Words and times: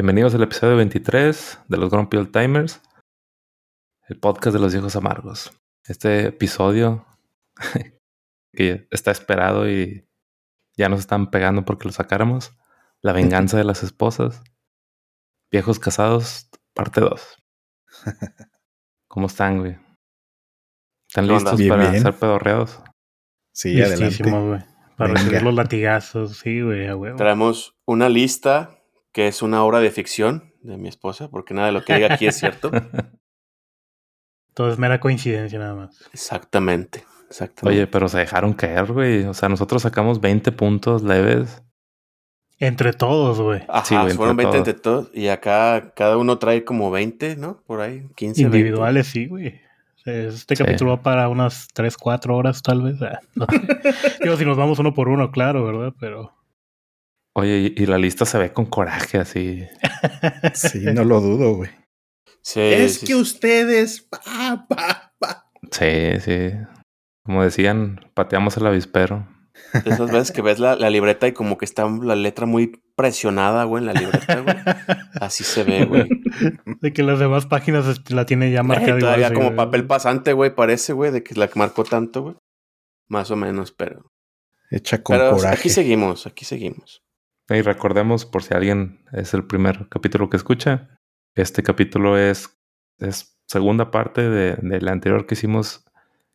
Bienvenidos 0.00 0.34
al 0.34 0.42
episodio 0.42 0.76
23 0.76 1.58
de 1.68 1.76
los 1.76 1.90
Grumpy 1.90 2.16
Old 2.16 2.32
Timers, 2.32 2.80
el 4.08 4.18
podcast 4.18 4.54
de 4.54 4.58
los 4.58 4.72
viejos 4.72 4.96
amargos. 4.96 5.52
Este 5.84 6.28
episodio 6.28 7.04
que 8.54 8.88
está 8.90 9.10
esperado 9.10 9.68
y 9.68 10.08
ya 10.74 10.88
nos 10.88 11.00
están 11.00 11.30
pegando 11.30 11.66
porque 11.66 11.84
lo 11.84 11.92
sacáramos. 11.92 12.56
La 13.02 13.12
venganza 13.12 13.58
de 13.58 13.64
las 13.64 13.82
esposas. 13.82 14.42
Viejos 15.52 15.78
casados, 15.78 16.48
parte 16.72 17.02
2. 17.02 17.36
¿Cómo 19.06 19.26
están, 19.26 19.58
güey? 19.58 19.76
¿Están 21.10 21.28
listos 21.28 21.58
Bien, 21.58 21.68
para 21.68 21.90
bien. 21.90 22.02
ser 22.02 22.14
pedorreados? 22.14 22.82
Sí, 23.52 23.74
Listísimos, 23.74 24.32
adelante. 24.32 24.48
güey. 24.48 24.60
Para 24.96 25.08
Venga. 25.08 25.20
recibir 25.20 25.42
los 25.42 25.54
latigazos, 25.54 26.38
sí, 26.38 26.62
güey, 26.62 26.88
a 26.88 26.96
huevo. 26.96 27.18
Traemos 27.18 27.76
una 27.84 28.08
lista 28.08 28.79
que 29.12 29.28
es 29.28 29.42
una 29.42 29.64
obra 29.64 29.80
de 29.80 29.90
ficción 29.90 30.52
de 30.62 30.76
mi 30.76 30.88
esposa, 30.88 31.28
porque 31.30 31.54
nada 31.54 31.68
de 31.68 31.72
lo 31.72 31.84
que 31.84 31.94
diga 31.94 32.14
aquí 32.14 32.26
es 32.26 32.36
cierto. 32.38 32.70
Todo 34.54 34.70
es 34.72 34.78
mera 34.78 35.00
coincidencia 35.00 35.58
nada 35.58 35.74
más. 35.74 36.04
Exactamente, 36.12 37.04
exactamente. 37.28 37.78
Oye, 37.82 37.86
pero 37.86 38.08
se 38.08 38.18
dejaron 38.18 38.52
caer, 38.52 38.92
güey. 38.92 39.24
O 39.24 39.34
sea, 39.34 39.48
nosotros 39.48 39.82
sacamos 39.82 40.20
20 40.20 40.52
puntos 40.52 41.02
leves. 41.02 41.62
Entre 42.58 42.92
todos, 42.92 43.40
güey. 43.40 43.62
Ajá, 43.68 43.84
sí, 43.86 43.96
güey, 43.96 44.14
fueron 44.14 44.32
entre 44.38 44.44
20 44.52 44.58
entre 44.58 44.74
todos. 44.74 45.10
Y 45.14 45.28
acá 45.28 45.92
cada 45.94 46.18
uno 46.18 46.38
trae 46.38 46.64
como 46.64 46.90
20, 46.90 47.36
¿no? 47.36 47.62
Por 47.66 47.80
ahí, 47.80 48.06
15, 48.16 48.42
20. 48.42 48.58
Individuales, 48.58 49.06
sí, 49.06 49.26
güey. 49.26 49.60
Este 50.04 50.56
Sí. 50.56 50.64
capítulo 50.64 50.96
va 50.96 51.02
para 51.02 51.28
unas 51.28 51.68
3, 51.72 51.96
4 51.96 52.36
horas, 52.36 52.62
tal 52.62 52.82
vez. 52.82 53.00
Ah, 53.02 53.20
no. 53.34 53.46
Digo, 54.22 54.36
si 54.36 54.44
nos 54.44 54.56
vamos 54.58 54.78
uno 54.78 54.92
por 54.92 55.08
uno, 55.08 55.30
claro, 55.30 55.64
¿verdad? 55.64 55.94
Pero. 55.98 56.34
Oye, 57.34 57.72
y, 57.76 57.82
y 57.82 57.86
la 57.86 57.98
lista 57.98 58.24
se 58.24 58.38
ve 58.38 58.52
con 58.52 58.66
coraje 58.66 59.18
así. 59.18 59.64
Sí, 60.54 60.80
no 60.92 61.04
lo 61.04 61.20
dudo, 61.20 61.54
güey. 61.56 61.70
Sí, 62.42 62.60
Es 62.60 62.94
sí, 62.94 63.00
que 63.00 63.06
sí. 63.12 63.14
ustedes. 63.14 64.00
Pa, 64.02 64.66
pa, 64.68 65.12
pa. 65.18 65.50
Sí, 65.70 66.18
sí. 66.20 66.50
Como 67.24 67.44
decían, 67.44 68.00
pateamos 68.14 68.56
el 68.56 68.66
avispero. 68.66 69.28
De 69.84 69.90
esas 69.90 70.10
veces 70.10 70.32
que 70.32 70.40
ves 70.42 70.58
la, 70.58 70.74
la 70.74 70.88
libreta 70.90 71.28
y 71.28 71.32
como 71.32 71.58
que 71.58 71.66
está 71.66 71.86
la 71.86 72.16
letra 72.16 72.46
muy 72.46 72.80
presionada, 72.96 73.64
güey, 73.64 73.82
en 73.82 73.86
la 73.86 73.92
libreta, 73.92 74.40
güey. 74.40 74.56
Así 75.20 75.44
se 75.44 75.62
ve, 75.64 75.84
güey. 75.84 76.08
De 76.80 76.92
que 76.92 77.02
las 77.02 77.18
demás 77.18 77.46
páginas 77.46 78.10
la 78.10 78.24
tiene 78.26 78.50
ya 78.50 78.62
marcada 78.62 78.96
Eh, 78.96 79.00
todavía 79.00 79.26
igual, 79.28 79.34
como 79.34 79.46
güey. 79.48 79.56
papel 79.56 79.86
pasante, 79.86 80.32
güey, 80.32 80.54
parece, 80.54 80.92
güey, 80.94 81.12
de 81.12 81.22
que 81.22 81.34
la 81.34 81.48
que 81.48 81.58
marcó 81.58 81.84
tanto, 81.84 82.22
güey. 82.22 82.36
Más 83.08 83.30
o 83.30 83.36
menos, 83.36 83.70
pero. 83.72 84.10
Hecha 84.70 85.02
con 85.02 85.18
pero 85.18 85.32
coraje. 85.36 85.54
aquí 85.56 85.68
seguimos, 85.68 86.26
aquí 86.26 86.44
seguimos. 86.44 87.02
Y 87.50 87.62
recordemos, 87.62 88.26
por 88.26 88.42
si 88.42 88.54
alguien 88.54 89.04
es 89.12 89.34
el 89.34 89.44
primer 89.44 89.88
capítulo 89.88 90.30
que 90.30 90.36
escucha, 90.36 91.00
este 91.34 91.62
capítulo 91.62 92.16
es, 92.16 92.56
segunda 93.46 93.90
parte 93.90 94.22
de, 94.22 94.54
de 94.56 94.80
la 94.80 94.92
anterior 94.92 95.26
que 95.26 95.34
hicimos, 95.34 95.84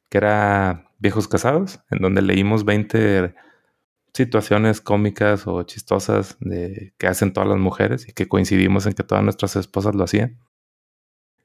que 0.09 0.17
era 0.17 0.91
Viejos 0.99 1.27
Casados, 1.27 1.79
en 1.89 1.99
donde 1.99 2.21
leímos 2.21 2.65
20 2.65 3.33
situaciones 4.13 4.81
cómicas 4.81 5.45
o 5.45 5.63
chistosas 5.63 6.37
de 6.39 6.93
que 6.97 7.07
hacen 7.07 7.33
todas 7.33 7.49
las 7.49 7.59
mujeres 7.59 8.07
y 8.07 8.13
que 8.13 8.27
coincidimos 8.27 8.85
en 8.85 8.93
que 8.93 9.03
todas 9.03 9.23
nuestras 9.23 9.55
esposas 9.55 9.93
lo 9.95 10.05
hacían. 10.05 10.39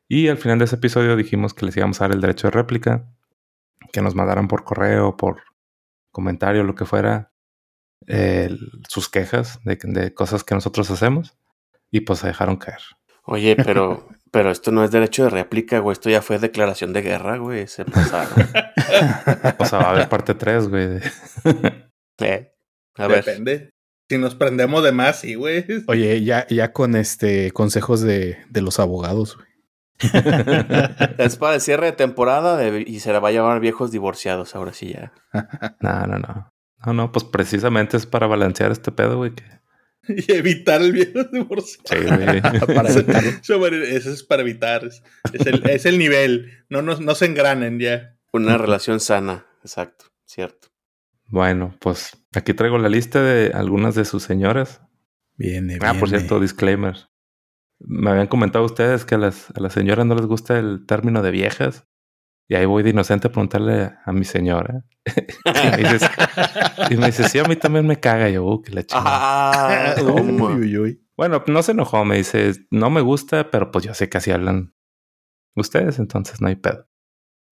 Y 0.09 0.29
al 0.29 0.39
final 0.39 0.59
de 0.59 0.65
ese 0.67 0.77
episodio 0.77 1.17
dijimos 1.17 1.55
que 1.55 1.67
les 1.67 1.77
íbamos 1.77 2.01
a 2.01 2.05
dar 2.05 2.13
el 2.13 2.21
derecho 2.21 2.49
de 2.49 2.53
réplica, 2.53 3.09
que 3.93 4.03
nos 4.03 4.15
mandaran 4.15 4.49
por 4.49 4.65
correo, 4.65 5.17
por 5.17 5.43
comentario, 6.11 6.65
lo 6.65 6.75
que 6.75 6.85
fuera, 6.85 7.30
sus 8.89 9.09
quejas 9.09 9.61
de, 9.65 9.79
de 9.83 10.15
cosas 10.15 10.43
que 10.45 10.55
nosotros 10.55 10.91
hacemos 10.91 11.37
y 11.91 12.01
pues 12.01 12.21
se 12.21 12.27
dejaron 12.29 12.57
caer. 12.57 12.81
Oye, 13.25 13.57
pero, 13.57 14.09
pero 14.31 14.51
esto 14.51 14.71
no 14.73 14.83
es 14.85 14.91
derecho 14.91 15.25
de 15.25 15.31
réplica, 15.31 15.79
güey. 15.81 15.93
Esto 15.93 16.11
ya 16.11 16.23
fue 16.23 16.39
declaración 16.39 16.93
de 16.93 17.03
guerra, 17.03 17.37
güey. 17.39 17.67
Se 17.67 17.85
pasaron. 17.85 18.33
O 19.59 19.65
sea, 19.67 19.79
va 19.79 19.85
a 19.85 19.91
haber 19.91 20.09
parte 20.09 20.35
3, 20.35 20.69
güey. 20.69 20.87
de- 20.89 21.03
Eh, 22.21 22.53
A 22.97 23.07
ver. 23.07 23.25
Depende. 23.25 23.71
Si 24.11 24.19
nos 24.19 24.35
prendemos 24.35 24.83
de 24.83 24.91
más, 24.93 25.21
sí, 25.21 25.35
güey. 25.37 25.65
Oye, 25.87 26.23
ya, 26.25 26.47
ya 26.49 26.73
con 26.73 26.97
este 26.97 27.53
consejos 27.53 28.01
de, 28.01 28.39
de 28.51 28.61
los 28.63 28.81
abogados, 28.81 29.37
güey. 29.37 29.49
Es 31.19 31.37
para 31.37 31.55
el 31.55 31.61
cierre 31.61 31.87
de 31.87 31.93
temporada 31.93 32.57
de- 32.57 32.85
y 32.87 33.01
se 33.01 33.13
la 33.13 33.21
va 33.21 33.29
a 33.29 33.33
llamar 33.33 33.61
viejos 33.61 33.91
divorciados. 33.93 34.55
Ahora 34.57 34.73
sí 34.73 34.93
ya. 34.93 35.13
No, 35.81 36.07
no, 36.07 36.19
no. 36.19 36.51
No, 36.87 36.93
no, 36.95 37.13
pues 37.13 37.25
precisamente 37.25 37.97
es 37.97 38.07
para 38.07 38.27
balancear 38.27 38.73
este 38.73 38.93
pedo, 38.93 39.17
güey. 39.19 39.33
Que... 39.35 39.45
Y 40.09 40.33
evitar 40.33 40.81
el 40.81 40.93
viejo 40.93 41.25
divorcio. 41.25 41.81
Sí, 41.85 41.97
güey. 41.97 42.41
Para 42.75 42.91
evitarlo. 42.91 43.31
Eso, 43.31 43.67
eso 43.67 44.11
es 44.11 44.23
para 44.25 44.43
evitar. 44.43 44.85
Es, 44.85 45.03
es 45.33 45.47
el, 45.47 45.69
es 45.69 45.85
el 45.87 45.99
nivel. 45.99 46.65
No, 46.69 46.83
nos- 46.83 47.01
no 47.01 47.15
se 47.15 47.27
engranen 47.27 47.79
ya. 47.79 48.17
Una 48.33 48.57
relación 48.59 48.99
sana. 49.01 49.47
Exacto. 49.63 50.07
Cierto. 50.25 50.69
Bueno, 51.27 51.77
pues 51.81 52.17
aquí 52.35 52.55
traigo 52.55 52.79
la 52.79 52.89
lista 52.89 53.23
de 53.23 53.51
algunas 53.55 53.95
de 53.95 54.05
sus 54.05 54.23
señoras. 54.23 54.81
Viene, 55.37 55.79
Ah, 55.83 55.95
por 55.99 56.09
cierto, 56.09 56.41
disclaimer. 56.41 56.97
Me 57.79 58.11
habían 58.11 58.27
comentado 58.27 58.65
ustedes 58.65 59.05
que 59.05 59.15
a 59.15 59.19
las, 59.19 59.51
a 59.55 59.61
las 59.61 59.73
señoras 59.73 60.07
no 60.07 60.15
les 60.15 60.27
gusta 60.27 60.59
el 60.59 60.87
término 60.87 61.23
de 61.23 61.31
viejas. 61.31 61.87
Y 62.51 62.57
ahí 62.57 62.67
voy 62.67 62.83
de 62.83 62.91
inocente 62.91 63.29
a 63.29 63.31
preguntarle 63.31 63.93
a 64.05 64.13
mi 64.13 64.25
señora. 64.25 64.83
y, 65.47 65.83
me 65.83 65.93
dice, 65.93 66.07
y 66.91 66.97
me 66.97 67.07
dice, 67.07 67.29
sí, 67.29 67.39
a 67.39 67.45
mí 67.45 67.55
también 67.55 67.87
me 67.87 68.01
caga. 68.01 68.29
Y 68.29 68.33
yo, 68.33 68.45
uh, 68.45 68.61
que 68.61 68.73
la 68.73 68.83
chingada. 68.85 69.95
Ah. 69.97 70.03
Uy, 70.03 70.43
uy, 70.43 70.79
uy. 70.79 71.07
Bueno, 71.17 71.45
no 71.47 71.63
se 71.63 71.71
enojó, 71.73 72.05
me 72.05 72.17
dice, 72.17 72.53
no 72.73 72.91
me 72.91 73.03
gusta, 73.03 73.51
pero 73.53 73.71
pues 73.71 73.85
yo 73.85 73.95
sé 73.95 74.09
que 74.09 74.19
así 74.19 74.33
hablan 74.33 74.75
ustedes, 75.55 76.01
entonces 76.01 76.41
no 76.41 76.49
hay 76.49 76.57
pedo. 76.57 76.89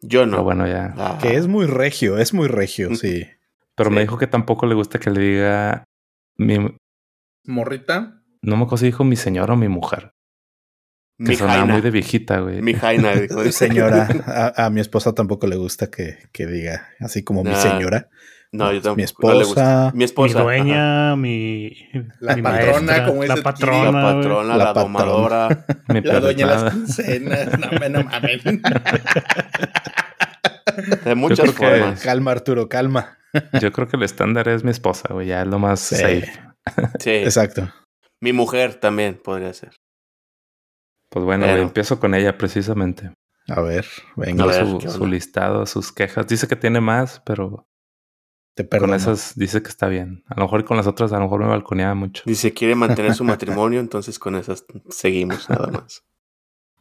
Yo 0.01 0.27
no. 0.27 0.33
Pero 0.33 0.43
bueno, 0.43 0.67
ya. 0.67 0.95
Ah, 0.97 1.19
Que 1.23 1.37
es 1.37 1.47
muy 1.47 1.67
regio, 1.67 2.19
es 2.19 2.35
muy 2.35 2.49
regio, 2.49 2.91
Mm. 2.91 2.95
sí. 2.97 3.25
Pero 3.77 3.91
me 3.91 4.01
dijo 4.01 4.19
que 4.19 4.27
tampoco 4.27 4.67
le 4.67 4.75
gusta 4.75 4.99
que 4.99 5.11
le 5.11 5.21
diga 5.21 5.85
mi, 6.37 6.59
Morrita. 7.45 8.21
no 8.43 8.57
me 8.57 8.63
acuerdo 8.65 8.79
si 8.79 8.87
dijo 8.87 9.05
mi 9.05 9.15
señora 9.15 9.55
o 9.55 9.57
mi 9.57 9.69
mujer. 9.69 10.11
Que 11.19 11.25
mi 11.31 11.35
sonaba 11.37 11.59
jaina. 11.59 11.73
muy 11.75 11.83
de 11.83 11.91
viejita, 11.91 12.39
güey. 12.41 12.63
Mi 12.63 12.75
jaina. 12.75 13.13
dijo. 13.17 13.43
Señora, 13.53 14.09
a, 14.27 14.67
a 14.67 14.71
mi 14.71 14.81
esposa 14.81 15.13
tampoco 15.15 15.47
le 15.49 15.57
gusta 15.57 15.91
que, 15.91 16.19
que 16.33 16.47
diga 16.47 16.89
así 17.01 17.25
como 17.25 17.43
mi 17.45 17.55
señora. 17.57 18.09
No, 18.53 18.73
yo 18.73 18.81
tampoco. 18.81 18.97
Mi 18.97 19.03
no 19.35 19.39
le 19.41 19.45
gusta. 19.45 19.61
esposa. 19.63 19.91
Mi 19.93 19.99
Mi 19.99 20.05
esposa. 20.05 20.35
ajá. 20.39 20.43
dueña, 20.45 21.17
mi. 21.17 21.73
La 22.21 22.35
mi 22.37 22.43
patrona, 22.43 22.73
maestra, 22.81 23.07
como 23.07 23.23
dice 23.23 23.37
La 23.37 23.43
patrona. 23.43 23.91
La 23.93 24.15
patrona, 24.15 24.49
La 24.49 24.57
la, 24.57 24.73
patrona. 24.75 24.99
domadora. 25.05 25.67
Mi 25.89 26.01
La 26.03 26.21
dueña 26.21 26.47
de 26.47 26.55
las 26.55 26.73
quincenas. 26.73 27.49
No, 27.59 27.89
no 27.91 28.05
mames. 28.05 28.43
De 31.05 31.15
muchas 31.15 31.51
que- 31.51 31.57
formas. 31.57 32.01
Calma, 32.03 32.31
Arturo, 32.31 32.69
calma. 32.69 33.19
Yo 33.61 33.73
creo 33.73 33.89
que 33.89 33.97
el 33.97 34.03
estándar 34.05 34.49
es 34.49 34.65
mi 34.65 34.71
esposa, 34.71 35.09
güey. 35.13 35.27
Ya 35.27 35.43
es 35.43 35.49
lo 35.49 35.59
más 35.59 35.81
Sí. 35.81 35.97
safe. 35.97 36.33
Sí. 37.01 37.11
Exacto. 37.11 37.69
Mi 38.21 38.33
mujer 38.33 38.75
también 38.77 39.21
podría 39.23 39.53
ser. 39.53 39.71
Pues 41.11 41.25
bueno, 41.25 41.47
Pero- 41.47 41.63
empiezo 41.63 41.99
con 42.01 42.15
ella 42.15 42.37
precisamente. 42.39 43.13
A 43.49 43.61
ver, 43.63 43.87
A 44.17 44.21
venga, 44.21 44.45
ver, 44.45 44.67
su, 44.91 45.07
listado, 45.07 45.65
sus 45.65 45.91
quejas. 45.91 46.27
Dice 46.27 46.47
que 46.47 46.57
tiene 46.57 46.83
más, 46.83 47.23
pero 47.25 47.67
te 48.55 48.65
con 48.65 48.69
perdono. 48.69 48.95
esas 48.95 49.35
dice 49.37 49.63
que 49.63 49.69
está 49.71 49.89
bien. 49.89 50.23
A 50.27 50.35
lo 50.37 50.43
mejor 50.43 50.65
con 50.67 50.77
las 50.77 50.87
otras, 50.87 51.13
a 51.13 51.17
lo 51.17 51.23
mejor 51.23 51.41
me 51.41 51.47
balconeaba 51.49 51.95
mucho. 51.95 52.25
Dice 52.27 52.53
quiere 52.53 52.75
mantener 52.75 53.15
su 53.15 53.25
matrimonio, 53.25 53.81
entonces 53.81 54.19
con 54.19 54.37
esas 54.37 54.67
seguimos 54.91 55.49
nada 55.49 55.69
más. 55.69 56.05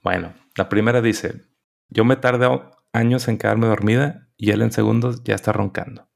Bueno, 0.03 0.33
la 0.57 0.67
primera 0.67 1.01
dice: 1.01 1.45
Yo 1.89 2.03
me 2.03 2.17
tardo 2.17 2.71
años 2.91 3.29
en 3.29 3.37
quedarme 3.37 3.67
dormida 3.67 4.27
y 4.35 4.51
él 4.51 4.61
en 4.61 4.73
segundos 4.73 5.23
ya 5.23 5.35
está 5.35 5.53
roncando. 5.53 6.09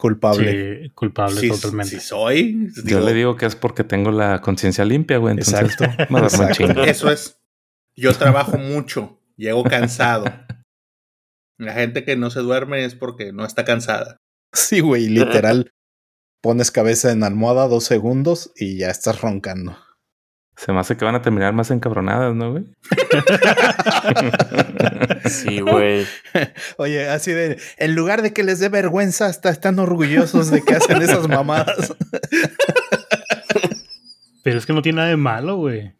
Culpable. 0.00 0.84
Sí, 0.84 0.90
culpable 0.94 1.38
Si, 1.38 1.48
totalmente. 1.50 1.90
si 1.90 2.00
soy. 2.00 2.70
Yo 2.74 2.82
digo, 2.84 3.00
le 3.00 3.12
digo 3.12 3.36
que 3.36 3.44
es 3.44 3.54
porque 3.54 3.84
tengo 3.84 4.10
la 4.10 4.40
conciencia 4.40 4.86
limpia, 4.86 5.18
güey. 5.18 5.32
Entonces 5.32 5.76
Exacto. 5.78 6.80
Eso 6.84 7.10
es. 7.10 7.38
Yo 7.96 8.14
trabajo 8.14 8.56
mucho. 8.56 9.20
Llego 9.36 9.62
cansado. 9.62 10.24
La 11.58 11.74
gente 11.74 12.04
que 12.06 12.16
no 12.16 12.30
se 12.30 12.40
duerme 12.40 12.86
es 12.86 12.94
porque 12.94 13.34
no 13.34 13.44
está 13.44 13.66
cansada. 13.66 14.16
Sí, 14.54 14.80
güey, 14.80 15.10
literal. 15.10 15.70
Pones 16.42 16.70
cabeza 16.70 17.12
en 17.12 17.22
almohada 17.22 17.68
dos 17.68 17.84
segundos 17.84 18.52
y 18.56 18.78
ya 18.78 18.88
estás 18.88 19.20
roncando. 19.20 19.76
Se 20.60 20.72
me 20.72 20.80
hace 20.80 20.98
que 20.98 21.06
van 21.06 21.14
a 21.14 21.22
terminar 21.22 21.54
más 21.54 21.70
encabronadas, 21.70 22.34
¿no, 22.34 22.50
güey? 22.50 22.64
Sí, 25.24 25.60
güey. 25.60 26.04
Oye, 26.76 27.08
así 27.08 27.32
de, 27.32 27.58
en 27.78 27.94
lugar 27.94 28.20
de 28.20 28.34
que 28.34 28.44
les 28.44 28.58
dé 28.58 28.68
vergüenza, 28.68 29.24
hasta 29.24 29.48
están 29.48 29.78
orgullosos 29.78 30.50
de 30.50 30.62
que 30.62 30.74
hacen 30.74 31.00
esas 31.00 31.28
mamadas. 31.28 31.94
Pero 34.42 34.58
es 34.58 34.66
que 34.66 34.74
no 34.74 34.82
tiene 34.82 34.96
nada 34.96 35.08
de 35.08 35.16
malo, 35.16 35.56
güey. 35.56 35.94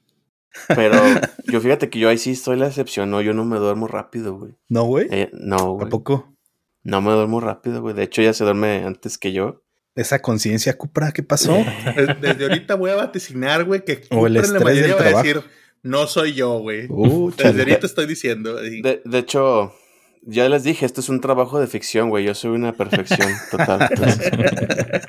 Pero 0.68 1.00
yo 1.46 1.62
fíjate 1.62 1.88
que 1.88 1.98
yo 1.98 2.10
ahí 2.10 2.18
sí 2.18 2.32
estoy 2.32 2.58
la 2.58 2.66
excepción, 2.66 3.10
no, 3.10 3.22
yo 3.22 3.32
no 3.32 3.46
me 3.46 3.56
duermo 3.56 3.88
rápido, 3.88 4.36
güey. 4.36 4.52
¿No, 4.68 4.84
güey? 4.84 5.06
Eh, 5.10 5.30
no, 5.32 5.56
¿A 5.56 5.68
güey. 5.68 5.88
poco? 5.88 6.34
No 6.82 7.00
me 7.00 7.12
duermo 7.12 7.40
rápido, 7.40 7.80
güey. 7.80 7.94
De 7.94 8.02
hecho, 8.02 8.20
ella 8.20 8.34
se 8.34 8.44
duerme 8.44 8.84
antes 8.84 9.16
que 9.16 9.32
yo. 9.32 9.62
Esa 10.00 10.20
conciencia, 10.20 10.76
Cupra, 10.78 11.12
¿qué 11.12 11.22
pasó? 11.22 11.52
Des- 11.96 12.20
Desde 12.20 12.44
ahorita 12.44 12.74
voy 12.76 12.90
a 12.90 12.96
vaticinar, 12.96 13.64
güey, 13.64 13.84
que 13.84 14.02
O 14.10 14.26
el 14.26 14.36
en 14.36 14.42
la 14.42 14.46
estrés 14.46 14.62
mayoría 14.64 14.82
del 14.82 14.92
va 14.92 14.96
a 14.96 14.98
trabajo. 14.98 15.22
decir, 15.26 15.42
no 15.82 16.06
soy 16.06 16.32
yo, 16.34 16.58
güey. 16.58 16.86
Uh, 16.88 17.30
Desde 17.36 17.58
ahorita 17.60 17.86
estoy 17.86 18.06
diciendo. 18.06 18.54
De, 18.56 19.02
de 19.04 19.18
hecho, 19.18 19.74
ya 20.22 20.48
les 20.48 20.62
dije, 20.64 20.86
esto 20.86 21.00
es 21.00 21.08
un 21.08 21.20
trabajo 21.20 21.60
de 21.60 21.66
ficción, 21.66 22.08
güey. 22.10 22.24
Yo 22.24 22.34
soy 22.34 22.50
una 22.52 22.72
perfección 22.72 23.28
total. 23.50 23.88
entonces, 23.90 24.30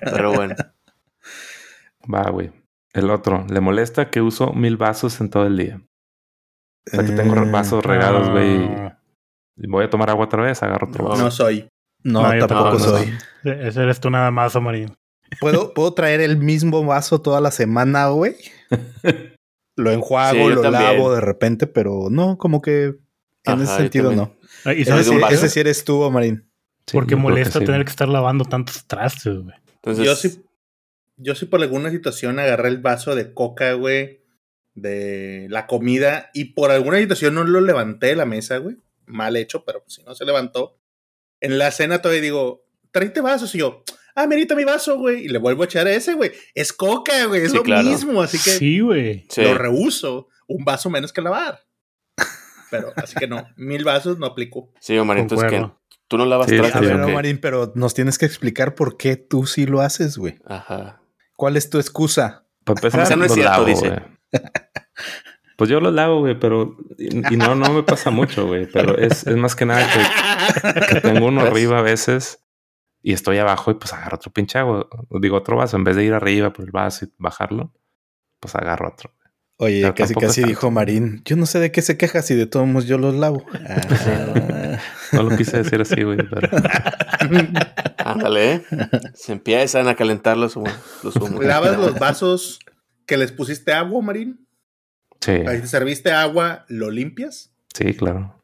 pero 0.03 0.33
bueno. 0.33 0.55
Va, 2.13 2.29
güey. 2.29 2.51
El 2.93 3.09
otro, 3.09 3.45
le 3.49 3.61
molesta 3.61 4.09
que 4.09 4.21
uso 4.21 4.51
mil 4.53 4.75
vasos 4.77 5.21
en 5.21 5.29
todo 5.29 5.45
el 5.47 5.57
día. 5.57 5.81
O 6.87 6.91
sea, 6.95 7.05
que 7.05 7.11
tengo 7.13 7.35
Eh, 7.35 7.49
vasos 7.51 7.85
regados, 7.85 8.29
güey. 8.29 8.57
Ah, 8.65 8.99
y 9.55 9.67
Voy 9.67 9.85
a 9.85 9.89
tomar 9.89 10.09
agua 10.09 10.25
otra 10.25 10.43
vez, 10.43 10.61
agarro 10.63 10.87
otro 10.89 11.03
No. 11.03 11.09
vaso. 11.11 11.23
No 11.23 11.31
soy. 11.31 11.69
No, 12.03 12.21
tampoco 12.47 12.79
soy. 12.79 13.13
ese 13.43 13.83
eres 13.83 13.99
tú 13.99 14.09
nada 14.09 14.31
más, 14.31 14.55
Amarín. 14.55 14.95
¿Puedo, 15.39 15.73
¿Puedo 15.73 15.93
traer 15.93 16.19
el 16.21 16.37
mismo 16.37 16.83
vaso 16.83 17.21
toda 17.21 17.39
la 17.41 17.51
semana, 17.51 18.07
güey? 18.07 18.35
Lo 19.77 19.91
enjuago, 19.91 20.49
Sí, 20.49 20.55
lo 20.55 20.61
también. 20.61 20.83
lavo 20.83 21.13
de 21.13 21.21
repente, 21.21 21.65
pero 21.65 22.09
no, 22.11 22.37
como 22.37 22.61
que 22.61 22.83
en 22.85 22.97
Ajá, 23.45 23.63
ese 23.63 23.77
sentido 23.77 24.11
no. 24.11 24.35
Ah, 24.65 24.73
¿Y 24.73 24.81
Ese 24.81 24.91
sabes 24.91 25.51
sí 25.53 25.59
eres 25.59 25.83
tú, 25.85 26.11
Marín. 26.11 26.45
Sí, 26.85 26.91
Porque 26.93 27.11
que 27.11 27.15
molesta 27.15 27.59
sí, 27.59 27.65
tener 27.65 27.85
que 27.85 27.89
estar 27.89 28.09
lavando 28.09 28.43
tantos 28.45 28.85
trastes, 28.85 29.33
güey. 29.37 29.55
Entonces, 29.75 30.05
Yo 30.05 30.15
sí, 30.15 30.43
yo 31.15 31.35
sí 31.35 31.45
por 31.45 31.61
alguna 31.61 31.89
situación 31.89 32.37
agarré 32.37 32.67
el 32.67 32.79
vaso 32.79 33.15
de 33.15 33.33
coca, 33.33 33.73
güey, 33.73 34.21
de 34.75 35.47
la 35.49 35.67
comida 35.67 36.29
y 36.33 36.45
por 36.53 36.69
alguna 36.69 36.97
situación 36.97 37.33
no 37.33 37.43
lo 37.45 37.61
levanté 37.61 38.07
de 38.07 38.15
la 38.17 38.25
mesa, 38.25 38.57
güey. 38.57 38.75
Mal 39.05 39.37
hecho, 39.37 39.63
pero 39.65 39.81
pues, 39.81 39.93
si 39.95 40.03
no 40.03 40.13
se 40.15 40.25
levantó. 40.25 40.77
En 41.41 41.57
la 41.57 41.71
cena 41.71 42.01
todavía 42.01 42.21
digo, 42.21 42.63
tráete 42.91 43.19
vasos 43.21 43.53
y 43.55 43.57
yo, 43.59 43.83
ah, 44.15 44.27
merita 44.27 44.55
mi 44.55 44.63
vaso, 44.63 44.97
güey. 44.97 45.25
Y 45.25 45.27
le 45.27 45.39
vuelvo 45.39 45.63
a 45.63 45.65
echar 45.65 45.87
ese, 45.87 46.13
güey. 46.13 46.31
Es 46.55 46.71
coca, 46.71 47.25
güey, 47.25 47.43
es 47.43 47.51
Sí, 47.51 47.57
lo 47.57 47.63
claro. 47.63 47.89
mismo, 47.89 48.21
así 48.21 48.37
que 48.37 48.51
Sí, 48.51 48.79
güey. 48.79 49.25
sí. 49.29 49.41
lo 49.41 49.53
reuso. 49.55 50.29
Un 50.47 50.63
vaso 50.65 50.89
menos 50.89 51.11
que 51.13 51.21
lavar. 51.21 51.61
Pero 52.69 52.93
así 52.95 53.15
que 53.15 53.27
no, 53.27 53.45
mil 53.57 53.83
vasos 53.83 54.17
no 54.17 54.25
aplicó. 54.25 54.71
Sí, 54.79 54.97
Omar, 54.97 55.17
entonces 55.17 55.49
que 55.49 55.69
tú 56.07 56.17
no 56.17 56.25
lavas 56.25 56.47
Sí, 56.47 56.57
A 56.57 57.21
pero 57.41 57.73
nos 57.75 57.93
tienes 57.93 58.17
que 58.17 58.25
explicar 58.25 58.75
por 58.75 58.97
qué 58.97 59.17
tú 59.17 59.45
sí 59.45 59.65
lo 59.65 59.81
haces, 59.81 60.17
güey. 60.17 60.39
Ajá. 60.45 61.01
¿Cuál 61.35 61.57
es 61.57 61.69
tu 61.69 61.79
excusa? 61.79 62.45
Para 62.63 62.79
empezar, 62.79 63.17
no 63.17 63.25
es 63.25 63.33
cierto, 63.33 63.65
dice. 63.65 64.01
Pues 65.61 65.69
yo 65.69 65.79
los 65.79 65.93
lavo, 65.93 66.21
güey, 66.21 66.39
pero... 66.39 66.75
Y, 66.97 67.35
y 67.35 67.37
no, 67.37 67.53
no 67.53 67.71
me 67.71 67.83
pasa 67.83 68.09
mucho, 68.09 68.47
güey. 68.47 68.65
Pero 68.65 68.97
es, 68.97 69.27
es 69.27 69.37
más 69.37 69.55
que 69.55 69.67
nada 69.67 69.87
que, 69.93 70.95
que 70.95 71.01
tengo 71.01 71.27
uno 71.27 71.43
¿Ves? 71.43 71.51
arriba 71.51 71.77
a 71.77 71.81
veces 71.83 72.43
y 73.03 73.13
estoy 73.13 73.37
abajo 73.37 73.69
y 73.69 73.75
pues 73.75 73.93
agarro 73.93 74.15
otro 74.15 74.31
pinche 74.33 74.57
agua. 74.57 74.89
Digo, 75.21 75.37
otro 75.37 75.57
vaso. 75.57 75.77
En 75.77 75.83
vez 75.83 75.95
de 75.95 76.03
ir 76.03 76.15
arriba 76.15 76.51
por 76.51 76.65
el 76.65 76.71
vaso 76.71 77.05
y 77.05 77.13
bajarlo, 77.19 77.75
pues 78.39 78.55
agarro 78.55 78.89
otro. 78.89 79.13
Oye, 79.57 79.81
Pero 79.83 79.93
casi 79.93 80.15
casi 80.15 80.41
tanto. 80.41 80.47
dijo 80.49 80.71
Marín. 80.71 81.21
Yo 81.25 81.35
no 81.35 81.45
sé 81.45 81.59
de 81.59 81.71
qué 81.71 81.83
se 81.83 81.95
queja 81.95 82.23
si 82.23 82.33
de 82.33 82.47
todos 82.47 82.65
modos 82.65 82.87
yo 82.87 82.97
los 82.97 83.13
lavo. 83.13 83.45
Ah. 83.53 84.79
No 85.11 85.21
lo 85.21 85.37
quise 85.37 85.57
decir 85.61 85.79
así, 85.79 86.01
güey, 86.01 86.17
pero... 86.27 86.49
Ándale. 87.97 88.53
¿eh? 88.53 88.63
Se 89.13 89.33
empiezan 89.33 89.87
a 89.89 89.95
calentar 89.95 90.37
los 90.37 90.55
humos. 90.55 90.73
Los 91.03 91.15
humos. 91.17 91.45
¿Lavas 91.45 91.77
los 91.77 91.99
vasos 91.99 92.57
que 93.05 93.17
les 93.17 93.31
pusiste 93.31 93.73
agua, 93.73 94.01
Marín? 94.01 94.40
Sí, 95.23 95.31
Ahí 95.31 95.61
te 95.61 95.67
serviste 95.67 96.11
agua, 96.11 96.65
¿lo 96.67 96.89
limpias? 96.91 97.51
sí, 97.75 97.93
claro. 97.93 98.37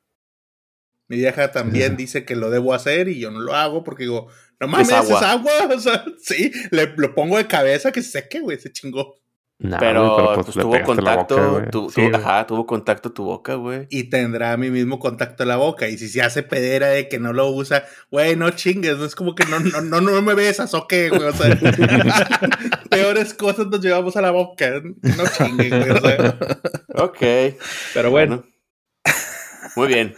Mi 1.10 1.16
vieja 1.18 1.52
también 1.54 1.96
dice 1.96 2.26
que 2.26 2.36
lo 2.36 2.50
debo 2.50 2.74
hacer 2.74 3.08
y 3.08 3.18
yo 3.20 3.32
no 3.32 3.40
lo 3.40 3.54
hago 3.56 3.84
porque 3.86 4.04
digo, 4.04 4.28
no 4.60 4.68
mames, 4.68 4.90
Es 4.90 4.94
es 4.94 5.00
agua. 5.12 5.32
agua. 5.32 5.52
O 5.76 5.80
sea, 5.80 6.04
sí, 6.22 6.52
le, 6.72 6.94
lo 6.98 7.16
pongo 7.16 7.38
de 7.38 7.48
cabeza 7.48 7.92
que 7.94 8.02
se 8.02 8.12
seque, 8.12 8.42
güey, 8.42 8.60
se 8.60 8.72
chingó. 8.74 9.16
Nah, 9.60 9.80
Pero, 9.80 10.14
güey, 10.34 10.36
pues, 10.44 10.56
le 10.56 10.62
tuvo 10.62 10.84
contacto. 10.84 11.36
boca, 11.36 11.48
güey. 11.50 11.70
tu- 11.72 11.90
Sí, 11.90 11.96
tu- 11.96 12.10
güey. 12.10 12.14
ajá, 12.22 12.46
tuvo 12.46 12.68
contacto 12.68 13.12
tu 13.12 13.24
boca, 13.24 13.56
güey. 13.56 13.88
Y 13.90 14.04
tendrá 14.12 14.56
mi 14.56 14.70
mismo 14.70 15.00
contacto 15.00 15.42
en 15.44 15.50
la 15.50 15.56
boca. 15.56 15.88
Y 15.88 15.98
si 15.98 16.10
se 16.10 16.22
hace 16.22 16.44
pedera 16.44 16.90
de 16.90 17.10
que 17.10 17.18
no 17.20 17.34
lo 17.34 17.50
usa, 17.50 17.84
güey, 18.12 18.36
no 18.36 18.52
chingues. 18.52 19.00
Es 19.00 19.16
como 19.16 19.34
que 19.34 19.46
no, 19.46 19.60
no, 19.60 19.82
no, 19.82 20.00
no 20.00 20.22
me 20.22 20.36
besas 20.36 20.76
o 20.76 20.86
qué, 20.88 21.10
güey. 21.10 21.24
O 21.24 21.34
sea, 21.34 21.58
peores 22.92 23.34
cosas 23.34 23.66
nos 23.68 23.82
llevamos 23.82 24.16
a 24.16 24.22
la 24.22 24.30
boca. 24.32 24.82
No 24.84 25.24
chingues, 25.36 25.70
güey. 25.72 25.90
O 25.90 26.02
sea, 26.02 26.38
Ok. 26.96 27.20
pero 27.96 28.12
bueno. 28.12 28.44
Muy 29.76 29.88
bien. 29.88 30.14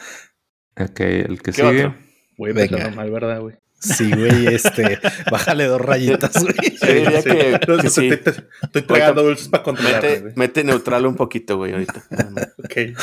Ok, 0.80 1.00
el 1.00 1.42
que 1.42 1.52
¿Qué 1.52 1.54
sigue. 1.54 1.86
otro? 1.86 1.96
Güey, 2.38 2.54
Venga. 2.54 2.76
empezando 2.76 2.96
mal, 2.98 3.12
¿verdad, 3.12 3.40
güey? 3.42 3.56
Sí, 3.80 4.12
güey, 4.12 4.48
este, 4.48 5.00
bájale 5.32 5.66
dos 5.66 5.80
rayitas, 5.82 6.44
güey. 6.44 6.54
Yo 6.82 6.88
diría 6.94 7.24
que, 7.24 7.60
No, 7.68 7.78
que 7.78 7.88
estoy, 7.88 8.10
sí. 8.10 8.10
estoy- 8.14 8.44
estoy 8.64 8.82
tragando 8.82 9.24
dulces 9.24 9.48
para 9.48 9.64
controlarme, 9.64 10.34
Mete, 10.36 10.64
neutral 10.64 11.06
un 11.06 11.16
poquito, 11.16 11.58
güey, 11.58 11.72
ahorita. 11.74 12.04
Ok. 12.64 12.98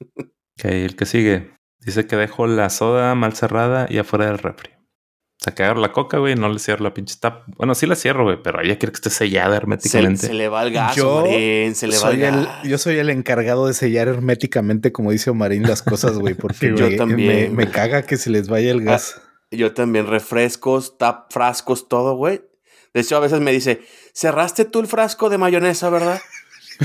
Ok, 0.00 0.64
el 0.64 0.96
que 0.96 1.06
sigue. 1.06 1.50
Dice 1.80 2.06
que 2.06 2.16
dejo 2.16 2.46
la 2.46 2.68
soda 2.70 3.14
mal 3.14 3.32
cerrada 3.34 3.86
y 3.88 3.98
afuera 3.98 4.26
del 4.26 4.38
refri. 4.38 4.70
O 5.40 5.44
sea, 5.44 5.54
que 5.54 5.62
agarro 5.62 5.80
la 5.80 5.92
coca, 5.92 6.18
güey, 6.18 6.34
no 6.34 6.48
le 6.48 6.58
cierro 6.58 6.82
la 6.82 6.92
pinche 6.92 7.14
tapa. 7.20 7.44
Bueno, 7.56 7.76
sí 7.76 7.86
la 7.86 7.94
cierro, 7.94 8.24
güey, 8.24 8.42
pero 8.42 8.60
ella 8.60 8.76
quiere 8.76 8.90
que 8.92 8.96
esté 8.96 9.10
sellada 9.10 9.52
Se, 9.52 9.56
herméticamente. 9.58 10.26
se 10.26 10.34
le 10.34 10.48
va 10.48 10.64
el 10.64 10.72
gas, 10.72 10.96
Yo 10.96 11.18
Omarín, 11.18 11.76
se 11.76 11.86
le 11.86 11.96
va 11.96 12.10
el 12.10 12.16
Soy 12.16 12.24
el, 12.24 12.34
gas. 12.44 12.62
yo 12.64 12.76
soy 12.78 12.96
el 12.98 13.08
encargado 13.08 13.68
de 13.68 13.72
sellar 13.74 14.08
herméticamente, 14.08 14.90
como 14.90 15.12
dice 15.12 15.30
Omarín, 15.30 15.62
las 15.62 15.80
cosas, 15.82 16.18
güey, 16.18 16.34
porque 16.34 16.72
Yo 16.76 16.96
también, 16.96 17.54
me- 17.54 17.70
caga 17.70 18.02
que 18.02 18.16
se 18.16 18.30
les 18.30 18.48
vaya 18.48 18.72
el 18.72 18.82
gas. 18.82 19.22
Yo 19.50 19.72
también, 19.72 20.06
refrescos, 20.06 20.98
tap, 20.98 21.32
frascos, 21.32 21.88
todo, 21.88 22.14
güey. 22.14 22.42
De 22.92 23.00
hecho, 23.00 23.16
a 23.16 23.20
veces 23.20 23.40
me 23.40 23.52
dice, 23.52 23.82
cerraste 24.12 24.64
tú 24.64 24.80
el 24.80 24.86
frasco 24.86 25.30
de 25.30 25.38
mayonesa, 25.38 25.90
¿verdad? 25.90 26.20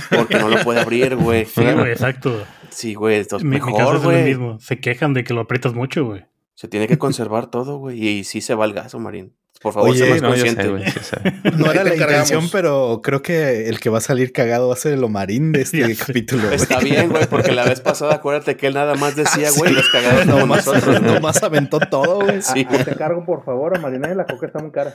Porque 0.10 0.38
no 0.40 0.50
lo 0.50 0.64
puede 0.64 0.80
abrir, 0.82 1.16
güey. 1.18 1.46
Sí, 1.46 1.62
güey, 1.62 1.92
exacto. 1.92 2.46
Sí, 2.70 2.94
güey, 2.94 3.18
esto 3.20 3.38
es 3.38 3.44
mi, 3.44 3.60
caso 3.60 3.94
lo 3.94 4.02
güey. 4.02 4.24
mismo. 4.24 4.60
Se 4.60 4.80
quejan 4.80 5.14
de 5.14 5.24
que 5.24 5.34
lo 5.34 5.42
aprietas 5.42 5.74
mucho, 5.74 6.06
güey. 6.06 6.26
Se 6.56 6.68
tiene 6.68 6.88
que 6.88 6.98
conservar 6.98 7.50
todo, 7.50 7.78
güey. 7.78 8.08
Y 8.08 8.24
sí 8.24 8.42
se 8.42 8.56
va 8.56 8.66
el 8.66 8.74
gas, 8.74 8.96
Marín. 8.96 9.36
Por 9.64 9.74
favor, 9.74 9.90
Oye, 9.92 10.00
sé 10.00 10.10
más 10.12 10.22
no, 10.22 10.28
consciente. 10.30 10.92
sé, 10.92 11.00
sé. 11.04 11.22
No 11.58 11.72
era 11.72 11.84
la 11.86 11.96
intención, 11.96 12.50
pero 12.52 13.00
creo 13.02 13.22
que 13.22 13.70
el 13.70 13.80
que 13.80 13.90
va 13.90 13.98
a 14.00 14.02
salir 14.02 14.32
cagado 14.34 14.68
va 14.68 14.74
a 14.74 14.78
ser 14.78 14.94
el 14.94 15.04
Omarín 15.04 15.52
de 15.54 15.62
este 15.62 15.96
capítulo. 16.06 16.52
Está 16.52 16.80
bien, 16.80 17.10
güey, 17.10 17.26
porque 17.28 17.54
la 17.54 17.64
vez 17.64 17.80
pasada 17.80 18.16
acuérdate 18.16 18.58
que 18.58 18.68
él 18.68 18.74
nada 18.74 18.94
más 18.96 19.16
decía, 19.16 19.48
Ah, 19.48 19.54
güey, 19.58 19.72
sí. 19.72 19.76
los 19.78 19.90
cagados 19.90 20.26
como 20.26 20.38
Nomás, 20.40 20.68
nosotros. 20.68 21.02
nomás 21.02 21.42
aventó 21.44 21.80
todo, 21.80 22.22
güey. 22.26 22.42
Sí, 22.42 22.66
Te 22.66 22.96
cargo, 22.96 23.26
por 23.26 23.44
favor, 23.46 23.76
a 23.78 23.80
Marina 23.80 24.12
y 24.12 24.16
la 24.16 24.26
coca 24.26 24.48
está 24.48 24.60
muy 24.60 24.72
cara. 24.72 24.94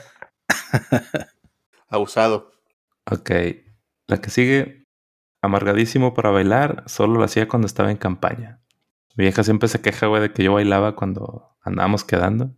abusado. 1.88 2.52
Ok. 3.10 3.30
La 4.06 4.20
que 4.20 4.30
sigue, 4.30 4.84
amargadísimo 5.42 6.14
para 6.14 6.30
bailar, 6.30 6.84
solo 6.86 7.14
lo 7.18 7.24
hacía 7.24 7.48
cuando 7.48 7.66
estaba 7.66 7.90
en 7.90 7.96
campaña. 7.96 8.60
Mi 9.16 9.24
vieja 9.24 9.42
siempre 9.42 9.68
se 9.68 9.80
queja, 9.80 10.06
güey, 10.06 10.22
de 10.22 10.32
que 10.32 10.42
yo 10.44 10.52
bailaba 10.54 10.94
cuando 10.94 11.56
andábamos 11.62 12.04
quedando. 12.04 12.54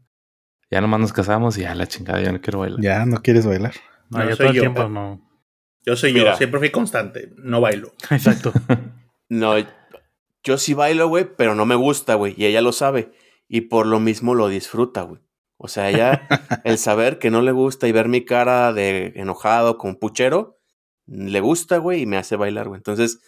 Ya 0.70 0.80
nomás 0.80 1.00
nos 1.00 1.12
casamos 1.12 1.58
y 1.58 1.62
ya 1.62 1.74
la 1.74 1.86
chingada, 1.86 2.20
ya 2.22 2.32
no 2.32 2.40
quiero 2.40 2.60
bailar. 2.60 2.80
Ya 2.80 3.04
no 3.06 3.20
quieres 3.22 3.46
bailar. 3.46 3.74
No, 4.08 4.18
No, 4.18 4.24
yo 4.30 4.36
soy 4.36 4.36
todo 4.36 4.48
el 4.48 4.54
yo. 4.54 4.62
tiempo 4.62 4.88
no. 4.88 5.20
Yo 5.84 5.96
soy 5.96 6.12
Mira. 6.12 6.32
yo, 6.32 6.36
siempre 6.36 6.60
fui 6.60 6.70
constante, 6.70 7.32
no 7.36 7.60
bailo. 7.60 7.92
Exacto. 8.10 8.52
No, 9.32 9.54
yo 10.42 10.58
sí 10.58 10.74
bailo, 10.74 11.06
güey, 11.06 11.24
pero 11.36 11.54
no 11.54 11.64
me 11.64 11.76
gusta, 11.76 12.16
güey. 12.16 12.34
Y 12.36 12.46
ella 12.46 12.60
lo 12.62 12.72
sabe. 12.72 13.12
Y 13.46 13.60
por 13.60 13.86
lo 13.86 14.00
mismo 14.00 14.34
lo 14.34 14.48
disfruta, 14.48 15.02
güey. 15.02 15.20
O 15.56 15.68
sea, 15.68 15.88
ella, 15.88 16.26
el 16.64 16.78
saber 16.78 17.20
que 17.20 17.30
no 17.30 17.40
le 17.40 17.52
gusta 17.52 17.86
y 17.86 17.92
ver 17.92 18.08
mi 18.08 18.24
cara 18.24 18.72
de 18.72 19.12
enojado 19.14 19.78
con 19.78 19.94
puchero, 19.94 20.58
le 21.06 21.40
gusta, 21.40 21.76
güey, 21.78 22.00
y 22.02 22.06
me 22.06 22.16
hace 22.16 22.34
bailar, 22.34 22.66
güey. 22.66 22.78
Entonces, 22.78 23.20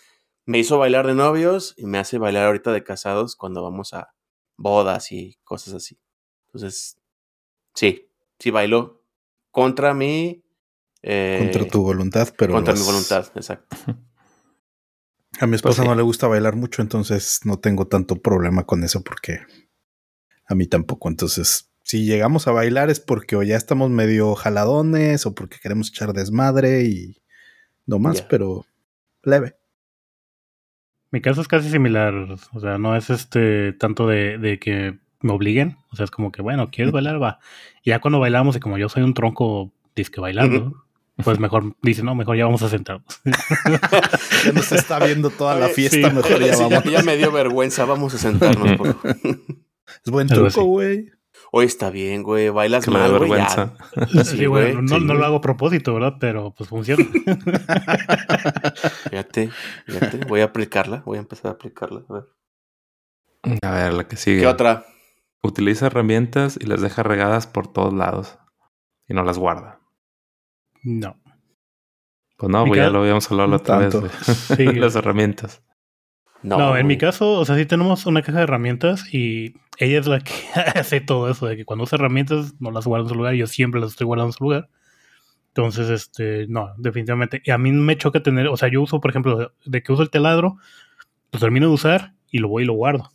me 0.44 0.58
hizo 0.58 0.76
bailar 0.76 1.06
de 1.06 1.14
novios 1.14 1.74
y 1.76 1.86
me 1.86 1.98
hace 1.98 2.18
bailar 2.18 2.46
ahorita 2.46 2.72
de 2.72 2.82
casados 2.82 3.36
cuando 3.36 3.62
vamos 3.62 3.92
a 3.94 4.12
bodas 4.56 5.12
y 5.12 5.38
cosas 5.44 5.74
así. 5.74 6.00
Entonces, 6.48 6.98
sí, 7.74 8.08
sí 8.38 8.50
bailo 8.50 9.02
contra 9.50 9.94
mi... 9.94 10.42
eh, 11.02 11.36
Contra 11.40 11.66
tu 11.66 11.82
voluntad, 11.82 12.32
pero. 12.36 12.52
contra 12.52 12.74
mi 12.74 12.80
voluntad, 12.82 13.26
exacto. 13.34 13.76
A 15.40 15.46
mi 15.46 15.56
esposa 15.56 15.76
Pues 15.76 15.84
sí. 15.86 15.88
no 15.88 15.94
le 15.94 16.02
gusta 16.02 16.26
bailar 16.28 16.56
mucho, 16.56 16.82
entonces 16.82 17.40
no 17.44 17.58
tengo 17.58 17.86
tanto 17.86 18.20
problema 18.20 18.64
con 18.64 18.84
eso 18.84 19.02
porque 19.02 19.40
a 20.46 20.54
mí 20.54 20.66
tampoco. 20.66 21.08
Entonces, 21.08 21.70
si 21.82 22.04
llegamos 22.04 22.46
a 22.46 22.52
bailar 22.52 22.90
es 22.90 23.00
porque 23.00 23.34
o 23.36 23.42
ya 23.42 23.56
estamos 23.56 23.90
medio 23.90 24.34
jaladones 24.34 25.24
o 25.24 25.34
porque 25.34 25.56
queremos 25.60 25.88
echar 25.88 26.12
desmadre 26.12 26.84
y 26.84 27.16
no 27.86 27.98
más, 27.98 28.20
pero 28.22 28.66
leve. 29.22 29.56
Mi 31.10 31.22
caso 31.22 31.40
es 31.40 31.48
casi 31.48 31.70
similar. 31.70 32.14
O 32.52 32.60
sea, 32.60 32.76
no 32.76 32.94
es 32.94 33.08
este 33.08 33.72
tanto 33.72 34.06
de, 34.06 34.36
de 34.38 34.58
que 34.58 34.98
me 35.22 35.32
obliguen. 35.32 35.76
O 35.90 35.96
sea, 35.96 36.04
es 36.04 36.10
como 36.10 36.32
que, 36.32 36.42
bueno, 36.42 36.70
¿quieres 36.70 36.92
bailar? 36.92 37.22
Va. 37.22 37.38
Y 37.82 37.90
ya 37.90 38.00
cuando 38.00 38.20
bailamos, 38.20 38.56
y 38.56 38.60
como 38.60 38.78
yo 38.78 38.88
soy 38.88 39.02
un 39.02 39.14
tronco 39.14 39.72
disque 39.94 40.20
bailando, 40.20 40.84
pues 41.22 41.38
mejor 41.38 41.76
dice, 41.82 42.02
no, 42.02 42.14
mejor 42.14 42.36
ya 42.36 42.44
vamos 42.44 42.62
a 42.62 42.68
sentarnos. 42.68 43.20
Ya 44.44 44.52
nos 44.52 44.72
está 44.72 44.98
viendo 44.98 45.30
toda 45.30 45.54
la 45.54 45.68
fiesta, 45.68 46.08
sí. 46.08 46.14
mejor 46.16 46.40
ya 46.44 46.54
Sí, 46.54 46.62
vamos. 46.62 46.84
ya 46.84 47.02
me 47.02 47.16
dio 47.16 47.30
vergüenza, 47.30 47.84
vamos 47.84 48.14
a 48.14 48.18
sentarnos. 48.18 48.76
Por... 48.76 48.96
Es 50.04 50.10
buen 50.10 50.26
truco, 50.26 50.64
güey. 50.64 51.10
Oye, 51.52 51.66
está 51.66 51.90
bien, 51.90 52.22
güey, 52.22 52.48
bailas 52.48 52.86
da 52.86 52.92
mal, 52.92 53.12
ya. 53.12 53.18
vergüenza. 53.18 53.74
Sí, 54.10 54.24
Sí, 54.24 54.46
güey, 54.46 54.74
no, 54.74 54.98
sí, 54.98 55.04
no 55.04 55.14
lo 55.14 55.24
hago 55.26 55.36
a 55.36 55.40
propósito, 55.42 55.92
¿verdad? 55.94 56.14
Pero 56.18 56.54
pues 56.56 56.70
funciona. 56.70 57.04
Fíjate, 59.10 59.50
fíjate. 59.86 60.16
Voy 60.26 60.40
a 60.40 60.44
aplicarla, 60.44 61.02
voy 61.04 61.18
a 61.18 61.20
empezar 61.20 61.50
a 61.50 61.54
aplicarla. 61.54 62.02
A 62.08 62.12
ver. 62.14 62.24
A 63.62 63.70
ver, 63.70 63.92
la 63.92 64.08
que 64.08 64.16
sigue. 64.16 64.40
¿Qué 64.40 64.46
otra? 64.46 64.84
Utiliza 65.42 65.86
herramientas 65.86 66.58
y 66.60 66.66
las 66.66 66.80
deja 66.80 67.02
regadas 67.02 67.46
por 67.46 67.66
todos 67.66 67.92
lados. 67.92 68.38
Y 69.08 69.14
no 69.14 69.24
las 69.24 69.38
guarda. 69.38 69.80
no. 70.82 71.16
Pues 72.42 72.50
no, 72.50 72.64
pues 72.64 72.76
ya 72.76 72.90
lo 72.90 73.02
habíamos 73.02 73.30
hablado 73.30 73.50
la 73.50 73.56
otra 73.56 73.78
vez. 73.78 73.92
tanto. 73.92 74.08
Sí. 74.56 74.64
las 74.74 74.96
herramientas. 74.96 75.62
No, 76.42 76.58
No, 76.58 76.76
en 76.76 76.88
mi 76.88 76.98
caso, 76.98 77.34
o 77.34 77.44
sea, 77.44 77.56
sí 77.56 77.66
tenemos 77.66 78.04
una 78.04 78.22
caja 78.22 78.38
de 78.38 78.44
herramientas 78.44 79.14
y 79.14 79.54
ella 79.78 80.00
es 80.00 80.08
la 80.08 80.18
que 80.18 80.32
hace 80.74 81.00
todo 81.00 81.30
eso, 81.30 81.46
de 81.46 81.56
que 81.56 81.64
cuando 81.64 81.84
usa 81.84 81.96
herramientas 81.96 82.54
no 82.58 82.72
las 82.72 82.84
guarda 82.84 83.04
en 83.04 83.10
su 83.10 83.14
lugar, 83.14 83.34
yo 83.34 83.46
siempre 83.46 83.80
las 83.80 83.90
estoy 83.90 84.06
guardando 84.06 84.30
en 84.30 84.32
su 84.32 84.42
lugar. 84.42 84.68
Entonces, 85.48 85.88
este, 85.88 86.46
no, 86.48 86.72
definitivamente. 86.78 87.42
Y 87.44 87.52
a 87.52 87.58
mí 87.58 87.70
me 87.70 87.96
choca 87.96 88.24
tener, 88.24 88.48
o 88.48 88.56
sea, 88.56 88.68
yo 88.68 88.82
uso, 88.82 89.00
por 89.00 89.10
ejemplo, 89.10 89.52
de 89.64 89.82
que 89.82 89.92
uso 89.92 90.02
el 90.02 90.10
taladro, 90.10 90.56
lo 91.30 91.38
termino 91.38 91.68
de 91.68 91.74
usar 91.74 92.14
y 92.28 92.38
lo 92.38 92.48
voy 92.48 92.64
y 92.64 92.66
lo 92.66 92.72
guardo. 92.72 93.12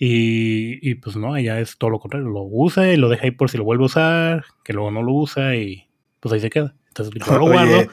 Y, 0.00 0.88
y 0.88 0.94
pues 0.94 1.16
no, 1.16 1.36
ella 1.36 1.58
es 1.58 1.76
todo 1.76 1.90
lo 1.90 1.98
contrario, 1.98 2.28
lo 2.28 2.42
usa 2.44 2.92
y 2.92 2.96
lo 2.96 3.08
deja 3.08 3.24
ahí 3.24 3.32
por 3.32 3.50
si 3.50 3.58
lo 3.58 3.64
vuelve 3.64 3.82
a 3.82 3.86
usar, 3.86 4.44
que 4.64 4.72
luego 4.72 4.90
no 4.92 5.02
lo 5.02 5.12
usa 5.12 5.56
y 5.56 5.88
pues 6.20 6.32
ahí 6.32 6.40
se 6.40 6.50
queda. 6.50 6.76
Entonces 6.88 7.12
yo 7.14 7.32
lo 7.38 7.44
Oye, 7.46 7.52
guardo. 7.52 7.90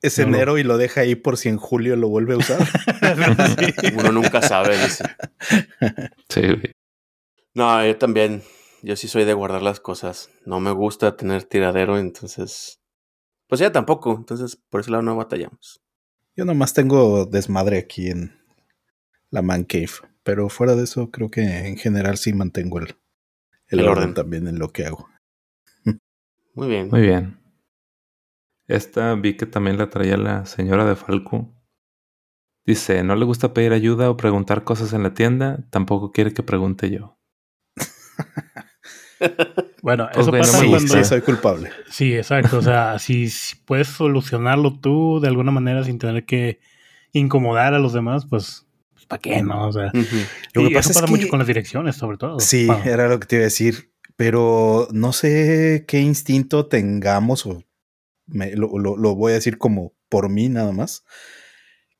es 0.00 0.18
No, 0.18 0.24
enero 0.24 0.58
y 0.58 0.62
lo 0.62 0.78
deja 0.78 1.00
ahí 1.00 1.16
por 1.16 1.36
si 1.36 1.48
en 1.48 1.56
julio 1.56 1.96
lo 1.96 2.08
vuelve 2.08 2.34
a 2.34 2.36
usar. 2.36 2.64
Sí. 2.64 3.88
Uno 3.98 4.12
nunca 4.12 4.42
sabe, 4.42 4.78
dice. 4.78 5.04
Sí. 6.28 6.42
No, 7.54 7.84
yo 7.84 7.96
también. 7.98 8.42
Yo 8.82 8.94
sí 8.94 9.08
soy 9.08 9.24
de 9.24 9.34
guardar 9.34 9.62
las 9.62 9.80
cosas. 9.80 10.30
No 10.46 10.60
me 10.60 10.70
gusta 10.70 11.16
tener 11.16 11.42
tiradero, 11.42 11.98
entonces. 11.98 12.78
Pues 13.48 13.60
ya 13.60 13.72
tampoco. 13.72 14.14
Entonces, 14.16 14.56
por 14.70 14.82
ese 14.82 14.92
lado 14.92 15.02
no 15.02 15.16
batallamos. 15.16 15.80
Yo 16.36 16.44
nomás 16.44 16.74
tengo 16.74 17.26
desmadre 17.26 17.78
aquí 17.78 18.08
en 18.10 18.38
la 19.30 19.42
man 19.42 19.64
cave. 19.64 19.90
Pero 20.28 20.50
fuera 20.50 20.74
de 20.74 20.84
eso, 20.84 21.10
creo 21.10 21.30
que 21.30 21.40
en 21.40 21.78
general 21.78 22.18
sí 22.18 22.34
mantengo 22.34 22.80
el, 22.80 22.88
el, 23.68 23.80
El 23.80 23.88
orden. 23.88 24.02
orden. 24.02 24.14
también 24.14 24.46
en 24.46 24.58
lo 24.58 24.68
que 24.74 24.84
hago. 24.84 25.08
Muy 26.52 26.68
bien. 26.68 26.90
Muy 26.90 27.00
bien. 27.00 27.38
Esta 28.66 29.14
vi 29.14 29.38
que 29.38 29.46
también 29.46 29.78
la 29.78 29.88
traía 29.88 30.18
la 30.18 30.44
señora 30.44 30.84
de 30.84 30.96
Falco. 30.96 31.50
Dice, 32.66 33.02
no 33.04 33.16
le 33.16 33.24
gusta 33.24 33.54
pedir 33.54 33.72
ayuda 33.72 34.10
o 34.10 34.18
preguntar 34.18 34.64
cosas 34.64 34.92
en 34.92 35.02
la 35.02 35.14
tienda, 35.14 35.64
tampoco 35.70 36.12
quiere 36.12 36.34
que 36.34 36.42
pregunte 36.42 36.90
yo. 36.90 37.18
Bueno, 39.80 40.08
Pues, 40.12 40.26
eso 40.26 40.30
no 40.32 40.38
pasa 40.38 40.58
Sí, 40.58 40.68
cuando... 40.68 40.94
sí, 40.94 41.04
soy 41.04 41.22
culpable. 41.22 41.70
Sí, 41.88 42.14
exacto. 42.14 42.58
O 42.58 42.62
sea, 42.62 42.98
si, 42.98 43.30
si 43.30 43.56
puedes 43.64 43.88
solucionarlo 43.88 44.78
tú 44.78 45.20
de 45.20 45.28
alguna 45.28 45.52
manera 45.52 45.84
sin 45.84 45.98
tener 45.98 46.26
que 46.26 46.60
incomodar 47.12 47.72
a 47.72 47.78
los 47.78 47.94
demás, 47.94 48.26
pues 48.26 48.67
¿para 49.08 49.20
qué 49.20 49.42
no? 49.42 49.68
O 49.68 49.72
sea. 49.72 49.90
Lo 50.54 50.62
y 50.62 50.68
que 50.68 50.74
pasa 50.74 50.90
eso 50.90 50.90
es 50.90 50.94
pasa 50.96 51.06
que- 51.06 51.10
mucho 51.10 51.28
con 51.28 51.38
las 51.38 51.48
direcciones, 51.48 51.96
sobre 51.96 52.18
todo. 52.18 52.38
Sí, 52.40 52.66
Bueno, 52.66 52.84
era 52.84 53.08
lo 53.08 53.18
que 53.18 53.26
te 53.26 53.36
iba 53.36 53.42
a 53.42 53.44
decir. 53.44 53.92
Pero 54.16 54.88
no 54.90 55.12
sé 55.12 55.84
qué 55.86 56.00
instinto 56.00 56.66
tengamos, 56.66 57.46
o 57.46 57.62
me- 58.26 58.54
lo, 58.56 58.76
lo- 58.78 58.96
lo 58.96 59.14
voy 59.14 59.32
a 59.32 59.36
decir 59.36 59.58
como 59.58 59.94
por 60.08 60.28
mí 60.28 60.48
nada 60.48 60.72
más, 60.72 61.04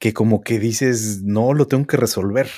que 0.00 0.12
como 0.12 0.40
que 0.42 0.58
dices, 0.58 1.22
no, 1.22 1.54
lo 1.54 1.66
tengo 1.66 1.86
que 1.86 1.96
resolver. 1.96 2.48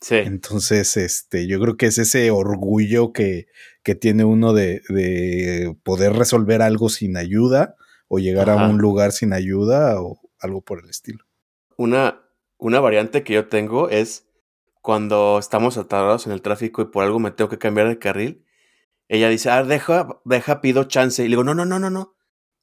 Sí. 0.00 0.16
Entonces, 0.16 0.96
este, 0.96 1.46
yo 1.46 1.60
creo 1.60 1.76
que 1.76 1.86
es 1.86 1.98
ese 1.98 2.30
orgullo 2.30 3.12
que, 3.12 3.46
que 3.84 3.94
tiene 3.94 4.24
uno 4.24 4.52
de, 4.54 4.82
de 4.88 5.76
poder 5.84 6.14
resolver 6.14 6.60
algo 6.62 6.88
sin 6.88 7.16
ayuda 7.16 7.76
o 8.08 8.18
llegar 8.18 8.50
Ajá. 8.50 8.64
a 8.64 8.68
un 8.68 8.78
lugar 8.78 9.12
sin 9.12 9.32
ayuda 9.32 10.00
o 10.00 10.20
algo 10.40 10.60
por 10.62 10.82
el 10.82 10.90
estilo. 10.90 11.24
Una, 11.76 12.21
una 12.62 12.78
variante 12.78 13.24
que 13.24 13.34
yo 13.34 13.48
tengo 13.48 13.88
es 13.88 14.28
cuando 14.82 15.38
estamos 15.38 15.76
atorados 15.78 16.26
en 16.26 16.32
el 16.32 16.42
tráfico 16.42 16.80
y 16.80 16.84
por 16.86 17.04
algo 17.04 17.18
me 17.18 17.32
tengo 17.32 17.50
que 17.50 17.58
cambiar 17.58 17.88
de 17.88 17.98
carril. 17.98 18.46
Ella 19.08 19.28
dice, 19.28 19.50
ah, 19.50 19.64
deja, 19.64 20.20
deja, 20.24 20.60
pido 20.60 20.84
chance. 20.84 21.22
Y 21.22 21.26
le 21.26 21.30
digo, 21.30 21.44
no, 21.44 21.54
no, 21.54 21.64
no, 21.64 21.80
no, 21.80 21.90
no. 21.90 22.16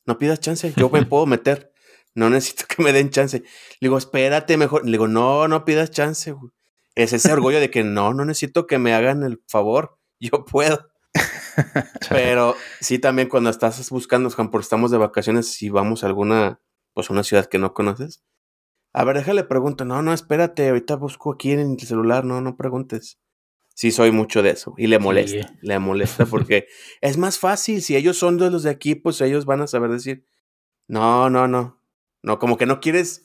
No 0.06 0.18
pidas 0.18 0.39
chance. 0.39 0.74
Yo 0.77 0.89
me 0.89 1.06
puedo 1.06 1.25
meter. 1.25 1.74
No 2.15 2.29
necesito 2.29 2.63
que 2.68 2.82
me 2.82 2.94
den 2.94 3.10
chance. 3.10 3.39
Le 3.39 3.46
digo, 3.82 3.98
espérate 3.98 4.56
mejor. 4.56 4.86
Le 4.86 4.91
digo, 4.91 5.10
no, 5.10 5.48
no 5.50 5.65
pidas 5.65 5.91
chance. 5.91 6.32
güey". 6.32 6.51
Es 6.96 7.12
ese 7.12 7.32
orgullo 7.34 7.60
de 7.60 7.70
que 7.70 7.84
no, 7.84 8.13
no 8.13 8.24
necesito 8.24 8.68
que 8.68 8.79
me 8.79 8.94
hagan 8.94 9.24
el 9.24 9.44
favor. 9.48 9.98
Yo 10.20 10.46
puedo. 10.46 10.89
Pero 12.10 12.56
sí, 12.79 13.00
también 13.00 13.27
cuando 13.27 13.50
estás 13.50 13.89
buscando, 13.89 14.29
Juan, 14.29 14.50
porque 14.50 14.63
estamos 14.63 14.91
de 14.91 14.98
vacaciones 14.98 15.62
y 15.62 15.70
vamos 15.70 16.03
a 16.03 16.08
alguna, 16.08 16.62
pues 16.94 17.10
una 17.10 17.24
ciudad 17.24 17.48
que 17.48 17.60
no 17.60 17.74
conoces. 17.74 18.24
A 19.00 19.06
ver, 19.06 19.15
déjale 19.15 19.46
pregunto. 19.46 19.86
No, 19.86 20.01
no, 20.01 20.12
espérate, 20.12 20.68
ahorita 20.68 20.98
busco 20.98 21.32
aquí 21.32 21.53
en 21.53 21.62
el 21.62 21.79
celular. 21.79 22.25
No, 22.25 22.41
no 22.41 22.58
preguntes. 22.58 23.18
Sí, 23.74 23.91
soy 23.91 24.12
mucho 24.12 24.44
de 24.44 24.50
eso. 24.50 24.74
Y 24.77 24.88
le 24.88 25.00
molesta. 25.00 25.48
Sí. 25.48 25.53
Le 25.62 25.79
molesta 25.79 26.25
porque 26.29 26.68
es 27.00 27.18
más 27.18 27.39
fácil. 27.39 27.82
Si 27.82 27.96
ellos 27.96 28.18
son 28.18 28.38
de 28.38 28.51
los 28.51 28.63
de 28.63 28.72
aquí, 28.72 28.96
pues 28.96 29.22
ellos 29.22 29.46
van 29.46 29.62
a 29.62 29.68
saber 29.68 29.89
decir. 29.89 30.25
No, 30.89 31.29
no, 31.29 31.48
no. 31.48 31.82
No, 32.24 32.39
como 32.39 32.58
que 32.58 32.65
no 32.65 32.82
quieres 32.82 33.24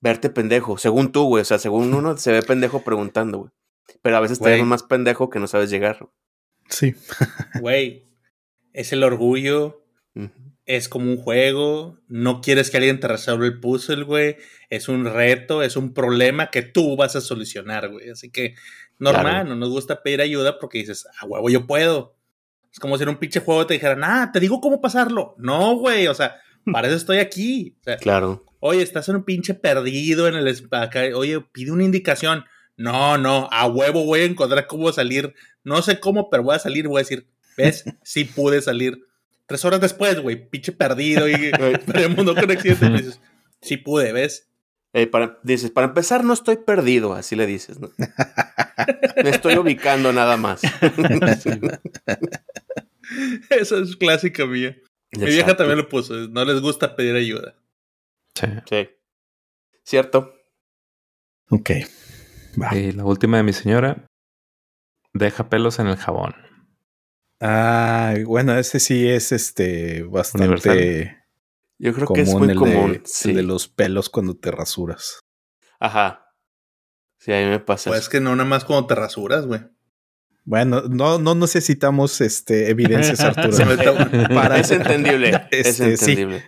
verte 0.00 0.30
pendejo. 0.30 0.78
Según 0.78 1.10
tú, 1.10 1.24
güey. 1.24 1.42
O 1.42 1.44
sea, 1.44 1.58
según 1.58 1.92
uno 1.94 2.16
se 2.16 2.30
ve 2.30 2.42
pendejo 2.42 2.84
preguntando, 2.84 3.38
güey. 3.38 3.50
Pero 4.02 4.18
a 4.18 4.20
veces 4.20 4.38
te 4.38 4.50
ves 4.50 4.64
más 4.64 4.84
pendejo 4.84 5.30
que 5.30 5.40
no 5.40 5.48
sabes 5.48 5.68
llegar. 5.68 6.08
Sí. 6.68 6.94
Güey, 7.60 8.08
es 8.72 8.92
el 8.92 9.02
orgullo. 9.02 9.84
Es 10.66 10.88
como 10.88 11.10
un 11.10 11.16
juego, 11.16 11.98
no 12.08 12.40
quieres 12.40 12.70
que 12.70 12.76
alguien 12.76 13.00
te 13.00 13.08
resuelva 13.08 13.46
el 13.46 13.58
puzzle, 13.60 14.04
güey, 14.04 14.36
es 14.70 14.88
un 14.88 15.04
reto, 15.06 15.62
es 15.62 15.76
un 15.76 15.92
problema 15.92 16.50
que 16.50 16.62
tú 16.62 16.96
vas 16.96 17.16
a 17.16 17.20
solucionar, 17.20 17.88
güey. 17.90 18.10
Así 18.10 18.30
que 18.30 18.54
normal, 18.98 19.22
Claro. 19.24 19.48
no 19.50 19.56
nos 19.56 19.70
gusta 19.70 20.02
pedir 20.02 20.20
ayuda 20.20 20.58
porque 20.58 20.78
dices, 20.78 21.06
a 21.20 21.26
huevo, 21.26 21.50
yo 21.50 21.66
puedo. 21.66 22.14
Es 22.72 22.78
como 22.78 22.96
si 22.96 23.02
en 23.02 23.10
un 23.10 23.16
pinche 23.18 23.40
juego 23.40 23.66
te 23.66 23.74
dijeran, 23.74 24.02
ah, 24.04 24.30
te 24.32 24.40
digo 24.40 24.60
cómo 24.60 24.80
pasarlo. 24.80 25.34
No, 25.38 25.74
güey, 25.76 26.06
o 26.06 26.14
sea, 26.14 26.36
para 26.72 26.86
eso 26.88 26.96
estoy 26.96 27.18
aquí. 27.18 27.76
O 27.80 27.84
sea, 27.84 27.96
Claro. 27.96 28.44
oye, 28.60 28.82
estás 28.82 29.08
en 29.08 29.16
un 29.16 29.24
pinche 29.24 29.54
perdido 29.54 30.28
en 30.28 30.36
el 30.36 30.68
acá, 30.70 31.02
oye, 31.14 31.40
pide 31.52 31.72
una 31.72 31.84
indicación. 31.84 32.44
No, 32.76 33.18
no, 33.18 33.48
a 33.52 33.66
huevo 33.66 34.04
voy 34.04 34.20
a 34.20 34.24
encontrar 34.24 34.66
cómo 34.66 34.90
salir. 34.92 35.34
No 35.64 35.82
sé 35.82 36.00
cómo, 36.00 36.30
pero 36.30 36.44
voy 36.44 36.54
a 36.56 36.58
salir, 36.60 36.88
voy 36.88 37.00
a 37.00 37.02
decir, 37.04 37.26
¿ves? 37.56 37.84
Sí 38.04 38.24
pude 38.24 38.62
salir. 38.62 39.04
Tres 39.52 39.66
horas 39.66 39.82
después, 39.82 40.18
güey, 40.18 40.48
pinche 40.48 40.72
perdido 40.72 41.28
y 41.28 41.34
esperemos 41.60 42.24
no 42.24 42.34
con 42.34 42.50
accidente. 42.50 42.86
y 42.86 42.92
dices, 42.92 43.20
sí 43.60 43.76
pude, 43.76 44.10
¿ves? 44.10 44.48
Eh, 44.94 45.06
para, 45.06 45.38
dices, 45.42 45.70
para 45.70 45.88
empezar, 45.88 46.24
no 46.24 46.32
estoy 46.32 46.56
perdido, 46.56 47.12
así 47.12 47.36
le 47.36 47.44
dices, 47.44 47.78
¿no? 47.78 47.90
Me 49.22 49.28
estoy 49.28 49.58
ubicando 49.58 50.10
nada 50.10 50.38
más. 50.38 50.62
Esa 53.50 53.76
es 53.76 53.94
clásica 53.96 54.46
mía. 54.46 54.74
Mi 55.10 55.26
vieja 55.26 55.54
también 55.54 55.76
lo 55.76 55.90
puso, 55.90 56.14
no 56.14 56.46
les 56.46 56.62
gusta 56.62 56.96
pedir 56.96 57.14
ayuda. 57.14 57.54
Sí. 58.34 58.46
Sí. 58.70 58.88
Cierto. 59.84 60.32
Ok. 61.50 61.72
Va. 62.58 62.74
Y 62.74 62.92
la 62.92 63.04
última 63.04 63.36
de 63.36 63.42
mi 63.42 63.52
señora, 63.52 64.06
deja 65.12 65.50
pelos 65.50 65.78
en 65.78 65.88
el 65.88 65.98
jabón. 65.98 66.34
Ah, 67.44 68.14
bueno, 68.24 68.56
ese 68.56 68.78
sí 68.78 69.08
es 69.08 69.32
este 69.32 70.02
bastante 70.04 70.46
Universal. 70.46 71.16
Yo 71.78 71.92
creo 71.92 72.06
que 72.06 72.20
es 72.20 72.32
muy 72.34 72.48
el, 72.50 72.56
común. 72.56 72.92
de, 72.92 73.02
sí. 73.04 73.30
el 73.30 73.36
de 73.36 73.42
los 73.42 73.66
pelos 73.66 74.08
cuando 74.08 74.36
te 74.36 74.52
rasuras. 74.52 75.20
Ajá. 75.80 76.26
Sí, 77.18 77.32
a 77.32 77.40
mí 77.40 77.46
me 77.46 77.58
pasa 77.58 77.90
Pues 77.90 78.02
eso. 78.02 78.10
que 78.10 78.20
no 78.20 78.36
nada 78.36 78.48
más 78.48 78.64
cuando 78.64 78.86
te 78.86 78.94
rasuras, 78.94 79.46
güey. 79.46 79.60
Bueno, 80.44 80.82
no, 80.88 81.18
no 81.18 81.34
necesitamos 81.34 82.20
este 82.20 82.70
evidencias, 82.70 83.18
Arturo. 83.20 83.52
Se 83.52 83.64
me 83.64 83.74
está- 83.74 84.28
Para- 84.34 84.58
Es 84.58 84.70
entendible. 84.70 85.30
es 85.50 85.80
Este, 85.80 85.92
entendible. 85.94 86.44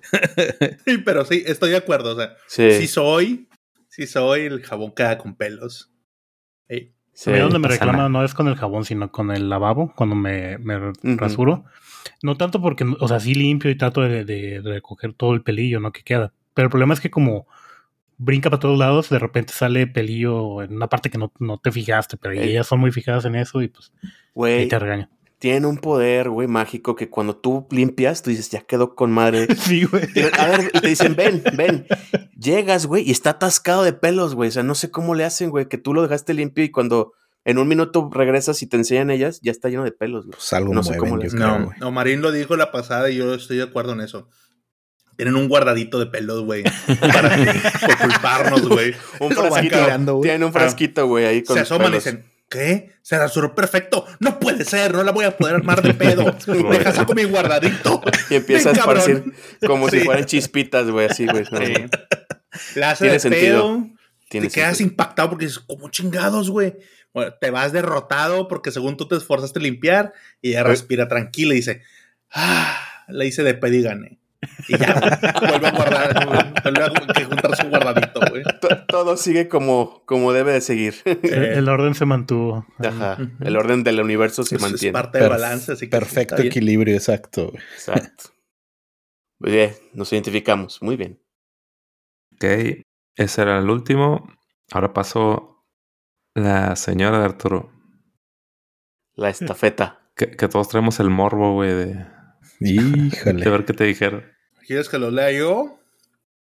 Sí, 0.86 0.98
pero 0.98 1.24
sí, 1.24 1.42
estoy 1.46 1.70
de 1.70 1.76
acuerdo. 1.78 2.12
O 2.14 2.16
sea, 2.16 2.36
Sí. 2.46 2.70
sí 2.78 2.86
soy, 2.88 3.48
sí 3.88 4.06
soy 4.06 4.42
el 4.42 4.62
jabón 4.62 4.92
queda 4.94 5.18
con 5.18 5.34
pelos. 5.36 5.90
Sí. 7.14 7.30
a 7.30 7.33
mí 7.35 7.38
donde 7.38 7.59
me 7.59 7.68
reclaman 7.68 7.97
nada. 7.97 8.09
no 8.09 8.25
es 8.25 8.35
con 8.35 8.49
el 8.49 8.56
jabón, 8.56 8.85
sino 8.85 9.11
con 9.11 9.30
el 9.30 9.49
lavabo, 9.49 9.92
cuando 9.94 10.16
me, 10.16 10.59
rasuro. 11.02 11.64
No 12.23 12.37
tanto 12.37 12.61
porque, 12.61 12.85
o 13.00 13.09
sea, 13.09 13.21
sí 13.21 13.35
limpio 13.35 13.71
y 13.71 13.76
trato 13.76 14.02
de, 14.02 14.25
de 14.25 14.61
recoger 14.62 15.14
todo 15.14 15.33
el 15.33 15.42
pelillo, 15.42 15.80
¿no? 15.80 15.92
Que 15.92 16.02
queda. 16.02 16.33
Pero 16.52 16.66
el 16.66 16.71
problema 16.71 16.94
es 16.94 17.00
que 17.00 17.11
como 17.11 17.47
brinca 18.16 18.50
para 18.50 18.61
todos 18.61 18.78
lados, 18.78 19.11
de 19.11 19.18
repente 19.18 19.52
sale 19.52 19.87
pelillo 19.87 20.62
en 20.62 20.75
una 20.75 20.88
parte 20.88 21.11
que 21.11 21.18
no, 21.18 21.33
no 21.38 21.59
te 21.59 21.73
fijaste, 21.73 22.16
pero 22.16 22.35
Ey. 22.35 22.50
ellas 22.50 22.66
son 22.66 22.80
muy 22.80 22.92
fijadas 22.92 23.25
en 23.25 23.35
eso 23.35 23.62
y 23.62 23.68
pues 23.68 23.92
ahí 24.02 24.11
Güey, 24.35 24.68
te 24.68 24.78
regañan. 24.78 25.11
Tiene 25.44 25.66
un 25.66 25.76
poder, 25.76 26.30
güey, 26.30 26.48
mágico 26.48 26.96
que 26.96 27.10
cuando 27.10 27.36
tú 27.36 27.66
limpias, 27.70 28.22
tú 28.22 28.30
dices, 28.30 28.48
ya 28.48 28.62
quedó 28.62 28.94
con 28.94 29.12
madre. 29.12 29.46
Sí, 29.58 29.84
güey. 29.84 30.04
A 30.38 30.46
ver, 30.46 30.70
y 30.72 30.80
te 30.80 30.88
dicen, 30.88 31.14
ven, 31.16 31.42
ven. 31.54 31.86
Llegas, 32.34 32.86
güey, 32.86 33.06
y 33.06 33.10
está 33.10 33.28
atascado 33.30 33.82
de 33.82 33.92
pelos, 33.92 34.34
güey. 34.34 34.48
O 34.48 34.52
sea, 34.52 34.62
no 34.62 34.74
sé 34.74 34.90
cómo 34.90 35.14
le 35.14 35.22
hacen, 35.26 35.50
güey, 35.50 35.68
que 35.68 35.76
tú 35.76 35.92
lo 35.92 36.00
dejaste 36.00 36.32
limpio 36.32 36.64
y 36.64 36.70
cuando 36.70 37.12
en 37.44 37.58
un 37.58 37.68
minuto 37.68 38.08
regresas 38.10 38.62
y 38.62 38.66
te 38.66 38.78
enseñan 38.78 39.10
ellas, 39.10 39.38
ya 39.42 39.52
está 39.52 39.68
lleno 39.68 39.84
de 39.84 39.92
pelos, 39.92 40.24
güey. 40.24 40.32
Pues 40.38 40.50
algo 40.54 40.72
No 40.72 40.82
sé 40.82 40.96
cómo 40.96 41.18
les- 41.18 41.34
creo, 41.34 41.46
No, 41.58 41.70
no, 41.78 41.90
Marín 41.90 42.22
lo 42.22 42.32
dijo 42.32 42.56
la 42.56 42.72
pasada 42.72 43.10
y 43.10 43.16
yo 43.16 43.34
estoy 43.34 43.58
de 43.58 43.64
acuerdo 43.64 43.92
en 43.92 44.00
eso. 44.00 44.30
Tienen 45.18 45.36
un 45.36 45.46
guardadito 45.46 45.98
de 45.98 46.06
pelos, 46.06 46.42
güey. 46.42 46.64
Para 47.00 47.36
culparnos, 48.00 48.66
güey. 48.66 48.94
Un 49.20 49.30
frasquito. 49.32 49.78
tirando. 49.78 50.20
Tienen 50.22 50.44
un 50.44 50.54
frasquito, 50.54 51.06
güey, 51.06 51.26
ahí 51.26 51.42
con 51.44 51.54
Se 51.56 51.60
asoman 51.64 51.92
y 51.92 51.96
dicen, 51.96 52.24
¿qué? 52.48 52.92
Se 53.02 53.18
rasuró 53.18 53.54
perfecto. 53.54 54.06
No 54.20 54.38
puede 54.40 54.64
ser, 54.64 54.92
no 54.94 55.02
la 55.02 55.12
voy 55.12 55.24
a 55.24 55.36
poder 55.36 55.56
armar 55.56 55.82
de 55.82 55.94
pedo. 55.94 56.34
Deja 56.70 56.92
saco 56.92 57.14
mi 57.14 57.24
guardadito. 57.24 58.02
Y 58.30 58.36
empieza 58.36 58.70
a 58.70 58.72
cabrón. 58.74 58.98
esparcir 58.98 59.32
como 59.66 59.88
si 59.88 60.00
fueran 60.00 60.24
chispitas, 60.24 60.88
güey, 60.90 61.06
así, 61.08 61.26
güey. 61.26 61.44
No, 61.50 61.58
Sí. 61.58 61.74
La 62.76 62.92
hace 62.92 63.04
Tiene 63.04 63.14
de 63.14 63.20
sentido. 63.20 63.62
pedo. 63.78 63.88
tiene 64.28 64.46
te 64.48 64.54
quedas 64.54 64.76
sentido. 64.76 64.90
impactado 64.92 65.30
porque 65.30 65.46
dices, 65.46 65.60
¿cómo 65.66 65.88
chingados, 65.90 66.50
güey? 66.50 66.76
Bueno, 67.12 67.34
te 67.40 67.50
vas 67.50 67.72
derrotado 67.72 68.46
porque 68.48 68.70
según 68.70 68.96
tú 68.96 69.06
te 69.08 69.16
esforzaste 69.16 69.58
a 69.58 69.62
limpiar 69.62 70.12
y 70.40 70.50
ella 70.50 70.62
respira 70.62 71.08
tranquila 71.08 71.52
y 71.54 71.56
dice, 71.58 71.82
ah, 72.32 72.78
le 73.08 73.26
hice 73.26 73.42
de 73.42 73.54
pedo 73.54 73.74
y 73.74 73.82
gané. 73.82 74.20
Y 74.68 74.78
ya, 74.78 74.92
güey, 74.98 75.50
vuelve 75.50 75.66
a 75.66 75.70
guardar, 75.72 76.26
güey, 76.26 76.38
vuelve 76.62 76.84
a 76.84 77.12
que 77.14 77.24
juntar 77.24 77.56
su 77.56 77.68
guardadito, 77.68 78.20
güey. 78.30 78.42
To- 78.60 78.86
Todo 78.86 79.16
sigue 79.16 79.48
como, 79.48 80.02
como 80.06 80.32
debe 80.32 80.52
de 80.52 80.60
seguir. 80.60 80.94
El, 81.04 81.34
el 81.44 81.68
orden 81.68 81.94
se 81.94 82.06
mantuvo. 82.06 82.66
Ajá. 82.78 83.18
El 83.40 83.56
orden 83.56 83.84
del 83.84 84.00
universo 84.00 84.42
se 84.44 84.56
Es- 84.56 84.62
es 84.62 84.70
mantiene. 84.70 84.92
parte 84.92 85.18
del 85.18 85.28
balance, 85.28 85.72
así 85.72 85.86
que 85.86 85.90
Perfecto 85.90 86.36
equilibrio, 86.42 86.94
exacto. 86.94 87.50
güey. 87.50 87.62
Exacto. 87.74 88.24
Muy 89.40 89.52
bien, 89.52 89.72
nos 89.92 90.12
identificamos. 90.12 90.80
Muy 90.82 90.96
bien. 90.96 91.20
Ok, 92.34 92.44
ese 93.16 93.42
era 93.42 93.58
el 93.58 93.68
último. 93.68 94.26
Ahora 94.72 94.92
pasó 94.92 95.64
la 96.34 96.74
señora 96.76 97.18
de 97.18 97.24
Arturo. 97.26 97.70
La 99.14 99.28
estafeta. 99.30 100.00
Que, 100.16 100.30
que 100.30 100.48
todos 100.48 100.68
traemos 100.68 100.98
el 101.00 101.10
morbo, 101.10 101.54
güey, 101.54 101.70
de, 101.72 102.06
de 102.60 103.50
ver 103.50 103.64
qué 103.64 103.72
te 103.72 103.84
dijeron. 103.84 104.24
¿Quieres 104.66 104.88
que 104.88 104.99
lo 104.99 105.11
lea 105.11 105.30
yo? 105.33 105.78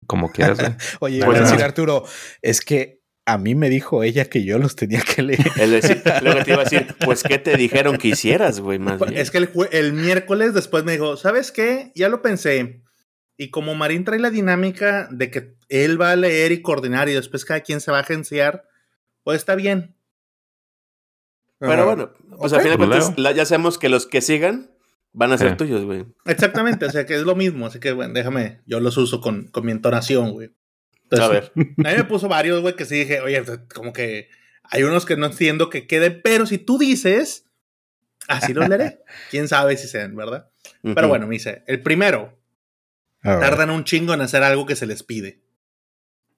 Como 0.08 0.32
quieras, 0.32 0.58
güey. 0.60 0.72
Oye, 1.00 1.26
Pues 1.26 1.38
iba 1.38 1.48
a 1.48 1.52
decir. 1.52 1.64
Arturo, 1.64 2.06
es 2.42 2.62
que 2.62 3.02
a 3.26 3.38
mí 3.38 3.54
me 3.56 3.70
dijo 3.70 4.04
ella 4.04 4.26
que 4.26 4.44
yo 4.44 4.58
los 4.58 4.76
tenía 4.76 5.02
que 5.02 5.22
leer. 5.22 5.46
Es 5.58 5.70
decir, 5.70 6.02
lo 6.22 6.36
que 6.36 6.44
te 6.44 6.52
iba 6.52 6.62
a 6.62 6.64
decir, 6.64 6.88
pues, 7.06 7.24
¿qué 7.24 7.38
te 7.38 7.56
dijeron 7.56 7.98
que 7.98 8.10
hicieras, 8.10 8.60
güey? 8.60 8.80
Más 8.80 9.00
bien. 9.00 9.16
Es 9.18 9.30
que 9.32 9.38
el, 9.38 9.52
jue- 9.54 9.70
el 9.72 9.94
miércoles 9.94 10.54
después 10.54 10.84
me 10.84 10.94
dijo, 10.94 11.18
¿sabes 11.18 11.52
qué? 11.52 11.92
Ya 11.96 12.10
lo 12.10 12.22
pensé. 12.22 12.82
Y 13.38 13.50
como 13.50 13.74
Marín 13.76 14.04
trae 14.04 14.20
la 14.20 14.30
dinámica 14.32 15.08
de 15.12 15.32
que 15.32 15.56
él 15.70 16.00
va 16.02 16.12
a 16.12 16.16
leer 16.16 16.52
y 16.52 16.62
coordinar 16.62 17.10
y 17.10 17.14
después 17.14 17.46
cada 17.46 17.62
quien 17.62 17.80
se 17.80 17.92
va 17.92 17.98
a 18.00 18.02
agenciar, 18.02 18.68
pues 19.24 19.38
está 19.38 19.56
bien. 19.56 19.96
Pero 21.60 21.74
Ajá. 21.74 21.86
bueno, 21.86 22.12
pues 22.40 22.54
al 22.54 22.60
Ok. 22.60 22.64
final 22.66 22.80
de 22.80 22.88
Pues 22.88 23.06
cuentas, 23.06 23.36
ya 23.36 23.46
sabemos 23.46 23.78
que 23.78 23.90
los 23.90 24.08
que 24.08 24.22
sigan 24.22 24.72
van 25.14 25.32
a 25.34 25.38
ser 25.38 25.52
Sí. 25.52 25.56
tuyos, 25.58 25.84
güey. 25.86 26.06
Exactamente, 26.26 26.86
o 26.86 26.90
sea 26.92 27.06
que 27.06 27.16
es 27.16 27.22
lo 27.24 27.36
mismo. 27.36 27.66
Así 27.68 27.80
que, 27.80 27.92
bueno, 27.92 28.14
déjame, 28.14 28.62
yo 28.66 28.80
los 28.80 28.98
uso 28.98 29.22
con, 29.22 29.48
con 29.48 29.66
mi 29.66 29.72
entonación, 29.72 30.32
güey. 30.32 30.52
A 31.12 31.28
ver. 31.28 31.52
A 31.56 31.90
mí 31.90 31.96
me 31.98 32.04
puso 32.06 32.28
varios, 32.30 32.62
güey, 32.62 32.76
que 32.76 32.86
sí 32.86 32.96
dije, 33.00 33.20
oye, 33.22 33.44
como 33.74 33.92
que 33.94 34.30
hay 34.64 34.84
unos 34.84 35.06
que 35.06 35.18
no 35.18 35.26
entiendo 35.26 35.70
que 35.70 35.86
queden, 35.88 36.22
pero 36.24 36.46
si 36.46 36.58
tú 36.58 36.78
dices, 36.78 37.46
así 38.28 38.54
los 38.54 38.70
leeré. 38.70 39.02
Quién 39.30 39.48
sabe 39.48 39.76
si 39.78 39.88
sean, 39.88 40.16
¿verdad? 40.16 40.50
Pero 40.82 40.94
Ujú. 41.02 41.08
bueno, 41.10 41.28
me 41.28 41.34
dice, 41.34 41.64
el 41.68 41.82
primero, 41.82 42.38
tardan 43.22 43.70
un 43.70 43.84
chingo 43.84 44.14
en 44.14 44.22
hacer 44.22 44.44
algo 44.44 44.66
que 44.66 44.76
se 44.76 44.86
les 44.86 45.04
pide. 45.04 45.42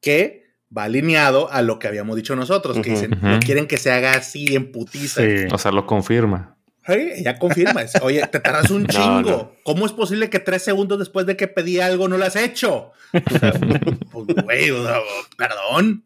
Que 0.02 0.44
va 0.76 0.86
alineado 0.86 1.52
a 1.52 1.62
lo 1.62 1.78
que 1.78 1.88
habíamos 1.88 2.16
dicho 2.16 2.36
nosotros, 2.36 2.80
que 2.80 2.90
dicen, 2.90 3.14
ujú. 3.14 3.28
no 3.28 3.40
quieren 3.40 3.68
que 3.68 3.78
se 3.78 3.92
haga 3.92 4.16
así 4.16 4.56
en 4.56 4.72
putiza. 4.72 5.22
Sí. 5.22 5.46
O 5.52 5.58
sea, 5.60 5.72
lo 5.72 5.86
confirma. 5.86 6.58
Ay, 6.86 7.12
ella 7.18 7.40
confirma, 7.40 7.82
oye, 8.02 8.26
te 8.28 8.40
tardas 8.40 8.70
un 8.72 8.84
No, 8.84 8.88
chingo. 8.90 9.22
no. 9.22 9.52
¿Cómo 9.64 9.86
es 9.86 9.92
posible 9.94 10.30
que 10.30 10.40
tres 10.40 10.64
segundos 10.64 11.00
después 11.00 11.26
de 11.26 11.38
que 11.38 11.48
pedí 11.48 11.80
algo 11.80 12.08
no 12.08 12.18
lo 12.18 12.26
has 12.26 12.36
hecho? 12.36 12.92
O 13.14 13.40
sea, 13.40 13.54
pues, 14.12 14.26
güey, 14.44 14.70
o 14.72 14.84
sea, 14.86 14.98
perdón. 15.38 16.06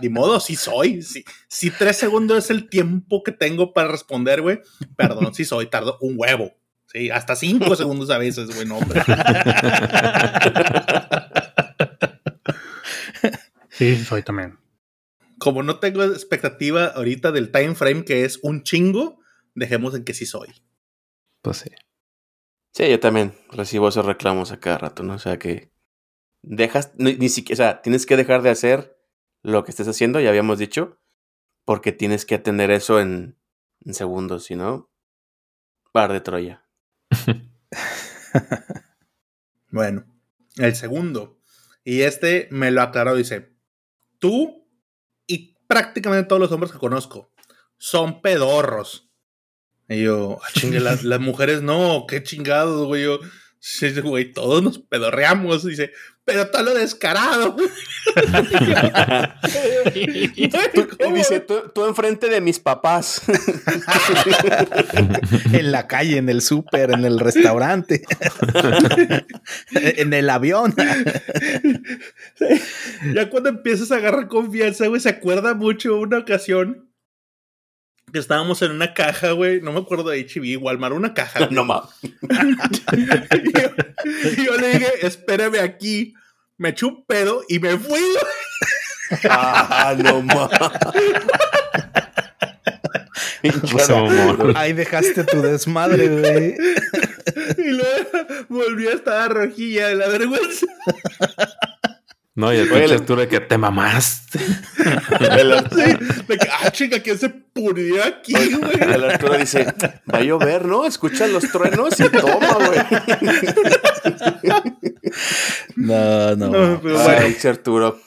Ni 0.00 0.08
modo, 0.08 0.38
sí 0.40 0.54
soy. 0.56 1.02
Si, 1.02 1.24
si 1.48 1.70
tres 1.70 1.96
segundos 1.96 2.44
es 2.44 2.50
el 2.50 2.68
tiempo 2.68 3.22
que 3.22 3.32
tengo 3.32 3.72
para 3.72 3.88
responder, 3.88 4.42
güey, 4.42 4.60
perdón, 4.96 5.34
sí 5.34 5.44
soy, 5.44 5.66
tardo 5.66 5.98
un 6.00 6.14
huevo. 6.16 6.52
Sí, 6.86 7.10
hasta 7.10 7.36
cinco 7.36 7.76
segundos 7.76 8.10
a 8.10 8.18
veces, 8.18 8.52
güey, 8.54 8.66
no, 8.66 8.78
hombre. 8.78 9.02
Sí, 13.70 13.96
sí, 13.96 14.04
soy 14.04 14.22
también. 14.22 14.58
Como 15.38 15.62
no 15.62 15.78
tengo 15.78 16.04
expectativa 16.04 16.86
ahorita 16.86 17.32
del 17.32 17.50
time 17.50 17.74
frame 17.74 18.04
que 18.04 18.24
es 18.24 18.38
un 18.42 18.62
chingo, 18.62 19.19
dejemos 19.54 19.94
en 19.94 20.04
que 20.04 20.14
sí 20.14 20.26
soy. 20.26 20.48
Pues 21.42 21.58
sí. 21.58 21.70
Sí, 22.72 22.88
yo 22.88 23.00
también 23.00 23.34
recibo 23.50 23.88
esos 23.88 24.06
reclamos 24.06 24.52
a 24.52 24.60
cada 24.60 24.78
rato, 24.78 25.02
¿no? 25.02 25.14
O 25.14 25.18
sea 25.18 25.38
que 25.38 25.72
dejas, 26.42 26.92
ni, 26.96 27.14
ni 27.16 27.28
siquiera, 27.28 27.54
o 27.54 27.56
sea, 27.56 27.82
tienes 27.82 28.06
que 28.06 28.16
dejar 28.16 28.42
de 28.42 28.50
hacer 28.50 28.96
lo 29.42 29.64
que 29.64 29.70
estés 29.70 29.88
haciendo, 29.88 30.20
ya 30.20 30.28
habíamos 30.28 30.58
dicho, 30.58 31.00
porque 31.64 31.92
tienes 31.92 32.24
que 32.24 32.36
atender 32.36 32.70
eso 32.70 33.00
en, 33.00 33.38
en 33.84 33.94
segundos, 33.94 34.44
si 34.44 34.54
no, 34.54 34.90
par 35.92 36.12
de 36.12 36.20
Troya. 36.20 36.66
Bueno, 39.70 40.04
el 40.56 40.74
segundo. 40.74 41.40
Y 41.84 42.02
este 42.02 42.48
me 42.50 42.70
lo 42.70 42.82
aclaró, 42.82 43.14
dice, 43.14 43.56
tú 44.18 44.68
y 45.26 45.56
prácticamente 45.66 46.28
todos 46.28 46.40
los 46.40 46.52
hombres 46.52 46.72
que 46.72 46.78
conozco 46.78 47.32
son 47.78 48.20
pedorros. 48.20 49.09
Y 49.90 50.02
yo, 50.04 50.38
"Ah, 50.42 50.48
chingue, 50.54 50.80
las, 50.80 51.04
las 51.10 51.20
mujeres 51.20 51.60
no, 51.62 52.06
qué 52.08 52.22
chingados, 52.22 52.86
güey. 52.86 53.04
Yo, 53.04 53.18
"Sí, 53.58 53.92
güey, 54.00 54.32
todos 54.32 54.62
nos 54.62 54.78
pedorreamos. 54.78 55.66
Dice, 55.66 55.92
pero 56.24 56.48
todo 56.48 56.62
lo 56.62 56.74
descarado. 56.74 57.56
Tú- 60.74 60.88
¿Cómo? 60.98 61.16
dice, 61.16 61.40
tú, 61.40 61.54
tú 61.74 61.84
enfrente 61.86 62.28
de 62.28 62.40
mis 62.40 62.60
papás. 62.60 63.22
en 65.52 65.72
la 65.72 65.86
calle, 65.88 66.18
en 66.18 66.28
el 66.28 66.42
súper, 66.42 66.92
en 66.92 67.04
el 67.04 67.18
restaurante, 67.18 68.04
en 69.74 70.12
el 70.12 70.30
avión. 70.30 70.72
ya 73.14 73.28
cuando 73.30 73.48
empiezas 73.48 73.90
a 73.90 73.96
agarrar 73.96 74.28
confianza, 74.28 74.86
güey, 74.86 75.00
se 75.00 75.08
acuerda 75.08 75.54
mucho 75.54 75.98
una 75.98 76.18
ocasión 76.18 76.89
estábamos 78.18 78.62
en 78.62 78.72
una 78.72 78.94
caja, 78.94 79.32
güey, 79.32 79.60
no 79.60 79.72
me 79.72 79.80
acuerdo 79.80 80.10
de 80.10 80.24
HB, 80.24 80.62
Walmart, 80.62 80.94
una 80.94 81.14
caja. 81.14 81.38
güey. 81.46 81.50
no 81.50 81.64
mames. 81.64 81.90
y, 82.92 83.06
yo, 83.52 84.44
yo 84.44 84.56
le 84.56 84.68
dije, 84.78 85.06
espérame 85.06 85.60
aquí. 85.60 86.14
Me 86.56 86.70
eché 86.70 86.84
un 86.84 87.04
pedo 87.06 87.42
y 87.48 87.58
me 87.58 87.78
fui. 87.78 88.00
güey. 88.00 89.20
Ah, 89.30 89.94
no 89.96 90.22
mames. 90.22 90.58
Ahí 94.54 94.72
dejaste 94.72 95.24
tu 95.24 95.42
desmadre, 95.42 96.08
güey. 96.08 96.54
Y 97.58 97.70
luego 97.70 98.26
volví 98.48 98.86
a 98.88 98.92
estar 98.92 99.32
rojilla 99.32 99.88
de 99.88 99.94
la 99.96 100.08
vergüenza. 100.08 100.66
No, 102.36 102.52
y 102.52 102.58
el 102.58 102.70
Oye, 102.70 102.80
pinche 102.80 102.94
Arturo 102.94 103.20
de 103.20 103.28
que 103.28 103.40
te 103.40 103.58
mamaste. 103.58 104.38
El, 105.20 105.58
Sí, 105.70 106.24
de 106.28 106.38
que, 106.38 106.48
ah, 106.48 106.70
chica, 106.70 107.00
¿quién 107.00 107.18
se 107.18 107.28
pudrió 107.28 108.04
aquí, 108.04 108.32
güey? 108.32 108.80
el 108.80 109.04
Arturo 109.04 109.36
dice, 109.36 109.66
va 110.12 110.18
a 110.18 110.22
llover, 110.22 110.64
¿no? 110.64 110.86
Escucha 110.86 111.26
los 111.26 111.50
truenos 111.50 111.98
y 111.98 112.08
toma, 112.08 112.54
güey. 112.54 112.78
No, 115.76 116.36
no. 116.36 116.48
No, 116.48 116.80
pero 116.80 117.00
Ay, 117.00 117.36
Arturo. 117.44 117.98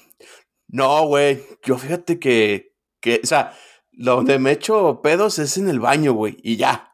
No, 0.69 1.05
güey. 1.07 1.43
Yo 1.63 1.77
fíjate 1.77 2.19
que, 2.19 2.73
que, 3.01 3.19
o 3.23 3.27
sea, 3.27 3.53
donde 3.91 4.39
me 4.39 4.51
echo 4.51 5.01
pedos 5.01 5.39
es 5.39 5.57
en 5.57 5.67
el 5.67 5.79
baño, 5.79 6.13
güey. 6.13 6.37
Y 6.41 6.55
ya. 6.57 6.93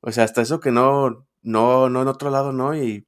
O 0.00 0.12
sea, 0.12 0.24
hasta 0.24 0.42
eso 0.42 0.60
que 0.60 0.70
no, 0.70 1.26
no, 1.42 1.88
no 1.88 2.02
en 2.02 2.08
otro 2.08 2.30
lado, 2.30 2.52
no. 2.52 2.76
Y 2.76 3.07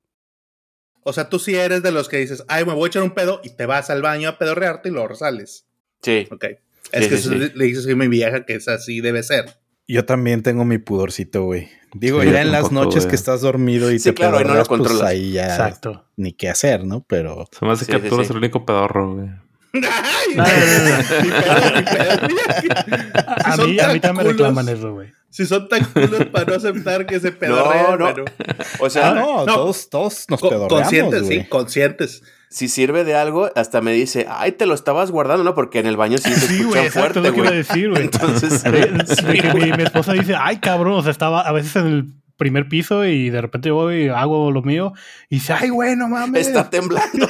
O 1.03 1.13
sea, 1.13 1.29
tú 1.29 1.39
sí 1.39 1.55
eres 1.55 1.83
de 1.83 1.93
los 1.93 2.09
que 2.09 2.19
dices, 2.19 2.45
ay, 2.49 2.65
me 2.65 2.75
voy 2.75 2.85
a 2.85 2.89
echar 2.89 3.03
un 3.03 3.11
pedo 3.13 3.41
y 3.43 3.51
te 3.51 3.67
vas 3.67 3.89
al 3.91 4.03
baño 4.03 4.29
a 4.29 4.39
pedorrearte 4.39 4.89
y 4.89 4.93
luego 4.93 5.15
sales. 5.15 5.67
sí. 6.03 6.27
Ok. 6.31 6.45
Es 6.93 7.05
Sí, 7.05 7.09
que 7.11 7.17
sí, 7.19 7.29
eso 7.29 7.31
sí. 7.47 7.53
le 7.55 7.65
dices 7.67 7.87
a 7.87 7.95
mi 7.95 8.09
vieja 8.09 8.45
que 8.45 8.55
es 8.57 8.67
así, 8.67 9.01
debe 9.01 9.23
ser. 9.23 9.45
Yo 9.87 10.05
también 10.05 10.43
tengo 10.43 10.65
mi 10.65 10.79
pudorcito, 10.79 11.45
güey. 11.45 11.69
Digo, 11.95 12.21
Sí, 12.23 12.31
ya 12.31 12.43
en 12.43 12.51
las 12.53 12.63
poco, 12.63 12.75
noches 12.75 13.05
güey. 13.05 13.09
que 13.11 13.17
estás 13.17 13.41
dormido 13.43 13.93
y 13.93 13.99
Sí, 14.01 14.09
te 14.11 14.15
claro, 14.15 14.39
ahí 14.39 14.45
no 14.45 14.51
lo 14.55 14.57
pues 14.65 14.69
controlas. 14.69 15.03
ahí 15.03 15.33
ya 15.33 15.45
Exacto. 15.47 16.05
ni 16.17 16.33
qué 16.33 16.49
hacer, 16.49 16.85
¿no? 16.85 17.05
Pero 17.09 17.49
Se 17.57 17.65
me 17.65 17.73
hace 17.73 17.85
Sí, 17.85 17.93
que 17.93 17.99
sí, 17.99 18.05
Arturo 18.05 18.23
sí. 18.23 18.25
es 18.27 18.31
el 18.31 18.37
único 18.39 18.65
pedorro, 18.67 19.15
güey. 19.15 19.29
Ay, 19.73 20.35
No, 20.37 20.43
no, 20.45 20.49
no, 20.89 22.37
A 23.45 23.57
mí, 23.57 23.79
a 23.79 23.89
mí 23.93 24.01
también 24.01 24.27
me 24.27 24.33
reclaman 24.33 24.69
eso, 24.69 24.93
güey. 24.95 25.13
Si 25.31 25.47
son 25.47 25.69
tan 25.69 25.85
culos 25.85 26.27
para 26.27 26.45
no 26.45 26.55
aceptar 26.55 27.07
que 27.07 27.21
se 27.21 27.31
pedorrean, 27.33 27.99
no. 27.99 28.05
bueno. 28.05 28.25
O 28.81 28.91
sea, 28.91 29.11
Ah, 29.11 29.15
no, 29.15 29.47
no. 29.47 29.55
todos, 29.55 29.89
todos 29.89 30.25
nos 30.29 30.41
Co- 30.41 30.49
pedorreamos, 30.49 30.83
conscientes, 30.83 31.23
güey. 31.23 31.41
sí, 31.43 31.49
conscientes. 31.49 32.23
si 32.51 32.69
sirve 32.69 33.05
de 33.05 33.15
algo, 33.15 33.49
hasta 33.55 33.81
me 33.81 33.93
dice, 33.93 34.27
ay, 34.29 34.53
te 34.53 34.67
lo 34.67 34.75
estabas 34.75 35.11
guardando, 35.13 35.45
¿no? 35.45 35.55
Porque 35.55 35.79
en 35.79 35.87
el 35.87 35.97
baño 35.97 36.19
sí 36.19 36.33
se 36.33 36.41
Sí, 36.49 36.55
escucha 36.55 36.69
güey, 36.69 36.87
exacto, 36.87 37.01
fuerte, 37.01 37.19
es 37.21 37.25
lo 37.27 37.33
que 37.33 37.39
iba 37.39 37.47
a 37.47 37.51
güey. 37.53 37.59
decir, 37.63 37.91
güey. 37.91 38.03
Entonces, 38.03 38.63
de 38.65 39.05
sí, 39.07 39.39
que 39.41 39.55
mi, 39.55 39.73
mi 39.73 39.83
esposa 39.85 40.13
dice, 40.15 40.35
ay, 40.37 40.57
cabrón, 40.59 40.95
o 40.95 41.03
sea, 41.03 41.13
estaba 41.13 41.43
a 41.43 41.53
veces 41.53 41.77
en 41.77 41.87
el 41.87 42.05
primer 42.37 42.69
piso 42.69 43.05
y 43.05 43.29
de 43.31 43.41
repente 43.43 43.69
yo 43.69 43.75
voy 43.75 44.05
y 44.05 44.09
hago 44.09 44.51
lo 44.51 44.63
mío 44.63 44.95
y 45.29 45.37
dice, 45.37 45.53
ay, 45.53 45.69
güey, 45.69 45.95
no 45.95 46.09
mames. 46.09 46.49
está 46.49 46.69
temblando. 46.71 47.29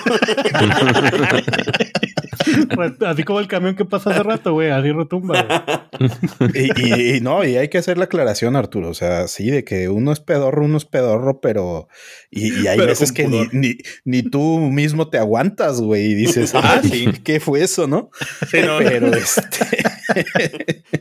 Pues, 2.75 2.93
así 3.07 3.23
como 3.25 3.41
el 3.41 3.49
camión 3.49 3.75
que 3.77 3.85
pasó 3.85 4.11
hace 4.11 4.23
rato, 4.23 4.53
güey, 4.53 4.71
así 4.71 4.91
retumba. 4.93 5.43
güey. 5.43 6.11
Y, 6.55 6.81
y- 6.83 7.17
y 7.17 7.21
no, 7.21 7.45
y 7.45 7.57
hay 7.57 7.69
que 7.69 7.79
hacer 7.79 7.99
la 7.99 8.05
aclaración, 8.05 8.57
Arturo. 8.57 8.89
O 8.89 8.95
sea, 8.95 9.29
sí, 9.29 9.51
de 9.51 9.65
que 9.65 9.89
uno 9.89 10.13
es 10.13 10.21
pedorro, 10.21 10.65
uno 10.65 10.79
es 10.79 10.85
pedorro, 10.87 11.41
pero. 11.41 11.89
Y, 12.31 12.63
y 12.63 12.67
hay 12.69 12.77
Pero 12.79 12.89
veces 12.89 13.13
que 13.13 13.25
ni, 13.29 13.39
pudor. 13.45 13.55
ni, 13.55 13.77
ni 14.05 14.23
tú 14.23 14.59
mismo 14.61 15.09
te 15.11 15.19
aguantas, 15.19 15.81
güey, 15.81 16.07
y 16.13 16.15
dices, 16.15 16.53
ah, 16.55 16.81
sí. 16.83 17.07
¿qué 17.25 17.41
fue 17.41 17.63
eso, 17.63 17.87
no? 17.87 18.11
Sí, 18.51 18.59
no, 18.65 18.79
Pero 18.79 19.09
este. 19.09 19.67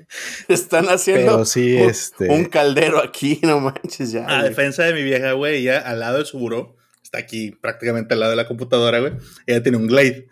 Están 0.48 0.86
haciendo 0.90 1.32
pero 1.34 1.46
sí, 1.46 1.76
un, 1.76 1.90
este. 1.90 2.30
un 2.30 2.46
caldero 2.46 3.00
aquí, 3.04 3.40
no 3.44 3.60
manches 3.60 4.12
ya. 4.12 4.26
A 4.26 4.40
güey. 4.40 4.50
defensa 4.50 4.84
de 4.84 4.94
mi 4.94 5.04
vieja, 5.04 5.32
güey, 5.34 5.58
ella 5.62 5.80
al 5.80 6.00
lado 6.00 6.18
de 6.20 6.26
su 6.26 6.40
buró, 6.40 6.76
está 7.04 7.20
aquí 7.20 7.52
prácticamente 7.52 8.14
al 8.14 8.20
lado 8.22 8.32
de 8.32 8.36
la 8.38 8.48
computadora, 8.48 9.00
güey. 9.00 9.14
Ella 9.46 9.64
tiene 9.64 9.78
un 9.78 9.88
Glade. 9.88 10.28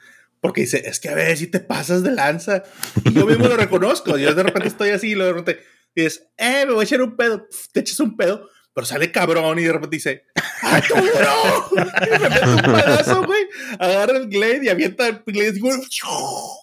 Porque 0.47 0.61
dice, 0.61 0.81
es 0.85 1.01
que 1.01 1.09
a 1.09 1.13
ver 1.13 1.35
si 1.35 1.47
te 1.47 1.59
pasas 1.59 2.03
de 2.03 2.11
lanza. 2.11 2.63
Y 3.03 3.11
yo 3.11 3.25
mismo 3.25 3.49
lo 3.49 3.57
reconozco. 3.57 4.17
Yo 4.17 4.33
de 4.33 4.43
repente 4.43 4.69
estoy 4.69 4.91
así 4.91 5.09
y 5.09 5.15
luego 5.15 5.33
de 5.33 5.39
repente 5.39 5.61
dices, 5.93 6.29
eh, 6.37 6.63
me 6.65 6.71
voy 6.71 6.79
a 6.79 6.83
echar 6.85 7.01
un 7.01 7.17
pedo. 7.17 7.45
Te 7.73 7.81
echas 7.81 7.99
un 7.99 8.15
pedo, 8.15 8.47
pero 8.73 8.87
sale 8.87 9.11
cabrón 9.11 9.59
y 9.59 9.63
de 9.63 9.73
repente 9.73 9.97
dice, 9.97 10.23
¡ay, 10.61 10.81
tu 10.87 10.95
buró! 10.95 11.69
Y 11.75 11.79
me 12.11 12.19
mete 12.29 12.47
un 12.47 12.61
pedazo, 12.61 13.25
güey. 13.25 13.41
Agarra 13.77 14.19
el 14.19 14.29
Glade 14.29 14.61
y 14.63 14.69
avienta 14.69 15.09
el 15.09 15.21
Glade 15.25 15.59
güey, 15.59 15.73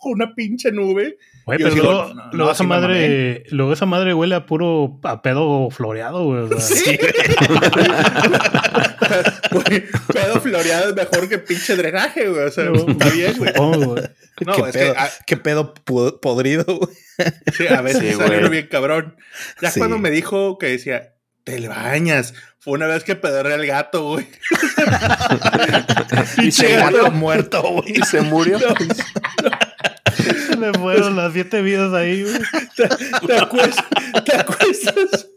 una 0.04 0.34
pinche 0.34 0.72
nube. 0.72 1.18
Güey, 1.44 1.58
pero 1.58 1.74
luego, 1.74 1.92
no, 1.92 2.14
no, 2.14 2.22
luego 2.32 2.46
no, 2.46 2.52
esa 2.52 2.64
madre, 2.64 3.44
luego 3.50 3.74
esa 3.74 3.84
madre 3.84 4.14
huele 4.14 4.34
a 4.34 4.46
puro 4.46 4.98
a 5.02 5.20
pedo 5.20 5.68
floreado, 5.68 6.24
güey. 6.24 6.44
o 6.44 6.58
sea. 6.58 6.74
Sí. 6.74 6.98
Güey, 9.54 9.84
pedo 10.12 10.40
floreado 10.40 10.90
es 10.90 10.94
mejor 10.96 11.28
que 11.28 11.38
pinche 11.38 11.76
drenaje, 11.76 12.28
güey. 12.28 12.44
O 12.44 12.50
sea, 12.50 12.64
No, 12.64 12.74
está 12.90 13.08
bien, 13.10 13.34
güey. 13.38 13.52
güey. 13.54 14.04
No, 14.40 14.54
¿Qué, 14.56 14.62
es 14.62 14.72
pedo, 14.72 14.92
que 14.94 14.98
a, 14.98 15.10
qué 15.26 15.36
pedo 15.36 15.74
podrido, 15.74 16.64
güey. 16.64 16.96
sí, 17.56 17.66
a 17.68 17.80
veces 17.80 18.16
Sí, 18.16 18.22
uno 18.22 18.50
bien 18.50 18.66
cabrón. 18.68 19.16
Ya 19.62 19.70
Sí. 19.70 19.78
cuando 19.80 19.98
me 19.98 20.10
dijo 20.10 20.58
que 20.58 20.66
decía, 20.66 21.14
te 21.44 21.66
bañas, 21.68 22.34
fue 22.58 22.72
una 22.74 22.86
vez 22.86 23.04
que 23.04 23.14
pedorré 23.16 23.54
al 23.54 23.66
gato, 23.66 24.02
güey. 24.08 24.26
y 26.42 26.50
se 26.50 26.76
gato. 26.76 27.10
muerto, 27.12 27.62
güey. 27.62 27.92
Y 27.98 28.02
se 28.02 28.22
murió. 28.22 28.58
Se 30.16 30.56
le 30.56 30.72
fueron 30.72 31.16
las 31.16 31.32
siete 31.32 31.60
vidas 31.62 31.92
ahí, 31.92 32.22
güey. 32.22 32.38
te, 32.76 32.88
te 33.26 33.36
acuestas, 33.38 33.84
te 34.24 34.36
acuestas. 34.36 35.28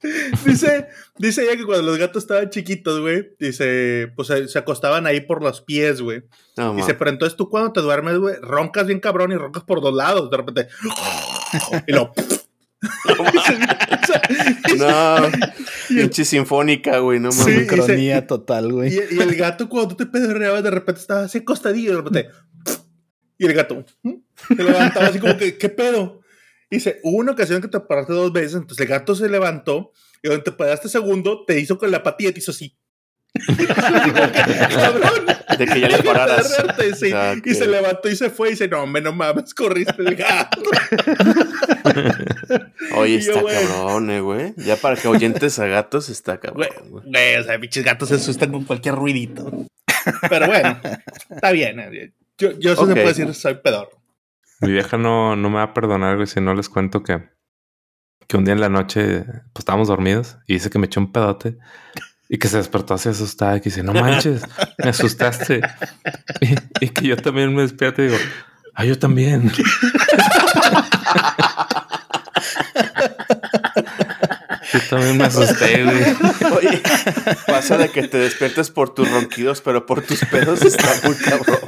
Dice, 0.44 0.86
dice 1.18 1.42
ella 1.42 1.56
que 1.56 1.64
cuando 1.64 1.82
los 1.84 1.98
gatos 1.98 2.22
estaban 2.22 2.50
chiquitos, 2.50 3.00
güey, 3.00 3.30
dice, 3.40 4.12
pues 4.14 4.28
se, 4.28 4.46
se 4.46 4.58
acostaban 4.58 5.06
ahí 5.06 5.20
por 5.20 5.42
los 5.42 5.60
pies, 5.60 6.00
güey. 6.00 6.22
No, 6.56 6.74
Dice, 6.74 6.94
pero 6.94 7.10
entonces 7.10 7.36
tú 7.36 7.48
cuando 7.50 7.72
te 7.72 7.80
duermes, 7.80 8.18
güey, 8.18 8.36
roncas 8.40 8.86
bien 8.86 9.00
cabrón 9.00 9.32
y 9.32 9.36
roncas 9.36 9.64
por 9.64 9.80
dos 9.80 9.94
lados, 9.94 10.30
de 10.30 10.36
repente. 10.36 10.68
Y 11.86 11.92
lo. 11.92 12.12
No, 14.78 15.16
pinche 15.88 16.24
sinfónica, 16.24 16.98
güey, 16.98 17.18
no 17.20 17.32
Sí. 17.32 17.40
mames. 17.40 17.68
Sincronía 17.68 18.26
total, 18.26 18.72
güey. 18.72 18.94
Y, 18.94 19.16
y 19.16 19.18
el 19.20 19.34
gato, 19.36 19.68
cuando 19.68 19.88
tú 19.88 19.96
te 19.96 20.06
pedorreabas, 20.06 20.62
de 20.62 20.70
repente 20.70 21.00
estaba 21.00 21.22
así 21.22 21.38
acostadillo, 21.38 21.90
de 21.90 21.96
repente. 21.96 22.28
Y 23.38 23.46
el 23.46 23.52
gato 23.54 23.84
se 24.02 24.54
levantaba 24.62 25.06
así 25.06 25.18
como 25.18 25.36
que, 25.36 25.56
¿qué 25.58 25.68
pedo? 25.68 26.20
Dice, 26.70 27.00
hubo 27.02 27.16
una 27.18 27.32
ocasión 27.32 27.62
que 27.62 27.68
te 27.68 27.80
paraste 27.80 28.12
dos 28.12 28.32
veces, 28.32 28.54
entonces 28.54 28.80
el 28.84 28.88
gato 28.88 29.14
se 29.14 29.28
levantó 29.28 29.92
y 30.22 30.28
donde 30.28 30.42
te 30.44 30.52
paraste 30.52 30.88
segundo, 30.88 31.44
te 31.46 31.58
hizo 31.58 31.78
con 31.78 31.90
la 31.90 32.02
patilla 32.02 32.30
y 32.30 32.32
te 32.34 32.40
hizo 32.40 32.50
así. 32.50 32.76
Cabrón. 33.46 35.26
De 35.58 35.66
que 35.66 35.80
ya 35.80 35.88
le 35.88 35.98
pararas. 36.02 36.56
Sí. 36.98 37.12
Y 37.44 37.54
se 37.54 37.66
levantó 37.66 38.08
y 38.08 38.16
se 38.16 38.30
fue 38.30 38.48
y 38.48 38.50
dice, 38.52 38.68
no, 38.68 38.86
me 38.86 39.00
no 39.00 39.12
mames, 39.12 39.54
corriste 39.54 39.94
el 39.98 40.16
gato. 40.16 40.60
Oye, 42.96 43.14
Y 43.16 43.20
yo, 43.20 43.32
está 43.32 43.42
güey. 43.42 43.56
cabrón, 43.66 44.10
eh, 44.10 44.20
güey. 44.20 44.54
Ya 44.56 44.76
para 44.76 44.96
que 44.96 45.08
oyentes 45.08 45.58
a 45.58 45.66
gatos 45.66 46.08
está 46.08 46.38
cabrón, 46.40 46.68
Güey, 46.90 47.36
o 47.36 47.44
sea, 47.44 47.58
pinches 47.60 47.84
gatos 47.84 48.08
se 48.08 48.14
asustan 48.16 48.50
con 48.52 48.64
cualquier 48.64 48.94
ruidito. 48.94 49.66
Pero 50.28 50.46
bueno, 50.46 50.80
está 51.30 51.50
bien. 51.52 51.80
eh. 51.80 52.12
Yo, 52.38 52.52
yo 52.58 52.74
sí 52.76 52.82
Ok. 52.82 52.88
se 52.88 52.94
puede 52.94 53.08
decir, 53.08 53.34
soy 53.34 53.54
pedorro. 53.56 53.97
Mi 54.60 54.72
vieja 54.72 54.96
no, 54.96 55.36
no 55.36 55.50
me 55.50 55.56
va 55.56 55.62
a 55.62 55.74
perdonar, 55.74 56.16
güey, 56.16 56.26
si 56.26 56.40
no 56.40 56.54
les 56.54 56.68
cuento 56.68 57.02
que, 57.02 57.28
que 58.26 58.36
un 58.36 58.44
día 58.44 58.54
en 58.54 58.60
la 58.60 58.68
noche, 58.68 59.24
pues 59.24 59.60
estábamos 59.60 59.88
dormidos 59.88 60.38
y 60.46 60.54
dice 60.54 60.70
que 60.70 60.78
me 60.78 60.86
echó 60.86 61.00
un 61.00 61.12
pedote 61.12 61.58
y 62.28 62.38
que 62.38 62.48
se 62.48 62.58
despertó 62.58 62.94
así 62.94 63.08
asustada 63.08 63.56
y 63.56 63.60
que 63.60 63.70
dice, 63.70 63.82
no 63.82 63.94
manches, 63.94 64.42
me 64.78 64.90
asustaste. 64.90 65.60
Y, 66.80 66.88
que 66.90 67.06
yo 67.06 67.16
también 67.16 67.54
me 67.54 67.62
despierto 67.62 68.02
y 68.02 68.06
digo, 68.06 68.18
ah, 68.74 68.84
yo 68.84 68.98
también. 68.98 69.50
Yo 74.70 74.80
también 74.90 75.16
me 75.16 75.24
asusté, 75.24 75.82
güey. 75.82 76.04
Oye, 76.58 76.82
pasa 77.46 77.78
de 77.78 77.88
que 77.88 78.06
te 78.06 78.18
despiertes 78.18 78.70
por 78.70 78.92
tus 78.92 79.10
ronquidos, 79.10 79.62
pero 79.62 79.86
por 79.86 80.02
tus 80.02 80.22
pedos 80.26 80.60
está 80.60 80.94
muy 81.04 81.16
cabrón. 81.16 81.58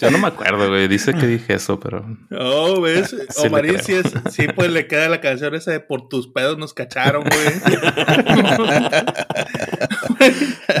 Yo 0.00 0.10
no 0.10 0.18
me 0.18 0.28
acuerdo, 0.28 0.68
güey. 0.68 0.88
Dice 0.88 1.12
que 1.14 1.26
dije 1.26 1.54
eso, 1.54 1.78
pero 1.78 2.04
Oh, 2.38 2.80
¿ves? 2.80 3.10
Sí 3.10 3.16
le 3.16 3.48
Omarín 3.48 3.78
sí, 3.82 3.92
es, 3.94 4.06
sí, 4.32 4.46
pues 4.54 4.70
le 4.70 4.86
queda 4.86 5.08
la 5.08 5.20
canción 5.20 5.54
esa 5.54 5.72
de 5.72 5.80
por 5.80 6.08
tus 6.08 6.28
pedos 6.28 6.56
nos 6.58 6.72
cacharon, 6.74 7.22
güey. 7.24 7.60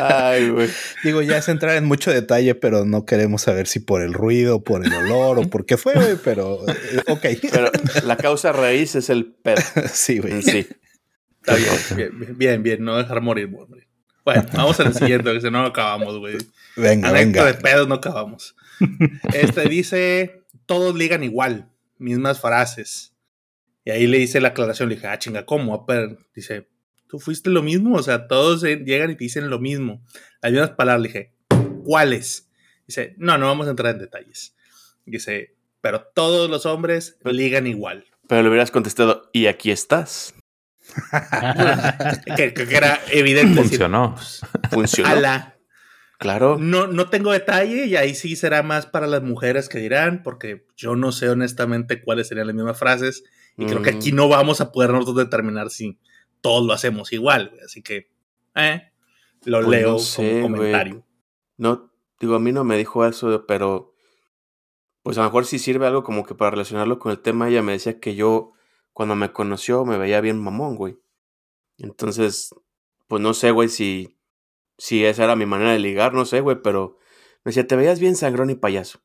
Ay, 0.00 0.50
güey. 0.50 0.68
Digo, 1.04 1.22
ya 1.22 1.38
es 1.38 1.48
entrar 1.48 1.76
en 1.76 1.84
mucho 1.84 2.10
detalle, 2.10 2.54
pero 2.54 2.84
no 2.84 3.04
queremos 3.04 3.42
saber 3.42 3.66
si 3.66 3.80
por 3.80 4.02
el 4.02 4.12
ruido, 4.12 4.62
por 4.62 4.84
el 4.84 4.92
olor 4.92 5.38
o 5.38 5.48
por 5.50 5.66
qué 5.66 5.76
fue, 5.76 5.94
güey, 5.94 6.16
pero 6.22 6.60
eh, 6.68 7.02
ok. 7.08 7.26
Pero 7.50 7.70
la 8.04 8.16
causa 8.16 8.52
raíz 8.52 8.94
es 8.94 9.10
el 9.10 9.26
pedo 9.32 9.60
Sí, 9.92 10.18
güey. 10.18 10.42
sí. 10.42 10.66
Está 11.42 11.56
bien, 11.56 11.70
bien, 11.96 12.38
bien, 12.38 12.62
bien, 12.62 12.84
no 12.84 12.96
dejar 12.96 13.20
morir, 13.22 13.48
güey. 13.48 13.66
Bueno, 14.24 14.44
vamos 14.52 14.78
al 14.80 14.94
siguiente, 14.94 15.32
que 15.32 15.40
si 15.40 15.50
no, 15.50 15.62
no 15.62 15.68
acabamos, 15.68 16.18
güey. 16.18 16.36
Venga, 16.76 17.10
de 17.12 17.24
venga. 17.24 17.52
pedos 17.54 17.88
no 17.88 17.94
acabamos. 17.94 18.54
Este 19.34 19.68
dice, 19.68 20.44
todos 20.66 20.94
ligan 20.94 21.24
igual, 21.24 21.70
mismas 21.98 22.40
frases. 22.40 23.14
Y 23.84 23.90
ahí 23.90 24.06
le 24.06 24.18
hice 24.18 24.40
la 24.40 24.48
aclaración, 24.48 24.88
le 24.88 24.96
dije, 24.96 25.06
ah, 25.06 25.18
chinga, 25.18 25.46
¿cómo? 25.46 25.86
Pero, 25.86 26.18
dice, 26.34 26.68
¿tú 27.08 27.18
fuiste 27.18 27.50
lo 27.50 27.62
mismo? 27.62 27.96
O 27.96 28.02
sea, 28.02 28.28
todos 28.28 28.62
llegan 28.62 29.10
y 29.10 29.16
te 29.16 29.24
dicen 29.24 29.50
lo 29.50 29.58
mismo. 29.58 30.02
Las 30.42 30.52
mismas 30.52 30.70
palabras, 30.70 31.02
le 31.02 31.08
dije, 31.08 31.34
¿cuáles? 31.84 32.48
Dice, 32.86 33.14
no, 33.18 33.38
no 33.38 33.46
vamos 33.46 33.66
a 33.66 33.70
entrar 33.70 33.92
en 33.92 34.00
detalles. 34.00 34.54
Dice, 35.06 35.56
pero 35.80 36.02
todos 36.14 36.50
los 36.50 36.66
hombres 36.66 37.16
ligan 37.24 37.66
igual. 37.66 38.04
Pero 38.28 38.42
le 38.42 38.48
hubieras 38.48 38.70
contestado, 38.70 39.30
y 39.32 39.46
aquí 39.46 39.70
estás. 39.70 40.34
Que, 42.36 42.54
era 42.70 43.00
evidente. 43.10 43.54
decir, 43.54 43.78
funcionó. 43.78 44.16
Funcionó. 44.70 45.08
ala. 45.10 45.59
Claro. 46.20 46.58
No, 46.58 46.86
no 46.86 47.08
tengo 47.08 47.32
detalle 47.32 47.86
y 47.86 47.96
ahí 47.96 48.14
sí 48.14 48.36
será 48.36 48.62
más 48.62 48.84
para 48.86 49.06
las 49.06 49.22
mujeres 49.22 49.70
que 49.70 49.78
dirán, 49.78 50.22
porque 50.22 50.66
yo 50.76 50.94
no 50.94 51.12
sé 51.12 51.30
honestamente 51.30 52.02
cuáles 52.02 52.28
serían 52.28 52.46
las 52.46 52.54
mismas 52.54 52.78
frases 52.78 53.24
y 53.56 53.64
creo 53.64 53.80
que 53.80 53.92
Mm. 53.92 53.96
aquí 53.96 54.12
no 54.12 54.28
vamos 54.28 54.60
a 54.60 54.70
poder 54.70 54.90
nosotros 54.90 55.16
determinar 55.16 55.70
si 55.70 55.98
todos 56.42 56.66
lo 56.66 56.74
hacemos 56.74 57.12
igual, 57.14 57.48
güey. 57.48 57.62
Así 57.62 57.80
que, 57.82 58.10
eh, 58.54 58.92
lo 59.44 59.58
Pues 59.62 59.68
leo 59.70 59.92
no 59.92 59.98
sé, 59.98 60.40
como 60.42 60.56
comentario. 60.58 61.06
No, 61.56 61.90
digo, 62.20 62.34
a 62.34 62.38
mí 62.40 62.52
no 62.52 62.64
me 62.64 62.76
dijo 62.76 63.06
eso, 63.06 63.46
pero 63.46 63.94
pues 65.02 65.16
a 65.16 65.22
lo 65.22 65.28
mejor 65.28 65.46
sí 65.46 65.58
sirve 65.58 65.86
algo 65.86 66.02
como 66.04 66.26
que 66.26 66.34
para 66.34 66.50
relacionarlo 66.50 66.98
con 66.98 67.12
el 67.12 67.20
tema. 67.20 67.48
Ella 67.48 67.62
me 67.62 67.72
decía 67.72 67.98
que 67.98 68.14
yo, 68.14 68.52
cuando 68.92 69.16
me 69.16 69.32
conoció, 69.32 69.86
me 69.86 69.96
veía 69.96 70.20
bien 70.20 70.38
mamón, 70.38 70.76
güey. 70.76 70.98
Entonces, 71.78 72.54
pues 73.08 73.22
no 73.22 73.32
sé, 73.32 73.50
güey, 73.52 73.70
si, 73.70 74.18
si 74.80 75.04
esa 75.04 75.22
era 75.24 75.36
mi 75.36 75.46
manera 75.46 75.70
de 75.72 75.78
ligar, 75.78 76.12
no 76.14 76.24
sé, 76.24 76.40
güey, 76.40 76.60
pero 76.62 76.96
me 77.44 77.50
decía, 77.50 77.66
te 77.66 77.76
veías 77.76 78.00
bien 78.00 78.16
sangrón 78.16 78.50
y 78.50 78.54
payaso. 78.56 79.00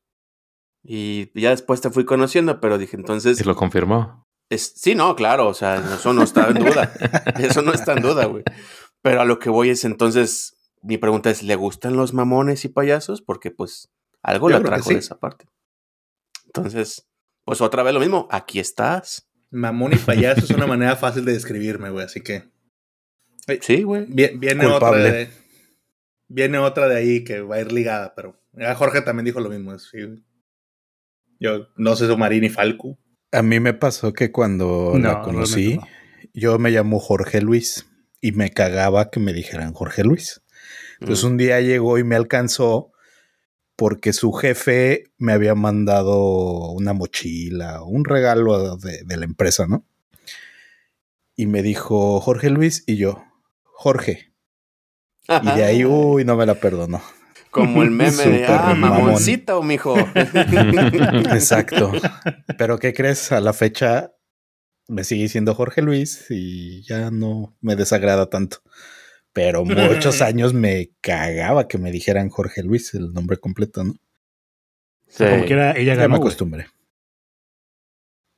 Y 0.82 1.30
ya 1.38 1.50
después 1.50 1.80
te 1.80 1.90
fui 1.90 2.04
conociendo, 2.04 2.60
pero 2.60 2.78
dije, 2.78 2.96
entonces, 2.96 3.40
Y 3.40 3.44
lo 3.44 3.54
confirmó. 3.56 4.24
es, 4.50 4.72
sí, 4.76 4.94
no, 4.94 5.14
claro, 5.16 5.48
o 5.48 5.54
sea, 5.54 5.76
eso 5.76 6.12
no 6.12 6.22
está 6.22 6.48
en 6.48 6.54
duda. 6.64 6.92
Eso 7.38 7.62
no 7.62 7.72
está 7.72 7.92
en 7.92 8.02
duda, 8.02 8.24
güey. 8.26 8.42
Pero 9.02 9.20
a 9.20 9.24
lo 9.24 9.38
que 9.38 9.50
voy 9.50 9.70
es 9.70 9.84
entonces, 9.84 10.56
mi 10.82 10.96
pregunta 10.98 11.30
es, 11.30 11.42
¿le 11.42 11.54
gustan 11.56 11.96
los 11.96 12.14
mamones 12.14 12.64
y 12.64 12.68
payasos? 12.68 13.20
Porque 13.22 13.50
pues 13.50 13.88
algo 14.22 14.48
le 14.48 14.56
atrajo 14.56 14.88
sí. 14.88 14.94
de 14.94 15.00
esa 15.00 15.18
parte. 15.18 15.46
Entonces, 16.46 17.06
pues 17.44 17.60
otra 17.60 17.82
vez 17.82 17.92
lo 17.94 18.00
mismo, 18.00 18.28
aquí 18.30 18.58
estás. 18.60 19.28
Mamón 19.50 19.92
y 19.92 19.96
payaso 19.96 20.40
es 20.44 20.50
una 20.50 20.66
manera 20.66 20.96
fácil 20.96 21.24
de 21.24 21.32
describirme, 21.32 21.90
güey. 21.90 22.04
Así 22.04 22.20
que 22.20 22.50
Sí, 23.60 23.82
güey. 23.82 24.06
vi- 24.08 24.36
viene 24.36 24.64
Culpable. 24.68 25.00
otra 25.02 25.12
de, 25.12 25.30
viene 26.28 26.58
otra 26.58 26.88
de 26.88 26.96
ahí 26.96 27.24
que 27.24 27.40
va 27.40 27.56
a 27.56 27.60
ir 27.60 27.72
ligada, 27.72 28.14
pero 28.14 28.40
a 28.58 28.74
Jorge 28.74 29.02
también 29.02 29.24
dijo 29.26 29.40
lo 29.40 29.50
mismo. 29.50 29.78
sí. 29.78 29.98
Yo 31.38 31.68
no 31.76 31.96
sé 31.96 32.06
Marín 32.16 32.44
y 32.44 32.48
Falco. 32.48 32.98
A 33.32 33.42
mí 33.42 33.60
me 33.60 33.74
pasó 33.74 34.12
que 34.12 34.32
cuando 34.32 34.92
No, 34.94 35.08
la 35.08 35.20
conocí, 35.20 35.78
yo 36.32 36.58
me 36.58 36.70
llamo 36.70 36.98
Jorge 36.98 37.42
Luis 37.42 37.86
y 38.20 38.32
me 38.32 38.50
cagaba 38.50 39.10
que 39.10 39.20
me 39.20 39.32
dijeran 39.34 39.74
Jorge 39.74 40.02
Luis. 40.04 40.42
Entonces 41.00 41.24
Mm. 41.24 41.28
un 41.28 41.36
día 41.36 41.60
llegó 41.60 41.98
y 41.98 42.04
me 42.04 42.16
alcanzó 42.16 42.92
porque 43.76 44.14
su 44.14 44.32
jefe 44.32 45.04
me 45.18 45.34
había 45.34 45.54
mandado 45.54 46.70
una 46.72 46.94
mochila, 46.94 47.82
un 47.82 48.06
regalo 48.06 48.78
de, 48.78 49.02
de 49.04 49.16
la 49.18 49.26
empresa, 49.26 49.66
¿no? 49.66 49.84
Y 51.36 51.46
me 51.46 51.62
dijo 51.62 52.18
Jorge 52.20 52.48
Luis 52.48 52.82
y 52.86 52.96
yo, 52.96 53.22
Jorge. 53.64 54.32
Y 55.28 55.56
de 55.56 55.64
ahí, 55.64 55.84
uy, 55.84 56.24
no 56.24 56.36
me 56.36 56.46
la 56.46 56.54
perdonó. 56.54 57.02
Como 57.50 57.82
el 57.82 57.90
meme 57.90 58.24
de, 58.24 58.44
ah, 58.46 58.74
mamón. 58.76 59.04
mamoncito, 59.06 59.62
mijo. 59.62 59.96
Exacto. 60.14 61.90
Pero 62.58 62.78
¿qué 62.78 62.92
crees? 62.92 63.32
A 63.32 63.40
la 63.40 63.52
fecha 63.52 64.12
me 64.88 65.04
sigue 65.04 65.22
diciendo 65.22 65.54
Jorge 65.54 65.82
Luis 65.82 66.26
y 66.30 66.82
ya 66.82 67.10
no 67.10 67.56
me 67.60 67.74
desagrada 67.76 68.28
tanto. 68.28 68.58
Pero 69.32 69.64
muchos 69.64 70.20
años 70.22 70.54
me 70.54 70.90
cagaba 71.00 71.66
que 71.66 71.78
me 71.78 71.90
dijeran 71.90 72.28
Jorge 72.28 72.62
Luis, 72.62 72.94
el 72.94 73.12
nombre 73.12 73.38
completo, 73.38 73.84
¿no? 73.84 73.94
Sí. 75.08 75.24
Como 75.24 75.44
quiera, 75.44 75.72
ella 75.72 75.94
Ya 75.94 75.94
me 75.94 76.02
ganó. 76.02 76.16
güey. 76.16 76.26
acostumbré. 76.28 76.66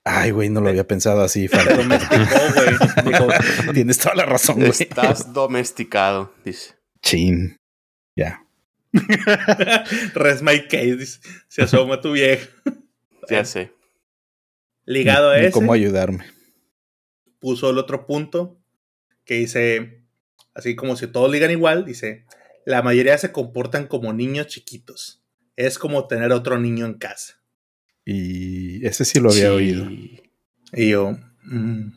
Ay, 0.05 0.31
güey, 0.31 0.49
no 0.49 0.61
lo 0.61 0.69
había 0.71 0.87
pensado 0.87 1.23
así. 1.23 1.49
Falta. 1.49 1.77
Domesticó, 1.77 2.25
güey. 2.55 3.05
Dijo, 3.13 3.73
Tienes 3.75 3.99
toda 3.99 4.15
la 4.15 4.25
razón, 4.27 4.57
güey. 4.57 4.71
Estás 4.71 5.33
domesticado, 5.35 6.33
dice. 6.45 6.78
Chin. 7.03 7.57
Ya. 8.17 8.45
Res 10.15 10.43
my 10.43 10.67
case, 10.69 11.21
se 11.49 11.63
asoma 11.63 12.01
tu 12.01 12.13
vieja. 12.13 12.49
Ya 13.29 13.45
sé. 13.45 13.73
Ligado 14.85 15.31
a 15.31 15.39
ese, 15.41 15.51
cómo 15.53 15.73
ayudarme. 15.73 16.25
puso 17.39 17.71
el 17.71 17.79
otro 17.79 18.07
punto 18.07 18.59
que 19.25 19.35
dice, 19.35 20.03
así 20.55 20.75
como 20.75 20.97
si 20.97 21.07
todos 21.07 21.31
ligan 21.31 21.51
igual, 21.51 21.85
dice, 21.85 22.25
la 22.65 22.81
mayoría 22.83 23.19
se 23.19 23.31
comportan 23.31 23.87
como 23.87 24.13
niños 24.13 24.47
chiquitos. 24.47 25.23
Es 25.57 25.79
como 25.79 26.07
tener 26.09 26.33
otro 26.33 26.59
niño 26.59 26.87
en 26.87 26.95
casa. 26.95 27.35
Y 28.05 28.87
ese 28.87 29.05
sí 29.05 29.21
lo 29.21 29.31
había 29.31 29.49
Sí. 29.49 29.55
oído. 29.55 29.91
Y 30.73 30.89
yo, 30.91 31.19
mm, 31.45 31.91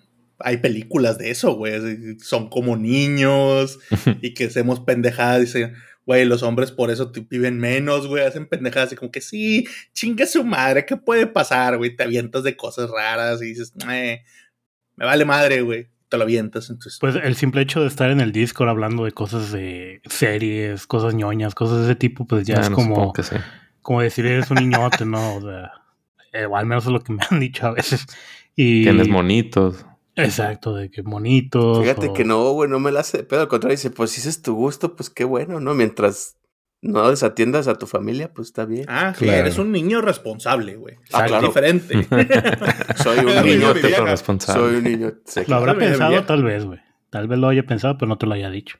hay 0.43 0.57
películas 0.57 1.17
de 1.17 1.31
eso, 1.31 1.53
güey. 1.55 2.17
Son 2.19 2.49
como 2.49 2.77
niños 2.77 3.79
y 4.21 4.33
que 4.33 4.45
hacemos 4.45 4.79
pendejadas. 4.81 5.41
Dice, 5.41 5.73
güey, 6.05 6.25
los 6.25 6.43
hombres 6.43 6.71
por 6.71 6.91
eso 6.91 7.11
te- 7.11 7.21
viven 7.29 7.59
menos, 7.59 8.07
güey. 8.07 8.23
Hacen 8.25 8.47
pendejadas 8.47 8.91
y 8.93 8.95
como 8.95 9.11
que 9.11 9.21
sí, 9.21 9.67
chinga 9.93 10.25
su 10.25 10.43
madre, 10.43 10.85
¿qué 10.85 10.97
puede 10.97 11.27
pasar, 11.27 11.77
güey? 11.77 11.95
Te 11.95 12.03
avientas 12.03 12.43
de 12.43 12.55
cosas 12.57 12.89
raras 12.89 13.41
y 13.41 13.45
dices, 13.45 13.73
"Eh, 13.89 14.21
me 14.95 15.05
vale 15.05 15.25
madre, 15.25 15.61
güey. 15.61 15.87
Te 16.09 16.17
lo 16.17 16.23
avientas. 16.23 16.69
Entonces, 16.69 16.97
Pues 16.99 17.15
el 17.15 17.35
simple 17.35 17.61
hecho 17.61 17.79
de 17.81 17.87
estar 17.87 18.09
en 18.11 18.19
el 18.19 18.31
Discord 18.33 18.67
hablando 18.69 19.05
de 19.05 19.11
cosas 19.13 19.51
de 19.53 20.01
series, 20.09 20.85
cosas 20.85 21.13
ñoñas, 21.15 21.55
cosas 21.55 21.77
de 21.79 21.83
ese 21.85 21.95
tipo, 21.95 22.25
pues 22.27 22.45
ya 22.45 22.57
Ah, 22.57 22.61
es 22.63 22.69
no, 22.69 22.75
como, 22.75 22.95
supongo 22.95 23.13
que 23.13 23.23
sí. 23.23 23.35
como 23.81 24.01
decir 24.01 24.25
eres 24.25 24.51
un 24.51 24.57
niñote, 24.57 25.05
¿no? 25.05 25.35
O 25.35 25.41
sea, 25.41 25.71
eh, 26.33 26.45
o 26.45 26.57
al 26.57 26.65
menos 26.65 26.83
es 26.85 26.91
lo 26.91 26.99
que 27.01 27.13
me 27.13 27.21
han 27.29 27.39
dicho 27.39 27.65
a 27.67 27.71
veces. 27.71 28.05
Y, 28.53 28.83
Tienes 28.83 29.07
monitos. 29.07 29.85
Exacto, 30.15 30.75
de 30.75 30.89
que 30.91 31.01
bonitos. 31.01 31.79
Fíjate 31.79 32.09
o- 32.09 32.13
que 32.13 32.23
no, 32.25 32.51
güey, 32.51 32.69
no 32.69 32.79
me 32.79 32.91
la 32.91 32.99
hace 33.01 33.19
de 33.19 33.23
pedo. 33.23 33.41
Al 33.41 33.47
contrario, 33.47 33.75
dice, 33.77 33.89
pues 33.91 34.11
si 34.11 34.19
ese 34.21 34.29
es 34.29 34.41
tu 34.41 34.53
gusto, 34.55 34.95
pues 34.95 35.09
qué 35.09 35.23
bueno, 35.23 35.59
¿no? 35.59 35.73
Mientras 35.73 36.37
no 36.83 37.09
desatiendas 37.09 37.67
a 37.67 37.75
tu 37.75 37.85
familia, 37.87 38.33
pues 38.33 38.47
está 38.49 38.65
bien. 38.65 38.85
ah, 38.89 39.13
sí, 39.17 39.25
claro. 39.25 39.39
eres 39.41 39.57
un 39.59 39.71
niño 39.71 40.01
responsable, 40.01 40.75
güey. 40.75 40.95
Ah, 41.13 41.25
Es 41.25 41.27
claro. 41.31 41.47
diferente. 41.47 42.07
Soy 43.03 43.19
un 43.19 43.25
niño, 43.45 43.73
pero 43.81 44.05
responsable. 44.05 44.61
soy 44.61 44.75
un 44.77 44.83
niño. 44.83 45.11
Lo 45.47 45.55
habrá 45.55 45.77
pensado 45.77 46.23
tal 46.25 46.43
vez, 46.43 46.65
güey. 46.65 46.79
Tal 47.09 47.27
vez 47.27 47.39
lo 47.39 47.49
haya 47.49 47.63
pensado, 47.63 47.97
pero 47.97 48.07
no 48.07 48.17
te 48.17 48.25
lo 48.25 48.33
haya 48.33 48.49
dicho. 48.49 48.77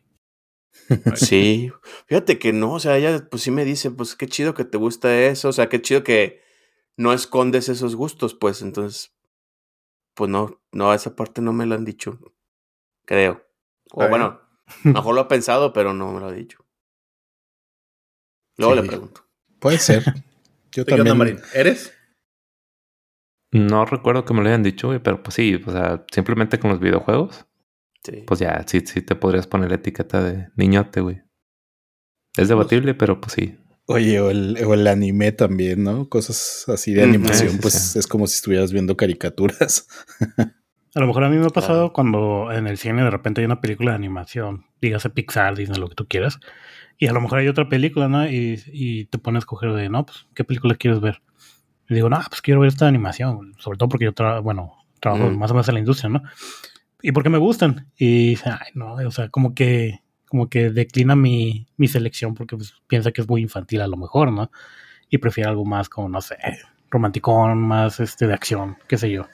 Sí, 1.15 1.71
fíjate 2.07 2.39
que 2.39 2.53
no, 2.53 2.73
o 2.73 2.79
sea, 2.79 2.97
ella 2.97 3.27
pues 3.29 3.43
sí 3.43 3.51
me 3.51 3.65
dice, 3.65 3.91
pues 3.91 4.15
qué 4.15 4.27
chido 4.27 4.53
que 4.53 4.65
te 4.65 4.77
gusta 4.77 5.21
eso, 5.21 5.49
o 5.49 5.53
sea, 5.53 5.69
qué 5.69 5.81
chido 5.81 6.03
que 6.03 6.41
no 6.97 7.13
escondes 7.13 7.69
esos 7.69 7.95
gustos, 7.95 8.33
pues 8.33 8.61
entonces, 8.61 9.13
pues 10.13 10.29
no, 10.29 10.61
no, 10.71 10.93
esa 10.93 11.15
parte 11.15 11.41
no 11.41 11.53
me 11.53 11.65
lo 11.65 11.75
han 11.75 11.85
dicho, 11.85 12.19
creo. 13.05 13.45
O 13.91 14.07
bueno, 14.07 14.41
mejor 14.83 15.15
lo 15.15 15.21
ha 15.21 15.27
pensado, 15.27 15.73
pero 15.73 15.93
no 15.93 16.11
me 16.11 16.19
lo 16.19 16.27
ha 16.27 16.31
dicho. 16.31 16.65
Luego 18.57 18.75
Sí. 18.75 18.81
le 18.81 18.87
pregunto. 18.87 19.25
Puede 19.59 19.77
ser. 19.79 20.03
Yo 20.71 20.85
¿Qué 20.85 20.93
onda, 20.93 21.05
también. 21.11 21.17
Marín? 21.17 21.39
¿Eres? 21.53 21.93
No 23.53 23.85
recuerdo 23.85 24.23
que 24.23 24.33
me 24.33 24.41
lo 24.41 24.47
hayan 24.47 24.63
dicho, 24.63 24.87
güey, 24.87 24.99
pero 25.03 25.21
pues 25.23 25.35
sí, 25.35 25.55
o 25.65 25.71
sea, 25.71 26.05
simplemente 26.11 26.57
con 26.59 26.69
los 26.71 26.79
videojuegos, 26.79 27.45
Sí. 28.03 28.23
pues 28.25 28.39
ya, 28.39 28.63
sí, 28.67 28.79
sí 28.81 29.01
te 29.01 29.15
podrías 29.15 29.45
poner 29.45 29.69
la 29.69 29.75
etiqueta 29.75 30.23
de 30.23 30.47
niñote, 30.55 31.01
güey. 31.01 31.21
Es 32.37 32.47
debatible, 32.47 32.93
pero 32.95 33.19
pues 33.21 33.33
sí. 33.33 33.59
Oye, 33.91 34.19
o 34.19 34.29
el, 34.29 34.57
o 34.65 34.73
el 34.73 34.87
anime 34.87 35.31
también, 35.31 35.83
¿no? 35.83 36.07
Cosas 36.09 36.65
así 36.67 36.93
de 36.93 37.03
animación, 37.03 37.49
Sí, 37.49 37.55
sí, 37.55 37.61
pues 37.61 37.73
sí. 37.73 37.99
es 37.99 38.07
como 38.07 38.27
si 38.27 38.35
estuvieras 38.35 38.71
viendo 38.71 38.95
caricaturas. 38.97 39.87
A 40.93 40.99
lo 40.99 41.07
mejor 41.07 41.23
a 41.23 41.29
mí 41.29 41.37
me 41.37 41.45
ha 41.45 41.49
pasado 41.49 41.79
Claro. 41.79 41.93
cuando 41.93 42.51
en 42.51 42.67
el 42.67 42.77
cine 42.77 43.03
de 43.03 43.09
repente 43.09 43.39
hay 43.41 43.45
una 43.45 43.61
película 43.61 43.91
de 43.91 43.95
animación, 43.97 44.65
dígase 44.81 45.09
Pixar, 45.09 45.55
Disney, 45.55 45.79
lo 45.79 45.87
que 45.87 45.95
tú 45.95 46.05
quieras, 46.07 46.39
y 46.97 47.07
a 47.07 47.13
lo 47.13 47.21
mejor 47.21 47.39
hay 47.39 47.47
otra 47.47 47.69
película, 47.69 48.07
¿no? 48.09 48.27
Y, 48.29 48.61
y 48.67 49.05
te 49.05 49.17
pones 49.17 49.37
a 49.37 49.43
escoger 49.43 49.71
de, 49.73 49.87
no, 49.89 50.05
pues, 50.05 50.27
¿qué 50.35 50.43
película 50.43 50.75
quieres 50.75 50.99
ver? 50.99 51.21
Y 51.89 51.95
digo, 51.95 52.09
no, 52.09 52.19
pues 52.29 52.41
quiero 52.41 52.59
ver 52.59 52.67
esta 52.69 52.87
animación, 52.87 53.53
sobre 53.57 53.77
todo 53.77 53.89
porque 53.89 54.05
yo, 54.05 54.13
tra- 54.13 54.41
bueno, 54.43 54.73
trabajo 54.99 55.29
Mm. 55.31 55.37
más 55.39 55.51
o 55.51 55.53
menos 55.53 55.67
en 55.69 55.73
la 55.75 55.79
industria, 55.79 56.09
¿no? 56.09 56.23
Y 57.01 57.11
porque 57.13 57.29
me 57.29 57.37
gustan. 57.39 57.89
Y 57.97 58.29
dice, 58.31 58.49
ay, 58.49 58.67
no, 58.75 58.93
o 58.93 59.11
sea, 59.11 59.29
como 59.29 59.55
que, 59.55 60.01
como 60.31 60.49
que 60.49 60.69
declina 60.69 61.13
mi, 61.13 61.67
mi 61.75 61.89
selección 61.89 62.35
porque 62.35 62.55
pues, 62.55 62.73
piensa 62.87 63.11
que 63.11 63.19
es 63.19 63.27
muy 63.27 63.41
infantil 63.41 63.81
a 63.81 63.87
lo 63.87 63.97
mejor, 63.97 64.31
¿no? 64.31 64.49
Y 65.09 65.17
prefiere 65.17 65.49
algo 65.49 65.65
más 65.65 65.89
como, 65.89 66.07
no 66.07 66.21
sé, 66.21 66.37
romanticón, 66.89 67.61
más 67.61 67.99
este 67.99 68.27
de 68.27 68.33
acción, 68.33 68.77
qué 68.87 68.97
sé 68.97 69.11
yo. 69.11 69.27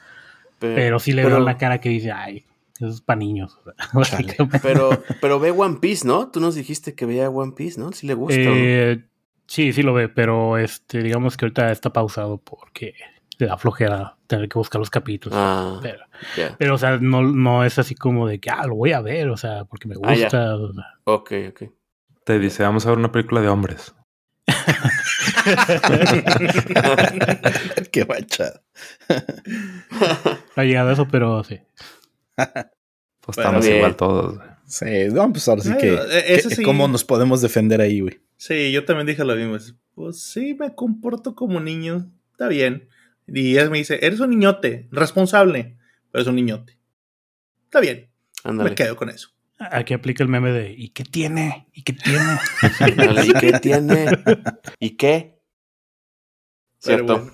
Pero 0.58 0.98
sí 0.98 1.12
le 1.12 1.22
veo 1.22 1.28
pero- 1.30 1.38
en 1.38 1.44
la 1.44 1.56
cara 1.56 1.80
que 1.80 1.88
dice, 1.88 2.10
ay, 2.10 2.44
eso 2.80 2.88
es 2.88 3.00
para 3.00 3.20
niños. 3.20 3.56
Pero, 4.62 4.90
pero 5.20 5.38
ve 5.38 5.52
One 5.52 5.76
Piece, 5.80 6.04
¿no? 6.06 6.28
Tú 6.32 6.40
nos 6.40 6.56
dijiste 6.56 6.94
que 6.94 7.06
veía 7.06 7.30
One 7.30 7.52
Piece, 7.52 7.80
¿no? 7.80 7.92
Si 7.92 8.06
le 8.08 8.14
gusta. 8.14 8.36
Eh, 8.40 9.04
sí, 9.46 9.72
sí 9.72 9.82
lo 9.82 9.94
ve, 9.94 10.08
pero 10.08 10.58
este, 10.58 11.00
digamos 11.02 11.36
que 11.36 11.44
ahorita 11.44 11.70
está 11.70 11.92
pausado 11.92 12.38
porque 12.38 12.94
le 13.38 13.46
da 13.46 13.56
flojera 13.56 14.16
tener 14.26 14.48
que 14.48 14.58
buscar 14.58 14.78
los 14.80 14.90
capítulos. 14.90 15.38
Ah, 15.40 15.78
Pero, 15.82 16.04
pero, 16.58 16.74
o 16.74 16.78
sea, 16.78 16.98
no, 16.98 17.22
no 17.22 17.64
es 17.64 17.78
así 17.78 17.94
como 17.94 18.26
de 18.28 18.40
que, 18.40 18.50
ah, 18.50 18.66
lo 18.66 18.74
voy 18.74 18.92
a 18.92 19.00
ver, 19.00 19.28
o 19.30 19.36
sea, 19.36 19.64
porque 19.64 19.88
me 19.88 19.94
Ah, 20.02 20.12
gusta. 20.12 20.56
o 20.56 20.72
sea. 20.74 20.84
Ok, 21.04 21.32
ok. 21.50 21.62
Te 22.24 22.38
dice, 22.38 22.62
vamos 22.62 22.84
a 22.84 22.90
ver 22.90 22.98
una 22.98 23.10
película 23.12 23.40
de 23.40 23.48
hombres. 23.48 23.94
Qué 27.92 28.04
bachada. 28.04 28.62
No 30.56 30.62
ha 30.62 30.64
llegado 30.64 30.90
a 30.90 30.92
eso, 30.92 31.08
pero 31.08 31.42
sí. 31.44 31.60
Pues 32.34 33.36
Bueno, 33.36 33.36
estamos 33.36 33.64
bien. 33.64 33.76
igual 33.78 33.96
todos, 33.96 34.36
güey. 34.36 34.48
Sí, 34.66 35.08
no, 35.12 35.32
pues 35.32 35.48
ahora 35.48 35.62
sí 35.62 35.70
que. 35.78 35.94
eh, 35.94 36.40
que- 36.42 36.54
sí. 36.56 36.62
¿Cómo 36.62 36.88
nos 36.88 37.04
podemos 37.04 37.40
defender 37.40 37.80
ahí, 37.80 38.00
güey? 38.00 38.20
Sí, 38.36 38.72
yo 38.72 38.84
también 38.84 39.06
dije 39.06 39.24
lo 39.24 39.34
mismo. 39.36 39.56
es, 39.56 39.74
Pues 39.94 40.20
sí, 40.20 40.54
me 40.58 40.74
comporto 40.74 41.34
como 41.34 41.60
niño. 41.60 42.10
Está 42.32 42.48
bien. 42.48 42.88
Y 43.28 43.52
ella 43.52 43.68
me 43.70 43.78
dice, 43.78 43.98
eres 44.02 44.20
un 44.20 44.30
niñote, 44.30 44.88
responsable, 44.90 45.76
pero 46.10 46.22
es 46.22 46.28
un 46.28 46.36
niñote. 46.36 46.78
Está 47.64 47.80
bien, 47.80 48.10
me 48.44 48.74
quedo 48.74 48.96
con 48.96 49.10
eso. 49.10 49.30
Aquí 49.58 49.92
aplica 49.92 50.22
el 50.22 50.28
meme 50.28 50.52
de, 50.52 50.72
¿y 50.76 50.90
qué 50.90 51.04
tiene? 51.04 51.68
¿Y 51.72 51.82
qué 51.82 51.92
tiene? 51.92 52.38
¿Y 53.26 53.32
qué 53.34 53.52
tiene? 53.60 54.06
¿Y 54.78 54.90
qué? 54.96 55.38
Cierto. 56.78 57.18
bueno. 57.18 57.32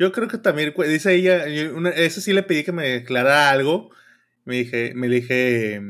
Yo 0.00 0.12
creo 0.12 0.28
que 0.28 0.38
también, 0.38 0.72
dice 0.86 1.14
ella, 1.14 1.44
una- 1.74 1.90
ese 1.90 2.20
sí 2.20 2.32
le 2.32 2.42
pedí 2.44 2.62
que 2.64 2.72
me 2.72 2.88
declarara 2.88 3.50
algo. 3.50 3.90
Me 4.44 4.56
dije, 4.56 4.92
me 4.94 5.08
dije, 5.08 5.80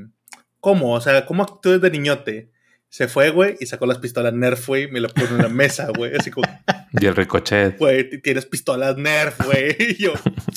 ¿cómo? 0.60 0.94
O 0.94 1.00
sea, 1.00 1.26
¿cómo 1.26 1.42
actúas 1.42 1.80
de 1.80 1.90
niñote? 1.90 2.50
Se 2.88 3.06
fue, 3.06 3.30
güey, 3.30 3.56
y 3.60 3.66
sacó 3.66 3.84
las 3.86 3.98
pistolas 3.98 4.32
Nerf, 4.32 4.66
güey, 4.66 4.84
y 4.84 4.90
me 4.90 5.00
las 5.00 5.12
puso 5.12 5.34
en 5.36 5.42
la 5.42 5.48
mesa, 5.50 5.88
güey. 5.94 6.14
Así 6.16 6.30
como, 6.30 6.46
Y 6.92 7.06
el 7.06 7.16
ricochet. 7.16 7.78
güey, 7.78 8.20
tienes 8.20 8.46
pistolas 8.46 8.96
Nerf, 8.96 9.44
güey. 9.44 9.76
Y 9.78 9.94
yo, 9.96 10.12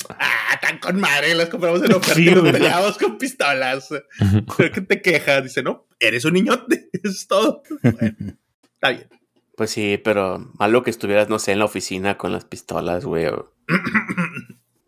ah, 0.08 0.58
tan 0.60 0.78
con 0.78 1.00
madre, 1.00 1.34
las 1.34 1.48
compramos 1.48 1.82
en 1.82 1.92
oferta 1.92 2.14
Sí, 2.14 2.28
y 2.28 2.34
nos 2.34 2.50
peleamos 2.50 2.98
con 2.98 3.18
pistolas. 3.18 3.88
Creo 4.56 4.72
que 4.72 4.80
te 4.80 5.02
quejas. 5.02 5.44
Dice, 5.44 5.62
no, 5.62 5.86
eres 5.98 6.24
un 6.24 6.34
niñote, 6.34 6.90
es 7.02 7.26
todo. 7.26 7.62
Bueno, 7.82 8.16
está 8.74 8.90
bien. 8.90 9.08
Pues 9.56 9.70
sí, 9.70 10.00
pero 10.02 10.50
malo 10.58 10.82
que 10.82 10.90
estuvieras, 10.90 11.28
no 11.28 11.38
sé, 11.38 11.52
en 11.52 11.58
la 11.58 11.66
oficina 11.66 12.16
con 12.16 12.32
las 12.32 12.44
pistolas, 12.44 13.04
güey. 13.04 13.26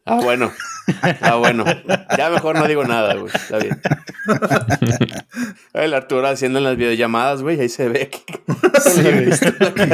Ah, 0.06 0.20
bueno. 0.22 0.52
Ah, 1.22 1.36
bueno. 1.36 1.64
Ya 2.18 2.28
mejor 2.30 2.58
no 2.58 2.66
digo 2.68 2.84
nada, 2.84 3.14
güey. 3.14 3.32
Está 3.34 3.58
bien. 3.58 3.80
El 5.72 5.94
Arturo 5.94 6.26
haciendo 6.26 6.58
en 6.58 6.64
las 6.64 6.76
videollamadas, 6.76 7.40
güey, 7.42 7.58
ahí 7.58 7.68
se 7.70 7.88
ve 7.88 8.10
que 8.10 8.22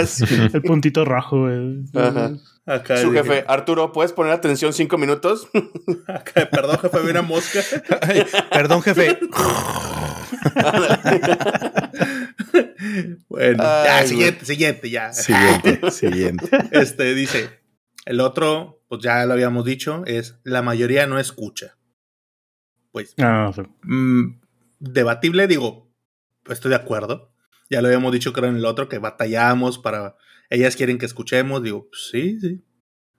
Sí. 0.07 0.25
El 0.53 0.63
puntito 0.63 1.05
rojo, 1.05 1.43
güey. 1.43 1.85
Ajá. 1.95 2.33
Acá 2.67 2.99
Su 2.99 3.11
dije, 3.11 3.25
jefe, 3.25 3.45
Arturo, 3.49 3.93
¿puedes 3.93 4.13
poner 4.13 4.33
atención 4.33 4.73
cinco 4.73 4.99
minutos? 4.99 5.49
acá, 6.07 6.49
perdón, 6.51 6.79
jefe, 6.79 6.97
había 6.99 7.11
una 7.13 7.23
mosca. 7.23 7.61
Ay, 8.03 8.25
perdón, 8.53 8.83
jefe. 8.83 9.19
bueno, 13.29 13.63
Ay, 13.65 13.85
ya, 13.85 13.97
güey. 13.97 14.09
siguiente, 14.09 14.45
siguiente, 14.45 14.91
ya. 14.91 15.13
Siguiente, 15.13 15.91
siguiente. 15.91 16.49
Este 16.71 17.15
dice, 17.15 17.51
el 18.11 18.19
otro, 18.21 18.83
pues 18.89 19.01
ya 19.03 19.25
lo 19.25 19.35
habíamos 19.35 19.65
dicho, 19.65 20.03
es 20.05 20.41
la 20.43 20.63
mayoría 20.63 21.07
no 21.07 21.21
escucha. 21.21 21.79
Pues, 22.91 23.15
Ah, 23.19 23.53
sí. 23.55 23.63
mm, 23.85 24.41
debatible, 24.81 25.47
digo, 25.47 25.89
estoy 26.49 26.71
de 26.71 26.75
acuerdo. 26.75 27.33
Ya 27.71 27.81
lo 27.81 27.87
habíamos 27.87 28.13
dicho, 28.13 28.33
creo, 28.33 28.51
en 28.51 28.57
el 28.57 28.65
otro, 28.65 28.89
que 28.89 28.99
batallamos 28.99 29.79
para. 29.79 30.17
Ellas 30.49 30.75
quieren 30.75 30.99
que 30.99 31.07
escuchemos. 31.07 31.63
Digo, 31.63 31.89
pues, 31.89 32.09
sí, 32.11 32.41
sí. 32.41 32.65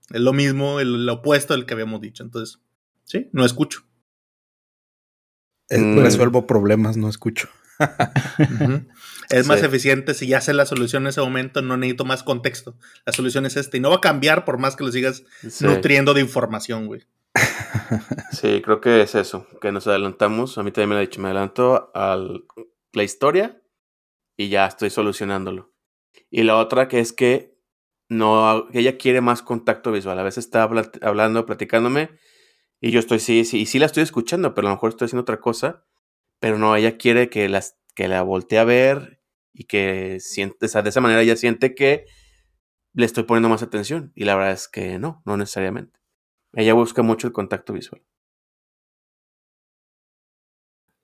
Es 0.10 0.20
lo 0.20 0.34
mismo, 0.34 0.82
el, 0.82 1.06
lo 1.06 1.14
opuesto 1.14 1.54
del 1.54 1.66
que 1.66 1.74
habíamos 1.74 2.02
dicho. 2.02 2.22
Entonces, 2.22 2.60
sí, 3.06 3.30
no 3.32 3.46
escucho. 3.46 3.84
Mm. 5.70 6.00
Resuelvo 6.00 6.46
problemas, 6.46 6.98
no 6.98 7.08
escucho. 7.08 7.48
Es 9.30 9.48
más 9.48 9.64
eficiente 9.64 10.14
si 10.14 10.28
ya 10.28 10.42
sé 10.42 10.54
la 10.54 10.66
solución 10.66 11.04
en 11.04 11.08
ese 11.10 11.22
momento, 11.22 11.62
no 11.62 11.78
necesito 11.78 12.04
más 12.04 12.22
contexto. 12.22 12.76
La 13.06 13.14
solución 13.14 13.46
es 13.46 13.56
esta 13.56 13.78
y 13.78 13.80
no 13.80 13.90
va 13.90 13.96
a 13.98 14.02
cambiar 14.02 14.44
por 14.44 14.58
más 14.58 14.76
que 14.76 14.84
lo 14.84 14.92
sigas 14.92 15.24
Sí. 15.48 15.66
nutriendo 15.66 16.14
de 16.14 16.22
información, 16.22 16.88
güey. 16.88 17.08
Sí, 18.32 18.62
creo 18.64 18.82
que 18.82 19.02
es 19.02 19.16
eso, 19.16 19.48
que 19.62 19.72
nos 19.72 19.88
adelantamos. 19.88 20.58
A 20.58 20.64
mí 20.64 20.72
también 20.72 20.90
me 20.90 20.96
lo 20.96 21.00
ha 21.00 21.02
dicho, 21.02 21.22
me 21.22 21.28
adelanto 21.30 21.92
a 21.94 22.18
la 22.94 23.04
historia 23.04 23.62
y 24.38 24.50
ya 24.50 24.66
estoy 24.66 24.90
solucionándolo. 24.90 25.72
Y 26.30 26.44
la 26.44 26.58
otra 26.58 26.88
que 26.88 27.00
es 27.00 27.14
que 27.14 27.56
no, 28.10 28.68
que 28.72 28.80
ella 28.80 28.98
quiere 28.98 29.22
más 29.22 29.42
contacto 29.42 29.92
visual. 29.94 30.20
A 30.20 30.24
veces 30.24 30.46
está 30.46 30.64
habla- 30.64 30.92
hablando, 31.02 31.46
platicándome 31.46 32.10
y 32.82 32.92
yo 32.92 33.00
estoy, 33.00 33.20
sí, 33.20 33.46
sí, 33.46 33.62
y 33.62 33.66
sí 33.66 33.80
la 33.80 33.86
estoy 33.86 34.04
escuchando, 34.04 34.54
pero 34.54 34.68
a 34.68 34.72
lo 34.72 34.76
mejor 34.76 34.90
estoy 34.90 35.06
haciendo 35.06 35.22
otra 35.22 35.40
cosa. 35.40 35.86
Pero 36.42 36.58
no, 36.58 36.76
ella 36.76 36.98
quiere 36.98 37.30
que, 37.30 37.48
las, 37.48 37.78
que 37.96 38.08
la 38.08 38.24
voltee 38.24 38.58
a 38.58 38.64
ver 38.64 39.22
y 39.54 39.66
que 39.66 40.20
siente, 40.20 40.66
o 40.66 40.70
sea, 40.70 40.82
de 40.82 40.90
esa 40.90 41.00
manera 41.00 41.22
ella 41.22 41.36
siente 41.36 41.76
que 41.76 42.08
le 42.94 43.06
estoy 43.06 43.24
poniendo 43.24 43.48
más 43.48 43.62
atención. 43.62 44.12
Y 44.16 44.26
la 44.26 44.36
verdad 44.36 44.52
es 44.52 44.68
que 44.68 44.98
no, 44.98 45.22
no 45.24 45.38
necesariamente. 45.38 46.00
Ella 46.54 46.74
busca 46.74 47.04
mucho 47.04 47.28
el 47.28 47.34
contacto 47.34 47.74
visual. 47.74 48.04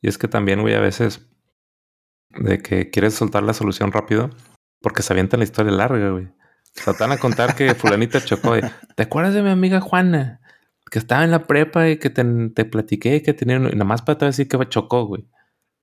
Y 0.01 0.07
es 0.07 0.17
que 0.17 0.27
también, 0.27 0.61
güey, 0.61 0.73
a 0.73 0.79
veces 0.79 1.29
de 2.31 2.57
que 2.57 2.89
quieres 2.89 3.13
soltar 3.13 3.43
la 3.43 3.53
solución 3.53 3.91
rápido 3.91 4.31
porque 4.81 5.03
se 5.03 5.13
avientan 5.13 5.39
la 5.39 5.45
historia 5.45 5.71
larga, 5.71 6.09
güey. 6.09 6.25
O 6.25 6.93
sea, 6.93 7.11
a 7.11 7.17
contar 7.17 7.55
que 7.55 7.75
fulanita 7.75 8.25
chocó. 8.25 8.57
y, 8.57 8.61
¿Te 8.95 9.03
acuerdas 9.03 9.35
de 9.35 9.43
mi 9.43 9.49
amiga 9.49 9.81
Juana? 9.81 10.41
Que 10.91 10.99
estaba 10.99 11.23
en 11.23 11.31
la 11.31 11.43
prepa 11.43 11.89
y 11.89 11.97
que 11.97 12.09
te, 12.09 12.23
te 12.49 12.65
platiqué 12.65 13.21
que 13.21 13.33
tenía... 13.33 13.57
un-" 13.57 13.67
Y 13.67 13.71
nada 13.71 13.85
más 13.85 14.01
para 14.01 14.17
te 14.17 14.25
decir 14.25 14.47
que 14.47 14.57
chocó, 14.69 15.05
güey. 15.05 15.25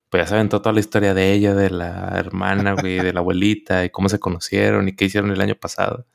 Pues 0.09 0.23
ya 0.23 0.27
se 0.27 0.35
aventó 0.35 0.61
toda 0.61 0.73
la 0.73 0.79
historia 0.79 1.13
de 1.13 1.33
ella, 1.33 1.53
de 1.53 1.69
la 1.69 2.13
hermana, 2.17 2.73
güey, 2.73 2.99
de 2.99 3.11
la 3.11 3.19
abuelita 3.19 3.83
y 3.83 3.89
cómo 3.89 4.07
se 4.09 4.19
conocieron 4.19 4.87
y 4.87 4.95
qué 4.95 5.05
hicieron 5.05 5.31
el 5.31 5.41
año 5.41 5.55
pasado. 5.55 6.05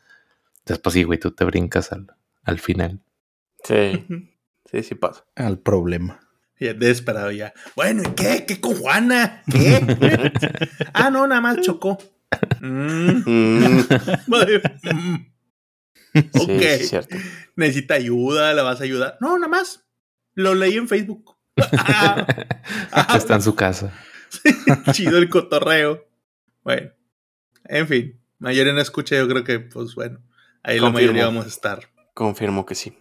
Después 0.65 0.95
sí, 0.95 1.03
güey, 1.03 1.19
tú 1.19 1.33
te 1.33 1.45
brincas 1.45 1.93
al, 1.93 2.07
al 2.45 2.59
final. 2.59 3.01
Sí, 3.65 4.07
sí, 4.71 4.83
sí 4.83 4.95
pasa. 4.95 5.25
Al 5.35 5.59
problema. 5.59 6.21
Ya 6.59 6.75
desesperado 6.75 7.31
ya. 7.31 7.53
Bueno, 7.75 8.03
¿y 8.03 8.15
qué? 8.15 8.45
¿Qué 8.47 8.61
con 8.61 8.77
Juana? 8.77 9.43
¿Qué? 9.51 9.81
ah, 10.93 11.11
no, 11.11 11.27
nada 11.27 11.41
más 11.41 11.61
chocó. 11.61 11.99
Mm, 12.61 13.23
Mm, 14.27 15.30
Ok. 16.35 16.61
sí, 16.79 16.87
cierto. 16.87 17.17
Necesita 17.57 17.95
ayuda, 17.95 18.53
la 18.55 18.63
vas 18.63 18.81
a 18.81 18.85
ayudar. 18.85 19.17
No, 19.21 19.37
nada 19.39 19.49
más. 19.49 19.87
Lo 20.35 20.55
leí 20.55 20.77
en 20.77 20.89
Facebook. 20.89 21.37
Ah, 21.73 22.27
ah, 22.93 23.17
Está 23.17 23.35
en 23.35 23.43
su 23.43 23.55
casa. 23.55 23.93
chido 24.93 25.19
el 25.19 25.29
cotorreo. 25.29 26.09
Bueno, 26.63 26.91
en 27.65 27.87
fin. 27.87 28.21
Mayoría 28.39 28.73
no 28.73 28.81
escucha, 28.81 29.17
yo 29.17 29.29
creo 29.29 29.45
que, 29.45 29.61
pues 29.61 29.95
bueno, 29.95 30.21
ahí 30.63 30.79
la 30.79 30.91
mayoría 30.91 31.27
vamos 31.27 31.45
a 31.45 31.49
estar. 31.49 31.91
Confirmo 32.15 32.65
que 32.65 32.75
sí. 32.75 32.97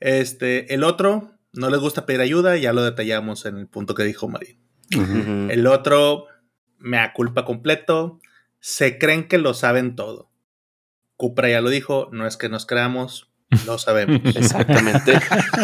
Este, 0.00 0.74
el 0.74 0.84
otro, 0.84 1.38
no 1.52 1.70
les 1.70 1.80
gusta 1.80 2.04
pedir 2.04 2.20
ayuda, 2.20 2.56
ya 2.56 2.72
lo 2.72 2.82
detallamos 2.82 3.46
en 3.46 3.56
el 3.56 3.68
punto 3.68 3.94
que 3.94 4.04
dijo 4.04 4.28
Marín. 4.28 4.60
El 5.50 5.66
otro, 5.66 6.26
me 6.76 6.98
culpa 7.14 7.46
completo, 7.46 8.20
se 8.60 8.98
creen 8.98 9.28
que 9.28 9.38
lo 9.38 9.54
saben 9.54 9.96
todo. 9.96 10.31
Cupra 11.22 11.48
ya 11.48 11.60
lo 11.60 11.70
dijo, 11.70 12.08
no 12.10 12.26
es 12.26 12.36
que 12.36 12.48
nos 12.48 12.66
creamos, 12.66 13.30
lo 13.66 13.78
sabemos. 13.78 14.20
Exactamente. 14.34 15.12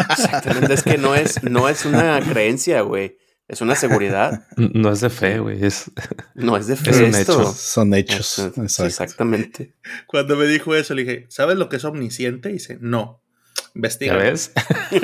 Exactamente. 0.09 0.73
Es 0.73 0.83
que 0.83 0.97
no 0.97 1.15
es, 1.15 1.43
no 1.43 1.67
es 1.67 1.85
una 1.85 2.21
creencia, 2.21 2.79
güey. 2.79 3.17
Es 3.49 3.59
una 3.59 3.75
seguridad. 3.75 4.43
No 4.55 4.89
es 4.93 5.01
de 5.01 5.09
fe, 5.09 5.39
güey. 5.39 5.65
Es, 5.65 5.91
No 6.35 6.55
es 6.55 6.67
de 6.67 6.77
fe 6.77 6.91
Es 6.91 6.97
un 6.99 7.05
esto. 7.13 7.41
hecho. 7.41 7.51
Son 7.51 7.93
hechos. 7.93 8.25
Sí, 8.27 8.41
Exacto. 8.43 8.85
Exactamente. 8.85 9.75
Cuando 10.07 10.37
me 10.37 10.45
dijo 10.45 10.73
eso, 10.75 10.93
le 10.93 11.03
dije, 11.03 11.25
¿sabes 11.29 11.57
lo 11.57 11.67
que 11.67 11.75
es 11.75 11.83
omnisciente? 11.83 12.51
Y 12.51 12.53
dice, 12.53 12.77
no. 12.79 13.21
¿Ya 13.57 13.63
Investiga. 13.75 14.15
ves? 14.15 14.51
Le, 14.91 14.99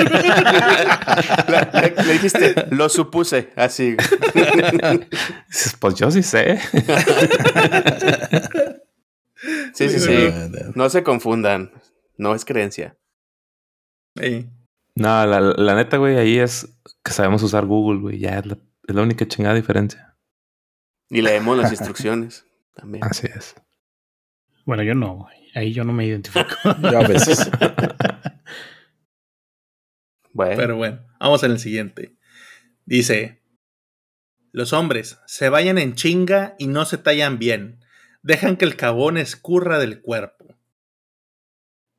le- 1.81 2.03
le 2.05 2.13
dijiste, 2.13 2.55
lo 2.71 2.87
supuse, 2.89 3.49
así. 3.57 3.95
Pues 5.79 5.95
yo 5.95 6.09
sí 6.11 6.23
sé. 6.23 6.59
Sí, 9.73 9.89
sí, 9.89 9.99
Sí. 9.99 10.33
No, 10.75 10.89
se 10.89 11.03
confundan. 11.03 11.71
No 12.17 12.33
es 12.33 12.45
creencia. 12.45 12.97
Sí. 14.15 14.49
No, 14.95 15.25
la, 15.25 15.41
la 15.41 15.75
neta, 15.75 15.97
güey, 15.97 16.17
ahí 16.17 16.39
es 16.39 16.79
que 17.03 17.11
sabemos 17.11 17.43
usar 17.43 17.65
Google, 17.65 17.99
güey. 17.99 18.19
Ya 18.19 18.39
es 18.39 18.45
la, 18.45 18.57
es 18.87 18.95
la 18.95 19.01
única 19.01 19.27
chingada 19.27 19.55
diferencia. 19.55 20.17
Y 21.09 21.21
leemos 21.21 21.57
las 21.57 21.71
instrucciones 21.73 22.45
también. 22.73 23.03
Así 23.03 23.27
es. 23.27 23.55
Bueno, 24.65 24.83
yo 24.83 24.95
no, 24.95 25.15
güey. 25.15 25.35
Ahí 25.53 25.73
yo 25.73 25.83
no 25.83 25.93
me 25.93 26.05
identifico. 26.05 26.55
Yo 26.81 26.99
a 26.99 27.07
veces. 27.07 27.49
Bueno, 30.33 30.57
Pero 30.57 30.75
bueno, 30.75 30.99
vamos 31.17 31.43
en 31.43 31.51
el 31.51 31.59
siguiente. 31.59 32.17
Dice, 32.85 33.41
los 34.51 34.73
hombres 34.73 35.17
se 35.27 35.47
vayan 35.47 35.77
en 35.77 35.95
chinga 35.95 36.55
y 36.59 36.67
no 36.67 36.83
se 36.83 36.97
tallan 36.97 37.39
bien. 37.39 37.84
Dejan 38.25 38.57
que 38.57 38.65
el 38.65 38.75
jabón 38.75 39.19
escurra 39.19 39.77
del 39.77 40.01
cuerpo. 40.01 40.55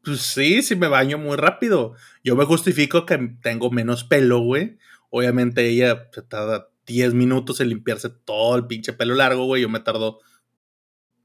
Pues 0.02 0.22
sí, 0.22 0.60
sí 0.60 0.74
me 0.74 0.88
baño 0.88 1.18
muy 1.18 1.36
rápido. 1.36 1.94
Yo 2.24 2.34
me 2.34 2.44
justifico 2.44 3.06
que 3.06 3.16
tengo 3.40 3.70
menos 3.70 4.02
pelo, 4.02 4.40
güey. 4.40 4.76
Obviamente 5.10 5.68
ella 5.68 6.08
se 6.12 6.22
tarda 6.22 6.68
10 6.86 7.14
minutos 7.14 7.60
en 7.60 7.68
limpiarse 7.68 8.10
todo 8.10 8.56
el 8.56 8.66
pinche 8.66 8.92
pelo 8.92 9.14
largo, 9.14 9.44
güey. 9.44 9.62
Yo 9.62 9.68
me 9.68 9.78
tardo 9.78 10.18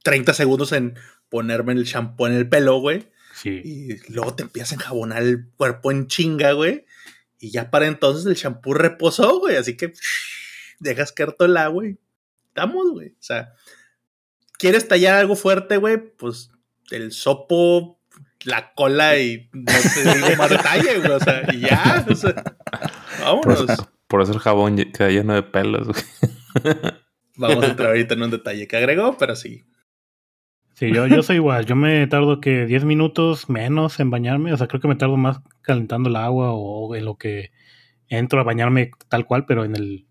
30 0.03 0.35
segundos 0.35 0.71
en 0.71 0.93
ponerme 1.29 1.73
el 1.73 1.85
shampoo 1.85 2.27
en 2.27 2.33
el 2.33 2.47
pelo, 2.47 2.77
güey. 2.77 3.09
Sí. 3.33 3.59
Y 3.65 4.11
luego 4.13 4.35
te 4.35 4.43
empiezas 4.43 4.73
a 4.73 4.75
enjabonar 4.75 5.23
el 5.23 5.49
cuerpo 5.57 5.89
en 5.89 6.05
chinga, 6.05 6.51
güey. 6.51 6.85
Y 7.39 7.49
ya 7.49 7.71
para 7.71 7.87
entonces 7.87 8.27
el 8.27 8.35
shampoo 8.35 8.75
reposó, 8.75 9.39
güey. 9.39 9.55
Así 9.55 9.75
que 9.75 9.93
dejas 10.79 11.11
caer 11.11 11.33
todo 11.33 11.47
el 11.47 11.57
agua 11.57 11.87
y 11.87 11.97
estamos, 12.49 12.91
güey. 12.91 13.07
O 13.09 13.23
sea, 13.23 13.55
¿quieres 14.61 14.87
tallar 14.87 15.15
algo 15.15 15.35
fuerte, 15.35 15.77
güey? 15.77 15.97
Pues 15.97 16.51
el 16.91 17.11
sopo, 17.11 17.99
la 18.45 18.73
cola 18.73 19.17
y 19.17 19.49
no 19.51 19.65
te 19.65 20.13
digo 20.15 20.27
más 20.37 20.49
detalle, 20.49 20.99
güey. 20.99 21.11
O 21.11 21.19
sea, 21.19 21.43
y 21.51 21.61
ya. 21.61 22.05
O 22.09 22.15
sea, 22.15 22.35
Por 22.35 23.23
vámonos. 23.23 23.69
eso, 23.69 23.91
por 24.07 24.21
eso 24.21 24.33
el 24.33 24.39
jabón 24.39 24.77
queda 24.77 25.09
lleno 25.09 25.33
de 25.33 25.43
pelos, 25.43 25.87
güey. 25.87 26.73
Vamos 27.35 27.63
a 27.63 27.67
entrar 27.67 27.89
ahorita 27.89 28.13
en 28.13 28.23
un 28.23 28.31
detalle 28.31 28.67
que 28.67 28.77
agregó, 28.77 29.17
pero 29.17 29.35
sí. 29.35 29.63
Sí, 30.75 30.91
yo, 30.93 31.07
yo 31.07 31.23
soy 31.23 31.37
igual. 31.37 31.65
Yo 31.65 31.75
me 31.75 32.05
tardo 32.07 32.39
que 32.39 32.65
10 32.65 32.85
minutos 32.85 33.49
menos 33.49 33.99
en 33.99 34.09
bañarme. 34.09 34.53
O 34.53 34.57
sea, 34.57 34.67
creo 34.67 34.79
que 34.79 34.87
me 34.87 34.95
tardo 34.95 35.17
más 35.17 35.41
calentando 35.61 36.09
el 36.09 36.15
agua 36.15 36.51
o 36.53 36.95
en 36.95 37.05
lo 37.05 37.17
que 37.17 37.51
entro 38.07 38.39
a 38.39 38.43
bañarme 38.43 38.91
tal 39.09 39.25
cual, 39.25 39.45
pero 39.45 39.63
en 39.63 39.75
el, 39.75 40.07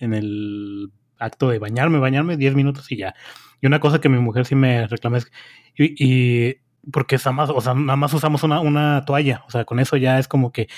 en 0.00 0.14
el 0.14 0.92
acto 1.18 1.48
de 1.48 1.58
bañarme, 1.58 1.98
bañarme 1.98 2.36
10 2.36 2.54
minutos 2.54 2.90
y 2.90 2.96
ya. 2.96 3.14
Y 3.60 3.66
una 3.66 3.80
cosa 3.80 4.00
que 4.00 4.08
mi 4.08 4.18
mujer 4.18 4.46
sí 4.46 4.54
me 4.54 4.86
reclama 4.86 5.18
es, 5.18 5.30
y, 5.76 5.94
y 5.98 6.56
porque 6.92 7.16
es 7.16 7.24
nada 7.24 7.36
más, 7.36 7.50
o 7.50 7.60
sea, 7.60 7.74
nada 7.74 7.96
más 7.96 8.12
usamos 8.12 8.42
una, 8.42 8.60
una 8.60 9.04
toalla. 9.04 9.44
O 9.46 9.50
sea, 9.50 9.64
con 9.64 9.80
eso 9.80 9.96
ya 9.96 10.18
es 10.18 10.28
como 10.28 10.52
que 10.52 10.68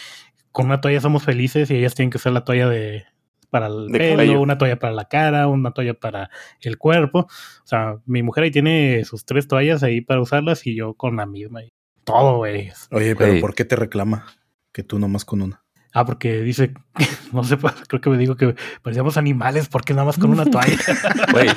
con 0.53 0.67
una 0.67 0.81
toalla 0.81 1.01
somos 1.01 1.25
felices 1.25 1.71
y 1.71 1.77
ellas 1.77 1.95
tienen 1.95 2.11
que 2.11 2.17
usar 2.19 2.33
la 2.33 2.45
toalla 2.45 2.69
de 2.69 3.05
para 3.51 3.67
el 3.67 3.89
De 3.89 3.99
pelo, 3.99 4.17
cabello. 4.17 4.41
una 4.41 4.59
toalla 4.59 4.79
para 4.79 4.93
la 4.93 5.07
cara, 5.07 5.49
una 5.49 5.73
toalla 5.73 5.95
para 5.95 6.31
el 6.61 6.79
cuerpo. 6.79 7.21
O 7.21 7.67
sea, 7.67 7.97
mi 8.07 8.23
mujer 8.23 8.45
ahí 8.45 8.51
tiene 8.51 9.05
sus 9.05 9.25
tres 9.25 9.49
toallas 9.49 9.83
ahí 9.83 10.01
para 10.01 10.21
usarlas 10.21 10.67
y 10.67 10.75
yo 10.75 10.95
con 10.95 11.17
la 11.17 11.27
misma. 11.27 11.61
Todo, 12.05 12.39
güey. 12.39 12.73
Oye, 12.91 13.17
pero. 13.17 13.41
¿por 13.41 13.55
qué 13.55 13.65
te 13.65 13.77
reclama 13.77 14.27
que 14.73 14.83
tú 14.83 14.99
nomás 14.99 15.25
con 15.25 15.43
una? 15.43 15.66
Ah, 15.99 16.05
porque 16.05 16.43
dice, 16.43 16.75
no 17.33 17.43
sé, 17.43 17.57
pues, 17.57 17.73
creo 17.89 18.03
que 18.03 18.11
me 18.11 18.19
digo 18.19 18.37
que 18.37 18.55
parecíamos 18.83 19.17
animales 19.17 19.69
porque 19.69 19.95
nada 19.95 20.05
más 20.05 20.19
con 20.19 20.29
una 20.31 20.45
toalla. 20.45 20.77
Güey, 21.33 21.49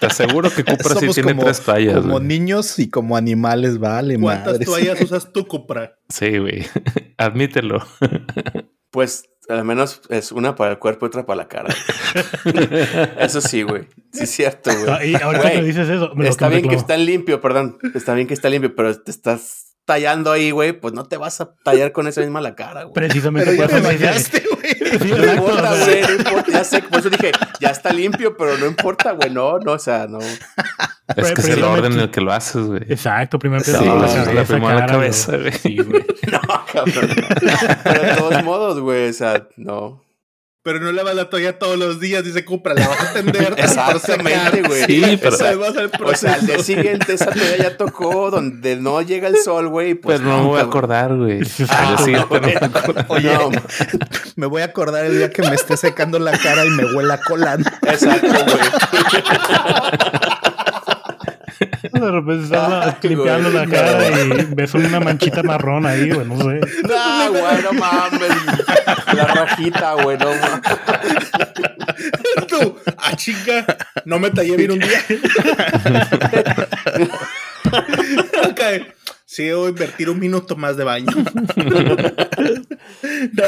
te 0.00 0.06
aseguro 0.06 0.50
que 0.50 0.64
Cupra 0.64 0.94
sí 0.94 1.00
Somos 1.00 1.14
tiene 1.14 1.30
como, 1.32 1.44
tres 1.44 1.60
tallas. 1.60 2.00
como 2.00 2.18
niños 2.18 2.78
y 2.80 2.90
como 2.90 3.16
animales, 3.16 3.78
vale, 3.78 4.18
¿Cuántas 4.18 4.54
madres. 4.54 4.66
toallas 4.68 5.00
usas 5.02 5.32
tú, 5.32 5.46
Cupra? 5.46 5.96
Sí, 6.08 6.38
güey. 6.38 6.66
Admítelo. 7.18 7.86
Pues 8.90 9.26
al 9.48 9.64
menos 9.64 10.00
es 10.10 10.32
una 10.32 10.56
para 10.56 10.72
el 10.72 10.78
cuerpo 10.80 11.06
y 11.06 11.08
otra 11.08 11.24
para 11.24 11.36
la 11.42 11.48
cara. 11.48 11.72
Eso 13.18 13.40
sí, 13.40 13.62
güey. 13.62 13.84
Sí 14.12 14.24
es 14.24 14.30
cierto, 14.30 14.70
Ah, 14.88 14.96
güey. 14.98 15.12
y 15.12 15.14
ahorita 15.14 15.52
que 15.52 15.62
dices 15.62 15.88
eso, 15.88 16.14
me 16.14 16.24
lo 16.24 16.30
Está 16.30 16.48
me 16.48 16.56
bien 16.56 16.68
que 16.68 16.74
está 16.76 16.96
limpio, 16.96 17.40
perdón. 17.40 17.78
Está 17.94 18.14
bien 18.14 18.26
que 18.26 18.34
está 18.34 18.50
limpio, 18.50 18.74
pero 18.74 18.98
te 19.00 19.10
estás 19.10 19.67
tallando 19.88 20.30
ahí, 20.30 20.50
güey. 20.50 20.72
Pues 20.74 20.92
no 20.92 21.04
te 21.04 21.16
vas 21.16 21.40
a 21.40 21.54
tallar 21.64 21.92
con 21.92 22.06
esa 22.06 22.20
misma 22.20 22.42
la 22.42 22.54
cara, 22.54 22.82
güey. 22.82 22.92
Precisamente 22.92 23.50
Pero 23.50 23.62
ya 23.62 23.68
por 23.68 23.80
te 23.82 23.88
eso 23.88 23.88
me 23.88 23.96
güey. 24.54 24.68
Sí, 24.98 25.10
No 25.10 25.32
importa, 25.32 25.74
güey, 25.84 26.02
no 26.02 26.12
importa. 26.14 26.52
Ya 26.52 26.64
sé, 26.64 26.82
por 26.82 27.00
eso 27.00 27.10
dije, 27.10 27.32
ya 27.60 27.70
está 27.70 27.90
limpio, 27.92 28.36
pero 28.36 28.56
no 28.58 28.66
importa, 28.66 29.12
güey. 29.12 29.30
No, 29.30 29.58
no, 29.58 29.72
o 29.72 29.78
sea, 29.78 30.06
no. 30.06 30.18
Es 30.18 31.32
que 31.32 31.40
es 31.40 31.48
el 31.48 31.64
orden 31.64 31.92
en 31.94 32.00
el 32.00 32.10
que 32.10 32.20
lo 32.20 32.32
haces, 32.32 32.66
güey. 32.66 32.82
Exacto, 32.88 33.38
primero 33.38 33.64
Sí, 33.64 33.70
empieza 33.70 33.92
por 33.92 34.02
la 34.02 34.08
sí, 34.08 34.14
cabeza, 34.16 34.32
la 34.34 34.44
primera 34.44 34.74
cara, 34.80 34.92
cabeza, 34.92 35.32
luego- 35.32 35.42
güey. 35.48 35.58
Sí, 35.58 35.76
güey. 35.78 36.06
No, 36.32 36.40
cabrón. 36.72 37.10
Pero 37.84 38.02
de 38.02 38.14
todos 38.16 38.44
modos, 38.44 38.80
güey, 38.80 39.08
o 39.08 39.12
sea, 39.14 39.46
no. 39.56 40.04
Pero 40.68 40.80
no 40.80 40.92
lavas 40.92 41.14
la 41.14 41.30
toalla 41.30 41.58
todos 41.58 41.78
los 41.78 41.98
días, 41.98 42.22
dice 42.24 42.44
Cupra, 42.44 42.74
la 42.74 42.86
vas 42.88 43.00
a 43.00 43.12
tender. 43.14 43.54
Exactamente, 43.56 44.60
güey. 44.68 44.84
Sí, 44.84 45.18
pero- 45.18 45.34
O 46.04 46.14
sea, 46.14 46.34
al 46.34 46.46
día 46.46 46.58
siguiente 46.58 47.14
esa 47.14 47.24
toalla 47.30 47.56
ya 47.56 47.76
tocó 47.78 48.30
donde 48.30 48.76
no 48.76 49.00
llega 49.00 49.28
el 49.28 49.36
sol, 49.38 49.68
güey. 49.68 49.94
Pues 49.94 50.18
Pero 50.20 50.30
no 50.30 50.38
me 50.42 50.44
voy 50.44 50.60
a 50.60 50.64
acordar, 50.64 51.16
güey. 51.16 51.40
Ah, 51.70 51.88
Al 51.88 51.96
día 51.96 52.04
siguiente 52.04 52.38
no 52.38 52.92
me. 52.92 53.04
Oye, 53.08 53.32
No, 53.32 53.50
me 54.36 54.46
voy 54.46 54.60
a 54.60 54.66
acordar 54.66 55.06
el 55.06 55.16
día 55.16 55.30
que 55.30 55.40
me 55.40 55.54
esté 55.54 55.78
secando 55.78 56.18
la 56.18 56.32
cara 56.36 56.66
y 56.66 56.70
me 56.70 56.84
huela 56.94 57.14
a 57.14 57.20
cola. 57.22 57.54
exacto, 57.54 58.28
güey. 58.28 58.58
De 61.58 62.10
repente 62.10 62.44
estás 62.44 62.96
Ay, 63.02 63.08
limpiando 63.08 63.50
güey, 63.50 63.66
la 63.66 63.70
cara 63.70 64.10
no. 64.26 64.34
y 64.38 64.46
ves 64.54 64.74
una 64.74 65.00
manchita 65.00 65.42
marrón 65.42 65.86
ahí, 65.86 66.10
güey, 66.10 66.26
no 66.26 66.36
sé. 66.38 66.60
No, 66.82 67.30
güey, 67.30 67.62
no 67.62 67.72
mames. 67.72 68.30
La 69.14 69.24
rajita, 69.26 69.94
güey, 69.94 70.18
no 70.18 70.26
mames. 70.26 71.30
Tú, 72.48 72.76
ah, 72.96 73.16
chinga, 73.16 73.64
no 74.04 74.18
me 74.18 74.30
tallé 74.30 74.56
bien 74.56 74.72
un 74.72 74.78
día. 74.78 75.00
ok, 78.48 78.60
sí, 79.24 79.50
voy 79.52 79.66
a 79.66 79.70
invertir 79.70 80.10
un 80.10 80.18
minuto 80.18 80.56
más 80.56 80.76
de 80.76 80.84
baño. 80.84 81.06
no. 83.32 83.44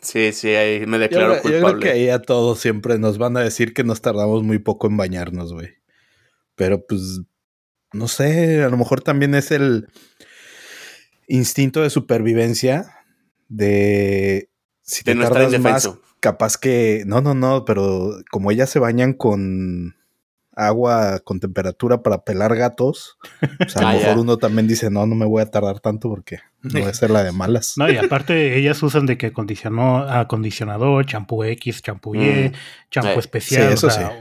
Sí, 0.00 0.32
sí, 0.32 0.48
ahí 0.54 0.86
me 0.86 0.98
Yo, 0.98 1.02
declaro 1.02 1.34
yo 1.36 1.42
creo 1.42 1.60
culpable. 1.62 1.80
que 1.84 1.90
ahí 1.90 2.08
a 2.10 2.20
todos 2.22 2.60
siempre 2.60 2.98
nos 2.98 3.18
van 3.18 3.36
a 3.36 3.40
decir 3.40 3.72
que 3.74 3.84
nos 3.84 4.00
tardamos 4.02 4.42
muy 4.42 4.58
poco 4.58 4.86
en 4.88 4.96
bañarnos, 4.96 5.52
güey. 5.52 5.70
Pero 6.56 6.84
pues, 6.86 7.20
no 7.92 8.08
sé, 8.08 8.62
a 8.62 8.68
lo 8.68 8.76
mejor 8.76 9.00
también 9.00 9.34
es 9.34 9.50
el 9.50 9.88
instinto 11.26 11.82
de 11.82 11.90
supervivencia 11.90 12.86
de 13.48 14.50
si 14.82 15.02
De 15.04 15.12
te 15.12 15.14
no 15.16 15.22
estar 15.24 15.42
tardas 15.42 15.60
más, 15.60 15.90
capaz 16.20 16.56
que, 16.58 17.04
no, 17.06 17.20
no, 17.20 17.34
no, 17.34 17.64
pero 17.64 18.10
como 18.30 18.50
ellas 18.50 18.70
se 18.70 18.78
bañan 18.78 19.12
con 19.14 19.96
agua 20.56 21.18
con 21.24 21.40
temperatura 21.40 22.02
para 22.02 22.24
pelar 22.24 22.54
gatos, 22.56 23.16
pues 23.58 23.76
a 23.76 23.80
lo 23.82 23.88
Ah, 23.88 23.92
mejor 23.94 24.08
ya. 24.14 24.20
uno 24.20 24.38
también 24.38 24.68
dice, 24.68 24.90
no, 24.90 25.06
no 25.06 25.14
me 25.14 25.26
voy 25.26 25.42
a 25.42 25.50
tardar 25.50 25.80
tanto 25.80 26.08
porque 26.08 26.38
no 26.62 26.80
voy 26.80 26.88
a 26.90 26.94
ser 26.94 27.10
la 27.10 27.24
de 27.24 27.32
malas. 27.32 27.74
No, 27.76 27.90
y 27.90 27.96
aparte 27.96 28.56
ellas 28.56 28.82
usan 28.82 29.06
de 29.06 29.18
que 29.18 29.26
acondicionó, 29.26 29.98
acondicionador, 30.08 31.06
champú 31.06 31.42
X, 31.44 31.82
champú 31.82 32.14
Y, 32.14 32.18
Mm. 32.18 32.52
champú 32.90 33.12
Sí. 33.14 33.18
especial. 33.18 33.66
Sí, 33.68 33.72
eso 33.74 33.86
o 33.88 33.90
sea, 33.90 34.12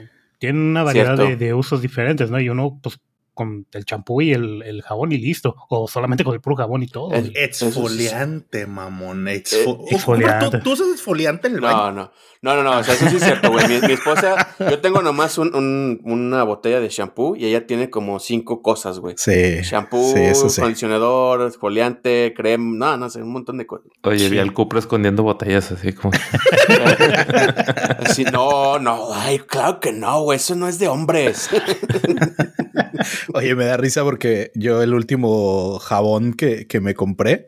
Tienen 0.43 0.61
una 0.61 0.83
variedad 0.83 1.17
de, 1.17 1.37
de 1.37 1.53
usos 1.53 1.81
diferentes, 1.81 2.29
¿no? 2.29 2.37
Y 2.37 2.49
uno, 2.49 2.77
pues, 2.83 2.99
con 3.34 3.65
el 3.73 3.86
champú 3.86 4.21
y 4.21 4.31
el, 4.34 4.61
el 4.63 4.81
jabón 4.81 5.11
y 5.11 5.17
listo. 5.17 5.55
O 5.69 5.88
solamente 5.88 6.23
con 6.23 6.34
el 6.34 6.41
puro 6.41 6.55
jabón 6.55 6.84
y 6.84 6.88
todo. 6.88 7.11
El-. 7.13 7.31
Exfoliante, 7.36 8.65
mamón. 8.67 9.25
Exfo- 9.27 9.81
Eh, 9.89 9.95
exfoliante. 9.95 10.57
¿Tú, 10.59 10.63
tú 10.63 10.71
usas 10.73 10.88
exfoliante 10.91 11.47
en 11.47 11.55
el 11.55 11.61
baño? 11.61 11.77
No, 11.77 11.91
no. 11.91 12.11
No, 12.41 12.55
no, 12.55 12.63
no. 12.63 12.79
O 12.79 12.84
sea, 12.84 12.93
eso 12.95 13.07
sí 13.09 13.15
es 13.15 13.23
cierto, 13.23 13.51
güey. 13.51 13.65
Mi, 13.69 13.79
mi 13.88 13.93
esposa, 13.93 14.49
yo 14.59 14.79
tengo 14.81 15.01
nomás 15.01 15.38
un- 15.38 15.55
un- 15.55 16.01
una 16.03 16.43
botella 16.43 16.79
de 16.81 16.89
shampoo 16.89 17.36
y 17.38 17.45
ella 17.45 17.65
tiene 17.65 17.89
como 17.89 18.19
cinco 18.19 18.61
cosas, 18.61 18.99
güey. 18.99 19.15
Sí, 19.17 19.61
Shampoo, 19.61 20.13
sí, 20.13 20.59
acondicionador, 20.59 21.47
exfoliante, 21.47 22.34
crema, 22.36 22.75
no, 22.77 22.97
no 22.97 23.09
sé, 23.09 23.21
un 23.23 23.31
montón 23.31 23.57
de 23.57 23.65
cosas. 23.65 23.88
Oye, 24.03 24.27
vi 24.29 24.39
al 24.39 24.53
Cupra 24.53 24.79
escondiendo 24.79 25.23
botellas 25.23 25.71
así 25.71 25.93
como. 25.93 26.11
Así, 27.99 28.23
no, 28.31 28.77
no, 28.79 29.13
ay, 29.13 29.39
claro 29.39 29.79
que 29.79 29.93
no, 29.93 30.21
güey, 30.23 30.36
eso 30.36 30.53
no 30.55 30.67
es 30.67 30.79
de 30.79 30.88
hombres. 30.89 31.49
Oye, 33.33 33.55
me 33.55 33.65
da 33.65 33.77
risa 33.77 34.03
porque 34.03 34.51
yo 34.55 34.81
el 34.81 34.93
último 34.93 35.79
jabón 35.79 36.33
que, 36.33 36.67
que 36.67 36.79
me 36.79 36.93
compré 36.93 37.47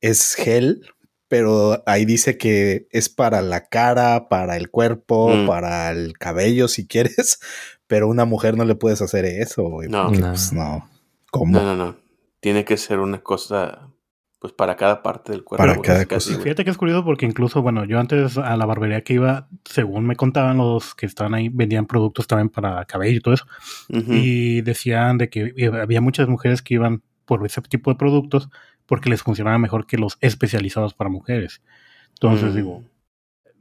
es 0.00 0.34
gel, 0.34 0.86
pero 1.28 1.82
ahí 1.86 2.04
dice 2.04 2.38
que 2.38 2.86
es 2.90 3.08
para 3.08 3.42
la 3.42 3.66
cara, 3.68 4.28
para 4.28 4.56
el 4.56 4.70
cuerpo, 4.70 5.28
Mm. 5.34 5.46
para 5.46 5.90
el 5.90 6.16
cabello 6.18 6.68
si 6.68 6.86
quieres, 6.86 7.38
pero 7.86 8.08
una 8.08 8.24
mujer 8.24 8.56
no 8.56 8.64
le 8.64 8.74
puedes 8.74 9.02
hacer 9.02 9.24
eso, 9.24 9.64
güey. 9.64 9.88
No. 9.88 10.04
porque, 10.04 10.18
No. 10.20 10.28
pues, 10.28 10.52
no. 10.52 10.90
¿Cómo? 11.30 11.52
No, 11.58 11.62
no, 11.64 11.76
no. 11.76 11.96
Tiene 12.40 12.64
que 12.64 12.76
ser 12.76 13.00
una 13.00 13.20
cosa, 13.20 13.90
pues 14.38 14.52
para 14.52 14.76
cada 14.76 15.02
parte 15.02 15.32
del 15.32 15.42
cuerpo. 15.42 15.64
Para 15.66 15.80
cada 15.80 16.06
casi, 16.06 16.30
cosa. 16.30 16.42
Fíjate 16.42 16.64
que 16.64 16.70
es 16.70 16.76
curioso 16.76 17.04
porque 17.04 17.26
incluso, 17.26 17.60
bueno, 17.60 17.84
yo 17.84 17.98
antes 17.98 18.38
a 18.38 18.56
la 18.56 18.66
barbería 18.66 19.02
que 19.02 19.14
iba, 19.14 19.48
según 19.64 20.06
me 20.06 20.14
contaban 20.14 20.58
los 20.58 20.94
que 20.94 21.06
estaban 21.06 21.34
ahí, 21.34 21.48
vendían 21.48 21.86
productos 21.86 22.26
también 22.26 22.48
para 22.48 22.84
cabello 22.84 23.16
y 23.16 23.20
todo 23.20 23.34
eso. 23.34 23.46
Y 23.88 24.60
decían 24.62 25.18
de 25.18 25.28
que 25.28 25.70
había 25.80 26.00
muchas 26.00 26.28
mujeres 26.28 26.62
que 26.62 26.74
iban 26.74 27.02
por 27.24 27.44
ese 27.44 27.60
tipo 27.62 27.90
de 27.90 27.96
productos 27.96 28.48
porque 28.86 29.10
les 29.10 29.22
funcionaba 29.22 29.58
mejor 29.58 29.86
que 29.86 29.98
los 29.98 30.16
especializados 30.20 30.94
para 30.94 31.10
mujeres. 31.10 31.60
Entonces 32.14 32.52
Mm. 32.52 32.56
digo, 32.56 32.84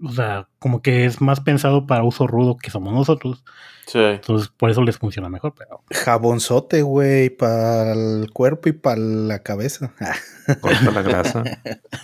o 0.04 0.12
sea, 0.12 0.48
como 0.60 0.82
que 0.82 1.06
es 1.06 1.22
más 1.22 1.40
pensado 1.40 1.88
para 1.88 2.04
uso 2.04 2.28
rudo 2.28 2.58
que 2.58 2.70
somos 2.70 2.94
nosotros. 2.94 3.44
Sí. 3.86 4.00
Entonces 4.00 4.50
por 4.50 4.70
eso 4.70 4.84
les 4.84 4.98
funciona 4.98 5.30
mejor, 5.30 5.54
pero 5.58 5.84
Jabonzote, 5.92 6.82
güey, 6.82 7.30
para 7.30 7.94
el 7.94 8.32
cuerpo 8.32 8.70
y 8.70 8.74
para 8.74 8.98
la 8.98 9.40
cabeza. 9.44 9.94
Corta 10.62 10.92
la 10.92 11.02
grasa. 11.02 11.44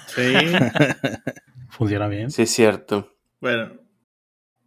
Sí. 0.07 0.33
funciona 1.69 2.07
bien. 2.07 2.31
Sí, 2.31 2.43
es 2.43 2.51
cierto. 2.51 3.13
Bueno, 3.41 3.73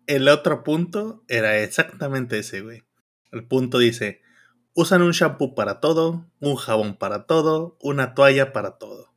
el 0.07 0.29
otro 0.29 0.63
punto 0.63 1.25
era 1.29 1.59
exactamente 1.59 2.39
ese, 2.39 2.61
güey. 2.61 2.85
El 3.33 3.45
punto 3.45 3.79
dice, 3.79 4.23
usan 4.75 5.03
un 5.03 5.13
shampoo 5.13 5.55
para 5.55 5.81
todo, 5.81 6.27
un 6.41 6.57
jabón 6.57 6.97
para 6.97 7.27
todo, 7.27 7.77
una 7.81 8.15
toalla 8.15 8.53
para 8.53 8.79
todo. 8.79 9.13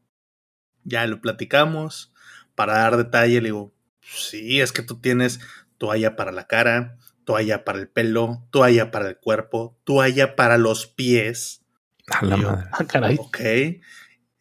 Ya 0.84 1.05
lo 1.05 1.22
platicamos. 1.22 2.14
Para 2.55 2.80
dar 2.80 2.97
detalle, 2.97 3.39
le 3.41 3.49
digo, 3.49 3.74
sí, 4.14 4.62
es 4.62 4.72
que 4.72 4.82
tú 4.82 4.99
tienes 4.99 5.39
toalla 5.78 6.16
para 6.16 6.32
la 6.32 6.47
cara, 6.47 6.97
toalla 7.24 7.64
para 7.64 7.80
el 7.80 7.89
pelo, 7.89 8.47
toalla 8.51 8.91
para 8.91 9.07
el 9.10 9.18
cuerpo, 9.18 9.78
toalla 9.84 10.36
para 10.36 10.57
los 10.57 10.88
pies. 10.88 11.64
A 12.07 12.26
la 12.26 12.38
yo, 12.38 12.51
madre. 12.51 12.68
Ah, 12.72 12.86
caray. 12.86 13.18
Ok. 13.20 13.39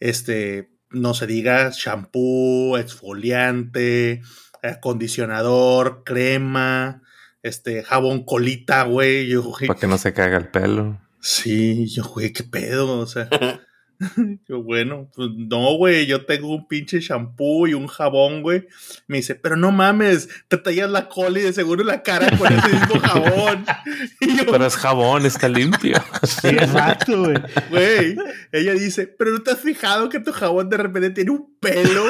Este, 0.01 0.71
no 0.91 1.15
se 1.15 1.27
diga 1.27 1.71
shampoo, 1.71 2.79
exfoliante, 2.79 4.23
acondicionador, 4.63 6.03
crema, 6.05 7.03
este, 7.43 7.83
jabón 7.83 8.25
colita, 8.25 8.85
güey. 8.85 9.27
Yo, 9.29 9.43
güey, 9.43 9.67
Para 9.67 9.79
que 9.79 9.87
no 9.87 9.99
se 9.99 10.13
caiga 10.13 10.39
el 10.39 10.49
pelo. 10.49 11.01
sí, 11.21 11.87
yo, 11.89 12.05
güey, 12.05 12.33
qué 12.33 12.45
pedo, 12.45 12.99
o 12.99 13.07
sea. 13.07 13.29
Yo, 14.49 14.63
bueno, 14.63 15.11
pues 15.15 15.31
no, 15.35 15.77
güey, 15.77 16.07
yo 16.07 16.25
tengo 16.25 16.55
un 16.55 16.69
pinche 16.69 17.01
shampoo 17.01 17.67
y 17.67 17.75
un 17.75 17.89
jabón, 17.89 18.43
güey. 18.43 18.69
Me 19.07 19.17
dice, 19.19 19.35
pero 19.35 19.57
no 19.57 19.73
mames, 19.73 20.29
te 20.49 20.57
tallas 20.57 20.91
la 20.91 21.09
cola 21.09 21.39
y 21.39 21.43
de 21.43 21.53
seguro 21.53 21.83
la 21.83 22.03
cara 22.03 22.37
con 22.37 22.53
ese 22.53 22.69
mismo 22.69 23.01
jabón. 23.03 23.65
Yo, 24.21 24.53
Pero 24.53 24.67
es 24.67 24.77
jabón, 24.77 25.27
está 25.27 25.49
limpio. 25.49 25.97
Sí, 26.23 26.49
exacto, 26.49 27.25
güey. 27.25 27.37
Güey, 27.71 28.17
ella 28.53 28.73
dice, 28.75 29.07
pero 29.07 29.33
¿no 29.33 29.43
te 29.43 29.51
has 29.51 29.61
fijado 29.61 30.09
que 30.09 30.21
tu 30.21 30.33
jabón 30.33 30.69
de 30.69 30.77
repente 30.77 31.11
tiene 31.11 31.31
un 31.33 31.57
pelo? 31.59 32.05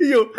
y 0.00 0.10
yo, 0.10 0.32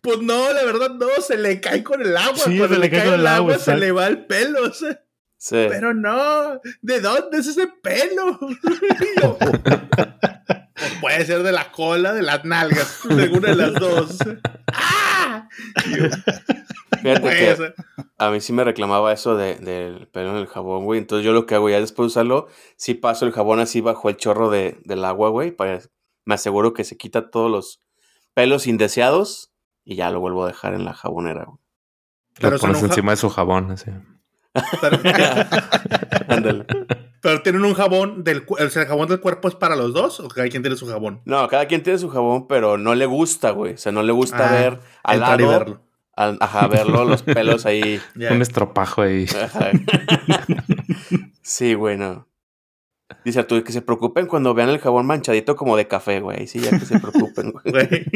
pues 0.00 0.18
no, 0.20 0.52
la 0.52 0.64
verdad 0.64 0.90
no, 0.90 1.08
se 1.26 1.36
le 1.36 1.60
cae 1.60 1.82
con 1.84 2.02
el 2.02 2.16
agua. 2.16 2.38
Sí, 2.38 2.56
Cuando 2.58 2.74
se 2.74 2.80
le 2.80 2.90
cae 2.90 3.04
con 3.04 3.20
el 3.20 3.26
agua, 3.26 3.54
se 3.54 3.58
exacto. 3.60 3.80
le 3.80 3.92
va 3.92 4.06
el 4.06 4.26
pelo. 4.26 4.64
o 4.64 4.72
sea, 4.72 5.00
Sí. 5.40 5.66
pero 5.68 5.94
no, 5.94 6.60
¿de 6.82 7.00
dónde 7.00 7.38
es 7.38 7.46
ese 7.46 7.68
pelo? 7.68 8.38
Yo, 9.22 9.38
"Pues 9.38 10.92
puede 11.00 11.24
ser 11.26 11.42
de 11.44 11.52
la 11.52 11.70
cola, 11.70 12.12
de 12.12 12.22
las 12.22 12.44
nalgas, 12.44 13.00
alguna 13.08 13.48
de 13.50 13.56
las 13.56 13.74
dos. 13.74 14.18
¡Ah! 14.72 15.48
Yo, 15.96 16.04
Fíjate 17.02 17.30
que 17.30 17.74
a 18.18 18.30
mí 18.30 18.40
sí 18.40 18.52
me 18.52 18.64
reclamaba 18.64 19.12
eso 19.12 19.36
de- 19.36 19.54
del 19.56 20.08
pelo 20.08 20.30
en 20.30 20.36
el 20.38 20.46
jabón, 20.48 20.84
güey. 20.84 20.98
Entonces 20.98 21.24
yo 21.24 21.32
lo 21.32 21.46
que 21.46 21.54
hago 21.54 21.70
ya 21.70 21.78
después 21.80 22.06
de 22.06 22.08
usarlo, 22.08 22.48
sí 22.76 22.94
paso 22.94 23.24
el 23.24 23.32
jabón 23.32 23.60
así 23.60 23.80
bajo 23.80 24.08
el 24.08 24.16
chorro 24.16 24.50
de, 24.50 24.80
del 24.84 25.04
agua, 25.04 25.30
güey. 25.30 25.52
Para, 25.52 25.78
me 26.24 26.34
aseguro 26.34 26.72
que 26.74 26.82
se 26.84 26.96
quita 26.96 27.30
todos 27.30 27.50
los 27.50 27.80
pelos 28.34 28.66
indeseados 28.66 29.52
y 29.84 29.94
ya 29.96 30.10
lo 30.10 30.18
vuelvo 30.20 30.44
a 30.44 30.48
dejar 30.48 30.74
en 30.74 30.84
la 30.84 30.94
jabonera, 30.94 31.44
güey. 31.44 31.58
Lo 32.40 32.58
pones 32.58 32.82
no- 32.82 32.88
encima 32.88 33.12
de 33.12 33.16
su 33.16 33.30
jabón, 33.30 33.70
así. 33.70 33.90
Pero, 34.80 34.98
Ándale. 36.28 36.64
pero 37.20 37.42
tienen 37.42 37.64
un 37.64 37.74
jabón 37.74 38.24
del 38.24 38.44
o 38.48 38.68
sea, 38.68 38.82
el 38.82 38.88
jabón 38.88 39.08
del 39.08 39.20
cuerpo 39.20 39.48
es 39.48 39.54
para 39.54 39.76
los 39.76 39.92
dos 39.92 40.20
o 40.20 40.28
cada 40.28 40.48
quien 40.48 40.62
tiene 40.62 40.76
su 40.76 40.86
jabón. 40.86 41.20
No, 41.24 41.46
cada 41.48 41.66
quien 41.66 41.82
tiene 41.82 41.98
su 41.98 42.08
jabón, 42.08 42.46
pero 42.48 42.78
no 42.78 42.94
le 42.94 43.06
gusta, 43.06 43.50
güey. 43.50 43.74
O 43.74 43.78
sea, 43.78 43.92
no 43.92 44.02
le 44.02 44.12
gusta 44.12 44.48
Ah, 44.48 44.52
ver 44.52 44.80
al 45.02 45.16
Entrar 45.18 45.40
y 45.40 45.44
lado, 45.44 45.58
verlo. 45.58 45.82
al- 46.16 46.38
ajá, 46.40 46.66
verlo, 46.68 47.04
los 47.04 47.22
pelos 47.24 47.66
ahí. 47.66 48.00
Un 48.16 48.42
estropajo 48.42 49.02
ahí. 49.02 49.26
Ajá. 49.42 49.70
sí, 51.42 51.74
güey, 51.74 51.96
no. 51.96 52.26
Dice 53.24 53.38
Arturo 53.40 53.64
que 53.64 53.72
se 53.72 53.80
preocupen 53.82 54.26
cuando 54.26 54.52
vean 54.52 54.68
el 54.68 54.78
jabón 54.78 55.06
manchadito 55.06 55.56
como 55.56 55.76
de 55.76 55.88
café, 55.88 56.20
güey. 56.20 56.46
Sí, 56.46 56.60
ya 56.60 56.70
que 56.70 56.84
se 56.84 56.98
preocupen, 57.00 57.52
güey. 57.52 58.06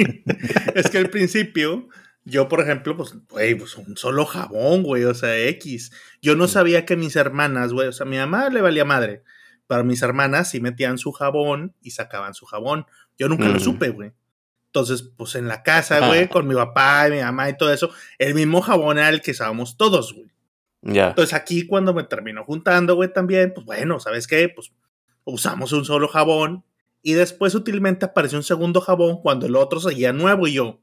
es 0.75 0.91
que 0.91 0.99
al 0.99 1.09
principio, 1.09 1.89
yo, 2.25 2.49
por 2.49 2.61
ejemplo, 2.61 2.97
pues, 2.97 3.15
güey, 3.29 3.55
pues 3.55 3.77
un 3.77 3.97
solo 3.97 4.25
jabón, 4.25 4.83
güey, 4.83 5.05
o 5.05 5.15
sea, 5.15 5.37
X. 5.49 5.93
Yo 6.21 6.37
no 6.37 6.47
sabía 6.47 6.85
que 6.85 6.97
mis 6.97 7.17
hermanas, 7.17 7.73
güey, 7.73 7.89
o 7.89 7.93
sea, 7.93 8.07
a 8.07 8.09
mi 8.09 8.17
mamá 8.17 8.49
le 8.49 8.61
valía 8.61 8.85
madre, 8.85 9.23
pero 9.67 9.85
mis 9.85 10.03
hermanas 10.03 10.51
sí 10.51 10.61
metían 10.61 10.99
su 10.99 11.13
jabón 11.13 11.75
y 11.81 11.91
sacaban 11.91 12.35
su 12.35 12.47
jabón. 12.47 12.87
Yo 13.19 13.29
nunca 13.29 13.49
lo 13.49 13.59
supe, 13.59 13.91
güey. 13.91 14.13
Entonces, 14.67 15.03
pues 15.03 15.35
en 15.35 15.49
la 15.49 15.63
casa, 15.63 16.07
güey, 16.07 16.29
con 16.29 16.47
mi 16.47 16.55
papá 16.55 17.09
y 17.09 17.13
mi 17.13 17.21
mamá 17.21 17.51
y 17.51 17.57
todo 17.57 17.73
eso, 17.73 17.91
el 18.19 18.35
mismo 18.35 18.63
jabón 18.63 18.99
era 18.99 19.09
el 19.09 19.21
que 19.21 19.33
usábamos 19.33 19.77
todos, 19.77 20.15
güey. 20.15 20.31
Ya. 20.81 21.09
Entonces 21.09 21.35
aquí 21.35 21.67
cuando 21.67 21.93
me 21.93 22.05
terminó 22.05 22.45
juntando, 22.45 22.95
güey, 22.95 23.13
también, 23.13 23.53
pues 23.55 23.67
bueno, 23.67 24.01
¿sabes 24.01 24.27
qué? 24.27 24.49
Pues 24.49 24.73
usamos 25.25 25.73
un 25.73 25.85
solo 25.85 26.09
jabón 26.09 26.65
y 27.03 27.13
después 27.13 27.55
útilmente 27.55 28.07
apareció 28.07 28.39
un 28.39 28.45
segundo 28.45 28.81
jabón 28.81 29.21
cuando 29.21 29.47
el 29.47 29.57
otro 29.57 29.81
seguía 29.81 30.13
nuevo 30.13 30.47
y 30.47 30.55
yo, 30.55 30.81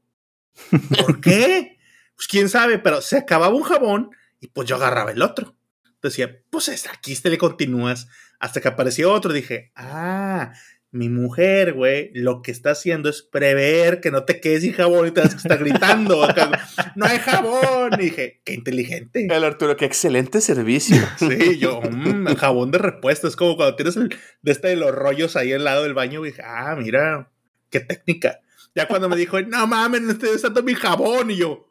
¿por 1.04 1.20
qué? 1.20 1.78
Pues 2.16 2.28
quién 2.28 2.48
sabe, 2.48 2.78
pero 2.78 3.00
se 3.00 3.16
acababa 3.16 3.54
un 3.54 3.62
jabón 3.62 4.10
y 4.40 4.48
pues 4.48 4.68
yo 4.68 4.76
agarraba 4.76 5.12
el 5.12 5.22
otro. 5.22 5.56
Decía, 6.02 6.38
pues 6.50 6.68
es- 6.68 6.86
aquí 6.88 7.14
te 7.16 7.30
le 7.30 7.38
continúas 7.38 8.08
hasta 8.38 8.60
que 8.60 8.68
apareció 8.68 9.12
otro. 9.12 9.32
Dije, 9.32 9.70
ah, 9.76 10.52
mi 10.92 11.08
mujer, 11.08 11.74
güey, 11.74 12.10
lo 12.14 12.42
que 12.42 12.50
está 12.50 12.70
haciendo 12.72 13.08
es 13.10 13.22
prever 13.22 14.00
que 14.00 14.10
no 14.10 14.24
te 14.24 14.40
quedes 14.40 14.62
sin 14.62 14.72
jabón 14.72 15.06
y 15.08 15.10
te 15.12 15.20
vas 15.20 15.34
a 15.34 15.36
estar 15.36 15.58
gritando. 15.58 16.24
acá, 16.24 16.66
no 16.96 17.06
hay 17.06 17.18
jabón. 17.18 17.92
Y 17.98 18.04
dije, 18.04 18.40
qué 18.44 18.54
inteligente. 18.54 19.26
El 19.30 19.44
Arturo, 19.44 19.76
qué 19.76 19.84
excelente 19.84 20.40
servicio. 20.40 20.96
Sí, 21.18 21.58
yo, 21.58 21.80
mm, 21.82 22.28
el 22.28 22.36
jabón 22.36 22.70
de 22.70 22.78
repuesto. 22.78 23.28
Es 23.28 23.36
como 23.36 23.56
cuando 23.56 23.76
tienes 23.76 23.96
el 23.96 24.08
de 24.42 24.52
este 24.52 24.68
de 24.68 24.76
los 24.76 24.92
rollos 24.94 25.36
ahí 25.36 25.52
al 25.52 25.64
lado 25.64 25.84
del 25.84 25.94
baño. 25.94 26.22
Dije, 26.22 26.42
ah, 26.44 26.74
mira, 26.76 27.30
qué 27.68 27.80
técnica. 27.80 28.40
Ya 28.74 28.86
cuando 28.86 29.08
me 29.08 29.16
dijo, 29.16 29.40
no 29.42 29.66
mames, 29.66 30.02
no 30.02 30.12
estoy 30.12 30.30
usando 30.36 30.62
mi 30.62 30.74
jabón. 30.74 31.30
Y 31.30 31.36
yo, 31.38 31.66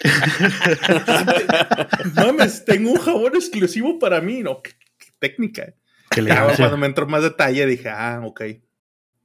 mames, 2.14 2.64
tengo 2.64 2.92
un 2.92 2.98
jabón 2.98 3.34
exclusivo 3.36 3.98
para 3.98 4.20
mí. 4.20 4.42
No, 4.42 4.62
qué, 4.62 4.72
qué 4.98 5.08
técnica. 5.18 5.74
Le 6.16 6.28
Ya 6.28 6.56
cuando 6.56 6.76
me 6.76 6.86
entró 6.86 7.06
más 7.06 7.22
detalle 7.22 7.66
dije, 7.66 7.88
ah, 7.88 8.20
ok, 8.24 8.42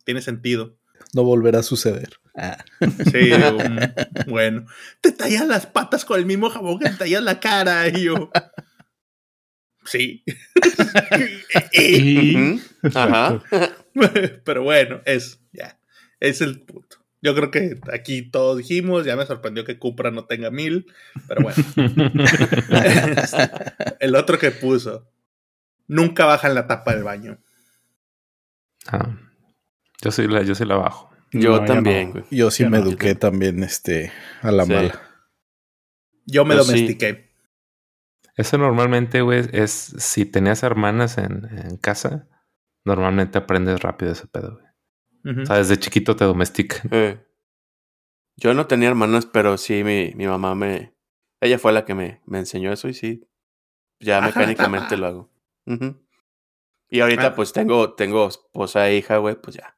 tiene 0.04 0.22
sentido. 0.22 0.78
No 1.14 1.24
volverá 1.24 1.60
a 1.60 1.64
suceder. 1.64 2.10
Ah. 2.36 2.58
Sí, 3.12 3.32
mm, 3.34 4.30
bueno. 4.30 4.66
Te 5.02 5.12
tallas 5.12 5.48
las 5.48 5.66
patas 5.66 6.06
con 6.06 6.20
el 6.20 6.26
mismo 6.26 6.50
jabón 6.50 6.80
que 6.80 6.90
te 6.90 6.96
tallas 6.98 7.24
la 7.24 7.40
cara. 7.40 7.88
Y 7.88 8.04
yo, 8.04 8.30
sí. 9.86 10.24
Y- 11.72 11.72
Y- 11.82 12.36
Ujú. 12.36 12.62
Ajá. 12.94 13.42
Pero 14.44 14.64
bueno, 14.64 15.02
es 15.06 15.40
ya. 15.54 15.80
Es 16.20 16.42
el 16.42 16.62
punto. 16.62 16.95
Yo 17.26 17.34
creo 17.34 17.50
que 17.50 17.80
aquí 17.92 18.30
todos 18.30 18.56
dijimos, 18.60 19.04
ya 19.04 19.16
me 19.16 19.26
sorprendió 19.26 19.66
que 19.66 19.80
Cupra 19.80 20.12
no 20.12 20.26
tenga 20.26 20.52
mil, 20.52 20.86
pero 21.28 21.42
bueno. 21.42 21.58
el 24.00 24.16
otro 24.16 24.38
que 24.38 24.52
puso, 24.52 25.10
nunca 25.88 26.26
baja 26.26 26.48
en 26.48 26.54
la 26.54 26.68
tapa 26.68 26.94
del 26.94 27.04
baño. 27.04 27.40
Ah, 28.88 29.18
yo 30.04 30.12
sí 30.12 30.28
la, 30.28 30.44
yo 30.44 30.54
sí 30.54 30.66
la 30.66 30.76
bajo. 30.76 31.10
Yo 31.32 31.62
No, 31.62 31.66
también, 31.66 32.10
no. 32.10 32.14
güey. 32.14 32.26
Yo 32.30 32.52
sí 32.52 32.64
me 32.66 32.78
no. 32.78 32.84
eduqué 32.86 33.16
también 33.16 33.64
este, 33.64 34.12
a 34.44 34.52
la 34.52 34.66
Sí. 34.66 34.72
mala. 34.74 35.02
Yo 36.28 36.46
me 36.46 36.56
Yo 36.56 36.64
sí. 36.64 36.72
domestiqué. 36.72 37.32
Eso 38.38 38.60
normalmente, 38.60 39.22
güey, 39.22 39.46
es 39.52 39.72
si 39.72 40.26
tenías 40.26 40.62
hermanas 40.62 41.18
en, 41.18 41.46
en 41.58 41.78
casa, 41.78 42.28
normalmente 42.84 43.40
aprendes 43.40 43.82
rápido 43.82 44.12
ese 44.12 44.28
pedo, 44.28 44.54
güey. 44.56 44.65
O 45.26 45.46
sea, 45.46 45.58
desde 45.58 45.78
chiquito 45.78 46.16
te 46.16 46.24
domestican. 46.26 46.88
Eh. 46.92 47.20
Yo 48.38 48.54
no 48.54 48.68
tenía 48.68 48.90
hermanas, 48.90 49.26
pero 49.26 49.58
sí, 49.58 49.84
mi, 49.84 50.12
mi 50.16 50.28
mamá 50.28 50.56
me... 50.56 50.94
Ella 51.42 51.58
fue 51.60 51.72
la 51.74 51.86
que 51.86 51.94
me, 51.96 52.22
me 52.26 52.40
enseñó 52.40 52.72
eso 52.72 52.88
y 52.88 52.94
sí, 52.94 53.28
ya 54.00 54.22
mecánicamente 54.22 54.98
lo 54.98 55.08
hago. 55.08 55.32
Y 56.90 57.00
ahorita 57.00 57.28
Ah. 57.28 57.36
pues 57.36 57.54
tengo, 57.54 57.94
tengo 57.94 58.28
esposa 58.28 58.88
e 58.90 58.98
hija, 58.98 59.18
güey, 59.18 59.36
pues 59.36 59.56
ya, 59.58 59.78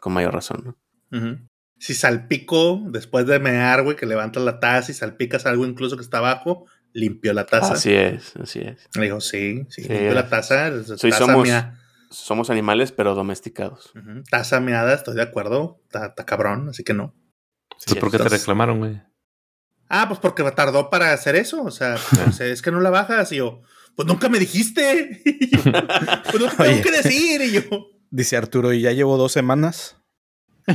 con 0.00 0.12
mayor 0.12 0.34
razón, 0.34 0.76
¿no? 1.10 1.48
Si 1.78 1.94
salpico 1.94 2.82
después 2.86 3.26
de 3.26 3.38
mear, 3.38 3.82
güey, 3.82 3.96
que 3.96 4.06
levantas 4.06 4.42
la 4.42 4.60
taza 4.60 4.90
y 4.90 4.94
salpicas 4.94 5.44
algo 5.46 5.66
incluso 5.66 5.96
que 5.96 6.02
está 6.02 6.18
abajo, 6.18 6.66
limpio 6.92 7.32
la 7.32 7.46
taza. 7.46 7.74
Así 7.74 7.92
es, 7.92 8.34
así 8.36 8.60
es. 8.60 8.88
Le 8.94 9.02
digo, 9.04 9.20
sí, 9.20 9.66
sí, 9.68 9.82
Sí, 9.82 9.88
limpio 9.88 10.14
la 10.14 10.20
es. 10.20 10.30
taza. 10.30 10.82
Sí, 10.96 11.10
taza 11.10 11.26
somos- 11.26 11.46
mea- 11.48 11.78
Somos 12.10 12.50
animales, 12.50 12.92
pero 12.92 13.14
domesticados. 13.14 13.92
Ujú. 13.94 14.22
Taza 14.30 14.60
meada, 14.60 14.94
estoy 14.94 15.14
de 15.14 15.22
acuerdo. 15.22 15.80
Está 15.84 16.06
está 16.06 16.24
cabrón, 16.24 16.68
así 16.68 16.84
que 16.84 16.94
no. 16.94 17.14
Entonces, 17.72 17.96
¿por 18.00 18.10
qué 18.10 18.18
te 18.18 18.28
reclamaron, 18.28 18.78
güey? 18.78 19.02
Ah, 19.88 20.06
pues 20.08 20.20
porque 20.20 20.44
me 20.44 20.52
tardó 20.52 20.90
para 20.90 21.12
hacer 21.12 21.36
eso. 21.36 21.62
O 21.62 21.70
sea, 21.70 21.96
pues, 22.24 22.40
es 22.40 22.62
que 22.62 22.70
no 22.70 22.80
la 22.80 22.90
bajas. 22.90 23.32
Y 23.32 23.36
yo, 23.36 23.62
pues 23.96 24.06
nunca 24.08 24.28
me 24.28 24.38
dijiste. 24.38 25.20
Yo, 25.50 25.62
pues 25.62 26.40
no 26.40 26.48
te 26.48 26.56
tengo 26.56 26.70
Oye. 26.70 26.82
que 26.82 26.90
decir. 26.90 27.40
Y 27.42 27.52
yo, 27.52 27.62
Dice 28.10 28.36
Arturo, 28.36 28.72
y 28.72 28.80
ya 28.80 28.92
llevo 28.92 29.16
dos 29.16 29.32
semanas. 29.32 29.96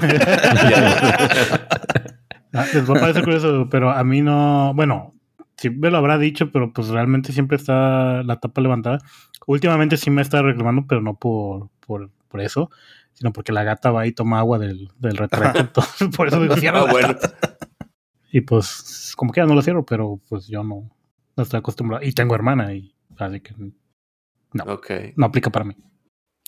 Ah, 2.51 2.65
les 2.73 2.89
va 2.89 2.97
a 2.97 2.99
parecer 3.01 3.23
curioso, 3.23 3.67
pero 3.69 3.91
a 3.91 4.03
mí 4.03 4.23
no. 4.23 4.73
Bueno, 4.73 5.13
sí 5.55 5.69
me 5.69 5.91
lo 5.91 5.97
habrá 5.97 6.17
dicho, 6.17 6.51
pero 6.51 6.73
pues 6.73 6.87
realmente 6.87 7.31
siempre 7.31 7.57
está 7.57 8.23
la 8.23 8.39
tapa 8.39 8.59
levantada. 8.59 8.97
Últimamente 9.47 9.97
sí 9.97 10.09
me 10.09 10.21
está 10.21 10.41
reclamando, 10.41 10.85
pero 10.87 11.01
no 11.01 11.15
por, 11.15 11.69
por, 11.85 12.09
por 12.27 12.41
eso, 12.41 12.69
sino 13.13 13.33
porque 13.33 13.51
la 13.51 13.63
gata 13.63 13.91
va 13.91 14.05
y 14.07 14.11
toma 14.11 14.39
agua 14.39 14.59
del, 14.59 14.89
del 14.99 15.17
retrete. 15.17 15.59
Entonces, 15.59 16.07
por 16.15 16.27
eso 16.27 16.39
digo, 16.41 16.55
cierra 16.57 16.81
Ah, 16.81 16.85
la 16.85 16.91
bueno. 16.91 17.15
Y 18.31 18.41
pues, 18.41 19.13
como 19.15 19.31
que 19.31 19.41
ya 19.41 19.45
no 19.47 19.55
lo 19.55 19.61
cierro, 19.61 19.85
pero 19.85 20.19
pues 20.29 20.47
yo 20.47 20.63
no, 20.63 20.89
no 21.35 21.43
estoy 21.43 21.57
acostumbrado. 21.59 22.03
Y 22.05 22.11
tengo 22.13 22.35
hermana, 22.35 22.73
y 22.73 22.93
así 23.17 23.39
que 23.41 23.55
no, 24.53 24.63
Ok. 24.65 24.91
no 25.15 25.25
aplica 25.25 25.49
para 25.49 25.65
mí. 25.65 25.75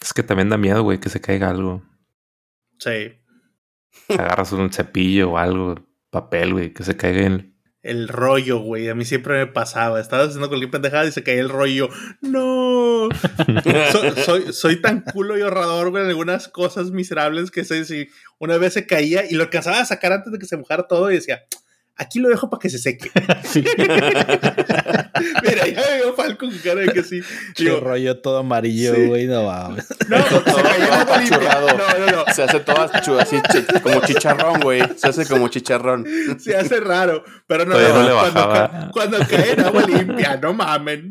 Es 0.02 0.14
que 0.14 0.24
también 0.24 0.50
da 0.50 0.58
miedo, 0.58 0.84
güey, 0.84 1.00
que 1.00 1.10
se 1.10 1.22
caiga 1.22 1.50
algo. 1.50 1.82
sí, 2.78 3.14
Agarras 4.10 4.52
un 4.54 4.72
cepillo 4.72 5.32
o 5.32 5.38
algo, 5.38 5.76
papel, 6.12 6.54
güey, 6.54 6.74
que 6.74 6.84
se 6.84 6.96
caiga 6.96 7.22
en... 7.26 7.54
el 7.84 8.08
rollo, 8.08 8.60
güey. 8.60 8.90
A 8.90 8.96
mí 8.96 9.06
siempre 9.06 9.40
me 9.40 9.48
pasaba. 9.48 10.00
Estaba 10.00 10.24
haciendo 10.24 10.48
cualquier 10.48 10.72
pendejada 10.72 11.06
y 11.06 11.12
se 11.12 11.24
caía 11.24 11.42
el 11.42 11.50
rollo. 11.50 11.90
No. 12.22 13.10
soy, 14.26 14.54
soy, 14.54 14.82
tan 14.82 15.02
culo 15.02 15.38
y 15.38 15.42
ahorrador, 15.42 15.90
güey, 15.90 16.04
en 16.04 16.10
algunas 16.10 16.48
cosas 16.48 16.92
miserables 16.92 17.52
que 17.52 17.64
sé 17.64 17.86
si 17.86 18.08
una 18.40 18.58
vez 18.58 18.74
se 18.74 18.86
caía 18.86 19.26
y 19.30 19.36
lo 19.36 19.44
alcanzaba 19.44 19.80
a 19.80 19.86
sacar 19.86 20.14
antes 20.14 20.32
de 20.32 20.40
que 20.40 20.46
se 20.46 20.58
mojara 20.58 20.88
todo 20.88 21.12
y 21.12 21.16
decía, 21.16 21.44
aquí 21.96 22.20
lo 22.20 22.30
dejo 22.30 22.50
para 22.50 22.60
que 22.60 22.70
se 22.70 22.78
seque. 22.78 23.10
Mira, 25.44 25.68
ya 25.68 25.82
me 25.82 25.98
veo 25.98 26.14
Falco 26.16 26.46
con 26.48 26.58
cara 26.60 26.82
de 26.82 26.88
que 26.94 27.04
sí. 27.04 27.22
Qué 27.56 27.64
Digo, 27.66 27.80
rollo 27.80 28.18
todo 28.20 28.40
amarillo, 28.40 28.96
Sí. 28.96 29.06
güey, 29.08 29.28
no 29.28 29.44
mames. 29.44 29.88
no, 30.10 30.18
se 30.28 30.62
caía 30.64 30.86
en 30.88 30.94
agua 30.94 31.18
limpia. 31.18 31.38
apachurrado. 31.38 31.68
No, 31.68 32.06
no, 32.06 32.12
no. 32.26 32.34
Se 32.34 32.44
hace 32.44 32.60
todo 32.60 32.82
así, 33.20 33.38
como 33.84 34.02
chicharrón, 34.06 34.60
güey. 34.62 34.82
Se 34.96 35.08
hace 35.08 35.26
como 35.26 35.48
chicharrón. 35.50 36.06
Se 36.40 36.56
hace 36.56 36.80
raro, 36.80 37.24
pero 37.48 37.66
no, 37.66 37.74
no 37.74 37.80
le 37.80 37.90
cuando, 37.90 38.14
bajaba. 38.48 38.54
ca- 38.72 38.90
cuando 38.92 39.18
cae 39.20 39.52
en 39.54 39.60
agua 39.62 39.84
limpia, 39.86 40.38
no 40.42 40.54
mamen. 40.54 41.10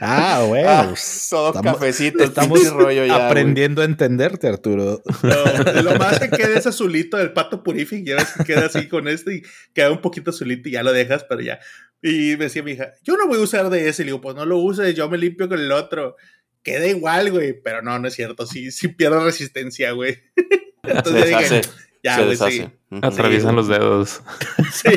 Ah, 0.00 0.44
bueno. 0.46 0.68
Ah, 0.70 0.84
pues, 0.88 1.26
todo 1.30 1.48
estamos- 1.48 1.72
cafecito, 1.74 2.24
estamos 2.24 2.70
rollo 2.72 3.04
ya. 3.04 3.14
güey. 3.14 3.26
aprendiendo 3.26 3.82
a 3.82 3.84
entenderte, 3.84 4.48
Arturo. 4.48 5.02
No, 5.22 5.82
lo 5.82 5.96
más 5.96 6.18
que 6.18 6.28
queda 6.30 6.58
es 6.58 6.66
azulito 6.66 7.16
del 7.16 7.32
pato 7.32 7.62
purific, 7.62 8.04
ya 8.06 8.16
ves 8.16 8.32
que 8.36 8.44
queda 8.44 8.66
así 8.66 8.88
con 8.88 9.08
este 9.08 9.36
y 9.36 9.42
queda 9.74 9.90
un 9.90 10.00
poquito 10.00 10.30
azulito 10.30 10.68
y 10.68 10.72
ya 10.72 10.82
lo 10.82 10.92
dejas, 10.92 11.24
pero 11.28 11.40
ya. 11.40 11.58
Y 12.02 12.36
me 12.38 12.44
decía 12.44 12.62
mi 12.62 12.72
hija, 12.72 12.92
yo 13.02 13.16
no 13.16 13.26
voy 13.26 13.38
a 13.38 13.42
usar 13.42 13.68
de 13.70 13.88
ese, 13.88 14.02
y 14.02 14.04
le 14.06 14.10
digo, 14.12 14.20
pues 14.20 14.34
no 14.34 14.46
lo 14.46 14.58
uses, 14.58 14.94
yo 14.94 15.08
me 15.10 15.18
limpio 15.18 15.48
con 15.48 15.58
el 15.58 15.70
otro. 15.72 16.16
Queda 16.62 16.86
igual, 16.86 17.30
güey, 17.30 17.60
pero 17.62 17.82
no, 17.82 17.98
no 17.98 18.08
es 18.08 18.14
cierto, 18.14 18.46
sí, 18.46 18.70
sí 18.70 18.88
pierdo 18.88 19.24
resistencia, 19.24 19.92
güey. 19.92 20.14
Se 20.84 20.90
Entonces 20.92 21.26
dije, 21.26 21.40
deshace. 21.42 21.62
Ya, 22.02 22.16
se 22.16 22.24
güey, 22.24 22.36
sí. 22.36 22.44
deshace. 22.44 22.78
Ujú. 22.90 23.06
Atraviesan 23.06 23.56
los 23.56 23.68
dedos. 23.68 24.22
Sí. 24.72 24.88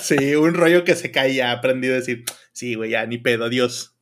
sí, 0.00 0.34
un 0.36 0.54
rollo 0.54 0.84
que 0.84 0.94
se 0.94 1.10
cae 1.10 1.34
ya 1.34 1.52
aprendido 1.52 1.94
a 1.94 1.98
decir, 1.98 2.24
sí, 2.52 2.74
güey, 2.74 2.90
ya 2.90 3.04
ni 3.06 3.18
pedo, 3.18 3.44
adiós. 3.46 3.96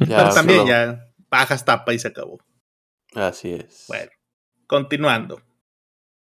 Ya, 0.00 0.16
Pero 0.18 0.34
también 0.34 0.58
solo- 0.60 0.70
ya 0.70 1.08
bajas 1.30 1.64
tapa 1.64 1.92
y 1.94 1.98
se 1.98 2.08
acabó. 2.08 2.38
Así 3.14 3.52
es. 3.54 3.84
Bueno, 3.88 4.10
continuando. 4.66 5.42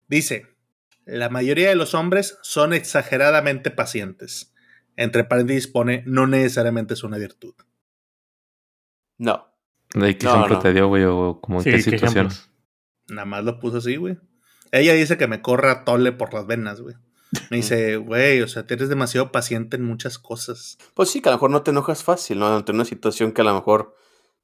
Dice, 0.07 0.45
la 1.06 1.30
mayoría 1.30 1.70
de 1.70 1.76
los 1.76 1.93
hombres 1.93 2.38
son 2.41 2.74
exageradamente 2.74 3.72
pacientes. 3.72 4.53
Entre 4.97 5.24
paréntesis 5.24 5.68
pone, 5.68 6.03
no 6.06 6.26
necesariamente 6.28 6.93
es 6.93 7.03
una 7.03 7.18
virtud. 7.18 7.53
No. 9.18 9.47
¿De 9.93 10.18
qué 10.18 10.26
No, 10.26 10.34
ejemplo 10.34 10.56
no. 10.56 10.62
te 10.62 10.74
dio, 10.74 10.88
güey? 10.88 11.03
¿O 11.03 11.39
como 11.41 11.60
en 11.60 11.64
Sí, 11.64 11.72
qué 11.72 11.78
¿qué 11.78 11.84
situación? 11.84 12.30
Nada 13.08 13.26
más 13.26 13.43
lo 13.43 13.60
puso 13.60 13.78
así, 13.78 13.95
güey. 13.97 14.18
Ella 14.72 14.93
dice 14.93 15.18
que 15.18 15.28
me 15.28 15.41
corra 15.41 15.86
tole 15.86 16.12
por 16.12 16.34
las 16.34 16.47
venas, 16.47 16.82
güey. 16.82 16.95
Me 17.49 17.58
dice, 17.58 17.97
güey, 17.97 18.41
o 18.41 18.47
sea, 18.47 18.66
eres 18.68 18.89
demasiado 18.89 19.32
paciente 19.32 19.78
en 19.78 19.84
muchas 19.84 20.18
cosas. 20.18 20.78
Pues 20.93 21.10
sí, 21.10 21.22
que 21.22 21.30
a 21.30 21.32
lo 21.34 21.38
mejor 21.38 21.51
no 21.51 21.62
te 21.62 21.72
enojas 21.72 22.03
fácil, 22.03 22.39
¿no? 22.39 22.47
Ante 22.53 22.72
una 22.72 22.86
situación 22.86 23.32
que 23.32 23.41
a 23.41 23.45
lo 23.45 23.53
mejor 23.53 23.95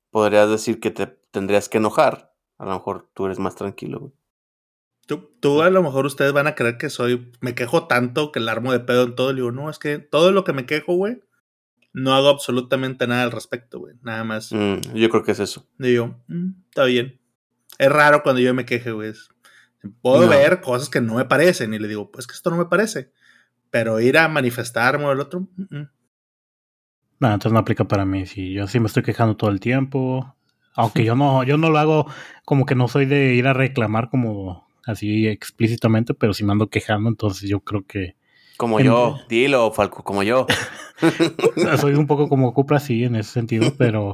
podrías 0.09 0.49
decir 0.49 0.79
que 0.79 0.91
te 0.91 1.07
tendrías 1.31 1.69
que 1.69 1.79
enojar. 1.79 2.33
A 2.57 2.65
lo 2.65 2.73
mejor 2.73 3.09
tú 3.13 3.25
eres 3.25 3.39
más 3.39 3.55
tranquilo, 3.55 3.99
güey. 3.99 4.13
Tú, 5.07 5.31
tú 5.39 5.61
a 5.61 5.69
lo 5.69 5.81
mejor 5.83 6.05
ustedes 6.05 6.31
van 6.31 6.47
a 6.47 6.55
creer 6.55 6.77
que 6.77 6.89
soy, 6.89 7.31
me 7.41 7.55
quejo 7.55 7.87
tanto 7.87 8.31
que 8.31 8.39
el 8.39 8.47
armo 8.49 8.71
de 8.71 8.79
pedo 8.79 9.03
en 9.03 9.15
todo. 9.15 9.31
Le 9.31 9.37
digo, 9.37 9.51
no, 9.51 9.69
es 9.69 9.77
que 9.79 9.97
todo 9.99 10.31
lo 10.31 10.43
que 10.43 10.53
me 10.53 10.65
quejo, 10.65 10.93
güey, 10.93 11.21
no 11.93 12.13
hago 12.13 12.29
absolutamente 12.29 13.07
nada 13.07 13.23
al 13.23 13.31
respecto, 13.31 13.79
güey. 13.79 13.95
Nada 14.03 14.23
más. 14.23 14.51
Mm, 14.53 14.93
yo 14.95 15.09
creo 15.09 15.23
que 15.23 15.31
es 15.33 15.39
eso. 15.39 15.67
Digo, 15.77 16.21
"Mm, 16.27 16.51
está 16.69 16.85
bien. 16.85 17.19
Es 17.77 17.91
raro 17.91 18.23
cuando 18.23 18.39
yo 18.41 18.53
me 18.53 18.65
queje, 18.65 18.91
güey. 18.91 19.11
Puedo 20.01 20.21
No. 20.23 20.29
ver 20.29 20.61
cosas 20.61 20.89
que 20.89 21.01
no 21.01 21.15
me 21.15 21.25
parecen 21.25 21.73
y 21.73 21.79
le 21.79 21.87
digo, 21.87 22.11
pues 22.11 22.27
que 22.27 22.33
esto 22.33 22.49
no 22.51 22.57
me 22.57 22.65
parece. 22.65 23.11
Pero 23.71 23.99
ir 23.99 24.17
a 24.17 24.27
manifestarme 24.27 25.05
o 25.05 25.11
el 25.11 25.19
otro, 25.19 25.41
mm, 25.57 25.75
mm. 25.77 25.89
No, 27.19 27.27
entonces 27.27 27.51
no 27.51 27.59
aplica 27.59 27.83
para 27.87 28.05
mí. 28.05 28.25
Si 28.25 28.53
yo 28.53 28.67
sí 28.67 28.79
me 28.79 28.87
estoy 28.87 29.03
quejando 29.03 29.35
todo 29.35 29.49
el 29.51 29.59
tiempo. 29.59 30.35
Aunque 30.75 31.03
yo 31.05 31.15
no, 31.15 31.43
yo 31.43 31.57
no 31.57 31.69
lo 31.69 31.77
hago 31.79 32.05
como 32.45 32.65
que 32.65 32.75
no 32.75 32.87
soy 32.87 33.05
de 33.05 33.33
ir 33.35 33.47
a 33.47 33.53
reclamar 33.53 34.09
como 34.09 34.67
así 34.85 35.27
explícitamente, 35.27 36.13
pero 36.13 36.33
si 36.33 36.43
me 36.43 36.51
ando 36.51 36.69
quejando, 36.69 37.09
entonces 37.09 37.49
yo 37.49 37.59
creo 37.61 37.85
que 37.85 38.15
Como 38.57 38.79
En- 38.79 38.85
yo, 38.85 39.17
dilo, 39.29 39.71
Falco, 39.71 40.03
como 40.03 40.23
yo. 40.23 40.47
soy 41.79 41.93
un 41.93 42.07
poco 42.07 42.29
como 42.29 42.53
Cupra, 42.53 42.79
sí, 42.79 43.03
en 43.03 43.15
ese 43.15 43.31
sentido, 43.31 43.73
pero 43.77 44.13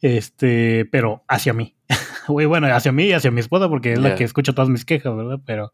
este, 0.00 0.84
pero 0.86 1.22
hacia 1.28 1.52
mí. 1.52 1.74
Bueno, 2.28 2.66
hacia 2.66 2.92
mí 2.92 3.04
y 3.04 3.12
hacia 3.14 3.30
mi 3.30 3.40
esposa, 3.40 3.70
porque 3.70 3.94
es 3.94 3.98
la 3.98 4.14
que 4.14 4.22
escucha 4.24 4.52
todas 4.52 4.68
mis 4.68 4.84
quejas, 4.84 5.16
¿verdad? 5.16 5.40
Pero, 5.46 5.72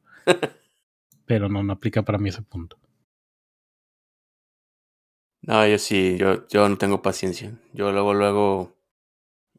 pero 1.26 1.48
no, 1.48 1.64
no 1.64 1.72
aplica 1.72 2.02
para 2.04 2.16
mí 2.16 2.28
ese 2.28 2.42
punto. 2.42 2.78
No, 5.42 5.66
yo 5.66 5.78
sí, 5.78 6.16
yo, 6.16 6.46
yo 6.48 6.68
no 6.68 6.78
tengo 6.78 7.02
paciencia. 7.02 7.52
Yo 7.72 7.92
luego, 7.92 8.14
luego, 8.14 8.76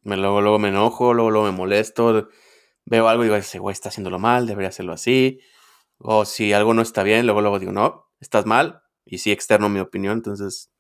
me 0.04 0.18
luego, 0.18 0.42
luego 0.42 0.58
me 0.58 0.70
enojo, 0.70 1.14
luego, 1.14 1.32
luego 1.32 1.48
me 1.52 1.58
molesto. 1.58 2.30
Veo 2.86 3.08
algo 3.08 3.24
y 3.24 3.28
digo, 3.28 3.36
ese 3.36 3.60
güey 3.60 3.74
está 3.74 3.90
haciéndolo 3.90 4.20
mal, 4.20 4.46
debería 4.46 4.70
hacerlo 4.70 4.94
así. 4.94 5.40
O 5.98 6.26
si 6.26 6.54
algo 6.54 6.74
no 6.74 6.82
está 6.82 7.04
bien, 7.04 7.26
luego, 7.26 7.42
luego 7.42 7.60
digo, 7.60 7.72
no, 7.72 8.12
estás 8.20 8.46
mal. 8.46 8.82
Y 9.06 9.20
sí 9.20 9.32
externo 9.32 9.70
mi 9.70 9.80
opinión, 9.80 10.18
entonces, 10.18 10.72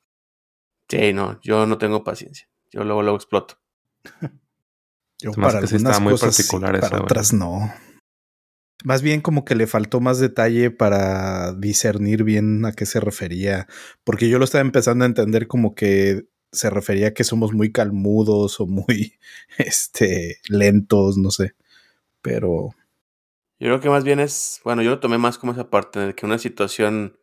sí, 0.89 1.13
no, 1.13 1.39
yo 1.41 1.65
no 1.65 1.77
tengo 1.77 2.03
paciencia. 2.03 2.49
Yo 2.71 2.83
luego, 2.83 3.01
luego 3.03 3.17
exploto. 3.17 3.59
Yo 5.17 5.31
para 5.31 5.61
que 5.61 5.67
sí 5.67 5.75
algunas 5.75 5.93
está 5.93 6.03
muy 6.03 6.11
cosas 6.11 6.35
sí, 6.35 6.43
particular 6.43 6.75
esa, 6.75 6.89
para 6.89 7.03
otras 7.03 7.31
no. 7.31 7.73
Más 8.83 9.01
bien 9.01 9.21
como 9.21 9.45
que 9.45 9.55
le 9.55 9.65
faltó 9.65 10.01
más 10.01 10.19
detalle 10.19 10.71
para 10.71 11.53
discernir 11.53 12.23
bien 12.23 12.65
a 12.65 12.73
qué 12.73 12.85
se 12.85 12.99
refería, 12.99 13.67
porque 14.03 14.27
yo 14.29 14.39
lo 14.39 14.45
estaba 14.45 14.61
empezando 14.61 15.05
a 15.05 15.07
entender 15.07 15.47
como 15.47 15.73
que 15.73 16.27
se 16.51 16.69
refería 16.69 17.07
a 17.07 17.13
que 17.13 17.23
somos 17.23 17.53
muy 17.53 17.71
calmudos 17.71 18.59
o 18.59 18.67
muy 18.67 19.17
este 19.57 20.39
lentos, 20.49 21.17
no 21.17 21.31
sé. 21.31 21.55
Pero 22.25 22.71
Yo 23.59 23.67
creo 23.67 23.79
que 23.79 23.89
más 23.89 24.03
bien 24.03 24.19
es, 24.19 24.59
bueno, 24.63 24.81
yo 24.81 24.89
lo 24.89 24.99
tomé 24.99 25.17
más 25.17 25.37
como 25.37 25.51
esa 25.53 25.69
parte 25.69 25.99
de 25.99 26.13
que 26.15 26.25
una 26.25 26.39
situación 26.39 27.17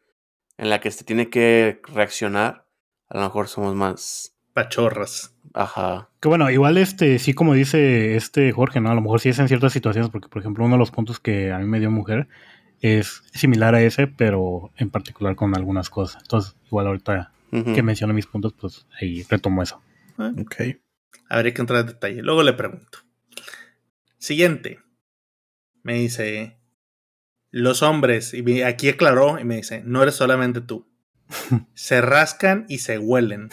en 0.56 0.70
la 0.70 0.80
que 0.80 0.90
se 0.90 1.04
tiene 1.04 1.28
que 1.28 1.82
reaccionar, 1.92 2.66
a 3.08 3.18
lo 3.18 3.24
mejor 3.24 3.48
somos 3.48 3.74
más, 3.74 4.34
Pachorras. 4.54 5.34
ajá, 5.54 6.08
Que 6.20 6.28
bueno, 6.28 6.50
igual 6.50 6.78
este, 6.78 7.18
sí 7.18 7.34
como 7.34 7.54
dice 7.54 8.16
este 8.16 8.52
Jorge, 8.52 8.80
¿no? 8.80 8.90
A 8.90 8.94
lo 8.94 9.00
mejor 9.00 9.18
sí 9.20 9.30
es 9.30 9.38
en 9.38 9.48
ciertas 9.48 9.72
situaciones, 9.72 10.10
porque 10.10 10.28
por 10.28 10.40
ejemplo 10.40 10.64
uno 10.64 10.74
de 10.76 10.78
los 10.78 10.90
puntos 10.90 11.18
que 11.18 11.50
a 11.52 11.58
mí 11.58 11.66
me 11.66 11.80
dio 11.80 11.90
mujer 11.90 12.28
es 12.80 13.22
similar 13.32 13.74
a 13.74 13.82
ese, 13.82 14.06
pero 14.06 14.70
en 14.76 14.90
particular 14.90 15.36
con 15.36 15.56
algunas 15.56 15.88
cosas. 15.90 16.22
Entonces, 16.22 16.56
igual 16.66 16.86
ahorita 16.86 17.32
que 17.50 17.82
menciono 17.82 18.14
mis 18.14 18.26
puntos, 18.26 18.54
pues 18.54 18.86
ahí 18.98 19.24
retomo 19.28 19.62
eso. 19.62 19.82
ok. 20.18 20.56
Habría 21.28 21.52
que 21.52 21.60
entrar 21.60 21.80
en 21.80 21.86
detalle. 21.86 22.22
Luego 22.22 22.42
le 22.42 22.54
pregunto. 22.54 23.00
Siguiente. 24.18 24.78
Me 25.82 25.94
dice, 25.94 26.58
los 27.50 27.82
hombres, 27.82 28.34
y 28.34 28.42
me- 28.42 28.64
aquí 28.64 28.88
aclaró 28.88 29.38
y 29.38 29.44
me 29.44 29.56
dice, 29.56 29.82
no 29.84 30.02
eres 30.02 30.14
solamente 30.14 30.60
tú. 30.60 30.88
Se 31.74 32.00
rascan 32.00 32.66
y 32.68 32.78
se 32.78 32.98
huelen. 32.98 33.48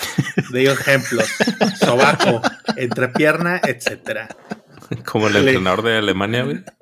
De 0.51 0.61
ellos 0.61 0.79
ejemplos. 0.81 1.29
Sobaco, 1.79 2.41
entrepierna, 2.75 3.61
etcétera. 3.65 4.27
Como 5.05 5.27
el 5.27 5.33
Le- 5.33 5.39
entrenador 5.39 5.83
de 5.83 5.97
Alemania, 5.97 6.43
güey. 6.43 6.57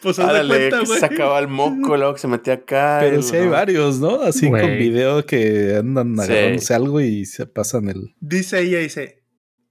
Pues 0.00 0.16
haz 0.20 0.26
de 0.28 0.38
Árale, 0.38 0.68
cuenta, 0.70 0.80
que 0.94 1.00
sacaba 1.00 1.40
el 1.40 1.48
moco, 1.48 1.96
luego 1.96 2.14
que 2.14 2.20
se 2.20 2.28
metía 2.28 2.54
acá. 2.54 2.98
Pero 3.00 3.20
sí 3.20 3.34
hay 3.34 3.48
varios, 3.48 3.98
¿no? 3.98 4.20
Así 4.22 4.48
con 4.48 4.60
video 4.78 5.26
que 5.26 5.74
andan 5.80 6.14
Sí. 6.14 6.22
agarrándose 6.22 6.72
algo 6.74 7.00
y 7.00 7.24
se 7.26 7.46
pasan 7.46 7.88
el. 7.88 8.14
Dice 8.20 8.60
ella, 8.60 8.78
dice, 8.78 9.24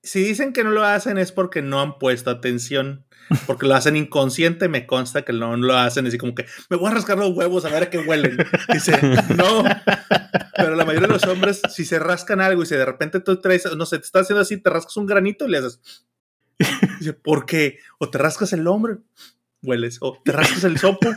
si 0.06 0.24
dicen 0.24 0.54
que 0.54 0.64
no 0.64 0.72
lo 0.72 0.84
hacen 0.84 1.18
es 1.18 1.32
porque 1.32 1.62
no 1.62 1.82
han 1.82 1.98
puesto 1.98 2.30
atención, 2.30 3.06
porque 3.48 3.66
lo 3.66 3.76
hacen 3.76 3.96
inconsciente, 3.96 4.70
me 4.70 4.86
consta 4.86 5.24
que 5.24 5.34
no 5.34 5.58
lo 5.58 5.78
hacen 5.78 6.06
así 6.06 6.18
como 6.18 6.36
que 6.36 6.46
me 6.70 6.78
voy 6.78 6.92
a 6.92 6.94
rascar 6.94 7.18
los 7.18 7.36
huevos 7.36 7.66
a 7.66 7.70
ver 7.70 7.84
a 7.84 7.90
qué 7.90 7.98
huelen. 8.00 8.38
Dice, 8.72 9.00
no, 9.36 9.64
pero 10.56 10.76
la 10.76 10.86
mayoría 10.86 11.08
de 11.08 11.14
los 11.14 11.26
hombres, 11.26 11.62
si 11.74 11.86
se 11.86 12.00
rascan 12.00 12.40
algo 12.40 12.64
y 12.64 12.66
si 12.66 12.76
de 12.76 12.86
repente 12.86 13.20
tú 13.20 13.42
traes, 13.42 13.66
no 13.76 13.86
sé, 13.86 13.98
te 13.98 14.06
estás 14.06 14.24
haciendo 14.24 14.42
así, 14.42 14.58
te 14.58 14.70
rascas 14.70 14.96
un 14.98 15.08
granito 15.08 15.46
y 15.48 15.52
le 15.52 15.58
haces. 15.58 16.06
Dice, 17.00 17.14
¿por 17.14 17.46
qué? 17.46 17.80
O 17.98 18.10
te 18.10 18.18
rascas 18.18 18.54
el 18.54 18.68
hombro, 18.68 19.02
hueles, 19.64 19.98
o 20.02 20.22
te 20.24 20.32
rascas 20.32 20.64
el 20.64 20.78
sopo, 20.78 21.10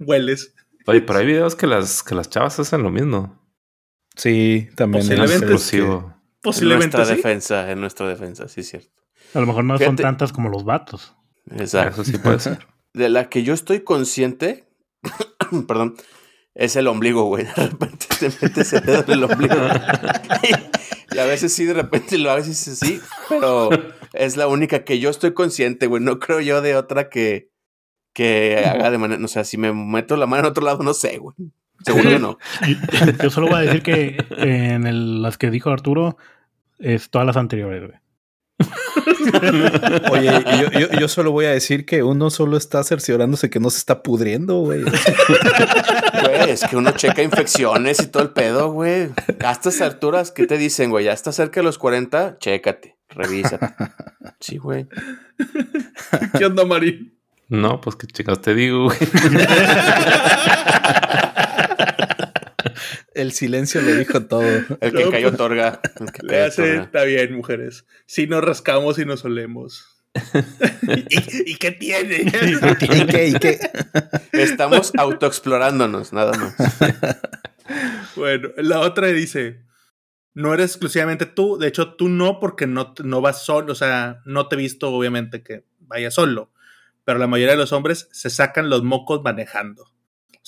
hueles. 0.00 0.54
Oye, 0.86 1.02
pero 1.02 1.18
hay 1.18 1.26
videos 1.26 1.54
que 1.54 1.66
las, 1.66 2.02
que 2.02 2.14
las 2.14 2.30
chavas 2.30 2.58
hacen 2.60 2.82
lo 2.82 2.90
mismo. 2.90 3.38
Sí, 4.16 4.68
también. 4.74 5.02
Es 5.02 5.08
Posiblemente 5.08 5.34
es 5.34 5.42
exclusivo. 5.42 6.17
Posiblemente 6.48 6.96
nuestra 6.96 7.14
sí. 7.14 7.16
defensa, 7.16 7.70
en 7.70 7.80
nuestra 7.80 8.08
defensa, 8.08 8.48
sí 8.48 8.60
es 8.60 8.68
cierto. 8.68 8.90
A 9.34 9.40
lo 9.40 9.46
mejor 9.46 9.64
no 9.64 9.78
son 9.78 9.96
tantas 9.96 10.32
como 10.32 10.48
los 10.48 10.64
vatos. 10.64 11.14
Exacto. 11.50 12.02
Eso 12.02 12.10
sí 12.12 12.18
puede 12.18 12.40
ser. 12.40 12.66
De 12.94 13.08
la 13.08 13.28
que 13.28 13.42
yo 13.42 13.54
estoy 13.54 13.80
consciente, 13.80 14.66
perdón, 15.68 15.96
es 16.54 16.74
el 16.76 16.86
ombligo, 16.88 17.24
güey. 17.24 17.44
De 17.44 17.66
repente 17.68 18.06
te 18.18 18.30
metes 18.42 18.72
el 18.72 18.84
dedo 18.84 19.04
en 19.06 19.12
el 19.12 19.24
ombligo. 19.24 19.54
y 21.12 21.18
a 21.18 21.24
veces 21.24 21.52
sí, 21.52 21.64
de 21.64 21.74
repente 21.74 22.18
lo 22.18 22.30
haces 22.30 22.46
y 22.46 22.70
dices 22.70 22.78
sí, 22.78 23.00
pero 23.28 23.70
es 24.12 24.36
la 24.36 24.48
única 24.48 24.84
que 24.84 24.98
yo 24.98 25.10
estoy 25.10 25.34
consciente, 25.34 25.86
güey. 25.86 26.02
No 26.02 26.18
creo 26.18 26.40
yo 26.40 26.60
de 26.62 26.76
otra 26.76 27.08
que, 27.10 27.50
que 28.12 28.64
haga 28.66 28.90
de 28.90 28.98
manera, 28.98 29.24
o 29.24 29.28
sea, 29.28 29.44
si 29.44 29.58
me 29.58 29.72
meto 29.72 30.16
la 30.16 30.26
mano 30.26 30.44
en 30.44 30.50
otro 30.50 30.64
lado, 30.64 30.82
no 30.82 30.94
sé, 30.94 31.18
güey. 31.18 31.36
Seguro 31.84 32.10
que 32.10 32.18
no. 32.18 32.38
Yo 33.22 33.30
solo 33.30 33.46
voy 33.46 33.56
a 33.56 33.60
decir 33.60 33.82
que 33.84 34.16
en 34.30 34.84
el- 34.84 35.22
las 35.22 35.38
que 35.38 35.48
dijo 35.48 35.70
Arturo 35.70 36.16
es 36.78 37.10
todas 37.10 37.26
las 37.26 37.36
anteriores, 37.36 37.82
güey. 37.82 37.98
Oye, 40.10 40.44
yo, 40.60 40.80
yo, 40.80 40.88
yo 40.98 41.08
solo 41.08 41.30
voy 41.32 41.44
a 41.44 41.50
decir 41.50 41.86
que 41.86 42.02
uno 42.02 42.30
solo 42.30 42.56
está 42.56 42.82
cerciorándose 42.82 43.50
que 43.50 43.60
no 43.60 43.70
se 43.70 43.78
está 43.78 44.02
pudriendo, 44.02 44.60
güey. 44.60 44.82
Güey, 44.82 46.50
es 46.50 46.64
que 46.64 46.76
uno 46.76 46.90
checa 46.92 47.22
infecciones 47.22 48.00
y 48.00 48.08
todo 48.08 48.22
el 48.22 48.30
pedo, 48.30 48.72
güey. 48.72 49.10
A 49.44 49.52
estas 49.52 49.80
alturas, 49.80 50.32
¿qué 50.32 50.46
te 50.46 50.58
dicen, 50.58 50.90
güey? 50.90 51.04
Ya 51.04 51.12
está 51.12 51.30
cerca 51.32 51.60
de 51.60 51.64
los 51.64 51.78
40, 51.78 52.38
chécate, 52.38 52.96
revísate. 53.10 53.74
Sí, 54.40 54.56
güey. 54.58 54.88
¿Qué 56.36 56.44
onda, 56.44 56.64
Marín? 56.64 57.18
No, 57.48 57.80
pues 57.80 57.96
que 57.96 58.06
chicas 58.06 58.40
te 58.40 58.54
digo, 58.54 58.84
güey. 58.84 58.98
El 63.18 63.32
silencio 63.32 63.82
lo 63.82 63.94
dijo 63.96 64.26
todo. 64.26 64.42
El 64.80 64.92
que 64.92 65.04
No, 65.04 65.10
cayó 65.10 65.28
pues, 65.28 65.34
otorga. 65.34 65.80
El 66.00 66.12
que 66.12 66.22
Le 66.22 66.28
cayó 66.28 66.44
hace, 66.46 66.62
otorga. 66.62 66.82
está 66.84 67.02
bien, 67.04 67.34
mujeres. 67.34 67.84
Si 68.06 68.26
nos 68.28 68.44
rascamos 68.44 68.98
y 68.98 69.04
nos 69.04 69.24
olemos. 69.24 69.84
¿Y, 71.10 71.52
y 71.52 71.56
qué 71.56 71.72
tiene? 71.72 72.16
¿Y 72.80 73.06
qué? 73.06 73.28
¿Y 73.28 73.34
qué? 73.34 73.58
Estamos 74.32 74.92
autoexplorándonos, 74.96 76.12
nada 76.12 76.32
más. 76.36 76.54
bueno, 78.16 78.50
la 78.56 78.80
otra 78.80 79.08
dice: 79.08 79.62
No 80.34 80.54
eres 80.54 80.70
exclusivamente 80.70 81.26
tú. 81.26 81.58
De 81.58 81.68
hecho, 81.68 81.94
tú 81.94 82.08
no, 82.08 82.38
porque 82.40 82.66
no, 82.66 82.94
no 83.04 83.20
vas 83.20 83.44
solo. 83.44 83.72
O 83.72 83.76
sea, 83.76 84.20
no 84.24 84.48
te 84.48 84.54
he 84.54 84.58
visto, 84.58 84.90
obviamente, 84.90 85.42
que 85.42 85.64
vayas 85.80 86.14
solo. 86.14 86.52
pero 87.04 87.18
la 87.18 87.26
mayoría 87.26 87.52
de 87.54 87.58
los 87.58 87.72
hombres 87.72 88.08
se 88.12 88.30
sacan 88.30 88.70
los 88.70 88.82
mocos 88.84 89.22
manejando. 89.22 89.90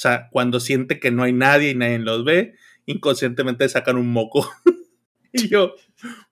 O 0.00 0.02
sea, 0.02 0.30
cuando 0.30 0.60
siente 0.60 0.98
que 0.98 1.10
no 1.10 1.24
hay 1.24 1.34
nadie 1.34 1.72
y 1.72 1.74
nadie 1.74 1.98
los 1.98 2.24
ve, 2.24 2.54
inconscientemente 2.86 3.68
sacan 3.68 3.98
un 3.98 4.10
moco. 4.10 4.50
y 5.34 5.46
yo, 5.48 5.74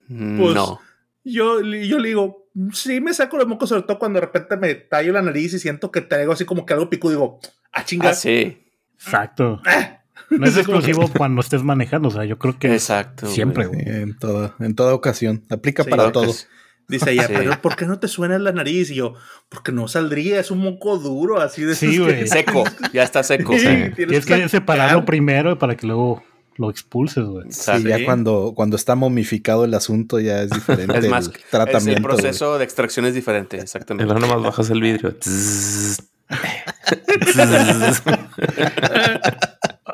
pues, 0.08 0.54
no. 0.54 0.80
yo, 1.22 1.60
yo 1.60 1.98
le 1.98 2.08
digo, 2.08 2.48
sí 2.72 3.02
me 3.02 3.12
saco 3.12 3.36
los 3.36 3.46
mocos, 3.46 3.68
sobre 3.68 3.82
todo 3.82 3.98
cuando 3.98 4.20
de 4.20 4.24
repente 4.24 4.56
me 4.56 4.74
tallo 4.74 5.12
la 5.12 5.20
nariz 5.20 5.52
y 5.52 5.58
siento 5.58 5.90
que 5.90 6.00
traigo 6.00 6.32
así 6.32 6.46
como 6.46 6.64
que 6.64 6.72
algo 6.72 6.88
pico, 6.88 7.10
digo, 7.10 7.40
ah, 7.70 7.84
chinga. 7.84 8.08
Ah, 8.08 8.14
sí. 8.14 8.56
Exacto. 8.94 9.60
Ah. 9.66 10.00
No 10.30 10.46
es 10.46 10.56
exclusivo 10.56 11.10
cuando 11.14 11.42
estés 11.42 11.62
manejando, 11.62 12.08
o 12.08 12.10
sea, 12.10 12.24
yo 12.24 12.38
creo 12.38 12.58
que 12.58 12.72
Exacto. 12.72 13.26
siempre, 13.26 13.66
güey. 13.66 13.82
en 13.86 14.18
toda, 14.18 14.56
en 14.60 14.76
toda 14.76 14.94
ocasión. 14.94 15.44
Aplica 15.50 15.84
Sí, 15.84 15.90
para 15.90 16.10
todo. 16.10 16.24
que 16.24 16.32
sí. 16.32 16.46
Dice 16.88 17.10
ella, 17.12 17.26
Sí. 17.26 17.34
pero 17.36 17.60
¿por 17.60 17.76
qué 17.76 17.84
no 17.86 17.98
te 17.98 18.08
suena 18.08 18.38
la 18.38 18.50
nariz? 18.52 18.90
Y 18.90 18.94
yo, 18.94 19.14
porque 19.50 19.72
no 19.72 19.88
saldría, 19.88 20.40
es 20.40 20.50
un 20.50 20.58
moco 20.60 20.96
duro, 20.98 21.40
así 21.40 21.62
de 21.62 21.74
Sí, 21.74 21.98
que-. 21.98 22.26
Seco. 22.28 22.64
Ya 22.94 23.02
está 23.02 23.22
seco. 23.22 23.52
Sí, 23.58 23.60
sí. 23.66 23.90
Tienes 23.94 24.24
que 24.24 24.48
separarlo 24.48 25.04
primero 25.04 25.58
para 25.58 25.76
que 25.76 25.86
luego 25.86 26.22
lo 26.56 26.70
expulses, 26.70 27.24
güey. 27.24 27.52
Sí, 27.52 27.70
ya 27.84 28.04
cuando, 28.04 28.52
cuando 28.56 28.76
está 28.76 28.94
momificado 28.94 29.64
el 29.64 29.74
asunto 29.74 30.18
ya 30.18 30.42
es 30.42 30.50
diferente 30.50 30.98
Es 30.98 31.08
más, 31.08 31.26
el 31.28 31.34
Es 31.36 31.44
tratamiento. 31.50 31.90
el 31.90 32.02
güey. 32.02 32.16
proceso 32.16 32.58
de 32.58 32.64
extracción 32.64 33.04
es 33.06 33.14
diferente, 33.14 33.58
exactamente. 33.58 34.04
luego 34.12 34.26
nomás 34.26 34.42
bajas 34.42 34.70
el 34.70 34.80
vidrio. 34.80 35.14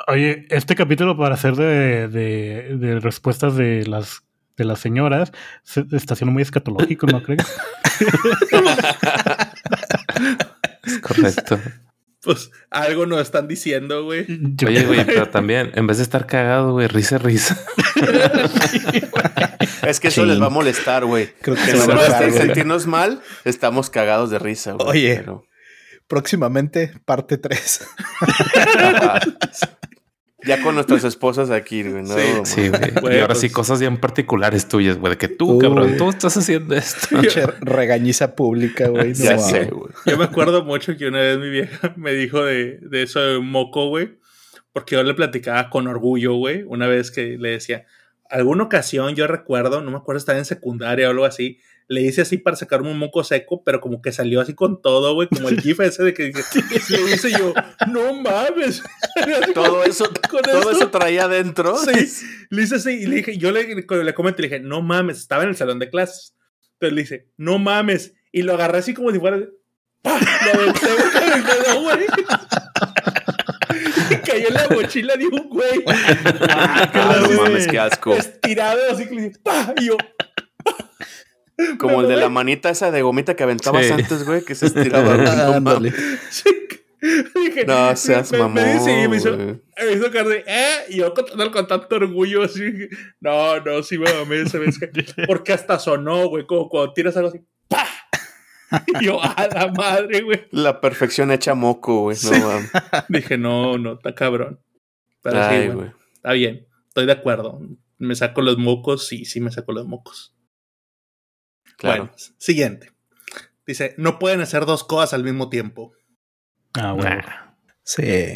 Oye, 0.08 0.46
este 0.50 0.74
capítulo 0.74 1.16
para 1.16 1.34
hacer 1.34 1.54
de, 1.56 2.08
de, 2.08 2.76
de 2.78 3.00
respuestas 3.00 3.56
de 3.56 3.86
las 3.86 4.22
de 4.56 4.64
las 4.64 4.80
señoras 4.80 5.30
se, 5.62 5.84
está 5.92 6.16
siendo 6.16 6.32
muy 6.32 6.42
escatológico, 6.42 7.06
¿no 7.06 7.22
crees? 7.22 7.42
Es 10.84 10.98
correcto. 10.98 11.58
Pues 12.22 12.50
algo 12.70 13.06
nos 13.06 13.20
están 13.20 13.48
diciendo, 13.48 14.04
güey. 14.04 14.24
Yo- 14.28 14.68
Oye, 14.68 14.84
güey, 14.84 15.04
pero 15.04 15.28
también, 15.28 15.72
en 15.74 15.86
vez 15.86 15.98
de 15.98 16.02
estar 16.04 16.26
cagado, 16.26 16.72
güey, 16.72 16.88
risa, 16.88 17.18
risa. 17.18 17.58
Es 19.86 20.00
que 20.00 20.08
eso 20.08 20.22
Sí. 20.22 20.28
les 20.28 20.40
va 20.40 20.46
a 20.46 20.50
molestar, 20.50 21.04
güey. 21.04 21.28
Creo 21.42 21.56
que 21.56 21.76
se 21.76 21.86
va 21.86 22.06
a 22.06 22.30
sentirnos 22.30 22.86
mal, 22.86 23.20
estamos 23.44 23.90
cagados 23.90 24.30
de 24.30 24.38
risa, 24.38 24.72
güey. 24.72 24.88
Oye. 24.88 25.16
Pero- 25.16 25.44
Próximamente, 26.06 26.92
parte 27.06 27.38
3. 27.38 27.86
Ya 30.46 30.62
con 30.62 30.74
nuestras 30.74 31.04
esposas 31.04 31.50
aquí, 31.50 31.82
güey. 31.82 32.02
No, 32.02 32.14
Sí. 32.14 32.22
Sí, 32.44 32.68
güey. 33.00 33.16
Y 33.16 33.20
ahora 33.20 33.28
pues- 33.28 33.40
sí, 33.40 33.50
cosas 33.50 33.80
bien 33.80 33.96
particulares 33.98 34.66
tuyas, 34.68 34.98
güey, 34.98 35.12
de 35.14 35.18
que 35.18 35.28
tú, 35.28 35.52
Uy. 35.54 35.58
cabrón, 35.60 35.96
tú 35.96 36.10
estás 36.10 36.36
haciendo 36.36 36.74
esto. 36.74 37.08
Regañiza 37.60 38.34
pública, 38.34 38.88
güey. 38.88 39.08
no 39.08 39.14
Ya 39.24 39.38
sé, 39.38 39.64
güey. 39.66 39.92
Yo 40.06 40.16
me 40.18 40.24
acuerdo 40.24 40.64
mucho 40.64 40.96
que 40.96 41.06
una 41.08 41.20
vez 41.20 41.38
mi 41.38 41.50
vieja 41.50 41.92
me 41.96 42.12
dijo 42.12 42.42
de, 42.44 42.78
de 42.82 43.02
eso 43.02 43.20
de 43.20 43.38
un 43.38 43.50
moco, 43.50 43.88
güey. 43.88 44.18
Porque 44.72 44.96
yo 44.96 45.02
le 45.02 45.14
platicaba 45.14 45.70
con 45.70 45.86
orgullo, 45.86 46.34
güey. 46.34 46.64
Una 46.66 46.86
vez 46.88 47.10
que 47.10 47.36
le 47.38 47.50
decía, 47.50 47.84
alguna 48.28 48.64
ocasión 48.64 49.14
yo 49.14 49.26
recuerdo, 49.26 49.80
no 49.82 49.90
me 49.92 49.96
acuerdo, 49.98 50.18
estaba 50.18 50.38
en 50.38 50.44
secundaria 50.44 51.06
o 51.08 51.10
algo 51.12 51.24
así. 51.24 51.58
Le 51.86 52.00
hice 52.00 52.22
así 52.22 52.38
para 52.38 52.56
sacarme 52.56 52.90
un 52.90 52.98
moco 52.98 53.22
seco, 53.24 53.62
pero 53.62 53.78
como 53.80 54.00
que 54.00 54.10
salió 54.10 54.40
así 54.40 54.54
con 54.54 54.80
todo, 54.80 55.14
güey. 55.14 55.28
Como 55.28 55.50
el 55.50 55.60
gif 55.60 55.80
ese 55.80 56.02
de 56.02 56.14
que 56.14 56.32
lo 56.32 57.08
hice 57.08 57.30
yo, 57.30 57.52
no 57.88 58.14
mames. 58.14 58.82
Todo 59.54 59.84
eso, 59.84 60.06
Con 60.30 60.42
todo 60.42 60.60
eso- 60.62 60.70
eso 60.72 60.90
traía 60.90 61.24
adentro. 61.24 61.76
Sí, 61.76 62.26
le 62.50 62.62
hice 62.62 62.76
así 62.76 62.90
y 62.90 63.06
le 63.06 63.16
dije, 63.16 63.36
yo 63.36 63.52
le, 63.52 63.74
le 63.74 64.14
comenté, 64.14 64.42
le 64.42 64.48
dije, 64.48 64.60
no 64.60 64.80
mames, 64.82 65.18
estaba 65.18 65.42
en 65.44 65.50
el 65.50 65.56
salón 65.56 65.78
de 65.78 65.90
clases. 65.90 66.34
Entonces 66.74 66.94
le 66.94 67.00
dije, 67.02 67.28
no 67.36 67.58
mames. 67.58 68.14
Y 68.32 68.42
lo 68.42 68.54
agarré 68.54 68.78
así 68.78 68.94
como 68.94 69.12
si 69.12 69.18
fuera. 69.20 69.38
¡Pah! 70.02 70.18
Lo 70.18 70.60
aventé 70.60 70.86
güey, 70.86 71.12
con 71.12 71.22
el 71.32 71.44
dedo, 71.44 71.80
güey. 71.82 71.98
Y 74.10 74.16
cayó 74.16 74.48
en 74.48 74.54
la 74.54 74.68
mochila 74.68 75.16
de 75.16 75.26
un 75.26 75.48
güey. 75.48 75.82
Ah, 76.48 77.20
no 77.30 77.42
mames, 77.42 77.66
qué 77.66 77.78
asco. 77.78 78.14
Estirado, 78.14 78.80
así 78.90 79.06
que 79.06 79.14
le 79.14 79.22
dije, 79.22 79.36
¡pah! 79.42 79.74
Y 79.80 79.86
yo, 79.86 79.96
Como 81.78 82.00
el 82.02 82.08
de 82.08 82.16
la 82.16 82.28
manita 82.28 82.70
esa 82.70 82.90
de 82.90 83.02
gomita 83.02 83.34
que 83.36 83.42
aventabas 83.44 83.86
Sí. 83.86 83.92
antes, 83.92 84.24
güey, 84.24 84.44
que 84.44 84.54
se 84.54 84.66
estiraba. 84.66 85.16
güey. 85.16 85.60
No. 85.60 85.80
Dije, 87.34 87.66
No 87.66 87.94
seas 87.96 88.32
me- 88.32 88.38
mamón. 88.38 88.54
Me 88.54 88.74
dice, 88.74 89.02
y 89.02 89.08
me 89.08 89.16
hizo, 89.18 89.36
me 89.36 89.92
hizo 89.92 90.10
cara 90.10 90.26
de, 90.28 90.42
¿eh? 90.46 90.76
Y 90.88 90.96
yo 90.96 91.12
contándolo 91.12 91.52
con 91.52 91.66
tanto 91.66 91.96
orgullo, 91.96 92.44
así. 92.44 92.62
No, 93.20 93.60
no, 93.60 93.82
sí 93.82 93.98
me 93.98 94.10
mamé 94.12 94.40
esa 94.42 94.58
vez. 94.58 94.78
Porque 95.26 95.52
hasta 95.52 95.78
sonó, 95.78 96.28
güey, 96.28 96.46
como 96.46 96.70
cuando 96.70 96.94
tiras 96.94 97.14
algo 97.18 97.28
así, 97.28 97.40
¡pah! 97.68 97.86
Y 99.00 99.04
yo, 99.04 99.22
a 99.22 99.46
la 99.52 99.70
madre, 99.76 100.22
güey. 100.22 100.46
La 100.50 100.80
perfección 100.80 101.30
hecha 101.30 101.54
moco, 101.54 102.00
güey. 102.04 102.16
No 102.24 102.30
Sí. 102.34 102.40
mames. 102.40 102.70
Dije, 103.10 103.36
no, 103.36 103.76
no, 103.76 103.92
está 103.94 104.14
cabrón. 104.14 104.60
Pero 105.22 105.42
Ay, 105.42 105.66
güey, 105.66 105.76
güey. 105.76 105.90
está 106.14 106.32
bien, 106.32 106.66
estoy 106.88 107.04
de 107.06 107.12
acuerdo. 107.12 107.60
Me 107.98 108.14
saco 108.14 108.40
los 108.40 108.56
mocos, 108.56 109.06
sí, 109.06 109.26
sí 109.26 109.40
me 109.40 109.50
saco 109.52 109.72
los 109.72 109.86
mocos. 109.86 110.34
Claro. 111.84 112.04
Bueno, 112.04 112.16
siguiente. 112.38 112.90
Dice, 113.66 113.94
no 113.96 114.18
pueden 114.18 114.40
hacer 114.40 114.66
dos 114.66 114.84
cosas 114.84 115.14
al 115.14 115.24
mismo 115.24 115.48
tiempo. 115.48 115.92
Ah, 116.74 116.92
bueno. 116.92 117.16
Nah. 117.16 117.54
Sí. 117.82 118.34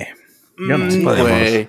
Yo 0.58 0.78
no. 0.78 0.84
Mm, 0.86 0.90
Sí 0.90 1.00
podemos. 1.02 1.68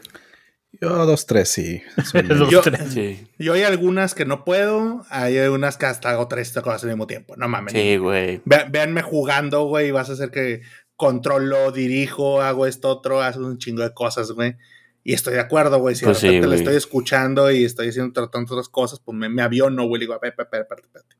Yo 0.81 1.05
dos, 1.05 1.25
tres, 1.25 1.49
sí. 1.49 1.81
Yo- 2.51 2.61
tres. 2.61 2.93
Sí. 2.93 3.27
Yo 3.37 3.53
hay 3.53 3.63
algunas 3.63 4.13
que 4.15 4.23
no 4.25 4.45
puedo, 4.45 5.03
hay 5.09 5.37
algunas 5.37 5.77
que 5.77 5.87
hasta 5.87 6.11
hago 6.11 6.27
tres 6.27 6.53
cosas 6.53 6.83
al 6.83 6.89
mismo 6.89 7.07
tiempo. 7.07 7.35
No 7.35 7.47
mames. 7.49 7.73
Sí, 7.73 7.97
güey. 7.97 8.41
Ve- 8.45 8.65
véanme 8.69 9.01
jugando, 9.01 9.63
güey, 9.65 9.87
y 9.87 9.91
vas 9.91 10.09
a 10.09 10.13
hacer 10.13 10.31
que 10.31 10.61
controlo, 10.95 11.71
dirijo, 11.71 12.41
hago 12.41 12.65
esto 12.67 12.89
otro, 12.89 13.21
hago 13.21 13.45
un 13.45 13.57
chingo 13.57 13.81
de 13.83 13.93
cosas, 13.93 14.31
güey. 14.31 14.55
Y 15.03 15.13
estoy 15.13 15.33
de 15.33 15.39
acuerdo, 15.39 15.79
güey. 15.79 15.95
Si 15.95 16.05
Pues 16.05 16.21
de 16.21 16.27
repente 16.27 16.37
sí, 16.37 16.41
le 16.41 16.47
güey. 16.55 16.59
estoy 16.59 16.75
escuchando 16.75 17.51
y 17.51 17.63
estoy 17.65 17.89
haciendo 17.89 18.13
tratando 18.13 18.53
otras 18.53 18.69
cosas, 18.69 18.99
pues 18.99 19.17
me, 19.17 19.27
me 19.27 19.41
aviono, 19.41 19.85
güey. 19.87 19.99
le 19.99 20.03
Digo, 20.05 20.13
espérate, 20.13 20.43
espérate, 20.43 20.73
espérate. 20.85 21.15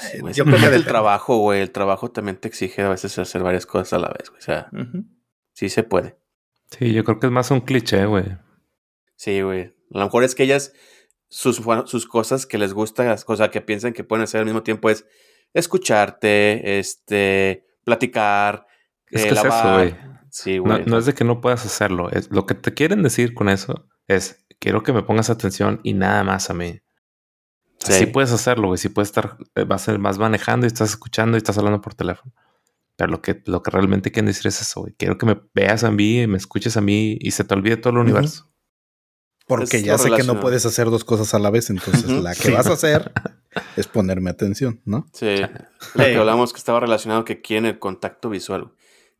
Sí, 0.00 0.18
güey. 0.20 0.34
Yo 0.34 0.44
creo 0.44 0.56
que 0.56 0.64
el 0.64 0.70
depende. 0.72 0.88
trabajo, 0.90 1.38
güey. 1.38 1.60
El 1.60 1.70
trabajo 1.70 2.10
también 2.10 2.36
te 2.36 2.48
exige 2.48 2.82
a 2.82 2.88
veces 2.88 3.18
hacer 3.18 3.42
varias 3.42 3.66
cosas 3.66 3.92
a 3.92 3.98
la 3.98 4.08
vez, 4.08 4.28
güey. 4.30 4.38
O 4.38 4.42
sea, 4.42 4.68
sí 5.52 5.68
se 5.68 5.82
puede. 5.82 6.18
Sí, 6.70 6.92
yo 6.92 7.04
creo 7.04 7.20
que 7.20 7.26
es 7.26 7.32
más 7.32 7.50
un 7.50 7.60
cliché, 7.60 8.06
güey. 8.06 8.24
Sí, 9.14 9.40
güey. 9.42 9.74
A 9.94 9.98
lo 9.98 10.04
mejor 10.06 10.24
es 10.24 10.34
que 10.34 10.42
ellas, 10.42 10.72
sus, 11.28 11.62
sus 11.86 12.06
cosas 12.06 12.46
que 12.46 12.58
les 12.58 12.72
gustan, 12.74 13.06
las 13.06 13.24
cosas 13.24 13.50
que 13.50 13.60
piensan 13.60 13.92
que 13.92 14.02
pueden 14.04 14.24
hacer 14.24 14.40
al 14.40 14.46
mismo 14.46 14.62
tiempo 14.64 14.90
es 14.90 15.06
escucharte, 15.54 16.78
este, 16.78 17.64
platicar, 17.84 18.66
Es 19.06 19.22
eh, 19.24 19.28
que 19.28 19.34
es 19.34 19.38
eso, 19.38 19.48
lavar. 19.48 19.74
güey. 19.74 19.96
Sí, 20.30 20.56
No, 20.56 20.62
güey. 20.64 20.84
no 20.86 20.98
es 20.98 21.06
de 21.06 21.14
que 21.14 21.24
no 21.24 21.40
puedas 21.40 21.64
hacerlo. 21.64 22.10
Es, 22.10 22.30
lo 22.30 22.46
que 22.46 22.54
te 22.54 22.74
quieren 22.74 23.02
decir 23.02 23.32
con 23.34 23.48
eso 23.48 23.86
es, 24.06 24.44
quiero 24.58 24.82
que 24.82 24.92
me 24.92 25.02
pongas 25.02 25.30
atención 25.30 25.80
y 25.82 25.94
nada 25.94 26.24
más 26.24 26.50
a 26.50 26.54
mí. 26.54 26.80
Sí. 27.78 28.06
Puedes 28.06 28.32
hacerlo, 28.32 28.68
güey. 28.68 28.78
Sí 28.78 28.88
puedes 28.88 29.08
estar, 29.08 29.36
eh, 29.54 29.64
vas 29.64 29.88
a- 29.88 29.96
vas 29.98 30.18
manejando 30.18 30.66
y 30.66 30.68
estás 30.68 30.90
escuchando 30.90 31.36
y 31.36 31.38
estás 31.38 31.56
hablando 31.58 31.80
por 31.80 31.94
teléfono. 31.94 32.32
Pero 32.96 33.10
lo 33.10 33.20
que, 33.22 33.42
lo 33.46 33.62
que 33.62 33.70
realmente 33.70 34.10
quieren 34.10 34.26
decir 34.26 34.46
es 34.46 34.60
eso, 34.60 34.80
güey. 34.80 34.94
Quiero 34.94 35.18
que 35.18 35.26
me 35.26 35.40
veas 35.54 35.84
a 35.84 35.90
mí 35.90 36.22
y 36.22 36.26
me 36.26 36.38
escuches 36.38 36.76
a 36.76 36.80
mí 36.80 37.16
y 37.20 37.30
se 37.32 37.44
te 37.44 37.54
olvide 37.54 37.76
todo 37.76 37.92
el 37.92 37.98
universo. 37.98 38.50
Porque 39.46 39.76
Es 39.76 39.84
ya 39.84 39.96
sé 39.98 40.10
que 40.10 40.24
no 40.24 40.40
puedes 40.40 40.66
hacer 40.66 40.86
dos 40.90 41.04
cosas 41.04 41.32
a 41.34 41.38
la 41.38 41.50
vez, 41.50 41.70
entonces 41.70 42.04
Ujú. 42.10 42.22
la 42.22 42.34
que 42.34 42.42
Sí. 42.48 42.50
vas 42.52 42.66
a 42.66 42.72
hacer 42.72 43.12
es 43.76 43.86
ponerme 43.86 44.30
atención, 44.30 44.80
¿no? 44.84 45.06
Sí. 45.12 45.36
Lo 45.94 46.04
que 46.04 46.16
hablamos 46.16 46.52
que 46.52 46.58
estaba 46.58 46.80
relacionado 46.80 47.24
que 47.24 47.40
quieren 47.42 47.66
el 47.66 47.78
contacto 47.78 48.28
visual. 48.30 48.72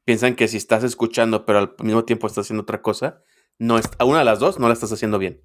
Piensan 0.04 0.34
que 0.34 0.48
si 0.48 0.56
estás 0.56 0.82
escuchando, 0.82 1.44
pero 1.46 1.58
al 1.60 1.74
mismo 1.80 2.04
tiempo 2.04 2.26
estás 2.26 2.46
haciendo 2.46 2.62
otra 2.62 2.80
cosa, 2.82 3.22
no 3.58 3.78
es, 3.78 3.88
a 3.98 4.04
una 4.04 4.20
de 4.20 4.24
las 4.24 4.38
dos 4.40 4.58
no 4.58 4.66
la 4.66 4.74
estás 4.74 4.90
haciendo 4.90 5.18
bien. 5.18 5.42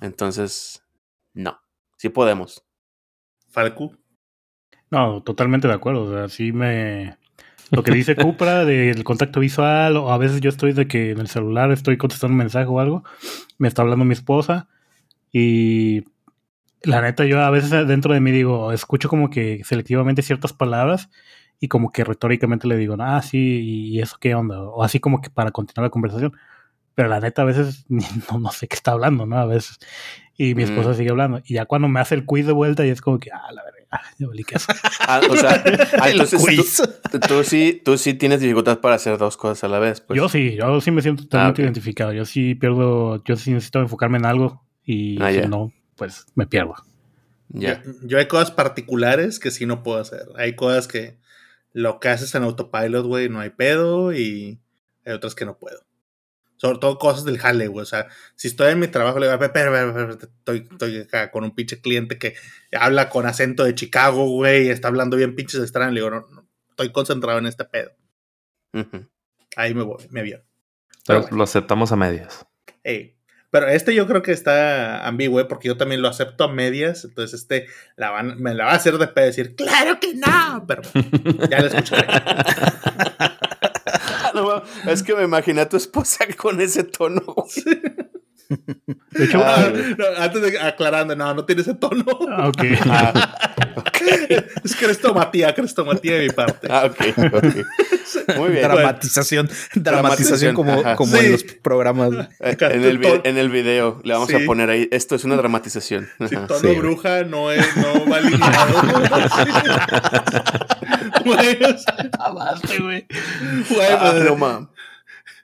Entonces, 0.00 0.82
no. 1.34 1.60
Sí 1.98 2.08
podemos. 2.08 2.64
Falcu. 3.50 3.94
No, 4.90 5.22
totalmente 5.22 5.68
de 5.68 5.74
acuerdo. 5.74 6.04
O 6.04 6.10
sea, 6.10 6.28
sí 6.28 6.52
me. 6.52 7.18
Lo 7.70 7.82
que 7.82 7.90
dice 7.90 8.16
Cupra 8.16 8.64
del 8.64 9.04
contacto 9.04 9.40
visual, 9.40 9.96
o 9.98 10.10
a 10.10 10.16
veces 10.16 10.40
yo 10.40 10.48
estoy 10.48 10.72
de 10.72 10.88
que 10.88 11.10
en 11.10 11.18
el 11.18 11.28
celular 11.28 11.70
estoy 11.70 11.98
contestando 11.98 12.32
un 12.32 12.38
mensaje 12.38 12.66
o 12.66 12.80
algo, 12.80 13.04
me 13.58 13.68
está 13.68 13.82
hablando 13.82 14.06
mi 14.06 14.14
esposa, 14.14 14.68
y 15.30 16.04
la 16.82 17.02
neta, 17.02 17.26
yo 17.26 17.42
a 17.42 17.50
veces 17.50 17.86
dentro 17.86 18.14
de 18.14 18.20
mí 18.20 18.30
digo, 18.30 18.72
escucho 18.72 19.10
como 19.10 19.28
que 19.28 19.62
selectivamente 19.64 20.22
ciertas 20.22 20.54
palabras, 20.54 21.10
y 21.60 21.68
como 21.68 21.92
que 21.92 22.04
retóricamente 22.04 22.66
le 22.68 22.78
digo, 22.78 22.96
ah, 23.00 23.20
sí, 23.20 23.60
y 23.60 24.00
eso 24.00 24.16
qué 24.18 24.34
onda, 24.34 24.62
o 24.62 24.82
así 24.82 24.98
como 24.98 25.20
que 25.20 25.28
para 25.28 25.50
continuar 25.50 25.88
la 25.88 25.90
conversación. 25.90 26.34
Pero 26.98 27.10
la 27.10 27.20
neta, 27.20 27.42
a 27.42 27.44
veces 27.44 27.84
no, 27.88 28.40
no 28.40 28.50
sé 28.50 28.66
qué 28.66 28.74
está 28.74 28.90
hablando, 28.90 29.24
¿no? 29.24 29.38
A 29.38 29.46
veces. 29.46 29.78
Y 30.36 30.56
mi 30.56 30.64
esposa 30.64 30.90
Mm. 30.90 30.94
sigue 30.94 31.10
hablando. 31.10 31.40
Y 31.46 31.54
ya 31.54 31.64
cuando 31.66 31.86
me 31.86 32.00
hace 32.00 32.16
el 32.16 32.24
quiz 32.24 32.44
de 32.44 32.52
vuelta, 32.52 32.84
y 32.84 32.90
es 32.90 33.00
como 33.00 33.20
que, 33.20 33.30
ah, 33.30 33.52
la 33.52 33.62
verga, 33.62 33.86
ah, 33.92 34.00
ya 34.18 34.26
valí 34.26 34.42
queso. 34.42 34.66
Ah, 35.00 35.20
o 35.30 35.36
sea, 35.36 35.62
ah, 36.00 36.10
entonces. 36.10 36.82
Tú, 37.12 37.20
tú 37.20 37.44
sí, 37.44 37.80
tú 37.84 37.96
sí 37.98 38.14
tienes 38.14 38.40
dificultad 38.40 38.80
para 38.80 38.96
hacer 38.96 39.16
dos 39.16 39.36
cosas 39.36 39.62
a 39.62 39.68
la 39.68 39.78
vez. 39.78 40.00
Pues. 40.00 40.16
yo 40.16 40.28
sí, 40.28 40.56
yo 40.56 40.80
sí 40.80 40.90
me 40.90 41.02
siento 41.02 41.22
totalmente 41.22 41.62
Ah, 41.62 41.64
identificado. 41.66 42.12
Yo 42.12 42.24
sí 42.24 42.56
pierdo, 42.56 43.22
yo 43.22 43.36
sí 43.36 43.52
necesito 43.52 43.78
enfocarme 43.78 44.18
en 44.18 44.26
algo 44.26 44.64
y 44.84 45.22
Ah, 45.22 45.30
si 45.32 45.46
no, 45.46 45.72
pues 45.94 46.26
me 46.34 46.48
pierdo. 46.48 46.74
Ya. 47.50 47.80
Yo, 47.84 47.92
yo 48.02 48.18
hay 48.18 48.26
cosas 48.26 48.50
particulares 48.50 49.38
que 49.38 49.52
sí 49.52 49.66
no 49.66 49.84
puedo 49.84 50.00
hacer. 50.00 50.26
Hay 50.36 50.56
cosas 50.56 50.88
que 50.88 51.16
lo 51.72 52.00
que 52.00 52.08
haces 52.08 52.34
en 52.34 52.42
autopilot, 52.42 53.06
güey, 53.06 53.28
no 53.28 53.38
hay 53.38 53.50
pedo 53.50 54.12
y 54.12 54.58
hay 55.06 55.12
otras 55.14 55.36
que 55.36 55.44
no 55.44 55.56
puedo. 55.58 55.78
Sobre 56.58 56.78
todo 56.78 56.98
cosas 56.98 57.24
del 57.24 57.38
jale, 57.38 57.68
güey. 57.68 57.82
O 57.82 57.86
sea, 57.86 58.08
si 58.34 58.48
estoy 58.48 58.72
en 58.72 58.80
mi 58.80 58.88
trabajo, 58.88 59.18
le 59.18 59.26
digo, 59.26 59.38
pero, 59.38 59.72
pero, 59.72 59.94
pero, 59.94 60.10
estoy, 60.10 60.68
estoy 60.70 60.98
acá 60.98 61.30
con 61.30 61.44
un 61.44 61.54
pinche 61.54 61.80
cliente 61.80 62.18
que 62.18 62.34
habla 62.72 63.08
con 63.08 63.26
acento 63.26 63.64
de 63.64 63.74
Chicago, 63.74 64.28
güey, 64.28 64.66
y 64.66 64.70
está 64.70 64.88
hablando 64.88 65.16
bien 65.16 65.36
pinches 65.36 65.62
extraños. 65.62 65.94
Le 65.94 66.00
digo, 66.00 66.10
no, 66.10 66.26
no, 66.30 66.48
estoy 66.70 66.90
concentrado 66.90 67.38
en 67.38 67.46
este 67.46 67.64
pedo. 67.64 67.92
Ujú. 68.74 69.08
Ahí 69.56 69.72
me 69.72 69.82
voy, 69.82 70.04
me 70.10 70.22
vio. 70.22 70.42
Pero 71.06 71.22
bueno. 71.22 71.36
lo 71.38 71.44
aceptamos 71.44 71.92
a 71.92 71.96
medias. 71.96 72.44
Ey. 72.82 73.14
Pero 73.50 73.66
este 73.68 73.94
yo 73.94 74.06
creo 74.06 74.20
que 74.20 74.32
está 74.32 75.06
ambiguo, 75.06 75.40
¿eh? 75.40 75.46
porque 75.46 75.68
yo 75.68 75.78
también 75.78 76.02
lo 76.02 76.08
acepto 76.08 76.44
a 76.44 76.52
medias. 76.52 77.04
Entonces, 77.04 77.40
este 77.40 77.66
la 77.96 78.10
van, 78.10 78.40
me 78.42 78.52
la 78.52 78.66
va 78.66 78.72
a 78.72 78.76
hacer 78.76 78.98
de 78.98 79.08
pedo 79.08 79.24
decir, 79.24 79.54
¡claro 79.54 79.98
que 80.00 80.14
no! 80.14 80.66
Pero 80.66 80.82
ya 81.48 81.60
la 81.60 81.68
escucharé. 81.68 82.08
No, 84.42 84.62
es 84.90 85.02
que 85.02 85.14
me 85.14 85.24
imaginé 85.24 85.60
a 85.62 85.68
tu 85.68 85.76
esposa 85.76 86.26
con 86.36 86.60
ese 86.60 86.84
tono. 86.84 87.22
De 89.10 89.24
hecho, 89.24 89.42
Ah, 89.44 89.70
no, 89.98 90.04
antes 90.22 90.40
de 90.40 90.58
aclarando, 90.58 91.14
no, 91.14 91.34
no 91.34 91.44
tiene 91.44 91.60
ese 91.62 91.74
tono. 91.74 92.04
ah, 92.30 92.48
ok. 92.48 92.62
Ah, 92.86 93.44
ok. 93.76 94.00
es 94.64 94.74
crestomatía, 94.76 95.54
crestomatía 95.54 96.14
de 96.14 96.22
mi 96.28 96.30
parte. 96.30 96.66
Ah, 96.70 96.86
ok, 96.86 97.00
ok. 97.34 97.44
Muy 98.38 98.50
bien. 98.52 98.62
Dramatización, 98.62 99.50
dramatización 99.74 100.54
como, 100.54 100.72
ajá. 100.80 100.96
como 100.96 101.14
Sí. 101.18 101.26
en 101.26 101.32
los 101.32 101.42
programas. 101.44 102.10
Eh, 102.40 102.56
En 102.58 102.84
el, 102.84 103.04
en 103.24 103.36
el 103.36 103.50
video 103.50 104.00
le 104.02 104.14
vamos 104.14 104.28
Sí. 104.30 104.36
a 104.36 104.46
poner 104.46 104.70
ahí. 104.70 104.88
Esto 104.92 105.14
es 105.14 105.24
una 105.24 105.36
dramatización. 105.36 106.08
Si 106.26 106.34
tono 106.34 106.58
sí, 106.58 106.74
bruja 106.76 107.24
no 107.24 107.52
es, 107.52 107.66
no 107.76 108.06
va 108.10 108.16
alineado. 108.16 108.82
Güey, 111.34 111.62
o 111.74 111.78
sea, 111.78 112.60
güey. 112.80 113.06
güey, 113.68 113.86
Ah, 113.90 114.12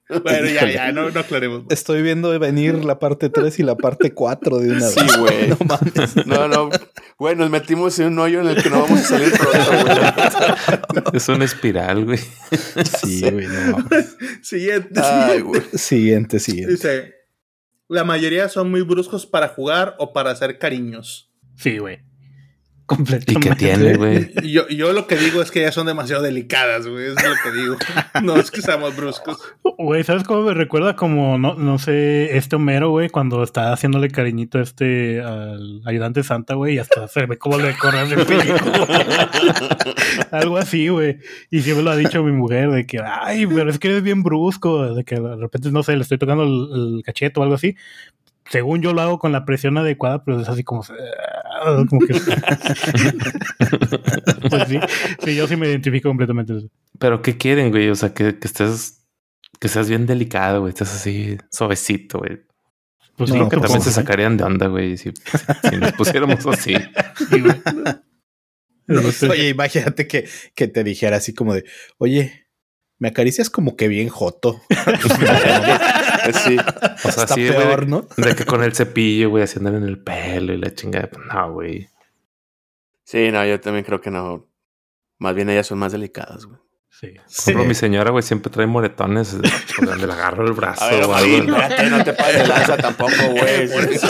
pues, 0.06 0.22
bueno, 0.22 0.46
ya, 0.50 0.70
ya, 0.70 0.92
no, 0.92 1.08
no 1.10 1.20
aclaremos. 1.20 1.62
más. 1.64 1.72
Estoy 1.72 2.02
viendo 2.02 2.38
venir 2.38 2.84
la 2.84 2.98
parte 2.98 3.30
3 3.30 3.58
y 3.60 3.62
la 3.62 3.74
parte 3.74 4.12
4 4.12 4.58
de 4.58 4.70
una 4.72 4.80
Sí, 4.86 5.00
vez. 5.00 5.16
güey. 5.16 5.48
No 5.48 5.56
mames. 5.66 6.26
No, 6.26 6.46
no. 6.48 6.70
Güey, 7.18 7.36
nos 7.36 7.48
metimos 7.48 7.98
en 7.98 8.08
un 8.08 8.18
hoyo 8.18 8.42
en 8.42 8.48
el 8.48 8.62
que 8.62 8.68
no 8.68 8.82
vamos 8.82 9.00
a 9.00 9.02
salir 9.02 9.32
pronto, 9.32 9.84
güey. 10.92 11.04
Es 11.14 11.28
una 11.28 11.44
espiral, 11.46 12.04
güey. 12.04 12.18
Sí, 12.18 13.22
güey, 13.30 13.46
no 13.46 13.78
mames. 13.78 14.16
Siguiente, 14.42 15.00
Ay, 15.02 15.38
siguiente. 15.38 15.42
güey. 15.42 15.62
Siguiente, 15.74 16.38
siguiente. 16.38 16.72
Dice, 16.72 17.14
la 17.88 18.04
mayoría 18.04 18.48
son 18.50 18.70
muy 18.70 18.82
bruscos 18.82 19.24
para 19.26 19.48
jugar 19.48 19.94
o 19.98 20.12
para 20.12 20.30
hacer 20.32 20.58
cariños. 20.58 21.32
Sí, 21.56 21.78
güey. 21.78 22.00
¿Y 22.90 22.96
Completamente. 22.96 23.48
qué 23.48 23.56
tiene, 23.56 23.96
güey? 23.96 24.30
Y 24.42 24.52
Yo, 24.52 24.68
yo 24.68 24.92
lo 24.92 25.06
que 25.06 25.16
digo 25.16 25.40
es 25.40 25.50
que 25.50 25.62
ya 25.62 25.72
son 25.72 25.86
demasiado 25.86 26.22
delicadas, 26.22 26.86
güey. 26.86 27.06
Eso 27.06 27.16
es 27.16 27.24
lo 27.24 27.34
que 27.42 27.58
digo. 27.58 27.76
No 28.22 28.36
es 28.36 28.50
que 28.50 28.60
seamos 28.60 28.94
bruscos. 28.94 29.38
Güey, 29.78 30.04
¿sabes 30.04 30.24
cómo 30.24 30.42
me 30.42 30.52
recuerda? 30.52 30.94
Como, 30.94 31.38
no, 31.38 31.54
no 31.54 31.78
sé, 31.78 32.36
este 32.36 32.56
Homero, 32.56 32.90
güey, 32.90 33.08
cuando 33.08 33.42
está 33.42 33.72
haciéndole 33.72 34.10
cariñito 34.10 34.60
este 34.60 35.22
al 35.22 35.80
ayudante 35.86 36.22
Santa, 36.22 36.54
güey, 36.54 36.74
y 36.74 36.78
hasta 36.78 37.08
se 37.08 37.24
ve 37.24 37.38
cómo 37.38 37.58
le 37.58 37.74
corre 37.76 38.02
el 38.02 38.26
pellejo. 38.26 38.66
Algo 40.30 40.58
así, 40.58 40.88
güey. 40.88 41.18
Y 41.50 41.62
siempre 41.62 41.84
lo 41.84 41.90
ha 41.90 41.96
dicho 41.96 42.22
mi 42.22 42.32
mujer, 42.32 42.70
de 42.70 42.86
que, 42.86 43.00
ay, 43.02 43.46
pero 43.46 43.70
es 43.70 43.78
que 43.78 43.88
eres 43.88 44.02
bien 44.02 44.22
brusco, 44.22 44.94
de 44.94 45.04
que 45.04 45.16
de 45.18 45.36
repente, 45.36 45.70
no 45.70 45.82
sé, 45.82 45.96
le 45.96 46.02
estoy 46.02 46.18
tocando 46.18 46.42
el, 46.44 46.96
el 46.98 47.02
cachete 47.02 47.40
o 47.40 47.42
algo 47.42 47.54
así. 47.54 47.76
Según 48.50 48.82
yo 48.82 48.92
lo 48.92 49.00
hago 49.00 49.18
con 49.18 49.32
la 49.32 49.44
presión 49.44 49.78
adecuada, 49.78 50.24
pero 50.24 50.40
es 50.40 50.48
así 50.48 50.64
como... 50.64 50.82
como 51.88 52.06
que... 52.06 52.14
pues 54.50 54.68
sí, 54.68 54.78
sí, 55.24 55.34
yo 55.34 55.46
sí 55.46 55.56
me 55.56 55.68
identifico 55.68 56.08
completamente. 56.08 56.54
Pero 56.98 57.22
¿qué 57.22 57.36
quieren, 57.36 57.70
güey? 57.70 57.88
O 57.88 57.94
sea, 57.94 58.12
que, 58.12 58.38
que 58.38 58.46
estés... 58.46 59.00
Que 59.60 59.68
seas 59.68 59.88
bien 59.88 60.04
delicado, 60.04 60.60
güey. 60.60 60.70
Estés 60.70 60.92
así 60.92 61.38
suavecito, 61.50 62.18
güey. 62.18 62.40
Pues 63.16 63.30
No, 63.30 63.34
sí, 63.34 63.38
Creo 63.38 63.48
que 63.48 63.56
pues, 63.58 63.70
también 63.70 63.82
se 63.82 63.92
sacarían 63.92 64.36
de 64.36 64.44
onda, 64.44 64.66
güey, 64.66 64.96
si, 64.96 65.12
si 65.70 65.76
nos 65.76 65.92
pusiéramos 65.92 66.44
así. 66.46 66.74
sí, 69.12 69.26
Oye, 69.26 69.50
imagínate 69.50 70.08
que, 70.08 70.28
que 70.54 70.68
te 70.68 70.82
dijera 70.82 71.18
así 71.18 71.32
como 71.32 71.54
de, 71.54 71.64
oye, 71.98 72.43
me 72.98 73.08
acaricias 73.08 73.50
como 73.50 73.76
que 73.76 73.88
bien 73.88 74.08
joto. 74.08 74.60
Sí. 76.44 76.56
O 76.58 77.12
sea, 77.12 77.24
Está 77.24 77.34
sí, 77.34 77.46
peor, 77.48 77.80
de, 77.84 77.86
¿no? 77.90 78.06
de 78.16 78.34
que 78.34 78.46
con 78.46 78.62
el 78.62 78.74
cepillo, 78.74 79.28
güey, 79.28 79.44
haciéndole 79.44 79.76
en 79.76 79.84
el 79.84 79.98
pelo 79.98 80.54
y 80.54 80.56
la 80.56 80.74
chingada. 80.74 81.10
No, 81.30 81.52
güey. 81.52 81.90
Sí, 83.04 83.30
no, 83.30 83.44
yo 83.44 83.60
también 83.60 83.84
creo 83.84 84.00
que 84.00 84.10
no. 84.10 84.46
Más 85.18 85.34
bien 85.34 85.50
ellas 85.50 85.66
son 85.66 85.78
más 85.78 85.92
delicadas, 85.92 86.46
güey. 86.46 86.58
sí. 86.88 87.08
Por 87.08 87.24
ejemplo, 87.42 87.64
mi 87.66 87.74
señora, 87.74 88.10
güey, 88.10 88.22
siempre 88.22 88.50
trae 88.50 88.66
moretones 88.66 89.36
por 89.76 89.86
donde 89.86 90.06
le 90.06 90.12
agarro 90.14 90.46
el 90.46 90.54
brazo 90.54 90.82
A 90.82 90.90
ver, 90.90 91.04
o 91.04 91.08
Marín, 91.10 91.40
algo. 91.42 91.56
espérate, 91.58 91.90
no 91.90 92.04
te 92.04 92.12
pases 92.14 92.38
de 92.38 92.48
lanza 92.48 92.76
tampoco, 92.78 93.12
güey. 93.30 93.68
Por 93.70 93.84
eso. 93.92 94.08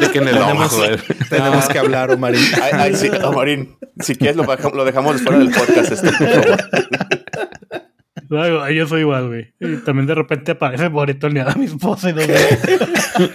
De 0.00 0.10
que 0.10 0.18
en 0.18 0.28
el 0.28 0.34
Tenemos- 0.34 0.66
ojo, 0.72 0.76
güey. 0.78 0.98
Tenemos 1.28 1.68
que 1.68 1.78
hablar, 1.78 2.10
Omarín. 2.10 2.42
Ay, 2.60 2.70
ay, 2.74 2.94
sí, 2.96 3.08
no, 3.08 3.30
Marín, 3.32 3.78
si 4.00 4.16
quieres 4.16 4.34
lo, 4.36 4.84
dejamos 4.84 5.22
fuera 5.22 5.38
del 5.38 5.50
podcast. 5.52 5.92
Este, 5.92 6.10
por 6.10 6.28
favor. 6.28 6.58
No, 8.30 8.70
yo 8.70 8.86
soy 8.86 9.00
igual, 9.00 9.26
güey. 9.28 9.52
Y 9.60 9.76
también 9.84 10.06
de 10.06 10.14
repente 10.14 10.52
aparece 10.52 10.88
moretoneada 10.88 11.54
mi 11.56 11.66
esposa 11.66 12.10
y 12.10 12.12
no 12.14 12.22
sé. 12.22 12.58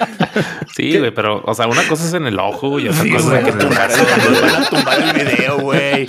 Sí, 0.76 0.98
güey, 0.98 1.12
pero, 1.14 1.42
o 1.46 1.54
sea, 1.54 1.68
una 1.68 1.88
cosa 1.88 2.06
es 2.06 2.14
en 2.14 2.26
el 2.28 2.38
ojo, 2.40 2.80
y 2.80 2.88
otra 2.90 3.02
Sí, 3.04 3.12
cosa 3.12 3.40
es 3.40 3.48
en 3.48 3.62
el 3.62 3.68
brazo. 3.68 4.02
el- 4.02 4.32
nos 4.34 4.42
van 4.42 4.64
a 4.64 4.70
tumbar 4.70 5.00
el 5.20 5.26
video, 5.26 5.60
güey. 5.60 6.08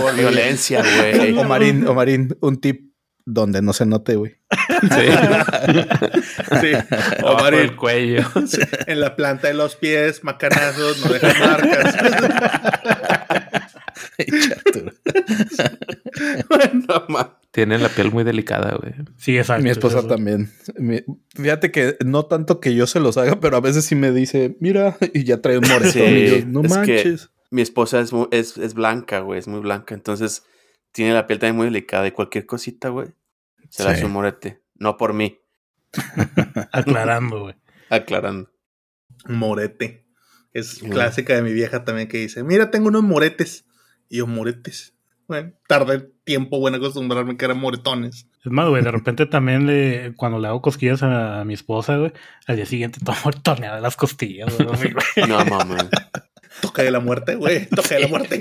Por 0.00 0.14
violencia, 0.16 0.82
güey. 0.82 1.36
Omarín, 1.36 1.86
Omarín, 1.86 2.36
un 2.40 2.58
tip 2.60 2.88
donde 3.26 3.60
no 3.60 3.74
se 3.74 3.84
note, 3.84 4.16
güey. 4.16 4.36
Sí. 4.80 4.88
Sí. 6.60 6.72
O 7.22 7.34
Marín, 7.34 7.60
del 7.60 7.76
cuello. 7.76 8.22
en 8.86 9.00
la 9.00 9.14
planta 9.16 9.48
de 9.48 9.54
los 9.54 9.76
pies, 9.76 10.24
macanazos, 10.24 11.04
no 11.04 11.12
dejan 11.12 11.38
marcas. 11.40 11.96
Arturo. 14.66 14.92
No, 16.88 17.04
ma. 17.08 17.38
Tienen 17.50 17.82
la 17.82 17.88
piel 17.88 18.10
muy 18.12 18.24
delicada, 18.24 18.76
güey. 18.76 18.94
Sí, 19.16 19.36
exacto. 19.38 19.62
Mi 19.64 19.70
esposa 19.70 20.00
Eso. 20.00 20.08
también. 20.08 20.50
Mi- 20.76 21.02
fíjate 21.34 21.70
que 21.70 21.96
no 22.04 22.26
tanto 22.26 22.60
que 22.60 22.74
yo 22.74 22.86
se 22.86 23.00
los 23.00 23.16
haga, 23.16 23.40
pero 23.40 23.56
a 23.56 23.60
veces 23.60 23.84
sí 23.84 23.94
me 23.94 24.12
dice, 24.12 24.56
mira, 24.60 24.96
y 25.14 25.24
ya 25.24 25.40
trae 25.40 25.58
un 25.58 25.68
moretón. 25.68 25.92
Sí, 25.92 26.44
no 26.46 26.62
es 26.62 26.72
que- 26.72 26.78
manches. 26.78 27.30
Mi 27.50 27.62
esposa 27.62 28.00
es, 28.00 28.10
es, 28.30 28.58
es 28.58 28.74
blanca, 28.74 29.20
güey, 29.20 29.38
es 29.38 29.48
muy 29.48 29.60
blanca. 29.60 29.94
Entonces 29.94 30.44
tiene 30.92 31.14
la 31.14 31.26
piel 31.26 31.38
también 31.38 31.56
muy 31.56 31.64
delicada 31.66 32.06
y 32.06 32.10
cualquier 32.12 32.44
cosita, 32.44 32.90
güey, 32.90 33.08
se 33.70 33.84
la 33.84 33.90
Sí. 33.90 33.96
hace 33.96 34.04
un 34.06 34.12
morete. 34.12 34.62
No 34.74 34.96
por 34.98 35.14
mí, 35.14 35.38
Aclarando, 36.72 37.40
güey. 37.40 37.54
aclarando. 37.90 38.50
Morete. 39.26 40.06
Es 40.52 40.78
clásica 40.80 41.34
de 41.34 41.42
mi 41.42 41.52
vieja 41.52 41.84
también 41.84 42.08
que 42.08 42.18
dice, 42.18 42.42
mira, 42.42 42.70
tengo 42.70 42.88
unos 42.88 43.02
moretes. 43.02 43.64
Y 44.08 44.18
yo, 44.18 44.26
moretes. 44.26 44.94
Bueno, 45.26 45.52
tardé 45.66 46.10
tiempo 46.24 46.58
bueno 46.58 46.78
acostumbrarme 46.78 47.36
que 47.36 47.44
eran 47.44 47.58
moretones. 47.58 48.26
Es 48.44 48.50
más, 48.50 48.66
güey, 48.68 48.82
de 48.82 48.90
repente 48.90 49.26
también 49.26 49.66
le, 49.66 50.14
cuando 50.16 50.38
le 50.38 50.48
hago 50.48 50.62
cosquillas 50.62 51.02
a, 51.02 51.44
mi 51.44 51.52
esposa, 51.52 51.98
güey, 51.98 52.12
al 52.46 52.56
día 52.56 52.64
siguiente 52.64 52.98
tomo 53.04 53.30
torneada 53.42 53.78
las 53.80 53.96
costillas, 53.96 54.56
güey. 54.56 54.94
No, 55.28 55.44
mamá. 55.44 55.76
Toque 56.62 56.82
de 56.82 56.90
la 56.90 57.00
muerte, 57.00 57.34
güey. 57.34 57.66
Toque 57.66 57.96
de 57.96 58.00
la 58.00 58.08
muerte. 58.08 58.40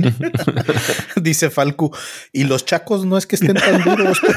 Dice 1.17 1.49
Falcu, 1.49 1.95
y 2.31 2.45
los 2.45 2.65
chacos 2.65 3.05
no 3.05 3.17
es 3.17 3.27
que 3.27 3.35
estén 3.35 3.55
tan 3.55 3.83
duros. 3.83 4.21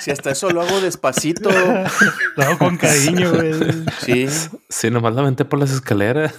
Si 0.00 0.10
hasta 0.10 0.32
eso 0.32 0.50
lo 0.50 0.60
hago 0.60 0.80
despacito. 0.80 1.50
Lo 2.36 2.42
hago 2.42 2.58
con 2.58 2.76
cariño, 2.76 3.32
güey. 3.32 3.54
Sí. 4.00 4.26
Sí, 4.68 4.90
nomás 4.90 5.14
la 5.14 5.22
aventé 5.22 5.46
por 5.46 5.58
las 5.58 5.70
escaleras. 5.70 6.34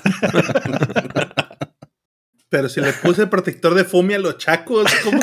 Pero 2.49 2.69
si 2.69 2.81
le 2.81 2.93
puse 2.93 3.27
protector 3.27 3.73
de 3.73 3.83
fumia 3.83 4.17
a 4.17 4.19
los 4.19 4.37
chacos, 4.37 4.91
¿cómo? 5.03 5.19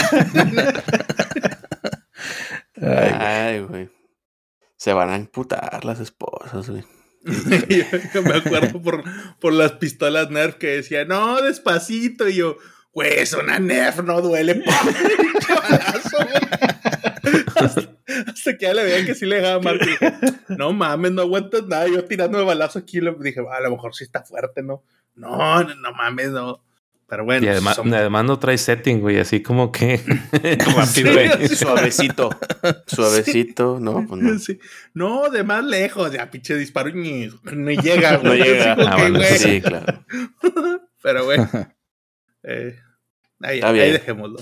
Ay, 2.80 3.60
güey. 3.60 3.88
Se 4.76 4.92
van 4.92 5.10
a 5.10 5.16
imputar 5.16 5.84
las 5.84 6.00
esposas, 6.00 6.68
güey. 6.68 6.84
Yo, 7.24 8.22
me 8.22 8.34
acuerdo 8.34 8.82
por, 8.82 9.04
por 9.38 9.52
las 9.52 9.72
pistolas 9.72 10.30
Nerf 10.30 10.56
que 10.56 10.66
decía, 10.68 11.04
no, 11.04 11.40
despacito. 11.40 12.28
Y 12.28 12.34
yo, 12.34 12.56
güey, 12.92 13.12
es 13.18 13.32
una 13.32 13.60
Nerf, 13.60 14.02
no 14.02 14.20
duele. 14.20 14.54
Balazo, 15.48 16.16
güey. 16.16 17.44
hasta, 17.54 17.80
hasta 18.26 18.56
que 18.58 18.66
ya 18.66 18.74
le 18.74 18.82
veían 18.82 19.06
que 19.06 19.14
sí 19.14 19.24
le 19.24 19.36
dejaba 19.36 19.72
dije, 19.74 20.14
no 20.48 20.72
mames, 20.72 21.12
no 21.12 21.22
aguantas 21.22 21.64
nada. 21.68 21.86
Yo 21.86 22.04
tirándome 22.04 22.42
balazo 22.42 22.80
aquí, 22.80 23.00
le 23.00 23.14
dije, 23.20 23.40
a 23.48 23.60
lo 23.60 23.70
mejor 23.70 23.94
sí 23.94 24.02
está 24.02 24.24
fuerte, 24.24 24.62
¿no? 24.62 24.82
No, 25.14 25.62
no, 25.62 25.74
no 25.76 25.92
mames, 25.92 26.30
no. 26.30 26.64
Pero 27.12 27.26
bueno, 27.26 27.44
Y 27.44 27.48
además, 27.50 27.76
son- 27.76 27.92
además 27.92 28.24
no 28.24 28.38
trae 28.38 28.56
setting, 28.56 29.00
güey, 29.00 29.18
así 29.18 29.42
como 29.42 29.70
que 29.70 29.98
rápido, 30.32 31.12
Sí. 31.46 31.56
Suavecito. 31.56 32.30
Suavecito, 32.86 33.78
no, 33.78 34.06
pues 34.08 34.22
no. 34.22 34.38
Sí. 34.38 34.58
No, 34.94 35.28
de 35.28 35.44
más 35.44 35.62
lejos, 35.62 36.10
ya 36.10 36.30
pinche 36.30 36.54
disparo 36.56 36.88
y 36.88 36.94
ni, 36.94 37.28
ni 37.54 37.76
llega, 37.76 38.16
güey. 38.16 38.38
No 38.38 38.44
llega. 38.46 38.72
Ah, 38.78 38.96
bueno, 38.96 39.18
güey. 39.18 39.38
Sí, 39.38 39.60
claro. 39.60 40.06
Pero 41.02 41.26
bueno. 41.26 41.50
eh, 42.44 42.78
Ahí, 43.40 43.60
ahí 43.60 43.92
dejémoslo. 43.92 44.38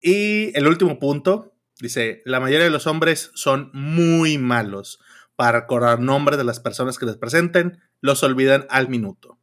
Y 0.00 0.56
el 0.56 0.66
último 0.68 0.98
punto 0.98 1.58
dice: 1.78 2.22
La 2.24 2.40
mayoría 2.40 2.64
de 2.64 2.70
los 2.70 2.86
hombres 2.86 3.30
son 3.34 3.68
muy 3.74 4.38
malos 4.38 4.98
para 5.34 5.60
recordar 5.60 6.00
nombres 6.00 6.38
de 6.38 6.44
las 6.44 6.58
personas 6.58 6.98
que 6.98 7.04
les 7.04 7.18
presenten, 7.18 7.82
los 8.00 8.22
olvidan 8.22 8.64
al 8.70 8.88
minuto. 8.88 9.38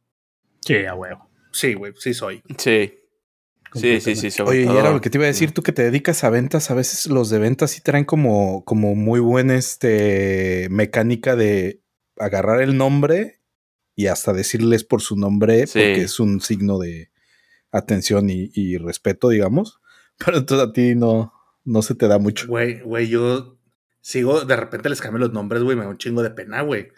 Sí, 0.62 0.84
a 0.84 0.94
huevo. 0.96 1.30
Sí, 1.54 1.74
güey, 1.74 1.92
sí 1.96 2.12
soy. 2.12 2.42
Sí. 2.58 2.94
Sí, 3.74 4.00
sí, 4.00 4.14
sí. 4.14 4.30
sobre 4.30 4.50
Oye, 4.64 4.72
y 4.72 4.76
era 4.76 4.92
lo 4.92 5.00
que 5.00 5.10
te 5.10 5.18
iba 5.18 5.24
a 5.24 5.28
decir, 5.28 5.50
tú 5.52 5.62
que 5.62 5.72
te 5.72 5.82
dedicas 5.82 6.22
a 6.22 6.30
ventas, 6.30 6.70
a 6.70 6.74
veces 6.74 7.06
los 7.06 7.28
de 7.30 7.40
ventas 7.40 7.72
sí 7.72 7.80
traen 7.80 8.04
como, 8.04 8.64
como 8.64 8.94
muy 8.94 9.18
buena 9.18 9.56
este, 9.56 10.68
mecánica 10.70 11.34
de 11.34 11.80
agarrar 12.16 12.60
el 12.62 12.76
nombre 12.76 13.40
y 13.96 14.06
hasta 14.06 14.32
decirles 14.32 14.84
por 14.84 15.02
su 15.02 15.16
nombre, 15.16 15.66
Sí. 15.66 15.80
porque 15.80 16.02
es 16.02 16.20
un 16.20 16.40
signo 16.40 16.78
de 16.78 17.10
atención 17.72 18.30
y, 18.30 18.50
y 18.54 18.76
respeto, 18.76 19.28
digamos. 19.28 19.80
Pero 20.24 20.38
entonces 20.38 20.68
a 20.68 20.72
ti 20.72 20.94
no, 20.94 21.32
no 21.64 21.82
se 21.82 21.96
te 21.96 22.06
da 22.06 22.18
mucho. 22.18 22.46
Güey, 22.46 22.80
güey, 22.80 23.08
yo 23.08 23.58
sigo, 24.04 24.44
de 24.44 24.54
repente 24.54 24.90
les 24.90 25.00
cambio 25.00 25.18
los 25.20 25.32
nombres, 25.32 25.62
güey, 25.62 25.76
me 25.78 25.84
da 25.84 25.88
un 25.88 25.96
chingo 25.96 26.22
de 26.22 26.28
pena, 26.30 26.60
güey. 26.60 26.88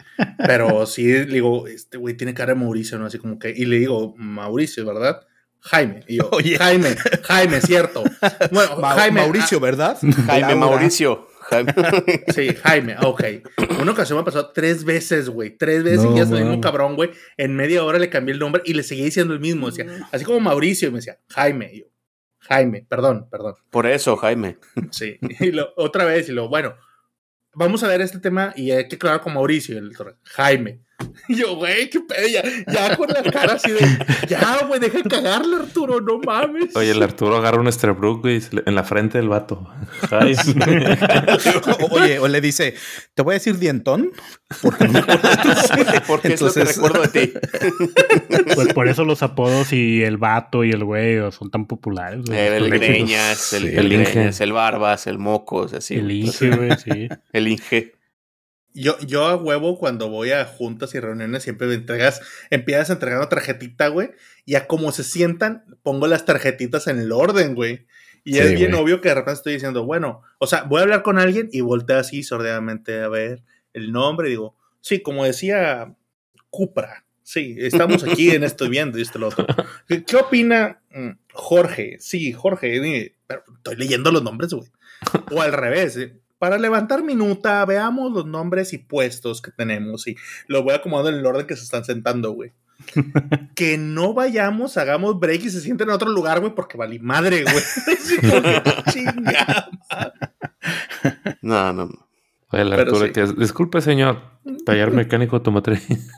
Pero 0.45 0.85
sí, 0.85 1.03
le 1.05 1.25
digo, 1.25 1.65
este 1.67 1.97
güey 1.97 2.15
tiene 2.15 2.33
cara 2.33 2.53
de 2.53 2.59
Mauricio, 2.59 2.99
¿no? 2.99 3.05
Así 3.05 3.17
como 3.17 3.39
que, 3.39 3.49
y 3.55 3.63
le 3.65 3.77
digo, 3.79 4.13
Mauricio, 4.17 4.85
¿verdad? 4.85 5.25
Jaime. 5.61 6.01
Y 6.07 6.17
yo, 6.17 6.29
Oye. 6.33 6.57
Jaime, 6.57 6.95
Jaime, 7.23 7.61
cierto. 7.61 8.03
Bueno, 8.51 8.77
Ma- 8.77 8.91
Jaime. 8.95 9.21
Mauricio, 9.21 9.59
¿verdad? 9.61 9.97
Jaime 10.27 10.49
Laura. 10.49 10.55
Mauricio. 10.55 11.27
Jaime. 11.49 11.73
ah, 11.77 12.03
sí, 12.35 12.49
Jaime, 12.61 12.97
ok. 13.01 13.23
Una 13.81 13.93
ocasión 13.93 14.17
me 14.19 14.25
pasó 14.25 14.49
tres 14.51 14.83
veces, 14.83 15.29
güey. 15.29 15.57
Tres 15.57 15.83
veces 15.83 16.03
No, 16.03 16.11
y 16.13 16.17
ya 16.17 16.23
es 16.23 16.27
el 16.29 16.35
mismo 16.35 16.49
mames. 16.49 16.61
cabrón, 16.63 16.95
güey. 16.97 17.11
En 17.37 17.55
media 17.55 17.85
hora 17.85 17.99
le 17.99 18.09
cambié 18.09 18.33
el 18.33 18.39
nombre 18.39 18.61
y 18.65 18.73
le 18.73 18.83
seguía 18.83 19.05
diciendo 19.05 19.33
el 19.33 19.39
mismo. 19.39 19.67
Decía, 19.71 20.09
así 20.11 20.25
como 20.25 20.41
Mauricio, 20.41 20.89
y 20.89 20.91
me 20.91 20.97
decía, 20.97 21.19
Jaime. 21.29 21.71
Y 21.73 21.79
yo, 21.79 21.85
Jaime, 22.41 22.85
perdón, 22.87 23.27
perdón. 23.31 23.55
Por 23.69 23.87
eso, 23.87 24.17
Jaime. 24.17 24.57
Sí, 24.91 25.17
y 25.39 25.51
lo, 25.51 25.69
otra 25.77 26.03
vez, 26.05 26.27
y 26.29 26.33
lo, 26.33 26.49
bueno, 26.49 26.75
vamos 27.57 27.83
a 27.83 27.87
ver 27.87 28.01
este 28.01 28.19
tema 28.19 28.53
y 28.55 28.71
hay 28.71 28.87
que 28.87 28.95
aclarar 28.95 29.21
con 29.21 29.33
Mauricio, 29.33 29.77
el 29.77 29.93
Jaime. 30.23 30.81
Yo, 31.29 31.55
güey, 31.57 31.89
qué 31.89 31.99
pedo, 31.99 32.27
ya, 32.27 32.41
ya 32.71 32.95
con 32.97 33.07
la 33.09 33.21
cara 33.21 33.53
así 33.53 33.69
de, 33.69 33.79
ya, 34.27 34.65
güey, 34.67 34.79
deja 34.79 34.97
de 34.99 35.03
cagarle, 35.09 35.57
Arturo, 35.57 35.99
no 36.01 36.19
mames. 36.19 36.75
Oye, 36.75 36.91
el 36.91 37.03
Arturo 37.03 37.35
agarra 37.37 37.59
un 37.59 37.67
güey, 38.21 38.41
le- 38.51 38.63
en 38.65 38.73
la 38.75 38.83
frente 38.83 39.17
del 39.19 39.27
vato. 39.29 39.67
Oye, 41.91 42.19
o 42.19 42.27
le 42.27 42.41
dice, 42.41 42.73
te 43.13 43.21
voy 43.21 43.33
a 43.33 43.35
decir 43.35 43.57
dientón, 43.59 44.11
porque 44.61 44.85
no 44.87 44.93
me 44.93 44.99
acuerdo 44.99 45.29
de 45.29 45.37
tu 45.37 45.47
nombre". 45.47 46.01
Porque 46.07 46.27
es 46.33 46.41
lo 46.41 46.51
que 46.53 46.59
Entonces- 46.61 46.75
recuerdo 46.75 47.01
de 47.01 47.07
ti. 47.27 47.33
Pues 48.55 48.73
por 48.73 48.87
eso 48.87 49.03
los 49.05 49.21
apodos 49.21 49.71
y 49.73 50.01
el 50.03 50.17
vato 50.17 50.63
y 50.63 50.71
el 50.71 50.83
güey 50.83 51.19
son 51.31 51.51
tan 51.51 51.65
populares. 51.67 52.21
güey. 52.25 52.39
El 52.39 52.69
léxicos. 52.69 52.79
Greñas, 52.79 53.53
el, 53.53 53.61
Sí. 53.63 53.67
el 53.69 53.77
El 53.77 53.93
Inge. 53.93 54.11
Greñas, 54.13 54.41
el 54.41 54.53
Barbas, 54.53 55.05
el 55.07 55.19
Mocos, 55.19 55.73
así. 55.73 55.95
El 55.95 56.09
Inge, 56.11 56.49
güey, 56.55 56.71
sí. 56.83 57.07
El 57.33 57.47
Inge. 57.47 57.93
Yo, 58.81 58.97
yo 58.99 59.25
a 59.25 59.35
huevo, 59.35 59.77
cuando 59.77 60.09
voy 60.09 60.31
a 60.31 60.45
juntas 60.45 60.93
y 60.95 60.99
reuniones, 60.99 61.43
siempre 61.43 61.67
me 61.67 61.73
entregas, 61.73 62.21
empiezas 62.49 62.89
entregando 62.91 63.27
tarjetita, 63.27 63.87
güey, 63.87 64.11
y 64.45 64.55
a 64.55 64.67
como 64.67 64.91
se 64.91 65.03
sientan, 65.03 65.63
pongo 65.83 66.07
las 66.07 66.25
tarjetitas 66.25 66.87
en 66.87 66.99
el 66.99 67.11
orden, 67.11 67.55
güey. 67.55 67.87
Y 68.23 68.33
Sí, 68.33 68.39
es 68.39 68.53
bien 68.53 68.71
güey. 68.71 68.83
obvio 68.83 69.01
que 69.01 69.09
de 69.09 69.15
repente 69.15 69.37
estoy 69.37 69.53
diciendo, 69.53 69.85
bueno, 69.85 70.21
o 70.37 70.47
sea, 70.47 70.63
voy 70.63 70.79
a 70.79 70.83
hablar 70.83 71.01
con 71.01 71.17
alguien 71.17 71.49
y 71.51 71.61
volteo 71.61 71.97
así 71.97 72.23
sordeadamente 72.23 73.01
a 73.01 73.07
ver 73.07 73.43
el 73.73 73.91
nombre 73.91 74.27
y 74.27 74.31
digo, 74.31 74.55
sí, 74.81 75.01
como 75.01 75.23
decía 75.25 75.93
Cupra, 76.49 77.05
sí, 77.23 77.55
estamos 77.59 78.03
aquí 78.03 78.31
en 78.31 78.43
esto 78.43 78.69
viendo 78.69 78.97
y 78.99 79.01
esto 79.01 79.17
lo 79.19 79.27
otro. 79.27 79.45
¿Qué, 79.87 80.03
qué 80.05 80.15
opina 80.17 80.81
mm, 80.91 81.11
Jorge? 81.33 81.97
Sí, 81.99 82.31
Jorge, 82.33 83.13
pero 83.27 83.43
estoy 83.55 83.75
leyendo 83.75 84.11
los 84.11 84.23
nombres, 84.23 84.53
güey. 84.53 84.69
O 85.31 85.41
al 85.41 85.53
revés, 85.53 85.97
eh, 85.97 86.13
para 86.39 86.57
levantar 86.57 87.03
minuta, 87.03 87.65
veamos 87.65 88.11
los 88.13 88.25
nombres 88.25 88.73
y 88.73 88.77
puestos 88.77 89.41
que 89.41 89.51
tenemos 89.51 90.07
y 90.07 90.15
los 90.47 90.63
voy 90.63 90.73
acomodando 90.73 91.09
en 91.11 91.17
el 91.17 91.25
orden 91.25 91.47
que 91.47 91.55
se 91.55 91.63
están 91.63 91.83
sentando, 91.85 92.31
güey. 92.31 92.53
que 93.55 93.77
no 93.77 94.13
vayamos, 94.13 94.77
hagamos 94.77 95.19
break 95.19 95.45
y 95.45 95.49
se 95.49 95.61
sienten 95.61 95.89
en 95.89 95.95
otro 95.95 96.09
lugar, 96.09 96.39
güey, 96.39 96.53
porque 96.53 96.77
valí 96.77 96.99
madre, 96.99 97.43
güey. 97.43 97.55
Chingada. 98.91 99.69
No, 101.41 101.73
no. 101.73 101.85
no. 101.87 102.07
Oye, 102.49 102.61
el 102.61 102.69
Pero 102.69 102.81
Arturo, 102.83 103.05
sí. 103.07 103.11
que 103.11 103.21
es- 103.23 103.35
disculpe, 103.35 103.81
señor, 103.81 104.21
taller 104.65 104.91
mecánico 104.91 105.35
automotriz. 105.37 105.85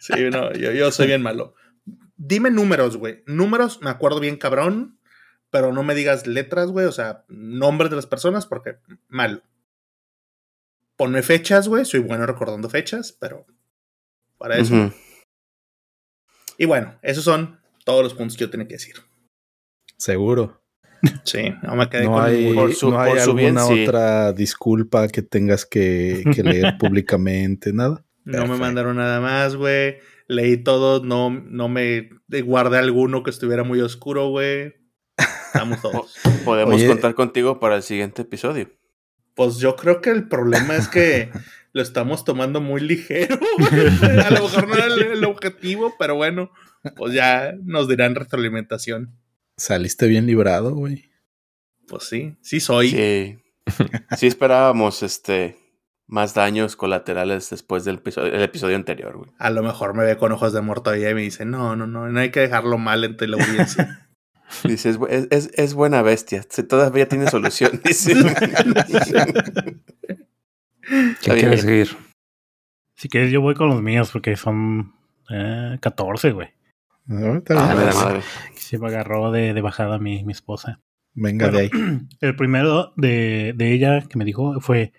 Sí, 0.00 0.14
no, 0.30 0.52
yo, 0.54 0.72
yo 0.72 0.90
soy 0.90 1.06
bien 1.08 1.22
malo. 1.22 1.54
Dime 2.16 2.50
números, 2.50 2.96
güey. 2.96 3.22
Números, 3.26 3.80
me 3.82 3.90
acuerdo 3.90 4.20
bien 4.20 4.36
cabrón, 4.36 4.97
pero 5.50 5.72
no 5.72 5.82
me 5.82 5.94
digas 5.94 6.26
letras, 6.26 6.70
güey, 6.70 6.86
o 6.86 6.92
sea, 6.92 7.24
nombres 7.28 7.90
de 7.90 7.96
las 7.96 8.06
personas, 8.06 8.46
porque 8.46 8.76
malo. 9.08 9.42
Ponme 10.96 11.22
fechas, 11.22 11.68
güey, 11.68 11.84
soy 11.84 12.00
bueno 12.00 12.26
recordando 12.26 12.68
fechas, 12.68 13.12
pero 13.12 13.46
para 14.36 14.56
eso. 14.58 14.92
Y 16.56 16.66
bueno, 16.66 16.98
esos 17.02 17.24
son 17.24 17.60
todos 17.84 18.02
los 18.02 18.14
puntos 18.14 18.36
que 18.36 18.44
yo 18.44 18.50
tenía 18.50 18.66
que 18.66 18.74
decir. 18.74 18.96
Seguro. 19.96 20.60
Sí, 21.24 21.54
no 21.62 21.76
me 21.76 21.88
quedé 21.88 22.04
No 22.04 22.12
con 22.14 22.24
hay. 22.24 22.52
Por 22.54 22.74
su- 22.74 22.90
no 22.90 22.98
hay 23.00 23.12
por 23.12 23.20
su 23.20 23.34
bien, 23.34 23.56
alguna 23.56 23.76
sí. 23.76 23.84
otra 23.84 24.32
disculpa 24.32 25.06
que 25.06 25.22
tengas 25.22 25.64
que, 25.64 26.24
que 26.34 26.42
leer 26.42 26.76
públicamente, 26.78 27.72
nada. 27.72 28.04
No 28.24 28.46
me 28.46 28.56
mandaron 28.56 28.96
nada 28.96 29.20
más, 29.20 29.54
güey. 29.54 29.98
Leí 30.26 30.56
todo, 30.58 31.02
no, 31.04 31.30
no 31.30 31.68
me 31.68 32.10
guardé 32.44 32.78
alguno 32.78 33.22
que 33.22 33.30
estuviera 33.30 33.62
muy 33.62 33.80
oscuro, 33.80 34.28
güey. 34.28 34.74
Estamos 35.52 35.82
todos. 35.82 36.16
Podemos 36.44 36.74
Oye. 36.74 36.86
contar 36.86 37.14
contigo 37.14 37.58
para 37.60 37.76
el 37.76 37.82
siguiente 37.82 38.22
episodio. 38.22 38.70
Pues 39.34 39.58
yo 39.58 39.76
creo 39.76 40.00
que 40.00 40.10
el 40.10 40.28
problema 40.28 40.76
es 40.76 40.88
que 40.88 41.30
lo 41.72 41.82
estamos 41.82 42.24
tomando 42.24 42.60
muy 42.60 42.80
ligero. 42.80 43.38
güey. 43.58 43.88
A 44.24 44.30
lo 44.30 44.42
mejor 44.42 44.68
no 44.68 44.74
era 44.74 44.86
el, 44.86 45.02
el 45.02 45.24
objetivo, 45.24 45.94
pero 45.98 46.16
bueno, 46.16 46.50
pues 46.96 47.14
ya 47.14 47.54
nos 47.62 47.88
dirán 47.88 48.14
retroalimentación. 48.14 49.14
Saliste 49.56 50.06
bien 50.06 50.26
librado, 50.26 50.74
güey. 50.74 51.10
Pues 51.86 52.04
sí, 52.04 52.36
sí 52.42 52.60
soy. 52.60 52.90
Sí. 52.90 53.38
Sí 54.16 54.26
esperábamos 54.26 55.02
este 55.02 55.56
más 56.06 56.32
daños 56.32 56.74
colaterales 56.74 57.50
después 57.50 57.84
del 57.84 57.96
episodio, 57.96 58.32
el 58.32 58.42
episodio 58.42 58.76
anterior, 58.76 59.16
güey. 59.16 59.30
A 59.38 59.50
lo 59.50 59.62
mejor 59.62 59.94
me 59.94 60.04
ve 60.04 60.16
con 60.16 60.32
ojos 60.32 60.54
de 60.54 60.62
todavía 60.62 61.10
y 61.10 61.14
me 61.14 61.20
dice, 61.20 61.44
no, 61.44 61.76
no, 61.76 61.86
no, 61.86 62.08
no 62.08 62.20
hay 62.20 62.30
que 62.30 62.40
dejarlo 62.40 62.78
mal 62.78 63.04
entre 63.04 63.28
la 63.28 63.36
audiencia. 63.36 64.07
Dice, 64.64 64.90
es, 64.90 65.28
es, 65.30 65.50
es- 65.54 65.74
buena 65.74 66.02
bestia. 66.02 66.44
se- 66.48 66.62
Todavía 66.62 67.08
tiene 67.08 67.28
solución. 67.30 67.80
Dice. 67.84 68.14
¿Qué 68.14 69.76
Está 71.20 71.34
bien. 71.34 71.38
quieres 71.46 71.60
seguir? 71.62 71.88
Si 72.94 73.08
quieres, 73.08 73.30
yo 73.30 73.40
voy 73.40 73.54
con 73.54 73.68
los 73.68 73.82
míos 73.82 74.10
porque 74.12 74.36
son 74.36 74.94
eh, 75.30 75.78
14, 75.80 76.32
güey. 76.32 76.48
Ah, 77.10 77.34
está 77.38 77.54
Ah, 77.70 77.74
madre. 77.94 78.20
Se 78.54 78.78
me 78.78 78.88
agarró 78.88 79.30
de, 79.30 79.54
de 79.54 79.60
bajada 79.60 79.98
mi, 79.98 80.24
mi 80.24 80.32
esposa. 80.32 80.80
Venga 81.14 81.48
de 81.50 81.58
ahí. 81.60 81.70
El 82.20 82.36
primero 82.36 82.92
de, 82.96 83.52
de 83.56 83.72
ella 83.72 84.02
que 84.08 84.18
me 84.18 84.24
dijo 84.24 84.60
fue: 84.60 84.92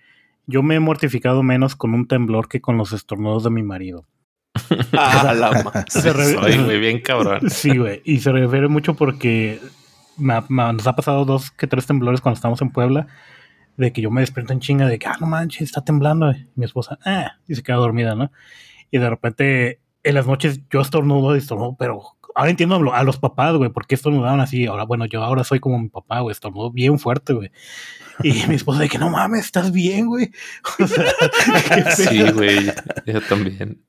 Yo 0.46 0.62
me 0.62 0.76
he 0.76 0.80
mortificado 0.80 1.42
menos 1.42 1.76
con 1.76 1.94
un 1.94 2.06
temblor 2.08 2.48
que 2.48 2.60
con 2.60 2.76
los 2.76 2.92
estornudos 2.92 3.44
de 3.44 3.50
mi 3.50 3.62
marido. 3.62 4.06
Ah, 4.92 5.32
la 5.36 5.84
Se 5.88 6.12
Soy, 6.12 6.58
güey, 6.64 6.78
bien 6.80 7.00
cabrón. 7.00 7.40
Sí, 7.50 7.76
güey. 7.76 8.02
Y 8.04 8.18
se 8.20 8.32
refiere 8.32 8.68
mucho 8.68 8.94
porque 8.94 9.60
me 10.16 10.34
ha- 10.34 10.44
me 10.48 10.62
ha- 10.62 10.72
nos 10.72 10.86
ha 10.86 10.94
pasado 10.96 11.24
dos 11.24 11.50
que 11.50 11.66
tres 11.66 11.86
temblores 11.86 12.20
cuando 12.20 12.36
estamos 12.36 12.60
en 12.62 12.70
Puebla. 12.70 13.06
De 13.76 13.92
que 13.92 14.02
yo 14.02 14.10
me 14.10 14.20
despierto 14.20 14.52
en 14.52 14.60
chinga 14.60 14.86
de 14.86 14.98
que, 14.98 15.06
ah, 15.06 15.16
no 15.20 15.26
manches, 15.26 15.62
está 15.62 15.82
temblando. 15.82 16.30
Y 16.32 16.46
mi 16.54 16.64
esposa, 16.66 16.98
ah, 17.06 17.32
y 17.48 17.54
se 17.54 17.62
queda 17.62 17.76
dormida, 17.76 18.14
¿no? 18.14 18.30
Y 18.90 18.98
de 18.98 19.08
repente, 19.08 19.80
en 20.02 20.14
las 20.14 20.26
noches, 20.26 20.60
yo 20.70 20.80
estornudo 20.82 21.34
y 21.34 21.38
estornudo, 21.38 21.76
pero 21.78 22.02
ahora 22.34 22.50
entiendo 22.50 22.76
a 22.76 22.80
lo- 22.80 22.94
a 22.94 23.02
los 23.04 23.18
papás, 23.18 23.54
güey, 23.56 23.70
por 23.70 23.86
qué 23.86 23.94
estornudaban 23.94 24.40
así. 24.40 24.66
Ahora, 24.66 24.84
bueno, 24.84 25.06
yo 25.06 25.22
ahora 25.22 25.44
soy 25.44 25.60
como 25.60 25.78
mi 25.78 25.88
papá, 25.88 26.20
güey, 26.20 26.32
estornudo 26.32 26.70
bien 26.70 26.98
fuerte, 26.98 27.32
güey. 27.32 27.50
Y 28.22 28.44
mi 28.48 28.56
esposa 28.56 28.80
de 28.80 28.88
que, 28.90 28.98
no 28.98 29.08
mames, 29.08 29.46
estás 29.46 29.72
bien, 29.72 30.06
güey. 30.08 30.30
O 30.80 30.86
sea. 30.86 31.90
Sí, 31.92 32.22
güey. 32.32 32.70
Yo 33.06 33.20
también. 33.22 33.82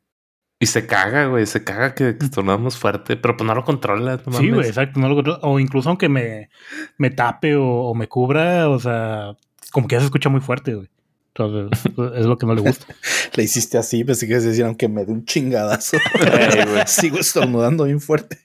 Y 0.62 0.68
se 0.68 0.86
caga, 0.86 1.26
güey. 1.26 1.48
Se 1.48 1.64
caga 1.64 1.96
que 1.96 2.16
estornudamos 2.22 2.78
fuerte, 2.78 3.18
pero 3.18 3.36
pues 3.36 3.48
no 3.48 3.56
lo 3.56 3.66
controlas. 3.66 4.26
No 4.28 4.34
Sí, 4.34 4.52
güey, 4.52 4.68
exacto. 4.68 5.00
No 5.00 5.10
lo 5.10 5.16
controlo. 5.16 5.40
o 5.42 5.60
incluso 5.60 5.90
aunque 5.90 6.08
me, 6.08 6.52
me 6.98 7.10
tape 7.10 7.56
o, 7.56 7.66
o 7.66 7.96
me 7.96 8.08
cubra, 8.08 8.70
o 8.70 8.80
sea, 8.80 9.36
como 9.72 9.88
que 9.88 9.96
ya 9.96 10.02
se 10.02 10.06
escucha 10.06 10.30
muy 10.30 10.40
fuerte, 10.40 10.76
güey. 10.76 10.88
Entonces, 11.34 11.84
es 12.16 12.26
lo 12.28 12.38
que 12.38 12.46
no 12.46 12.54
le 12.54 12.62
gusta. 12.62 12.86
Le 13.34 13.44
hiciste 13.44 13.80
así, 13.80 14.04
pensé 14.04 14.28
que 14.28 14.40
decir, 14.40 14.64
aunque 14.64 14.88
me 14.88 15.04
dé 15.04 15.12
un 15.12 15.26
chingadazo. 15.26 15.98
Sigo 16.86 17.18
estornudando 17.18 17.86
bien 17.86 18.00
fuerte. 18.00 18.38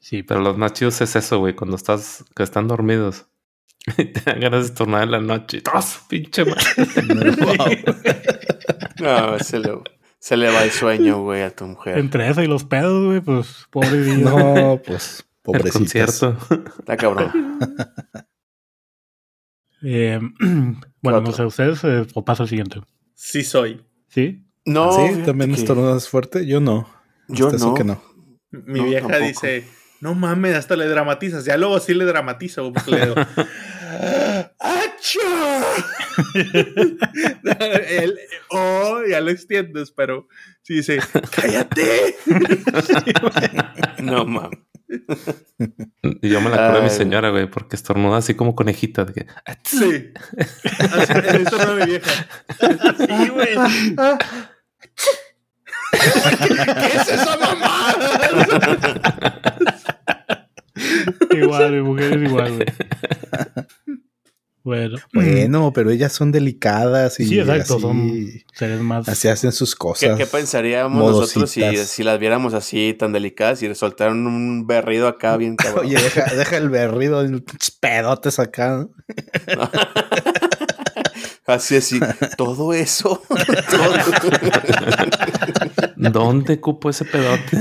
Sí, 0.00 0.24
Pero 0.24 0.40
los 0.40 0.58
más 0.58 0.72
chidos 0.72 1.00
es 1.00 1.14
eso, 1.14 1.38
güey. 1.38 1.54
Cuando 1.54 1.76
estás, 1.76 2.24
que 2.34 2.42
están 2.42 2.66
dormidos. 2.66 3.26
Y 3.96 4.06
te 4.06 4.20
dan 4.22 4.40
ganas 4.40 4.62
de 4.62 4.66
estornudar 4.70 5.04
en 5.04 5.10
la 5.12 5.20
noche. 5.20 5.60
¡Tos! 5.60 6.00
Pinche 6.08 6.44
madre. 6.44 7.84
No, 9.00 9.38
se 9.38 9.60
lo, 9.60 9.84
Se 10.20 10.36
le 10.36 10.50
va 10.50 10.64
el 10.64 10.70
sueño, 10.70 11.22
güey, 11.22 11.42
a 11.42 11.50
tu 11.54 11.64
mujer. 11.66 11.98
Entre 11.98 12.28
eso 12.28 12.42
y 12.42 12.46
los 12.46 12.64
pedos, 12.64 13.06
güey, 13.06 13.20
pues 13.20 13.66
pobre 13.70 14.02
día. 14.02 14.16
No, 14.16 14.80
pues 14.84 15.24
concierto. 15.72 16.36
Está 16.78 16.96
cabrón. 16.96 17.58
Eh, 19.80 20.18
bueno, 21.02 21.20
no 21.20 21.30
sé, 21.30 21.44
ustedes 21.44 21.84
eh, 21.84 22.04
o 22.14 22.24
paso 22.24 22.42
al 22.42 22.48
siguiente. 22.48 22.80
Sí 23.14 23.44
soy. 23.44 23.84
¿Sí? 24.08 24.44
No. 24.64 24.90
¿Sí? 24.90 25.22
¿También 25.24 25.54
que 25.54 25.60
estornudas 25.60 26.08
fuerte? 26.08 26.46
Yo 26.46 26.60
no. 26.60 26.88
Yo 27.28 27.52
no. 27.52 27.74
que 27.74 27.84
no. 27.84 28.02
Mi 28.50 28.80
No, 28.80 28.86
vieja 28.86 29.06
tampoco. 29.06 29.26
dice, 29.28 29.64
no 30.00 30.14
mames, 30.16 30.56
hasta 30.56 30.74
le 30.74 30.88
dramatizas. 30.88 31.44
Ya 31.44 31.56
luego 31.56 31.78
sí 31.78 31.94
le 31.94 32.06
dramatizo, 32.06 32.72
porque 32.72 32.90
le 32.90 33.00
digo, 33.06 33.14
¡Acha! 34.58 35.64
Él, 37.88 38.18
oh, 38.50 39.00
ya 39.08 39.20
lo 39.20 39.30
extiendes, 39.30 39.90
pero 39.92 40.26
sí 40.62 40.74
dice, 40.74 40.98
¡cállate! 41.30 42.16
No, 44.02 44.24
mames. 44.24 44.60
Y 46.22 46.28
yo 46.28 46.40
me 46.40 46.50
la 46.50 46.56
acuerdo 46.56 46.76
de 46.78 46.82
mi 46.84 46.90
señora, 46.90 47.30
güey, 47.30 47.50
porque 47.50 47.76
estornuda 47.76 48.18
así 48.18 48.34
como 48.34 48.54
conejita. 48.54 49.04
De 49.04 49.12
que, 49.12 49.26
Sí. 49.64 50.12
Así, 50.92 51.12
eso 51.42 51.58
no 51.66 51.74
mi 51.74 51.84
vieja. 51.84 52.10
Sí, 52.96 53.28
güey. 53.28 53.54
¿Qué 55.90 56.96
es 56.96 57.08
esa 57.08 57.36
mamá? 57.36 57.94
Igual, 61.30 61.72
mi 61.72 61.82
mujer 61.82 62.12
es 62.16 62.30
igual, 62.30 62.52
güey. 62.56 62.66
Bueno. 64.64 64.98
Bueno, 65.12 65.72
pero 65.72 65.90
ellas 65.90 66.12
son 66.12 66.30
delicadas 66.32 67.20
y 67.20 67.26
Sí, 67.26 67.38
exacto, 67.40 67.74
así, 67.74 67.82
son 67.82 68.30
seres 68.54 68.80
más. 68.80 69.08
así 69.08 69.28
hacen 69.28 69.52
sus 69.52 69.74
¿Qué, 69.74 69.78
cosas. 69.78 70.18
qué 70.18 70.26
pensaríamos 70.26 70.98
nosotros 71.00 71.50
si, 71.50 72.02
las 72.02 72.18
viéramos 72.18 72.54
así 72.54 72.94
tan 72.98 73.12
delicadas 73.12 73.62
y 73.62 73.74
soltaron 73.74 74.26
un 74.26 74.66
berrido 74.66 75.08
acá 75.08 75.36
bien 75.36 75.56
cabrón? 75.56 75.86
Oye, 75.86 75.94
deja, 75.96 76.34
deja 76.34 76.56
el 76.56 76.68
berrido, 76.68 77.24
pedotes 77.80 78.38
acá. 78.38 78.78
¿no? 78.78 78.90
Así 81.48 81.76
así, 81.76 81.98
todo 82.36 82.74
eso. 82.74 83.22
Todo. 83.70 83.94
¿dónde 85.96 86.60
cupo 86.60 86.90
ese 86.90 87.06
pedote? 87.06 87.56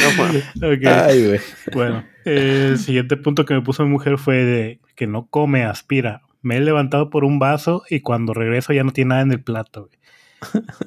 No, 0.00 0.12
mames. 0.12 0.44
Ok, 0.56 0.86
Ay, 0.86 1.24
güey. 1.26 1.40
Bueno, 1.72 2.08
eh, 2.24 2.68
el 2.70 2.78
siguiente 2.78 3.16
punto 3.16 3.44
que 3.44 3.54
me 3.54 3.62
puso 3.62 3.84
mi 3.84 3.90
mujer 3.90 4.18
fue 4.18 4.44
de 4.44 4.80
que 4.94 5.06
no 5.06 5.26
come, 5.28 5.64
aspira. 5.64 6.22
Me 6.42 6.56
he 6.56 6.60
levantado 6.60 7.10
por 7.10 7.24
un 7.24 7.38
vaso 7.38 7.82
y 7.88 8.00
cuando 8.00 8.34
regreso 8.34 8.72
ya 8.72 8.84
no 8.84 8.92
tiene 8.92 9.10
nada 9.10 9.22
en 9.22 9.32
el 9.32 9.42
plato, 9.42 9.86
güey. 9.86 9.98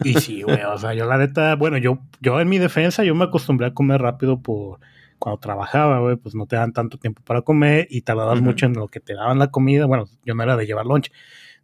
Y 0.03 0.15
sí, 0.15 0.41
güey, 0.43 0.63
o 0.63 0.77
sea, 0.77 0.93
yo 0.93 1.05
la 1.05 1.17
neta, 1.17 1.55
bueno, 1.55 1.77
yo, 1.77 1.99
yo 2.19 2.39
en 2.39 2.49
mi 2.49 2.59
defensa, 2.59 3.03
yo 3.03 3.15
me 3.15 3.25
acostumbré 3.25 3.67
a 3.67 3.73
comer 3.73 4.01
rápido 4.01 4.41
por 4.41 4.79
cuando 5.19 5.39
trabajaba, 5.39 5.99
güey, 5.99 6.17
pues 6.17 6.35
no 6.35 6.45
te 6.45 6.55
dan 6.55 6.73
tanto 6.73 6.97
tiempo 6.97 7.21
para 7.23 7.41
comer 7.41 7.87
y 7.89 8.01
tardabas 8.01 8.37
Ujú. 8.37 8.45
mucho 8.45 8.65
en 8.65 8.73
lo 8.73 8.87
que 8.87 8.99
te 8.99 9.13
daban 9.13 9.39
la 9.39 9.49
comida. 9.49 9.85
Bueno, 9.85 10.05
yo 10.23 10.35
no 10.35 10.43
era 10.43 10.57
de 10.57 10.65
llevar 10.65 10.85
lunch, 10.85 11.11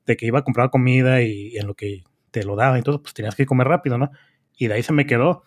de 0.06 0.18
que 0.18 0.26
iba 0.26 0.40
a 0.40 0.44
comprar 0.44 0.70
comida 0.70 1.22
y, 1.22 1.58
en 1.58 1.68
lo 1.68 1.76
que 1.76 2.04
te 2.32 2.44
lo 2.44 2.56
daban, 2.56 2.78
entonces 2.78 3.02
pues 3.02 3.14
tenías 3.14 3.36
que 3.36 3.46
comer 3.46 3.68
rápido, 3.68 3.98
¿no? 3.98 4.12
Y 4.58 4.68
de 4.68 4.76
ahí 4.76 4.84
se 4.84 4.94
me 4.94 5.06
quedó. 5.06 5.44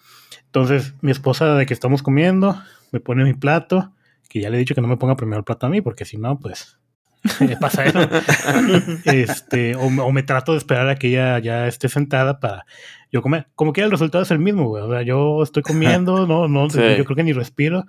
Entonces, 0.54 0.94
mi 1.00 1.10
esposa, 1.10 1.56
de 1.56 1.66
que 1.66 1.74
estamos 1.74 2.00
comiendo, 2.04 2.56
me 2.92 3.00
pone 3.00 3.24
mi 3.24 3.34
plato, 3.34 3.92
que 4.28 4.40
ya 4.40 4.50
le 4.50 4.56
he 4.56 4.60
dicho 4.60 4.76
que 4.76 4.80
no 4.80 4.86
me 4.86 4.96
ponga 4.96 5.16
primero 5.16 5.38
el 5.40 5.44
plato 5.44 5.66
a 5.66 5.68
mí, 5.68 5.80
porque 5.80 6.04
si 6.04 6.16
no, 6.16 6.38
pues 6.38 6.78
me 7.40 7.56
pasa 7.56 7.84
eso. 7.84 7.98
este, 9.04 9.74
o, 9.74 9.90
me- 9.90 10.02
o 10.02 10.12
me 10.12 10.22
trato 10.22 10.52
de 10.52 10.58
esperar 10.58 10.88
a 10.88 10.94
que 10.94 11.08
ella 11.08 11.40
ya 11.40 11.66
esté 11.66 11.88
sentada 11.88 12.38
para 12.38 12.66
yo 13.10 13.20
comer. 13.20 13.48
Como 13.56 13.72
que 13.72 13.80
el 13.82 13.90
resultado 13.90 14.22
es 14.22 14.30
el 14.30 14.38
mismo, 14.38 14.68
güey. 14.68 14.84
O 14.84 14.90
sea, 14.92 15.02
yo 15.02 15.42
estoy 15.42 15.62
comiendo, 15.64 16.24
no, 16.26 16.46
no, 16.46 16.70
Sí. 16.70 16.78
yo 16.98 17.04
creo 17.04 17.16
que 17.16 17.24
ni 17.24 17.32
respiro. 17.32 17.84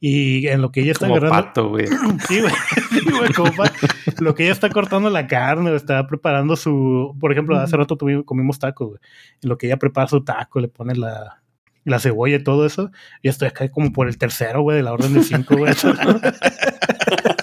Y 0.00 0.48
en 0.48 0.60
lo 0.60 0.72
que 0.72 0.80
ella 0.80 0.92
está 0.92 1.06
Como 1.06 1.18
agarrando. 1.18 1.44
pato, 1.46 1.68
güey. 1.68 1.86
Sí, 2.26 2.40
güey. 2.40 2.52
Sí, 2.90 3.00
güey, 3.16 3.32
como 3.32 3.52
pa- 3.52 3.72
Lo 4.18 4.34
que 4.34 4.42
ella 4.44 4.52
está 4.52 4.70
cortando 4.70 5.08
la 5.10 5.28
carne, 5.28 5.70
o 5.70 5.76
está 5.76 6.04
preparando 6.08 6.56
su. 6.56 7.16
Por 7.20 7.30
ejemplo, 7.30 7.56
hace 7.58 7.76
rato 7.76 7.96
tuvimos, 7.96 8.24
comimos 8.24 8.58
tacos, 8.58 8.88
güey. 8.88 9.00
En 9.42 9.48
lo 9.48 9.56
que 9.58 9.66
ella 9.66 9.76
prepara 9.76 10.08
su 10.08 10.22
taco, 10.24 10.58
le 10.60 10.68
pone 10.68 10.94
la, 10.96 11.42
la 11.88 11.98
cebolla 12.00 12.36
y 12.36 12.42
todo 12.42 12.66
eso. 12.66 12.90
Yo 13.22 13.30
estoy 13.30 13.48
acá 13.48 13.68
como 13.70 13.92
por 13.92 14.08
el 14.08 14.18
tercero, 14.18 14.62
güey, 14.62 14.76
de 14.78 14.82
la 14.82 14.92
orden 14.92 15.14
de 15.14 15.22
cinco, 15.22 15.56
güey. 15.56 15.72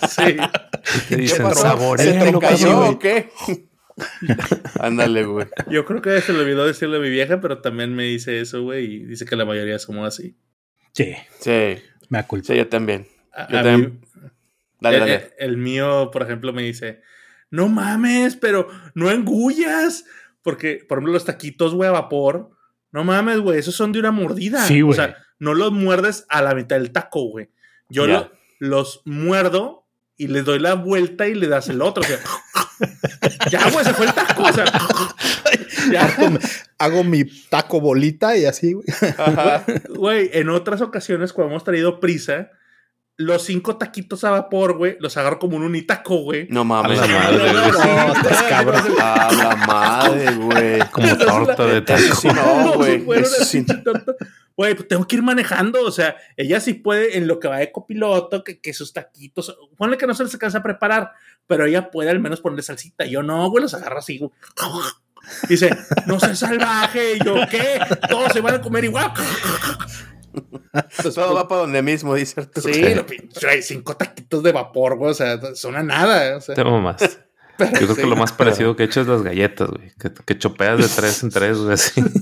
Sí. 0.10 0.38
Te 1.10 1.16
dicen, 1.18 1.46
¿Se 1.98 2.14
te 2.14 2.40
cayó 2.40 2.90
o 2.90 3.00
qué? 3.00 3.30
Ándale, 4.80 5.26
güey. 5.26 5.48
Yo 5.70 5.86
creo 5.86 6.02
que 6.02 6.22
se 6.22 6.34
le 6.34 6.40
olvidó 6.40 6.66
decirle 6.66 6.98
a 6.98 7.00
mi 7.00 7.10
vieja, 7.10 7.42
pero 7.42 7.60
también 7.62 7.96
me 7.96 8.04
dice 8.04 8.40
eso, 8.40 8.62
güey, 8.64 8.86
y 8.86 9.06
dice 9.06 9.26
que 9.26 9.36
la 9.36 9.46
mayoría 9.46 9.80
somos 9.80 10.08
así. 10.08 10.38
Sí, 10.92 11.16
Sí, 11.40 11.78
me 12.10 12.20
aculpa. 12.20 12.48
sí, 12.48 12.56
yo 12.56 12.68
también. 12.68 13.08
Yo 13.50 13.60
a 13.60 13.64
también. 13.64 13.82
mí- 13.82 14.00
Dale, 14.80 14.98
el, 14.98 15.00
dale. 15.02 15.34
el 15.40 15.58
mío, 15.58 16.10
por 16.12 16.22
ejemplo, 16.24 16.54
me 16.54 16.62
dice, 16.62 17.02
no 17.50 17.68
mames, 17.68 18.36
pero 18.36 18.68
no 18.94 19.10
engullas. 19.10 20.06
Porque, 20.44 20.86
por 20.88 20.98
ejemplo, 21.00 21.14
los 21.14 21.26
taquitos, 21.26 21.74
güey, 21.74 21.90
a 21.90 21.94
vapor, 21.94 22.52
no 22.96 23.04
mames, 23.04 23.40
güey, 23.40 23.60
esos 23.60 23.76
son 23.76 23.92
de 23.92 24.00
una 24.00 24.12
mordida. 24.12 24.66
Sí, 24.66 24.82
O 24.82 24.88
güey. 24.88 24.96
sea, 24.98 25.16
no 25.38 25.54
los 25.54 25.72
muerdes 25.72 26.26
a 26.30 26.42
la 26.42 26.56
mitad 26.56 26.78
del 26.78 26.92
taco, 26.92 27.30
güey. 27.30 27.50
Yo 27.90 28.08
lo- 28.08 28.32
los 28.60 29.02
muerdo 29.06 29.86
y 30.18 30.28
les 30.28 30.46
doy 30.46 30.60
la 30.60 30.74
vuelta 30.76 31.28
y 31.28 31.36
le 31.36 31.48
das 31.48 31.68
el 31.70 31.82
otro. 31.82 32.02
O 32.02 32.06
sea, 32.06 32.18
ya, 33.52 33.70
güey, 33.70 33.86
se 33.86 33.94
fue 33.94 34.06
el 34.08 34.14
taco. 34.14 34.44
O 34.44 34.52
sea, 34.54 34.66
ya. 35.92 36.06
Hago, 36.06 36.30
mi- 36.32 36.40
hago 36.80 37.04
mi 37.04 37.24
taco 37.50 37.80
bolita 37.82 38.36
y 38.38 38.46
así, 38.46 38.74
güey. 38.74 38.86
Ajá. 39.18 39.64
Güey, 39.90 40.30
en 40.34 40.50
otras 40.50 40.82
ocasiones, 40.82 41.34
cuando 41.34 41.52
hemos 41.52 41.64
traído 41.64 42.00
prisa, 42.00 42.50
los 43.18 43.44
cinco 43.44 43.78
taquitos 43.78 44.24
a 44.26 44.32
vapor, 44.32 44.78
güey, 44.78 44.98
los 45.00 45.16
agarro 45.16 45.40
como 45.40 45.56
un 45.56 45.64
unitaco, 45.64 46.18
güey. 46.18 46.48
No 46.50 46.62
A 46.62 46.64
mames. 46.66 47.00
la 47.00 47.08
madre, 47.08 47.38
güey. 47.38 47.54
No, 47.54 48.14
estás 48.14 48.44
cabrón. 48.44 48.84
A 49.02 49.32
la 49.32 49.56
madre, 49.56 50.32
güey. 50.36 50.80
Como 50.92 51.18
torta 51.18 51.66
de 51.66 51.82
taco. 51.82 52.34
no, 52.34 52.74
güey. 52.74 53.00
Güey, 54.58 54.74
pues 54.76 54.88
tengo 54.88 55.06
que 55.08 55.16
ir 55.18 55.22
manejando. 55.24 55.82
O 55.86 55.92
sea, 55.92 56.16
ella 56.38 56.60
sí 56.60 56.74
puede, 56.74 57.18
en 57.18 57.28
lo 57.28 57.40
que 57.40 57.48
va 57.48 57.58
de 57.58 57.72
copiloto, 57.72 58.44
que, 58.44 58.60
que 58.60 58.74
sus 58.74 58.94
taquitos. 58.94 59.58
Ponle 59.78 59.98
que 59.98 60.08
no 60.08 60.14
se 60.14 60.24
les 60.24 60.34
alcanza 60.34 60.58
a 60.60 60.64
preparar, 60.64 61.12
pero 61.48 61.66
ella 61.66 61.92
puede 61.92 62.10
al 62.10 62.20
menos 62.20 62.42
ponerle 62.42 62.64
salsita. 62.64 63.06
Yo 63.06 63.22
no, 63.24 63.50
güey, 63.50 63.62
los 63.64 63.74
agarro 63.74 64.00
así, 64.00 64.18
güey. 64.18 64.32
Dice, 65.50 65.76
no 66.06 66.20
seas 66.20 66.40
salvaje. 66.40 67.16
Y 67.16 67.26
yo, 67.26 67.36
¿qué? 67.50 67.80
Todos 68.10 68.32
se 68.32 68.42
van 68.42 68.56
a 68.56 68.62
comer 68.62 68.86
igual. 68.86 69.12
Todo 71.02 71.36
va 71.36 71.48
para 71.48 71.62
donde 71.62 71.82
mismo, 71.82 72.16
dice 72.16 72.42
Arturo. 72.42 72.74
Sí, 72.74 72.94
lo 72.94 73.06
pinche, 73.06 73.48
hay 73.48 73.62
cinco 73.62 73.96
taquitos 73.96 74.44
de 74.44 74.52
vapor, 74.52 74.98
güey. 74.98 75.12
O 75.12 75.14
sea, 75.14 75.40
son 75.56 75.76
a 75.76 75.84
nada. 75.84 76.38
O 76.38 76.42
sea, 76.42 76.56
Te 76.56 76.64
más. 76.64 76.98
Yo 77.60 77.72
creo 77.72 77.96
sí. 77.96 78.02
que 78.02 78.08
lo 78.08 78.18
más 78.18 78.34
parecido 78.34 78.76
que 78.76 78.84
he 78.84 78.86
hecho 78.88 79.02
es 79.02 79.08
las 79.08 79.24
galletas, 79.24 79.70
güey. 79.70 79.92
Que, 80.00 80.12
que 80.14 80.38
chopeas 80.38 80.78
de 80.78 80.88
tres 80.90 81.24
en 81.24 81.30
tres, 81.30 81.58
güey, 81.58 81.74
así. 81.74 82.02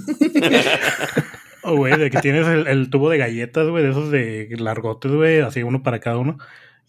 Oh, 1.65 1.77
güey, 1.77 1.97
de 1.97 2.11
que 2.11 2.19
tienes 2.19 2.45
el, 2.45 2.67
el 2.67 2.89
tubo 2.89 3.09
de 3.09 3.17
galletas, 3.17 3.69
güey, 3.69 3.85
de 3.85 3.91
esos 3.91 4.11
de 4.11 4.53
largotes, 4.59 5.09
güey, 5.09 5.39
así 5.39 5.63
uno 5.63 5.81
para 5.81 5.99
cada 5.99 6.17
uno. 6.17 6.37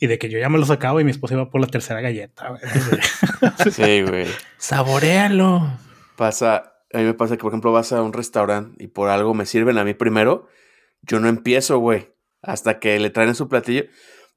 Y 0.01 0.09
de 0.09 0.19
que 0.19 0.29
yo 0.29 0.39
ya 0.41 0.49
me 0.49 0.59
los 0.59 0.71
acabo 0.71 1.01
y 1.01 1.05
mi 1.05 1.13
esposa 1.13 1.35
iba 1.35 1.49
por 1.49 1.61
la 1.61 1.69
tercera 1.69 2.01
galleta, 2.01 2.49
güey. 2.49 2.61
Sí, 3.71 4.03
güey. 4.03 4.27
Saborealo. 4.59 5.79
Pasa, 6.17 6.75
a 6.93 6.99
mí 6.99 7.05
me 7.05 7.15
pasa 7.15 7.37
que, 7.37 7.43
por 7.43 7.53
ejemplo, 7.53 7.71
vas 7.71 7.93
a 7.93 8.03
un 8.03 8.13
restaurante 8.13 8.83
y 8.83 8.89
por 8.89 9.11
algo 9.11 9.33
me 9.33 9.47
sirven 9.47 9.79
a 9.79 9.85
mí 9.85 9.95
primero. 9.95 10.49
Yo 11.07 11.21
no 11.21 11.29
empiezo, 11.29 11.79
güey, 11.79 12.15
hasta 12.43 12.79
que 12.79 12.99
le 12.99 13.11
traen 13.11 13.35
su 13.35 13.49
platillo. 13.49 13.85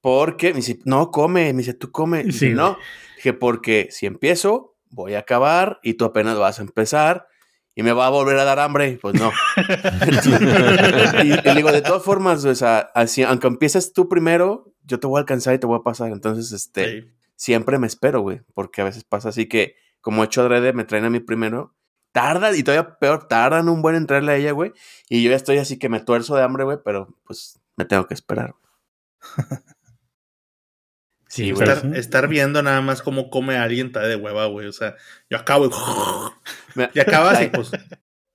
Porque 0.01 0.49
me 0.49 0.57
dice, 0.57 0.79
no, 0.85 1.11
come. 1.11 1.53
Me 1.53 1.59
dice, 1.59 1.73
tú 1.73 1.91
come. 1.91 2.23
Y 2.27 2.31
Sí, 2.31 2.49
no. 2.49 2.77
Dije, 3.17 3.33
porque 3.33 3.87
si 3.91 4.05
empiezo, 4.05 4.75
voy 4.89 5.15
a 5.15 5.19
acabar 5.19 5.79
y 5.83 5.95
tú 5.95 6.05
apenas 6.05 6.37
vas 6.37 6.59
a 6.59 6.61
empezar 6.61 7.27
y 7.75 7.83
me 7.83 7.93
va 7.93 8.07
a 8.07 8.09
volver 8.09 8.37
a 8.39 8.43
dar 8.43 8.59
hambre. 8.59 8.97
Pues 9.01 9.15
no. 9.19 9.31
y, 11.23 11.49
y 11.49 11.55
digo, 11.55 11.71
de 11.71 11.81
todas 11.81 12.03
formas, 12.03 12.43
o 12.45 12.55
sea, 12.55 12.89
así, 12.95 13.23
aunque 13.23 13.47
empieces 13.47 13.93
tú 13.93 14.07
primero, 14.07 14.73
yo 14.83 14.99
te 14.99 15.07
voy 15.07 15.17
a 15.17 15.21
alcanzar 15.21 15.53
y 15.53 15.59
te 15.59 15.67
voy 15.67 15.77
a 15.79 15.83
pasar. 15.83 16.11
Entonces, 16.11 16.51
este 16.51 17.01
sí. 17.01 17.07
siempre 17.35 17.77
me 17.77 17.87
espero, 17.87 18.21
güey, 18.21 18.41
porque 18.53 18.81
a 18.81 18.85
veces 18.85 19.03
pasa 19.03 19.29
así 19.29 19.47
que, 19.47 19.75
como 20.01 20.23
hecho 20.23 20.41
adrede, 20.41 20.73
me 20.73 20.85
traen 20.85 21.05
a 21.05 21.09
mí 21.09 21.19
primero, 21.19 21.75
tardan, 22.21 22.55
y 22.55 22.63
todavía 22.63 22.97
peor, 22.97 23.27
tardan 23.27 23.69
un 23.69 23.81
buen 23.83 23.95
en 23.95 24.07
traerle 24.07 24.31
a 24.31 24.35
ella, 24.37 24.51
güey, 24.53 24.73
y 25.09 25.21
yo 25.23 25.29
ya 25.29 25.35
estoy 25.35 25.57
así 25.59 25.77
que 25.77 25.87
me 25.89 25.99
tuerzo 25.99 26.35
de 26.35 26.41
hambre, 26.43 26.63
güey, 26.63 26.77
pero 26.83 27.15
pues 27.25 27.59
me 27.75 27.85
tengo 27.85 28.07
que 28.07 28.13
esperar. 28.15 28.55
Sí, 31.29 31.51
güey. 31.51 31.67
Estar, 31.69 31.95
estar 31.97 32.27
viendo 32.29 32.63
nada 32.63 32.79
más 32.81 33.01
cómo 33.01 33.29
come 33.29 33.57
alguien 33.57 33.87
está 33.87 33.99
de 33.99 34.15
hueva, 34.15 34.45
güey. 34.45 34.65
O 34.67 34.71
sea, 34.71 34.95
yo 35.29 35.37
acabo 35.37 35.65
y, 35.65 35.69
y 36.95 36.99
acabas 36.99 37.41
y 37.43 37.47
pues. 37.47 37.71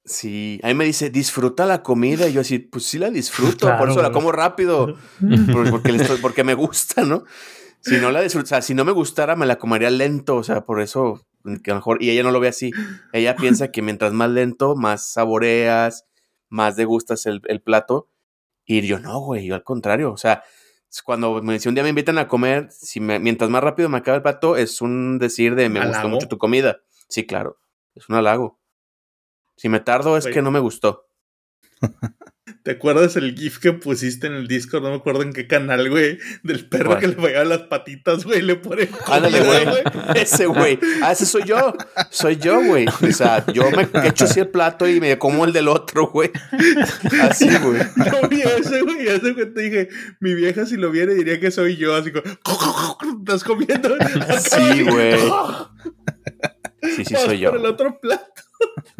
Sí, 0.04 0.60
ahí 0.62 0.74
me 0.74 0.84
dice, 0.84 1.08
disfruta 1.10 1.64
la 1.64 1.82
comida, 1.82 2.28
y 2.28 2.32
yo 2.34 2.42
así, 2.42 2.58
pues 2.58 2.84
sí 2.84 2.98
la 2.98 3.08
disfruto, 3.10 3.66
por 3.78 3.88
eso 3.88 4.02
la 4.02 4.10
como 4.12 4.30
rápido, 4.32 4.96
por- 5.52 5.70
porque, 5.70 5.92
le 5.92 6.02
estoy- 6.02 6.18
porque 6.20 6.44
me 6.44 6.54
gusta, 6.54 7.02
¿no? 7.02 7.24
Si 7.80 7.96
no 7.98 8.10
la 8.10 8.20
disfruto, 8.20 8.44
o 8.44 8.48
sea, 8.48 8.62
si 8.62 8.74
no 8.74 8.84
me 8.84 8.92
gustara, 8.92 9.36
me 9.36 9.46
la 9.46 9.56
comería 9.58 9.90
lento, 9.90 10.36
o 10.36 10.42
sea, 10.44 10.64
por 10.66 10.80
eso 10.80 11.24
que 11.62 11.70
a 11.70 11.74
lo 11.74 11.80
mejor, 11.80 12.02
y 12.02 12.10
ella 12.10 12.22
no 12.22 12.30
lo 12.30 12.40
ve 12.40 12.48
así. 12.48 12.72
Ella 13.12 13.36
piensa 13.36 13.70
que 13.70 13.82
mientras 13.82 14.12
más 14.12 14.30
lento, 14.30 14.76
más 14.76 15.12
saboreas, 15.12 16.06
más 16.48 16.76
degustas 16.76 17.26
el, 17.26 17.40
el 17.46 17.60
plato. 17.60 18.08
Y 18.64 18.80
yo 18.86 18.98
no, 18.98 19.20
güey, 19.20 19.46
yo 19.46 19.54
al 19.54 19.64
contrario. 19.64 20.12
O 20.12 20.16
sea, 20.16 20.42
cuando 21.04 21.42
me, 21.42 21.58
si 21.58 21.68
un 21.68 21.74
día 21.74 21.82
me 21.82 21.88
invitan 21.90 22.18
a 22.18 22.28
comer, 22.28 22.68
si 22.70 23.00
me, 23.00 23.18
mientras 23.18 23.48
más 23.50 23.62
rápido 23.62 23.88
me 23.88 23.98
acaba 23.98 24.16
el 24.16 24.22
plato, 24.22 24.56
es 24.56 24.80
un 24.82 25.18
decir 25.18 25.54
de 25.54 25.68
me 25.68 25.86
gustó 25.86 26.08
mucho 26.08 26.28
tu 26.28 26.38
comida. 26.38 26.80
Sí, 27.08 27.26
claro, 27.26 27.58
es 27.94 28.08
un 28.08 28.16
halago. 28.16 28.60
Si 29.56 29.68
me 29.68 29.80
tardo 29.80 30.16
es 30.16 30.24
Güey. 30.24 30.34
que 30.34 30.42
no 30.42 30.50
me 30.50 30.58
gustó. 30.60 31.08
¿Te 32.64 32.72
acuerdas 32.72 33.14
el 33.14 33.36
GIF 33.36 33.58
que 33.58 33.72
pusiste 33.72 34.26
en 34.26 34.32
el 34.32 34.48
Discord? 34.48 34.82
No 34.82 34.90
me 34.90 34.96
acuerdo 34.96 35.22
en 35.22 35.32
qué 35.32 35.46
canal, 35.46 35.88
güey. 35.88 36.18
Del 36.42 36.68
perro 36.68 36.98
que 36.98 37.06
le 37.06 37.14
pegaban 37.14 37.48
las 37.48 37.60
patitas, 37.62 38.24
güey. 38.24 38.42
Le 38.42 38.56
pone. 38.56 38.88
Ándale, 39.06 39.42
güey. 39.42 39.66
Ese 40.16 40.46
güey. 40.46 40.78
Ah, 41.02 41.12
ese 41.12 41.24
soy 41.24 41.44
yo. 41.44 41.72
Soy 42.10 42.36
yo, 42.36 42.60
güey. 42.64 42.86
O 42.88 43.12
sea, 43.12 43.46
yo 43.52 43.70
me 43.70 43.88
echo 44.08 44.24
así 44.24 44.40
el 44.40 44.48
plato 44.48 44.88
y 44.88 45.00
me 45.00 45.16
como 45.18 45.44
el 45.44 45.52
del 45.52 45.68
otro, 45.68 46.08
güey. 46.08 46.32
Así, 47.22 47.48
güey. 47.58 47.80
Yo 47.96 48.28
vi 48.28 48.42
ese, 48.42 48.82
güey. 48.82 49.06
Y 49.06 49.08
hace 49.08 49.34
cuenta 49.34 49.60
dije, 49.60 49.88
mi 50.18 50.34
vieja 50.34 50.66
si 50.66 50.76
lo 50.76 50.90
viera 50.90 51.12
diría 51.12 51.38
que 51.38 51.52
soy 51.52 51.76
yo. 51.76 51.94
Así 51.94 52.10
como, 52.10 52.24
estás 53.20 53.44
comiendo. 53.44 53.96
Sí, 54.40 54.82
güey. 54.82 55.14
Sí, 56.96 57.04
sí, 57.04 57.14
soy 57.14 57.38
yo. 57.38 57.50
El 57.54 57.64
otro 57.64 58.00
plato. 58.00 58.41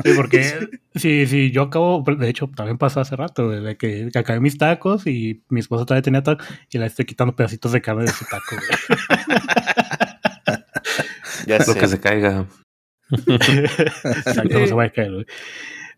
Sí, 0.05 0.13
porque 0.17 0.69
si, 0.95 1.27
si 1.27 1.51
yo 1.51 1.63
acabo, 1.63 2.03
de 2.03 2.29
hecho, 2.29 2.49
también 2.55 2.79
pasó 2.79 3.01
hace 3.01 3.17
rato, 3.17 3.49
de 3.51 3.77
que, 3.77 4.09
que 4.13 4.19
acabé 4.19 4.41
mis 4.41 4.59
tacos 4.59 5.07
y 5.07 5.45
mi 5.49 5.61
esposa 5.61 5.85
todavía 5.85 6.03
tenía 6.03 6.23
tacos 6.23 6.47
y 6.71 6.79
le 6.79 6.87
estoy 6.87 7.05
quitando 7.05 7.35
pedacitos 7.37 7.73
de 7.73 7.83
carne 7.83 8.03
de 8.05 8.13
su 8.13 8.25
taco, 8.25 8.57
güey. 8.57 8.99
Ya 11.47 11.59
Lo 11.59 11.65
sé. 11.65 11.79
que 11.79 11.89
se 11.89 12.01
caiga. 12.01 12.47
Exacto, 13.11 14.59
no 14.61 14.67
se 14.67 14.75
vaya 14.75 14.91
a 14.91 14.93
caer, 14.93 15.13
güey. 15.13 15.27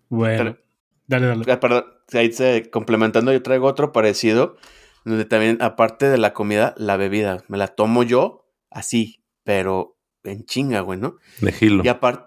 Bueno, 0.09 0.39
Pero- 0.39 0.59
dale, 1.07 1.27
dale. 1.27 1.53
Ah, 1.53 1.61
Perdón, 1.61 1.85
ahí 2.13 2.33
se, 2.33 2.71
complementando, 2.71 3.33
yo 3.33 3.43
traigo 3.43 3.67
otro 3.67 3.93
parecido, 3.93 4.57
donde 5.05 5.25
también, 5.27 5.59
aparte 5.61 6.09
de 6.09 6.17
la 6.19 6.33
comida, 6.33 6.75
la 6.79 6.97
bebida, 6.97 7.45
me 7.49 7.59
la 7.59 7.69
tomo 7.69 8.03
yo 8.05 8.47
así, 8.71 9.23
pero 9.45 9.99
en 10.23 10.45
chinga, 10.47 10.81
güey, 10.81 10.99
¿no? 10.99 11.17
De 11.41 11.53
gilo. 11.53 11.83
Y 11.85 11.89
aparte, 11.89 12.25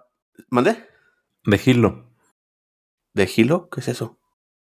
¿mandé? 0.49 0.77
De 1.47 1.57
gilo. 1.57 2.05
¿De 3.15 3.25
gilo? 3.25 3.69
¿Qué 3.69 3.79
es 3.79 3.87
eso? 3.87 4.19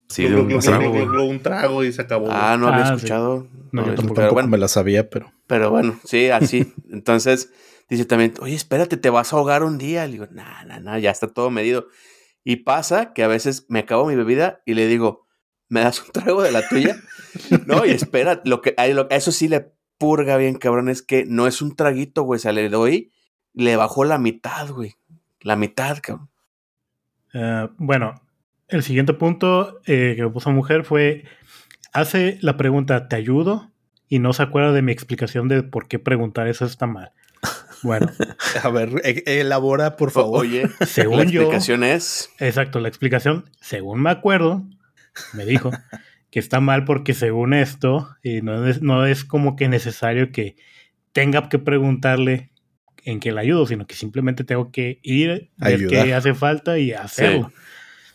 Sí, 0.08 0.26
de 0.28 0.36
un 0.36 0.60
trago, 0.60 1.24
un 1.26 1.40
trago 1.42 1.82
y 1.84 1.92
se 1.92 2.02
acabó. 2.02 2.28
Ah, 2.30 2.56
no 2.58 2.68
había 2.68 2.82
Ah, 2.82 2.86
sí. 2.86 2.94
escuchado. 2.94 3.46
No, 3.72 3.86
yo 3.86 3.94
tampoco. 3.94 4.32
bueno, 4.32 4.48
me 4.48 4.56
la 4.58 4.68
sabía, 4.68 5.10
pero 5.10 5.32
pero 5.46 5.70
bueno, 5.70 5.98
sí, 6.04 6.28
así. 6.30 6.72
Entonces, 6.90 7.50
dice 7.88 8.04
también, 8.04 8.34
oye, 8.40 8.54
espérate, 8.54 8.96
te 8.96 9.10
vas 9.10 9.32
a 9.32 9.36
ahogar 9.36 9.64
un 9.64 9.76
día. 9.78 10.06
Le 10.06 10.12
digo, 10.12 10.26
nah, 10.30 10.64
nah, 10.64 10.78
nah, 10.78 10.98
ya 10.98 11.10
está 11.10 11.26
todo 11.28 11.50
medido. 11.50 11.88
Y 12.44 12.56
pasa 12.56 13.12
que 13.12 13.22
a 13.24 13.28
veces 13.28 13.66
me 13.68 13.80
acabo 13.80 14.06
mi 14.06 14.14
bebida 14.14 14.62
y 14.64 14.74
le 14.74 14.86
digo, 14.86 15.26
¿me 15.68 15.80
das 15.80 16.02
un 16.02 16.12
trago 16.12 16.42
de 16.42 16.52
la 16.52 16.66
tuya? 16.68 16.96
no, 17.66 17.84
y 17.84 17.90
espera, 17.90 18.40
lo 18.44 18.62
que, 18.62 18.74
ahí 18.78 18.94
lo- 18.94 19.08
eso 19.10 19.32
sí 19.32 19.48
le 19.48 19.72
purga 19.98 20.36
bien, 20.36 20.54
cabrón, 20.56 20.88
es 20.88 21.02
que 21.02 21.24
no 21.26 21.46
es 21.46 21.60
un 21.60 21.74
traguito, 21.76 22.22
güey. 22.22 22.36
O 22.36 22.40
sea, 22.40 22.52
le 22.52 22.68
doy, 22.68 23.10
le 23.52 23.76
bajó 23.76 24.04
la 24.04 24.18
mitad, 24.18 24.68
güey. 24.70 24.94
La 25.40 25.56
mitad, 25.56 25.98
cabrón. 26.02 26.30
Eh, 27.34 27.68
bueno, 27.78 28.14
el 28.68 28.82
siguiente 28.82 29.12
punto 29.14 29.80
eh, 29.86 30.14
que 30.16 30.22
me 30.22 30.30
puso 30.30 30.50
mujer 30.50 30.84
fue, 30.84 31.24
hace 31.92 32.38
la 32.42 32.56
pregunta, 32.56 33.08
¿te 33.08 33.16
ayudo? 33.16 33.70
Y 34.08 34.18
no 34.20 34.32
se 34.32 34.42
acuerda 34.42 34.72
de 34.72 34.82
mi 34.82 34.92
explicación 34.92 35.48
de 35.48 35.62
por 35.62 35.88
qué 35.88 35.98
preguntar 35.98 36.48
eso 36.48 36.64
está 36.64 36.86
mal. 36.86 37.12
Bueno, 37.82 38.10
a 38.62 38.68
ver, 38.70 38.90
e- 39.04 39.22
elabora, 39.40 39.96
por 39.96 40.08
O- 40.08 40.12
favor. 40.12 40.40
Oye, 40.40 40.68
la 40.80 40.86
según 40.86 41.26
yo, 41.30 41.42
explicación 41.42 41.84
es... 41.84 42.30
exacto, 42.40 42.80
la 42.80 42.88
explicación, 42.88 43.44
según 43.60 44.00
me 44.02 44.10
acuerdo, 44.10 44.64
me 45.34 45.44
dijo 45.44 45.70
que 46.30 46.38
está 46.40 46.60
mal 46.60 46.84
porque 46.84 47.14
según 47.14 47.54
esto, 47.54 48.08
eh, 48.22 48.40
no, 48.42 48.66
es, 48.66 48.82
no 48.82 49.06
es 49.06 49.24
como 49.24 49.56
que 49.56 49.68
necesario 49.68 50.32
que 50.32 50.56
tenga 51.12 51.48
que 51.48 51.58
preguntarle 51.58 52.50
en 53.04 53.20
qué 53.20 53.32
le 53.32 53.40
ayudo, 53.40 53.66
sino 53.66 53.86
que 53.86 53.94
simplemente 53.94 54.44
tengo 54.44 54.70
que 54.70 55.00
ir, 55.02 55.50
ver 55.56 55.86
qué 55.86 56.14
hace 56.14 56.34
falta 56.34 56.78
y 56.78 56.92
hacerlo. 56.92 57.52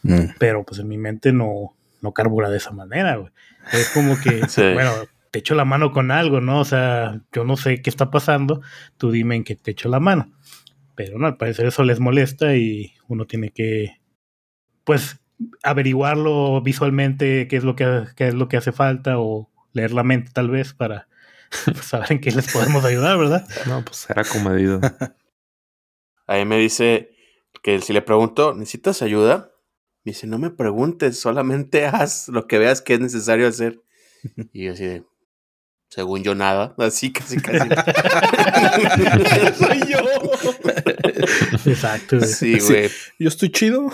Mm. 0.05 0.35
pero 0.37 0.65
pues 0.65 0.81
en 0.81 0.89
mi 0.89 0.97
mente 0.97 1.31
no, 1.31 1.77
no 2.01 2.11
carbura 2.11 2.49
de 2.49 2.57
esa 2.57 2.71
manera, 2.71 3.15
güey. 3.15 3.31
Es 3.71 3.89
como 3.93 4.19
que, 4.19 4.41
Sí. 4.49 4.61
bueno, 4.73 4.91
te 5.31 5.39
echo 5.39 5.55
la 5.55 5.65
mano 5.65 5.91
con 5.91 6.11
algo, 6.11 6.41
¿no? 6.41 6.59
O 6.59 6.65
sea, 6.65 7.21
yo 7.31 7.43
no 7.43 7.57
sé 7.57 7.81
qué 7.81 7.89
está 7.89 8.11
pasando, 8.11 8.61
tú 8.97 9.11
dime 9.11 9.35
en 9.35 9.43
qué 9.43 9.55
te 9.55 9.71
echo 9.71 9.89
la 9.89 9.99
mano. 9.99 10.31
Pero 10.95 11.17
no, 11.17 11.25
al 11.25 11.37
parecer 11.37 11.65
eso 11.65 11.83
les 11.83 11.99
molesta 11.99 12.55
y 12.55 12.93
uno 13.07 13.25
tiene 13.25 13.49
que, 13.49 13.99
pues, 14.83 15.21
averiguarlo 15.63 16.61
visualmente, 16.61 17.47
qué 17.47 17.55
es 17.55 17.63
lo 17.63 17.75
que, 17.75 18.03
qué 18.15 18.27
es 18.27 18.33
lo 18.35 18.47
que 18.47 18.57
hace 18.57 18.71
falta 18.71 19.17
o 19.17 19.49
leer 19.71 19.91
la 19.91 20.03
mente 20.03 20.31
tal 20.31 20.49
vez 20.49 20.73
para 20.73 21.07
pues, 21.65 21.85
saber 21.85 22.11
en 22.13 22.21
qué 22.21 22.31
les 22.31 22.51
podemos 22.51 22.83
ayudar, 22.83 23.17
¿verdad? 23.17 23.47
No, 23.67 23.83
pues 23.83 24.09
era 24.09 24.23
comedido. 24.23 24.81
Ahí 26.27 26.45
me 26.45 26.57
dice 26.57 27.11
que 27.61 27.79
si 27.81 27.93
le 27.93 28.01
pregunto, 28.01 28.53
¿necesitas 28.53 29.01
ayuda? 29.01 29.51
Me 30.03 30.11
dice, 30.11 30.27
no 30.27 30.37
me 30.37 30.49
preguntes, 30.49 31.19
solamente 31.19 31.85
haz 31.85 32.27
lo 32.29 32.47
que 32.47 32.59
veas 32.59 32.81
que 32.81 32.95
es 32.95 32.99
necesario 32.99 33.47
hacer. 33.47 33.81
Y 34.51 34.65
yo 34.65 34.73
así 34.73 34.85
de, 34.85 35.05
según 35.89 36.23
yo 36.23 36.33
nada, 36.33 36.75
así 36.77 37.11
casi 37.11 37.37
casi. 37.37 37.69
Soy 39.57 39.81
yo. 39.87 39.99
Exacto. 41.65 42.17
güey. 42.17 42.29
Sí, 42.29 42.59
güey. 42.59 42.89
Yo 43.19 43.27
estoy 43.27 43.51
chido. 43.51 43.89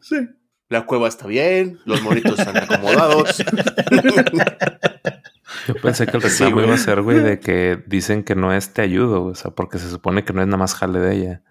Sí. 0.00 0.16
La 0.68 0.86
cueva 0.86 1.08
está 1.08 1.26
bien, 1.26 1.80
los 1.84 2.00
monitos 2.02 2.38
están 2.38 2.56
acomodados. 2.56 3.42
Yo 5.66 5.74
pensé 5.74 6.06
que 6.06 6.16
el 6.16 6.22
reclamo 6.22 6.60
iba 6.62 6.74
a 6.74 6.78
ser, 6.78 7.02
güey, 7.02 7.18
de 7.20 7.38
que 7.40 7.82
dicen 7.86 8.24
que 8.24 8.34
no 8.34 8.52
es 8.52 8.72
te 8.72 8.82
ayudo, 8.82 9.20
güey, 9.22 9.32
o 9.32 9.36
sea, 9.36 9.50
porque 9.52 9.78
se 9.78 9.88
supone 9.90 10.24
que 10.24 10.32
no 10.32 10.40
es 10.42 10.46
nada 10.46 10.58
más 10.58 10.74
jale 10.74 10.98
de 11.00 11.14
ella. 11.16 11.42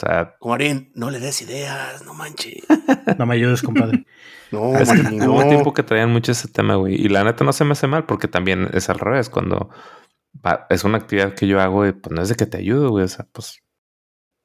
O 0.00 0.06
sea, 0.06 0.36
Marín, 0.42 0.90
no 0.94 1.10
le 1.10 1.20
des 1.20 1.42
ideas, 1.42 2.04
no 2.04 2.14
manches. 2.14 2.64
No 3.18 3.26
me 3.26 3.34
ayudes, 3.34 3.62
compadre. 3.62 4.04
No, 4.50 4.76
es 4.76 4.90
que 4.90 5.02
Marín, 5.02 5.22
hubo 5.28 5.42
no. 5.42 5.48
tiempo 5.48 5.72
que 5.74 5.82
traían 5.82 6.10
mucho 6.10 6.32
ese 6.32 6.48
tema, 6.48 6.74
güey. 6.76 6.94
Y 6.94 7.08
la 7.08 7.22
neta 7.24 7.44
no 7.44 7.52
se 7.52 7.64
me 7.64 7.72
hace 7.72 7.86
mal 7.86 8.06
porque 8.06 8.26
también 8.28 8.68
es 8.72 8.88
al 8.90 8.98
revés. 8.98 9.28
Cuando 9.30 9.70
va- 10.44 10.66
es 10.70 10.84
una 10.84 10.98
actividad 10.98 11.34
que 11.34 11.46
yo 11.46 11.60
hago, 11.60 11.86
y 11.86 11.92
pues 11.92 12.12
no 12.14 12.22
es 12.22 12.28
de 12.30 12.34
que 12.34 12.46
te 12.46 12.58
ayudo, 12.58 12.90
güey. 12.90 13.04
O 13.04 13.08
sea, 13.08 13.26
pues 13.32 13.62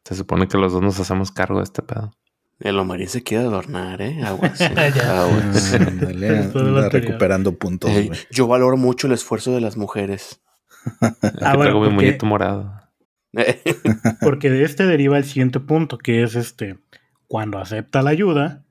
se 0.06 0.15
supone 0.15 0.48
que 0.48 0.57
los 0.57 0.73
dos 0.73 0.81
nos 0.81 0.99
hacemos 0.99 1.31
cargo 1.31 1.57
de 1.60 1.64
este 1.64 1.81
pedo. 1.81 2.11
El 2.60 2.80
Omarín 2.80 3.08
se 3.08 3.22
quiere 3.24 3.44
adornar, 3.44 4.02
¿eh? 4.02 4.22
Aguas. 4.24 4.60
¿eh? 4.62 4.68
Aguas. 5.04 5.74
Anda 6.56 6.90
recuperando 6.90 7.54
puntos, 7.58 7.92
yo 8.32 8.48
valoro 8.48 8.78
mucho 8.78 9.08
el 9.08 9.14
esfuerzo 9.14 9.54
de 9.54 9.62
las 9.62 9.78
mujeres. 9.78 10.42
Ah, 11.02 11.56
bueno, 11.56 11.62
traigo 11.80 11.92
mi 11.92 12.12
porque- 12.12 12.26
morado. 12.26 12.74
Porque 14.22 14.50
de 14.50 14.64
este 14.64 14.86
deriva 14.86 15.18
el 15.18 15.26
siguiente 15.26 15.60
punto, 15.60 15.98
que 15.98 16.24
es 16.24 16.36
este, 16.36 16.80
cuando 17.28 17.60
acepta 17.60 18.02
la 18.02 18.10
ayuda, 18.12 18.64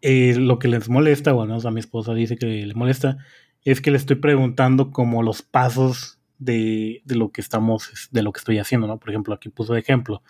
eh, 0.00 0.34
lo 0.38 0.58
que 0.58 0.68
les 0.68 0.88
molesta, 0.88 1.32
bueno, 1.32 1.58
a 1.62 1.70
mi 1.70 1.78
esposa 1.80 2.14
dice 2.14 2.36
que 2.38 2.46
le 2.46 2.74
molesta, 2.74 3.18
es 3.64 3.80
que 3.82 3.90
le 3.90 3.98
estoy 3.98 4.16
preguntando 4.16 4.90
como 4.90 5.22
los 5.22 5.42
pasos 5.42 6.18
de, 6.38 7.02
de 7.04 7.14
lo 7.16 7.30
que 7.30 7.42
estamos, 7.42 8.08
de 8.10 8.22
lo 8.22 8.32
que 8.32 8.38
estoy 8.38 8.58
haciendo, 8.58 8.86
¿no? 8.86 8.98
Por 8.98 9.10
ejemplo, 9.10 9.34
aquí 9.34 9.50
puso 9.50 9.74
de 9.74 9.80
ejemplo. 9.80 10.22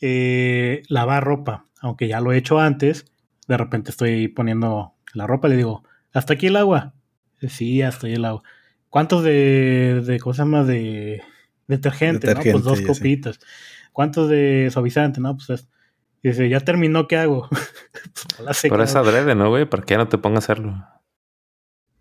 eh, 0.00 0.82
lavar 0.88 1.22
ropa, 1.24 1.64
aunque 1.80 2.08
ya 2.08 2.20
lo 2.20 2.32
he 2.32 2.36
hecho 2.38 2.58
antes, 2.58 3.06
de 3.46 3.56
repente 3.56 3.90
estoy 3.90 4.28
poniendo 4.28 4.94
la 5.14 5.26
ropa 5.26 5.48
y 5.48 5.52
le 5.52 5.56
digo, 5.56 5.84
¿hasta 6.12 6.34
aquí 6.34 6.48
el 6.48 6.56
agua? 6.56 6.94
Sí, 7.48 7.82
hasta 7.82 8.06
ahí 8.06 8.14
el 8.14 8.24
agua. 8.24 8.42
¿Cuántos 8.90 9.22
de, 9.22 10.02
de 10.04 10.18
¿cómo 10.18 10.34
se 10.34 10.42
llama? 10.42 10.64
De 10.64 11.22
detergente, 11.66 12.34
¿no? 12.34 12.40
Pues 12.40 12.64
dos 12.64 12.78
sé. 12.78 12.86
copitas. 12.86 13.38
¿Cuántos 13.92 14.28
de 14.28 14.68
suavizante? 14.72 15.20
No, 15.20 15.36
pues 15.36 15.50
es. 15.50 15.68
Dice, 16.22 16.48
ya 16.48 16.60
terminó, 16.60 17.06
¿qué 17.06 17.16
hago? 17.16 17.48
Pues, 17.48 17.68
no 18.38 18.44
la 18.44 18.54
sé, 18.54 18.68
Pero 18.68 18.82
es 18.82 18.92
cabrón. 18.92 19.14
adrede, 19.14 19.34
¿no, 19.34 19.48
güey? 19.50 19.66
¿Para 19.66 19.84
qué 19.84 19.96
no 19.96 20.08
te 20.08 20.18
ponga 20.18 20.36
a 20.36 20.38
hacerlo? 20.38 20.84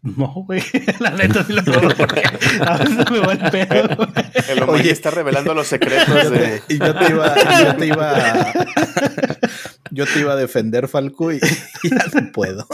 No, 0.03 0.27
güey. 0.45 0.61
La 0.99 1.11
neta 1.11 1.43
sí 1.43 1.53
lo 1.53 1.63
puedo 1.65 1.89
porque 1.97 2.21
a 2.65 2.77
veces 2.77 3.11
me 3.11 3.19
va 3.19 3.33
el 3.33 3.51
pedo. 3.51 3.95
güey. 3.95 4.09
El 4.49 4.63
Oye. 4.63 4.91
está 4.91 5.11
revelando 5.11 5.53
los 5.53 5.67
secretos 5.67 6.29
de... 6.31 6.61
Y 6.69 6.77
yo 6.79 6.95
te 6.95 7.09
iba, 7.11 7.35
yo 7.63 7.75
te 7.75 7.85
iba, 7.87 8.13
yo 9.91 10.05
te 10.05 10.19
iba 10.19 10.33
a 10.33 10.35
defender, 10.35 10.87
Falco, 10.87 11.31
y, 11.31 11.37
y 11.83 11.89
ya 11.89 12.21
no 12.21 12.31
puedo. 12.31 12.67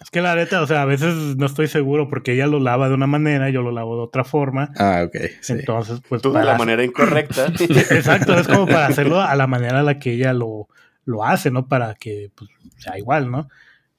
Es 0.00 0.10
que 0.10 0.20
la 0.20 0.34
neta, 0.34 0.60
o 0.62 0.66
sea, 0.66 0.82
a 0.82 0.84
veces 0.84 1.14
no 1.36 1.46
estoy 1.46 1.66
seguro 1.68 2.08
porque 2.08 2.32
ella 2.34 2.46
lo 2.46 2.60
lava 2.60 2.88
de 2.88 2.94
una 2.94 3.06
manera, 3.06 3.50
yo 3.50 3.62
lo 3.62 3.72
lavo 3.72 3.96
de 3.96 4.02
otra 4.02 4.24
forma. 4.24 4.70
Ah, 4.78 5.04
ok. 5.06 5.16
Sí. 5.40 5.54
Entonces, 5.54 6.00
pues. 6.08 6.20
Tú 6.22 6.32
de 6.32 6.40
la 6.40 6.44
para- 6.46 6.58
manera 6.58 6.84
incorrecta. 6.84 7.46
Exacto, 7.58 8.34
es 8.38 8.46
como 8.46 8.66
para 8.66 8.86
hacerlo 8.86 9.20
a 9.20 9.34
la 9.34 9.46
manera 9.46 9.80
a 9.80 9.82
la 9.82 9.98
que 9.98 10.12
ella 10.12 10.32
lo, 10.34 10.68
lo 11.04 11.24
hace, 11.24 11.50
¿no? 11.50 11.66
Para 11.68 11.94
que 11.94 12.30
pues, 12.36 12.50
sea 12.78 12.98
igual, 12.98 13.30
¿no? 13.30 13.48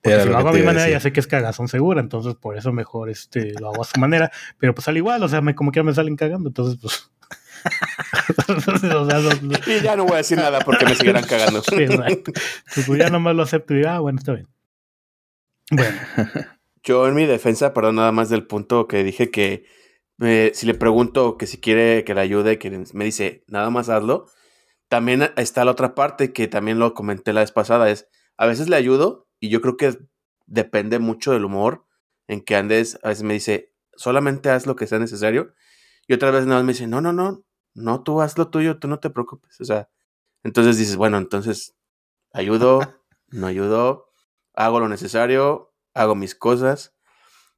Porque 0.03 0.15
Era 0.15 0.23
si 0.23 0.29
lo 0.29 0.37
hago 0.37 0.49
a 0.49 0.53
mi 0.53 0.61
manera, 0.61 0.83
decir. 0.83 0.93
ya 0.93 0.99
sé 0.99 1.13
que 1.13 1.21
es 1.21 1.27
cagazón 1.27 1.67
segura, 1.69 2.01
entonces 2.01 2.35
por 2.35 2.57
eso 2.57 2.73
mejor 2.73 3.09
este, 3.09 3.53
lo 3.59 3.69
hago 3.69 3.81
a 3.81 3.85
su 3.85 3.99
manera. 3.99 4.31
Pero 4.59 4.75
pues 4.75 4.87
al 4.87 4.97
igual, 4.97 5.23
o 5.23 5.29
sea, 5.29 5.41
me, 5.41 5.55
como 5.55 5.71
que 5.71 5.81
me 5.81 5.93
salen 5.93 6.15
cagando, 6.15 6.49
entonces 6.49 6.77
pues 6.81 7.09
O 8.97 9.09
sea, 9.09 9.19
Y 9.67 9.81
ya 9.81 9.95
no 9.95 10.03
voy 10.03 10.13
a 10.13 10.17
decir 10.17 10.37
nada 10.37 10.59
porque 10.59 10.85
me 10.85 10.95
seguirán 10.95 11.23
cagando. 11.23 11.59
Exacto. 11.59 12.31
Pues, 12.73 12.85
pues 12.85 12.99
ya 12.99 13.09
nomás 13.09 13.35
lo 13.35 13.43
acepto 13.43 13.73
y 13.73 13.77
digo, 13.77 13.89
ah, 13.89 13.99
bueno, 13.99 14.19
está 14.19 14.33
bien. 14.33 14.47
Bueno, 15.71 15.97
Yo 16.83 17.07
en 17.07 17.15
mi 17.15 17.25
defensa, 17.25 17.73
perdón, 17.73 17.95
nada 17.95 18.11
más 18.11 18.29
del 18.29 18.45
punto 18.45 18.87
que 18.87 19.03
dije 19.03 19.31
que 19.31 19.65
eh, 20.21 20.51
si 20.53 20.65
le 20.65 20.73
pregunto 20.73 21.37
que 21.37 21.47
si 21.47 21.59
quiere 21.59 22.03
que 22.03 22.13
le 22.13 22.21
ayude, 22.21 22.59
que 22.59 22.69
me 22.93 23.05
dice, 23.05 23.43
nada 23.47 23.69
más 23.69 23.89
hazlo. 23.89 24.27
También 24.89 25.31
está 25.37 25.65
la 25.65 25.71
otra 25.71 25.95
parte 25.95 26.33
que 26.33 26.47
también 26.47 26.77
lo 26.77 26.93
comenté 26.93 27.33
la 27.33 27.41
vez 27.41 27.51
pasada, 27.51 27.89
es, 27.89 28.07
a 28.37 28.45
veces 28.45 28.69
le 28.69 28.75
ayudo 28.75 29.22
y 29.43 29.49
yo 29.49 29.59
creo 29.59 29.75
que 29.75 29.97
depende 30.45 30.99
mucho 30.99 31.33
del 31.33 31.43
humor 31.43 31.85
en 32.29 32.39
que 32.39 32.55
andes. 32.55 32.97
A 33.03 33.09
veces 33.09 33.23
me 33.25 33.33
dice, 33.33 33.73
solamente 33.93 34.49
haz 34.49 34.65
lo 34.65 34.77
que 34.77 34.87
sea 34.87 34.99
necesario. 34.99 35.53
Y 36.07 36.13
otra 36.13 36.31
vez 36.31 36.45
nada 36.45 36.59
más 36.59 36.65
me 36.65 36.71
dice, 36.71 36.87
no, 36.87 37.01
no, 37.01 37.11
no, 37.11 37.43
no, 37.73 38.03
tú 38.03 38.21
haz 38.21 38.37
lo 38.37 38.47
tuyo, 38.47 38.79
tú 38.79 38.87
no 38.87 39.01
te 39.01 39.09
preocupes. 39.09 39.59
O 39.59 39.65
sea, 39.65 39.89
entonces 40.43 40.77
dices, 40.77 40.95
bueno, 40.95 41.17
entonces 41.17 41.75
ayudo, 42.31 42.79
no 43.31 43.47
ayudo, 43.47 44.07
hago 44.53 44.79
lo 44.79 44.87
necesario, 44.87 45.73
hago 45.93 46.15
mis 46.15 46.35
cosas. 46.35 46.95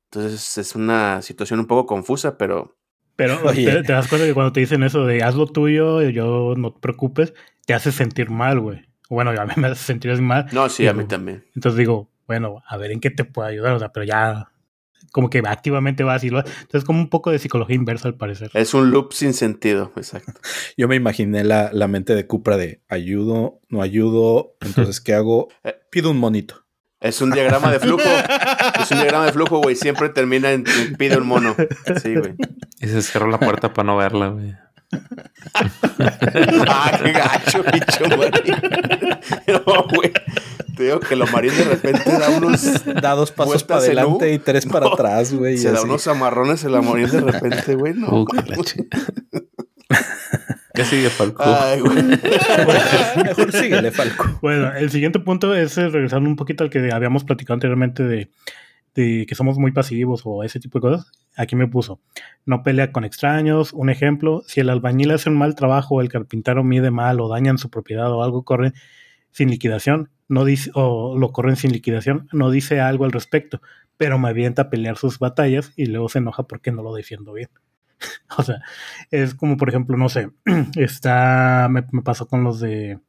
Entonces 0.06 0.58
es 0.58 0.74
una 0.74 1.22
situación 1.22 1.60
un 1.60 1.68
poco 1.68 1.86
confusa, 1.86 2.36
pero 2.36 2.80
pero 3.16 3.40
Oye. 3.46 3.64
te, 3.64 3.84
te 3.84 3.94
das 3.94 4.08
cuenta 4.08 4.26
que 4.26 4.34
cuando 4.34 4.54
te 4.54 4.62
dicen 4.62 4.82
eso 4.82 5.06
de 5.06 5.22
haz 5.22 5.36
lo 5.36 5.46
tuyo, 5.46 6.02
yo 6.02 6.56
no 6.58 6.74
te 6.74 6.80
preocupes, 6.80 7.36
te 7.68 7.76
hace 7.76 7.92
sentir 7.92 8.32
mal, 8.32 8.60
güey. 8.60 8.88
Bueno, 9.10 9.32
a 9.32 9.46
mí 9.46 9.54
me 9.58 9.68
hace 9.68 9.84
sentir 9.84 10.12
así 10.12 10.22
mal. 10.22 10.48
no, 10.52 10.70
sí, 10.70 10.88
a 10.88 10.94
mí 10.94 11.06
también. 11.06 11.46
Entonces 11.56 11.78
digo, 11.78 12.10
bueno, 12.28 12.64
a 12.68 12.78
ver 12.78 12.92
en 12.92 13.00
qué 13.00 13.12
te 13.12 13.24
puedo 13.24 13.48
ayudar, 13.48 13.74
o 13.74 13.80
sea, 13.80 13.90
pero 13.90 14.06
ya 14.06 14.50
como 15.12 15.30
que 15.30 15.42
activamente 15.46 16.04
vas 16.04 16.26
y 16.26 16.30
lo 16.30 16.40
Entonces 16.40 16.84
como 16.84 17.00
un 17.00 17.10
poco 17.10 17.32
de 17.32 17.40
psicología 17.40 17.76
inversa 17.76 18.10
al 18.10 18.16
parecer. 18.16 18.52
Es 18.54 18.74
un 18.74 18.92
loop 18.92 19.14
sin 19.14 19.34
sentido, 19.34 19.94
exacto. 19.96 20.34
Yo 20.78 20.90
me 20.90 20.96
imaginé 20.96 21.46
la, 21.46 21.70
la 21.72 21.88
mente 21.88 22.16
de 22.16 22.28
Cupra 22.28 22.58
de 22.58 22.82
ayudo, 22.90 23.62
no 23.70 23.82
ayudo, 23.82 24.58
entonces 24.60 25.00
¿qué 25.00 25.14
hago? 25.14 25.48
Eh. 25.64 25.74
Pido 25.90 26.12
un 26.12 26.18
monito. 26.18 26.66
Es 27.00 27.22
un 27.22 27.32
diagrama 27.32 27.72
de 27.72 27.80
flujo. 27.80 28.04
es 28.82 28.92
un 28.92 28.98
diagrama 28.98 29.26
de 29.26 29.32
flujo, 29.32 29.60
güey. 29.60 29.76
Siempre 29.76 30.10
termina 30.10 30.52
en, 30.52 30.66
en 30.68 30.96
pide 30.96 31.18
un 31.18 31.28
mono. 31.28 31.56
Sí, 32.02 32.16
güey. 32.16 32.36
Y 32.82 32.88
se 32.88 33.02
cerró 33.02 33.28
la 33.30 33.40
puerta 33.40 33.74
para 33.74 33.86
no 33.86 33.96
verla, 33.96 34.28
güey. 34.28 34.54
Ah, 36.68 37.00
qué 37.04 37.12
gacho, 37.12 37.64
bicho, 37.72 38.18
marín. 38.18 38.56
No, 39.48 39.84
güey. 39.84 40.12
Te 40.76 40.84
digo 40.84 41.00
que 41.00 41.16
lo 41.16 41.26
marín 41.28 41.56
de 41.56 41.64
repente 41.64 42.12
da 42.12 42.30
unos. 42.30 42.84
Da 43.02 43.12
dos 43.12 43.32
pasos 43.32 43.64
para 43.64 43.80
adelante 43.82 44.34
y 44.34 44.40
tres 44.40 44.66
para 44.66 44.88
No, 44.88 44.94
atrás, 44.94 45.34
güey. 45.34 45.58
Se 45.58 45.72
da 45.72 45.82
unos 45.82 46.08
amarrones 46.08 46.64
el 46.64 46.72
marín 46.82 47.10
de 47.10 47.22
repente, 47.22 47.76
güey. 47.76 47.94
No. 47.94 48.22
Uh, 48.22 48.26
¿Qué 50.74 50.84
sigue, 50.84 51.10
Falco? 51.10 51.42
Ay, 51.46 51.80
güey. 51.80 52.04
Mejor 53.24 53.52
síguele, 53.54 53.92
Falco. 53.92 54.38
Bueno, 54.42 54.74
el 54.76 54.92
siguiente 54.92 55.20
punto 55.20 55.56
es 55.56 55.78
eh, 55.78 55.88
regresando 55.88 56.30
un 56.30 56.36
poquito 56.36 56.66
al 56.66 56.70
que 56.70 56.92
habíamos 56.92 57.24
platicado 57.24 57.54
anteriormente 57.54 58.04
de, 58.04 58.30
de 58.96 59.26
que 59.28 59.36
somos 59.36 59.58
muy 59.58 59.72
pasivos 59.72 60.22
o 60.24 60.44
ese 60.44 60.60
tipo 60.60 60.80
de 60.80 60.82
cosas. 60.82 61.12
Aquí 61.36 61.56
me 61.56 61.68
puso, 61.68 62.00
no 62.46 62.64
pelea 62.64 62.92
con 62.92 63.04
extraños. 63.04 63.74
Un 63.74 63.90
ejemplo, 63.90 64.42
si 64.48 64.62
el 64.62 64.70
albañil 64.70 65.12
hace 65.12 65.30
un 65.30 65.38
mal 65.38 65.54
trabajo 65.54 66.02
el 66.02 66.10
carpintero 66.10 66.64
mide 66.64 66.92
mal 66.92 67.20
o 67.20 67.28
dañan 67.28 67.58
su 67.58 67.70
propiedad 67.70 68.12
o 68.12 68.24
algo 68.24 68.44
corre 68.44 68.74
sin 69.32 69.52
liquidación, 69.52 70.10
no 70.30 70.46
dice, 70.46 70.72
o 70.74 71.18
lo 71.18 71.32
corren 71.34 71.58
sin 71.58 71.74
liquidación, 71.74 72.30
no 72.32 72.50
dice 72.50 72.80
algo 72.80 73.04
al 73.04 73.12
respecto, 73.12 73.62
pero 73.98 74.18
me 74.18 74.30
avienta 74.30 74.64
a 74.64 74.70
pelear 74.70 74.98
sus 74.98 75.20
batallas 75.20 75.74
y 75.76 75.88
luego 75.88 76.08
se 76.08 76.20
enoja 76.20 76.44
porque 76.44 76.72
no 76.72 76.82
lo 76.82 76.94
defiendo 76.94 77.34
bien. 77.34 77.50
o 78.38 78.44
sea, 78.44 78.62
es 79.12 79.36
como 79.36 79.58
por 79.58 79.68
ejemplo, 79.68 79.98
no 79.98 80.08
sé, 80.08 80.30
está, 80.78 81.68
me, 81.70 81.86
me 81.92 82.02
pasó 82.02 82.28
con 82.28 82.46
los 82.46 82.62
de, 82.62 83.00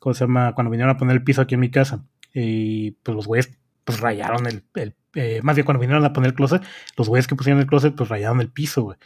¿cómo 0.00 0.12
se 0.12 0.24
llama? 0.24 0.54
Cuando 0.54 0.70
vinieron 0.70 0.94
a 0.94 0.98
poner 0.98 1.16
el 1.16 1.24
piso 1.24 1.40
aquí 1.40 1.54
en 1.54 1.60
mi 1.60 1.70
casa. 1.70 2.04
Y 2.36 2.92
pues 3.02 3.14
los 3.14 3.28
güeyes 3.28 3.56
pues 3.84 4.00
rayaron 4.00 4.46
el, 4.46 4.64
el 4.74 4.96
eh, 5.14 5.40
más 5.42 5.54
bien 5.54 5.64
cuando 5.64 5.80
vinieron 5.80 6.04
a 6.04 6.12
poner 6.12 6.30
el 6.30 6.34
closet, 6.34 6.62
los 6.96 7.08
güeyes 7.08 7.26
que 7.26 7.36
pusieron 7.36 7.60
el 7.60 7.66
closet 7.66 7.94
pues 7.94 8.08
rayaron 8.08 8.40
el 8.40 8.50
piso, 8.50 8.82
güey. 8.82 8.98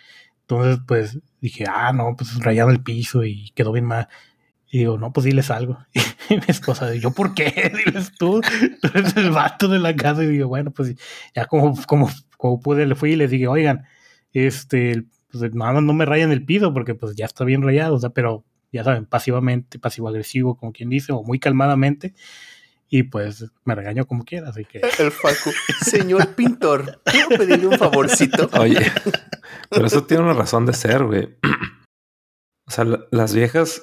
Entonces 0.42 0.80
pues 0.86 1.18
dije, 1.40 1.64
ah, 1.68 1.92
no, 1.92 2.16
pues 2.16 2.34
rayaron 2.42 2.72
el 2.72 2.82
piso 2.82 3.24
y 3.24 3.50
quedó 3.54 3.72
bien 3.72 3.84
mal. 3.84 4.08
Y 4.70 4.78
digo, 4.78 4.98
no, 4.98 5.12
pues 5.12 5.24
diles 5.24 5.50
algo. 5.50 5.78
Y 6.30 6.34
mi 6.34 6.42
esposa, 6.48 6.94
¿yo 6.94 7.10
por 7.12 7.32
qué? 7.32 7.72
Diles 7.86 8.12
tú, 8.18 8.42
tú 8.82 8.88
eres 8.94 9.16
el 9.16 9.30
vato 9.30 9.66
de 9.66 9.78
la 9.78 9.96
casa. 9.96 10.22
Y 10.22 10.26
digo, 10.26 10.48
bueno, 10.48 10.72
pues 10.72 10.94
ya 11.34 11.46
como, 11.46 11.74
como, 11.86 12.10
como 12.36 12.60
pude, 12.60 12.84
le 12.84 12.94
fui 12.94 13.12
y 13.12 13.16
les 13.16 13.30
dije, 13.30 13.46
oigan, 13.48 13.86
este, 14.34 15.04
pues 15.30 15.54
nada, 15.54 15.80
no 15.80 15.94
me 15.94 16.04
rayan 16.04 16.30
el 16.30 16.44
piso 16.44 16.74
porque 16.74 16.94
pues 16.94 17.16
ya 17.16 17.24
está 17.24 17.44
bien 17.44 17.62
rayado, 17.62 17.94
o 17.94 17.98
sea, 17.98 18.10
pero 18.10 18.44
ya 18.72 18.84
saben, 18.84 19.06
pasivamente, 19.06 19.78
pasivo-agresivo, 19.78 20.56
como 20.58 20.72
quien 20.72 20.90
dice, 20.90 21.12
o 21.12 21.22
muy 21.22 21.38
calmadamente. 21.38 22.14
Y 22.90 23.02
pues 23.04 23.44
me 23.64 23.74
regañó 23.74 24.06
como 24.06 24.24
quiera, 24.24 24.48
así 24.48 24.64
que... 24.64 24.80
El 24.98 25.10
Facu. 25.12 25.50
Señor 25.84 26.34
pintor, 26.34 27.02
¿puedo 27.04 27.28
pedirle 27.38 27.66
un 27.66 27.78
favorcito? 27.78 28.48
Oye, 28.58 28.90
pero 29.68 29.86
eso 29.86 30.04
tiene 30.04 30.22
una 30.24 30.32
razón 30.32 30.64
de 30.66 30.72
ser, 30.72 31.04
güey. 31.04 31.36
O 32.66 32.70
sea, 32.70 32.84
la- 32.84 33.00
las 33.10 33.32
viejas, 33.32 33.82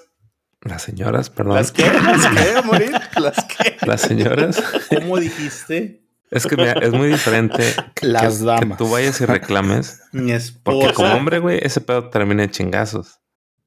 las 0.61 0.83
señoras, 0.83 1.31
perdón. 1.31 1.55
¿Las 1.55 1.71
qué? 1.71 1.83
¿Las 1.91 2.27
qué, 2.27 2.61
morir? 2.63 2.91
¿Las 3.19 3.43
qué? 3.45 3.77
Las 3.85 4.01
señoras. 4.01 4.61
¿Cómo 4.89 5.17
dijiste? 5.17 6.05
Es 6.29 6.45
que 6.45 6.55
mira, 6.55 6.73
es 6.73 6.91
muy 6.91 7.07
diferente 7.07 7.63
que, 7.95 8.05
Las 8.05 8.37
que 8.39 8.45
damas. 8.45 8.77
tú 8.77 8.87
vayas 8.87 9.19
y 9.21 9.25
reclames. 9.25 10.03
Mi 10.11 10.33
Porque 10.61 10.93
como 10.93 11.13
hombre, 11.15 11.39
güey, 11.39 11.59
ese 11.63 11.81
pedo 11.81 12.09
termina 12.11 12.43
en 12.43 12.51
chingazos. 12.51 13.19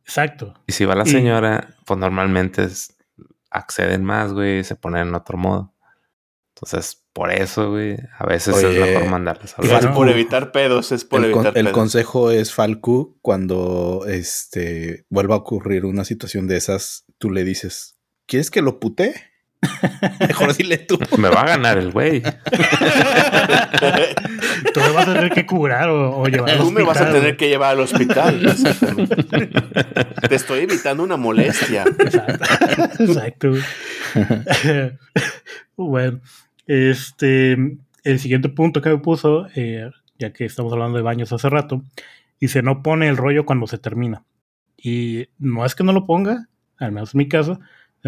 Exacto. 0.04 0.54
Y 0.68 0.72
si 0.72 0.84
va 0.84 0.94
la 0.94 1.02
Y- 1.04 1.10
señora, 1.10 1.74
pues 1.84 1.98
normalmente 1.98 2.62
es- 2.62 2.94
acceden 3.50 4.04
más, 4.04 4.32
güey, 4.32 4.64
se 4.64 4.76
ponen 4.76 5.08
en 5.08 5.14
otro 5.14 5.38
modo. 5.38 5.74
Entonces, 6.54 7.04
por 7.12 7.30
eso, 7.32 7.70
güey, 7.70 7.96
a 8.18 8.26
veces 8.26 8.56
es 8.56 8.78
mejor 8.78 9.08
mandarles 9.08 9.54
a 9.58 9.64
y 9.64 9.68
Es 9.70 9.86
por 9.86 10.08
evitar 10.08 10.50
pedos, 10.50 10.90
es 10.90 11.04
por 11.04 11.24
El, 11.24 11.30
con- 11.30 11.44
evitar 11.46 11.56
el 11.58 11.64
pedos. 11.66 11.74
consejo 11.74 12.30
es 12.32 12.52
Falco 12.52 13.16
cuando 13.22 14.04
este 14.08 15.06
vuelva 15.08 15.36
a 15.36 15.38
ocurrir 15.38 15.84
una 15.84 16.04
situación 16.04 16.48
de 16.48 16.56
esas, 16.56 17.04
tú 17.18 17.30
le 17.30 17.44
dices, 17.44 17.96
¿quieres 18.26 18.50
que 18.50 18.60
lo 18.62 18.80
pute? 18.80 19.14
Mejor 20.20 20.56
dile 20.56 20.78
tú. 20.78 20.98
Me 21.18 21.28
va 21.28 21.42
a 21.42 21.46
ganar 21.46 21.78
el 21.78 21.90
güey. 21.90 22.22
Tú 24.74 24.80
me 24.80 24.90
vas 24.92 25.08
a 25.08 25.14
tener 25.14 25.32
que 25.32 25.46
curar 25.46 25.88
o, 25.88 26.20
o 26.20 26.26
llevar 26.26 26.50
al 26.50 26.58
Tú 26.58 26.70
me 26.70 26.82
vas 26.82 26.98
a 26.98 27.02
hospital, 27.02 27.20
tener 27.20 27.36
que 27.36 27.48
llevar 27.48 27.72
al 27.72 27.80
hospital. 27.80 28.46
Exactamente. 28.50 29.16
Te 30.28 30.34
estoy 30.34 30.60
evitando 30.60 31.02
una 31.02 31.16
molestia. 31.16 31.84
Exacto. 31.98 32.44
Exacto. 33.00 33.52
bueno, 35.76 36.20
este, 36.66 37.56
el 38.04 38.18
siguiente 38.20 38.48
punto 38.48 38.80
que 38.80 38.90
me 38.90 38.98
puso, 38.98 39.48
eh, 39.54 39.90
ya 40.18 40.32
que 40.32 40.44
estamos 40.44 40.72
hablando 40.72 40.96
de 40.96 41.02
baños 41.02 41.32
hace 41.32 41.48
rato, 41.48 41.82
dice 42.40 42.62
no 42.62 42.82
pone 42.82 43.08
el 43.08 43.16
rollo 43.16 43.44
cuando 43.44 43.66
se 43.66 43.78
termina. 43.78 44.24
Y 44.76 45.26
no 45.38 45.64
es 45.64 45.74
que 45.74 45.82
no 45.82 45.92
lo 45.92 46.06
ponga, 46.06 46.48
al 46.78 46.92
menos 46.92 47.14
en 47.14 47.18
mi 47.18 47.28
caso, 47.28 47.58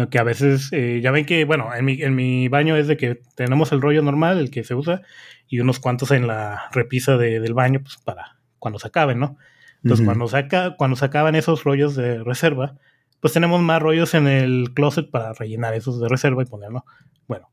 que 0.09 0.19
a 0.19 0.23
veces, 0.23 0.69
eh, 0.71 0.99
ya 1.01 1.11
ven 1.11 1.25
que, 1.25 1.45
bueno, 1.45 1.73
en 1.75 1.85
mi, 1.85 2.01
en 2.01 2.15
mi 2.15 2.47
baño 2.47 2.75
es 2.77 2.87
de 2.87 2.97
que 2.97 3.19
tenemos 3.35 3.71
el 3.71 3.81
rollo 3.81 4.01
normal, 4.01 4.39
el 4.39 4.49
que 4.51 4.63
se 4.63 4.73
usa, 4.75 5.01
y 5.47 5.59
unos 5.59 5.79
cuantos 5.79 6.11
en 6.11 6.27
la 6.27 6.69
repisa 6.71 7.17
de- 7.17 7.39
del 7.39 7.53
baño, 7.53 7.81
pues 7.81 7.97
para 7.97 8.39
cuando 8.59 8.79
se 8.79 8.87
acaben, 8.87 9.19
¿no? 9.19 9.37
Entonces, 9.83 10.05
cuando, 10.05 10.27
se 10.27 10.47
cuando 10.77 10.95
se 10.95 11.05
acaban 11.05 11.35
esos 11.35 11.63
rollos 11.63 11.95
de 11.95 12.23
reserva, 12.23 12.77
pues 13.19 13.33
tenemos 13.33 13.61
más 13.61 13.81
rollos 13.81 14.13
en 14.13 14.27
el 14.27 14.73
closet 14.73 15.09
para 15.09 15.33
rellenar 15.33 15.73
esos 15.73 15.99
de 15.99 16.07
reserva 16.07 16.43
y 16.43 16.45
ponerlo. 16.45 16.85
Bueno, 17.27 17.51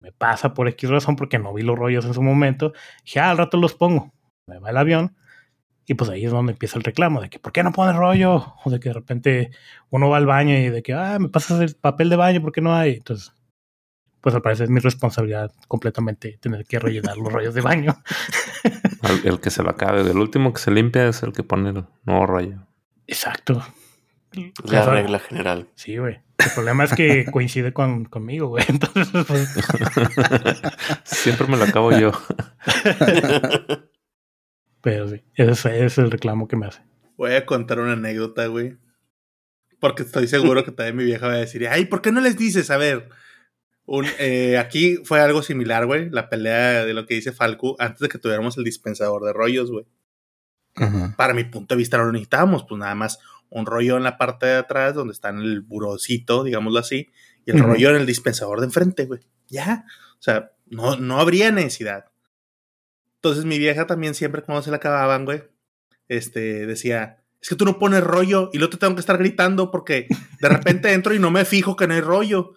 me 0.00 0.12
pasa 0.12 0.52
por 0.54 0.68
X 0.68 0.90
razón 0.90 1.16
porque 1.16 1.38
no 1.38 1.54
vi 1.54 1.62
los 1.62 1.78
rollos 1.78 2.04
en 2.04 2.14
su 2.14 2.22
momento. 2.22 2.72
Dije, 3.04 3.20
ah, 3.20 3.30
al 3.30 3.38
rato 3.38 3.56
los 3.56 3.74
pongo. 3.74 4.12
Me 4.46 4.58
va 4.58 4.70
el 4.70 4.76
avión. 4.76 5.16
Y 5.86 5.94
pues 5.94 6.10
ahí 6.10 6.24
es 6.24 6.32
donde 6.32 6.52
empieza 6.52 6.78
el 6.78 6.84
reclamo 6.84 7.20
de 7.20 7.28
que, 7.28 7.38
¿por 7.38 7.52
qué 7.52 7.62
no 7.62 7.72
pones 7.72 7.96
rollo? 7.96 8.54
O 8.64 8.70
de 8.70 8.80
que 8.80 8.88
de 8.88 8.94
repente 8.94 9.50
uno 9.90 10.08
va 10.08 10.16
al 10.16 10.26
baño 10.26 10.56
y 10.56 10.70
de 10.70 10.82
que, 10.82 10.94
ah, 10.94 11.18
me 11.18 11.28
pasas 11.28 11.60
el 11.60 11.74
papel 11.76 12.08
de 12.08 12.16
baño, 12.16 12.40
¿por 12.40 12.52
qué 12.52 12.60
no 12.60 12.74
hay? 12.74 12.94
Entonces, 12.94 13.32
pues 14.20 14.34
al 14.34 14.40
parecer 14.40 14.64
es 14.64 14.70
mi 14.70 14.80
responsabilidad 14.80 15.52
completamente 15.68 16.38
tener 16.40 16.64
que 16.64 16.78
rellenar 16.78 17.18
los 17.18 17.30
rollos 17.30 17.54
de 17.54 17.60
baño. 17.60 17.94
El, 19.02 19.34
el 19.34 19.40
que 19.40 19.50
se 19.50 19.62
lo 19.62 19.68
acabe. 19.68 20.00
El 20.00 20.16
último 20.16 20.54
que 20.54 20.58
se 20.58 20.70
limpia 20.70 21.06
es 21.06 21.22
el 21.22 21.34
que 21.34 21.42
pone 21.42 21.68
el 21.68 21.84
nuevo 22.04 22.24
rollo. 22.24 22.66
Exacto. 23.06 23.62
La 24.64 24.86
regla 24.86 25.18
general. 25.18 25.68
Sí, 25.74 25.96
güey. 25.98 26.20
El 26.38 26.50
problema 26.54 26.84
es 26.84 26.94
que 26.94 27.24
coincide 27.32 27.72
con, 27.72 28.04
conmigo, 28.04 28.48
güey. 28.48 28.64
Entonces, 28.68 29.24
pues, 29.26 29.54
Siempre 31.04 31.46
me 31.46 31.56
lo 31.56 31.64
acabo 31.64 31.92
yo. 31.92 32.12
Pero 34.84 35.08
sí, 35.08 35.24
ese 35.34 35.50
es, 35.50 35.64
ese 35.64 35.84
es 35.86 35.98
el 35.98 36.10
reclamo 36.10 36.46
que 36.46 36.56
me 36.56 36.66
hace. 36.66 36.82
Voy 37.16 37.32
a 37.32 37.46
contar 37.46 37.80
una 37.80 37.94
anécdota, 37.94 38.46
güey. 38.48 38.76
Porque 39.80 40.02
estoy 40.02 40.28
seguro 40.28 40.62
que 40.62 40.72
también 40.72 40.96
mi 40.96 41.04
vieja 41.04 41.26
va 41.26 41.32
a 41.32 41.38
decir, 41.38 41.66
ay, 41.66 41.86
¿por 41.86 42.02
qué 42.02 42.12
no 42.12 42.20
les 42.20 42.36
dices? 42.36 42.70
A 42.70 42.76
ver, 42.76 43.08
un, 43.86 44.06
eh, 44.18 44.58
aquí 44.58 44.98
fue 45.04 45.20
algo 45.20 45.42
similar, 45.42 45.86
güey. 45.86 46.10
La 46.10 46.28
pelea 46.28 46.84
de 46.84 46.92
lo 46.92 47.06
que 47.06 47.14
dice 47.14 47.32
Falco 47.32 47.76
antes 47.78 48.00
de 48.00 48.08
que 48.08 48.18
tuviéramos 48.18 48.58
el 48.58 48.64
dispensador 48.64 49.24
de 49.24 49.32
rollos, 49.32 49.70
güey. 49.70 49.86
Para 51.16 51.32
mi 51.32 51.44
punto 51.44 51.74
de 51.74 51.78
vista 51.78 51.96
no 51.96 52.04
lo 52.04 52.12
necesitábamos, 52.12 52.64
pues 52.64 52.78
nada 52.78 52.94
más 52.94 53.20
un 53.48 53.64
rollo 53.64 53.96
en 53.96 54.02
la 54.02 54.18
parte 54.18 54.46
de 54.46 54.56
atrás 54.56 54.92
donde 54.92 55.12
está 55.12 55.30
en 55.30 55.38
el 55.38 55.62
burocito, 55.62 56.44
digámoslo 56.44 56.80
así, 56.80 57.10
y 57.46 57.52
el 57.52 57.60
rollo 57.60 57.90
en 57.90 57.96
el 57.96 58.06
dispensador 58.06 58.60
de 58.60 58.66
enfrente, 58.66 59.06
güey. 59.06 59.20
Ya. 59.48 59.86
O 60.18 60.22
sea, 60.22 60.50
no, 60.66 60.96
no 60.96 61.20
habría 61.20 61.52
necesidad. 61.52 62.06
Entonces 63.24 63.46
mi 63.46 63.58
vieja 63.58 63.86
también 63.86 64.14
siempre 64.14 64.42
cuando 64.42 64.60
se 64.60 64.70
la 64.70 64.76
acababan, 64.76 65.24
güey, 65.24 65.44
este, 66.08 66.66
decía, 66.66 67.24
es 67.40 67.48
que 67.48 67.56
tú 67.56 67.64
no 67.64 67.78
pones 67.78 68.04
rollo 68.04 68.50
y 68.52 68.58
luego 68.58 68.72
te 68.72 68.76
tengo 68.76 68.94
que 68.94 69.00
estar 69.00 69.16
gritando 69.16 69.70
porque 69.70 70.08
de 70.42 70.48
repente 70.50 70.92
entro 70.92 71.14
y 71.14 71.18
no 71.18 71.30
me 71.30 71.46
fijo 71.46 71.74
que 71.74 71.86
no 71.86 71.94
hay 71.94 72.02
rollo. 72.02 72.52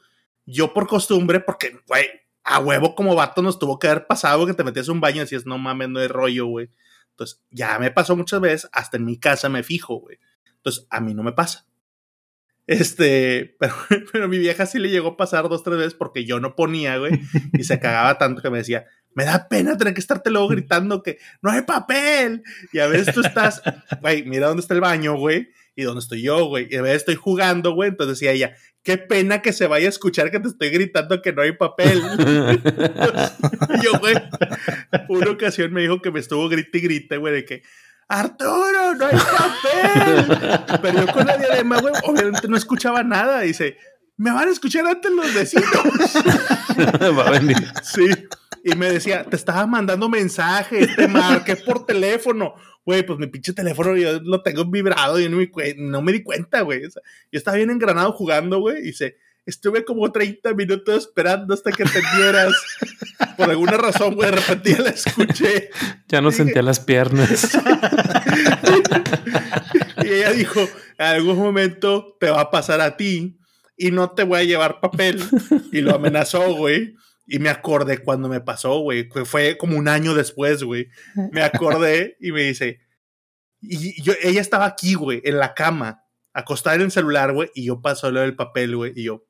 Yo 0.45 0.73
por 0.73 0.85
costumbre, 0.85 1.39
porque, 1.39 1.80
güey, 1.88 2.07
a 2.44 2.60
huevo 2.60 2.95
como 2.95 3.15
vato 3.15 3.41
nos 3.41 3.60
tuvo 3.60 3.80
que 3.80 3.88
haber 3.88 4.07
pasado 4.07 4.45
que 4.45 4.53
te 4.53 4.65
metías 4.65 4.89
un 4.89 4.99
baño 4.99 5.15
y 5.15 5.19
decías, 5.19 5.45
no 5.45 5.57
mames, 5.57 5.88
no 5.88 6.02
hay 6.02 6.10
rollo, 6.10 6.48
güey. 6.48 6.69
Entonces, 7.11 7.41
ya 7.49 7.80
me 7.80 7.89
pasó 7.89 8.18
muchas 8.18 8.41
veces, 8.41 8.69
hasta 8.73 8.98
en 8.98 9.06
mi 9.06 9.18
casa 9.18 9.48
me 9.48 9.64
fijo, 9.64 10.02
güey. 10.02 10.19
Entonces, 10.57 10.85
a 10.89 10.99
mí 10.99 11.14
no 11.14 11.23
me 11.23 11.31
pasa. 11.31 11.65
Este, 12.65 13.56
pero 14.11 14.27
mi 14.27 14.38
vieja 14.38 14.65
sí 14.65 14.80
le 14.80 14.89
llegó 14.89 15.07
a 15.07 15.18
pasar 15.18 15.48
dos, 15.48 15.64
tres 15.64 15.77
veces 15.77 15.94
porque 15.94 16.26
yo 16.26 16.41
no 16.41 16.57
ponía, 16.57 16.98
güey, 16.98 17.22
y 17.53 17.64
se 17.64 17.80
cagaba 17.80 18.18
tanto 18.18 18.41
que 18.41 18.49
me 18.49 18.57
decía, 18.57 18.85
me 19.18 19.26
da 19.26 19.48
pena 19.49 19.76
tener 19.76 19.95
que 19.95 19.99
estarte 19.99 20.30
luego 20.30 20.48
gritando 20.48 21.02
que 21.02 21.18
no 21.41 21.49
hay 21.49 21.64
papel. 21.64 22.44
Y 22.72 22.77
a 22.77 22.85
veces 22.85 23.15
tú 23.15 23.22
estás, 23.22 23.64
güey, 24.02 24.23
mira 24.23 24.45
dónde 24.45 24.61
está 24.61 24.76
el 24.76 24.80
baño, 24.80 25.18
güey, 25.18 25.49
y 25.76 25.81
dónde 25.81 26.02
estoy 26.02 26.22
yo, 26.22 26.45
güey. 26.45 26.68
Y 26.69 26.76
a 26.76 26.84
veces 26.84 26.98
estoy 26.98 27.15
jugando, 27.15 27.73
güey. 27.73 27.89
Entonces 27.89 28.19
decía 28.19 28.31
ella, 28.31 28.56
qué 28.84 28.99
pena 28.99 29.41
que 29.41 29.53
se 29.53 29.65
vaya 29.65 29.88
a 29.88 29.89
escuchar 29.89 30.30
que 30.30 30.39
te 30.39 30.49
estoy 30.49 30.69
gritando 30.69 31.19
que 31.23 31.34
no 31.34 31.41
hay 31.41 31.53
papel. 31.53 31.98
y 33.80 33.84
yo, 33.84 33.98
güey, 33.99 34.14
una 35.10 35.31
ocasión 35.31 35.73
me 35.73 35.81
dijo 35.81 35.99
que 35.99 36.11
me 36.11 36.19
estuvo 36.19 36.48
grite 36.48 36.77
y 36.77 36.81
grite, 36.81 37.18
güey, 37.18 37.34
de 37.34 37.45
que, 37.45 37.64
Arturo, 38.07 38.94
no 38.99 39.06
hay 39.07 39.18
papel. 39.18 40.80
Pero 40.80 41.06
yo 41.07 41.11
con 41.11 41.26
la 41.26 41.38
diadema, 41.38 41.80
güey, 41.80 41.94
obviamente 42.03 42.48
no 42.48 42.56
escuchaba 42.56 43.02
nada. 43.02 43.41
Dice, 43.41 43.77
me 44.18 44.31
van 44.31 44.48
a 44.48 44.52
escuchar 44.52 44.85
antes 44.85 45.11
los 45.11 45.34
vecinos. 45.34 45.72
Va 47.18 47.27
a 47.30 47.31
venir. 47.31 47.57
Sí. 47.81 48.10
Y 48.64 48.76
me 48.76 48.92
decía, 48.92 49.24
te 49.24 49.36
estaba 49.36 49.66
mandando 49.68 50.10
mensajes, 50.10 50.96
te 50.96 51.08
marqué 51.08 51.56
por 51.56 51.86
teléfono. 51.86 52.54
Güey, 52.86 53.06
pues 53.06 53.20
mi 53.20 53.28
pinche 53.28 53.54
teléfono 53.54 53.96
yo 53.98 54.20
lo 54.22 54.42
tengo 54.44 54.66
vibrado 54.66 55.20
y 55.20 55.28
no 55.30 55.38
me, 55.38 55.52
cue- 55.52 55.76
no 55.78 56.02
me 56.02 56.12
di 56.14 56.24
cuenta, 56.24 56.62
güey. 56.62 56.86
O 56.86 56.92
sea, 56.92 57.02
yo 57.32 57.38
estaba 57.38 57.58
bien 57.58 57.70
engranado 57.70 58.12
jugando, 58.14 58.60
güey. 58.60 58.78
Y 58.80 58.82
dice, 58.88 59.18
estuve 59.46 59.84
como 59.84 60.10
30 60.12 60.54
minutos 60.54 61.04
esperando 61.04 61.54
hasta 61.54 61.72
que 61.72 61.84
atendieras. 61.84 62.54
Por 63.38 63.50
alguna 63.50 63.78
razón, 63.78 64.16
güey, 64.16 64.32
de 64.32 64.38
repente 64.38 64.72
ya 64.74 64.82
la 64.82 64.90
escuché. 64.92 65.70
Ya 66.08 66.22
no 66.22 66.32
sentía 66.32 66.62
las 66.62 66.80
piernas. 66.80 67.58
Y 70.04 70.08
ella 70.08 70.32
dijo, 70.32 70.62
en 70.98 71.06
algún 71.06 71.38
momento 71.38 72.16
te 72.20 72.30
va 72.30 72.42
a 72.42 72.52
pasar 72.52 72.82
a 72.82 72.96
ti 72.98 73.38
y 73.76 73.92
no 73.92 74.12
te 74.12 74.24
voy 74.24 74.40
a 74.40 74.44
llevar 74.44 74.80
papel. 74.80 75.22
Y 75.72 75.82
lo 75.82 75.96
amenazó, 75.96 76.54
güey. 76.56 76.96
Y 77.28 77.40
me 77.40 77.49
acordé 77.49 77.99
cuando 77.99 78.30
me 78.30 78.40
pasó, 78.40 78.80
güey. 78.80 79.10
Fue 79.26 79.58
como 79.58 79.78
un 79.78 79.90
año 79.90 80.14
después, 80.14 80.64
güey. 80.64 80.88
Me 81.32 81.44
acordé 81.44 82.16
y 82.22 82.32
me 82.32 82.44
dice, 82.44 82.80
y 83.62 84.02
yo, 84.02 84.14
ella 84.22 84.41
estaba 84.41 84.66
aquí, 84.66 84.94
güey, 84.94 85.22
en 85.24 85.38
la 85.38 85.54
cama, 85.54 86.04
acostada 86.34 86.76
en 86.76 86.84
el 86.84 86.91
celular, 86.91 87.34
güey, 87.34 87.49
y 87.56 87.66
yo 87.66 87.82
paso 87.82 88.12
lo 88.12 88.22
del 88.22 88.36
papel, 88.36 88.76
güey, 88.76 88.94
y 88.95 89.04
yo, 89.04 89.26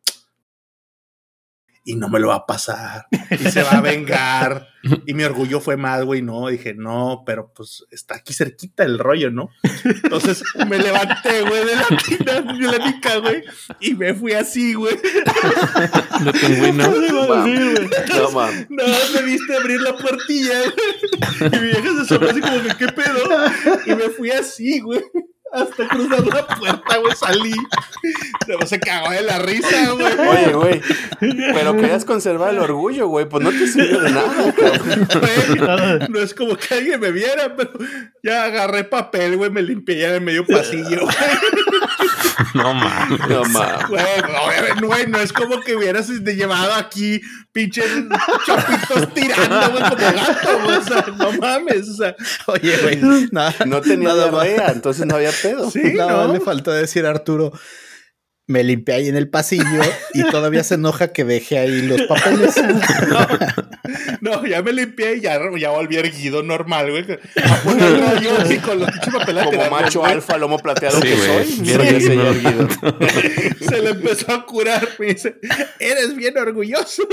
y 1.87 1.95
no 1.95 2.09
me 2.09 2.19
lo 2.19 2.27
va 2.27 2.35
a 2.35 2.45
pasar, 2.45 3.07
y 3.31 3.49
se 3.49 3.63
va 3.63 3.71
a 3.71 3.81
vengar. 3.81 4.67
Y 5.05 5.13
mi 5.13 5.25
orgullo 5.25 5.59
fue 5.59 5.75
más, 5.75 6.05
güey, 6.05 6.21
no, 6.21 6.47
dije, 6.47 6.73
no, 6.73 7.23
pero 7.25 7.51
pues 7.53 7.85
está 7.91 8.15
aquí 8.15 8.31
cerquita 8.31 8.85
el 8.85 8.99
rollo, 8.99 9.29
¿no? 9.31 9.49
Entonces 9.83 10.41
me 10.65 10.79
levanté, 10.79 11.41
güey, 11.41 11.65
de 11.65 11.75
la 11.75 11.87
tina, 12.05 12.41
de 12.53 12.77
la 12.77 12.85
nica, 12.85 13.17
güey, 13.17 13.43
y 13.81 13.95
me 13.95 14.13
fui 14.13 14.31
así, 14.31 14.75
güey. 14.75 14.95
De 14.95 16.31
pingüino. 16.31 16.89
¿Qué 16.89 17.07
iba 17.07 17.41
a 17.41 17.43
decir, 17.43 17.73
güey? 17.73 17.89
No, 18.17 18.31
mames. 18.31 18.67
No, 18.69 18.83
me 19.13 19.21
viste 19.23 19.57
abrir 19.57 19.81
la 19.81 19.97
puertilla, 19.97 20.59
güey. 20.61 21.51
Y 21.51 21.59
mi 21.59 21.67
vieja 21.67 21.93
se 21.93 22.01
asomó 22.03 22.29
así 22.29 22.39
como 22.39 22.63
que, 22.63 22.77
¿qué 22.77 22.87
pedo? 22.87 23.29
Y 23.87 23.95
me 23.95 24.09
fui 24.09 24.31
así, 24.31 24.79
güey. 24.79 25.03
Hasta 25.53 25.87
cruzar 25.87 26.25
la 26.27 26.45
puerta, 26.45 26.97
güey, 26.97 27.15
salí. 27.15 27.53
Se 28.65 28.79
cagó 28.79 29.11
de 29.11 29.21
la 29.21 29.39
risa, 29.39 29.91
güey. 29.91 30.13
Oye, 30.27 30.53
güey. 30.53 30.81
Pero 31.19 31.75
querías 31.75 32.05
conservar 32.05 32.53
el 32.53 32.59
orgullo, 32.59 33.07
güey. 33.07 33.27
Pues 33.27 33.43
no 33.43 33.51
te 33.51 33.67
sirvió 33.67 34.01
de 34.01 34.11
nada, 34.11 34.53
cabrón. 34.53 35.07
Güey, 35.19 36.09
No 36.09 36.19
es 36.19 36.33
como 36.33 36.55
que 36.57 36.73
alguien 36.75 36.99
me 36.99 37.11
viera, 37.11 37.55
pero 37.55 37.71
ya 38.23 38.43
agarré 38.43 38.83
papel, 38.83 39.37
güey, 39.37 39.49
me 39.49 39.61
limpié 39.61 39.99
ya 39.99 40.09
en 40.09 40.15
el 40.15 40.21
medio 40.21 40.45
pasillo, 40.45 41.01
güey. 41.01 41.15
No 42.53 42.73
mames. 42.73 43.19
No 43.27 43.43
mames. 43.45 43.87
Güey, 43.89 44.03
obviamente, 44.45 44.85
güey, 44.85 45.07
no 45.07 45.19
es 45.19 45.33
como 45.33 45.59
que 45.61 45.75
hubieras 45.75 46.09
este, 46.09 46.35
llevado 46.35 46.73
aquí 46.75 47.19
pinches 47.51 47.85
chapitos 48.45 49.13
tirando, 49.13 49.71
güey, 49.71 49.83
como 49.83 49.95
gato, 49.95 50.59
güey. 50.63 50.75
O 50.77 50.83
sea, 50.83 51.05
no 51.17 51.31
mames, 51.33 51.89
o 51.89 51.93
sea, 51.95 52.15
Oye, 52.47 52.77
güey. 52.77 53.27
Nada, 53.31 53.53
No 53.65 53.81
tenía 53.81 54.09
nada 54.09 54.31
más- 54.31 54.43
diarrea, 54.43 54.71
entonces 54.71 55.05
no 55.05 55.15
había 55.15 55.31
pedo. 55.41 55.69
sí, 55.71 55.81
nada 55.95 56.17
más 56.17 56.27
¿no? 56.27 56.33
le 56.33 56.39
faltó 56.39 56.71
decir 56.71 57.05
a 57.05 57.09
Arturo. 57.09 57.51
Me 58.49 58.63
limpié 58.63 58.95
ahí 58.95 59.07
en 59.09 59.17
el 59.17 59.29
pasillo 59.29 59.81
y 60.13 60.23
todavía 60.29 60.63
se 60.63 60.75
enoja 60.75 61.09
que 61.09 61.25
deje 61.25 61.57
ahí 61.59 61.81
los 61.81 62.01
papeles. 62.03 62.55
No, 63.09 63.27
ya 64.49 64.61
me 64.61 64.73
limpié 64.73 65.15
y 65.17 65.21
ya, 65.21 65.39
ya 65.57 65.69
volví 65.69 65.97
erguido 65.97 66.43
normal, 66.43 66.89
güey. 66.91 67.03
A 67.43 67.55
poner 67.63 67.83
el 67.93 67.99
rollo 68.01 68.37
así 68.39 68.57
con 68.57 68.79
los 68.79 68.91
pinches 68.91 69.13
papeles 69.13 69.45
Como 69.45 69.69
macho 69.69 69.99
güey. 69.99 70.11
alfa, 70.13 70.37
lomo 70.37 70.57
plateado 70.59 70.99
Sí, 71.01 71.07
que 71.07 71.15
güey. 71.15 71.27
soy. 71.27 71.65
Sí, 71.65 71.71
erguido. 71.73 72.67
Se 73.69 73.81
le 73.81 73.89
empezó 73.91 74.31
a 74.33 74.45
curar. 74.45 74.87
Me 74.99 75.07
dice, 75.07 75.35
eres 75.79 76.15
bien 76.15 76.37
orgulloso. 76.37 77.03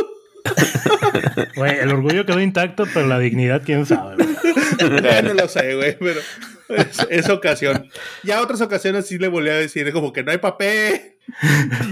Güey, 1.57 1.79
el 1.79 1.91
orgullo 1.91 2.27
quedó 2.27 2.41
intacto, 2.41 2.85
pero 2.93 3.07
la 3.07 3.19
dignidad, 3.19 3.63
quién 3.65 3.87
sabe. 3.87 4.17
güey. 4.17 5.03
Ya 5.03 5.23
no 5.23 5.33
lo 5.35 5.49
sé, 5.49 5.75
güey, 5.75 5.97
pero 5.99 6.21
es, 6.69 6.99
esa 7.09 7.33
ocasión. 7.33 7.89
Ya 8.25 8.43
otras 8.43 8.61
ocasiones 8.61 9.07
sí 9.07 9.19
le 9.19 9.29
volví 9.29 9.49
a 9.49 9.55
decir 9.55 9.91
como 9.93 10.13
que 10.13 10.23
no 10.23 10.33
hay 10.33 10.39
papel. 10.39 11.17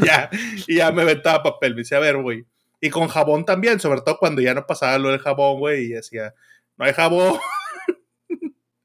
Y 0.02 0.04
ya, 0.06 0.28
y 0.66 0.76
ya 0.76 0.92
me 0.92 1.02
aventaba 1.02 1.42
papel. 1.42 1.74
Me 1.74 1.80
dice, 1.80 1.96
a 1.96 2.00
ver, 2.00 2.18
güey. 2.18 2.44
Y 2.84 2.90
con 2.90 3.06
jabón 3.06 3.44
también, 3.44 3.78
sobre 3.78 4.00
todo 4.00 4.18
cuando 4.18 4.42
ya 4.42 4.54
no 4.54 4.66
pasaba 4.66 4.98
lo 4.98 5.10
del 5.10 5.20
jabón, 5.20 5.60
güey, 5.60 5.84
y 5.84 5.88
decía, 5.90 6.34
no 6.76 6.84
hay 6.84 6.92
jabón. 6.92 7.38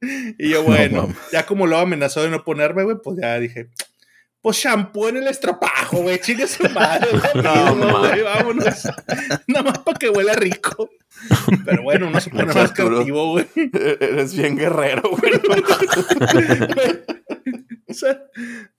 y 0.38 0.49
yo, 0.52 0.61
bueno, 0.61 1.11
ya 1.32 1.48
como 1.48 1.65
lo 1.65 1.80
amenazó 1.80 2.22
de 2.22 2.30
no 2.30 2.44
ponerme, 2.44 2.84
güey, 2.84 2.98
pues 3.03 3.18
ya 3.19 3.40
dije, 3.40 3.72
pues 4.40 4.57
shampoo 4.57 5.10
en 5.10 5.18
el 5.18 5.28
estropajo, 5.28 6.03
güey, 6.03 6.19
chingue 6.19 6.45
su 6.45 6.69
madre, 6.69 7.07
No, 7.36 7.76
mames. 7.76 8.11
güey, 8.11 8.22
vámonos. 8.22 8.84
Nada 9.48 9.64
más 9.64 9.80
para 9.80 9.98
que 9.98 10.10
huela 10.11 10.34
rico. 10.36 10.91
Pero 11.65 11.82
bueno, 11.82 12.07
uno 12.07 12.22
se 12.22 12.30
pone 12.30 12.53
más 12.53 12.72
creativo, 12.74 13.32
güey. 13.32 13.48
Eres 13.99 14.36
bien 14.36 14.56
guerrero, 14.56 15.10
güey. 15.10 15.34
O 17.88 17.94
sea, 17.95 18.22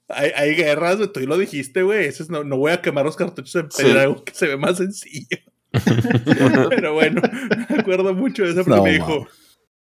hay, 0.09 0.31
hay 0.35 0.55
guerras, 0.55 0.97
güey, 0.97 1.13
tú 1.13 1.21
lo 1.21 1.37
dijiste, 1.39 1.83
güey. 1.83 2.07
Eso 2.07 2.23
es, 2.23 2.31
no, 2.31 2.45
no 2.45 2.57
voy 2.57 2.73
a 2.73 2.81
quemar 2.81 3.05
los 3.05 3.17
cartuchos 3.17 3.55
en 3.57 3.71
Sí. 3.71 3.83
pedra, 3.83 4.03
algo 4.03 4.25
que 4.25 4.35
se 4.35 4.47
ve 4.47 4.57
más 4.57 4.77
sencillo. 4.79 5.39
Pero 6.71 6.95
bueno, 6.95 7.21
me 7.69 7.77
acuerdo 7.79 8.15
mucho 8.15 8.43
de 8.45 8.51
eso, 8.53 8.65
porque 8.65 8.77
No, 8.77 8.83
me 8.85 8.93
dijo, 8.93 9.21
mames. 9.21 9.29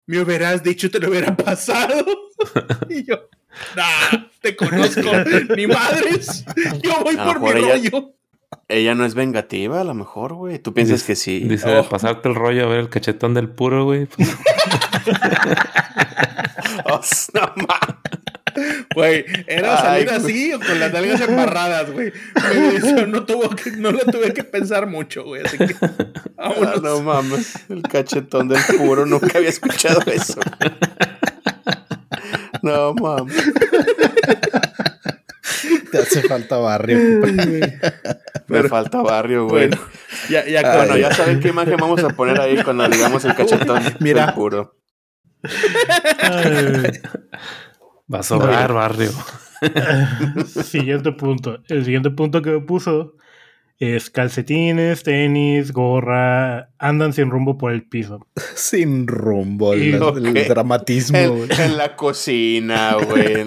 me 0.06 0.20
hubieras 0.20 0.62
dicho, 0.62 0.90
te 0.90 0.98
lo 0.98 1.10
hubiera 1.10 1.36
pasado. 1.36 2.04
y 2.88 3.04
yo, 3.04 3.28
nah, 3.76 4.26
te 4.40 4.56
conozco, 4.56 5.02
ni 5.56 5.66
madres. 5.66 6.44
Yo 6.82 7.02
voy 7.04 7.16
A 7.18 7.24
lo 7.26 7.40
por 7.40 7.54
mi 7.54 7.60
ella- 7.60 7.72
rollo. 7.90 8.14
Ella 8.68 8.94
no 8.96 9.04
es 9.04 9.14
vengativa, 9.14 9.80
a 9.80 9.84
lo 9.84 9.94
mejor, 9.94 10.34
güey. 10.34 10.58
Tú 10.58 10.74
piensas 10.74 10.96
Dice- 11.00 11.06
que 11.06 11.16
sí. 11.16 11.40
Dice, 11.40 11.76
Oh. 11.78 11.88
pasarte 11.88 12.28
el 12.28 12.34
rollo 12.34 12.64
a 12.64 12.68
ver 12.68 12.80
el 12.80 12.88
cachetón 12.88 13.32
del 13.34 13.48
puro, 13.48 13.84
güey. 13.84 14.06
Pues, 14.06 14.28
Oh, 16.84 17.00
no 17.34 17.52
mames. 17.56 17.96
Güey, 18.94 19.24
era 19.46 19.76
salir 19.76 20.08
así 20.10 20.52
o 20.54 20.58
con 20.58 20.80
las 20.80 20.90
nalgas 20.92 21.20
embarradas, 21.20 21.90
güey. 21.92 22.10
No, 23.06 23.24
tuvo 23.26 23.50
que, 23.50 23.70
no 23.72 23.92
lo 23.92 23.98
tuve 24.00 24.32
que 24.32 24.42
pensar 24.44 24.86
mucho, 24.86 25.24
güey. 25.24 25.42
Así 25.44 25.58
que, 25.58 25.76
Ah, 26.38 26.74
no 26.82 27.02
mames. 27.02 27.54
El 27.68 27.82
cachetón 27.82 28.48
del 28.48 28.60
puro. 28.78 29.04
Nunca 29.06 29.36
había 29.38 29.50
escuchado 29.50 30.00
eso. 30.10 30.40
No 32.62 32.94
mames. 32.94 33.36
Te 35.90 35.98
hace 35.98 36.22
falta 36.22 36.56
barrio. 36.56 36.98
Me 38.48 38.62
falta 38.64 39.02
barrio, 39.02 39.48
güey. 39.48 39.68
Bueno, 39.68 39.82
ya, 40.28 40.46
ya, 40.46 40.76
Bueno, 40.76 40.96
ya 40.96 41.12
saben 41.12 41.40
qué 41.40 41.48
imagen 41.48 41.76
vamos 41.76 42.02
a 42.02 42.10
poner 42.10 42.40
ahí 42.40 42.62
cuando 42.62 42.88
digamos 42.88 43.24
el 43.24 43.34
cachetón 43.34 43.82
Mira. 44.00 44.34
puro. 44.34 44.76
Va 48.12 48.20
a 48.20 48.22
sobrar, 48.22 48.72
barrio. 48.72 49.10
siguiente 50.62 51.12
punto. 51.12 51.58
El 51.68 51.84
siguiente 51.84 52.10
punto 52.10 52.42
que 52.42 52.50
me 52.50 52.60
puso 52.60 53.14
es 53.78 54.10
calcetines, 54.10 55.02
tenis, 55.02 55.72
gorra, 55.72 56.70
andan 56.78 57.12
sin 57.12 57.30
rumbo 57.30 57.58
por 57.58 57.72
el 57.72 57.86
piso. 57.86 58.26
Sin 58.54 59.06
rumbo. 59.06 59.74
El, 59.74 59.98
dramatismo. 60.48 61.18
En, 61.18 61.36
güey. 61.36 61.48
en 61.58 61.76
la 61.76 61.94
cocina, 61.96 62.94
güey. 62.94 63.44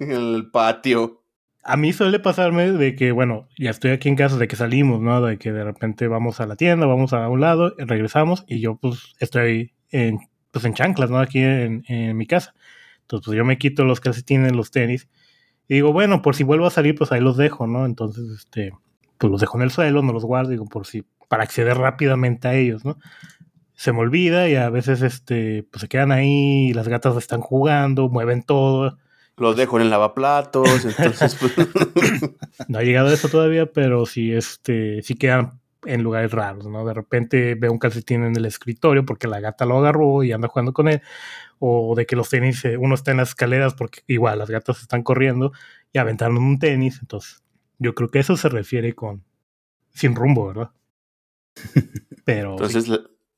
En 0.00 0.12
el 0.12 0.50
patio. 0.50 1.22
A 1.64 1.76
mí 1.76 1.92
suele 1.92 2.18
pasarme 2.18 2.72
de 2.72 2.96
que, 2.96 3.12
bueno, 3.12 3.48
ya 3.56 3.70
estoy 3.70 3.92
aquí 3.92 4.08
en 4.08 4.16
casa, 4.16 4.36
de 4.36 4.48
que 4.48 4.56
salimos, 4.56 5.00
¿no? 5.00 5.20
De 5.22 5.38
que 5.38 5.52
de 5.52 5.62
repente 5.62 6.08
vamos 6.08 6.40
a 6.40 6.46
la 6.46 6.56
tienda, 6.56 6.86
vamos 6.86 7.12
a 7.12 7.28
un 7.28 7.40
lado, 7.40 7.74
regresamos 7.78 8.44
y 8.48 8.60
yo 8.60 8.76
pues 8.76 9.14
estoy 9.20 9.72
en, 9.90 10.18
pues, 10.50 10.64
en 10.64 10.74
chanclas, 10.74 11.10
¿no? 11.10 11.18
Aquí 11.18 11.38
en, 11.38 12.16
mi 12.16 12.26
casa. 12.26 12.54
Entonces 13.02 13.26
pues 13.26 13.36
yo 13.36 13.44
me 13.44 13.58
quito 13.58 13.84
los 13.84 14.00
calcetines, 14.00 14.52
los 14.52 14.72
tenis 14.72 15.08
y 15.68 15.74
digo, 15.74 15.92
bueno, 15.92 16.20
por 16.20 16.34
si 16.34 16.42
vuelvo 16.42 16.66
a 16.66 16.70
salir, 16.70 16.96
pues 16.96 17.12
ahí 17.12 17.20
los 17.20 17.36
dejo, 17.36 17.68
¿no? 17.68 17.86
Entonces, 17.86 18.24
este, 18.30 18.72
pues 19.18 19.30
los 19.30 19.40
dejo 19.40 19.56
en 19.58 19.62
el 19.62 19.70
suelo, 19.70 20.02
no 20.02 20.12
los 20.12 20.24
guardo, 20.24 20.50
digo, 20.50 20.66
por 20.66 20.86
si, 20.86 21.04
para 21.28 21.44
acceder 21.44 21.78
rápidamente 21.78 22.48
a 22.48 22.54
ellos, 22.54 22.84
¿no? 22.84 22.98
Se 23.74 23.92
me 23.92 24.00
olvida 24.00 24.48
y 24.48 24.56
a 24.56 24.68
veces, 24.68 25.02
este, 25.02 25.62
pues 25.70 25.82
se 25.82 25.88
quedan 25.88 26.10
ahí, 26.10 26.72
las 26.72 26.88
gatas 26.88 27.16
están 27.16 27.40
jugando, 27.40 28.08
mueven 28.08 28.42
todo 28.42 28.98
los 29.36 29.56
dejo 29.56 29.76
en 29.76 29.82
el 29.84 29.90
lavaplatos, 29.90 30.84
entonces 30.84 31.36
pues... 31.36 31.52
No 32.68 32.78
ha 32.78 32.82
llegado 32.82 33.08
a 33.08 33.14
eso 33.14 33.28
todavía, 33.28 33.66
pero 33.66 34.06
sí, 34.06 34.32
este, 34.32 35.02
sí 35.02 35.14
quedan 35.14 35.60
en 35.84 36.02
lugares 36.02 36.30
raros, 36.32 36.66
¿no? 36.66 36.84
De 36.84 36.94
repente 36.94 37.54
veo 37.54 37.72
un 37.72 37.78
calcetín 37.78 38.24
en 38.24 38.36
el 38.36 38.46
escritorio 38.46 39.04
porque 39.04 39.26
la 39.26 39.40
gata 39.40 39.66
lo 39.66 39.78
agarró 39.78 40.22
y 40.22 40.32
anda 40.32 40.48
jugando 40.48 40.72
con 40.72 40.88
él, 40.88 41.02
o 41.58 41.94
de 41.96 42.06
que 42.06 42.16
los 42.16 42.28
tenis, 42.28 42.64
eh, 42.64 42.76
uno 42.76 42.94
está 42.94 43.10
en 43.10 43.16
las 43.18 43.30
escaleras 43.30 43.74
porque 43.74 44.00
igual 44.06 44.38
las 44.38 44.50
gatas 44.50 44.80
están 44.80 45.02
corriendo 45.02 45.52
y 45.92 45.98
aventaron 45.98 46.38
un 46.38 46.58
tenis, 46.58 46.98
entonces 47.00 47.42
yo 47.78 47.94
creo 47.94 48.08
que 48.10 48.20
eso 48.20 48.36
se 48.36 48.48
refiere 48.48 48.94
con 48.94 49.24
sin 49.90 50.14
rumbo, 50.14 50.48
¿verdad? 50.48 50.70
Pero 52.24 52.52
entonces 52.52 52.88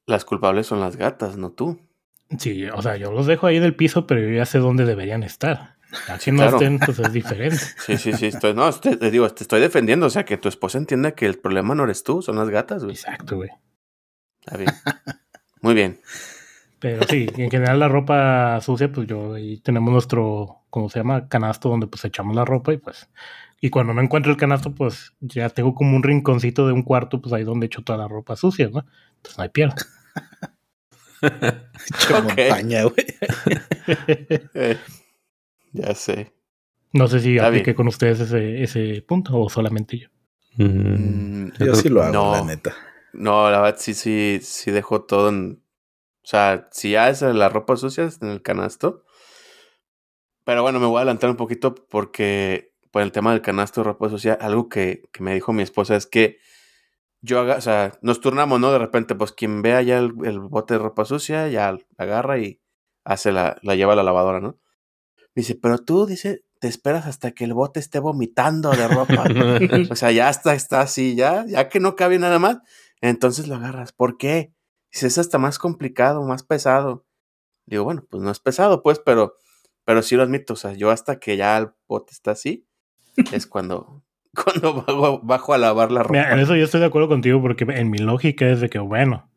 las 0.06 0.24
culpables 0.24 0.66
son 0.66 0.80
las 0.80 0.96
gatas, 0.96 1.36
no 1.36 1.50
tú. 1.52 1.80
Sí, 2.38 2.66
o 2.66 2.82
sea, 2.82 2.96
yo 2.96 3.12
los 3.12 3.26
dejo 3.26 3.46
ahí 3.46 3.56
en 3.56 3.64
el 3.64 3.76
piso, 3.76 4.06
pero 4.06 4.20
yo 4.20 4.30
ya 4.30 4.46
sé 4.46 4.58
dónde 4.58 4.86
deberían 4.86 5.22
estar. 5.22 5.73
Aquí 6.08 6.32
no 6.32 6.44
estén, 6.44 6.78
pues 6.78 6.98
es 6.98 7.12
diferente. 7.12 7.58
Sí, 7.86 7.96
sí, 7.98 8.12
sí. 8.12 8.26
Estoy, 8.26 8.54
no, 8.54 8.72
te, 8.72 9.10
digo, 9.10 9.28
te 9.30 9.44
estoy 9.44 9.60
defendiendo. 9.60 10.06
O 10.06 10.10
sea, 10.10 10.24
que 10.24 10.36
tu 10.36 10.48
esposa 10.48 10.78
entienda 10.78 11.12
que 11.12 11.26
el 11.26 11.38
problema 11.38 11.74
no 11.74 11.84
eres 11.84 12.04
tú, 12.04 12.22
son 12.22 12.36
las 12.36 12.48
gatas, 12.48 12.84
güey. 12.84 12.94
Exacto, 12.94 13.36
güey. 13.36 13.50
Está 14.40 14.56
bien. 14.56 14.70
Muy 15.60 15.74
bien. 15.74 16.00
Pero 16.78 17.02
sí, 17.08 17.26
en 17.36 17.50
general 17.50 17.78
la 17.78 17.88
ropa 17.88 18.60
sucia, 18.60 18.92
pues 18.92 19.06
yo 19.06 19.32
ahí 19.34 19.56
tenemos 19.58 19.90
nuestro, 19.90 20.64
¿cómo 20.68 20.90
se 20.90 20.98
llama? 20.98 21.28
Canasto 21.28 21.70
donde 21.70 21.86
pues 21.86 22.04
echamos 22.04 22.36
la 22.36 22.44
ropa 22.44 22.74
y 22.74 22.76
pues. 22.76 23.08
Y 23.60 23.70
cuando 23.70 23.94
no 23.94 24.02
encuentro 24.02 24.30
el 24.30 24.36
canasto, 24.36 24.74
pues 24.74 25.14
ya 25.20 25.48
tengo 25.48 25.74
como 25.74 25.96
un 25.96 26.02
rinconcito 26.02 26.66
de 26.66 26.74
un 26.74 26.82
cuarto, 26.82 27.22
pues 27.22 27.32
ahí 27.32 27.44
donde 27.44 27.64
echo 27.66 27.82
toda 27.82 27.98
la 27.98 28.08
ropa 28.08 28.36
sucia, 28.36 28.68
¿no? 28.70 28.84
Entonces 29.16 29.38
no 29.38 29.42
hay 29.42 29.48
pierde. 29.48 29.76
montaña, 32.10 32.82
güey. 32.82 34.78
Ya 35.74 35.94
sé. 35.94 36.32
No 36.92 37.08
sé 37.08 37.20
si 37.20 37.38
aplique 37.38 37.74
con 37.74 37.88
ustedes 37.88 38.20
ese, 38.20 38.62
ese 38.62 39.02
punto 39.02 39.38
o 39.38 39.50
solamente 39.50 39.98
yo. 39.98 40.08
Mm, 40.56 41.48
yo 41.58 41.74
sí 41.74 41.88
lo 41.88 42.02
hago, 42.02 42.32
la 42.32 42.44
neta. 42.44 42.74
No, 43.12 43.50
la 43.50 43.60
verdad 43.60 43.78
sí, 43.78 43.92
sí, 43.92 44.38
sí 44.40 44.70
dejo 44.70 45.02
todo 45.02 45.28
en. 45.28 45.62
O 46.22 46.26
sea, 46.26 46.68
si 46.70 46.92
ya 46.92 47.10
es 47.10 47.20
la 47.22 47.48
ropa 47.48 47.76
sucia 47.76 48.08
en 48.22 48.28
el 48.28 48.40
canasto. 48.40 49.04
Pero 50.44 50.62
bueno, 50.62 50.78
me 50.78 50.86
voy 50.86 50.96
a 50.96 51.00
adelantar 51.00 51.30
un 51.30 51.36
poquito 51.36 51.74
porque 51.74 52.72
por 52.92 53.02
el 53.02 53.10
tema 53.10 53.32
del 53.32 53.42
canasto 53.42 53.80
de 53.80 53.86
ropa 53.86 54.08
sucia, 54.08 54.34
algo 54.34 54.68
que, 54.68 55.02
que 55.12 55.22
me 55.22 55.34
dijo 55.34 55.52
mi 55.52 55.64
esposa 55.64 55.96
es 55.96 56.06
que 56.06 56.38
yo 57.22 57.40
haga, 57.40 57.56
o 57.56 57.60
sea, 57.60 57.98
nos 58.02 58.20
turnamos, 58.20 58.60
¿no? 58.60 58.70
De 58.70 58.78
repente, 58.78 59.16
pues 59.16 59.32
quien 59.32 59.62
vea 59.62 59.82
ya 59.82 59.98
el, 59.98 60.12
el 60.24 60.38
bote 60.38 60.74
de 60.74 60.78
ropa 60.78 61.04
sucia, 61.04 61.48
ya 61.48 61.76
agarra 61.96 62.38
y 62.38 62.60
hace 63.02 63.32
la, 63.32 63.58
la 63.62 63.74
lleva 63.74 63.94
a 63.94 63.96
la 63.96 64.02
lavadora, 64.04 64.40
¿no? 64.40 64.60
Dice, 65.34 65.56
pero 65.60 65.78
tú, 65.78 66.06
dice, 66.06 66.44
te 66.60 66.68
esperas 66.68 67.06
hasta 67.06 67.32
que 67.32 67.44
el 67.44 67.54
bote 67.54 67.80
esté 67.80 67.98
vomitando 67.98 68.70
de 68.70 68.88
ropa. 68.88 69.24
o 69.90 69.96
sea, 69.96 70.12
ya 70.12 70.30
está, 70.30 70.54
está 70.54 70.80
así, 70.80 71.16
ya, 71.16 71.44
ya 71.46 71.68
que 71.68 71.80
no 71.80 71.96
cabe 71.96 72.18
nada 72.18 72.38
más, 72.38 72.58
entonces 73.00 73.48
lo 73.48 73.56
agarras. 73.56 73.92
¿Por 73.92 74.16
qué? 74.16 74.52
Dice, 74.92 75.08
es 75.08 75.18
hasta 75.18 75.38
más 75.38 75.58
complicado, 75.58 76.22
más 76.22 76.44
pesado. 76.44 77.04
Digo, 77.66 77.84
bueno, 77.84 78.06
pues 78.08 78.22
no 78.22 78.30
es 78.30 78.38
pesado, 78.38 78.82
pues, 78.82 79.00
pero, 79.04 79.34
pero 79.84 80.02
sí 80.02 80.14
lo 80.16 80.22
admito. 80.22 80.52
O 80.52 80.56
sea, 80.56 80.72
yo 80.74 80.90
hasta 80.90 81.18
que 81.18 81.36
ya 81.36 81.58
el 81.58 81.70
bote 81.88 82.12
está 82.12 82.30
así, 82.30 82.68
es 83.32 83.46
cuando, 83.46 84.04
cuando 84.44 85.20
bajo, 85.22 85.52
a 85.52 85.58
lavar 85.58 85.90
la 85.90 86.04
ropa. 86.04 86.32
en 86.32 86.38
eso 86.38 86.54
yo 86.54 86.64
estoy 86.64 86.80
de 86.80 86.86
acuerdo 86.86 87.08
contigo, 87.08 87.42
porque 87.42 87.64
en 87.64 87.90
mi 87.90 87.98
lógica 87.98 88.46
es 88.46 88.60
de 88.60 88.70
que, 88.70 88.78
bueno, 88.78 89.28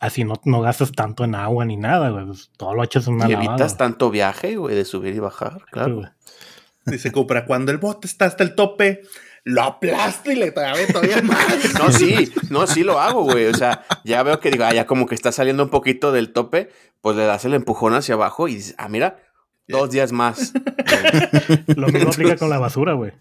así 0.00 0.24
no, 0.24 0.40
no 0.44 0.62
gastas 0.62 0.92
tanto 0.92 1.24
en 1.24 1.34
agua 1.34 1.64
ni 1.64 1.76
nada, 1.76 2.08
güey. 2.10 2.26
Pues, 2.26 2.50
todo 2.56 2.74
lo 2.74 2.82
echas 2.82 3.06
en 3.06 3.14
una 3.14 3.28
Y 3.28 3.34
evitas 3.34 3.76
tanto 3.76 4.10
viaje, 4.10 4.56
güey, 4.56 4.74
de 4.74 4.84
subir 4.84 5.14
y 5.14 5.20
bajar, 5.20 5.64
claro. 5.70 6.02
Dice 6.86 7.12
Cupra, 7.12 7.44
cuando 7.44 7.70
el 7.70 7.78
bote 7.78 8.06
está 8.06 8.24
hasta 8.24 8.42
el 8.42 8.54
tope, 8.54 9.02
lo 9.44 9.62
aplasto 9.62 10.32
y 10.32 10.36
le 10.36 10.50
trae 10.50 10.86
todavía 10.86 11.22
más. 11.22 11.74
No, 11.78 11.92
sí, 11.92 12.32
no, 12.48 12.66
sí 12.66 12.82
lo 12.82 12.98
hago, 12.98 13.24
güey. 13.24 13.46
O 13.46 13.54
sea, 13.54 13.84
ya 14.02 14.22
veo 14.22 14.40
que 14.40 14.50
digo, 14.50 14.64
ah, 14.64 14.74
ya 14.74 14.86
como 14.86 15.06
que 15.06 15.14
está 15.14 15.30
saliendo 15.30 15.62
un 15.62 15.70
poquito 15.70 16.10
del 16.10 16.32
tope, 16.32 16.70
pues 17.02 17.16
le 17.16 17.24
das 17.24 17.44
el 17.44 17.54
empujón 17.54 17.94
hacia 17.94 18.14
abajo 18.14 18.48
y 18.48 18.56
dices, 18.56 18.74
ah, 18.78 18.88
mira, 18.88 19.22
dos 19.68 19.90
días 19.90 20.10
más. 20.10 20.52
lo 21.76 21.88
mismo 21.88 22.10
aplica 22.10 22.36
con 22.36 22.48
la 22.50 22.58
basura, 22.58 22.94
güey. 22.94 23.12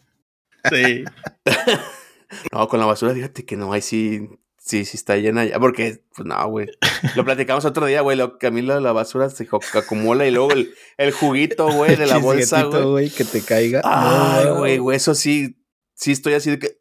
Sí. 0.69 1.03
no, 2.53 2.67
con 2.69 2.79
la 2.79 2.85
basura, 2.85 3.13
fíjate 3.13 3.45
que 3.45 3.57
no, 3.57 3.73
hay 3.73 3.81
sí 3.81 4.29
Sí, 4.69 4.85
sí 4.85 4.97
está 4.97 5.15
llena 5.15 5.45
ya, 5.45 5.59
porque, 5.59 6.03
pues 6.15 6.27
no, 6.27 6.47
güey. 6.47 6.69
Lo 7.15 7.25
platicamos 7.25 7.65
otro 7.65 7.87
día, 7.87 8.01
güey, 8.01 8.15
lo 8.15 8.37
que 8.37 8.45
a 8.45 8.51
mí 8.51 8.61
la, 8.61 8.79
la 8.79 8.91
basura 8.91 9.27
se 9.31 9.49
acumula 9.73 10.27
y 10.27 10.31
luego 10.31 10.51
el, 10.51 10.75
el 10.97 11.11
juguito, 11.11 11.71
güey, 11.71 11.95
de 11.95 12.05
la 12.05 12.19
bolsa, 12.19 12.65
güey. 12.65 13.09
que 13.09 13.23
te 13.23 13.41
caiga. 13.41 13.81
Ay, 13.83 14.45
güey, 14.51 14.77
güey, 14.77 14.95
eso 14.95 15.15
sí, 15.15 15.59
sí 15.95 16.11
estoy 16.11 16.35
así 16.35 16.51
de 16.51 16.59
que... 16.59 16.77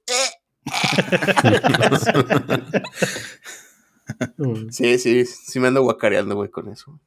sí, 4.70 4.98
sí, 4.98 5.24
sí 5.24 5.58
me 5.58 5.68
ando 5.68 5.80
guacareando, 5.80 6.34
güey, 6.34 6.50
con 6.50 6.68
eso. 6.68 7.00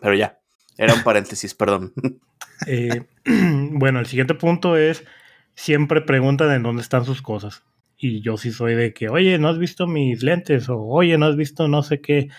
Pero 0.00 0.14
ya, 0.14 0.40
era 0.76 0.92
un 0.92 1.04
paréntesis, 1.04 1.54
perdón. 1.54 1.94
Eh, 2.66 3.06
bueno, 3.24 4.00
el 4.00 4.06
siguiente 4.06 4.34
punto 4.34 4.76
es, 4.76 5.04
siempre 5.54 6.00
preguntan 6.00 6.50
en 6.50 6.64
dónde 6.64 6.82
están 6.82 7.04
sus 7.04 7.22
cosas. 7.22 7.62
Y 8.04 8.20
yo 8.20 8.36
sí 8.36 8.50
soy 8.50 8.74
de 8.74 8.92
que, 8.92 9.08
oye, 9.08 9.38
¿no 9.38 9.48
has 9.48 9.58
visto 9.58 9.86
mis 9.86 10.24
lentes? 10.24 10.68
O, 10.68 10.80
oye, 10.80 11.16
¿no 11.18 11.26
has 11.26 11.36
visto 11.36 11.68
no 11.68 11.84
sé 11.84 12.00
qué? 12.00 12.30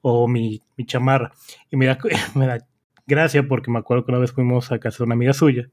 O 0.00 0.26
mi, 0.26 0.62
mi 0.76 0.84
chamarra. 0.84 1.32
Y 1.70 1.76
me 1.76 1.86
da, 1.86 1.96
me 2.34 2.48
da 2.48 2.58
gracia 3.06 3.46
porque 3.46 3.70
me 3.70 3.78
acuerdo 3.78 4.04
que 4.04 4.10
una 4.10 4.18
vez 4.18 4.32
fuimos 4.32 4.72
a 4.72 4.80
casa 4.80 4.98
de 4.98 5.04
una 5.04 5.14
amiga 5.14 5.32
suya 5.32 5.70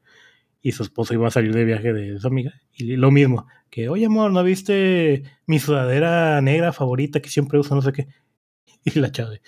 y 0.61 0.73
su 0.73 0.84
esposo 0.84 1.15
iba 1.15 1.27
a 1.27 1.31
salir 1.31 1.51
de 1.55 1.65
viaje 1.65 1.93
de 1.93 2.19
su 2.19 2.27
amiga. 2.27 2.61
Y 2.73 2.95
lo 2.95 3.09
mismo, 3.09 3.47
que, 3.71 3.89
oye, 3.89 4.05
amor, 4.05 4.31
¿no 4.31 4.43
viste 4.43 5.23
mi 5.47 5.57
sudadera 5.57 6.39
negra 6.41 6.71
favorita 6.71 7.19
que 7.19 7.30
siempre 7.30 7.57
uso? 7.57 7.73
No 7.73 7.81
sé 7.81 7.91
qué. 7.91 8.07
Y 8.85 8.99
la 8.99 9.11
chave, 9.11 9.41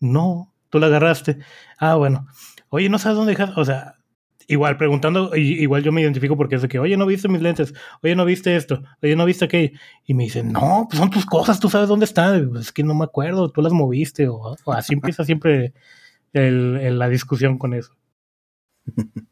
no, 0.00 0.52
tú 0.68 0.80
la 0.80 0.88
agarraste. 0.88 1.38
Ah, 1.78 1.94
bueno. 1.94 2.26
Oye, 2.70 2.88
¿no 2.88 2.98
sabes 2.98 3.16
dónde 3.18 3.34
dejas? 3.34 3.56
O 3.56 3.64
sea, 3.64 3.98
igual 4.46 4.76
preguntando, 4.76 5.34
igual 5.36 5.82
yo 5.82 5.92
me 5.92 6.00
identifico 6.00 6.36
porque 6.36 6.56
es 6.56 6.62
de 6.62 6.68
que, 6.68 6.78
oye, 6.78 6.96
no 6.96 7.06
viste 7.06 7.28
mis 7.28 7.42
lentes, 7.42 7.74
oye, 8.02 8.14
no 8.14 8.24
viste 8.24 8.56
esto, 8.56 8.82
oye, 9.02 9.16
no 9.16 9.24
viste 9.24 9.44
aquello. 9.44 9.78
Y 10.04 10.14
me 10.14 10.24
dicen, 10.24 10.52
no, 10.52 10.86
pues 10.88 10.98
son 10.98 11.10
tus 11.10 11.26
cosas, 11.26 11.60
tú 11.60 11.68
sabes 11.68 11.88
dónde 11.88 12.04
están. 12.04 12.56
Es 12.56 12.72
que 12.72 12.82
no 12.82 12.94
me 12.94 13.04
acuerdo, 13.04 13.50
tú 13.50 13.62
las 13.62 13.72
moviste. 13.72 14.28
O, 14.28 14.56
así 14.66 14.94
empieza 14.94 15.24
siempre 15.24 15.74
el, 16.32 16.98
la 16.98 17.08
discusión 17.08 17.58
con 17.58 17.74
eso. 17.74 17.92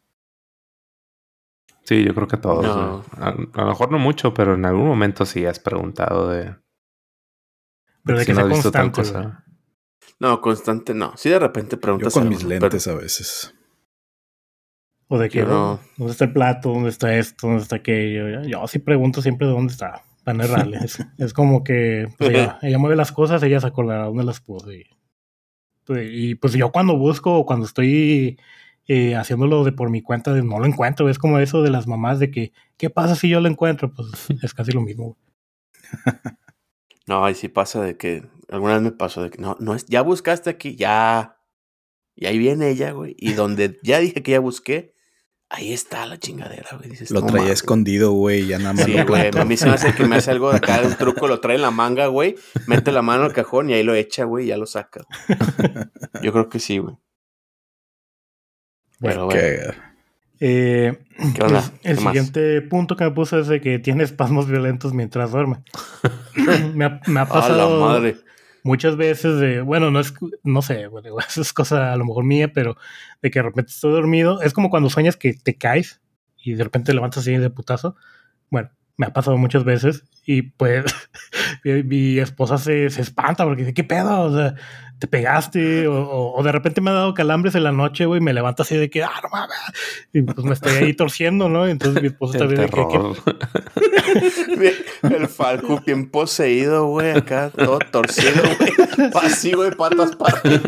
Sí, 1.84 2.04
yo 2.04 2.14
creo 2.14 2.28
que 2.28 2.36
todos. 2.36 3.04
A, 3.18 3.32
lo 3.32 3.66
mejor 3.66 3.90
no 3.90 3.98
mucho, 3.98 4.32
pero 4.32 4.54
en 4.54 4.64
algún 4.64 4.86
momento 4.86 5.26
sí 5.26 5.44
has 5.44 5.58
preguntado 5.58 6.28
de. 6.28 6.54
Pero 8.04 8.18
de 8.20 8.24
que 8.24 8.34
no 8.34 8.46
visto 8.46 8.70
tal 8.70 8.92
cosa. 8.92 9.44
No, 10.20 10.40
constante 10.40 10.94
no. 10.94 11.12
Sí, 11.16 11.28
de 11.28 11.40
repente 11.40 11.76
preguntas. 11.76 12.14
Yo 12.14 12.20
con 12.20 12.28
mis 12.28 12.44
lentes 12.44 12.86
a 12.86 12.94
veces. 12.94 13.52
O 15.12 15.18
de 15.18 15.28
que, 15.28 15.42
no. 15.42 15.78
¿dónde 15.98 16.12
está 16.12 16.24
el 16.24 16.32
plato? 16.32 16.70
¿Dónde 16.72 16.88
está 16.88 17.14
esto? 17.14 17.46
¿Dónde 17.46 17.62
está 17.62 17.76
aquello? 17.76 18.44
Yo 18.44 18.66
sí 18.66 18.78
pregunto 18.78 19.20
siempre 19.20 19.46
de 19.46 19.52
dónde 19.52 19.70
está, 19.70 20.04
para 20.24 20.38
no 20.38 20.44
es, 21.18 21.34
como 21.34 21.62
que 21.64 22.08
pues, 22.16 22.30
ella, 22.62 22.78
mueve 22.78 22.96
las 22.96 23.12
cosas, 23.12 23.42
ella 23.42 23.60
se 23.60 23.66
acordará 23.66 24.04
dónde 24.04 24.24
las 24.24 24.40
puso. 24.40 24.72
Y, 24.72 24.86
pues, 25.84 26.08
y 26.10 26.34
pues 26.36 26.54
yo 26.54 26.72
cuando 26.72 26.96
busco, 26.96 27.44
cuando 27.44 27.66
estoy 27.66 28.38
eh, 28.88 29.14
haciéndolo 29.14 29.64
de 29.64 29.72
por 29.72 29.90
mi 29.90 30.00
cuenta, 30.00 30.32
no 30.32 30.58
lo 30.58 30.64
encuentro. 30.64 31.10
Es 31.10 31.18
como 31.18 31.38
eso 31.40 31.60
de 31.60 31.68
las 31.68 31.86
mamás 31.86 32.18
de 32.18 32.30
que, 32.30 32.54
¿qué 32.78 32.88
pasa 32.88 33.14
si 33.14 33.28
yo 33.28 33.42
lo 33.42 33.50
encuentro? 33.50 33.92
Pues 33.92 34.08
es 34.42 34.54
casi 34.54 34.72
lo 34.72 34.80
mismo. 34.80 35.18
No, 37.06 37.28
y 37.28 37.34
sí 37.34 37.48
pasa 37.48 37.82
de 37.82 37.98
que, 37.98 38.24
alguna 38.48 38.76
vez 38.76 38.82
me 38.82 38.92
pasó 38.92 39.22
de 39.22 39.28
que, 39.28 39.42
no, 39.42 39.58
no 39.60 39.74
es, 39.74 39.84
ya 39.84 40.00
buscaste 40.00 40.48
aquí, 40.48 40.74
ya. 40.74 41.36
Y 42.14 42.24
ahí 42.24 42.38
viene 42.38 42.70
ella, 42.70 42.92
güey. 42.92 43.14
Y 43.18 43.34
donde 43.34 43.78
ya 43.82 43.98
dije 43.98 44.22
que 44.22 44.32
ya 44.32 44.40
busqué, 44.40 44.94
Ahí 45.54 45.74
está 45.74 46.06
la 46.06 46.18
chingadera, 46.18 46.78
güey. 46.78 46.92
lo 47.10 47.26
traía 47.26 47.52
escondido, 47.52 48.12
güey, 48.12 48.46
ya 48.46 48.58
nada 48.58 48.72
más. 48.72 48.86
Sí, 48.86 48.94
güey. 49.06 49.30
A 49.36 49.44
mí 49.44 49.58
se 49.58 49.66
me 49.66 49.72
hace 49.72 49.94
que 49.94 50.06
me 50.06 50.16
hace 50.16 50.30
algo 50.30 50.50
de 50.50 50.56
acá, 50.56 50.80
un 50.82 50.94
truco, 50.98 51.28
lo 51.28 51.40
trae 51.40 51.56
en 51.56 51.62
la 51.62 51.70
manga, 51.70 52.06
güey. 52.06 52.36
Mete 52.66 52.90
la 52.90 53.02
mano 53.02 53.24
al 53.24 53.34
cajón 53.34 53.68
y 53.68 53.74
ahí 53.74 53.82
lo 53.82 53.94
echa, 53.94 54.24
güey, 54.24 54.46
y 54.46 54.48
ya 54.48 54.56
lo 54.56 54.64
saca. 54.64 55.04
Yo 56.22 56.32
creo 56.32 56.48
que 56.48 56.58
sí, 56.58 56.78
güey. 56.78 56.96
Bueno. 58.98 59.28
Eh, 60.40 60.98
¿Qué 61.34 61.44
onda? 61.44 61.62
el 61.82 61.90
el 61.90 61.96
¿Qué 61.98 62.02
más? 62.02 62.14
siguiente 62.14 62.62
punto 62.62 62.96
que 62.96 63.04
me 63.04 63.10
puse 63.10 63.38
es 63.38 63.46
de 63.46 63.60
que 63.60 63.78
tiene 63.78 64.04
espasmos 64.04 64.48
violentos 64.48 64.94
mientras 64.94 65.32
duerme. 65.32 65.62
me, 66.74 66.86
ha, 66.86 67.00
me 67.06 67.20
ha 67.20 67.24
A 67.24 67.26
la 67.26 67.28
pasado 67.28 67.78
madre. 67.78 68.16
Muchas 68.62 68.96
veces 68.96 69.38
de, 69.38 69.60
bueno, 69.60 69.90
no 69.90 70.00
es, 70.00 70.14
no 70.42 70.62
sé, 70.62 70.86
bueno, 70.86 71.16
eso 71.28 71.42
es 71.42 71.52
cosa 71.52 71.92
a 71.92 71.96
lo 71.96 72.04
mejor 72.04 72.24
mía, 72.24 72.52
pero 72.52 72.76
de 73.20 73.30
que 73.30 73.38
de 73.38 73.44
repente 73.44 73.72
estoy 73.72 73.92
dormido, 73.92 74.42
es 74.42 74.52
como 74.52 74.70
cuando 74.70 74.90
sueñas 74.90 75.16
que 75.16 75.34
te 75.34 75.56
caes 75.56 76.00
y 76.36 76.54
de 76.54 76.64
repente 76.64 76.86
te 76.86 76.94
levantas 76.94 77.22
así 77.22 77.36
de 77.36 77.50
putazo. 77.50 77.96
Bueno, 78.50 78.70
me 78.96 79.06
ha 79.06 79.12
pasado 79.12 79.36
muchas 79.38 79.64
veces 79.64 80.04
y 80.24 80.42
pues 80.42 80.84
mi, 81.64 82.18
esposa 82.18 82.58
se, 82.58 82.90
se 82.90 83.02
espanta 83.02 83.44
porque 83.44 83.62
dice, 83.62 83.74
¿qué 83.74 83.84
pedo? 83.84 84.22
O 84.22 84.34
sea, 84.34 84.54
te 84.98 85.06
pegaste 85.08 85.86
o, 85.88 85.94
o- 86.02 86.38
o 86.38 86.42
de 86.42 86.52
repente 86.52 86.80
me 86.80 86.90
ha 86.90 86.94
dado 86.94 87.14
calambres 87.14 87.54
en 87.54 87.64
la 87.64 87.72
noche, 87.72 88.04
güey, 88.06 88.20
y 88.20 88.24
me 88.24 88.32
levanto 88.32 88.62
así 88.62 88.76
de 88.76 88.88
que, 88.90 89.02
ah, 89.02 89.10
no 89.22 89.28
mames. 89.30 89.56
Y 90.12 90.22
pues 90.22 90.44
me 90.44 90.52
estoy 90.52 90.72
ahí 90.76 90.94
torciendo, 90.94 91.48
¿no? 91.48 91.66
Entonces 91.66 92.00
mi 92.02 92.08
esposa 92.08 92.38
también 92.38 92.60
de 92.62 92.66
que, 92.66 92.72
¿qué 92.72 92.82
terror. 92.88 93.16
El 95.02 95.28
Falco 95.28 95.80
bien 95.84 96.08
poseído, 96.10 96.86
güey, 96.86 97.10
acá 97.12 97.50
todo 97.50 97.78
torcido, 97.90 98.42
güey. 98.58 99.10
Así, 99.22 99.52
güey, 99.52 99.70
patas 99.72 100.14
partidas. 100.16 100.60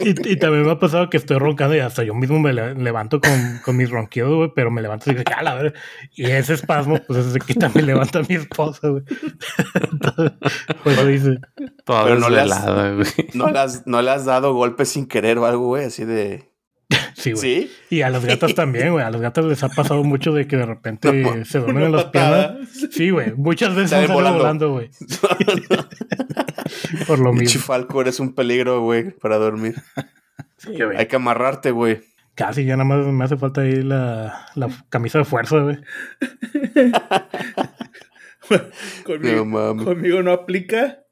Y, 0.00 0.30
y 0.32 0.36
también 0.36 0.64
me 0.64 0.70
ha 0.72 0.78
pasado 0.78 1.10
que 1.10 1.16
estoy 1.16 1.38
roncando 1.38 1.74
y 1.76 1.80
hasta 1.80 2.02
yo 2.04 2.14
mismo 2.14 2.38
me 2.40 2.52
le- 2.52 2.74
levanto 2.74 3.20
con, 3.20 3.60
con 3.64 3.76
mis 3.76 3.90
ronquidos, 3.90 4.34
güey, 4.34 4.50
pero 4.54 4.70
me 4.70 4.80
levanto 4.82 5.10
y 5.10 5.14
digo, 5.14 5.24
"Ah, 5.36 5.42
la 5.42 5.54
verga". 5.54 5.78
Y 6.14 6.24
ese 6.24 6.54
espasmo, 6.54 7.00
pues 7.06 7.26
es 7.26 7.34
el 7.34 7.42
que 7.44 7.54
también 7.54 7.86
levanta 7.86 8.20
a 8.20 8.22
mi 8.22 8.36
esposa, 8.36 8.88
güey. 8.88 9.02
Entonces, 9.92 10.32
Pues 10.82 11.06
dice, 11.06 11.38
Toda 11.84 12.04
Pero 12.04 12.18
no 12.18 12.30
le 12.30 12.40
has- 12.40 12.48
desvelada, 12.48 12.94
güey. 12.94 13.06
¿No 13.34 13.50
le, 13.50 13.58
has, 13.64 13.86
¿No 13.86 14.02
le 14.02 14.10
has 14.10 14.24
dado 14.24 14.54
golpes 14.54 14.88
sin 14.88 15.06
querer 15.06 15.38
o 15.38 15.46
algo, 15.46 15.66
güey? 15.66 15.84
Así 15.84 16.04
de. 16.04 16.50
sí, 17.14 17.32
güey. 17.32 17.42
¿Sí? 17.42 17.72
Y 17.90 18.02
a 18.02 18.10
las 18.10 18.24
gatas 18.24 18.54
también, 18.54 18.92
güey. 18.92 19.04
A 19.04 19.10
las 19.10 19.20
gatas 19.20 19.44
les 19.44 19.62
ha 19.62 19.68
pasado 19.68 20.02
mucho 20.04 20.32
de 20.32 20.46
que 20.46 20.56
de 20.56 20.66
repente 20.66 21.12
No. 21.22 21.44
se 21.44 21.58
duermen 21.58 21.84
en 21.84 21.92
las 21.92 22.04
Patada. 22.04 22.54
piernas. 22.56 22.88
Sí, 22.90 23.10
güey. 23.10 23.34
Muchas 23.34 23.74
veces 23.74 23.90
salido 23.90 24.14
volando. 24.14 24.38
volando, 24.38 24.72
güey. 24.72 24.90
Por 27.06 27.18
lo 27.18 27.32
mismo. 27.32 27.60
Falco, 27.62 28.00
eres 28.00 28.20
un 28.20 28.34
peligro, 28.34 28.80
güey, 28.80 29.10
para 29.10 29.36
dormir. 29.36 29.74
Sí, 30.56 30.74
güey. 30.82 30.96
Hay 30.96 31.06
que 31.06 31.16
amarrarte, 31.16 31.70
güey. 31.70 32.02
Casi 32.34 32.64
ya 32.64 32.76
nada 32.76 32.88
más 32.88 33.06
me 33.06 33.24
hace 33.24 33.36
falta 33.36 33.60
ahí 33.60 33.82
la, 33.82 34.46
la 34.56 34.68
camisa 34.88 35.18
de 35.18 35.24
fuerza, 35.24 35.58
güey. 35.60 35.78
Conmigo, 39.04 39.36
No 39.36 39.44
mames. 39.44 39.84
conmigo 39.84 40.22
no 40.22 40.32
aplica, 40.32 41.03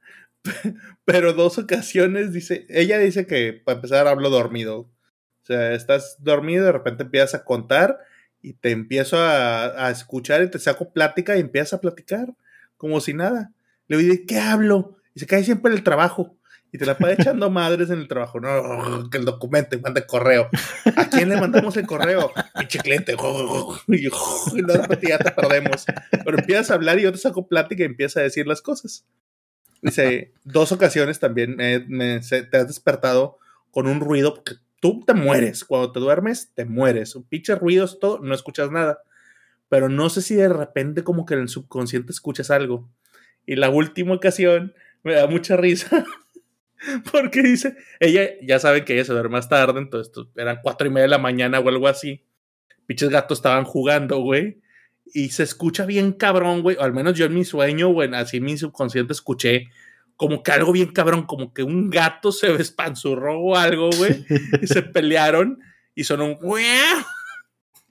pero 1.05 1.33
dos 1.33 1.59
ocasiones 1.59 2.33
dice, 2.33 2.67
ella 2.69 2.99
dice 2.99 3.27
que 3.27 3.53
para 3.53 3.77
empezar 3.77 4.07
hablo 4.07 4.31
dormido. 4.31 4.79
O 4.81 5.45
sea, 5.45 5.73
estás 5.73 6.17
dormido 6.21 6.63
y 6.63 6.67
de 6.67 6.73
repente 6.73 7.03
empiezas 7.03 7.35
a 7.35 7.45
contar 7.45 7.99
y 8.41 8.55
te 8.55 8.71
empiezo 8.71 9.19
a, 9.19 9.87
a 9.87 9.91
escuchar 9.91 10.43
y 10.43 10.51
te 10.51 10.59
saco 10.59 10.93
plática 10.93 11.37
y 11.37 11.41
empiezas 11.41 11.75
a 11.75 11.81
platicar 11.81 12.35
como 12.77 13.01
si 13.01 13.15
nada. 13.15 13.53
Le 13.89 13.97
digo, 13.97 14.15
¿de 14.15 14.27
qué 14.27 14.39
hablo? 14.39 14.97
Y 15.15 15.21
se 15.21 15.27
cae 15.27 15.45
siempre 15.45 15.71
en 15.71 15.79
el 15.79 15.85
trabajo. 15.85 16.37
Y 16.73 16.79
te 16.79 16.87
la 16.87 16.97
pasa 16.97 17.13
echando 17.19 17.51
madres 17.51 17.91
en 17.91 17.99
el 17.99 18.09
trabajo. 18.09 18.41
No, 18.41 19.09
que 19.11 19.19
el 19.19 19.25
documento 19.25 19.77
y 19.77 19.81
manda 19.81 20.07
correo. 20.07 20.49
¿A 20.97 21.09
quién 21.09 21.29
le 21.29 21.37
mandamos 21.37 21.77
el 21.77 21.87
correo? 21.87 22.33
Pinche 22.59 22.79
cliente. 22.81 23.15
Y 23.89 24.07
y 24.07 24.11
ya 25.09 25.19
te 25.19 25.31
perdemos. 25.31 25.85
Pero 26.25 26.39
empiezas 26.39 26.71
a 26.71 26.75
hablar 26.75 26.99
y 26.99 27.03
yo 27.03 27.13
te 27.13 27.19
saco 27.19 27.47
plática 27.47 27.83
y 27.83 27.87
empiezas 27.87 28.17
a 28.19 28.23
decir 28.23 28.47
las 28.47 28.63
cosas. 28.63 29.05
Dice, 29.83 30.33
dos 30.45 30.71
ocasiones 30.71 31.19
también 31.19 31.57
me, 31.57 32.21
te 32.21 32.57
has 32.57 32.69
despertado 32.69 33.39
con 33.73 33.89
un 33.89 34.01
ruido 34.01 34.35
porque 34.35 34.55
tú 34.81 35.03
te 35.05 35.13
mueres. 35.13 35.65
Cuando 35.65 35.91
te 35.91 35.99
duermes, 35.99 36.53
te 36.55 36.65
mueres. 36.65 37.17
Un 37.17 37.25
pinche 37.25 37.57
ruidos, 37.57 37.99
todo, 37.99 38.21
no 38.21 38.33
escuchas 38.33 38.71
nada. 38.71 39.03
Pero 39.69 39.89
no 39.89 40.09
sé 40.09 40.23
si 40.23 40.37
de 40.37 40.49
repente 40.49 41.03
como 41.03 41.27
que 41.27 41.35
en 41.35 41.41
el 41.41 41.49
subconsciente 41.49 42.13
escuchas 42.13 42.51
algo. 42.51 42.89
Y 43.45 43.57
la 43.57 43.71
última 43.71 44.15
ocasión 44.15 44.73
me 45.03 45.15
da 45.15 45.27
mucha 45.27 45.57
risa. 45.57 46.05
Porque 47.13 47.43
dice, 47.43 47.77
ella, 47.99 48.31
ya 48.41 48.61
saben 48.61 48.85
que 48.85 48.95
ella 48.95 49.05
se 49.05 49.13
duerme 49.13 49.37
más 49.37 49.49
tarde, 49.49 49.81
entonces 49.81 50.13
eran 50.37 50.61
cuatro 50.63 50.87
y 50.87 50.91
media 50.91 51.03
de 51.03 51.09
la 51.09 51.19
mañana 51.19 51.59
o 51.59 51.69
algo 51.69 51.89
así. 51.89 52.25
Pinches 52.87 53.09
gatos 53.09 53.39
estaban 53.39 53.65
jugando, 53.65 54.21
güey. 54.21 54.62
Y 55.07 55.31
se 55.31 55.43
escucha 55.43 55.87
bien 55.87 56.13
cabrón, 56.13 56.63
güey. 56.63 56.77
O 56.77 56.83
al 56.83 56.93
menos 56.93 57.19
yo 57.19 57.27
en 57.27 57.35
mi 57.35 57.45
sueño, 57.45 57.89
güey, 57.89 58.13
así 58.15 58.39
en 58.39 58.45
mi 58.45 58.57
subconsciente 58.57 59.13
escuché 59.13 59.69
como 60.17 60.43
que 60.43 60.53
algo 60.53 60.73
bien 60.73 60.93
cabrón, 60.93 61.25
como 61.27 61.53
que 61.53 61.63
un 61.63 61.91
gato 61.91 62.31
se 62.31 62.53
espanzurró 62.55 63.41
o 63.41 63.57
algo, 63.57 63.91
güey. 63.91 64.25
y 64.63 64.67
se 64.67 64.83
pelearon 64.83 65.59
y 65.95 66.05
sonó 66.05 66.27
un... 66.27 66.39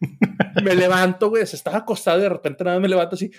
Me 0.64 0.76
levanto, 0.76 1.30
güey. 1.30 1.46
Se 1.46 1.56
estaba 1.56 1.78
acostado 1.78 2.20
y 2.20 2.24
de 2.24 2.30
repente 2.30 2.64
nada 2.64 2.80
me 2.80 2.88
levanto 2.90 3.16
así. 3.16 3.32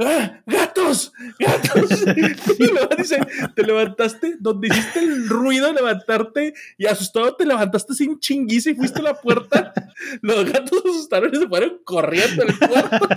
¡Ah! 0.00 0.40
¡Gatos! 0.46 1.12
¡Gatos! 1.38 2.04
Y 2.58 2.66
luego 2.66 2.88
dice, 2.96 3.18
te 3.54 3.62
levantaste, 3.62 4.36
donde 4.38 4.68
hiciste 4.68 5.00
el 5.00 5.28
ruido 5.28 5.66
de 5.66 5.74
levantarte 5.74 6.54
y 6.76 6.86
asustado 6.86 7.34
te 7.34 7.44
levantaste 7.44 7.94
sin 7.94 8.18
chinguiza 8.18 8.70
y 8.70 8.74
fuiste 8.74 9.00
a 9.00 9.02
la 9.02 9.14
puerta. 9.20 9.72
Los 10.22 10.44
gatos 10.50 10.82
se 10.82 10.88
asustaron 10.90 11.34
y 11.34 11.38
se 11.38 11.48
fueron 11.48 11.80
corriendo 11.84 12.44
del 12.44 12.58
cuarto. 12.58 13.08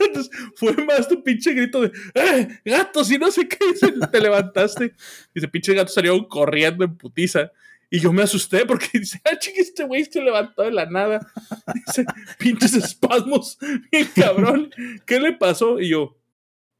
Entonces 0.00 0.30
fue 0.56 0.72
más 0.84 1.08
tu 1.08 1.22
pinche 1.22 1.52
grito 1.52 1.82
de 1.82 1.92
¡Eh, 2.14 2.60
gatos! 2.64 3.10
Y 3.10 3.18
no 3.18 3.30
sé 3.30 3.46
qué. 3.46 3.58
Dice, 3.72 3.94
te 4.10 4.20
levantaste. 4.20 4.94
Y 5.34 5.38
ese 5.38 5.48
pinche 5.48 5.74
gato 5.74 5.92
salió 5.92 6.28
corriendo 6.28 6.84
en 6.84 6.96
putiza. 6.96 7.50
Y 7.94 8.00
yo 8.00 8.12
me 8.12 8.22
asusté 8.24 8.66
porque 8.66 8.88
dice, 8.98 9.20
ah, 9.24 9.38
chiqui, 9.38 9.60
este 9.60 9.84
güey 9.84 10.04
se 10.04 10.20
levantó 10.20 10.62
de 10.62 10.72
la 10.72 10.86
nada. 10.86 11.20
Dice, 11.86 12.04
pinches 12.38 12.74
espasmos, 12.74 13.56
bien 13.92 14.08
cabrón. 14.16 14.70
¿Qué 15.06 15.20
le 15.20 15.32
pasó? 15.34 15.78
Y 15.78 15.90
yo, 15.90 16.18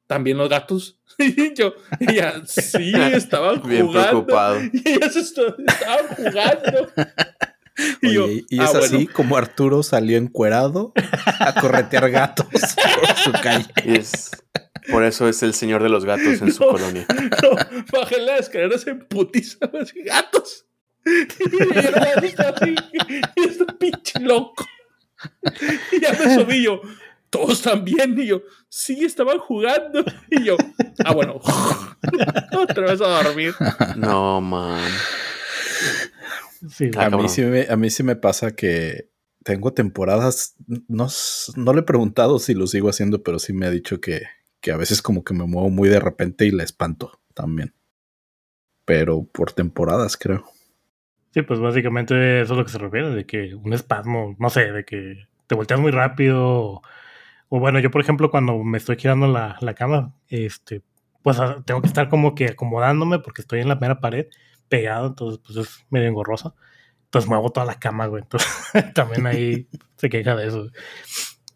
¿también 0.08 0.38
los 0.38 0.48
gatos? 0.48 0.98
Y 1.18 1.54
yo, 1.54 1.72
ella, 2.00 2.42
sí, 2.46 2.92
estaban 3.12 3.62
Bien 3.68 3.86
jugando. 3.86 4.26
preocupado. 4.26 4.60
Y 4.72 4.82
esto- 5.04 5.56
estaban 5.64 6.06
jugando. 6.16 6.88
Y 8.02 8.12
yo, 8.14 8.26
"Ah, 8.60 8.64
es 8.64 8.74
así 8.74 8.94
bueno". 8.96 9.10
como 9.14 9.36
Arturo 9.36 9.82
salió 9.84 10.16
encuerado 10.18 10.92
a 11.38 11.54
corretear 11.60 12.10
gatos 12.10 12.46
por 12.48 13.16
su 13.16 13.32
calle. 13.40 13.66
Por 14.90 15.04
eso 15.04 15.28
es 15.28 15.42
el 15.44 15.54
señor 15.54 15.82
de 15.84 15.88
los 15.88 16.04
gatos 16.04 16.42
en 16.42 16.52
su 16.52 16.58
colonia. 16.66 17.06
No, 17.42 17.50
bajé 18.00 18.20
las 18.20 18.40
escaleras 18.40 18.84
en 18.88 19.06
putiza, 19.06 19.58
así, 19.80 20.02
gatos. 20.02 20.66
Y 21.04 22.26
está 22.26 22.48
así, 22.50 22.74
y 22.92 23.44
este 23.48 23.64
pinche 23.78 24.20
loco. 24.20 24.64
Y 25.92 26.00
ya 26.00 26.12
me 26.12 26.34
subí 26.34 26.62
yo, 26.64 26.80
todos 27.30 27.62
también. 27.62 28.18
Y 28.18 28.26
yo, 28.26 28.42
sí, 28.68 29.04
estaban 29.04 29.38
jugando. 29.38 30.04
Y 30.30 30.44
yo, 30.44 30.56
ah, 31.04 31.12
bueno, 31.12 31.40
otra 32.56 32.86
vez 32.86 33.00
a 33.00 33.22
dormir. 33.22 33.54
No, 33.96 34.40
man. 34.40 34.90
Sí, 36.70 36.90
Ah, 36.96 37.06
A 37.06 37.10
mí, 37.10 37.28
sí 37.28 37.42
me, 37.42 37.66
a 37.68 37.76
mí 37.76 37.90
sí 37.90 38.02
me 38.02 38.16
pasa 38.16 38.54
que 38.54 39.10
tengo 39.44 39.74
temporadas, 39.74 40.54
no, 40.88 41.08
no 41.56 41.72
le 41.74 41.80
he 41.80 41.84
preguntado 41.84 42.38
si 42.38 42.54
lo 42.54 42.66
sigo 42.66 42.88
haciendo, 42.88 43.22
pero 43.22 43.38
sí 43.38 43.52
me 43.52 43.66
ha 43.66 43.70
dicho 43.70 44.00
que, 44.00 44.22
que 44.62 44.72
a 44.72 44.78
veces 44.78 45.02
como 45.02 45.22
que 45.22 45.34
me 45.34 45.44
muevo 45.44 45.68
muy 45.68 45.90
de 45.90 46.00
repente 46.00 46.46
y 46.46 46.50
le 46.50 46.64
espanto 46.64 47.20
también. 47.34 47.74
Pero 48.86 49.24
por 49.24 49.52
temporadas, 49.52 50.16
creo. 50.16 50.44
Sí, 51.34 51.42
pues 51.42 51.58
básicamente 51.58 52.42
eso 52.42 52.52
es 52.52 52.58
lo 52.58 52.64
que 52.64 52.70
se 52.70 52.78
refiere, 52.78 53.10
de 53.10 53.26
que 53.26 53.56
un 53.56 53.72
espasmo, 53.72 54.36
no 54.38 54.50
sé, 54.50 54.70
de 54.70 54.84
que 54.84 55.26
te 55.48 55.56
volteas 55.56 55.80
muy 55.80 55.90
rápido. 55.90 56.46
O, 56.46 56.82
o 57.48 57.58
bueno, 57.58 57.80
yo 57.80 57.90
por 57.90 58.00
ejemplo 58.00 58.30
cuando 58.30 58.62
me 58.62 58.78
estoy 58.78 58.96
girando 58.96 59.26
la, 59.26 59.56
la 59.60 59.74
cama, 59.74 60.14
este, 60.28 60.82
pues 61.24 61.40
ah, 61.40 61.60
tengo 61.66 61.80
que 61.82 61.88
estar 61.88 62.08
como 62.08 62.36
que 62.36 62.50
acomodándome 62.50 63.18
porque 63.18 63.42
estoy 63.42 63.58
en 63.58 63.66
la 63.66 63.74
mera 63.74 63.98
pared, 63.98 64.26
pegado, 64.68 65.08
entonces 65.08 65.40
pues 65.44 65.58
es 65.58 65.84
medio 65.90 66.06
engorroso. 66.06 66.54
Entonces 67.06 67.28
muevo 67.28 67.50
toda 67.50 67.66
la 67.66 67.80
cama, 67.80 68.06
güey. 68.06 68.22
Entonces 68.22 68.48
también 68.94 69.26
ahí 69.26 69.66
se 69.96 70.08
queja 70.08 70.36
de 70.36 70.46
eso. 70.46 70.68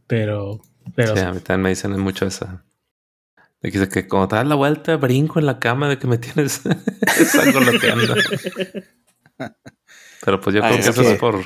Pero, 0.09 0.60
pero 0.96 1.16
Sí, 1.16 1.22
a 1.22 1.32
mí 1.32 1.38
también 1.38 1.62
me 1.62 1.68
dicen 1.68 2.00
mucho 2.00 2.26
esa. 2.26 2.64
De 3.62 3.70
que, 3.70 3.88
que 3.88 4.09
cuando 4.09 4.26
te 4.26 4.36
das 4.36 4.48
la 4.48 4.56
vuelta, 4.56 4.96
brinco 4.96 5.38
en 5.38 5.46
la 5.46 5.60
cama 5.60 5.88
de 5.88 5.98
que 5.98 6.09
me 6.09 6.18
tienes 6.18 6.62
sangoloteando. 7.26 8.16
Pero 10.24 10.40
pues 10.40 10.56
yo 10.56 10.62
Ay, 10.65 10.73
creo 10.73 10.82
que 10.85 10.89
es 10.90 10.97
eso 10.97 11.02
que 11.02 11.12
es 11.12 11.19
por. 11.19 11.40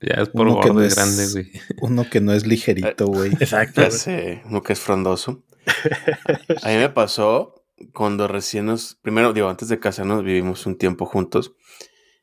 Ya 0.00 0.22
es 0.22 0.28
por 0.28 0.46
uno 0.48 0.60
que 0.60 0.70
borde 0.70 0.82
no 0.82 0.86
es- 0.86 0.94
grande, 0.96 1.28
güey. 1.32 1.52
Uno 1.80 2.10
que 2.10 2.20
no 2.20 2.32
es 2.32 2.46
ligerito, 2.46 3.06
güey. 3.06 3.32
Exacto. 3.40 3.90
Sé, 3.90 4.42
uno 4.46 4.62
que 4.62 4.72
es 4.72 4.80
frondoso. 4.80 5.44
A 6.62 6.68
mí 6.68 6.76
me 6.76 6.88
pasó 6.88 7.62
cuando 7.92 8.26
recién 8.28 8.66
nos, 8.66 8.96
primero, 8.96 9.32
digo, 9.32 9.48
antes 9.48 9.68
de 9.68 9.78
casarnos 9.78 10.22
vivimos 10.24 10.66
un 10.66 10.76
tiempo 10.76 11.06
juntos 11.06 11.54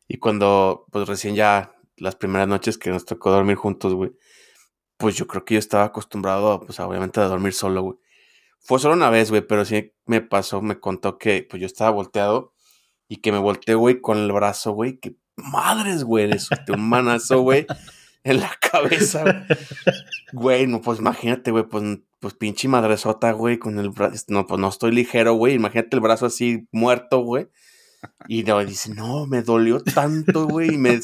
y 0.07 0.17
cuando, 0.17 0.85
pues 0.91 1.07
recién 1.07 1.35
ya 1.35 1.73
las 1.97 2.15
primeras 2.15 2.47
noches 2.47 2.77
que 2.77 2.89
nos 2.91 3.05
tocó 3.05 3.31
dormir 3.31 3.55
juntos, 3.55 3.93
güey, 3.93 4.11
pues 4.97 5.15
yo 5.15 5.25
creo 5.27 5.45
que 5.45 5.55
yo 5.55 5.59
estaba 5.59 5.85
acostumbrado, 5.85 6.59
pues 6.61 6.79
obviamente 6.79 7.19
a 7.19 7.25
dormir 7.25 7.53
solo, 7.53 7.81
güey. 7.81 7.97
Fue 8.59 8.79
solo 8.79 8.93
una 8.95 9.09
vez, 9.09 9.29
güey, 9.29 9.41
pero 9.41 9.65
sí 9.65 9.93
me 10.05 10.21
pasó, 10.21 10.61
me 10.61 10.79
contó 10.79 11.17
que 11.17 11.45
pues 11.49 11.59
yo 11.61 11.65
estaba 11.65 11.89
volteado 11.91 12.53
y 13.07 13.17
que 13.17 13.31
me 13.31 13.39
volteé, 13.39 13.75
güey, 13.75 14.01
con 14.01 14.17
el 14.17 14.31
brazo, 14.31 14.71
güey, 14.71 14.99
que 14.99 15.15
madres, 15.35 16.03
güey, 16.03 16.27
le 16.27 16.39
solté 16.39 16.73
un 16.73 16.87
manazo, 16.89 17.41
güey, 17.41 17.65
en 18.23 18.39
la 18.39 18.51
cabeza. 18.59 19.23
güey. 19.23 19.35
Güey, 20.33 20.67
no, 20.67 20.81
pues 20.81 20.99
imagínate, 20.99 21.51
güey, 21.51 21.63
pues, 21.63 21.83
pues 22.19 22.33
pinche 22.33 22.67
madresota, 22.67 23.31
güey, 23.31 23.57
con 23.57 23.79
el 23.79 23.89
brazo. 23.89 24.25
No, 24.29 24.45
pues 24.45 24.59
no 24.59 24.67
estoy 24.67 24.91
ligero, 24.91 25.35
güey. 25.35 25.53
Imagínate 25.53 25.95
el 25.95 26.01
brazo 26.01 26.25
así 26.25 26.67
muerto, 26.71 27.21
güey. 27.21 27.47
Y 28.29 28.43
no, 28.43 28.63
dice, 28.65 28.93
no, 28.93 29.25
me 29.25 29.41
dolió 29.41 29.79
tanto, 29.81 30.47
güey. 30.47 30.73
Y 30.73 30.77
me, 30.77 30.99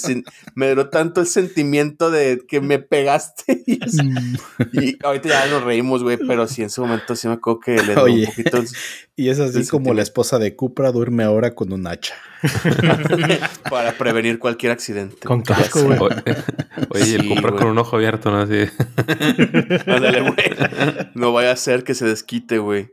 me 0.55 0.67
dolió 0.69 0.89
tanto 0.89 1.21
el 1.21 1.27
sentimiento 1.27 2.11
de 2.11 2.43
que 2.47 2.59
me 2.61 2.79
pegaste. 2.79 3.63
Y, 3.65 3.79
así- 3.83 4.11
y 4.73 4.97
ahorita 5.05 5.29
ya 5.29 5.47
nos 5.47 5.63
reímos, 5.63 6.03
güey, 6.03 6.17
pero 6.17 6.47
sí 6.47 6.61
en 6.63 6.69
su 6.69 6.81
momento 6.81 7.15
sí 7.15 7.27
me 7.27 7.35
acuerdo 7.35 7.59
que 7.61 7.75
le 7.77 7.93
dio 7.95 8.03
Oye. 8.03 8.19
un 8.21 8.25
poquito 8.25 8.57
el- 8.57 8.67
Y 9.15 9.29
es 9.29 9.39
así 9.39 9.65
como 9.67 9.93
la 9.93 10.01
esposa 10.01 10.39
de 10.39 10.55
Cupra 10.55 10.91
duerme 10.91 11.23
ahora 11.23 11.53
con 11.55 11.71
un 11.71 11.85
hacha. 11.87 12.15
para 13.69 13.93
prevenir 13.97 14.39
cualquier 14.39 14.71
accidente. 14.71 15.19
Con 15.27 15.41
casco, 15.43 15.81
güey. 15.83 15.99
Oye, 16.89 17.09
y 17.09 17.13
el 17.15 17.27
güey. 17.27 17.41
con 17.41 17.67
un 17.67 17.77
ojo 17.77 17.95
abierto, 17.95 18.31
¿no? 18.31 18.39
Así. 18.41 18.65
Ándale, 19.87 20.21
güey. 20.21 20.35
No 21.13 21.31
vaya 21.31 21.51
a 21.51 21.55
ser 21.55 21.83
que 21.83 21.93
se 21.93 22.05
desquite, 22.05 22.57
güey. 22.57 22.89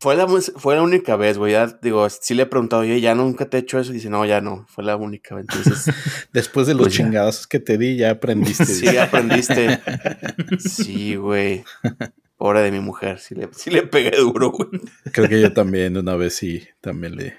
Fue 0.00 0.16
la, 0.16 0.26
fue 0.28 0.74
la 0.76 0.82
única 0.82 1.16
vez, 1.16 1.38
güey. 1.38 1.52
Ya, 1.52 1.66
digo, 1.80 2.06
sí 2.10 2.34
le 2.34 2.42
he 2.42 2.46
preguntado, 2.46 2.82
oye, 2.82 3.00
¿ya 3.00 3.14
nunca 3.14 3.48
te 3.48 3.56
he 3.56 3.60
hecho 3.60 3.78
eso? 3.78 3.90
Y 3.92 3.94
dice, 3.94 4.10
no, 4.10 4.26
ya 4.26 4.40
no. 4.42 4.66
Fue 4.68 4.84
la 4.84 4.96
única 4.96 5.34
vez. 5.34 5.46
Entonces, 5.48 5.94
Después 6.32 6.66
de 6.66 6.74
los 6.74 6.84
Pues 6.84 6.96
ya. 6.98 7.04
chingados 7.04 7.46
que 7.46 7.58
te 7.58 7.78
di, 7.78 7.96
ya 7.96 8.10
aprendiste. 8.10 8.66
sí 8.66 8.96
aprendiste. 8.96 9.80
Sí, 10.58 11.14
güey. 11.16 11.64
Pobre 12.36 12.60
de 12.60 12.70
mi 12.70 12.80
mujer. 12.80 13.18
Sí 13.20 13.34
le, 13.34 13.48
sí 13.54 13.70
le 13.70 13.84
pegué 13.86 14.16
duro, 14.18 14.50
güey. 14.50 14.68
Creo 15.12 15.28
que 15.28 15.40
yo 15.40 15.52
también 15.54 15.96
una 15.96 16.16
vez 16.16 16.34
sí, 16.36 16.66
también 16.80 17.16
le... 17.16 17.36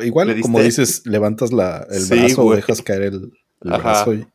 Igual, 0.00 0.28
¿Le 0.28 0.40
como 0.40 0.60
dices, 0.60 1.02
levantas 1.06 1.52
la, 1.52 1.86
el 1.90 2.00
Sí, 2.00 2.14
brazo 2.18 2.40
o 2.42 2.44
güey. 2.44 2.56
dejas 2.56 2.82
caer 2.82 3.02
el, 3.02 3.32
el 3.62 3.70
brazo 3.80 4.14
y 4.14 4.26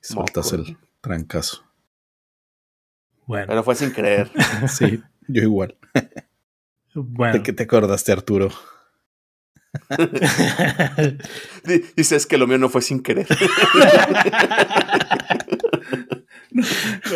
sueltas 0.00 0.52
Moco. 0.52 0.64
el 0.68 0.76
trancazo. 1.00 1.64
Bueno, 3.26 3.46
Pero 3.48 3.62
fue 3.62 3.74
sin 3.76 3.92
querer. 3.92 4.30
Sí, 4.68 5.00
yo 5.28 5.42
igual. 5.42 5.76
Bueno. 6.94 7.34
¿De 7.34 7.42
qué 7.42 7.52
te 7.52 7.64
acordaste, 7.64 8.12
Arturo? 8.12 8.50
Di- 11.64 11.84
Dices 11.96 12.26
que 12.26 12.38
lo 12.38 12.46
mío 12.46 12.58
no 12.58 12.68
fue 12.68 12.82
sin 12.82 13.02
querer. 13.02 13.26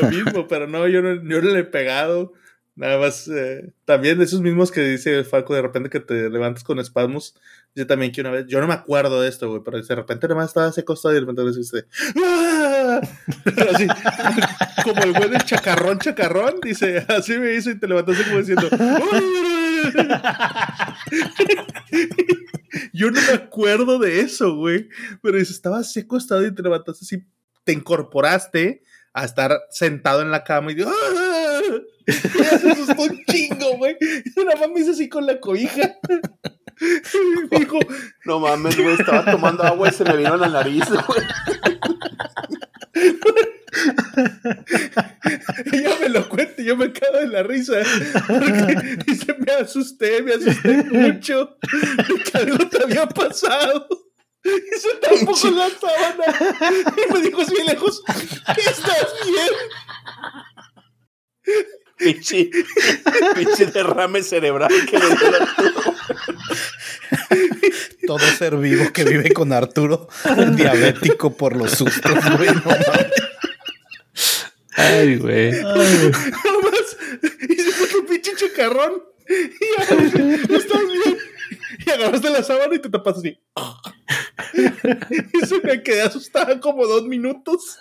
Lo 0.00 0.08
mismo, 0.10 0.46
pero 0.48 0.66
no, 0.66 0.86
yo 0.88 1.02
no, 1.02 1.14
yo 1.14 1.42
no 1.42 1.50
le 1.50 1.60
he 1.60 1.64
pegado. 1.64 2.32
Nada 2.76 2.98
más, 2.98 3.28
eh, 3.28 3.72
también 3.84 4.18
de 4.18 4.24
esos 4.24 4.40
mismos 4.40 4.72
que 4.72 4.80
dice 4.80 5.16
el 5.16 5.24
Falco 5.24 5.54
de 5.54 5.62
repente 5.62 5.90
que 5.90 6.00
te 6.00 6.28
levantas 6.28 6.64
con 6.64 6.80
espasmos. 6.80 7.36
Yo 7.76 7.86
también 7.86 8.10
que 8.10 8.20
una 8.20 8.30
vez, 8.30 8.46
yo 8.48 8.60
no 8.60 8.66
me 8.66 8.74
acuerdo 8.74 9.20
de 9.20 9.28
esto, 9.28 9.48
güey, 9.48 9.62
pero 9.64 9.80
de 9.80 9.94
repente 9.94 10.26
nada 10.26 10.40
más 10.40 10.50
estaba 10.50 10.66
así 10.66 10.80
acostado 10.80 11.12
y 11.12 11.20
de 11.20 11.20
repente 11.26 11.42
dice, 11.56 11.84
¡Ah! 12.24 13.00
así, 13.74 13.86
como 14.82 15.02
el 15.04 15.12
güey 15.12 15.30
del 15.30 15.44
chacarrón, 15.44 15.98
chacarrón, 16.00 16.54
dice, 16.62 17.04
así 17.08 17.38
me 17.38 17.54
hizo 17.54 17.70
y 17.70 17.78
te 17.78 17.86
levantaste 17.86 18.24
como 18.24 18.38
diciendo, 18.38 18.68
"Ah". 18.72 18.98
yo 22.92 23.10
no 23.10 23.20
me 23.20 23.34
acuerdo 23.34 23.98
de 23.98 24.20
eso, 24.20 24.56
güey, 24.56 24.88
pero 25.22 25.38
dice, 25.38 25.52
estaba 25.52 25.78
así 25.78 26.00
acostado 26.00 26.46
y 26.46 26.54
te 26.54 26.62
levantaste 26.62 27.04
así, 27.04 27.24
te 27.64 27.72
incorporaste 27.72 28.82
a 29.12 29.24
estar 29.24 29.60
sentado 29.70 30.22
en 30.22 30.30
la 30.30 30.44
cama 30.44 30.72
y 30.72 30.74
digo, 30.74 30.90
¡Ah! 30.90 31.60
Se 32.06 32.70
asustó 32.70 33.02
un 33.02 33.24
chingo, 33.24 33.78
güey. 33.78 33.96
Y 34.00 34.44
nada 34.44 34.60
más 34.60 34.70
me 34.70 34.80
hizo 34.80 34.90
así 34.90 35.08
con 35.08 35.26
la 35.26 35.40
cobija. 35.40 35.96
Y 36.80 37.48
dijo, 37.58 37.78
No 38.24 38.40
mames, 38.40 38.76
güey. 38.76 38.94
Estaba 38.94 39.30
tomando 39.30 39.62
agua 39.62 39.88
y 39.88 39.92
se 39.92 40.04
me 40.04 40.16
vino 40.16 40.34
a 40.34 40.36
la 40.36 40.48
nariz, 40.48 40.84
güey. 40.88 41.20
ella 45.72 45.90
me 46.00 46.08
lo 46.08 46.28
cuenta 46.28 46.62
y 46.62 46.66
yo 46.66 46.76
me 46.76 46.92
cago 46.92 47.18
de 47.18 47.28
la 47.28 47.42
risa. 47.42 47.74
Porque 48.26 48.98
dice, 49.06 49.34
me 49.38 49.52
asusté, 49.52 50.22
me 50.22 50.34
asusté 50.34 50.82
mucho 50.84 51.56
que 52.30 52.38
algo 52.38 52.68
te 52.68 52.82
había 52.82 53.08
pasado. 53.08 53.86
Y 54.44 54.78
se 54.78 54.94
tapó 55.00 55.32
con 55.32 55.56
la 55.58 55.68
sábana. 55.70 56.38
Y 56.96 57.12
me 57.12 57.20
dijo 57.20 57.40
así 57.42 57.54
lejos, 57.66 58.02
¿estás 58.06 59.14
bien? 59.26 59.48
Pinche, 61.96 62.50
pinche 63.34 63.66
derrame 63.66 64.22
cerebral 64.22 64.70
que 64.90 64.98
le 64.98 65.06
dio 65.06 65.30
la- 65.30 65.48
Todo 68.06 68.18
ser 68.18 68.56
vivo 68.56 68.92
que 68.92 69.04
vive 69.04 69.32
con 69.32 69.52
Arturo, 69.52 70.08
diabético 70.54 71.36
por 71.36 71.56
los 71.56 71.72
sustos, 71.72 72.12
güey. 72.36 72.50
no. 72.50 72.62
Ay, 74.76 75.16
güey. 75.16 75.52
Nomás. 75.62 76.96
Y 77.48 77.54
se 77.54 77.70
fue 77.72 77.86
tu 77.88 78.06
pinche 78.06 78.32
chacarrón. 78.36 79.02
Y 79.28 79.82
agarraste, 79.82 80.34
¿estás 80.54 80.82
bien? 80.82 81.18
Y 81.86 81.90
agarraste 81.90 82.30
la 82.30 82.42
sábana 82.42 82.74
y 82.74 82.78
te 82.78 82.90
tapas 82.90 83.18
así. 83.18 83.38
Y 85.32 85.46
se 85.46 85.60
me 85.62 85.82
quedé 85.82 86.02
asustada 86.02 86.60
como 86.60 86.86
dos 86.86 87.04
minutos. 87.04 87.78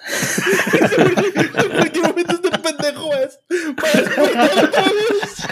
¿En 0.74 1.92
qué 1.92 2.02
momento 2.02 2.34
este 2.36 2.58
pendejo 2.60 3.14
es? 3.16 3.40
Para 3.76 4.02
despertar 4.02 4.66
otra 4.66 4.84
vez. 4.84 5.48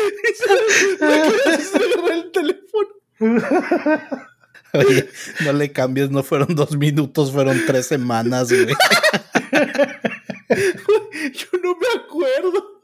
Y 1.58 1.62
se 1.62 2.12
el 2.12 2.30
teléfono. 2.32 2.88
Oye, 4.72 5.08
no 5.44 5.52
le 5.52 5.72
cambies, 5.72 6.10
no 6.10 6.22
fueron 6.22 6.54
dos 6.54 6.76
minutos, 6.76 7.32
fueron 7.32 7.60
tres 7.66 7.86
semanas, 7.86 8.50
güey. 8.52 8.66
Yo 11.32 11.46
no 11.62 11.76
me 11.76 11.86
acuerdo. 12.04 12.82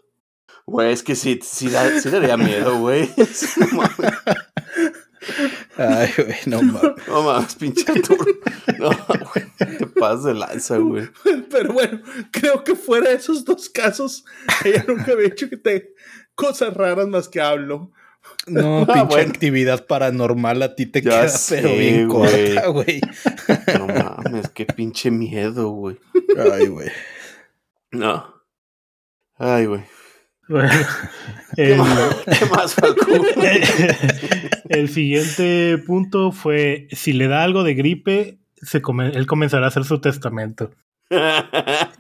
Güey, 0.66 0.93
es 0.93 1.02
que 1.02 1.14
sí, 1.14 1.38
sí, 1.43 1.68
da- 1.68 2.01
sí 2.01 2.09
daría 2.10 2.36
miedo, 2.36 2.78
güey. 2.78 3.09
No 3.56 3.66
mames, 3.72 3.97
Ay, 5.76 6.12
güey, 6.16 6.36
no 6.47 6.62
mames. 6.62 7.06
no 7.09 7.22
mames, 7.22 7.55
pinche 7.56 7.84
Arturo. 7.90 8.24
No, 8.78 8.90
güey. 8.90 9.47
Te 9.78 9.86
pasas 9.86 10.24
de 10.24 10.34
lanza, 10.34 10.76
güey. 10.78 11.09
Pero 11.51 11.72
bueno, 11.72 12.01
creo 12.30 12.62
que 12.62 12.74
fuera 12.76 13.10
de 13.10 13.16
esos 13.16 13.44
dos 13.44 13.68
casos, 13.68 14.24
ella 14.64 14.84
nunca 14.86 15.12
había 15.12 15.26
hecho 15.28 15.48
que 15.48 15.56
te 15.56 15.94
cosas 16.37 16.73
raras 16.75 17.09
más 17.09 17.29
que 17.29 17.41
hablo. 17.41 17.91
No, 18.47 18.83
Ah, 18.83 18.87
pinche 18.87 19.05
bueno. 19.09 19.31
actividad 19.33 19.87
paranormal 19.87 20.63
a 20.63 20.75
ti 20.77 20.87
te 20.87 21.03
Ya 21.03 21.11
queda, 21.11 21.29
sé, 21.29 21.57
pero 21.63 21.75
bien 21.77 22.09
güey. 22.09 22.55
corta, 22.55 22.67
güey. 22.69 23.01
No 23.79 23.87
mames, 23.89 24.49
qué 24.51 24.67
pinche 24.67 25.11
miedo, 25.11 25.71
güey. 25.71 25.97
Ay, 26.53 26.67
güey. 26.69 26.89
No. 27.91 28.33
Ay, 29.39 29.67
güey. 29.67 29.83
Bueno, 30.49 30.71
¿Qué 31.57 31.73
el, 31.73 31.79
más, 31.79 32.15
¿Qué 32.39 32.47
más, 32.47 32.75
Falco? 32.75 33.05
el 34.69 34.89
siguiente 34.89 35.77
punto 35.85 36.31
fue, 36.33 36.87
si 36.93 37.13
le 37.13 37.27
da 37.29 37.43
algo 37.43 37.65
de 37.65 37.75
gripe, 37.75 38.39
se 38.63 38.81
come- 38.81 39.11
él 39.15 39.27
comenzará 39.27 39.67
a 39.67 39.69
hacer 39.69 39.85
su 39.85 40.01
testamento. 40.01 40.71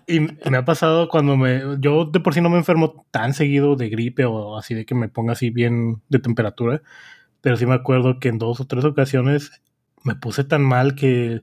Y 0.06 0.20
me 0.20 0.56
ha 0.56 0.64
pasado 0.64 1.08
cuando 1.08 1.36
me... 1.36 1.62
Yo 1.80 2.04
de 2.04 2.20
por 2.20 2.34
sí 2.34 2.40
no 2.40 2.50
me 2.50 2.58
enfermo 2.58 3.06
tan 3.10 3.34
seguido 3.34 3.76
de 3.76 3.88
gripe 3.88 4.24
o 4.24 4.56
así 4.56 4.74
de 4.74 4.84
que 4.84 4.94
me 4.94 5.08
ponga 5.08 5.32
así 5.32 5.50
bien 5.50 6.02
de 6.08 6.18
temperatura, 6.18 6.82
pero 7.40 7.56
sí 7.56 7.66
me 7.66 7.74
acuerdo 7.74 8.18
que 8.18 8.28
en 8.28 8.38
dos 8.38 8.60
o 8.60 8.66
tres 8.66 8.84
ocasiones 8.84 9.62
me 10.04 10.14
puse 10.14 10.44
tan 10.44 10.62
mal 10.62 10.94
que, 10.94 11.42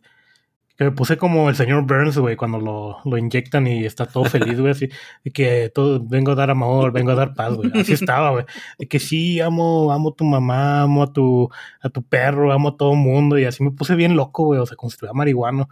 que 0.78 0.86
me 0.86 0.92
puse 0.92 1.18
como 1.18 1.50
el 1.50 1.56
señor 1.56 1.86
Burns, 1.86 2.18
güey, 2.18 2.36
cuando 2.36 2.60
lo, 2.60 2.98
lo 3.06 3.18
inyectan 3.18 3.68
y 3.68 3.86
está 3.86 4.06
todo 4.06 4.26
feliz, 4.26 4.60
güey, 4.60 4.72
así 4.72 4.90
de 5.24 5.32
que 5.32 5.72
todo, 5.74 6.02
vengo 6.04 6.32
a 6.32 6.36
dar 6.36 6.50
amor, 6.50 6.92
vengo 6.92 7.12
a 7.12 7.16
dar 7.16 7.34
paz, 7.34 7.54
güey. 7.54 7.72
Así 7.76 7.94
estaba, 7.94 8.32
güey. 8.32 8.46
De 8.80 8.88
que 8.88 9.00
sí, 9.00 9.40
amo, 9.42 9.92
amo 9.92 10.10
a 10.10 10.16
tu 10.16 10.26
mamá, 10.26 10.82
amo 10.84 11.04
a 11.04 11.14
tu, 11.14 11.50
a 11.82 11.90
tu 11.90 12.04
perro, 12.04 12.52
amo 12.52 12.70
a 12.70 12.78
todo 12.78 12.96
mundo 12.96 13.38
y 13.38 13.46
así 13.46 13.64
me 13.64 13.72
puse 13.72 13.96
bien 13.96 14.16
loco, 14.16 14.46
güey, 14.46 14.60
o 14.60 14.66
sea, 14.66 14.78
estuviera 14.82 15.14
marihuano. 15.14 15.70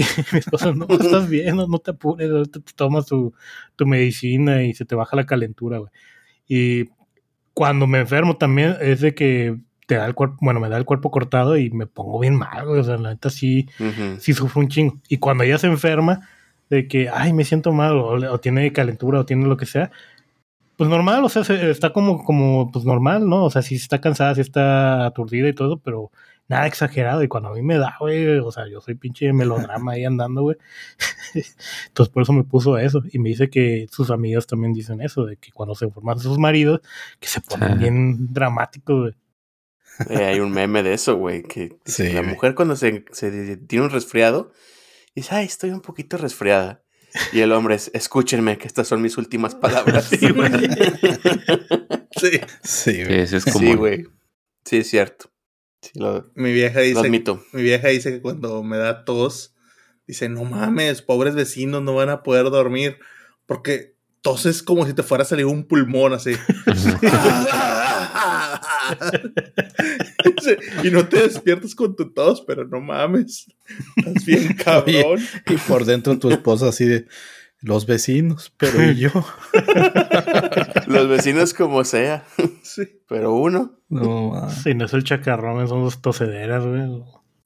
Y 0.00 0.04
mi 0.32 0.38
esposa, 0.38 0.72
no, 0.72 0.86
estás 0.88 1.28
bien, 1.28 1.56
no, 1.56 1.66
no 1.66 1.78
te 1.78 1.90
apures, 1.92 2.30
ahorita 2.30 2.60
te 2.60 2.72
tomas 2.74 3.06
tu, 3.06 3.32
tu 3.76 3.86
medicina 3.86 4.62
y 4.62 4.74
se 4.74 4.84
te 4.84 4.94
baja 4.94 5.16
la 5.16 5.26
calentura, 5.26 5.78
güey. 5.78 5.90
Y 6.48 6.88
cuando 7.54 7.86
me 7.86 7.98
enfermo 7.98 8.36
también 8.36 8.76
es 8.80 9.00
de 9.00 9.14
que 9.14 9.56
te 9.86 9.96
da 9.96 10.06
el 10.06 10.14
cuerpo, 10.14 10.36
bueno, 10.40 10.60
me 10.60 10.68
da 10.68 10.76
el 10.76 10.84
cuerpo 10.84 11.10
cortado 11.10 11.56
y 11.56 11.70
me 11.70 11.86
pongo 11.86 12.18
bien 12.20 12.36
mal, 12.36 12.66
güey, 12.66 12.80
o 12.80 12.84
sea, 12.84 12.96
la 12.96 13.10
neta 13.10 13.28
sí, 13.30 13.68
sí 14.20 14.32
sufro 14.32 14.60
un 14.60 14.68
chingo. 14.68 14.98
Y 15.08 15.16
cuando 15.18 15.44
ella 15.44 15.58
se 15.58 15.66
enferma, 15.66 16.28
de 16.68 16.86
que, 16.86 17.08
ay, 17.08 17.32
me 17.32 17.44
siento 17.44 17.72
mal, 17.72 17.96
o, 17.98 18.32
o 18.32 18.38
tiene 18.38 18.72
calentura, 18.72 19.18
o 19.20 19.24
tiene 19.26 19.46
lo 19.46 19.56
que 19.56 19.66
sea, 19.66 19.90
pues 20.76 20.88
normal, 20.88 21.24
o 21.24 21.28
sea, 21.28 21.42
se- 21.44 21.70
está 21.70 21.92
como, 21.92 22.22
como, 22.24 22.70
pues 22.72 22.84
normal, 22.84 23.28
¿no? 23.28 23.44
O 23.44 23.50
sea, 23.50 23.62
sí 23.62 23.74
está 23.74 24.00
cansada, 24.00 24.34
sí 24.36 24.40
está 24.40 25.04
aturdida 25.06 25.48
y 25.48 25.52
todo, 25.52 25.78
pero 25.78 26.10
nada 26.50 26.66
exagerado. 26.66 27.22
Y 27.22 27.28
cuando 27.28 27.50
a 27.50 27.54
mí 27.54 27.62
me 27.62 27.78
da, 27.78 27.94
güey, 27.98 28.38
o 28.38 28.50
sea, 28.50 28.68
yo 28.68 28.80
soy 28.80 28.96
pinche 28.96 29.32
melodrama 29.32 29.92
ahí 29.92 30.04
andando, 30.04 30.42
güey. 30.42 30.56
Entonces 31.86 32.12
por 32.12 32.24
eso 32.24 32.32
me 32.32 32.42
puso 32.42 32.76
eso. 32.76 33.02
Y 33.12 33.20
me 33.20 33.30
dice 33.30 33.48
que 33.48 33.86
sus 33.90 34.10
amigas 34.10 34.46
también 34.46 34.72
dicen 34.72 35.00
eso, 35.00 35.24
de 35.24 35.36
que 35.36 35.52
cuando 35.52 35.74
se 35.76 35.86
enferman 35.86 36.18
sus 36.18 36.38
maridos, 36.38 36.80
que 37.20 37.28
se 37.28 37.40
ponen 37.40 37.78
bien 37.78 38.32
dramáticos, 38.34 39.00
güey. 39.00 39.14
Eh, 40.08 40.24
hay 40.24 40.40
un 40.40 40.50
meme 40.50 40.82
de 40.82 40.92
eso, 40.92 41.16
güey. 41.16 41.42
Que 41.42 41.78
Sí, 41.84 42.10
la 42.10 42.22
mujer 42.22 42.54
cuando 42.54 42.74
se, 42.74 43.04
se 43.12 43.56
tiene 43.56 43.84
un 43.84 43.90
resfriado 43.90 44.52
Y 45.14 45.20
dice, 45.20 45.36
ay, 45.36 45.46
estoy 45.46 45.70
un 45.70 45.82
poquito 45.82 46.16
resfriada. 46.16 46.82
Y 47.32 47.40
el 47.40 47.52
hombre 47.52 47.76
es, 47.76 47.90
escúchenme, 47.94 48.58
que 48.58 48.66
estas 48.66 48.88
son 48.88 49.02
mis 49.02 49.18
últimas 49.18 49.54
palabras. 49.54 50.10
Sí, 50.10 50.30
güey. 50.30 50.50
Sí. 52.16 52.40
Sí, 52.62 53.04
güey. 53.04 53.20
Sí, 53.20 53.26
sí 53.28 53.36
es 53.36 53.44
como. 53.44 53.58
Sí, 53.58 53.74
güey. 53.74 54.06
Sí, 54.64 54.78
es 54.78 54.90
cierto. 54.90 55.29
Sí, 55.80 55.90
lo, 55.94 56.30
Mi 56.34 56.52
vieja 56.52 56.80
lo 56.80 56.84
dice, 56.84 57.00
admito. 57.00 57.42
mi 57.52 57.62
vieja 57.62 57.88
dice 57.88 58.12
que 58.12 58.20
cuando 58.20 58.62
me 58.62 58.76
da 58.76 59.04
tos, 59.04 59.54
dice, 60.06 60.28
no 60.28 60.44
mames, 60.44 61.02
pobres 61.02 61.34
vecinos 61.34 61.82
no 61.82 61.94
van 61.94 62.10
a 62.10 62.22
poder 62.22 62.50
dormir 62.50 62.98
porque 63.46 63.94
toses 64.22 64.62
como 64.62 64.86
si 64.86 64.94
te 64.94 65.02
fuera 65.02 65.22
a 65.22 65.26
salir 65.26 65.46
un 65.46 65.64
pulmón 65.64 66.12
así. 66.12 66.32
y 70.84 70.90
no 70.90 71.08
te 71.08 71.22
despiertas 71.22 71.74
con 71.74 71.96
tu 71.96 72.12
tos, 72.12 72.42
pero 72.46 72.66
no 72.66 72.80
mames. 72.80 73.46
Estás 73.96 74.24
bien 74.24 74.54
cabrón. 74.64 75.20
Y 75.46 75.56
por 75.56 75.84
dentro 75.84 76.18
tu 76.18 76.30
esposa 76.30 76.68
así 76.68 76.84
de 76.84 77.06
los 77.62 77.86
vecinos, 77.86 78.52
pero 78.56 78.82
¿y 78.90 78.96
yo? 78.96 79.10
Los 80.86 81.08
vecinos 81.08 81.54
como 81.54 81.84
sea, 81.84 82.24
Sí, 82.62 82.82
pero 83.08 83.32
uno. 83.34 83.78
No. 83.88 84.48
Si 84.50 84.74
no 84.74 84.86
es 84.86 84.92
el 84.94 85.04
chacarrón, 85.04 85.66
son 85.68 85.84
dos 85.84 86.00
tosederas, 86.02 86.64
güey. 86.64 86.82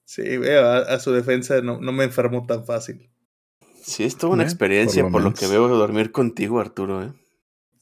sí, 0.04 0.36
veo, 0.38 0.64
a, 0.66 0.78
a 0.78 0.98
su 1.00 1.12
defensa 1.12 1.60
no, 1.62 1.80
no 1.80 1.92
me 1.92 2.04
enfermo 2.04 2.46
tan 2.46 2.64
fácil. 2.64 3.10
Sí, 3.82 4.04
es 4.04 4.16
toda 4.16 4.32
una 4.34 4.42
Eh, 4.42 4.46
experiencia 4.46 5.02
por 5.02 5.12
por 5.12 5.22
lo 5.22 5.34
que 5.34 5.46
veo 5.46 5.68
dormir 5.68 6.10
contigo, 6.12 6.60
Arturo. 6.60 7.02
¿eh? 7.04 7.12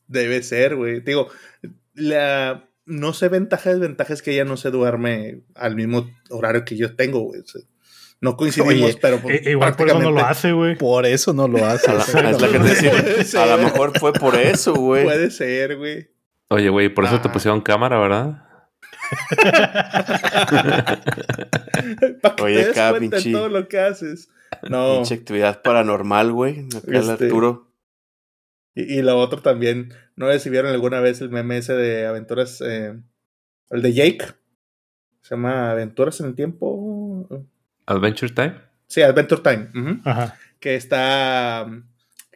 Debe 0.08 0.42
ser, 0.42 0.76
güey. 0.76 1.00
Digo, 1.00 1.28
la 1.94 2.68
no 2.84 3.12
sé 3.12 3.28
ventaja 3.28 3.70
desventaja 3.70 4.12
es 4.12 4.22
que 4.22 4.32
ella 4.32 4.44
no 4.44 4.56
se 4.56 4.70
duerme 4.70 5.44
al 5.54 5.76
mismo 5.76 6.08
horario 6.30 6.64
que 6.64 6.76
yo 6.76 6.96
tengo, 6.96 7.20
güey. 7.20 7.42
No 8.22 8.36
coincidimos, 8.36 8.72
Oye, 8.72 8.96
pero 9.02 9.18
pues, 9.18 9.44
Eh, 9.46 9.50
igual 9.50 9.74
por 9.76 9.88
eso 9.88 9.98
no 9.98 10.10
lo 10.12 10.20
hace, 10.24 10.52
güey. 10.52 10.78
Por 10.78 11.04
eso 11.06 11.32
no 11.34 11.48
lo 11.48 11.66
hace. 11.66 11.90
A 11.90 11.94
la- 11.94 12.30
es 12.30 12.40
la 12.40 12.48
que 12.48 12.58
te 12.60 12.64
decía. 12.64 12.90
Puede 12.92 13.38
A 13.42 13.56
lo 13.56 13.62
mejor 13.64 13.98
fue 13.98 14.12
por 14.12 14.36
eso, 14.36 14.74
güey. 14.74 15.02
Puede 15.04 15.30
ser, 15.32 15.76
güey. 15.76 16.08
Oye, 16.48 16.68
güey, 16.68 16.88
por 16.88 17.04
eso 17.04 17.20
te 17.20 17.28
Ah. 17.28 17.32
pusieron 17.32 17.60
cámara, 17.60 17.98
¿verdad? 17.98 18.44
Para 22.22 22.36
que 22.36 22.42
Oye, 22.42 22.64
te 22.64 22.80
des 22.80 22.90
cuenta 22.90 23.18
todo 23.32 23.48
lo 23.48 23.68
que 23.68 23.78
haces. 23.80 24.28
No. 24.68 24.96
Pinche 24.96 25.14
actividad 25.14 25.62
paranormal, 25.62 26.32
güey. 26.32 26.66
Acá 26.76 26.80
el 26.86 26.96
Este- 27.10 27.24
Arturo. 27.24 27.72
Y, 28.74 28.98
y 28.98 29.02
lo 29.02 29.18
otro 29.18 29.42
también, 29.42 29.92
no 30.16 30.30
vieron 30.48 30.72
alguna 30.72 31.00
vez 31.00 31.20
el 31.20 31.30
meme 31.30 31.58
ese 31.58 31.74
de 31.74 32.06
aventuras, 32.06 32.60
eh, 32.64 32.94
el 33.70 33.82
de 33.82 33.92
Jake. 33.92 34.24
Se 35.22 35.34
llama 35.34 35.70
Aventuras 35.70 36.20
en 36.20 36.26
el 36.26 36.34
Tiempo. 36.34 37.28
Adventure 37.86 38.32
Time. 38.32 38.54
Sí, 38.86 39.02
Adventure 39.02 39.42
Time. 39.42 40.00
Ajá. 40.04 40.36
Que 40.60 40.76
está. 40.76 41.66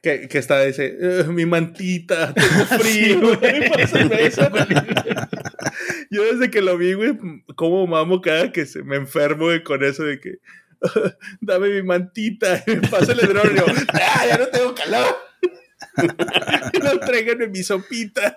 Que, 0.02 0.28
que 0.28 0.39
está, 0.39 0.62
dice, 0.62 0.97
"Eh, 1.01 1.24
mi 1.28 1.47
mantita, 1.47 2.32
tengo 2.32 2.64
frío, 2.81 3.36
güey, 3.39 3.70
pásame 3.70 4.27
esa". 4.27 4.51
Yo 6.10 6.23
desde 6.24 6.51
que 6.51 6.62
lo 6.62 6.78
vi, 6.78 6.93
güey, 6.93 7.18
como 7.56 7.86
mamo 7.86 8.20
cada 8.20 8.52
que 8.52 8.66
se 8.66 8.82
me 8.85 8.97
enfermo 8.97 9.47
güey, 9.47 9.62
con 9.64 9.82
eso 9.82 10.05
de 10.05 10.20
que, 10.20 10.39
dame 11.40 11.70
mi 11.70 11.82
mantita, 11.82 12.62
pásale 12.90 13.23
el 13.23 13.32
yo, 13.32 13.64
"Ah, 13.94 14.24
ya 14.28 14.39
no 14.39 14.47
tengo 14.47 14.74
calor. 14.74 15.16
no 16.82 17.01
tráiganme 17.01 17.48
mi 17.48 17.62
sopita. 17.62 18.36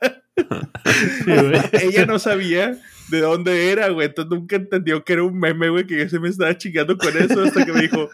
Sí. 1.25 1.31
Ella 1.73 2.05
no 2.05 2.17
sabía 2.17 2.79
de 3.09 3.21
dónde 3.21 3.71
era, 3.71 3.89
güey. 3.89 4.07
Entonces 4.07 4.31
nunca 4.31 4.55
entendió 4.55 5.03
que 5.03 5.13
era 5.13 5.23
un 5.23 5.39
meme, 5.39 5.69
güey, 5.69 5.85
que 5.87 5.97
yo 5.97 6.09
se 6.09 6.19
me 6.19 6.29
estaba 6.29 6.57
chingando 6.57 6.97
con 6.97 7.15
eso 7.17 7.43
hasta 7.43 7.65
que 7.65 7.71
me 7.73 7.81
dijo, 7.81 8.09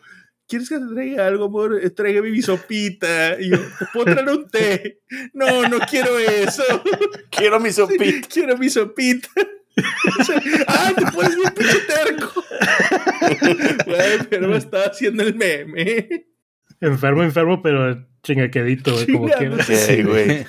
¿quieres 0.47 0.69
que 0.69 0.77
te 0.79 0.85
traiga 0.93 1.27
algo, 1.27 1.45
amor? 1.45 1.79
Eh, 1.81 1.89
Tráigame 1.89 2.31
mi 2.31 2.41
sopita. 2.41 3.39
Y 3.39 3.49
yo, 3.49 3.57
¿te 3.57 3.85
puedo 3.93 4.05
traer 4.13 4.29
un 4.29 4.47
té? 4.49 4.99
No, 5.33 5.67
no 5.67 5.79
quiero 5.89 6.17
eso. 6.19 6.63
Quiero 7.29 7.59
mi 7.59 7.71
sopita. 7.71 8.27
Quiero 8.31 8.57
mi 8.57 8.69
sopita. 8.69 9.27
¡Ay, 10.67 10.93
te 10.95 11.11
pones 11.11 11.35
bien 11.35 11.53
pinche 11.53 11.79
terco! 11.81 12.43
Güey, 13.85 14.19
pero 14.29 14.47
me 14.47 14.57
estaba 14.57 14.85
haciendo 14.85 15.23
el 15.23 15.35
meme. 15.35 16.27
Enfermo, 16.79 17.23
enfermo, 17.23 17.61
pero 17.61 18.05
chingaquedito, 18.23 18.93
güey, 18.93 19.07
como 19.07 19.27
Chingado. 19.29 19.57
quiera. 19.57 19.63
Sí, 19.81 20.03
güey. 20.03 20.45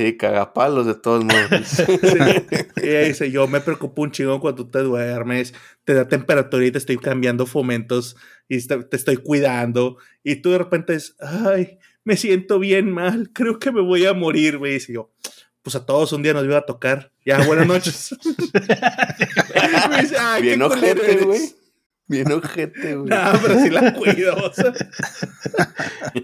Sí, 0.00 0.16
cagapalos 0.16 0.86
de 0.86 0.94
todos 0.94 1.24
modos. 1.24 1.50
Sí. 1.60 2.58
Y 2.82 2.88
ella 2.88 3.00
dice, 3.02 3.30
yo 3.30 3.46
me 3.46 3.60
preocupo 3.60 4.00
un 4.00 4.10
chingón 4.10 4.40
cuando 4.40 4.64
tú 4.64 4.70
te 4.70 4.78
duermes, 4.78 5.52
te 5.84 5.92
da 5.92 6.08
temperatura 6.08 6.64
y 6.64 6.70
te 6.70 6.78
estoy 6.78 6.96
cambiando 6.96 7.44
fomentos 7.44 8.16
y 8.48 8.66
te 8.66 8.96
estoy 8.96 9.18
cuidando. 9.18 9.98
Y 10.24 10.36
tú 10.36 10.52
de 10.52 10.58
repente 10.58 10.94
es, 10.94 11.16
ay, 11.20 11.78
me 12.04 12.16
siento 12.16 12.58
bien 12.58 12.90
mal, 12.90 13.30
creo 13.34 13.58
que 13.58 13.72
me 13.72 13.82
voy 13.82 14.06
a 14.06 14.14
morir, 14.14 14.56
güey. 14.56 14.76
Y 14.88 14.92
yo, 14.94 15.12
pues 15.62 15.76
a 15.76 15.84
todos 15.84 16.14
un 16.14 16.22
día 16.22 16.32
nos 16.32 16.44
iba 16.44 16.56
a 16.56 16.64
tocar. 16.66 17.12
Ya, 17.26 17.44
buenas 17.44 17.66
noches. 17.66 18.14
Dice, 20.00 20.16
"Ay, 20.18 20.42
qué 20.42 20.48
Bien 20.56 20.60
culero 20.60 20.66
ojete, 20.78 21.12
eres". 21.12 21.26
güey. 21.26 21.40
Bien 22.10 22.30
ojete, 22.32 22.96
güey. 22.96 23.08
No, 23.08 23.16
pero 23.40 23.60
sí 23.60 23.70
la 23.70 23.94
cuido. 23.94 24.34
o 24.34 24.52
sea, 24.52 24.72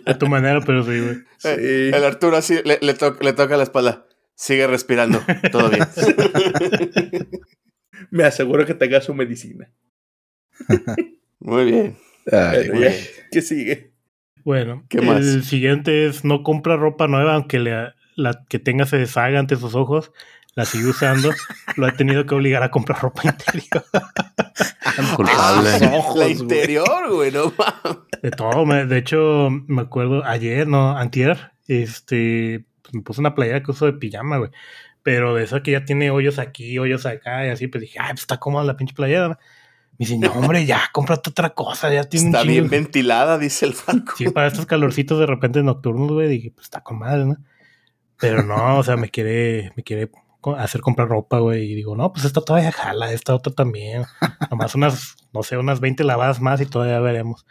A 0.05 0.19
tu 0.19 0.27
manera, 0.27 0.61
pero 0.61 0.83
sí, 0.85 1.01
güey. 1.01 1.15
sí. 1.39 1.49
El 1.95 2.05
Arturo 2.05 2.37
así 2.37 2.59
le, 2.65 2.79
le, 2.83 2.95
to- 2.95 3.17
le 3.21 3.33
toca 3.33 3.57
la 3.57 3.63
espalda. 3.63 4.05
Sigue 4.35 4.67
respirando. 4.67 5.23
Todo 5.53 5.71
bien. 5.71 5.85
Me 8.11 8.25
aseguro 8.25 8.67
que 8.67 8.75
tenga 8.75 9.01
su 9.01 9.15
medicina. 9.15 9.71
Muy 11.39 11.65
bien. 11.67 11.97
Ay. 12.33 12.69
¿Qué 13.31 13.41
sigue? 13.41 13.93
Bueno, 14.45 14.85
¿Qué 14.89 14.99
el 14.99 15.45
siguiente 15.45 16.07
es 16.07 16.25
no 16.25 16.43
compra 16.43 16.77
ropa 16.77 17.07
nueva, 17.09 17.35
aunque 17.35 17.59
la, 17.59 17.95
la 18.17 18.45
que 18.49 18.59
tenga 18.59 18.87
se 18.87 18.97
deshaga 18.99 19.39
ante 19.39 19.57
sus 19.57 19.75
ojos, 19.75 20.13
la 20.57 20.65
sigue 20.65 20.87
usando. 20.87 21.31
Lo 21.77 21.87
ha 21.87 21.93
tenido 21.93 22.27
que 22.27 22.35
obligar 22.35 22.63
a 22.65 22.71
comprar 22.73 23.01
ropa 23.01 23.23
interior. 23.25 23.85
Culpable. 25.15 25.71
Ah, 25.83 25.91
ojos, 25.99 26.17
la 26.19 26.29
interior, 26.29 27.13
güey, 27.13 27.31
no 27.31 27.53
mames. 27.57 27.99
De 28.23 28.31
todo, 28.31 28.65
me- 28.67 28.87
de 28.87 28.99
hecho, 28.99 29.49
me 29.67 29.83
acuerdo 29.83 30.25
ayer, 30.25 30.67
no, 30.67 30.97
antier, 30.97 31.53
este, 31.69 32.65
pues 32.83 32.95
me 32.95 33.03
puse 33.03 33.21
una 33.21 33.35
playera 33.35 33.63
que 33.63 33.71
uso 33.71 33.87
de 33.87 33.93
pijama, 33.93 34.39
güey. 34.39 34.51
Pero 35.03 35.35
de 35.35 35.45
esa 35.45 35.63
que 35.63 35.71
ya 35.73 35.85
tiene 35.85 36.11
hoyos 36.11 36.39
aquí, 36.39 36.79
hoyos 36.79 37.07
acá, 37.07 37.47
y 37.47 37.51
así, 37.51 37.69
pues 37.69 37.83
dije, 37.83 37.99
ay, 38.01 38.11
pues 38.13 38.23
está 38.23 38.39
cómoda 38.39 38.65
la 38.65 38.77
pinche 38.77 38.95
playera. 38.95 39.29
¿no? 39.29 39.35
Me 39.99 40.07
dice, 40.07 40.19
no, 40.19 40.33
hombre, 40.33 40.65
ya, 40.67 40.83
cómprate 40.93 41.31
otra 41.31 41.51
cosa, 41.51 41.93
ya 41.93 42.05
tiene 42.05 42.27
Está 42.29 42.41
un 42.43 42.49
bien 42.49 42.65
chingo". 42.65 42.71
ventilada, 42.71 43.39
dice 43.39 43.67
el 43.67 43.75
Falco. 43.75 44.15
Sí, 44.17 44.31
para 44.31 44.47
estos 44.49 44.67
calorcitos 44.67 45.19
de 45.21 45.27
repente 45.27 45.63
nocturnos, 45.63 46.11
güey, 46.11 46.29
dije, 46.29 46.51
pues 46.51 46.65
está 46.65 46.81
con 46.83 46.99
madre, 46.99 47.25
¿no? 47.27 47.37
Pero 48.19 48.43
no, 48.43 48.79
o 48.79 48.83
sea, 48.83 48.97
me 48.97 49.11
quiere, 49.11 49.73
me 49.77 49.83
quiere 49.83 50.11
hacer 50.55 50.81
comprar 50.81 51.09
ropa, 51.09 51.41
güey, 51.41 51.73
y 51.73 51.75
digo, 51.75 51.97
no, 51.97 52.13
pues 52.13 52.25
esta 52.25 52.41
todavía 52.41 52.73
jala, 52.73 53.13
esta 53.13 53.35
otra 53.35 53.53
también. 53.53 54.05
Nomás 54.51 54.75
unas, 54.75 55.17
no 55.33 55.43
sé, 55.43 55.57
unas 55.57 55.81
20 55.81 56.05
lavadas 56.05 56.41
más 56.41 56.61
y 56.61 56.67
todavía 56.67 57.01
veremos. 57.01 57.47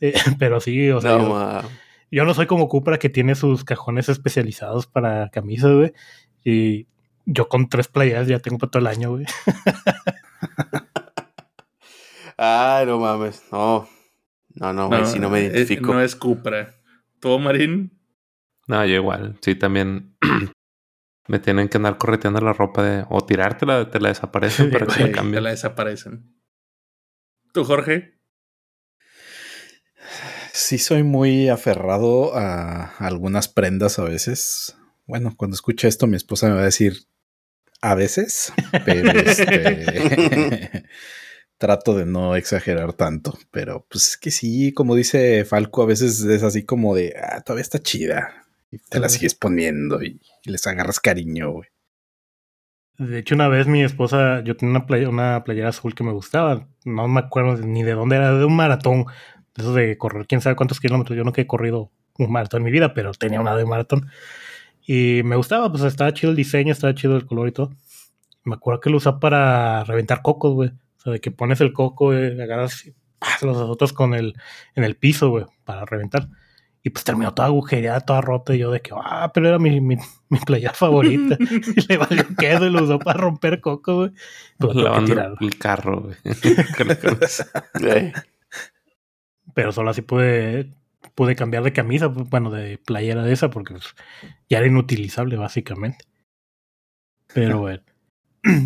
Eh, 0.00 0.14
pero 0.38 0.60
sí, 0.60 0.90
o 0.90 1.00
sea, 1.00 1.18
No, 1.18 1.62
yo, 2.10 2.24
no 2.24 2.34
soy 2.34 2.46
como 2.46 2.68
Cupra 2.68 2.98
que 2.98 3.08
tiene 3.08 3.34
sus 3.34 3.64
cajones 3.64 4.08
especializados 4.08 4.86
para 4.86 5.28
camisas, 5.30 5.72
güey, 5.72 5.92
y 6.44 6.86
yo 7.24 7.48
con 7.48 7.68
tres 7.68 7.88
playeras 7.88 8.26
ya 8.26 8.40
tengo 8.40 8.58
para 8.58 8.70
todo 8.70 8.80
el 8.80 8.88
año, 8.88 9.10
güey. 9.10 9.26
Ay, 12.36 12.86
no 12.86 12.98
mames. 12.98 13.42
No. 13.52 13.88
No, 14.54 14.72
no, 14.72 14.88
güey, 14.88 15.06
si 15.06 15.18
no 15.18 15.30
me 15.30 15.40
eh, 15.40 15.44
identifico. 15.44 15.94
no 15.94 16.00
es 16.00 16.16
Cupra. 16.16 16.74
¿Tú, 17.20 17.38
Marín? 17.38 17.98
No, 18.66 18.84
yo 18.84 18.94
igual. 18.94 19.38
Sí, 19.40 19.54
también 19.54 20.16
me 21.28 21.38
tienen 21.38 21.68
que 21.68 21.76
andar 21.76 21.98
correteando 21.98 22.40
la 22.40 22.52
ropa 22.52 22.82
de, 22.82 23.04
o 23.08 23.24
tirártela, 23.24 23.90
te 23.90 24.00
la 24.00 24.08
desaparecen 24.08 24.70
para 24.72 24.86
que 24.86 24.92
la 24.92 24.98
Sí, 24.98 25.04
te 25.04 25.12
cambien. 25.12 25.42
la 25.44 25.50
desaparecen. 25.50 26.34
¿Tú, 27.52 27.64
Jorge? 27.64 28.18
Sí 30.52 30.78
soy 30.78 31.02
muy 31.02 31.48
aferrado 31.48 32.36
a 32.36 32.96
algunas 32.98 33.48
prendas 33.48 33.98
a 33.98 34.04
veces. 34.04 34.76
Bueno, 35.06 35.34
cuando 35.36 35.54
escuche 35.54 35.88
esto 35.88 36.06
mi 36.06 36.16
esposa 36.16 36.48
me 36.48 36.54
va 36.54 36.62
a 36.62 36.66
decir 36.66 36.94
a 37.80 37.94
veces, 37.94 38.52
pero 38.84 39.10
este, 39.18 40.84
trato 41.58 41.96
de 41.96 42.06
no 42.06 42.36
exagerar 42.36 42.92
tanto. 42.92 43.38
Pero 43.50 43.86
pues 43.88 44.08
es 44.08 44.16
que 44.16 44.30
sí, 44.30 44.72
como 44.72 44.94
dice 44.94 45.44
Falco, 45.44 45.82
a 45.82 45.86
veces 45.86 46.20
es 46.20 46.42
así 46.42 46.64
como 46.64 46.94
de, 46.94 47.14
ah, 47.20 47.40
todavía 47.40 47.62
está 47.62 47.80
chida. 47.80 48.46
Y 48.70 48.78
te 48.78 48.98
la 49.00 49.08
sigues 49.08 49.34
poniendo 49.34 50.02
y, 50.02 50.20
y 50.42 50.50
les 50.50 50.66
agarras 50.66 51.00
cariño, 51.00 51.50
güey. 51.50 51.68
De 52.98 53.18
hecho, 53.18 53.34
una 53.34 53.48
vez 53.48 53.66
mi 53.66 53.82
esposa, 53.82 54.42
yo 54.44 54.56
tenía 54.56 54.78
una, 54.78 55.08
una 55.08 55.44
playera 55.44 55.70
azul 55.70 55.94
que 55.94 56.04
me 56.04 56.12
gustaba. 56.12 56.68
No 56.84 57.08
me 57.08 57.20
acuerdo 57.20 57.56
ni 57.56 57.82
de 57.82 57.94
dónde 57.94 58.16
era, 58.16 58.36
de 58.36 58.44
un 58.44 58.54
maratón. 58.54 59.06
De 59.54 59.62
eso 59.62 59.74
de 59.74 59.96
correr, 59.98 60.26
quién 60.26 60.40
sabe 60.40 60.56
cuántos 60.56 60.80
kilómetros. 60.80 61.16
Yo 61.16 61.24
nunca 61.24 61.40
he 61.40 61.46
corrido 61.46 61.90
un 62.18 62.30
maratón 62.30 62.60
en 62.60 62.64
mi 62.66 62.70
vida, 62.70 62.94
pero 62.94 63.12
tenía 63.12 63.40
una 63.40 63.56
de 63.56 63.64
maratón. 63.64 64.10
Y 64.86 65.22
me 65.24 65.36
gustaba, 65.36 65.70
pues 65.70 65.82
estaba 65.84 66.12
chido 66.12 66.30
el 66.30 66.36
diseño, 66.36 66.72
estaba 66.72 66.94
chido 66.94 67.16
el 67.16 67.26
color 67.26 67.48
y 67.48 67.52
todo. 67.52 67.70
Me 68.44 68.54
acuerdo 68.54 68.80
que 68.80 68.90
lo 68.90 68.98
usaba 68.98 69.20
para 69.20 69.84
reventar 69.84 70.22
cocos, 70.22 70.54
güey. 70.54 70.70
O 70.70 71.00
sea, 71.00 71.12
de 71.12 71.20
que 71.20 71.30
pones 71.30 71.60
el 71.60 71.72
coco, 71.72 72.10
agarras, 72.10 72.90
los 73.42 73.56
otros 73.56 73.92
con 73.92 74.14
el, 74.14 74.34
en 74.74 74.84
el 74.84 74.96
piso, 74.96 75.30
güey, 75.30 75.46
para 75.64 75.84
reventar. 75.84 76.28
Y 76.84 76.90
pues 76.90 77.04
terminó 77.04 77.32
toda 77.32 77.46
agujereada, 77.46 78.00
toda 78.00 78.20
rota. 78.20 78.54
Y 78.54 78.58
yo 78.58 78.70
de 78.70 78.80
que, 78.80 78.90
ah, 78.94 79.30
pero 79.32 79.48
era 79.48 79.58
mi, 79.58 79.80
mi, 79.80 79.96
mi 80.28 80.38
playa 80.38 80.72
favorita. 80.72 81.36
y 81.76 81.86
le 81.86 81.96
valió 81.96 82.26
queso 82.36 82.66
y 82.66 82.70
lo 82.70 82.82
usó 82.82 82.98
para 82.98 83.20
romper 83.20 83.60
coco, 83.60 83.96
güey. 83.96 84.10
Pues 84.58 84.74
Lavando 84.76 85.12
tirarlo. 85.12 85.36
el 85.40 85.58
carro, 85.58 86.02
güey. 86.02 86.16
Pero 89.54 89.70
solo 89.70 89.90
así 89.90 90.02
pude, 90.02 90.70
pude 91.14 91.36
cambiar 91.36 91.62
de 91.62 91.72
camisa, 91.72 92.12
pues, 92.12 92.28
bueno, 92.30 92.50
de 92.50 92.78
playera 92.78 93.22
de 93.22 93.32
esa, 93.32 93.50
porque 93.50 93.74
pues, 93.74 93.94
ya 94.48 94.58
era 94.58 94.66
inutilizable, 94.66 95.36
básicamente. 95.36 96.04
Pero 97.32 97.58
bueno. 97.60 97.82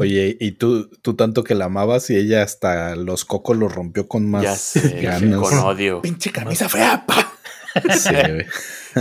Oye, 0.01 0.38
y 0.40 0.52
tú, 0.52 0.88
tú 1.02 1.14
tanto 1.16 1.44
que 1.44 1.55
la 1.55 1.66
amabas 1.66 2.09
y 2.09 2.16
ella 2.16 2.43
hasta 2.43 2.97
los 2.97 3.26
cocos 3.26 3.59
los 3.59 3.74
rompió 3.74 4.09
con 4.09 4.30
más 4.30 4.43
ya 4.43 4.56
sé, 4.56 5.02
ganas. 5.02 5.38
con 5.38 5.59
odio. 5.59 6.01
Pinche 6.01 6.30
camisa 6.32 6.66
fea, 6.66 7.05
pa. 7.06 7.35
Sí, 7.92 8.14
güey. 8.14 8.46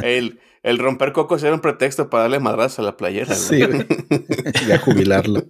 El, 0.04 0.40
el 0.64 0.78
romper 0.80 1.12
cocos 1.14 1.44
era 1.44 1.54
un 1.54 1.62
pretexto 1.62 2.10
para 2.10 2.24
darle 2.24 2.40
madrazo 2.40 2.82
a 2.82 2.86
la 2.86 2.98
playera. 2.98 3.28
güey. 3.36 3.38
Sí, 3.38 3.64
güey. 3.66 3.86
Ya 4.68 4.80
jubilarlo. 4.80 5.44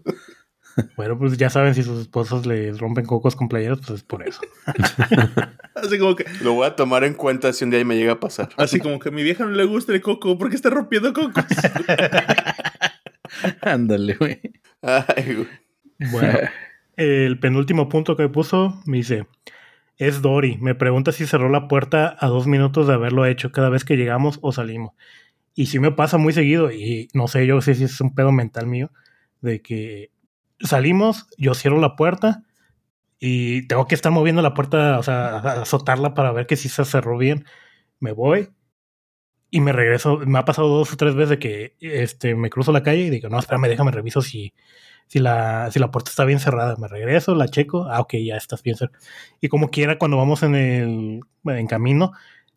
Bueno, 0.98 1.18
pues 1.18 1.38
ya 1.38 1.50
saben, 1.50 1.74
si 1.74 1.84
sus 1.84 2.02
esposos 2.02 2.46
les 2.46 2.78
rompen 2.80 3.06
cocos 3.06 3.36
con 3.38 3.48
playeras, 3.48 3.80
pues 3.80 3.92
es 3.92 4.04
por 4.04 4.28
eso. 4.28 4.42
Así 5.76 5.98
como 5.98 6.16
que, 6.16 6.26
Lo 6.42 6.54
voy 6.54 6.68
a 6.68 6.76
tomar 6.76 7.04
en 7.06 7.14
cuenta 7.14 7.54
si 7.54 7.64
un 7.64 7.70
día 7.70 7.84
me 7.86 7.96
llega 7.96 8.14
a 8.14 8.20
pasar. 8.20 8.50
así 8.58 8.80
como 8.80 9.00
que 9.00 9.10
a 9.10 9.12
mi 9.12 9.24
vieja 9.24 9.46
no 9.46 9.52
le 9.52 9.64
gusta 9.66 9.94
el 9.94 10.02
coco 10.02 10.38
porque 10.38 10.56
está 10.56 10.70
rompiendo 10.70 11.14
cocos. 11.14 11.44
Ándale, 13.62 14.16
güey. 14.16 14.40
Ay, 14.82 15.36
güey. 15.36 15.48
Bueno, 16.12 16.40
el 16.98 17.40
penúltimo 17.40 17.90
punto 17.90 18.16
que 18.16 18.30
puso 18.30 18.82
me 18.86 18.98
dice: 18.98 19.28
Es 19.98 20.22
Dory. 20.22 20.58
Me 20.58 20.76
pregunta 20.76 21.12
si 21.12 21.26
cerró 21.26 21.50
la 21.50 21.68
puerta 21.68 22.16
a 22.20 22.28
dos 22.28 22.48
minutos 22.48 22.88
de 22.88 22.94
haberlo 22.94 23.26
hecho 23.26 23.52
cada 23.52 23.70
vez 23.70 23.86
que 23.86 23.96
llegamos 23.98 24.40
o 24.42 24.52
salimos. 24.52 24.94
Y 25.54 25.68
sí 25.68 25.80
me 25.80 25.92
pasa 25.92 26.18
muy 26.18 26.34
seguido, 26.34 26.72
y 26.72 27.08
no 27.14 27.28
sé, 27.30 27.48
yo 27.48 27.62
sé 27.62 27.76
si 27.76 27.86
es 27.86 28.02
un 28.02 28.14
pedo 28.14 28.32
mental 28.34 28.68
mío, 28.68 28.92
de 29.42 29.62
que 29.62 30.12
salimos, 30.60 31.28
yo 31.38 31.54
cierro 31.54 31.80
la 31.80 31.96
puerta 31.96 32.44
y 33.20 33.68
tengo 33.68 33.88
que 33.88 33.96
estar 33.96 34.12
moviendo 34.12 34.42
la 34.42 34.54
puerta, 34.54 35.00
o 35.00 35.04
sea, 35.04 35.38
azotarla 35.38 36.14
para 36.14 36.32
ver 36.34 36.48
que 36.48 36.58
sí 36.58 36.70
se 36.70 36.84
cerró 36.86 37.18
bien. 37.18 37.46
Me 38.00 38.12
voy 38.12 38.50
y 39.50 39.62
me 39.62 39.72
regreso. 39.72 40.20
Me 40.20 40.40
ha 40.40 40.46
pasado 40.46 40.68
dos 40.68 40.92
o 40.94 40.98
tres 40.98 41.16
veces 41.16 41.30
de 41.32 41.40
que 41.40 41.76
este, 41.80 42.36
me 42.36 42.50
cruzo 42.50 42.72
la 42.72 42.84
calle 42.84 43.04
y 43.04 43.10
digo, 43.10 43.30
no, 43.30 43.40
espérame, 43.40 43.70
déjame 43.70 43.92
reviso 43.92 44.22
si, 44.22 44.54
si, 45.08 45.20
la, 45.20 45.70
si 45.72 45.80
la 45.80 45.92
puerta 45.92 46.10
está 46.10 46.26
bien 46.26 46.40
cerrada. 46.40 46.76
Me 46.78 46.88
regreso, 46.88 47.36
la 47.36 47.48
checo. 47.48 47.88
Ah, 47.90 48.00
ok, 48.02 48.16
ya 48.26 48.36
estás 48.38 48.64
bien 48.64 48.76
cerrada. 48.78 48.98
Y 49.42 49.48
como 49.50 49.70
quiera, 49.70 49.98
cuando 49.98 50.18
vamos 50.18 50.44
en 50.44 50.56
el 50.56 51.20
en 51.46 51.68
camino, 51.68 52.12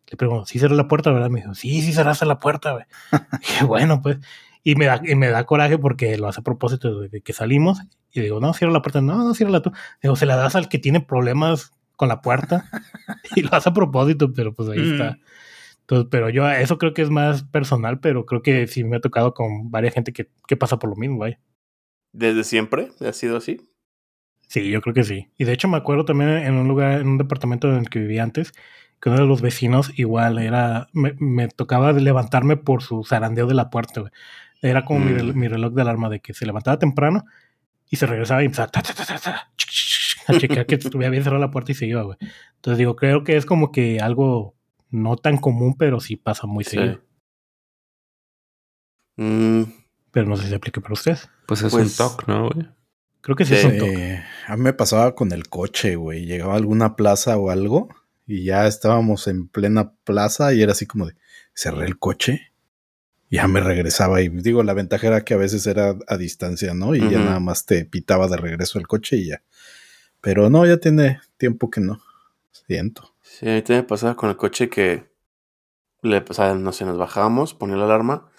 le 0.09 0.17
pregunto, 0.17 0.45
¿sí 0.45 0.57
cerré 0.59 0.75
la 0.75 0.87
puerta, 0.87 1.11
verdad? 1.11 1.29
Me 1.29 1.41
dijo, 1.41 1.53
sí, 1.53 1.81
sí 1.81 1.93
cerraste 1.93 2.25
la 2.25 2.39
puerta, 2.39 2.71
güey. 2.73 2.85
Bueno, 3.67 4.01
pues. 4.01 4.17
Y 4.63 4.75
me, 4.75 4.85
da, 4.87 4.99
y 5.03 5.15
me 5.15 5.29
da 5.29 5.45
coraje 5.45 5.77
porque 5.77 6.17
lo 6.17 6.27
hace 6.27 6.41
a 6.41 6.43
propósito 6.43 6.99
de 7.01 7.21
que 7.21 7.31
salimos. 7.33 7.79
Y 8.11 8.21
digo, 8.21 8.39
no, 8.41 8.53
cierra 8.53 8.73
la 8.73 8.81
puerta. 8.81 9.01
No, 9.01 9.17
no, 9.19 9.33
cierra 9.33 9.61
tú. 9.61 9.71
Digo, 10.01 10.15
se 10.15 10.25
la 10.25 10.35
das 10.35 10.55
al 10.55 10.67
que 10.67 10.79
tiene 10.79 10.99
problemas 10.99 11.71
con 11.95 12.09
la 12.09 12.21
puerta. 12.21 12.65
y 13.35 13.41
lo 13.41 13.53
hace 13.53 13.69
a 13.69 13.73
propósito, 13.73 14.33
pero 14.33 14.53
pues 14.53 14.69
ahí 14.69 14.79
Mm. 14.79 14.91
está. 14.93 15.17
Entonces, 15.81 16.07
pero 16.11 16.29
yo 16.29 16.47
eso 16.49 16.77
creo 16.77 16.93
que 16.93 17.01
es 17.01 17.09
más 17.09 17.43
personal, 17.43 17.99
pero 17.99 18.25
creo 18.25 18.41
que 18.43 18.67
sí 18.67 18.83
me 18.83 18.97
ha 18.97 18.99
tocado 18.99 19.33
con 19.33 19.71
varias 19.71 19.93
gente 19.93 20.13
que, 20.13 20.29
que 20.47 20.55
pasa 20.57 20.77
por 20.77 20.89
lo 20.89 20.95
mismo, 20.95 21.17
vaya. 21.19 21.39
¿Desde 22.11 22.43
siempre 22.43 22.89
ha 23.01 23.13
sido 23.13 23.37
así? 23.37 23.69
Sí, 24.47 24.69
yo 24.69 24.81
creo 24.81 24.93
que 24.95 25.03
sí. 25.03 25.29
Y 25.37 25.43
de 25.45 25.53
hecho 25.53 25.67
me 25.67 25.77
acuerdo 25.77 26.05
también 26.05 26.29
en 26.31 26.55
un 26.55 26.67
lugar, 26.67 27.01
en 27.01 27.07
un 27.07 27.17
departamento 27.19 27.69
en 27.69 27.75
el 27.75 27.89
que 27.89 27.99
vivía 27.99 28.23
antes, 28.23 28.51
que 28.99 29.09
uno 29.09 29.19
de 29.19 29.27
los 29.27 29.41
vecinos 29.41 29.91
igual 29.97 30.39
era, 30.39 30.87
me, 30.91 31.13
me 31.19 31.47
tocaba 31.47 31.91
levantarme 31.93 32.57
por 32.57 32.81
su 32.81 33.03
zarandeo 33.05 33.45
de 33.47 33.53
la 33.53 33.69
puerta, 33.69 34.01
güey. 34.01 34.11
Era 34.61 34.83
como 34.85 34.99
mi, 35.01 35.13
Mm. 35.13 35.37
mi 35.37 35.47
reloj 35.47 35.73
de 35.73 35.81
alarma 35.83 36.09
de 36.09 36.19
que 36.19 36.33
se 36.33 36.45
levantaba 36.45 36.79
temprano 36.79 37.25
y 37.89 37.95
se 37.97 38.07
regresaba 38.07 38.41
y 38.41 38.45
empezaba 38.45 38.69
ta, 38.69 38.81
ta, 38.81 38.93
ta, 38.93 39.51
a 40.27 40.37
checar 40.37 40.65
que 40.65 40.75
estuviera 40.75 41.09
bien 41.11 41.23
cerrada 41.23 41.39
la 41.45 41.51
puerta 41.51 41.71
y 41.71 41.75
se 41.75 41.85
iba, 41.85 42.01
güey. 42.01 42.17
Entonces 42.55 42.77
digo, 42.79 42.95
creo 42.95 43.23
que 43.23 43.37
es 43.37 43.45
como 43.45 43.71
que 43.71 43.99
algo 43.99 44.55
no 44.89 45.15
tan 45.15 45.37
común, 45.37 45.75
pero 45.77 45.99
sí 45.99 46.15
pasa 46.17 46.45
muy 46.47 46.63
Sí. 46.63 46.71
seguido. 46.71 47.01
Mm, 49.17 49.63
Pero 50.11 50.27
no 50.27 50.35
sé 50.37 50.43
si 50.43 50.49
se 50.49 50.55
aplica 50.55 50.81
para 50.81 50.93
ustedes. 50.93 51.29
Pues 51.47 51.61
es 51.61 51.71
Pues- 51.71 51.91
un 51.91 51.95
TOC, 52.07 52.27
¿no, 52.27 52.49
güey? 52.49 52.67
Creo 53.21 53.35
que 53.35 53.45
sí, 53.45 53.53
Sí. 53.55 53.59
es 53.59 53.65
un 53.65 53.77
toque. 53.77 54.13
Eh, 54.13 54.23
a 54.47 54.55
mí 54.57 54.63
me 54.63 54.73
pasaba 54.73 55.13
con 55.13 55.31
el 55.33 55.49
coche, 55.49 55.95
güey. 55.95 56.25
Llegaba 56.25 56.53
a 56.53 56.57
alguna 56.57 56.95
plaza 56.95 57.37
o 57.37 57.49
algo 57.49 57.89
y 58.25 58.43
ya 58.45 58.65
estábamos 58.65 59.27
en 59.27 59.47
plena 59.47 59.91
plaza 60.03 60.53
y 60.53 60.61
era 60.61 60.71
así 60.71 60.85
como 60.85 61.05
de 61.07 61.15
cerré 61.53 61.85
el 61.85 61.99
coche. 61.99 62.51
y 63.31 63.35
Ya 63.35 63.47
me 63.47 63.59
regresaba 63.59 64.21
y 64.21 64.29
digo, 64.29 64.63
la 64.63 64.73
ventaja 64.73 65.05
era 65.05 65.23
que 65.23 65.35
a 65.35 65.37
veces 65.37 65.67
era 65.67 65.95
a 66.07 66.17
distancia, 66.17 66.73
¿no? 66.73 66.95
Y 66.95 66.99
ya 67.11 67.19
nada 67.19 67.39
más 67.39 67.65
te 67.67 67.85
pitaba 67.85 68.27
de 68.27 68.37
regreso 68.37 68.79
el 68.79 68.87
coche 68.87 69.17
y 69.17 69.27
ya. 69.27 69.43
Pero 70.21 70.49
no, 70.49 70.65
ya 70.65 70.77
tiene 70.77 71.19
tiempo 71.37 71.69
que 71.69 71.79
no. 71.81 72.01
Siento. 72.51 73.13
sí, 73.21 73.47
a 73.47 73.53
mí 73.53 73.61
también 73.61 73.81
me 73.83 73.87
pasaba 73.87 74.15
con 74.15 74.29
el 74.31 74.37
coche 74.37 74.69
que 74.69 75.09
le, 76.01 76.23
o 76.27 76.33
sea, 76.33 76.55
no 76.55 76.71
sé, 76.71 76.85
nos 76.85 76.97
bajábamos, 76.97 77.53
ponía 77.53 77.75
la 77.77 77.85
alarma, 77.85 78.29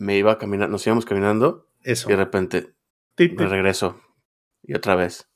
me 0.00 0.16
iba 0.16 0.32
a 0.32 0.38
caminar, 0.38 0.68
nos 0.70 0.86
íbamos 0.86 1.04
caminando 1.04 1.68
Eso. 1.82 2.08
y 2.08 2.12
de 2.12 2.16
repente 2.16 2.74
me 3.18 3.46
regreso 3.46 4.00
y 4.62 4.74
otra 4.74 4.94
vez. 4.94 5.30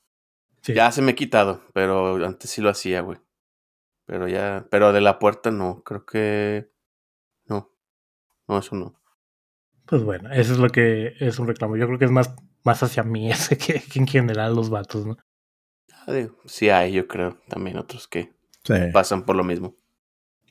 Sí. 0.62 0.72
Ya 0.74 0.90
se 0.90 1.02
me 1.02 1.12
ha 1.12 1.14
quitado, 1.14 1.62
pero 1.74 2.16
antes 2.24 2.50
sí 2.50 2.60
lo 2.62 2.70
hacía, 2.70 3.02
güey. 3.02 3.18
Pero 4.06 4.28
ya, 4.28 4.66
pero 4.70 4.92
de 4.92 5.00
la 5.02 5.18
puerta 5.18 5.50
no, 5.50 5.82
creo 5.84 6.04
que 6.06 6.70
no. 7.46 7.70
No, 8.48 8.58
eso 8.58 8.74
no. 8.74 9.00
Pues 9.86 10.02
bueno, 10.02 10.30
eso 10.32 10.52
es 10.54 10.58
lo 10.58 10.70
que 10.70 11.14
es 11.20 11.38
un 11.38 11.46
reclamo. 11.46 11.76
Yo 11.76 11.86
creo 11.86 11.98
que 11.98 12.06
es 12.06 12.10
más, 12.10 12.34
más 12.64 12.82
hacia 12.82 13.02
mí 13.02 13.30
ese 13.30 13.58
que, 13.58 13.80
que 13.82 13.98
en 13.98 14.06
general 14.06 14.54
los 14.54 14.70
vatos, 14.70 15.06
¿no? 15.06 15.16
Sí 16.46 16.68
hay, 16.68 16.92
yo 16.92 17.06
creo, 17.08 17.38
también 17.48 17.78
otros 17.78 18.08
que 18.08 18.34
Sí. 18.64 18.74
pasan 18.92 19.24
por 19.24 19.36
lo 19.36 19.44
mismo. 19.44 19.76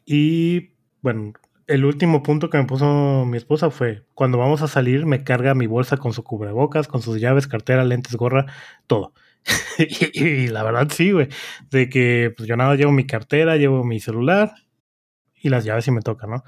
Y 0.06 0.76
bueno, 1.02 1.34
el 1.68 1.86
último 1.86 2.24
punto 2.24 2.50
que 2.50 2.58
me 2.58 2.66
puso 2.66 3.26
mi 3.26 3.38
esposa 3.38 3.70
fue, 3.70 4.06
cuando 4.14 4.38
vamos 4.38 4.62
a 4.62 4.68
salir 4.68 5.06
me 5.06 5.24
carga 5.24 5.56
mi 5.56 5.68
bolsa 5.68 5.98
con 5.98 6.14
su 6.14 6.24
cubrebocas, 6.24 6.88
con 6.88 7.02
sus 7.02 7.20
llaves, 7.20 7.48
cartera, 7.48 7.84
lentes, 7.84 8.16
gorra, 8.16 8.46
todo. 8.88 9.14
y, 9.78 10.24
y 10.24 10.48
la 10.48 10.64
verdad 10.64 10.88
sí, 10.92 11.12
güey, 11.12 11.30
de 11.70 11.90
que 11.90 12.34
pues 12.36 12.48
yo 12.48 12.56
nada, 12.58 12.76
llevo 12.76 12.92
mi 12.92 13.06
cartera, 13.06 13.58
llevo 13.58 13.84
mi 13.84 14.00
celular 14.00 14.54
y 15.36 15.50
las 15.50 15.66
llaves 15.66 15.86
si 15.86 15.92
me 15.92 16.02
tocan, 16.02 16.30
¿no? 16.32 16.44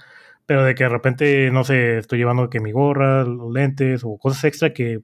Pero 0.46 0.64
de 0.64 0.76
que 0.76 0.84
de 0.84 0.90
repente, 0.90 1.52
no 1.52 1.64
sé, 1.64 1.98
estoy 1.98 2.20
llevando 2.20 2.50
que 2.50 2.60
mi 2.60 2.72
gorra, 2.72 3.24
los 3.24 3.52
lentes 3.52 4.04
o 4.04 4.18
cosas 4.18 4.44
extra 4.46 4.74
que 4.74 5.02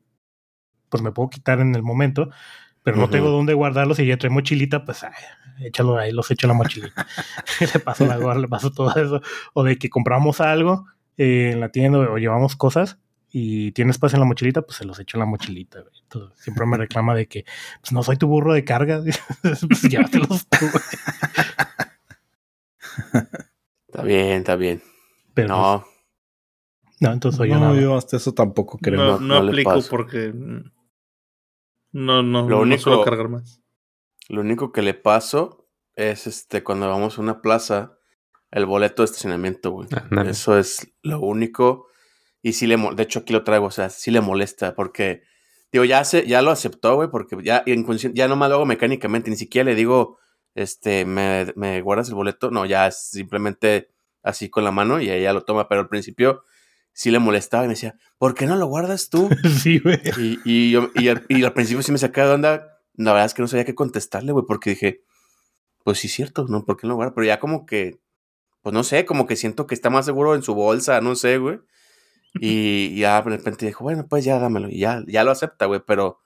pues 0.89 1.01
me 1.03 1.11
puedo 1.11 1.29
quitar 1.29 1.59
en 1.61 1.73
el 1.75 1.83
momento, 1.83 2.29
pero 2.83 2.97
no 2.97 3.09
tengo 3.09 3.29
dónde 3.29 3.53
guardarlos 3.53 3.99
y 3.99 4.05
ya 4.05 4.17
trae 4.17 4.29
mochilita, 4.29 4.85
pues 4.85 5.03
ay, 5.03 5.11
échalo 5.59 5.97
ahí, 5.97 6.11
los 6.11 6.29
echo 6.31 6.47
en 6.47 6.49
la 6.49 6.53
mochilita. 6.55 7.05
le 7.73 7.79
paso 7.79 8.05
la 8.05 8.17
gorra, 8.17 8.39
le 8.39 8.47
paso 8.47 8.71
todo 8.71 8.93
eso. 8.95 9.21
O 9.53 9.63
de 9.63 9.77
que 9.77 9.89
compramos 9.89 10.41
algo 10.41 10.85
eh, 11.17 11.51
en 11.53 11.59
la 11.59 11.69
tienda 11.69 11.99
o 11.99 12.17
llevamos 12.17 12.55
cosas 12.55 12.97
y 13.33 13.71
tiene 13.71 13.91
espacio 13.91 14.17
en 14.17 14.21
la 14.21 14.25
mochilita, 14.27 14.61
pues 14.63 14.77
se 14.77 14.85
los 14.85 14.99
echo 14.99 15.17
en 15.17 15.19
la 15.21 15.25
mochilita. 15.25 15.79
güey. 15.81 15.93
Entonces, 16.03 16.37
siempre 16.41 16.65
me 16.65 16.77
reclama 16.77 17.15
de 17.15 17.27
que 17.27 17.45
pues 17.81 17.91
no 17.93 18.03
soy 18.03 18.17
tu 18.17 18.27
burro 18.27 18.53
de 18.53 18.65
carga, 18.65 19.01
pues 19.41 19.81
llévatelos 19.83 20.47
tú. 20.47 20.57
güey. 20.59 20.83
Está 23.87 24.03
bien, 24.03 24.27
está 24.39 24.55
bien. 24.55 24.81
Pero 25.33 25.47
no, 25.49 25.85
No, 26.99 27.07
no 27.09 27.13
entonces 27.13 27.37
soy 27.37 27.49
yo 27.49 27.55
no, 27.55 27.69
nada. 27.69 27.81
yo 27.81 27.95
hasta 27.95 28.17
eso 28.17 28.33
tampoco 28.33 28.77
creo. 28.77 28.97
No, 28.99 29.05
no- 29.05 29.19
no 29.19 29.27
no 29.35 29.43
le 29.43 29.49
aplico 29.51 29.69
paso. 29.75 29.89
porque 29.89 30.31
mm, 30.33 30.71
no, 31.93 32.23
no, 32.23 32.41
Lo 32.49 32.57
no 32.57 32.61
único- 32.63 32.81
suelo 32.81 33.03
cargar 33.03 33.29
más. 33.29 33.60
Lo 34.29 34.41
único 34.41 34.71
que 34.71 34.81
le 34.81 34.93
paso 34.93 35.67
es 35.95 36.27
este 36.27 36.63
cuando 36.63 36.87
vamos 36.87 37.17
a 37.17 37.21
una 37.21 37.41
plaza, 37.41 37.97
el 38.51 38.65
boleto 38.65 39.01
de 39.01 39.05
estacionamiento, 39.05 39.71
güey. 39.71 39.87
Ándale. 39.95 40.31
Eso 40.31 40.57
es 40.57 40.91
lo 41.03 41.19
único. 41.19 41.87
Y 42.41 42.53
sí 42.53 42.67
le 42.67 42.77
de 42.95 43.03
hecho 43.03 43.19
aquí 43.19 43.33
lo 43.33 43.43
traigo, 43.43 43.67
o 43.67 43.71
sea, 43.71 43.89
sí 43.89 44.09
le 44.11 44.21
molesta 44.21 44.73
porque 44.75 45.23
digo, 45.71 45.85
ya 45.85 46.03
se, 46.03 46.25
ya 46.27 46.41
lo 46.41 46.51
aceptó, 46.51 46.95
güey, 46.95 47.09
porque 47.09 47.37
ya 47.43 47.63
ya 47.65 48.27
nomás 48.27 48.49
lo 48.49 48.55
hago 48.55 48.65
mecánicamente, 48.65 49.29
ni 49.29 49.37
siquiera 49.37 49.69
le 49.69 49.75
digo 49.75 50.17
este 50.55 51.05
me, 51.05 51.53
me 51.55 51.81
guardas 51.81 52.09
el 52.09 52.15
boleto, 52.15 52.51
no, 52.51 52.65
ya 52.65 52.87
es 52.87 53.09
simplemente 53.09 53.91
así 54.23 54.49
con 54.49 54.63
la 54.63 54.71
mano 54.71 54.99
y 54.99 55.09
ella 55.09 55.33
lo 55.33 55.43
toma, 55.43 55.67
pero 55.67 55.81
al 55.81 55.89
principio 55.89 56.43
sí 56.93 57.11
le 57.11 57.19
molestaba 57.19 57.63
y 57.63 57.67
me 57.67 57.73
decía, 57.73 57.95
¿por 58.17 58.33
qué 58.33 58.45
no 58.45 58.55
lo 58.55 58.67
guardas 58.67 59.09
tú? 59.09 59.29
sí, 59.61 59.79
güey. 59.79 59.99
Y, 60.17 60.39
y, 60.43 60.71
yo, 60.71 60.89
y, 60.95 61.07
al, 61.07 61.25
y 61.29 61.43
al 61.43 61.53
principio 61.53 61.83
sí 61.83 61.91
me 61.91 61.97
sacaba 61.97 62.29
de 62.29 62.33
onda. 62.35 62.80
La 62.93 63.13
verdad 63.13 63.27
es 63.27 63.33
que 63.33 63.41
no 63.41 63.47
sabía 63.47 63.65
qué 63.65 63.75
contestarle, 63.75 64.31
güey, 64.31 64.45
porque 64.47 64.71
dije, 64.71 65.03
pues 65.83 65.99
sí 65.99 66.07
cierto, 66.07 66.45
¿no? 66.47 66.65
¿Por 66.65 66.77
qué 66.77 66.87
no 66.87 66.95
guarda? 66.95 67.13
Pero 67.13 67.25
ya 67.25 67.39
como 67.39 67.65
que, 67.65 67.99
pues 68.61 68.73
no 68.73 68.83
sé, 68.83 69.05
como 69.05 69.25
que 69.25 69.35
siento 69.35 69.67
que 69.67 69.75
está 69.75 69.89
más 69.89 70.05
seguro 70.05 70.35
en 70.35 70.43
su 70.43 70.55
bolsa, 70.55 71.01
no 71.01 71.15
sé, 71.15 71.37
güey. 71.37 71.59
Y 72.35 72.97
ya 72.99 73.21
de 73.21 73.29
repente 73.29 73.65
dijo, 73.65 73.83
bueno, 73.83 74.07
pues 74.07 74.23
ya 74.23 74.39
dámelo. 74.39 74.69
Y 74.69 74.79
ya, 74.79 75.03
ya 75.07 75.23
lo 75.23 75.31
acepta, 75.31 75.65
güey, 75.65 75.81
pero 75.85 76.19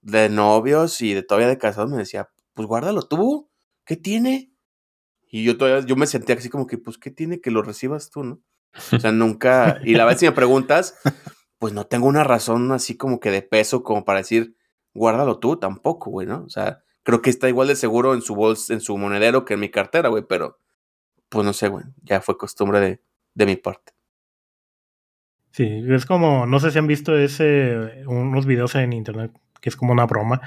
de 0.00 0.28
novios 0.30 1.02
y 1.02 1.12
de 1.14 1.22
todavía 1.22 1.48
de 1.48 1.58
casados 1.58 1.90
me 1.90 1.98
decía, 1.98 2.30
pues 2.54 2.66
guárdalo 2.66 3.02
tú. 3.02 3.50
¿qué 3.90 3.96
tiene? 3.96 4.52
Y 5.28 5.42
yo 5.42 5.58
todavía, 5.58 5.84
yo 5.84 5.96
me 5.96 6.06
sentía 6.06 6.36
así 6.36 6.48
como 6.48 6.68
que, 6.68 6.78
pues, 6.78 6.96
¿qué 6.96 7.10
tiene 7.10 7.40
que 7.40 7.50
lo 7.50 7.60
recibas 7.60 8.08
tú, 8.08 8.22
no? 8.22 8.40
O 8.92 9.00
sea, 9.00 9.10
nunca, 9.10 9.80
y 9.84 9.94
la 9.94 10.04
vez 10.04 10.20
si 10.20 10.26
me 10.26 10.32
preguntas, 10.32 10.94
pues 11.58 11.72
no 11.72 11.86
tengo 11.86 12.06
una 12.06 12.22
razón 12.22 12.70
así 12.70 12.96
como 12.96 13.18
que 13.18 13.32
de 13.32 13.42
peso 13.42 13.82
como 13.82 14.04
para 14.04 14.20
decir, 14.20 14.54
guárdalo 14.94 15.38
tú, 15.38 15.56
tampoco, 15.56 16.10
güey, 16.10 16.26
¿no? 16.26 16.44
O 16.44 16.50
sea, 16.50 16.82
creo 17.02 17.22
que 17.22 17.30
está 17.30 17.48
igual 17.48 17.68
de 17.68 17.76
seguro 17.76 18.14
en 18.14 18.22
su 18.22 18.34
bolsa, 18.34 18.72
en 18.72 18.80
su 18.80 18.96
monedero 18.96 19.44
que 19.44 19.54
en 19.54 19.60
mi 19.60 19.70
cartera, 19.70 20.08
güey, 20.08 20.24
pero 20.28 20.58
pues 21.28 21.44
no 21.44 21.52
sé, 21.52 21.68
güey, 21.68 21.84
ya 22.02 22.20
fue 22.20 22.36
costumbre 22.36 22.80
de, 22.80 23.00
de 23.34 23.46
mi 23.46 23.56
parte. 23.56 23.92
Sí, 25.52 25.84
es 25.88 26.06
como, 26.06 26.46
no 26.46 26.60
sé 26.60 26.70
si 26.70 26.78
han 26.78 26.86
visto 26.86 27.16
ese, 27.16 28.04
unos 28.06 28.46
videos 28.46 28.74
en 28.76 28.92
internet 28.92 29.32
que 29.60 29.68
es 29.68 29.76
como 29.76 29.92
una 29.92 30.06
broma, 30.06 30.40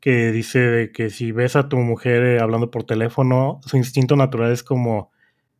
que 0.00 0.32
dice 0.32 0.90
que 0.92 1.10
si 1.10 1.32
ves 1.32 1.56
a 1.56 1.68
tu 1.68 1.76
mujer 1.78 2.24
eh, 2.24 2.40
hablando 2.40 2.70
por 2.70 2.84
teléfono, 2.84 3.60
su 3.64 3.76
instinto 3.76 4.16
natural 4.16 4.52
es 4.52 4.62
como 4.62 5.11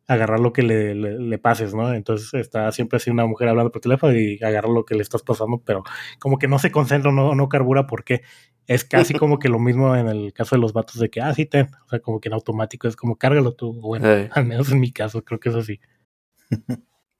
agarrar 0.07 0.39
lo 0.39 0.51
que 0.51 0.63
le, 0.63 0.95
le, 0.95 1.37
pases, 1.37 1.73
¿no? 1.73 1.93
Entonces 1.93 2.33
está 2.33 2.71
siempre 2.71 2.97
así 2.97 3.09
una 3.09 3.25
mujer 3.25 3.47
hablando 3.47 3.71
por 3.71 3.81
teléfono 3.81 4.13
y 4.13 4.37
agarra 4.43 4.69
lo 4.69 4.85
que 4.85 4.95
le 4.95 5.01
estás 5.01 5.21
pasando, 5.21 5.61
pero 5.65 5.83
como 6.19 6.37
que 6.37 6.47
no 6.47 6.59
se 6.59 6.71
concentra, 6.71 7.11
no, 7.11 7.35
no 7.35 7.49
carbura 7.49 7.87
porque 7.87 8.21
es 8.67 8.83
casi 8.83 9.13
como 9.19 9.39
que 9.39 9.49
lo 9.49 9.59
mismo 9.59 9.95
en 9.95 10.07
el 10.07 10.33
caso 10.33 10.55
de 10.55 10.61
los 10.61 10.73
vatos 10.73 10.99
de 10.99 11.09
que, 11.09 11.21
ah, 11.21 11.33
sí, 11.33 11.45
ten, 11.45 11.69
o 11.85 11.89
sea, 11.89 11.99
como 11.99 12.19
que 12.19 12.29
en 12.29 12.33
automático 12.33 12.87
es 12.87 12.95
como 12.95 13.17
cárgalo 13.17 13.53
tú, 13.53 13.73
bueno, 13.73 14.07
al 14.31 14.45
menos 14.45 14.71
en 14.71 14.79
mi 14.79 14.91
caso 14.91 15.23
creo 15.23 15.39
que 15.39 15.49
es 15.49 15.55
así. 15.55 15.79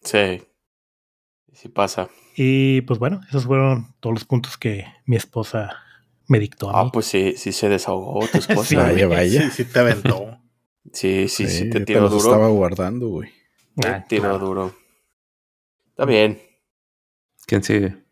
Sí, 0.02 0.42
sí 1.54 1.70
pasa. 1.70 2.10
Y 2.36 2.82
pues 2.82 3.00
bueno, 3.00 3.22
esos 3.30 3.46
fueron 3.46 3.96
todos 4.02 4.14
los 4.14 4.26
puntos 4.26 4.58
que 4.58 4.86
mi 5.06 5.16
esposa 5.16 5.78
me 6.28 6.40
dictó. 6.40 6.70
A 6.70 6.82
ah, 6.82 6.92
pues 6.92 7.06
sí, 7.06 7.36
sí 7.38 7.54
se 7.54 7.70
desahogó 7.70 8.28
tu 8.28 8.38
esposa. 8.40 8.64
sí, 8.66 8.76
vaya, 8.76 9.08
vaya. 9.08 9.50
Sí, 9.50 9.64
sí 9.64 9.66
te 9.66 9.80
aventó. 9.80 10.43
Sí, 10.92 11.28
sí, 11.28 11.48
sí, 11.48 11.70
te 11.70 11.82
tiró 11.82 12.10
duro. 12.10 12.18
estaba 12.18 12.50
guardando, 12.50 13.08
güey. 13.08 13.32
Te 13.76 13.88
ah, 13.88 14.06
tiró 14.08 14.38
duro. 14.38 14.76
Está 15.90 16.06
bien. 16.06 16.42
¿Quién 17.46 17.64
sigue? 17.64 18.04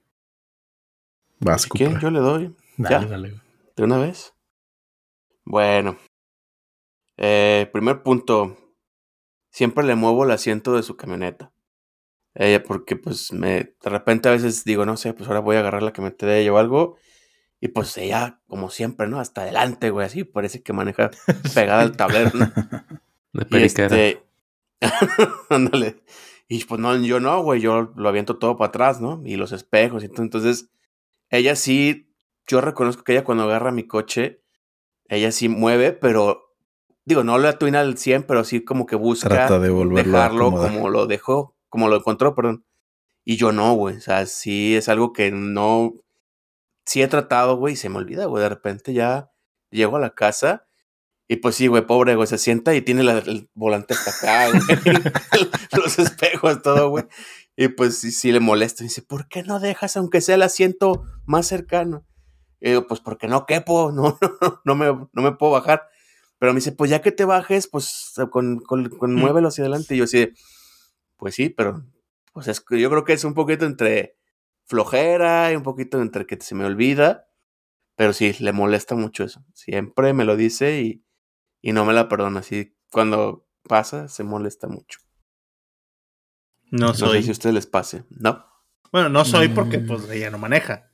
Vas, 1.40 1.66
¿Quién? 1.66 2.00
Yo 2.00 2.12
le 2.12 2.20
doy. 2.20 2.56
Dale, 2.78 3.08
dale. 3.08 3.42
¿De 3.76 3.84
una 3.84 3.98
vez? 3.98 4.34
Bueno. 5.46 5.98
Eh, 7.18 7.70
primer 7.74 8.04
punto. 8.04 8.58
Siempre 9.50 9.84
le 9.84 9.96
muevo 9.96 10.24
el 10.24 10.32
asiento 10.32 10.76
de 10.76 10.84
su 10.84 10.96
camioneta. 10.96 11.52
Ella, 12.34 12.64
porque 12.64 12.96
pues 12.96 13.34
me, 13.34 13.76
de 13.84 13.90
repente 13.90 14.30
a 14.30 14.32
veces 14.32 14.64
digo, 14.64 14.86
no 14.86 14.96
sé, 14.96 15.14
pues 15.14 15.28
ahora 15.28 15.42
voy 15.42 15.58
a 15.58 15.60
agarrar 15.60 15.84
la 15.84 15.92
camioneta 15.92 16.26
de 16.26 16.42
ella 16.42 16.54
o 16.54 16.58
algo. 16.58 16.98
Y 17.62 17.70
pues 17.70 17.96
ella, 17.98 18.42
como 18.48 18.70
siempre, 18.70 19.08
¿no? 19.08 19.20
Hasta 19.20 19.44
adelante, 19.44 19.90
güey, 19.90 20.06
así 20.06 20.26
parece 20.26 20.62
que 20.62 20.74
maneja 20.74 21.12
pegada 21.56 21.82
al 21.82 21.96
tablero, 21.96 22.32
¿no? 22.34 22.52
De 23.34 23.60
y 23.60 23.64
este... 23.64 24.24
Ándale. 25.50 26.02
y 26.50 26.66
pues 26.66 26.82
no, 26.82 26.98
yo 26.98 27.20
no, 27.20 27.42
güey, 27.44 27.62
yo 27.62 27.94
lo 27.96 28.10
aviento 28.10 28.38
todo 28.38 28.58
para 28.58 28.70
atrás, 28.70 29.00
¿no? 29.00 29.22
Y 29.24 29.38
los 29.38 29.54
espejos 29.54 30.04
y 30.04 30.10
todo. 30.10 30.24
Entonces, 30.24 30.70
ella 31.30 31.56
sí, 31.56 32.12
yo 32.48 32.60
reconozco 32.60 33.04
que 33.04 33.14
ella 33.14 33.24
cuando 33.24 33.44
agarra 33.44 33.72
mi 33.72 33.88
coche, 33.88 34.44
ella 35.08 35.32
sí 35.32 35.48
mueve, 35.48 35.94
pero 35.94 36.56
digo, 37.06 37.24
no 37.24 37.38
lo 37.38 37.48
atuina 37.48 37.80
al 37.80 37.98
100, 37.98 38.24
pero 38.24 38.44
sí 38.44 38.66
como 38.66 38.86
que 38.86 38.96
busca 38.96 39.30
Trata 39.30 39.60
de 39.60 39.70
dejarlo 39.70 40.52
como 40.52 40.90
lo 40.90 41.06
dejó 41.06 41.56
como 41.72 41.88
lo 41.88 41.96
encontró, 41.96 42.36
perdón. 42.36 42.66
Y 43.24 43.38
yo 43.38 43.52
no, 43.54 43.74
güey. 43.74 43.96
O 43.96 44.02
sea, 44.02 44.26
sí 44.28 44.76
es 44.76 44.90
algo 44.90 45.14
que 45.14 45.32
no. 45.32 45.94
Sí 46.86 47.02
he 47.02 47.08
tratado, 47.08 47.58
güey, 47.58 47.74
y 47.74 47.78
se 47.78 47.90
me 47.90 47.98
olvida, 47.98 48.26
güey. 48.26 48.44
De 48.44 48.50
repente 48.50 48.94
ya 48.94 49.32
llego 49.70 49.98
a 49.98 50.00
la 50.00 50.12
casa 50.12 50.68
y 51.32 51.38
pues 51.38 51.56
sí, 51.56 51.68
güey, 51.68 51.88
pobre, 51.88 52.16
güey, 52.16 52.28
se 52.28 52.38
sienta 52.38 52.76
y 52.76 52.82
tiene 52.82 53.04
el 53.04 53.50
volante 53.54 53.94
hasta 53.94 54.12
acá, 54.12 54.50
güey. 54.50 54.62
Los 55.82 55.98
espejos, 55.98 56.62
todo, 56.62 56.90
güey. 56.90 57.06
Y 57.56 57.70
pues 57.70 58.00
sí, 58.00 58.12
sí 58.12 58.34
le 58.34 58.42
molesta. 58.42 58.84
Y 58.84 58.88
dice, 58.88 59.02
¿por 59.02 59.30
qué 59.30 59.42
no 59.42 59.62
dejas, 59.62 59.96
aunque 59.96 60.20
sea 60.20 60.36
el 60.36 60.42
asiento 60.42 61.06
más 61.26 61.48
cercano? 61.48 62.06
Y 62.60 62.72
digo, 62.72 62.86
pues 62.86 63.00
porque 63.00 63.30
no 63.30 63.46
quepo, 63.46 63.92
no, 63.96 64.20
no, 64.20 64.62
no, 64.66 64.76
me, 64.76 64.88
no 64.88 65.22
me 65.22 65.32
puedo 65.32 65.54
bajar. 65.54 65.88
Pero 66.38 66.52
me 66.52 66.58
dice, 66.58 66.74
pues 66.74 66.92
ya 66.92 67.02
que 67.02 67.14
te 67.14 67.24
bajes, 67.24 67.68
pues 67.68 68.14
con, 68.30 68.60
con, 68.60 68.90
con 68.90 69.16
mm. 69.16 69.18
muévelo 69.18 69.48
hacia 69.48 69.64
adelante. 69.64 69.96
Y 69.96 70.00
yo 70.00 70.04
así, 70.04 70.34
pues 71.16 71.34
sí, 71.36 71.48
pero 71.48 71.82
pues 72.34 72.50
es, 72.50 72.62
yo 72.72 72.90
creo 72.90 73.06
que 73.06 73.14
es 73.14 73.24
un 73.24 73.36
poquito 73.36 73.66
entre 73.66 74.18
flojera 74.72 75.52
y 75.52 75.58
un 75.58 75.64
poquito 75.64 76.02
entre 76.02 76.26
que 76.26 76.40
se 76.40 76.56
me 76.56 76.64
olvida, 76.66 77.28
pero 77.96 78.14
sí, 78.14 78.34
le 78.40 78.54
molesta 78.54 78.96
mucho 78.96 79.26
eso. 79.26 79.44
Siempre 79.54 80.14
me 80.14 80.24
lo 80.24 80.38
dice 80.38 80.82
y, 80.82 81.06
y 81.62 81.74
no 81.74 81.84
me 81.84 81.92
la 81.92 82.08
perdona. 82.08 82.40
Así 82.40 82.78
cuando 82.90 83.46
pasa, 83.68 84.08
se 84.08 84.24
molesta 84.24 84.68
mucho. 84.70 85.00
No 86.72 86.94
soy. 86.94 87.18
sé 87.18 87.24
si 87.24 87.30
a 87.30 87.32
ustedes 87.34 87.54
les 87.54 87.68
pase, 87.68 88.06
¿no? 88.10 88.46
Bueno, 88.94 89.10
no 89.10 89.26
soy 89.26 89.50
porque 89.50 89.80
mm. 89.80 89.88
pues 89.88 90.10
ella 90.10 90.32
no 90.32 90.38
maneja. 90.38 90.90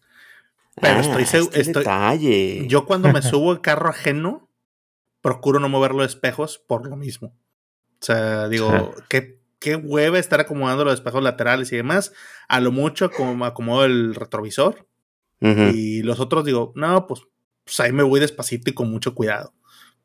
Pero 0.81 0.99
estoy 0.99 1.23
ah, 1.23 1.27
seguro. 1.27 1.55
Estoy, 1.55 2.67
yo 2.67 2.85
cuando 2.87 3.13
me 3.13 3.21
subo 3.21 3.51
el 3.51 3.61
carro 3.61 3.89
ajeno, 3.89 4.49
procuro 5.21 5.59
no 5.59 5.69
mover 5.69 5.93
los 5.93 6.07
espejos 6.07 6.57
por 6.57 6.87
lo 6.87 6.95
mismo. 6.95 7.37
O 7.99 8.05
sea, 8.05 8.47
digo, 8.47 8.95
¿qué 9.07 9.36
qué 9.59 9.75
hueva 9.75 10.19
estar 10.19 10.39
acomodando 10.39 10.85
los 10.85 10.95
espejos 10.95 11.23
laterales 11.23 11.71
y 11.71 11.77
demás. 11.77 12.13
A 12.47 12.59
lo 12.59 12.71
mucho 12.71 13.11
como 13.11 13.45
acomodo 13.45 13.85
el 13.85 14.15
retrovisor. 14.15 14.87
Y 15.39 16.01
los 16.01 16.19
otros 16.19 16.45
digo, 16.45 16.73
no, 16.75 17.05
pues, 17.05 17.21
pues, 17.63 17.79
ahí 17.79 17.91
me 17.91 18.01
voy 18.01 18.19
despacito 18.19 18.71
y 18.71 18.73
con 18.73 18.89
mucho 18.89 19.13
cuidado. 19.13 19.53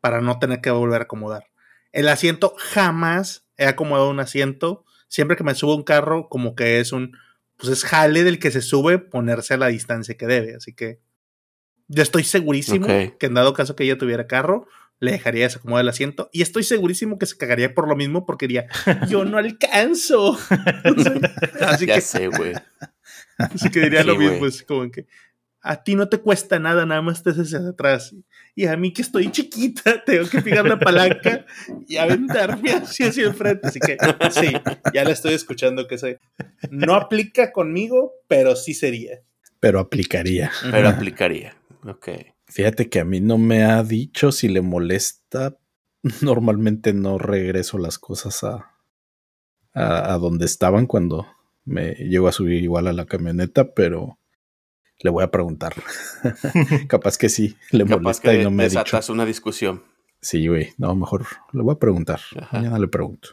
Para 0.00 0.20
no 0.20 0.38
tener 0.38 0.60
que 0.60 0.70
volver 0.70 1.00
a 1.00 1.04
acomodar. 1.04 1.44
El 1.90 2.08
asiento, 2.08 2.54
jamás 2.58 3.46
he 3.56 3.66
acomodado 3.66 4.10
un 4.10 4.20
asiento. 4.20 4.84
Siempre 5.08 5.36
que 5.36 5.44
me 5.44 5.54
subo 5.54 5.74
un 5.74 5.84
carro, 5.84 6.28
como 6.28 6.54
que 6.54 6.80
es 6.80 6.92
un. 6.92 7.16
Pues 7.56 7.72
es 7.72 7.84
jale 7.84 8.24
del 8.24 8.38
que 8.38 8.50
se 8.50 8.60
sube 8.60 8.98
ponerse 8.98 9.54
a 9.54 9.58
la 9.58 9.68
distancia 9.68 10.16
que 10.16 10.26
debe. 10.26 10.56
Así 10.56 10.74
que. 10.74 11.00
Yo 11.88 12.02
estoy 12.02 12.24
segurísimo 12.24 12.86
que 12.86 13.16
en 13.20 13.34
dado 13.34 13.52
caso 13.52 13.76
que 13.76 13.84
ella 13.84 13.98
tuviera 13.98 14.26
carro, 14.26 14.66
le 15.02 15.10
dejaría 15.10 15.42
desacomodar 15.42 15.82
el 15.82 15.88
asiento 15.88 16.30
y 16.32 16.42
estoy 16.42 16.62
segurísimo 16.62 17.18
que 17.18 17.26
se 17.26 17.36
cagaría 17.36 17.74
por 17.74 17.88
lo 17.88 17.96
mismo 17.96 18.24
porque 18.24 18.46
diría, 18.46 18.68
yo 19.08 19.24
no 19.24 19.36
alcanzo. 19.36 20.38
así 21.60 21.86
ya 21.86 21.96
que, 21.96 22.00
sé, 22.00 22.28
güey. 22.28 22.54
Así 23.38 23.68
que 23.70 23.80
diría 23.80 24.04
lo 24.04 24.14
mismo, 24.14 24.46
es 24.46 24.62
como 24.62 24.88
que 24.92 25.06
a 25.60 25.82
ti 25.82 25.96
no 25.96 26.08
te 26.08 26.18
cuesta 26.18 26.60
nada, 26.60 26.86
nada 26.86 27.02
más 27.02 27.24
te 27.24 27.30
haces 27.30 27.52
hacia 27.52 27.68
atrás. 27.68 28.14
Y 28.54 28.66
a 28.66 28.76
mí 28.76 28.92
que 28.92 29.02
estoy 29.02 29.32
chiquita, 29.32 30.04
tengo 30.06 30.28
que 30.28 30.40
picar 30.40 30.66
la 30.66 30.78
palanca 30.78 31.46
y 31.88 31.96
aventarme 31.96 32.70
así 32.70 33.02
hacia 33.02 33.26
el 33.26 33.34
frente. 33.34 33.66
Así 33.66 33.80
que 33.80 33.96
sí, 34.30 34.52
ya 34.94 35.02
la 35.02 35.10
estoy 35.10 35.34
escuchando 35.34 35.88
que 35.88 35.98
sé. 35.98 36.20
No 36.70 36.94
aplica 36.94 37.50
conmigo, 37.50 38.12
pero 38.28 38.54
sí 38.54 38.72
sería. 38.72 39.20
Pero 39.58 39.80
aplicaría. 39.80 40.52
Pero 40.70 40.88
aplicaría. 40.88 41.56
Ok. 41.84 42.08
Fíjate 42.52 42.90
que 42.90 43.00
a 43.00 43.04
mí 43.06 43.20
no 43.20 43.38
me 43.38 43.64
ha 43.64 43.82
dicho 43.82 44.30
si 44.30 44.48
le 44.48 44.60
molesta. 44.60 45.56
Normalmente 46.20 46.92
no 46.92 47.16
regreso 47.16 47.78
las 47.78 47.98
cosas 47.98 48.44
a, 48.44 48.76
a, 49.72 50.18
donde 50.18 50.44
estaban 50.44 50.86
cuando 50.86 51.26
me 51.64 51.94
llego 51.94 52.28
a 52.28 52.32
subir 52.32 52.62
igual 52.62 52.88
a 52.88 52.92
la 52.92 53.06
camioneta, 53.06 53.72
pero 53.72 54.18
le 55.00 55.10
voy 55.10 55.24
a 55.24 55.30
preguntar. 55.30 55.74
Capaz 56.88 57.16
que 57.16 57.30
sí, 57.30 57.56
le 57.70 57.86
molesta 57.86 58.34
y 58.34 58.44
no 58.44 58.50
me 58.50 58.64
ha 58.64 58.68
dicho. 58.68 59.12
una 59.12 59.24
discusión. 59.24 59.82
Sí, 60.20 60.46
güey. 60.46 60.74
No, 60.76 60.94
mejor 60.94 61.26
le 61.52 61.62
voy 61.62 61.74
a 61.74 61.78
preguntar. 61.78 62.20
Mañana 62.52 62.78
le 62.78 62.88
pregunto. 62.88 63.30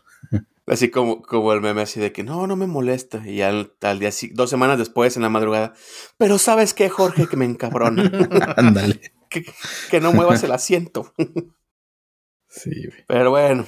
Así 0.69 0.91
como, 0.91 1.23
como 1.23 1.51
el 1.51 1.61
meme 1.61 1.81
así 1.81 1.99
de 1.99 2.11
que 2.11 2.23
no, 2.23 2.45
no 2.45 2.55
me 2.55 2.67
molesta. 2.67 3.27
Y 3.27 3.41
al, 3.41 3.73
al 3.81 3.99
día, 3.99 4.11
dos 4.33 4.49
semanas 4.49 4.77
después, 4.77 5.15
en 5.15 5.23
la 5.23 5.29
madrugada, 5.29 5.73
pero 6.17 6.37
¿sabes 6.37 6.75
qué, 6.75 6.89
Jorge? 6.89 7.27
Que 7.27 7.37
me 7.37 7.45
encabrona. 7.45 8.03
Ándale. 8.57 9.01
que, 9.29 9.45
que, 9.89 9.99
no 9.99 10.13
muevas 10.13 10.43
el 10.43 10.51
asiento. 10.51 11.11
sí. 12.47 12.89
Pero 13.07 13.31
bueno, 13.31 13.65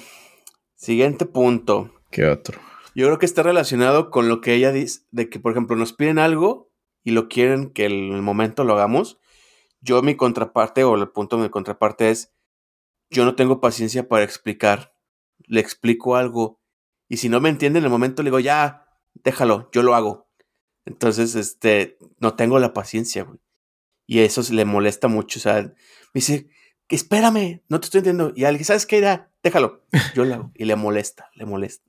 siguiente 0.75 1.25
punto. 1.25 1.91
¿Qué 2.11 2.27
otro? 2.27 2.59
Yo 2.93 3.07
creo 3.07 3.17
que 3.17 3.25
está 3.25 3.41
relacionado 3.41 4.11
con 4.11 4.29
lo 4.29 4.39
que 4.39 4.53
ella 4.53 4.71
dice, 4.71 5.01
de 5.09 5.27
que, 5.27 5.39
por 5.39 5.53
ejemplo, 5.53 5.75
nos 5.75 5.93
piden 5.93 6.19
algo 6.19 6.71
y 7.03 7.11
lo 7.11 7.29
quieren 7.29 7.71
que 7.71 7.85
en 7.85 8.13
el 8.13 8.21
momento 8.21 8.63
lo 8.63 8.73
hagamos. 8.73 9.19
Yo 9.79 10.03
mi 10.03 10.15
contraparte 10.15 10.83
o 10.83 10.93
el 10.93 11.09
punto 11.09 11.37
de 11.37 11.43
mi 11.43 11.49
contraparte 11.49 12.11
es, 12.11 12.31
yo 13.09 13.25
no 13.25 13.35
tengo 13.35 13.59
paciencia 13.59 14.07
para 14.07 14.23
explicar. 14.23 14.93
Le 15.47 15.61
explico 15.61 16.15
algo 16.15 16.60
y 17.11 17.17
si 17.17 17.27
no 17.27 17.41
me 17.41 17.49
entiende 17.49 17.79
en 17.79 17.83
el 17.83 17.91
momento, 17.91 18.23
le 18.23 18.29
digo, 18.29 18.39
ya, 18.39 18.85
déjalo, 19.25 19.69
yo 19.73 19.83
lo 19.83 19.95
hago. 19.95 20.29
Entonces, 20.85 21.35
este, 21.35 21.97
no 22.19 22.35
tengo 22.35 22.57
la 22.57 22.71
paciencia, 22.71 23.25
güey. 23.25 23.37
Y 24.07 24.19
eso 24.19 24.41
le 24.53 24.63
molesta 24.63 25.09
mucho. 25.09 25.39
O 25.39 25.41
sea, 25.41 25.61
me 25.61 25.73
dice, 26.13 26.47
espérame, 26.87 27.63
no 27.67 27.81
te 27.81 27.87
estoy 27.87 27.99
entendiendo. 27.99 28.31
Y 28.33 28.45
alguien, 28.45 28.63
¿sabes 28.63 28.85
qué? 28.85 29.01
Ya, 29.01 29.29
déjalo. 29.43 29.83
Yo 30.15 30.23
lo 30.23 30.35
hago. 30.35 30.51
Y 30.55 30.63
le 30.63 30.77
molesta, 30.77 31.29
le 31.35 31.45
molesta. 31.45 31.83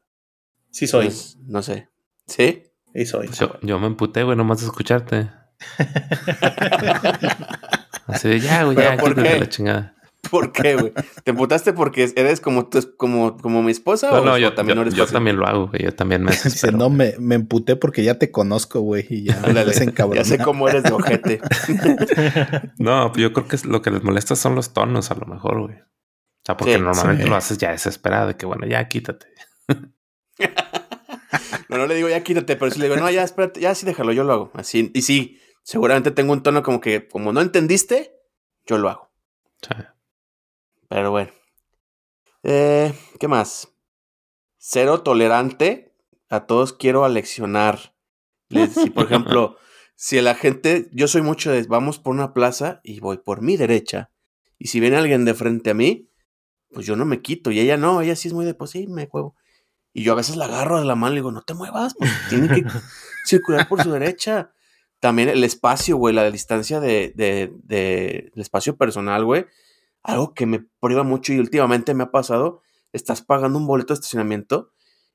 Sí 0.72 0.88
soy. 0.88 1.04
Pues, 1.04 1.38
no 1.40 1.62
sé. 1.62 1.88
¿Sí? 2.26 2.64
Sí 2.92 3.06
soy. 3.06 3.30
yo, 3.62 3.78
me 3.78 3.86
emputé, 3.86 4.24
güey, 4.24 4.36
nomás 4.36 4.58
de 4.58 4.66
escucharte. 4.66 5.30
Así 8.08 8.28
de, 8.28 8.40
ya, 8.40 8.64
güey, 8.64 8.76
ya, 8.76 8.96
quítate 8.96 9.38
la 9.38 9.48
chingada. 9.48 9.94
¿Por 10.32 10.50
qué, 10.50 10.76
güey? 10.76 10.94
¿Te 11.24 11.32
emputaste 11.32 11.74
porque 11.74 12.10
eres 12.16 12.40
como, 12.40 12.66
tu, 12.66 12.96
como, 12.96 13.36
como 13.36 13.62
mi 13.62 13.70
esposa? 13.70 14.10
No, 14.10 14.22
o 14.22 14.24
no, 14.24 14.38
yo, 14.38 14.54
también 14.54 14.76
yo, 14.76 14.76
no 14.76 14.80
eres 14.80 14.94
yo 14.94 15.02
fácil? 15.02 15.12
también 15.12 15.36
lo 15.36 15.46
hago, 15.46 15.68
güey. 15.68 15.82
Yo 15.82 15.94
también 15.94 16.22
me 16.22 16.30
Dice, 16.44 16.72
no, 16.72 16.88
me, 16.88 17.14
me 17.18 17.34
emputé 17.34 17.76
porque 17.76 18.02
ya 18.02 18.18
te 18.18 18.30
conozco, 18.30 18.80
güey, 18.80 19.04
y 19.10 19.24
ya 19.24 19.38
Ándale, 19.44 19.74
ya 20.14 20.24
sé 20.24 20.38
cómo 20.38 20.68
eres 20.68 20.84
de 20.84 20.92
ojete. 20.92 21.40
No, 22.78 23.12
yo 23.14 23.34
creo 23.34 23.46
que 23.46 23.58
lo 23.66 23.82
que 23.82 23.90
les 23.90 24.02
molesta 24.02 24.34
son 24.34 24.54
los 24.54 24.72
tonos, 24.72 25.10
a 25.10 25.16
lo 25.16 25.26
mejor, 25.26 25.60
güey. 25.60 25.76
O 25.76 26.44
sea, 26.46 26.56
porque 26.56 26.76
Sí, 26.76 26.80
normalmente 26.80 27.24
sí. 27.24 27.28
lo 27.28 27.36
haces 27.36 27.58
ya 27.58 27.72
desesperado, 27.72 28.28
de 28.28 28.36
que 28.36 28.46
bueno, 28.46 28.66
ya 28.66 28.88
quítate. 28.88 29.26
No, 31.68 31.78
no 31.78 31.86
le 31.86 31.94
digo 31.94 32.08
ya 32.08 32.22
quítate, 32.22 32.56
pero 32.56 32.70
sí 32.70 32.78
le 32.78 32.86
digo, 32.86 32.96
no, 32.96 33.10
ya 33.10 33.22
espérate, 33.22 33.58
ya 33.60 33.74
sí 33.74 33.86
déjalo, 33.86 34.12
yo 34.12 34.24
lo 34.24 34.32
hago. 34.32 34.50
Así, 34.54 34.90
y 34.94 35.02
sí, 35.02 35.40
seguramente 35.62 36.10
tengo 36.10 36.32
un 36.34 36.42
tono 36.42 36.62
como 36.62 36.80
que, 36.80 37.08
como 37.08 37.32
no 37.32 37.40
entendiste, 37.40 38.14
yo 38.66 38.76
lo 38.76 38.90
hago. 38.90 39.10
O 39.62 39.66
sea, 39.66 39.94
Pero 40.92 41.10
bueno. 41.10 41.30
Eh, 42.42 42.92
¿Qué 43.18 43.26
más? 43.26 43.68
Cero 44.58 45.02
tolerante. 45.02 45.94
A 46.28 46.46
todos 46.46 46.74
quiero 46.74 47.04
aleccionar. 47.06 47.94
Les- 48.50 48.74
si, 48.74 48.90
por 48.90 49.06
ejemplo, 49.06 49.56
si 49.96 50.20
la 50.20 50.34
gente, 50.34 50.88
yo 50.92 51.08
soy 51.08 51.22
mucho 51.22 51.50
de, 51.50 51.62
vamos 51.64 51.98
por 51.98 52.14
una 52.14 52.34
plaza 52.34 52.80
y 52.84 53.00
voy 53.00 53.16
por 53.16 53.40
mi 53.40 53.56
derecha. 53.56 54.10
Y 54.58 54.68
si 54.68 54.80
viene 54.80 54.96
alguien 54.98 55.24
de 55.24 55.32
frente 55.34 55.70
a 55.70 55.74
mí, 55.74 56.10
pues 56.70 56.84
yo 56.84 56.94
no 56.94 57.06
me 57.06 57.22
quito. 57.22 57.50
Y 57.50 57.58
ella 57.60 57.78
no, 57.78 58.02
ella 58.02 58.14
sí 58.14 58.28
es 58.28 58.34
muy 58.34 58.44
de, 58.44 58.52
pues 58.54 58.70
sí, 58.72 58.86
me 58.86 59.06
juego. 59.06 59.34
Y 59.94 60.02
yo 60.04 60.12
a 60.12 60.16
veces 60.16 60.36
la 60.36 60.44
agarro 60.44 60.78
de 60.78 60.84
la 60.86 60.94
mano 60.94 61.12
y 61.12 61.14
le 61.16 61.20
digo, 61.20 61.32
no 61.32 61.42
te 61.42 61.54
muevas, 61.54 61.94
pues 61.98 62.10
tiene 62.28 62.48
que 62.48 62.64
circular 63.24 63.66
por 63.66 63.82
su 63.82 63.90
derecha. 63.90 64.52
También 65.00 65.30
el 65.30 65.42
espacio, 65.42 65.96
güey, 65.96 66.14
la 66.14 66.30
distancia 66.30 66.80
de, 66.80 67.12
de, 67.16 67.50
de- 67.64 68.30
el 68.34 68.40
espacio 68.42 68.76
personal, 68.76 69.24
güey. 69.24 69.46
Algo 70.02 70.34
que 70.34 70.46
me 70.46 70.66
priva 70.80 71.02
mucho 71.02 71.32
y 71.32 71.38
últimamente 71.38 71.94
me 71.94 72.04
ha 72.04 72.10
pasado. 72.10 72.62
Estás 72.92 73.22
pagando 73.22 73.58
un 73.58 73.66
boleto 73.66 73.94
de 73.94 73.98
estacionamiento, 73.98 74.72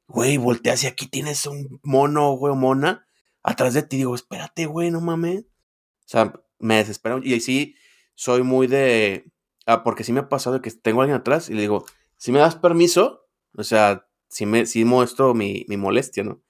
güey, 0.07 0.37
volteas 0.37 0.83
y 0.83 0.87
aquí 0.87 1.07
tienes 1.07 1.45
un 1.45 1.79
mono, 1.83 2.31
güey, 2.33 2.55
mona, 2.55 3.07
atrás 3.43 3.73
de 3.73 3.83
ti. 3.83 3.97
Digo, 3.97 4.15
espérate, 4.15 4.65
güey, 4.65 4.91
no 4.91 5.01
mames. 5.01 5.41
O 5.41 6.09
sea, 6.09 6.33
me 6.59 6.77
desespera. 6.77 7.19
Y 7.23 7.39
sí, 7.41 7.75
soy 8.15 8.43
muy 8.43 8.67
de. 8.67 9.31
Ah, 9.65 9.83
porque 9.83 10.03
sí 10.03 10.13
me 10.13 10.21
ha 10.21 10.29
pasado 10.29 10.61
que 10.61 10.71
tengo 10.71 11.01
a 11.01 11.03
alguien 11.03 11.19
atrás 11.19 11.49
y 11.49 11.53
le 11.53 11.61
digo, 11.61 11.85
si 12.15 12.31
me 12.31 12.39
das 12.39 12.55
permiso, 12.55 13.27
o 13.53 13.63
sea, 13.63 14.07
si 14.29 14.45
me 14.45 14.65
sí 14.65 14.85
muestro 14.85 15.33
mi, 15.33 15.65
mi 15.67 15.77
molestia, 15.77 16.23
¿no? 16.23 16.41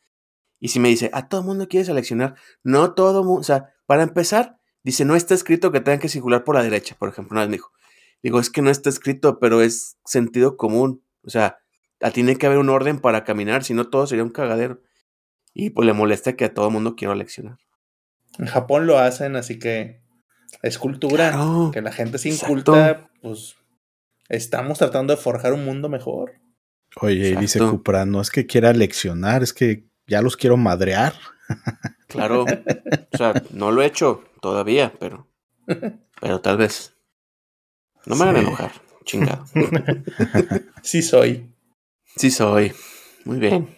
Y 0.59 0.69
si 0.69 0.80
me 0.80 0.89
dice, 0.89 1.09
a 1.14 1.27
todo 1.27 1.43
mundo 1.43 1.68
quiere 1.68 1.85
seleccionar, 1.85 2.35
no 2.64 2.93
todo 2.93 3.23
mundo, 3.23 3.41
o 3.41 3.43
sea, 3.43 3.73
para 3.85 4.03
empezar, 4.03 4.59
dice, 4.84 5.05
no 5.05 5.15
está 5.15 5.34
escrito 5.34 5.72
que 5.72 5.81
tengan 5.81 5.99
que 5.99 6.09
circular 6.09 6.43
por 6.43 6.55
la 6.55 6.64
derecha, 6.64 6.95
por 6.97 7.09
ejemplo, 7.09 7.34
una 7.34 7.41
vez 7.41 7.49
me 7.49 7.57
dijo. 7.57 7.72
Digo, 8.23 8.39
es 8.39 8.49
que 8.49 8.61
no 8.61 8.69
está 8.69 8.89
escrito, 8.89 9.39
pero 9.39 9.61
es 9.61 9.98
sentido 10.06 10.57
común. 10.57 11.03
O 11.23 11.30
sea, 11.30 11.60
ah, 12.02 12.11
tiene 12.11 12.35
que 12.35 12.45
haber 12.45 12.57
un 12.57 12.69
orden 12.69 12.99
para 12.99 13.23
caminar, 13.23 13.64
si 13.64 13.73
no 13.73 13.89
todo 13.89 14.07
sería 14.07 14.23
un 14.23 14.31
cagadero. 14.31 14.81
Y 15.53 15.72
pues 15.72 15.85
le 15.85 15.94
molesta 15.94 16.35
que 16.35 16.45
a 16.45 16.53
todo 16.53 16.69
mundo 16.69 16.95
quiero 16.95 17.15
leccionar. 17.15 17.57
En 18.38 18.45
Japón 18.45 18.85
lo 18.85 18.99
hacen, 18.99 19.35
así 19.35 19.57
que 19.60 20.02
es 20.61 20.77
cultura. 20.77 21.31
Claro, 21.31 21.72
Que 21.73 21.81
la 21.81 21.91
gente 21.91 22.18
se 22.18 22.30
exacto. 22.30 22.52
inculta, 22.52 23.10
pues 23.22 23.56
estamos 24.30 24.77
tratando 24.77 25.15
de 25.15 25.22
forjar 25.22 25.53
un 25.53 25.65
mundo 25.65 25.89
mejor. 25.89 26.34
Oye, 27.02 27.30
y 27.30 27.35
dice. 27.35 27.60
Cupra, 27.60 28.06
no 28.06 28.22
es 28.22 28.30
que 28.30 28.45
quiera 28.45 28.73
leccionar, 28.73 29.44
es 29.44 29.53
que 29.53 29.88
ya 30.07 30.22
los 30.22 30.38
quiero 30.38 30.57
madrear. 30.57 31.14
Claro. 32.07 32.45
O 33.14 33.18
sea, 33.18 33.34
no 33.52 33.72
lo 33.72 33.81
he 33.81 33.85
hecho 33.85 34.23
todavía, 34.41 34.94
pero. 34.99 35.27
Pero 36.22 36.41
tal 36.41 36.57
vez. 36.57 36.96
No 38.05 38.15
me 38.15 38.23
hagan 38.23 38.35
Sí. 38.35 38.41
enojar, 38.41 38.71
chingado. 39.05 39.45
Sí 40.83 41.01
soy. 41.01 41.53
Sí 42.15 42.31
soy. 42.31 42.73
Muy 43.25 43.37
bien. 43.39 43.75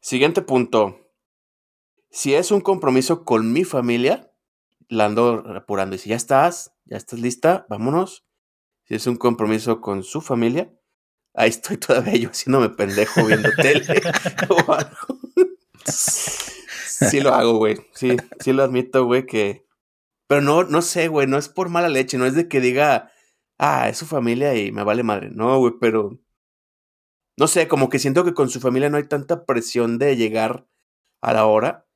Siguiente 0.00 0.42
punto. 0.42 0.98
Si 2.10 2.34
es 2.34 2.50
un 2.50 2.60
compromiso 2.60 3.24
con 3.24 3.52
mi 3.52 3.64
familia, 3.64 4.32
la 4.88 5.04
ando 5.06 5.44
apurando. 5.56 5.94
Y 5.96 5.98
si 5.98 6.08
ya 6.10 6.16
estás, 6.16 6.72
ya 6.86 6.96
estás 6.96 7.20
lista, 7.20 7.66
vámonos. 7.68 8.24
Si 8.84 8.94
es 8.94 9.06
un 9.06 9.16
compromiso 9.16 9.80
con 9.80 10.02
su 10.02 10.20
familia, 10.20 10.72
ahí 11.34 11.50
estoy 11.50 11.76
todavía 11.76 12.16
yo 12.16 12.30
haciéndome 12.30 12.70
pendejo 12.70 13.24
viendo 13.26 13.50
tele 13.56 14.00
o 14.48 14.72
algo. 14.72 15.20
Sí 15.84 17.20
lo 17.20 17.34
hago, 17.34 17.58
güey. 17.58 17.76
Sí, 17.94 18.16
sí 18.40 18.52
lo 18.52 18.64
admito, 18.64 19.04
güey, 19.04 19.26
que... 19.26 19.67
Pero 20.28 20.42
no, 20.42 20.64
no 20.64 20.82
sé, 20.82 21.08
güey, 21.08 21.26
no 21.26 21.38
es 21.38 21.48
por 21.48 21.70
mala 21.70 21.88
leche, 21.88 22.18
no 22.18 22.26
es 22.26 22.34
de 22.34 22.48
que 22.48 22.60
diga, 22.60 23.10
ah, 23.58 23.88
es 23.88 23.98
su 23.98 24.06
familia 24.06 24.54
y 24.54 24.70
me 24.72 24.84
vale 24.84 25.02
madre. 25.02 25.30
No, 25.30 25.58
güey, 25.58 25.74
pero... 25.80 26.20
No 27.38 27.46
sé, 27.46 27.68
como 27.68 27.88
que 27.88 27.98
siento 27.98 28.24
que 28.24 28.34
con 28.34 28.50
su 28.50 28.60
familia 28.60 28.90
no 28.90 28.98
hay 28.98 29.04
tanta 29.04 29.46
presión 29.46 29.98
de 29.98 30.16
llegar 30.16 30.66
a 31.20 31.32
la 31.32 31.46
hora. 31.46 31.86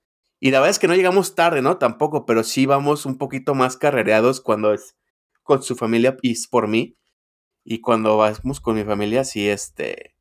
Y 0.40 0.50
la 0.50 0.60
verdad 0.60 0.70
es 0.70 0.78
que 0.78 0.88
no 0.88 0.94
llegamos 0.94 1.34
tarde, 1.34 1.62
¿no? 1.62 1.78
Tampoco, 1.78 2.26
pero 2.26 2.42
sí 2.42 2.66
vamos 2.66 3.06
un 3.06 3.18
poquito 3.18 3.54
más 3.54 3.76
carrereados 3.76 4.40
cuando 4.40 4.72
es 4.72 4.96
con 5.42 5.62
su 5.62 5.76
familia 5.76 6.16
y 6.22 6.32
es 6.32 6.46
por 6.48 6.68
mí. 6.68 6.96
Y 7.64 7.80
cuando 7.80 8.16
vamos 8.16 8.60
con 8.60 8.76
mi 8.76 8.84
familia, 8.84 9.24
sí, 9.24 9.48
este... 9.48 10.16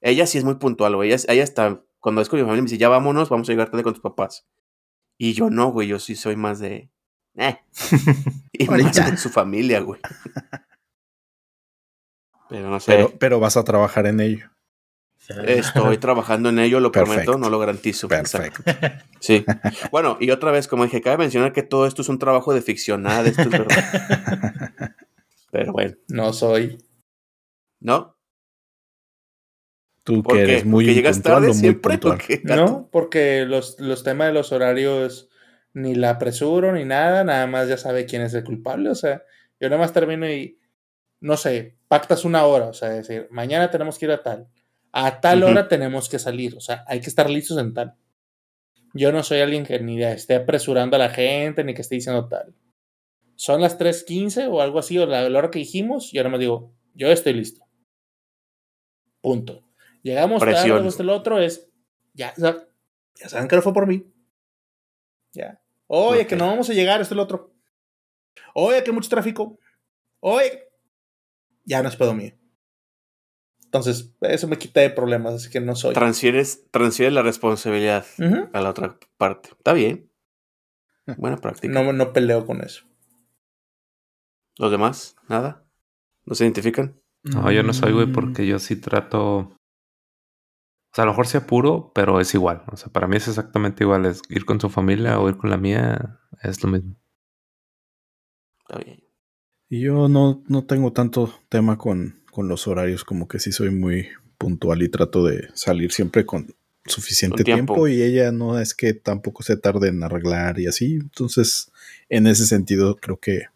Ella 0.00 0.26
sí 0.26 0.38
es 0.38 0.44
muy 0.44 0.56
puntual, 0.56 0.96
güey. 0.96 1.12
Ella, 1.12 1.22
ella 1.28 1.44
está... 1.44 1.84
Cuando 2.00 2.22
es 2.22 2.28
con 2.28 2.38
mi 2.38 2.44
familia 2.44 2.62
me 2.62 2.68
dice, 2.68 2.78
ya 2.78 2.88
vámonos, 2.88 3.28
vamos 3.28 3.48
a 3.48 3.52
llegar 3.52 3.70
tarde 3.70 3.82
con 3.84 3.94
tus 3.94 4.02
papás. 4.02 4.46
Y 5.18 5.32
yo 5.34 5.50
no, 5.50 5.70
güey, 5.70 5.88
yo 5.88 5.98
sí 6.00 6.16
soy 6.16 6.36
más 6.36 6.58
de... 6.58 6.90
Eh. 7.36 7.58
y 8.52 8.68
Ahorita. 8.68 9.04
con 9.04 9.18
su 9.18 9.28
familia, 9.30 9.80
güey. 9.80 10.00
Pero 12.48 12.70
no 12.70 12.78
sé. 12.78 12.92
Pero, 12.92 13.12
pero 13.18 13.40
vas 13.40 13.56
a 13.56 13.64
trabajar 13.64 14.06
en 14.06 14.20
ello. 14.20 14.50
Estoy 15.28 15.98
trabajando 15.98 16.50
en 16.50 16.60
ello, 16.60 16.78
lo 16.78 16.92
prometo, 16.92 17.36
no 17.36 17.50
lo 17.50 17.58
garantizo. 17.58 18.06
Perfecto. 18.06 18.62
Exacto. 18.64 19.04
Sí. 19.18 19.44
Bueno, 19.90 20.16
y 20.20 20.30
otra 20.30 20.52
vez, 20.52 20.68
como 20.68 20.84
dije, 20.84 21.00
cabe 21.00 21.18
mencionar 21.18 21.52
que 21.52 21.64
todo 21.64 21.88
esto 21.88 22.02
es 22.02 22.08
un 22.08 22.20
trabajo 22.20 22.54
de 22.54 22.62
ficción, 22.62 23.02
nada 23.02 23.24
de 23.24 23.30
esto 23.30 23.42
es 23.42 23.50
verdad. 23.50 24.94
Pero 25.50 25.72
bueno, 25.72 25.96
No 26.06 26.32
soy. 26.32 26.78
¿no? 27.80 28.16
Tú 30.04 30.22
¿Por 30.22 30.34
que 30.34 30.44
qué? 30.44 30.52
eres 30.52 30.64
muy 30.64 30.84
¿Porque 30.84 30.94
llegas 30.94 31.20
tarde 31.20 31.48
muy 31.48 31.56
siempre? 31.56 31.98
No, 32.44 32.88
porque 32.92 33.44
los, 33.44 33.80
los 33.80 34.04
temas 34.04 34.28
de 34.28 34.34
los 34.34 34.52
horarios 34.52 35.28
ni 35.76 35.94
la 35.94 36.10
apresuro 36.10 36.72
ni 36.72 36.86
nada, 36.86 37.22
nada 37.22 37.46
más 37.46 37.68
ya 37.68 37.76
sabe 37.76 38.06
quién 38.06 38.22
es 38.22 38.32
el 38.32 38.44
culpable. 38.44 38.88
O 38.88 38.94
sea, 38.94 39.22
yo 39.60 39.68
nada 39.68 39.78
más 39.78 39.92
termino 39.92 40.28
y, 40.28 40.58
no 41.20 41.36
sé, 41.36 41.76
pactas 41.86 42.24
una 42.24 42.46
hora, 42.46 42.68
o 42.68 42.72
sea, 42.72 42.96
es 42.96 43.06
decir, 43.06 43.28
mañana 43.30 43.70
tenemos 43.70 43.98
que 43.98 44.06
ir 44.06 44.12
a 44.12 44.22
tal. 44.22 44.48
A 44.92 45.20
tal 45.20 45.42
hora 45.42 45.68
tenemos 45.68 46.08
que 46.08 46.18
salir, 46.18 46.56
o 46.56 46.60
sea, 46.60 46.82
hay 46.86 47.00
que 47.00 47.10
estar 47.10 47.28
listos 47.28 47.58
en 47.58 47.74
tal. 47.74 47.94
Yo 48.94 49.12
no 49.12 49.22
soy 49.22 49.40
alguien 49.40 49.66
que 49.66 49.78
ni 49.78 50.02
esté 50.02 50.36
apresurando 50.36 50.96
a 50.96 50.98
la 50.98 51.10
gente 51.10 51.62
ni 51.62 51.74
que 51.74 51.82
esté 51.82 51.96
diciendo 51.96 52.26
tal. 52.26 52.54
Son 53.34 53.60
las 53.60 53.78
3.15 53.78 54.48
o 54.50 54.62
algo 54.62 54.78
así, 54.78 54.96
o 54.96 55.04
la, 55.04 55.28
la 55.28 55.38
hora 55.38 55.50
que 55.50 55.58
dijimos, 55.58 56.10
yo 56.10 56.22
nada 56.22 56.30
más 56.30 56.40
digo, 56.40 56.72
yo 56.94 57.08
estoy 57.08 57.34
listo. 57.34 57.66
Punto. 59.20 59.68
Llegamos 60.02 60.40
Presión. 60.40 60.82
tarde, 60.82 61.02
el 61.02 61.10
otro 61.10 61.38
es, 61.38 61.68
ya, 62.14 62.32
ya, 62.38 62.66
ya 63.14 63.28
saben 63.28 63.48
que 63.48 63.56
no 63.56 63.62
fue 63.62 63.74
por 63.74 63.86
mí. 63.86 64.10
Ya. 65.34 65.60
Oye, 65.88 66.26
que 66.26 66.36
no 66.36 66.46
vamos 66.46 66.68
a 66.70 66.72
llegar, 66.72 67.00
esto 67.00 67.14
es 67.14 67.18
el 67.18 67.20
otro. 67.20 67.54
Oye, 68.54 68.82
que 68.82 68.90
hay 68.90 68.94
mucho 68.94 69.08
tráfico. 69.08 69.58
Oye, 70.20 70.68
ya 71.64 71.82
no 71.82 71.88
es 71.88 71.96
pedo 71.96 72.14
mío. 72.14 72.32
Entonces, 73.64 74.14
eso 74.20 74.48
me 74.48 74.58
quita 74.58 74.80
de 74.80 74.90
problemas, 74.90 75.34
así 75.34 75.50
que 75.50 75.60
no 75.60 75.74
soy. 75.76 75.94
Transfieres, 75.94 76.66
transfieres 76.70 77.12
la 77.12 77.22
responsabilidad 77.22 78.06
a 78.52 78.60
la 78.60 78.70
otra 78.70 78.98
parte. 79.16 79.50
Está 79.50 79.72
bien. 79.72 80.10
Buena 81.18 81.36
práctica. 81.36 81.72
no, 81.72 81.92
no 81.92 82.12
peleo 82.12 82.46
con 82.46 82.62
eso. 82.62 82.84
¿Los 84.58 84.70
demás? 84.70 85.16
¿Nada? 85.28 85.64
¿No 86.24 86.34
se 86.34 86.44
identifican? 86.44 87.00
No, 87.22 87.50
yo 87.50 87.62
no 87.62 87.72
soy, 87.74 87.92
güey, 87.92 88.06
Mm, 88.06 88.12
porque 88.12 88.46
yo 88.46 88.58
sí 88.58 88.76
trato. 88.76 89.56
O 90.96 90.98
sea, 90.98 91.02
a 91.02 91.06
lo 91.08 91.12
mejor 91.12 91.26
sí 91.26 91.36
apuro, 91.36 91.92
pero 91.94 92.22
es 92.22 92.32
igual. 92.32 92.62
O 92.72 92.76
sea, 92.78 92.90
para 92.90 93.06
mí 93.06 93.18
es 93.18 93.28
exactamente 93.28 93.84
igual. 93.84 94.06
Es 94.06 94.22
ir 94.30 94.46
con 94.46 94.58
su 94.58 94.70
familia 94.70 95.20
o 95.20 95.28
ir 95.28 95.36
con 95.36 95.50
la 95.50 95.58
mía, 95.58 96.20
es 96.42 96.62
lo 96.62 96.70
mismo. 96.70 96.96
Está 98.60 98.82
bien. 98.82 99.04
Y 99.68 99.82
yo 99.82 100.08
no, 100.08 100.42
no 100.48 100.64
tengo 100.64 100.94
tanto 100.94 101.30
tema 101.50 101.76
con, 101.76 102.22
con 102.30 102.48
los 102.48 102.66
horarios, 102.66 103.04
como 103.04 103.28
que 103.28 103.40
sí 103.40 103.52
soy 103.52 103.68
muy 103.68 104.08
puntual 104.38 104.82
y 104.82 104.88
trato 104.88 105.22
de 105.22 105.50
salir 105.52 105.92
siempre 105.92 106.24
con 106.24 106.54
suficiente 106.86 107.44
tiempo. 107.44 107.74
tiempo. 107.74 107.88
y 107.88 108.00
ella 108.00 108.32
no 108.32 108.58
es 108.58 108.74
que 108.74 108.94
tampoco 108.94 109.42
se 109.42 109.58
tarde 109.58 109.88
en 109.88 110.02
arreglar 110.02 110.58
y 110.60 110.66
así. 110.66 110.94
Entonces, 110.94 111.70
en 112.08 112.26
ese 112.26 112.46
sentido, 112.46 112.96
creo 112.96 113.20
que 113.20 113.48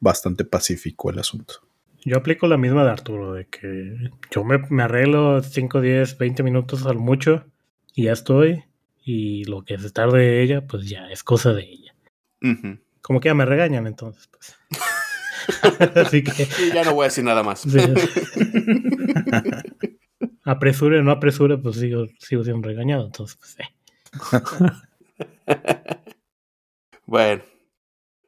bastante 0.00 0.46
pacífico 0.46 1.10
el 1.10 1.18
asunto. 1.18 1.67
Yo 2.04 2.16
aplico 2.16 2.46
la 2.46 2.56
misma 2.56 2.84
de 2.84 2.90
Arturo, 2.90 3.34
de 3.34 3.46
que 3.46 4.10
yo 4.30 4.44
me, 4.44 4.58
me 4.70 4.84
arreglo 4.84 5.42
5, 5.42 5.80
10, 5.80 6.18
20 6.18 6.42
minutos 6.42 6.86
al 6.86 6.98
mucho 6.98 7.44
y 7.94 8.04
ya 8.04 8.12
estoy. 8.12 8.64
Y 9.04 9.44
lo 9.44 9.64
que 9.64 9.78
se 9.78 9.90
tarde 9.90 10.42
ella, 10.42 10.66
pues 10.66 10.88
ya 10.88 11.08
es 11.10 11.24
cosa 11.24 11.52
de 11.52 11.62
ella. 11.62 11.94
Como 13.00 13.20
que 13.20 13.28
ya 13.28 13.34
me 13.34 13.46
regañan 13.46 13.86
entonces, 13.86 14.28
pues. 14.28 14.56
Así 15.96 16.22
que 16.22 16.46
Y 16.62 16.74
ya 16.74 16.84
no 16.84 16.94
voy 16.94 17.04
a 17.04 17.08
decir 17.08 17.24
nada 17.24 17.42
más. 17.42 17.60
Sí. 17.60 17.78
apresure 20.44 20.98
o 20.98 21.02
no 21.02 21.10
apresure, 21.10 21.56
pues 21.58 21.76
sigo, 21.76 22.06
sigo 22.18 22.44
siendo 22.44 22.68
regañado. 22.68 23.06
Entonces, 23.06 23.36
pues, 23.36 23.56
eh. 23.60 23.68
Bueno, 27.06 27.42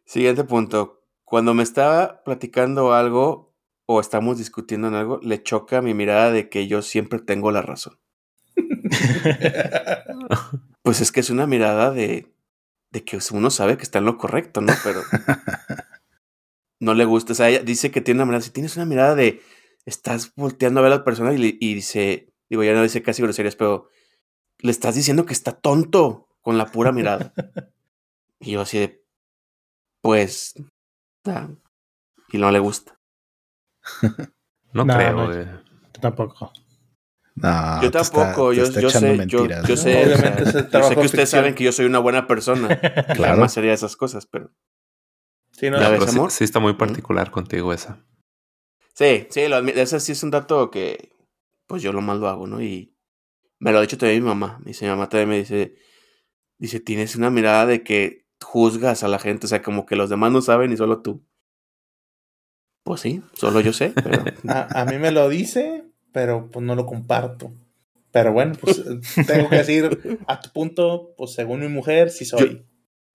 siguiente 0.07 0.45
punto. 0.45 1.03
Cuando 1.25 1.53
me 1.53 1.63
estaba 1.63 2.25
platicando 2.25 2.95
algo 2.95 3.50
o 3.93 3.99
estamos 3.99 4.39
discutiendo 4.39 4.87
en 4.87 4.95
algo, 4.95 5.19
le 5.21 5.43
choca 5.43 5.83
mi 5.83 5.95
mirada 5.95 6.31
de 6.31 6.49
que 6.49 6.69
yo 6.69 6.81
siempre 6.81 7.19
tengo 7.19 7.51
la 7.51 7.61
razón. 7.61 7.99
Pues 10.83 11.01
es 11.03 11.13
que 11.13 11.21
es 11.21 11.29
una 11.29 11.47
mirada 11.47 11.91
de, 11.91 12.33
de 12.91 13.05
que 13.05 13.19
uno 13.33 13.51
sabe 13.51 13.77
que 13.77 13.83
está 13.83 13.99
en 13.99 14.07
lo 14.07 14.17
correcto, 14.17 14.61
¿no? 14.61 14.73
Pero 14.83 15.03
no 16.81 16.95
le 16.95 17.05
gusta. 17.05 17.33
O 17.33 17.37
sea, 17.37 17.49
ella 17.49 17.63
dice 17.63 17.91
que 17.91 18.01
tiene 18.01 18.19
una 18.19 18.27
mirada, 18.27 18.43
si 18.43 18.51
tienes 18.51 18.77
una 18.77 18.87
mirada 18.87 19.15
de, 19.15 19.43
estás 19.85 20.33
volteando 20.37 20.81
a 20.81 20.85
ver 20.85 20.93
a 20.93 20.97
la 20.97 21.05
persona 21.05 21.35
y, 21.35 21.59
y 21.61 21.75
dice, 21.75 22.33
digo, 22.49 22.65
ya 22.65 22.73
no 22.73 22.83
dice 22.83 23.03
casi 23.03 23.23
groserías, 23.23 23.57
pero 23.57 23.89
le 24.59 24.71
estás 24.71 24.95
diciendo 24.95 25.27
que 25.27 25.35
está 25.35 25.53
tonto 25.53 26.29
con 26.41 26.57
la 26.57 26.67
pura 26.67 26.93
mirada. 26.93 27.35
y 28.41 28.53
yo 28.53 28.63
así 28.63 28.79
de, 28.79 29.05
pues, 30.01 30.55
ah, 31.27 31.51
y 32.33 32.39
no 32.39 32.51
le 32.51 32.59
gusta. 32.59 33.00
No 34.73 34.85
No, 34.85 34.95
creo, 34.95 35.13
no. 35.29 35.61
Tampoco. 36.01 36.53
No, 37.35 37.81
yo 37.83 37.89
está- 37.89 38.03
tampoco, 38.03 38.53
yo, 38.53 38.63
está 38.65 38.81
yo 38.81 38.91
sé, 38.91 39.07
yo, 39.07 39.15
mentiras, 39.17 39.63
yo 39.67 39.75
¿no? 39.75 39.77
sé, 39.81 40.09
yo 40.09 40.17
sé 40.17 40.69
que 40.69 40.79
ustedes 40.79 41.11
ficción. 41.11 41.27
saben 41.27 41.55
que 41.55 41.65
yo 41.65 41.73
soy 41.73 41.87
una 41.87 41.99
buena 41.99 42.27
persona. 42.27 42.69
Claro. 42.93 43.15
Claro. 43.15 43.49
sería 43.49 43.73
esas 43.73 43.97
cosas, 43.97 44.27
pero 44.27 44.51
Sí, 45.53 45.71
no, 45.71 45.79
Ya 45.79 45.85
No, 45.87 45.91
ves, 45.91 45.99
pero 46.01 46.13
sí, 46.13 46.19
amor? 46.19 46.31
sí 46.31 46.45
está 46.45 46.61
muy 46.61 46.75
particular 46.75 47.31
contigo 47.31 47.73
esa. 47.73 48.05
Sí, 48.95 49.27
sí, 49.31 49.49
lo 49.49 49.59
ese 49.59 49.99
sí 50.01 50.13
es 50.13 50.23
un 50.23 50.31
dato 50.31 50.71
que 50.71 51.13
pues 51.67 51.83
yo 51.83 51.93
lo 51.93 52.01
más 52.01 52.19
lo 52.19 52.29
hago, 52.29 52.47
¿no? 52.47 52.63
Y 52.63 52.97
me 53.59 53.73
lo 53.73 53.79
ha 53.79 53.83
dicho 53.83 53.99
también 53.99 54.23
mi 54.23 54.29
mamá. 54.29 54.59
Me 54.61 54.67
dice, 54.67 54.85
mi 54.85 54.91
mamá 54.91 55.09
también 55.09 55.29
me 55.31 55.39
dice, 55.39 55.75
dice, 56.59 56.81
tienes 56.81 57.17
una 57.17 57.31
mirada 57.31 57.67
de 57.67 57.83
que 57.83 58.27
juzgas 58.43 59.03
a 59.05 59.09
la 59.09 59.19
gente, 59.19 59.47
o 59.47 59.49
sea, 59.49 59.63
como 59.63 59.85
que 59.87 59.97
los 59.97 60.11
demás 60.11 60.33
no 60.33 60.43
saben 60.43 60.73
y 60.73 60.77
solo 60.77 61.03
tú. 61.03 61.25
Pues 62.91 63.03
sí, 63.03 63.23
solo 63.35 63.61
yo 63.61 63.73
sé, 63.73 63.93
pero 63.95 64.25
A, 64.49 64.81
a 64.81 64.85
mí 64.85 64.99
me 64.99 65.13
lo 65.13 65.29
dice, 65.29 65.85
pero 66.11 66.51
pues 66.51 66.67
no 66.67 66.75
lo 66.75 66.87
comparto. 66.87 67.53
Pero 68.11 68.33
bueno, 68.33 68.55
pues 68.61 68.83
tengo 69.29 69.49
que 69.49 69.59
decir 69.59 70.19
a 70.27 70.41
tu 70.41 70.51
punto, 70.51 71.15
pues 71.17 71.33
según 71.33 71.61
mi 71.61 71.69
mujer, 71.69 72.11
sí 72.11 72.25
soy. 72.25 72.67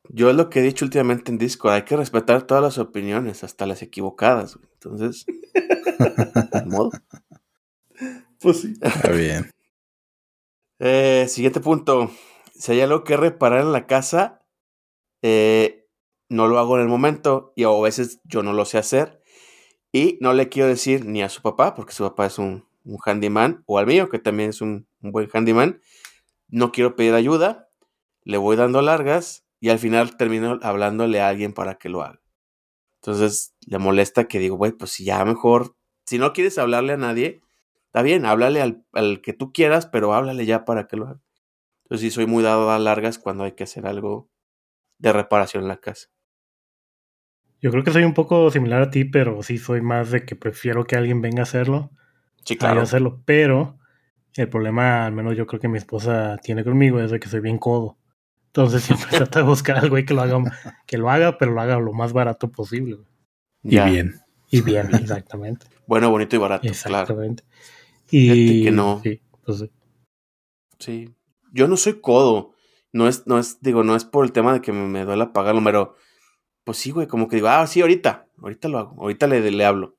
yo 0.08 0.30
es 0.30 0.36
lo 0.38 0.50
que 0.50 0.62
he 0.62 0.64
dicho 0.64 0.86
últimamente 0.86 1.30
en 1.30 1.38
Discord, 1.38 1.74
hay 1.74 1.82
que 1.82 1.98
respetar 1.98 2.44
todas 2.44 2.64
las 2.64 2.78
opiniones, 2.78 3.44
hasta 3.44 3.66
las 3.66 3.82
equivocadas. 3.82 4.56
güey. 4.56 4.70
Entonces, 4.76 5.26
ni 6.64 6.72
modo. 6.72 6.92
Pues 8.40 8.62
sí. 8.62 8.76
Está 8.82 9.12
bien. 9.12 9.52
Eh, 10.80 11.26
siguiente 11.28 11.60
punto. 11.60 12.12
Si 12.58 12.72
hay 12.72 12.80
algo 12.80 13.04
que 13.04 13.18
reparar 13.18 13.60
en 13.60 13.74
la 13.74 13.88
casa, 13.88 14.42
eh, 15.22 15.86
no 16.30 16.48
lo 16.48 16.60
hago 16.60 16.78
en 16.78 16.84
el 16.84 16.88
momento 16.88 17.52
y 17.58 17.66
a 17.66 17.72
veces 17.82 18.22
yo 18.24 18.42
no 18.42 18.54
lo 18.54 18.64
sé 18.64 18.78
hacer. 18.78 19.22
Y 19.96 20.18
no 20.20 20.34
le 20.34 20.50
quiero 20.50 20.68
decir 20.68 21.06
ni 21.06 21.24
a 21.24 21.30
su 21.30 21.42
papá, 21.42 21.74
porque 21.74 21.94
su 21.94 22.04
papá 22.04 22.26
es 22.26 22.38
un, 22.38 22.66
handyman, 23.06 23.64
o 23.66 23.80
al 23.80 23.88
mío, 23.88 24.10
que 24.10 24.20
también 24.20 24.50
es 24.50 24.60
un, 24.60 24.90
buen 25.00 25.30
handyman. 25.32 25.80
No 26.50 26.74
quiero 26.74 26.98
pedir 26.98 27.14
ayuda, 27.14 27.70
le 28.24 28.36
voy 28.36 28.58
dando 28.58 28.82
largas 28.82 29.46
y 29.62 29.70
al 29.70 29.80
final 29.80 30.18
termino 30.18 30.60
hablándole 30.64 31.22
a 31.22 31.30
alguien 31.30 31.54
para 31.54 31.76
que 31.76 31.88
lo 31.88 32.02
haga. 32.02 32.20
Entonces 32.96 33.56
le 33.66 33.78
molesta 33.78 34.28
que 34.28 34.40
digo, 34.40 34.58
güey, 34.58 34.74
pues 34.74 34.98
ya 34.98 35.24
mejor, 35.24 35.78
si 36.06 36.18
no 36.18 36.34
quieres 36.34 36.58
hablarle 36.58 36.92
a 36.92 36.98
nadie, 36.98 37.42
Está 37.86 38.02
bien, 38.02 38.26
háblale 38.26 38.62
al, 38.62 38.86
al 38.92 39.22
que 39.22 39.32
tú 39.32 39.54
quieras, 39.54 39.86
pero 39.86 40.14
háblale 40.14 40.46
ya 40.46 40.66
para 40.66 40.86
que 40.86 40.98
lo 40.98 41.06
haga. 41.06 41.22
Entonces 41.84 42.02
sí 42.02 42.12
soy 42.12 42.26
muy 42.26 42.44
dado 42.44 42.70
a 42.70 42.80
largas 42.80 43.18
cuando 43.18 43.46
hay 43.46 43.54
que 43.54 43.64
hacer 43.64 43.88
algo 43.88 44.30
de 44.98 45.14
reparación 45.14 45.64
en 45.64 45.70
la 45.70 45.78
casa. 45.78 46.10
Yo 47.61 47.72
creo 47.72 47.84
que 47.84 47.91
soy 47.91 48.03
un 48.03 48.14
poco 48.14 48.52
similar 48.52 48.82
a 48.82 48.90
ti, 48.91 49.06
pero 49.06 49.41
sí 49.44 49.57
soy 49.57 49.82
más 49.82 50.11
de 50.11 50.26
que 50.26 50.36
prefiero 50.36 50.86
que 50.86 50.95
alguien 50.95 51.22
venga 51.22 51.40
a 51.41 51.44
hacerlo 51.44 51.91
Sí, 52.44 52.53
a 52.56 52.57
claro. 52.57 52.82
hacerlo. 52.82 53.22
Pero 53.26 53.80
el 54.36 54.49
problema, 54.49 55.06
al 55.06 55.14
menos 55.14 55.36
yo 55.36 55.48
creo 55.48 55.60
que 55.60 55.68
mi 55.68 55.77
esposa 55.77 56.38
tiene 56.44 56.64
conmigo, 56.64 56.99
es 56.99 57.10
de 57.11 57.19
que 57.19 57.27
soy 57.30 57.40
bien 57.40 57.57
codo. 57.57 57.98
Entonces 58.48 58.84
siempre 58.84 59.07
trata 59.18 59.40
de 59.40 59.45
buscar 59.45 59.77
al 59.77 59.90
güey 59.90 60.06
que 60.06 60.14
lo 60.14 60.22
haga, 60.22 60.41
que 60.86 60.98
lo 60.98 61.10
haga, 61.10 61.38
pero 61.38 61.52
lo 61.53 61.61
haga 61.61 61.80
lo 61.80 61.91
más 61.94 62.14
barato 62.14 62.52
posible. 62.52 62.95
güey. 62.95 63.07
Y 63.64 63.69
Ya. 63.76 63.86
bien. 63.86 64.15
Y 64.52 64.61
bien, 64.61 64.94
exactamente. 64.94 65.65
Bueno, 65.88 66.10
bonito 66.11 66.36
y 66.36 66.40
barato, 66.40 66.61
claro. 66.61 66.73
Exactamente. 67.02 67.44
Y 68.11 68.30
Fíjate 68.30 68.64
que 68.64 68.72
no. 68.72 68.99
sí, 69.03 69.22
pues 69.44 69.57
sí. 69.60 69.72
Sí. 70.80 71.15
Yo 71.52 71.68
no 71.68 71.77
soy 71.77 71.99
codo. 71.99 72.53
No 72.94 73.07
es, 73.07 73.26
no 73.27 73.40
es, 73.40 73.60
digo, 73.61 73.84
no 73.84 73.95
es 73.95 74.06
por 74.06 74.23
el 74.23 74.32
tema 74.32 74.53
de 74.53 74.61
que 74.61 74.72
me, 74.72 74.88
me 74.88 75.03
duela 75.03 75.34
pagarlo, 75.34 75.61
pero 75.64 75.95
pues 76.66 76.80
sí, 76.80 76.92
güey, 76.92 77.08
como 77.08 77.30
que 77.30 77.38
digo, 77.38 77.48
ah, 77.48 77.66
sí, 77.68 77.80
ahorita, 77.80 78.28
ahorita 78.42 78.68
lo 78.68 78.80
hago, 78.80 79.02
ahorita 79.02 79.28
le, 79.28 79.50
le 79.50 79.66
hablo. 79.66 79.98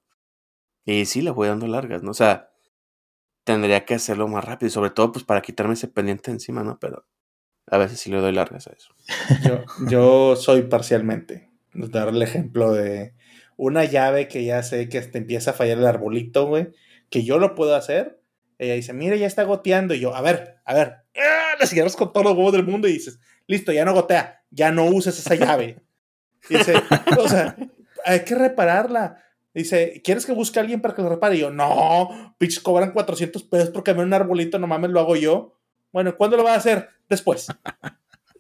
Y 0.85 1.07
sí, 1.07 1.23
le 1.23 1.31
voy 1.31 1.49
dando 1.49 1.67
largas, 1.67 2.03
¿no? 2.03 2.11
O 2.11 2.15
sea, 2.15 2.51
tendría 3.45 3.85
que 3.87 3.95
hacerlo 3.95 4.29
más 4.29 4.45
rápido, 4.45 4.69
y 4.69 4.73
sobre 4.73 4.91
todo, 4.91 5.13
pues 5.13 5.25
para 5.25 5.41
quitarme 5.41 5.75
ese 5.75 5.89
pendiente 5.89 6.31
encima, 6.31 6.65
¿no? 6.65 6.79
Pero 6.79 7.07
a 7.69 7.79
veces 7.79 8.01
sí 8.01 8.11
le 8.11 8.19
doy 8.19 8.33
largas 8.33 8.67
a 8.67 8.73
eso. 8.73 8.95
Yo, 9.45 9.65
yo 9.89 10.37
soy 10.37 10.63
parcialmente. 10.63 11.51
Dar 11.73 12.09
el 12.09 12.23
ejemplo 12.23 12.73
de 12.73 13.15
una 13.57 13.85
llave 13.85 14.29
que 14.29 14.45
ya 14.45 14.63
sé 14.63 14.89
que 14.89 15.01
te 15.03 15.19
empieza 15.19 15.53
a 15.53 15.55
fallar 15.55 15.79
el 15.79 15.87
arbolito, 15.87 16.47
güey, 16.47 16.73
que 17.11 17.23
yo 17.23 17.39
lo 17.39 17.55
puedo 17.55 17.75
hacer. 17.75 18.21
Ella 18.59 18.75
dice, 18.75 18.93
mira, 18.93 19.17
ya 19.17 19.27
está 19.27 19.45
goteando. 19.45 19.95
Y 19.95 20.01
yo, 20.01 20.15
a 20.15 20.23
ver, 20.23 20.57
a 20.65 20.75
ver, 20.75 20.97
¡ah! 21.17 21.55
la 21.59 21.67
cierras 21.67 21.97
con 21.97 22.13
todos 22.13 22.25
los 22.25 22.35
huevos 22.35 22.53
del 22.53 22.67
mundo 22.67 22.89
y 22.89 22.93
dices, 22.93 23.21
listo, 23.47 23.73
ya 23.73 23.85
no 23.85 23.95
gotea, 23.95 24.43
ya 24.51 24.73
no 24.73 24.87
uses 24.87 25.19
esa 25.19 25.35
llave. 25.35 25.86
Dice, 26.49 26.75
o 27.19 27.29
sea, 27.29 27.57
hay 28.05 28.25
que 28.25 28.35
repararla. 28.35 29.23
Dice, 29.55 30.03
¿quieres 30.05 30.27
que 30.27 30.33
busque 30.33 30.59
a 30.59 30.63
alguien 30.63 30.83
para 30.83 30.95
que 30.95 31.03
lo 31.03 31.09
repare? 31.09 31.37
Y 31.37 31.41
yo, 31.41 31.51
no, 31.51 32.35
pinches 32.39 32.61
cobran 32.61 32.93
400 32.93 33.43
pesos 33.45 33.71
por 33.71 33.83
cambiar 33.83 34.07
un 34.07 34.15
arbolito, 34.15 34.59
no 34.59 34.67
mames, 34.67 34.91
lo 34.91 35.01
hago 35.01 35.17
yo. 35.17 35.59
Bueno, 35.93 36.17
¿cuándo 36.17 36.37
lo 36.37 36.45
va 36.45 36.53
a 36.53 36.57
hacer? 36.57 36.91
Después. 37.09 37.47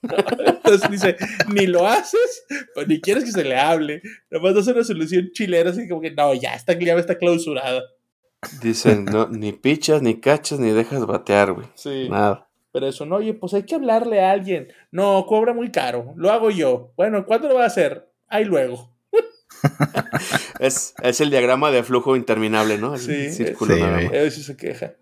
Entonces 0.03 0.91
dice, 0.91 1.17
ni 1.49 1.67
lo 1.67 1.87
haces, 1.87 2.45
pues, 2.75 2.87
ni 2.87 3.01
quieres 3.01 3.25
que 3.25 3.33
se 3.33 3.45
le 3.45 3.57
hable. 3.57 4.03
Nomás 4.31 4.55
das 4.55 4.67
una 4.67 4.85
solución 4.85 5.31
chilera, 5.33 5.71
así 5.71 5.89
como 5.89 6.01
que 6.01 6.11
no, 6.11 6.35
ya 6.35 6.55
esta 6.55 6.75
llave 6.75 7.01
está 7.01 7.17
clausurada. 7.17 7.83
Dicen, 8.63 9.07
no, 9.07 9.29
ni 9.29 9.53
pichas, 9.53 10.03
ni 10.03 10.21
cachas, 10.21 10.59
ni 10.61 10.71
dejas 10.71 11.07
batear, 11.07 11.53
güey. 11.53 11.67
Sí. 11.75 12.09
Nada. 12.09 12.46
Pero 12.77 12.89
eso, 12.89 13.07
no, 13.07 13.17
oye, 13.17 13.33
pues 13.33 13.55
hay 13.55 13.63
que 13.63 13.75
hablarle 13.75 14.21
a 14.21 14.33
alguien. 14.33 14.69
No, 14.91 15.25
cobra 15.27 15.55
muy 15.55 15.71
caro, 15.73 16.13
lo 16.15 16.31
hago 16.31 16.51
yo. 16.51 16.93
Bueno, 16.95 17.25
¿cuándo 17.25 17.49
lo 17.49 17.55
va 17.55 17.63
a 17.63 17.69
hacer? 17.69 18.13
Ahí 18.29 18.45
luego. 18.45 18.95
Es, 20.61 20.95
es 21.03 21.23
el 21.23 21.31
diagrama 21.31 21.71
de 21.71 21.83
flujo 21.83 22.17
interminable, 22.17 22.77
¿no? 22.77 22.93
El 22.93 23.01
Sí, 23.01 23.31
círculo 23.31 23.75
sí, 23.75 23.81
nada 23.81 23.99
más. 24.03 24.35
Sí 24.35 24.43
se 24.43 24.59
queja. 24.59 24.93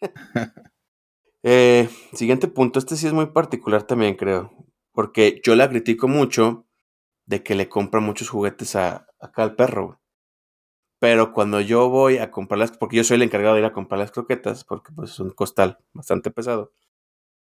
Eh, 1.44 1.88
siguiente 2.14 2.48
punto, 2.48 2.78
este 2.80 2.96
sí 2.96 3.06
es 3.06 3.12
muy 3.12 3.26
particular 3.26 3.84
también, 3.84 4.16
creo. 4.16 4.50
Porque 4.90 5.40
yo 5.44 5.54
la 5.54 5.68
critico 5.68 6.08
mucho 6.08 6.66
de 7.26 7.44
que 7.44 7.54
le 7.54 7.68
compra 7.68 8.00
muchos 8.00 8.30
juguetes 8.30 8.74
a, 8.74 9.06
acá 9.20 9.44
al 9.44 9.54
perro. 9.54 10.00
Pero 10.98 11.32
cuando 11.32 11.60
yo 11.60 11.88
voy 11.88 12.18
a 12.18 12.30
comprarlas, 12.30 12.72
porque 12.76 12.96
yo 12.96 13.04
soy 13.04 13.16
el 13.16 13.22
encargado 13.22 13.54
de 13.54 13.60
ir 13.60 13.66
a 13.66 13.72
comprar 13.72 13.98
las 13.98 14.10
croquetas, 14.10 14.64
porque 14.64 14.92
pues 14.92 15.10
es 15.10 15.20
un 15.20 15.30
costal 15.30 15.78
bastante 15.92 16.30
pesado, 16.30 16.72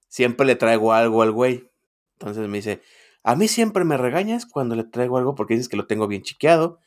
siempre 0.08 0.46
le 0.46 0.56
traigo 0.56 0.92
algo 0.92 1.22
al 1.22 1.32
güey. 1.32 1.70
Entonces 2.18 2.48
me 2.48 2.58
dice, 2.58 2.82
a 3.22 3.36
mí 3.36 3.48
siempre 3.48 3.84
me 3.84 3.96
regañas 3.96 4.46
cuando 4.46 4.76
le 4.76 4.84
traigo 4.84 5.18
algo 5.18 5.34
porque 5.34 5.54
dices 5.54 5.68
que 5.68 5.76
lo 5.76 5.86
tengo 5.86 6.06
bien 6.06 6.22
chiqueado, 6.22 6.78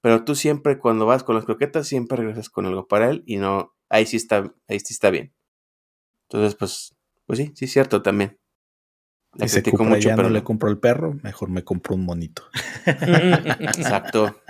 pero 0.00 0.24
tú 0.24 0.34
siempre 0.34 0.78
cuando 0.78 1.06
vas 1.06 1.24
con 1.24 1.34
las 1.34 1.44
croquetas 1.44 1.86
siempre 1.86 2.16
regresas 2.18 2.50
con 2.50 2.66
algo 2.66 2.86
para 2.86 3.10
él 3.10 3.22
y 3.26 3.36
no, 3.36 3.74
ahí 3.88 4.06
sí 4.06 4.16
está, 4.16 4.52
ahí 4.68 4.80
sí 4.80 4.92
está 4.92 5.10
bien. 5.10 5.32
Entonces, 6.28 6.54
pues, 6.56 6.94
pues 7.26 7.38
sí, 7.38 7.52
sí 7.54 7.66
es 7.66 7.72
cierto 7.72 8.02
también. 8.02 8.38
La 9.34 9.46
Y 9.46 9.48
se 9.48 9.62
critico 9.62 9.78
compra, 9.78 9.96
mucho, 9.96 10.08
ya 10.08 10.16
pero 10.16 10.28
no 10.28 10.34
le 10.34 10.44
compro 10.44 10.68
el 10.68 10.78
perro, 10.78 11.14
mejor 11.22 11.48
me 11.50 11.64
compro 11.64 11.94
un 11.94 12.04
monito. 12.04 12.42
Exacto. 12.86 14.41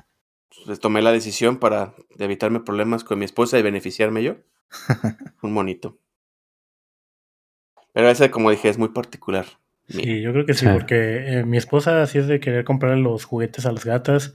Entonces, 0.59 0.81
tomé 0.81 1.03
la 1.03 1.13
decisión 1.13 1.59
para 1.59 1.95
evitarme 2.19 2.61
problemas 2.61 3.05
con 3.05 3.19
mi 3.19 3.25
esposa 3.25 3.59
y 3.59 3.63
beneficiarme 3.63 4.23
yo. 4.23 4.37
Un 5.43 5.53
monito. 5.53 5.99
Pero 7.93 8.09
ese, 8.09 8.31
como 8.31 8.51
dije, 8.51 8.69
es 8.69 8.79
muy 8.79 8.89
particular. 8.89 9.47
Sí, 9.89 10.23
yo 10.23 10.33
creo 10.33 10.47
que 10.47 10.55
sí, 10.55 10.67
porque 10.73 11.39
eh, 11.39 11.45
mi 11.45 11.59
esposa 11.59 12.03
así 12.03 12.19
es 12.19 12.27
de 12.27 12.41
querer 12.41 12.65
comprar 12.65 12.97
los 12.97 13.25
juguetes 13.25 13.67
a 13.67 13.73
las 13.73 13.85
gatas 13.85 14.33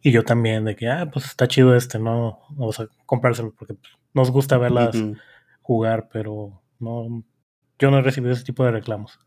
y 0.00 0.12
yo 0.12 0.22
también 0.22 0.64
de 0.64 0.76
que, 0.76 0.88
ah, 0.88 1.10
pues 1.10 1.24
está 1.24 1.48
chido 1.48 1.74
este, 1.74 1.98
no 1.98 2.40
vamos 2.50 2.78
a 2.78 2.88
comprárselo 3.06 3.52
porque 3.56 3.74
pues, 3.74 3.92
nos 4.12 4.30
gusta 4.30 4.58
verlas 4.58 4.96
jugar, 5.62 6.10
pero 6.12 6.62
no, 6.78 7.24
yo 7.78 7.90
no 7.90 7.98
he 7.98 8.02
recibido 8.02 8.32
ese 8.32 8.44
tipo 8.44 8.64
de 8.64 8.72
reclamos. 8.72 9.18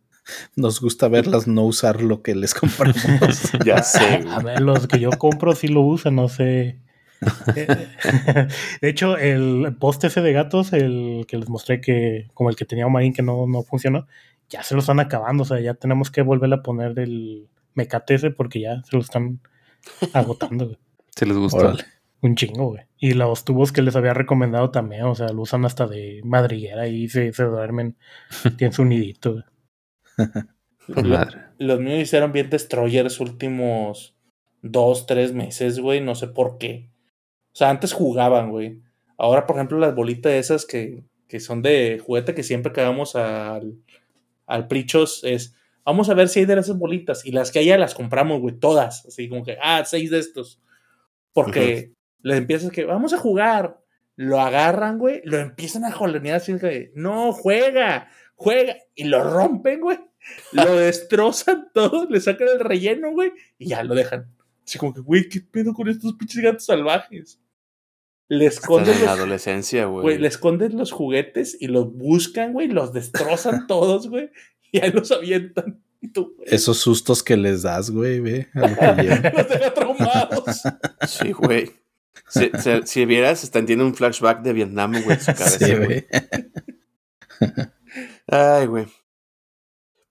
Nos 0.56 0.82
gusta 0.82 1.08
verlas 1.08 1.48
no 1.48 1.64
usar 1.64 2.02
lo 2.02 2.22
que 2.22 2.36
les 2.36 2.54
compramos. 2.54 2.98
Ya 3.66 3.82
sé, 3.84 4.24
A 4.30 4.40
güey. 4.42 4.46
ver, 4.46 4.62
los 4.62 4.88
que 4.88 5.00
yo 5.00 5.10
compro 5.12 5.56
sí 5.56 5.68
lo 5.68 5.82
usan, 5.82 6.16
no 6.16 6.28
sé. 6.30 6.78
Eh, 7.56 7.88
De 8.82 8.90
hecho, 8.90 9.18
el 9.18 9.76
post 9.80 10.04
ese 10.04 10.22
de 10.22 10.34
gatos, 10.34 10.72
el 10.74 11.26
que 11.28 11.38
les 11.38 11.50
mostré 11.50 11.82
que, 11.82 12.28
como 12.34 12.50
el 12.50 12.56
que 12.56 12.66
tenía 12.66 12.88
Marín 12.88 13.14
que 13.14 13.24
no, 13.24 13.48
no 13.48 13.64
funcionó, 13.64 14.06
ya 14.50 14.62
se 14.64 14.76
lo 14.76 14.82
están 14.82 15.00
acabando. 15.00 15.44
O 15.44 15.46
sea, 15.46 15.60
ya 15.60 15.74
tenemos 15.74 16.12
que 16.12 16.22
volver 16.22 16.54
a 16.54 16.62
poner 16.62 16.94
del 16.94 17.48
mecate 17.74 18.16
ese 18.16 18.30
porque 18.32 18.60
ya 18.62 18.84
se 18.84 18.96
lo 18.96 19.02
están 19.02 19.40
agotando, 20.14 20.66
güey. 20.66 20.78
Si 21.16 21.26
les 21.26 21.38
gustó. 21.38 21.58
Órale. 21.58 21.84
Un 22.22 22.36
chingo, 22.36 22.70
güey. 22.70 22.84
Y 23.00 23.14
los 23.14 23.46
tubos 23.46 23.72
que 23.72 23.82
les 23.84 23.96
había 23.96 24.14
recomendado 24.14 24.72
también, 24.72 25.04
o 25.04 25.16
sea, 25.16 25.30
lo 25.30 25.42
usan 25.42 25.66
hasta 25.66 25.86
de 25.88 26.22
madriguera 26.24 26.88
y 26.88 27.10
se, 27.10 27.32
se 27.34 27.44
duermen. 27.44 27.96
Tienen 28.58 28.74
su 28.74 28.86
nidito, 28.86 29.34
güey. 29.34 29.44
Los 31.58 31.80
míos 31.80 32.00
hicieron 32.00 32.32
bien 32.32 32.50
destroyers 32.50 33.20
últimos 33.20 34.16
dos, 34.62 35.06
tres 35.06 35.34
meses, 35.34 35.80
güey. 35.80 36.02
No 36.02 36.16
sé 36.16 36.28
por 36.28 36.58
qué. 36.58 36.90
O 37.54 37.56
sea, 37.56 37.70
antes 37.70 37.94
jugaban, 37.94 38.52
güey. 38.52 38.82
Ahora, 39.18 39.46
por 39.48 39.56
ejemplo, 39.56 39.80
las 39.80 39.96
bolitas 39.96 40.34
esas 40.34 40.66
que, 40.66 41.04
que 41.28 41.40
son 41.40 41.62
de 41.62 42.02
juguete 42.06 42.36
que 42.36 42.44
siempre 42.44 42.72
que 42.72 42.82
vamos 42.82 43.16
al, 43.16 43.76
al 44.46 44.68
Prichos 44.68 45.24
es. 45.24 45.56
Vamos 45.84 46.10
a 46.10 46.14
ver 46.14 46.28
si 46.28 46.42
hay 46.42 46.46
de 46.46 46.60
esas 46.60 46.78
bolitas. 46.78 47.26
Y 47.26 47.32
las 47.32 47.52
que 47.52 47.60
haya 47.60 47.78
las 47.78 47.96
compramos, 47.96 48.42
güey, 48.42 48.60
todas. 48.60 49.06
Así 49.06 49.30
como 49.30 49.44
que, 49.44 49.58
ah, 49.62 49.84
seis 49.86 50.12
de 50.12 50.20
estos. 50.20 50.62
Porque 51.32 51.94
les 52.22 52.38
empiezas 52.38 52.72
que, 52.72 52.86
vamos 52.86 53.14
a 53.14 53.18
jugar. 53.18 53.80
Lo 54.18 54.42
agarran, 54.42 54.98
güey, 54.98 55.22
lo 55.26 55.38
empiezan 55.38 55.86
a 55.86 55.92
jolonear 55.92 56.38
así 56.38 56.58
que, 56.58 56.92
no, 56.96 57.32
juega, 57.32 58.10
juega. 58.38 58.78
Y 58.96 59.04
lo 59.04 59.22
rompen, 59.30 59.82
güey. 59.82 60.00
Lo 60.54 60.76
destrozan 60.78 61.70
todo, 61.74 62.08
le 62.10 62.20
sacan 62.22 62.48
el 62.48 62.60
relleno, 62.62 63.12
güey, 63.12 63.32
y 63.58 63.68
ya 63.70 63.84
lo 63.84 63.94
dejan. 63.96 64.34
Así 64.66 64.78
como 64.80 64.94
que, 64.94 65.02
güey, 65.02 65.28
¿qué 65.30 65.42
pedo 65.42 65.74
con 65.74 65.88
estos 65.90 66.14
pinches 66.16 66.42
gatos 66.44 66.66
salvajes? 66.66 67.40
Le 68.30 68.46
esconden 68.46 68.94
en 68.94 69.06
la 69.06 69.12
los, 69.12 69.20
adolescencia, 69.20 69.86
güey, 69.86 70.02
güey. 70.02 70.18
le 70.18 70.28
esconden 70.28 70.78
los 70.78 70.92
juguetes 70.92 71.56
y 71.62 71.68
los 71.68 71.94
buscan, 71.94 72.52
güey, 72.52 72.68
los 72.68 72.92
destrozan 72.92 73.68
todos, 73.68 74.10
güey, 74.10 74.32
y 74.72 74.80
ahí 74.80 74.92
los 74.92 75.12
avientan. 75.12 75.82
Y 76.02 76.10
tú, 76.10 76.34
güey, 76.36 76.50
Esos 76.54 76.78
sustos 76.78 77.24
que 77.24 77.38
les 77.38 77.62
das, 77.62 77.90
güey, 77.90 78.20
ve. 78.20 78.48
los 78.54 79.48
deja 79.50 79.74
traumados. 79.74 80.62
Sí, 81.08 81.32
güey. 81.32 81.72
Si, 82.28 82.52
si- 82.62 82.82
si 82.86 83.06
vieras, 83.06 83.46
están 83.46 83.66
tiene 83.66 83.84
un 83.86 83.96
flashback 83.96 84.42
de 84.42 84.52
Vietnam, 84.52 84.92
güey, 85.04 85.16
en 85.18 85.20
su 85.22 85.26
cabeza, 85.28 85.66
Sí, 85.66 85.74
güey. 85.76 85.88
güey. 85.88 86.06
Ay, 88.30 88.68
güey. 88.68 88.88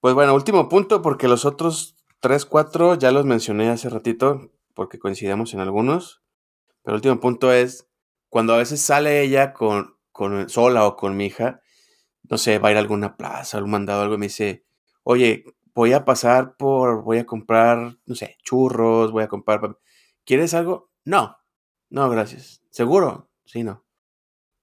Pues 0.01 0.15
bueno, 0.15 0.35
último 0.35 0.69
punto, 0.69 1.03
porque 1.03 1.29
los 1.29 1.45
otros 1.45 1.97
tres, 2.21 2.47
cuatro 2.47 2.95
ya 2.95 3.11
los 3.11 3.27
mencioné 3.27 3.69
hace 3.69 3.91
ratito, 3.91 4.53
porque 4.75 4.99
coincidimos 4.99 5.53
en 5.53 5.61
algunos. 5.61 6.23
Pero 6.83 6.97
último 6.97 7.21
punto 7.21 7.53
es 7.53 7.89
cuando 8.31 8.55
a 8.55 8.59
veces 8.59 8.81
sale 8.81 9.23
ella 9.23 9.53
con, 9.53 9.97
con 10.13 10.49
sola 10.49 10.87
o 10.87 10.97
con 10.97 11.17
mi 11.17 11.27
hija, 11.27 11.61
no 12.31 12.39
sé, 12.39 12.59
va 12.59 12.69
a 12.69 12.73
ir 12.73 12.79
a 12.79 12.81
alguna 12.81 13.17
plaza, 13.17 13.59
algún 13.59 13.73
mandado, 13.73 14.03
algo, 14.03 14.15
y 14.15 14.19
me 14.19 14.27
dice, 14.27 14.65
oye, 15.03 15.45
voy 15.75 15.93
a 15.93 16.05
pasar 16.05 16.57
por, 16.57 17.03
voy 17.05 17.19
a 17.19 17.27
comprar, 17.27 17.99
no 18.07 18.15
sé, 18.15 18.37
churros, 18.43 19.13
voy 19.13 19.25
a 19.25 19.29
comprar. 19.29 19.79
¿Quieres 20.25 20.55
algo? 20.55 20.91
No, 21.05 21.37
no, 21.91 22.09
gracias. 22.11 22.63
¿Seguro? 22.71 23.31
Sí, 23.45 23.63
no. 23.63 23.85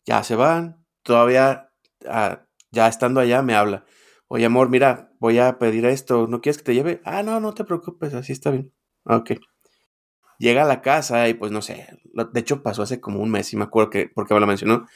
Ya 0.06 0.24
se 0.24 0.36
van, 0.36 0.86
todavía, 1.04 1.72
ah, 2.08 2.46
ya 2.74 2.88
estando 2.88 3.20
allá, 3.22 3.42
me 3.44 3.54
habla. 3.56 3.86
Oye, 4.28 4.46
amor, 4.46 4.68
mira, 4.70 5.12
voy 5.20 5.38
a 5.38 5.60
pedir 5.60 5.86
esto, 5.86 6.28
¿no 6.28 6.42
quieres 6.42 6.58
que 6.58 6.64
te 6.64 6.74
lleve? 6.74 7.02
Ah, 7.06 7.22
no, 7.22 7.40
no 7.40 7.54
te 7.54 7.64
preocupes, 7.64 8.14
así 8.16 8.34
está 8.34 8.50
bien. 8.50 8.74
Ok. 9.06 9.34
Llega 10.40 10.64
a 10.64 10.68
la 10.68 10.82
casa 10.82 11.30
y 11.30 11.36
pues 11.36 11.52
no 11.52 11.62
sé, 11.62 11.88
de 12.04 12.40
hecho 12.40 12.64
pasó 12.64 12.82
hace 12.82 13.00
como 13.00 13.20
un 13.22 13.30
mes 13.30 13.54
y 13.54 13.58
me 13.58 13.64
acuerdo 13.64 13.92
que, 13.92 14.10
porque 14.14 14.34
me 14.34 14.40
lo 14.40 14.48
mencionó, 14.48 14.88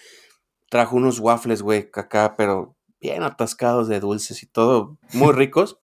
trajo 0.70 0.96
unos 0.96 1.20
waffles, 1.20 1.62
güey, 1.62 1.90
acá, 1.94 2.34
pero 2.36 2.76
bien 3.00 3.22
atascados 3.22 3.88
de 3.88 4.00
dulces 4.00 4.42
y 4.42 4.48
todo, 4.48 4.98
muy 5.14 5.32
ricos, 5.34 5.80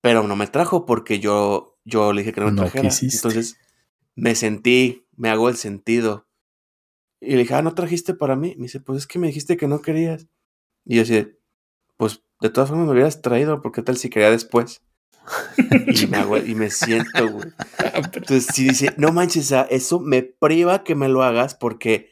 pero 0.00 0.24
no 0.24 0.34
me 0.34 0.48
trajo 0.48 0.84
porque 0.86 1.20
yo, 1.20 1.78
yo 1.84 2.12
le 2.12 2.22
dije 2.22 2.32
que 2.32 2.40
no 2.40 2.46
me 2.48 2.52
No 2.52 2.62
trajera. 2.62 2.88
quisiste. 2.88 3.16
Entonces 3.16 3.56
me 4.16 4.34
sentí, 4.34 5.06
me 5.16 5.30
hago 5.30 5.48
el 5.48 5.56
sentido. 5.56 6.26
Y 7.20 7.32
le 7.32 7.38
dije, 7.42 7.54
ah, 7.54 7.62
¿no 7.62 7.74
trajiste 7.74 8.14
para 8.14 8.34
mí? 8.34 8.54
Me 8.56 8.62
dice, 8.64 8.80
pues 8.80 8.98
es 9.00 9.06
que 9.06 9.18
me 9.18 9.26
dijiste 9.28 9.56
que 9.56 9.68
no 9.68 9.80
querías. 9.82 10.26
Y 10.90 10.96
yo 10.96 11.02
así, 11.02 11.24
pues 11.96 12.20
de 12.40 12.50
todas 12.50 12.68
formas 12.68 12.88
me 12.88 12.94
hubieras 12.94 13.22
traído, 13.22 13.62
porque 13.62 13.80
tal 13.80 13.96
si 13.96 14.10
quería 14.10 14.28
después. 14.28 14.82
y, 15.86 16.08
me 16.08 16.16
hago, 16.16 16.36
y 16.36 16.56
me 16.56 16.68
siento, 16.68 17.28
güey. 17.30 17.46
Entonces 17.94 18.48
sí 18.52 18.64
dice, 18.64 18.92
no 18.96 19.12
manches, 19.12 19.44
o 19.44 19.48
sea, 19.50 19.62
eso 19.70 20.00
me 20.00 20.24
priva 20.24 20.82
que 20.82 20.96
me 20.96 21.08
lo 21.08 21.22
hagas 21.22 21.54
porque... 21.54 22.10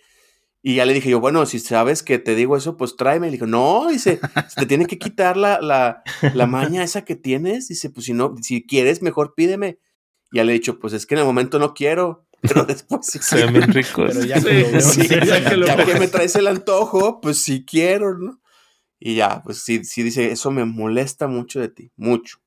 Y 0.63 0.77
ya 0.77 0.85
le 0.87 0.95
dije 0.95 1.11
yo, 1.11 1.19
bueno, 1.19 1.45
si 1.45 1.59
sabes 1.59 2.05
que 2.05 2.21
te 2.21 2.37
digo 2.37 2.57
eso, 2.57 2.77
pues 2.77 2.95
tráeme. 2.97 3.27
Y 3.27 3.31
le 3.31 3.37
dijo, 3.39 3.47
no, 3.47 3.89
dice, 3.89 4.21
se 4.49 4.61
te 4.61 4.67
tiene 4.67 4.87
que 4.87 4.99
quitar 4.99 5.37
la, 5.37 5.61
la, 5.61 6.05
la 6.35 6.47
maña 6.47 6.85
esa 6.85 7.05
que 7.05 7.17
tienes. 7.17 7.67
Dice, 7.67 7.91
pues 7.91 8.07
si 8.07 8.13
no, 8.13 8.37
si 8.43 8.65
quieres, 8.65 9.03
mejor 9.03 9.35
pídeme. 9.35 9.81
Y 10.31 10.37
ya 10.37 10.45
le 10.45 10.53
he 10.53 10.55
dicho, 10.55 10.79
pues 10.79 10.93
es 10.93 11.05
que 11.05 11.17
en 11.17 11.21
el 11.21 11.27
momento 11.27 11.59
no 11.59 11.75
quiero, 11.75 12.29
pero 12.41 12.65
después 12.65 13.07
sí 13.07 13.19
Se 13.21 13.37
ven 13.45 13.55
bien 13.55 13.73
ricos. 13.73 14.13
Pero 14.13 14.25
ya 14.25 14.41
Sí, 14.41 14.47
que 14.47 14.53
lo 14.53 14.71
veo, 14.71 14.81
Sí, 14.81 15.03
sí, 15.03 15.09
ya 15.09 15.49
que 15.49 15.57
lo 15.57 15.67
ya 15.67 15.75
ves. 15.75 15.87
que 15.87 15.99
me 15.99 16.07
traes 16.07 16.37
el 16.37 16.47
antojo, 16.47 17.21
pues 17.21 17.43
sí 17.43 17.65
quiero, 17.65 18.17
¿no? 18.17 18.41
Y 18.99 19.15
ya, 19.15 19.43
pues 19.43 19.63
sí, 19.63 19.85
sí 19.85 20.03
dice, 20.03 20.33
eso 20.33 20.51
me 20.51 20.65
molesta 20.65 21.29
mucho 21.29 21.61
de 21.61 21.69
ti, 21.69 21.93
mucho. 21.97 22.39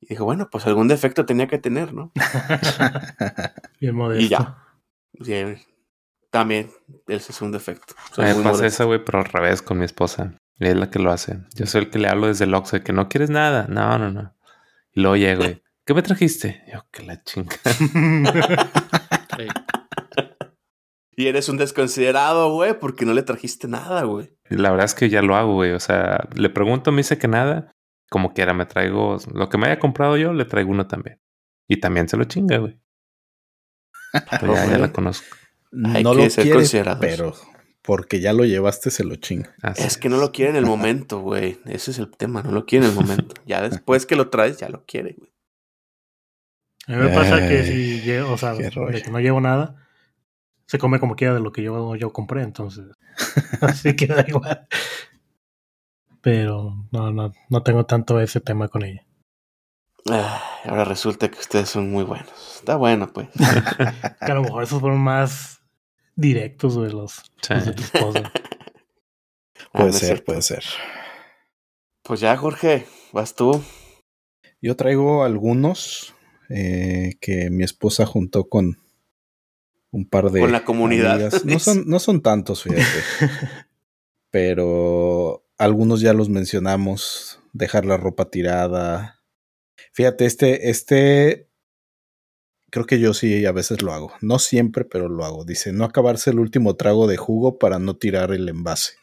Y 0.00 0.08
dijo, 0.08 0.24
bueno, 0.24 0.50
pues 0.50 0.66
algún 0.66 0.88
defecto 0.88 1.24
tenía 1.24 1.46
que 1.46 1.58
tener, 1.58 1.94
¿no? 1.94 2.12
Bien 3.80 3.94
modesto. 3.94 4.24
Y 4.24 4.28
ya. 4.28 4.58
Sí, 5.22 5.34
también, 6.30 6.70
ese 7.06 7.32
es 7.32 7.40
un 7.40 7.52
defecto. 7.52 7.94
Soy 8.12 8.24
A 8.24 8.28
mí 8.28 8.34
muy 8.34 8.44
me 8.44 8.50
pasa 8.50 8.66
eso, 8.66 8.86
güey, 8.86 9.02
pero 9.02 9.20
al 9.20 9.26
revés 9.26 9.62
con 9.62 9.78
mi 9.78 9.84
esposa. 9.84 10.34
Ella 10.58 10.72
es 10.72 10.76
la 10.76 10.90
que 10.90 10.98
lo 10.98 11.10
hace. 11.10 11.38
Yo 11.54 11.66
soy 11.66 11.82
el 11.82 11.90
que 11.90 11.98
le 11.98 12.08
hablo 12.08 12.26
desde 12.26 12.44
el 12.44 12.54
Oxxo 12.54 12.76
de 12.76 12.82
que 12.82 12.92
no 12.92 13.08
quieres 13.08 13.30
nada. 13.30 13.66
No, 13.68 13.98
no, 13.98 14.10
no. 14.10 14.34
Y 14.92 15.00
luego 15.00 15.16
llego 15.16 15.44
y, 15.44 15.62
¿qué 15.84 15.94
me 15.94 16.02
trajiste? 16.02 16.64
Yo, 16.72 16.86
que 16.90 17.02
la 17.02 17.22
chinga. 17.22 17.56
Y 21.16 21.26
eres 21.26 21.48
un 21.48 21.56
desconsiderado, 21.56 22.52
güey, 22.52 22.78
porque 22.78 23.04
no 23.04 23.14
le 23.14 23.22
trajiste 23.22 23.68
nada, 23.68 24.04
güey. 24.04 24.36
Y 24.50 24.56
la 24.56 24.70
verdad 24.70 24.86
es 24.86 24.94
que 24.94 25.08
ya 25.08 25.22
lo 25.22 25.36
hago, 25.36 25.54
güey. 25.54 25.72
O 25.72 25.80
sea, 25.80 26.28
le 26.34 26.50
pregunto, 26.50 26.92
me 26.92 26.98
dice 26.98 27.18
que 27.18 27.28
nada. 27.28 27.72
Como 28.10 28.32
quiera, 28.32 28.54
me 28.54 28.66
traigo 28.66 29.18
lo 29.32 29.48
que 29.48 29.58
me 29.58 29.66
haya 29.66 29.78
comprado 29.78 30.16
yo, 30.16 30.32
le 30.32 30.44
traigo 30.44 30.70
uno 30.70 30.86
también. 30.86 31.20
Y 31.68 31.78
también 31.80 32.08
se 32.08 32.16
lo 32.16 32.24
chinga, 32.24 32.58
güey. 32.58 32.78
Pero 34.40 34.54
ya, 34.54 34.66
ya 34.66 34.78
la 34.78 34.92
conozco. 34.92 35.36
Hay 35.86 36.04
no 36.04 36.12
que 36.12 36.24
lo 36.24 36.30
ser 36.30 36.44
quiere, 36.44 36.96
pero 37.00 37.34
porque 37.84 38.20
ya 38.20 38.32
lo 38.32 38.44
llevaste 38.44 38.90
se 38.90 39.04
lo 39.04 39.16
chinga. 39.16 39.54
Así 39.60 39.82
Es 39.82 39.98
que 39.98 40.08
no 40.08 40.16
lo 40.16 40.32
quiere 40.32 40.50
en 40.50 40.56
el 40.56 40.66
momento, 40.66 41.20
güey. 41.20 41.58
Ese 41.66 41.90
es 41.90 41.98
el 41.98 42.10
tema, 42.10 42.42
no 42.42 42.50
lo 42.50 42.64
quiere 42.64 42.86
en 42.86 42.92
el 42.92 42.96
momento. 42.96 43.34
Ya 43.44 43.60
después 43.60 44.06
que 44.06 44.16
lo 44.16 44.30
traes, 44.30 44.58
ya 44.58 44.68
lo 44.70 44.84
quiere, 44.86 45.14
güey. 45.18 45.30
A 46.86 46.92
mí 46.92 47.08
me 47.08 47.14
pasa 47.14 47.48
que 47.48 47.64
si 47.64 48.00
llevo, 48.00 48.32
o 48.32 48.38
sea, 48.38 48.54
de 48.54 48.70
que 48.70 49.10
no 49.10 49.18
llevo 49.18 49.40
nada, 49.40 49.83
se 50.74 50.78
come 50.80 50.98
como 50.98 51.14
quiera 51.14 51.34
de 51.34 51.40
lo 51.40 51.52
que 51.52 51.62
yo, 51.62 51.94
yo 51.94 52.12
compré, 52.12 52.42
entonces 52.42 52.86
así 53.60 53.94
que 53.94 54.08
da 54.08 54.24
igual. 54.26 54.66
Pero 56.20 56.88
no, 56.90 57.12
no, 57.12 57.32
no 57.48 57.62
tengo 57.62 57.86
tanto 57.86 58.18
ese 58.18 58.40
tema 58.40 58.66
con 58.66 58.82
ella. 58.82 59.06
Ay, 60.10 60.24
ahora 60.64 60.84
resulta 60.84 61.30
que 61.30 61.38
ustedes 61.38 61.68
son 61.68 61.92
muy 61.92 62.02
buenos. 62.02 62.56
Está 62.56 62.74
bueno, 62.74 63.06
pues. 63.12 63.28
Que 64.26 64.32
a 64.32 64.34
lo 64.34 64.42
mejor 64.42 64.64
esos 64.64 64.80
fueron 64.80 64.98
más 65.00 65.60
directos 66.16 66.74
de 66.74 66.92
los, 66.92 67.22
Sí. 67.40 67.54
los 67.54 67.66
de 67.66 67.72
tu 67.74 67.82
esposa. 67.84 68.32
Ah, 69.72 69.78
Puede 69.80 69.92
ser, 69.92 70.24
puede 70.24 70.42
ser. 70.42 70.64
Pues 72.02 72.20
ya, 72.20 72.36
Jorge, 72.36 72.86
vas 73.12 73.34
tú. 73.34 73.60
Yo 74.60 74.76
traigo 74.76 75.24
algunos 75.24 76.14
eh, 76.48 77.14
que 77.20 77.50
mi 77.50 77.64
esposa 77.64 78.06
juntó 78.06 78.48
con 78.48 78.78
un 79.94 80.08
par 80.08 80.32
de 80.32 80.40
Con 80.40 80.50
la 80.50 80.64
comunidad, 80.64 81.12
amigas. 81.12 81.44
No 81.44 81.60
son, 81.60 81.84
no 81.86 82.00
son 82.00 82.20
tantos, 82.20 82.64
fíjate. 82.64 82.82
pero 84.30 85.46
algunos 85.56 86.00
ya 86.00 86.12
los 86.12 86.28
mencionamos. 86.28 87.38
Dejar 87.52 87.86
la 87.86 87.96
ropa 87.96 88.28
tirada. 88.28 89.22
Fíjate, 89.92 90.26
este, 90.26 90.70
este, 90.70 91.48
creo 92.70 92.86
que 92.86 92.98
yo 92.98 93.14
sí 93.14 93.46
a 93.46 93.52
veces 93.52 93.82
lo 93.82 93.92
hago. 93.92 94.12
No 94.20 94.40
siempre, 94.40 94.84
pero 94.84 95.08
lo 95.08 95.24
hago. 95.24 95.44
Dice, 95.44 95.72
no 95.72 95.84
acabarse 95.84 96.30
el 96.30 96.40
último 96.40 96.74
trago 96.74 97.06
de 97.06 97.16
jugo 97.16 97.60
para 97.60 97.78
no 97.78 97.94
tirar 97.94 98.32
el 98.32 98.48
envase. 98.48 98.94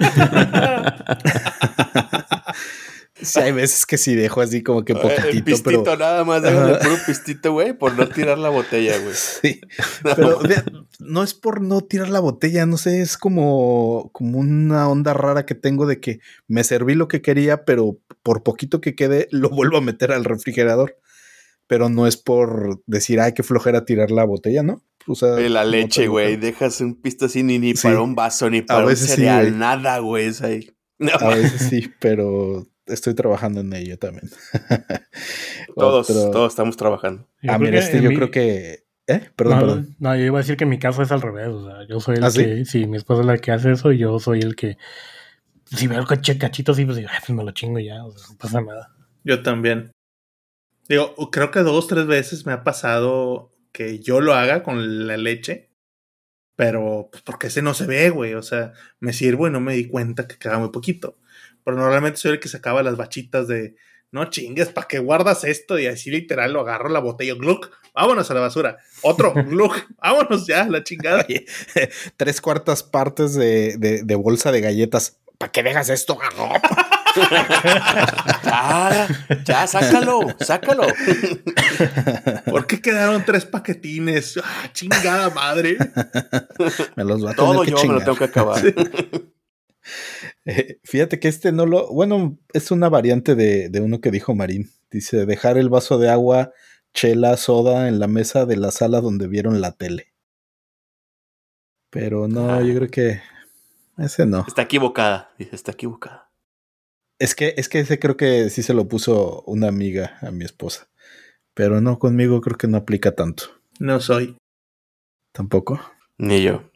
Sí, 3.22 3.40
hay 3.40 3.52
veces 3.52 3.86
que 3.86 3.98
sí 3.98 4.14
dejo 4.14 4.40
así 4.40 4.62
como 4.62 4.84
que 4.84 4.92
Eh, 4.92 4.96
poquitito, 4.96 5.28
el 5.28 5.42
pistito 5.44 5.84
pero. 5.84 5.96
nada 5.96 6.24
más, 6.24 6.42
déjale 6.42 6.78
puro 6.78 6.96
pistito, 7.06 7.52
güey, 7.52 7.72
por 7.76 7.96
no 7.96 8.08
tirar 8.08 8.38
la 8.38 8.48
botella, 8.48 8.98
güey. 8.98 9.14
Sí. 9.14 9.60
Pero 10.02 10.38
vea, 10.40 10.64
no 10.98 11.22
es 11.22 11.34
por 11.34 11.60
no 11.60 11.80
tirar 11.82 12.08
la 12.10 12.20
botella, 12.20 12.66
no 12.66 12.76
sé, 12.76 13.00
es 13.00 13.16
como, 13.16 14.10
como 14.12 14.38
una 14.38 14.88
onda 14.88 15.12
rara 15.14 15.44
que 15.46 15.54
tengo 15.54 15.86
de 15.86 16.00
que 16.00 16.20
me 16.48 16.64
serví 16.64 16.94
lo 16.94 17.08
que 17.08 17.22
quería, 17.22 17.64
pero 17.64 17.98
por 18.22 18.42
poquito 18.42 18.80
que 18.80 18.94
quede, 18.94 19.28
lo 19.30 19.48
vuelvo 19.50 19.76
a 19.78 19.80
meter 19.82 20.12
al 20.12 20.24
refrigerador. 20.24 20.96
Pero 21.66 21.88
no 21.88 22.08
es 22.08 22.16
por 22.16 22.82
decir, 22.86 23.20
ay, 23.20 23.32
qué 23.32 23.44
flojera 23.44 23.84
tirar 23.84 24.10
la 24.10 24.24
botella, 24.24 24.64
¿no? 24.64 24.82
O 25.06 25.14
sea, 25.14 25.38
Eh, 25.38 25.48
la 25.48 25.62
no 25.62 25.70
leche, 25.70 26.08
güey. 26.08 26.34
Dejas 26.36 26.80
un 26.80 27.00
pisto 27.00 27.26
así 27.26 27.44
ni, 27.44 27.60
ni 27.60 27.76
Sí. 27.76 27.82
para 27.84 28.00
un 28.02 28.16
vaso, 28.16 28.50
ni 28.50 28.62
para 28.62 28.84
un 28.84 28.96
sí, 28.96 29.06
cereal, 29.06 29.46
güey. 29.46 29.56
nada, 29.58 29.98
güey. 30.00 30.26
Es 30.26 30.42
ahí. 30.42 30.68
No, 30.98 31.12
A 31.20 31.28
veces 31.28 31.62
sí, 31.70 31.88
pero 32.00 32.66
estoy 32.86 33.14
trabajando 33.14 33.60
en 33.60 33.72
ello 33.72 33.98
también. 33.98 34.30
todos, 35.74 36.10
Otro- 36.10 36.30
todos 36.30 36.52
estamos 36.52 36.76
trabajando. 36.76 37.28
Yo 37.42 37.52
Ah, 37.52 37.58
mira, 37.58 37.78
este 37.78 38.00
yo 38.02 38.10
mi- 38.10 38.16
creo 38.16 38.30
que. 38.30 38.84
¿Eh? 39.06 39.28
Perdón, 39.34 39.54
no, 39.58 39.60
perdón. 39.66 39.96
no, 39.98 40.16
yo 40.16 40.22
iba 40.24 40.38
a 40.38 40.42
decir 40.42 40.56
que 40.56 40.64
en 40.64 40.70
mi 40.70 40.78
caso 40.78 41.02
es 41.02 41.10
al 41.10 41.20
revés. 41.20 41.48
O 41.48 41.64
sea, 41.66 41.86
yo 41.88 41.98
soy 42.00 42.16
el 42.16 42.24
¿Ah, 42.24 42.30
que, 42.32 42.64
sí? 42.64 42.86
mi 42.86 42.96
esposa 42.96 43.22
es 43.22 43.26
la 43.26 43.38
que 43.38 43.50
hace 43.50 43.72
eso 43.72 43.90
y 43.92 43.98
yo 43.98 44.18
soy 44.20 44.38
el 44.40 44.54
que, 44.54 44.78
si 45.64 45.88
veo 45.88 45.98
el 45.98 46.06
coche 46.06 46.38
cachito 46.38 46.72
así, 46.72 46.84
pues 46.84 46.96
digo, 46.96 47.08
"Ay, 47.12 47.18
pues 47.26 47.36
me 47.36 47.42
lo 47.44 47.50
chingo 47.50 47.78
y 47.80 47.86
ya, 47.86 48.04
o 48.04 48.12
sea, 48.16 48.28
no 48.30 48.38
pasa 48.38 48.60
nada. 48.60 48.94
Yo 49.24 49.42
también. 49.42 49.90
Digo, 50.88 51.14
creo 51.30 51.50
que 51.50 51.60
dos, 51.60 51.86
tres 51.88 52.06
veces 52.06 52.46
me 52.46 52.52
ha 52.52 52.62
pasado 52.62 53.52
que 53.72 53.98
yo 54.00 54.20
lo 54.20 54.34
haga 54.34 54.62
con 54.62 55.06
la 55.06 55.16
leche. 55.16 55.70
Pero, 56.56 57.08
pues, 57.10 57.22
porque 57.22 57.46
ese 57.46 57.62
no 57.62 57.72
se 57.74 57.86
ve, 57.86 58.10
güey. 58.10 58.34
O 58.34 58.42
sea, 58.42 58.74
me 59.00 59.12
sirvo 59.14 59.48
y 59.48 59.50
no 59.50 59.60
me 59.60 59.72
di 59.74 59.88
cuenta 59.88 60.28
que 60.28 60.36
queda 60.36 60.58
muy 60.58 60.68
poquito. 60.70 61.16
Pero 61.64 61.76
normalmente 61.76 62.18
soy 62.18 62.32
el 62.32 62.40
que 62.40 62.48
sacaba 62.48 62.82
las 62.82 62.96
bachitas 62.96 63.46
de, 63.48 63.74
no 64.12 64.24
chingues, 64.30 64.68
¿para 64.68 64.88
qué 64.88 64.98
guardas 64.98 65.44
esto? 65.44 65.78
Y 65.78 65.86
así 65.86 66.10
literal 66.10 66.52
lo 66.52 66.60
agarro 66.60 66.88
la 66.88 67.00
botella, 67.00 67.34
gluck, 67.34 67.70
vámonos 67.94 68.30
a 68.30 68.34
la 68.34 68.40
basura. 68.40 68.78
Otro, 69.02 69.32
gluck, 69.46 69.76
vámonos 70.02 70.46
ya, 70.46 70.64
la 70.66 70.82
chingada. 70.82 71.24
Oye, 71.28 71.46
tres 72.16 72.40
cuartas 72.40 72.82
partes 72.82 73.34
de, 73.34 73.76
de- 73.78 74.02
de 74.02 74.14
bolsa 74.14 74.50
de 74.52 74.60
galletas. 74.60 75.18
¿Para 75.38 75.52
qué 75.52 75.62
dejas 75.62 75.88
esto? 75.90 76.18
Ah, 78.52 79.08
ya, 79.44 79.66
sácalo, 79.66 80.20
sácalo. 80.38 80.84
¿Por 82.46 82.66
qué 82.68 82.80
quedaron 82.80 83.24
tres 83.24 83.44
paquetines? 83.46 84.38
Ah, 84.42 84.70
chingada 84.72 85.30
madre. 85.30 85.76
Me 86.96 87.02
los 87.04 87.24
va 87.24 87.32
a 87.32 87.34
Todo 87.34 87.62
tener 87.62 87.74
que 87.74 87.82
yo 87.82 87.88
me 87.88 87.94
lo 87.94 88.00
tengo 88.04 88.16
que 88.16 88.24
acabar. 88.24 88.62
Eh, 90.50 90.80
fíjate 90.84 91.20
que 91.20 91.28
este 91.28 91.52
no 91.52 91.66
lo. 91.66 91.88
Bueno, 91.92 92.38
es 92.52 92.70
una 92.70 92.88
variante 92.88 93.34
de, 93.34 93.68
de 93.68 93.80
uno 93.80 94.00
que 94.00 94.10
dijo 94.10 94.34
Marín. 94.34 94.70
Dice: 94.90 95.24
dejar 95.26 95.58
el 95.58 95.68
vaso 95.68 95.98
de 95.98 96.08
agua, 96.08 96.52
chela, 96.94 97.36
soda 97.36 97.88
en 97.88 97.98
la 98.00 98.08
mesa 98.08 98.46
de 98.46 98.56
la 98.56 98.70
sala 98.70 99.00
donde 99.00 99.28
vieron 99.28 99.60
la 99.60 99.72
tele. 99.72 100.12
Pero 101.90 102.28
no, 102.28 102.50
Ah. 102.52 102.62
yo 102.62 102.74
creo 102.74 102.88
que. 102.90 103.20
Ese 103.98 104.24
no. 104.24 104.44
Está 104.46 104.62
equivocada, 104.62 105.30
dice, 105.38 105.54
está 105.54 105.72
equivocada. 105.72 106.30
Es 107.18 107.34
que, 107.34 107.52
es 107.58 107.68
que 107.68 107.80
ese 107.80 107.98
creo 107.98 108.16
que 108.16 108.48
sí 108.48 108.62
se 108.62 108.72
lo 108.72 108.88
puso 108.88 109.42
una 109.42 109.68
amiga 109.68 110.16
a 110.22 110.30
mi 110.30 110.44
esposa. 110.44 110.88
Pero 111.52 111.82
no, 111.82 111.98
conmigo 111.98 112.40
creo 112.40 112.56
que 112.56 112.66
no 112.66 112.78
aplica 112.78 113.14
tanto. 113.14 113.44
No 113.78 114.00
soy. 114.00 114.38
Tampoco. 115.32 115.80
Ni 116.16 116.42
yo. 116.42 116.70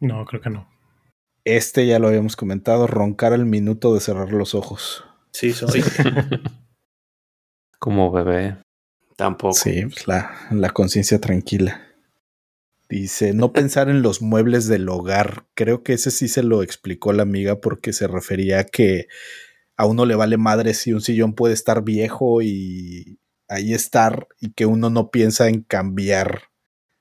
No, 0.00 0.26
creo 0.26 0.42
que 0.42 0.50
no. 0.50 0.68
Este 1.56 1.86
ya 1.86 1.98
lo 1.98 2.08
habíamos 2.08 2.36
comentado, 2.36 2.86
roncar 2.86 3.32
al 3.32 3.46
minuto 3.46 3.94
de 3.94 4.00
cerrar 4.00 4.32
los 4.32 4.54
ojos. 4.54 5.04
Sí, 5.32 5.52
soy. 5.52 5.82
Como 7.78 8.12
bebé. 8.12 8.58
Tampoco. 9.16 9.54
Sí, 9.54 9.86
pues 9.86 10.06
la, 10.06 10.30
la 10.50 10.68
conciencia 10.70 11.20
tranquila. 11.20 11.80
Dice, 12.90 13.32
no 13.32 13.54
pensar 13.54 13.88
en 13.88 14.02
los 14.02 14.20
muebles 14.20 14.68
del 14.68 14.88
hogar. 14.90 15.46
Creo 15.54 15.82
que 15.82 15.94
ese 15.94 16.10
sí 16.10 16.28
se 16.28 16.42
lo 16.42 16.62
explicó 16.62 17.14
la 17.14 17.22
amiga 17.22 17.62
porque 17.62 17.94
se 17.94 18.08
refería 18.08 18.60
a 18.60 18.64
que 18.64 19.08
a 19.78 19.86
uno 19.86 20.04
le 20.04 20.16
vale 20.16 20.36
madre 20.36 20.74
si 20.74 20.92
un 20.92 21.00
sillón 21.00 21.34
puede 21.34 21.54
estar 21.54 21.82
viejo 21.82 22.42
y 22.42 23.20
ahí 23.48 23.72
estar 23.72 24.28
y 24.38 24.52
que 24.52 24.66
uno 24.66 24.90
no 24.90 25.10
piensa 25.10 25.48
en 25.48 25.62
cambiar 25.62 26.42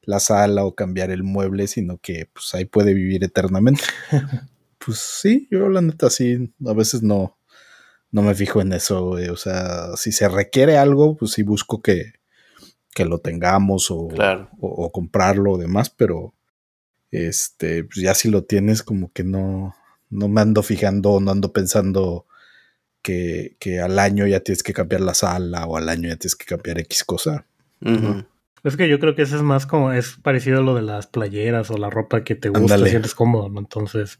la 0.08 0.20
sala 0.22 0.64
o 0.66 0.74
cambiar 0.74 1.12
el 1.12 1.22
mueble, 1.22 1.68
sino 1.68 1.98
que 1.98 2.30
pues 2.34 2.56
ahí 2.56 2.66
puede 2.66 2.94
vivir 2.94 3.24
eternamente. 3.24 3.84
pues 4.84 4.98
sí, 4.98 5.48
yo 5.52 5.70
la 5.70 5.82
neta 5.82 6.10
sí, 6.10 6.54
a 6.66 6.74
veces 6.74 7.04
no, 7.04 7.38
no 8.12 8.22
me 8.22 8.34
fijo 8.34 8.62
en 8.62 8.72
eso, 8.72 9.06
güey. 9.06 9.28
O 9.28 9.36
sea, 9.36 9.96
si 9.98 10.14
se 10.14 10.30
requiere 10.30 10.78
algo, 10.78 11.18
pues 11.18 11.34
sí 11.34 11.44
busco 11.44 11.82
que, 11.82 12.14
que 12.96 13.04
lo 13.04 13.20
tengamos 13.20 13.92
o, 13.92 14.08
Claro. 14.08 14.50
o, 14.62 14.68
o 14.86 14.92
comprarlo 14.94 15.52
o 15.52 15.58
demás, 15.58 15.90
pero 15.90 16.34
este, 17.12 17.84
pues 17.84 17.98
ya 17.98 18.14
si 18.14 18.30
lo 18.30 18.46
tienes, 18.46 18.84
como 18.84 19.12
que 19.12 19.26
no, 19.26 19.76
no 20.10 20.30
me 20.30 20.40
ando 20.40 20.64
fijando, 20.64 21.20
no 21.20 21.32
ando 21.32 21.52
pensando 21.52 22.26
que, 23.02 23.58
que 23.60 23.82
al 23.82 24.00
año 24.00 24.26
ya 24.26 24.40
tienes 24.40 24.64
que 24.64 24.74
cambiar 24.74 25.02
la 25.02 25.14
sala 25.14 25.66
o 25.66 25.76
al 25.76 25.90
año 25.90 26.08
ya 26.08 26.16
tienes 26.16 26.38
que 26.38 26.46
cambiar 26.46 26.80
X 26.80 27.04
cosa. 27.04 27.46
Es 28.64 28.76
que 28.76 28.90
yo 28.90 29.00
creo 29.00 29.16
que 29.16 29.22
ese 29.22 29.36
es 29.36 29.42
más 29.44 29.66
como, 29.66 29.92
es 29.92 30.18
parecido 30.22 30.60
a 30.60 30.64
lo 30.64 30.76
de 30.76 30.82
las 30.82 31.08
playeras 31.08 31.70
o 31.72 31.78
la 31.78 31.90
ropa 31.90 32.24
que 32.24 32.36
te 32.36 32.50
gusta, 32.50 32.76
Ándale. 32.76 32.90
sientes 32.90 33.16
cómodo, 33.16 33.50
¿no? 33.50 33.60
Entonces, 33.60 34.18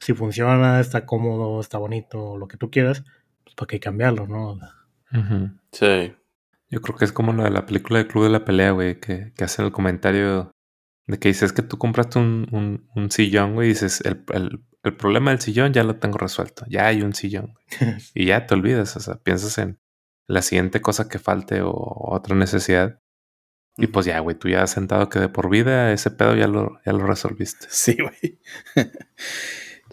si 0.00 0.12
funciona, 0.14 0.80
está 0.80 1.06
cómodo, 1.06 1.60
está 1.60 1.78
bonito, 1.78 2.36
lo 2.36 2.48
que 2.48 2.56
tú 2.56 2.70
quieras, 2.70 3.04
pues 3.44 3.54
para 3.54 3.68
qué 3.68 3.80
cambiarlo, 3.80 4.26
¿no? 4.26 4.58
Sí. 5.72 6.12
Yo 6.68 6.80
creo 6.80 6.96
que 6.96 7.04
es 7.04 7.12
como 7.12 7.32
lo 7.32 7.44
de 7.44 7.50
la 7.50 7.66
película 7.66 7.98
de 7.98 8.06
Club 8.06 8.24
de 8.24 8.30
la 8.30 8.44
Pelea, 8.44 8.70
güey, 8.72 9.00
que, 9.00 9.32
que 9.36 9.44
hacen 9.44 9.64
el 9.64 9.72
comentario 9.72 10.52
de 11.06 11.18
que 11.18 11.28
dices 11.28 11.52
que 11.52 11.62
tú 11.62 11.78
compraste 11.78 12.18
un, 12.18 12.46
un, 12.52 12.88
un 12.94 13.10
sillón, 13.10 13.54
güey, 13.54 13.68
y 13.68 13.72
dices, 13.72 14.00
el, 14.04 14.24
el, 14.32 14.62
el 14.82 14.96
problema 14.96 15.30
del 15.30 15.40
sillón 15.40 15.72
ya 15.72 15.82
lo 15.84 15.96
tengo 15.96 16.18
resuelto, 16.18 16.64
ya 16.68 16.86
hay 16.86 17.02
un 17.02 17.14
sillón. 17.14 17.54
güey". 17.54 17.96
y 18.14 18.26
ya 18.26 18.46
te 18.46 18.54
olvidas, 18.54 18.96
o 18.96 19.00
sea, 19.00 19.16
piensas 19.16 19.58
en 19.58 19.78
la 20.26 20.42
siguiente 20.42 20.80
cosa 20.80 21.08
que 21.08 21.18
falte 21.18 21.62
o 21.62 21.72
otra 21.72 22.36
necesidad. 22.36 23.00
Y 23.80 23.86
pues 23.86 24.06
ya, 24.06 24.18
güey, 24.20 24.36
tú 24.36 24.48
ya 24.48 24.62
has 24.62 24.70
sentado 24.70 25.08
que 25.08 25.18
de 25.18 25.28
por 25.28 25.48
vida 25.50 25.92
ese 25.92 26.10
pedo 26.10 26.36
ya 26.36 26.46
lo, 26.46 26.80
ya 26.84 26.92
lo 26.92 27.06
resolviste. 27.06 27.66
Sí, 27.70 27.96
güey. 28.00 28.38
Sí. 28.74 28.82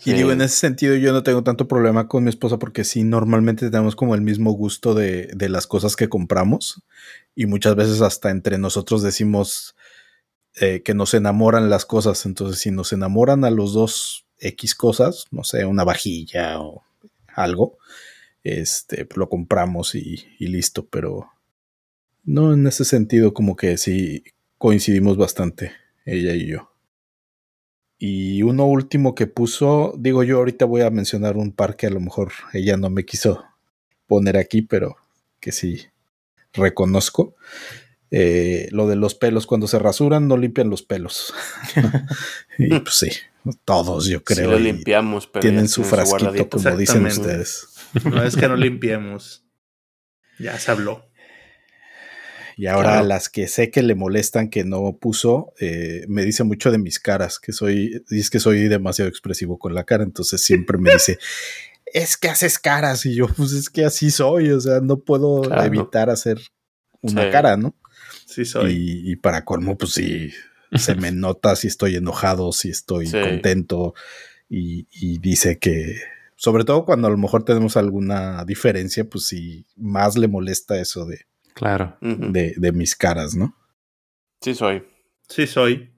Y 0.05 0.13
digo, 0.13 0.31
en 0.31 0.41
ese 0.41 0.55
sentido 0.55 0.95
yo 0.95 1.11
no 1.11 1.23
tengo 1.23 1.43
tanto 1.43 1.67
problema 1.67 2.07
con 2.07 2.23
mi 2.23 2.29
esposa 2.29 2.59
porque 2.59 2.83
sí, 2.83 3.03
normalmente 3.03 3.71
tenemos 3.71 3.95
como 3.95 4.13
el 4.13 4.21
mismo 4.21 4.51
gusto 4.51 4.93
de, 4.93 5.31
de 5.33 5.49
las 5.49 5.65
cosas 5.65 5.95
que 5.95 6.07
compramos 6.07 6.83
y 7.33 7.47
muchas 7.47 7.75
veces 7.75 8.01
hasta 8.01 8.29
entre 8.29 8.59
nosotros 8.59 9.01
decimos 9.01 9.75
eh, 10.59 10.81
que 10.83 10.95
nos 10.95 11.13
enamoran 11.13 11.69
las 11.69 11.85
cosas. 11.85 12.25
Entonces, 12.25 12.59
si 12.59 12.71
nos 12.71 12.91
enamoran 12.93 13.45
a 13.45 13.51
los 13.51 13.73
dos 13.73 14.25
X 14.39 14.73
cosas, 14.73 15.25
no 15.29 15.43
sé, 15.43 15.65
una 15.65 15.83
vajilla 15.83 16.59
o 16.59 16.83
algo, 17.35 17.77
este, 18.43 19.05
pues 19.05 19.17
lo 19.17 19.29
compramos 19.29 19.93
y, 19.93 20.25
y 20.39 20.47
listo. 20.47 20.87
Pero 20.87 21.31
no 22.27 22.53
en 22.53 22.67
ese 22.67 22.85
sentido 22.85 23.33
como 23.33 23.55
que 23.55 23.77
sí 23.77 24.23
coincidimos 24.57 25.17
bastante, 25.17 25.71
ella 26.05 26.33
y 26.33 26.45
yo. 26.45 26.71
Y 27.97 28.43
uno 28.43 28.65
último 28.65 29.15
que 29.15 29.25
puso, 29.25 29.95
digo 29.97 30.23
yo 30.23 30.37
ahorita 30.37 30.65
voy 30.65 30.81
a 30.81 30.91
mencionar 30.91 31.37
un 31.37 31.51
par 31.51 31.77
que 31.77 31.87
a 31.87 31.89
lo 31.89 31.99
mejor 31.99 32.31
ella 32.53 32.77
no 32.77 32.91
me 32.91 33.05
quiso 33.05 33.43
poner 34.05 34.37
aquí, 34.37 34.61
pero 34.61 34.97
que 35.39 35.51
sí 35.51 35.87
reconozco. 36.53 37.35
Eh, 38.11 38.67
lo 38.71 38.87
de 38.87 38.97
los 38.97 39.15
pelos, 39.15 39.47
cuando 39.47 39.67
se 39.67 39.79
rasuran 39.79 40.27
no 40.27 40.37
limpian 40.37 40.69
los 40.69 40.83
pelos. 40.83 41.33
y 42.57 42.77
pues 42.79 42.95
sí, 42.95 43.09
todos 43.63 44.05
yo 44.07 44.19
Sí 44.19 44.23
creo. 44.35 44.51
lo 44.51 44.59
y 44.59 44.63
limpiamos, 44.63 45.27
pero 45.27 45.41
tienen 45.41 45.69
su 45.69 45.83
frasquito, 45.83 46.49
como 46.49 46.75
dicen 46.75 47.05
ustedes. 47.05 47.69
No 48.03 48.21
es 48.21 48.35
que 48.35 48.49
no 48.49 48.57
limpiemos. 48.57 49.45
Ya 50.39 50.59
se 50.59 50.71
habló. 50.71 51.06
Y 52.59 52.65
ahora 52.65 52.93
Claro. 52.93 53.07
las 53.07 53.29
que 53.29 53.47
sé 53.47 53.69
que 53.69 53.83
le 53.83 53.93
molestan 53.93 54.49
que 54.49 54.63
no 54.63 54.97
puso, 54.97 55.53
eh, 55.59 56.05
me 56.07 56.25
dice 56.25 56.43
mucho 56.43 56.71
de 56.71 56.79
mis 56.79 56.99
caras, 56.99 57.37
que 57.39 57.51
soy, 57.53 58.01
y 58.09 58.19
es 58.19 58.31
que 58.31 58.39
soy 58.39 58.67
demasiado 58.67 59.07
expresivo 59.09 59.59
con 59.59 59.75
la 59.75 59.83
cara, 59.83 60.03
entonces 60.03 60.41
siempre 60.41 60.79
me 60.79 60.89
dice, 60.91 61.19
es 61.93 62.17
que 62.17 62.29
haces 62.29 62.57
caras, 62.57 63.05
y 63.05 63.13
yo, 63.13 63.27
pues 63.27 63.51
es 63.51 63.69
que 63.69 63.85
así 63.85 64.09
soy, 64.09 64.49
o 64.49 64.59
sea, 64.59 64.79
no 64.81 64.97
puedo 64.99 65.43
Claro. 65.43 65.63
evitar 65.65 66.09
hacer 66.09 66.39
una 67.01 67.25
Sí. 67.25 67.29
cara, 67.31 67.57
¿no? 67.57 67.75
Sí 68.25 68.43
soy. 68.43 68.73
Y, 68.73 69.11
y 69.11 69.15
para 69.17 69.45
colmo, 69.45 69.77
pues 69.77 69.91
sí, 69.93 70.31
se 70.75 70.95
me 70.95 71.11
nota 71.11 71.55
si 71.55 71.67
estoy 71.67 71.95
enojado, 71.95 72.51
si 72.53 72.69
estoy 72.69 73.05
Sí. 73.05 73.21
contento, 73.21 73.93
y, 74.49 74.87
y 74.89 75.19
dice 75.19 75.59
que, 75.59 75.97
sobre 76.35 76.63
todo 76.63 76.85
cuando 76.85 77.07
a 77.07 77.11
lo 77.11 77.17
mejor 77.17 77.45
tenemos 77.45 77.77
alguna 77.77 78.43
diferencia, 78.45 79.07
pues 79.07 79.27
sí, 79.27 79.67
más 79.75 80.17
le 80.17 80.27
molesta 80.27 80.79
eso 80.81 81.05
de, 81.05 81.26
Claro. 81.57 81.97
De, 82.01 82.53
de 82.55 82.71
mis 82.71 82.95
caras, 82.95 83.35
¿no? 83.35 83.55
Sí 84.41 84.53
soy. 84.53 84.83
Sí 85.27 85.47
soy. 85.47 85.91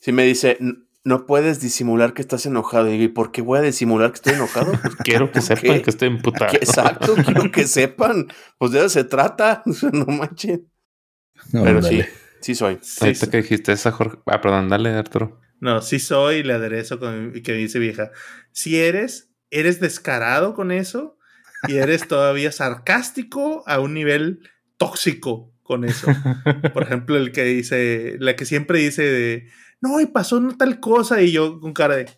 Si 0.00 0.12
me 0.12 0.24
dice, 0.24 0.58
"N- 0.60 0.74
no 1.02 1.24
puedes 1.24 1.60
disimular 1.62 2.12
que 2.12 2.20
estás 2.20 2.44
enojado. 2.44 2.92
Y 2.92 3.08
¿por 3.08 3.32
qué 3.32 3.40
voy 3.40 3.58
a 3.58 3.62
disimular 3.62 4.10
que 4.10 4.16
estoy 4.16 4.34
enojado? 4.34 4.72
Pues, 4.82 4.96
Quiero 4.96 5.28
que 5.28 5.40
¿por 5.40 5.42
sepan 5.42 5.76
qué? 5.76 5.82
que 5.82 5.90
estoy 5.90 6.08
emputado. 6.08 6.52
Exacto, 6.60 7.14
quiero 7.24 7.50
que 7.50 7.66
sepan. 7.66 8.26
Pues 8.58 8.72
de 8.72 8.80
eso 8.80 8.88
se 8.90 9.04
trata. 9.04 9.62
No 9.92 10.04
manchen. 10.06 10.70
Pero 11.52 11.80
sí, 11.82 12.00
Ándale. 12.00 12.08
sí 12.42 12.54
soy. 12.54 12.78
Sí, 12.82 12.98
Ahorita 13.04 13.30
que 13.30 13.36
dijiste 13.38 13.72
esa, 13.72 13.92
Jorge. 13.92 14.18
Ah, 14.26 14.40
perdón, 14.42 14.68
dale, 14.68 14.90
Arturo. 14.90 15.40
No, 15.60 15.80
sí 15.80 15.98
soy, 16.00 16.42
le 16.42 16.52
aderezo 16.52 16.98
con 17.00 17.32
y 17.34 17.40
que 17.42 17.52
dice 17.54 17.78
vieja. 17.78 18.10
Si 18.52 18.78
eres, 18.78 19.32
eres 19.50 19.80
descarado 19.80 20.54
con 20.54 20.70
eso 20.70 21.16
y 21.68 21.76
eres 21.76 22.06
todavía 22.08 22.52
sarcástico 22.52 23.62
a 23.66 23.80
un 23.80 23.94
nivel 23.94 24.50
tóxico 24.76 25.52
con 25.62 25.84
eso. 25.84 26.06
Por 26.72 26.82
ejemplo, 26.84 27.16
el 27.16 27.32
que 27.32 27.44
dice, 27.44 28.16
la 28.18 28.36
que 28.36 28.44
siempre 28.44 28.78
dice 28.78 29.02
de, 29.02 29.50
no, 29.80 30.00
y 30.00 30.06
pasó 30.06 30.38
una 30.38 30.56
tal 30.56 30.80
cosa 30.80 31.20
y 31.22 31.32
yo 31.32 31.60
con 31.60 31.72
cara 31.72 31.96
de... 31.96 32.10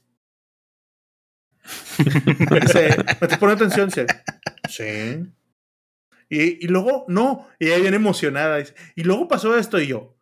Dice, 2.62 2.96
¿me 3.20 3.28
te 3.28 3.36
pone 3.36 3.52
atención? 3.52 3.88
Dice, 3.88 4.06
sí. 4.70 5.30
Y, 6.30 6.64
y 6.64 6.68
luego, 6.68 7.04
no, 7.08 7.46
y 7.58 7.66
ella 7.66 7.78
viene 7.78 7.96
emocionada. 7.96 8.56
Dice, 8.56 8.74
y 8.94 9.02
luego 9.02 9.28
pasó 9.28 9.56
esto 9.58 9.78
y 9.78 9.88
yo. 9.88 10.16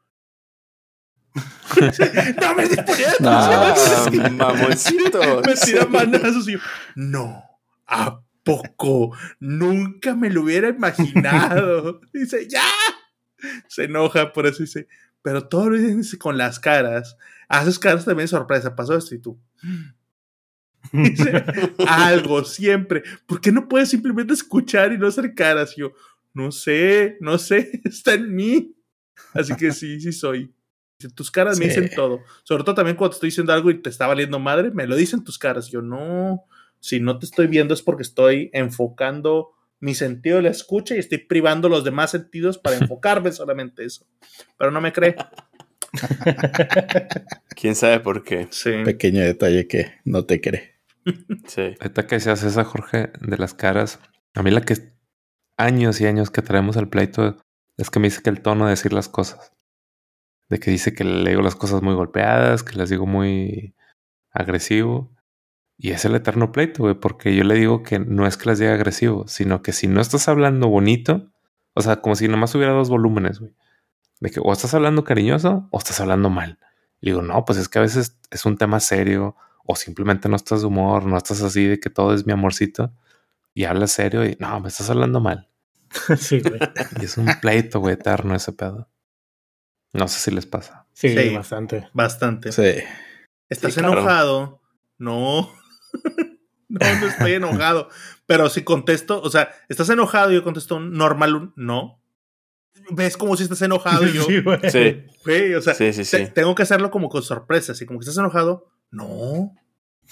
no 2.40 2.54
me 2.54 2.68
disponía 2.68 3.08
No. 3.20 3.30
Ah, 3.30 3.74
mamoncito. 4.32 5.42
me 5.44 5.54
tira 5.54 5.86
manazos 5.86 6.48
y 6.48 6.52
yo, 6.52 6.58
no, 6.94 7.44
¿a 7.86 8.20
poco? 8.46 9.10
Nunca 9.40 10.14
me 10.14 10.30
lo 10.30 10.42
hubiera 10.42 10.68
imaginado. 10.68 12.00
Dice, 12.14 12.48
ya. 12.48 12.62
Se 13.68 13.84
enoja 13.84 14.32
por 14.32 14.46
eso 14.46 14.62
dice, 14.62 14.88
pero 15.20 15.46
todo 15.46 15.68
lo 15.70 15.76
dice 15.76 16.16
con 16.16 16.38
las 16.38 16.58
caras. 16.58 17.18
Haces 17.48 17.78
caras 17.78 18.06
también 18.06 18.28
sorpresa, 18.28 18.74
pasó 18.74 18.96
esto 18.96 19.14
y 19.14 19.18
tú. 19.18 19.38
Dice, 20.92 21.44
algo 21.86 22.44
siempre. 22.44 23.02
¿Por 23.26 23.40
qué 23.40 23.52
no 23.52 23.68
puedes 23.68 23.90
simplemente 23.90 24.32
escuchar 24.32 24.92
y 24.92 24.98
no 24.98 25.06
hacer 25.08 25.34
caras? 25.34 25.76
Y 25.76 25.82
yo, 25.82 25.92
no 26.32 26.50
sé, 26.50 27.18
no 27.20 27.38
sé, 27.38 27.80
está 27.84 28.14
en 28.14 28.34
mí. 28.34 28.74
Así 29.34 29.54
que 29.56 29.72
sí, 29.72 30.00
sí 30.00 30.12
soy. 30.12 30.54
Dice, 30.98 31.12
Tus 31.12 31.30
caras 31.30 31.58
me 31.58 31.66
dicen 31.66 31.90
todo. 31.94 32.20
Sobre 32.44 32.64
todo 32.64 32.76
también 32.76 32.96
cuando 32.96 33.10
te 33.10 33.16
estoy 33.16 33.28
diciendo 33.28 33.52
algo 33.52 33.70
y 33.70 33.82
te 33.82 33.90
está 33.90 34.06
valiendo 34.06 34.38
madre, 34.38 34.70
me 34.70 34.86
lo 34.86 34.96
dicen 34.96 35.24
tus 35.24 35.38
caras. 35.38 35.68
Yo 35.68 35.82
no, 35.82 36.44
si 36.86 37.00
no 37.00 37.18
te 37.18 37.26
estoy 37.26 37.48
viendo 37.48 37.74
es 37.74 37.82
porque 37.82 38.04
estoy 38.04 38.48
enfocando 38.52 39.50
mi 39.80 39.96
sentido 39.96 40.36
de 40.36 40.44
la 40.44 40.50
escucha 40.50 40.94
y 40.94 40.98
estoy 40.98 41.18
privando 41.18 41.68
los 41.68 41.82
demás 41.82 42.12
sentidos 42.12 42.58
para 42.58 42.76
enfocarme 42.80 43.32
solamente 43.32 43.84
eso. 43.84 44.06
Pero 44.56 44.70
no 44.70 44.80
me 44.80 44.92
cree. 44.92 45.16
¿Quién 47.56 47.74
sabe 47.74 47.98
por 47.98 48.22
qué? 48.22 48.46
Sí. 48.50 48.70
Pequeño 48.84 49.20
detalle 49.22 49.66
que 49.66 49.94
no 50.04 50.26
te 50.26 50.40
cree. 50.40 50.76
Sí. 51.48 51.74
Ahorita 51.80 52.06
que 52.06 52.16
decías 52.16 52.44
esa, 52.44 52.62
Jorge, 52.62 53.10
de 53.20 53.36
las 53.36 53.54
caras. 53.54 53.98
A 54.34 54.44
mí 54.44 54.52
la 54.52 54.60
que 54.60 54.76
años 55.56 56.00
y 56.00 56.06
años 56.06 56.30
que 56.30 56.42
traemos 56.42 56.76
al 56.76 56.88
pleito 56.88 57.36
es 57.78 57.90
que 57.90 57.98
me 57.98 58.06
dice 58.06 58.22
que 58.22 58.30
el 58.30 58.42
tono 58.42 58.66
de 58.66 58.70
decir 58.70 58.92
las 58.92 59.08
cosas. 59.08 59.52
De 60.48 60.60
que 60.60 60.70
dice 60.70 60.94
que 60.94 61.02
le 61.02 61.30
digo 61.30 61.42
las 61.42 61.56
cosas 61.56 61.82
muy 61.82 61.94
golpeadas, 61.94 62.62
que 62.62 62.76
las 62.76 62.90
digo 62.90 63.06
muy 63.06 63.74
agresivo. 64.30 65.15
Y 65.78 65.90
es 65.90 66.04
el 66.04 66.14
eterno 66.14 66.52
pleito, 66.52 66.82
güey, 66.84 66.94
porque 66.94 67.34
yo 67.34 67.44
le 67.44 67.54
digo 67.54 67.82
que 67.82 67.98
no 67.98 68.26
es 68.26 68.36
que 68.36 68.46
las 68.48 68.58
diga 68.58 68.72
agresivo, 68.74 69.28
sino 69.28 69.62
que 69.62 69.72
si 69.72 69.86
no 69.88 70.00
estás 70.00 70.26
hablando 70.28 70.68
bonito, 70.68 71.30
o 71.74 71.82
sea, 71.82 71.96
como 72.00 72.16
si 72.16 72.28
nomás 72.28 72.54
hubiera 72.54 72.72
dos 72.72 72.88
volúmenes, 72.88 73.40
güey. 73.40 73.54
De 74.20 74.30
que 74.30 74.40
o 74.42 74.50
estás 74.52 74.72
hablando 74.72 75.04
cariñoso 75.04 75.68
o 75.70 75.78
estás 75.78 76.00
hablando 76.00 76.30
mal. 76.30 76.58
Y 77.02 77.06
digo, 77.10 77.20
no, 77.20 77.44
pues 77.44 77.58
es 77.58 77.68
que 77.68 77.78
a 77.78 77.82
veces 77.82 78.18
es 78.30 78.46
un 78.46 78.56
tema 78.56 78.80
serio 78.80 79.36
o 79.66 79.76
simplemente 79.76 80.28
no 80.30 80.36
estás 80.36 80.62
de 80.62 80.66
humor, 80.68 81.04
no 81.04 81.18
estás 81.18 81.42
así 81.42 81.66
de 81.66 81.78
que 81.78 81.90
todo 81.90 82.14
es 82.14 82.24
mi 82.24 82.32
amorcito 82.32 82.94
y 83.52 83.64
hablas 83.64 83.90
serio 83.92 84.24
y 84.24 84.36
no, 84.40 84.58
me 84.60 84.68
estás 84.68 84.88
hablando 84.88 85.20
mal. 85.20 85.50
sí, 86.18 86.40
güey. 86.40 86.58
Y 87.00 87.04
es 87.04 87.18
un 87.18 87.26
pleito, 87.42 87.80
güey, 87.80 87.94
eterno 87.94 88.34
ese 88.34 88.52
pedo. 88.52 88.88
No 89.92 90.08
sé 90.08 90.18
si 90.20 90.30
les 90.30 90.46
pasa. 90.46 90.86
Sí, 90.94 91.10
Sí. 91.14 91.34
bastante. 91.34 91.88
Bastante. 91.92 92.52
Sí. 92.52 92.82
¿Estás 93.50 93.74
Sí, 93.74 93.80
claro. 93.80 93.98
enojado? 94.00 94.62
No. 94.98 95.50
no, 96.68 97.00
no 97.00 97.06
estoy 97.06 97.32
enojado. 97.34 97.88
Pero 98.26 98.48
si 98.50 98.62
contesto, 98.64 99.20
o 99.22 99.30
sea, 99.30 99.50
¿estás 99.68 99.88
enojado? 99.90 100.32
Y 100.32 100.34
yo 100.34 100.42
contesto 100.44 100.76
un 100.76 100.92
normal, 100.92 101.52
no. 101.56 102.02
¿Ves 102.90 103.16
como 103.16 103.36
si 103.36 103.42
estás 103.44 103.62
enojado? 103.62 104.06
Y 104.06 104.12
yo, 104.12 104.22
Sí, 104.24 104.40
güey. 104.40 104.58
Sí, 104.70 105.02
güey, 105.24 105.54
o 105.54 105.62
sea, 105.62 105.74
sí, 105.74 105.92
sí, 105.92 106.02
te- 106.08 106.26
sí. 106.26 106.32
tengo 106.32 106.54
que 106.54 106.62
hacerlo 106.62 106.90
como 106.90 107.08
con 107.08 107.22
sorpresa, 107.22 107.72
así 107.72 107.84
como 107.86 107.98
que 107.98 108.04
estás 108.04 108.18
enojado. 108.18 108.70
No. 108.90 109.52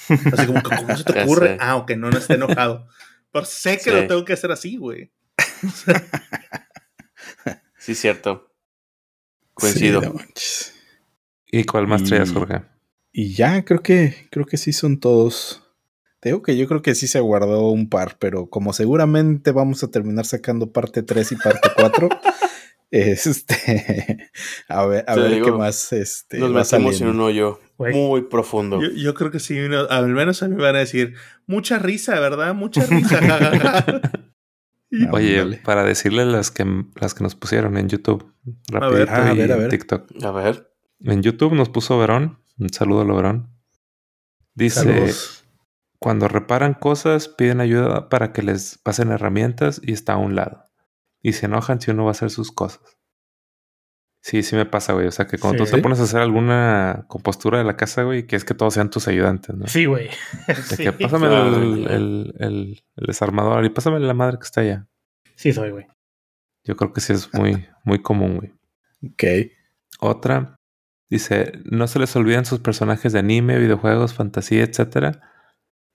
Así 0.08 0.46
como 0.46 0.60
que, 0.62 0.76
¿cómo 0.76 0.96
se 0.96 1.04
te 1.04 1.22
ocurre? 1.24 1.56
Ah, 1.60 1.76
ok, 1.76 1.92
no, 1.92 2.10
no 2.10 2.18
estoy 2.18 2.36
enojado. 2.36 2.88
Pero 3.32 3.44
sé 3.44 3.76
que 3.76 3.84
Sí. 3.84 3.90
lo 3.90 4.06
tengo 4.06 4.24
que 4.24 4.32
hacer 4.32 4.50
así, 4.50 4.76
güey. 4.76 5.12
Sí, 7.78 7.94
cierto. 7.94 8.50
Coincido. 9.54 10.00
No. 10.00 10.14
¿Y 11.46 11.64
cuál 11.64 11.86
más 11.86 12.02
traías, 12.04 12.32
Jorge? 12.32 12.62
Y 13.12 13.34
ya, 13.34 13.64
creo 13.64 13.82
que, 13.82 14.26
creo 14.30 14.46
que 14.46 14.56
sí 14.56 14.72
son 14.72 14.98
todos. 14.98 15.62
Te 16.24 16.30
digo 16.30 16.40
que 16.40 16.56
yo 16.56 16.66
creo 16.66 16.80
que 16.80 16.94
sí 16.94 17.06
se 17.06 17.20
guardó 17.20 17.68
un 17.68 17.90
par, 17.90 18.16
pero 18.18 18.46
como 18.48 18.72
seguramente 18.72 19.52
vamos 19.52 19.84
a 19.84 19.90
terminar 19.90 20.24
sacando 20.24 20.72
parte 20.72 21.02
3 21.02 21.32
y 21.32 21.36
parte 21.36 21.68
4, 21.76 22.08
este, 22.90 24.30
a 24.66 24.86
ver, 24.86 25.04
a 25.06 25.16
ver 25.16 25.32
digo, 25.32 25.44
qué 25.44 25.52
más 25.52 25.92
este, 25.92 26.38
Nos 26.38 26.50
va 26.54 26.60
metemos 26.60 26.98
en 27.02 27.08
un 27.08 27.20
hoyo 27.20 27.60
muy 27.76 28.22
profundo. 28.22 28.80
Yo, 28.80 28.88
yo 28.92 29.12
creo 29.12 29.30
que 29.30 29.38
sí, 29.38 29.54
no, 29.68 29.80
al 29.80 30.08
menos 30.08 30.42
a 30.42 30.48
mí 30.48 30.56
me 30.56 30.62
van 30.62 30.76
a 30.76 30.78
decir, 30.78 31.12
mucha 31.46 31.78
risa, 31.78 32.18
¿verdad? 32.18 32.54
Mucha 32.54 32.86
risa. 32.86 33.18
jajaja". 33.18 34.00
Y- 34.90 35.04
Ah, 35.04 35.10
Oye, 35.12 35.60
para 35.62 35.84
decirle 35.84 36.24
las 36.24 36.50
que, 36.50 36.64
las 36.98 37.12
que 37.12 37.22
nos 37.22 37.34
pusieron 37.34 37.76
en 37.76 37.90
YouTube, 37.90 38.32
rapidito 38.68 38.96
ver. 38.98 39.10
A 39.10 39.34
y 39.34 39.36
ver, 39.36 39.50
a 39.52 39.54
en 39.56 39.60
ver. 39.60 39.70
TikTok. 39.70 40.24
A 40.24 40.30
ver. 40.30 40.72
En 41.00 41.20
YouTube 41.20 41.52
nos 41.52 41.68
puso 41.68 41.98
Verón. 41.98 42.38
Un 42.58 42.72
saludo 42.72 43.00
a 43.02 43.04
Verón. 43.14 43.50
Dice, 44.54 44.80
Saludos. 44.84 45.43
Cuando 45.98 46.28
reparan 46.28 46.74
cosas, 46.74 47.28
piden 47.28 47.60
ayuda 47.60 48.08
para 48.08 48.32
que 48.32 48.42
les 48.42 48.78
pasen 48.78 49.10
herramientas 49.10 49.80
y 49.82 49.92
está 49.92 50.14
a 50.14 50.18
un 50.18 50.34
lado. 50.34 50.64
Y 51.22 51.32
se 51.32 51.46
enojan 51.46 51.80
si 51.80 51.90
uno 51.90 52.04
va 52.04 52.10
a 52.10 52.12
hacer 52.12 52.30
sus 52.30 52.52
cosas. 52.52 52.82
Sí, 54.20 54.42
sí 54.42 54.56
me 54.56 54.64
pasa, 54.64 54.94
güey. 54.94 55.06
O 55.06 55.10
sea, 55.10 55.26
que 55.26 55.36
cuando 55.38 55.64
tú 55.64 55.70
te 55.70 55.82
pones 55.82 56.00
a 56.00 56.04
hacer 56.04 56.20
alguna 56.20 57.04
compostura 57.08 57.58
de 57.58 57.64
la 57.64 57.76
casa, 57.76 58.04
güey, 58.04 58.26
que 58.26 58.36
es 58.36 58.44
que 58.46 58.54
todos 58.54 58.72
sean 58.72 58.88
tus 58.88 59.06
ayudantes, 59.06 59.54
¿no? 59.54 59.66
Sí, 59.66 59.84
güey. 59.84 60.08
De 60.48 60.54
Sí. 60.76 60.82
que 60.82 60.92
pásame 60.92 61.28
Claro. 61.28 61.56
el, 61.56 61.86
el- 61.88 62.34
el- 62.38 62.84
el 62.96 63.06
desarmador 63.06 63.64
y 63.66 63.70
pásame 63.70 64.00
la 64.00 64.14
madre 64.14 64.38
que 64.38 64.44
está 64.44 64.62
allá. 64.62 64.86
Sí, 65.36 65.52
soy, 65.52 65.70
güey. 65.70 65.86
Yo 66.64 66.76
creo 66.76 66.92
que 66.94 67.02
sí 67.02 67.12
es 67.12 67.32
muy, 67.34 67.66
muy 67.84 68.00
común, 68.00 68.36
güey. 68.38 68.54
Ok. 69.12 69.50
Otra 70.00 70.56
dice: 71.10 71.52
No 71.64 71.86
se 71.86 71.98
les 71.98 72.16
olvidan 72.16 72.46
sus 72.46 72.60
personajes 72.60 73.12
de 73.12 73.18
anime, 73.18 73.58
videojuegos, 73.58 74.14
fantasía, 74.14 74.62
etcétera. 74.64 75.20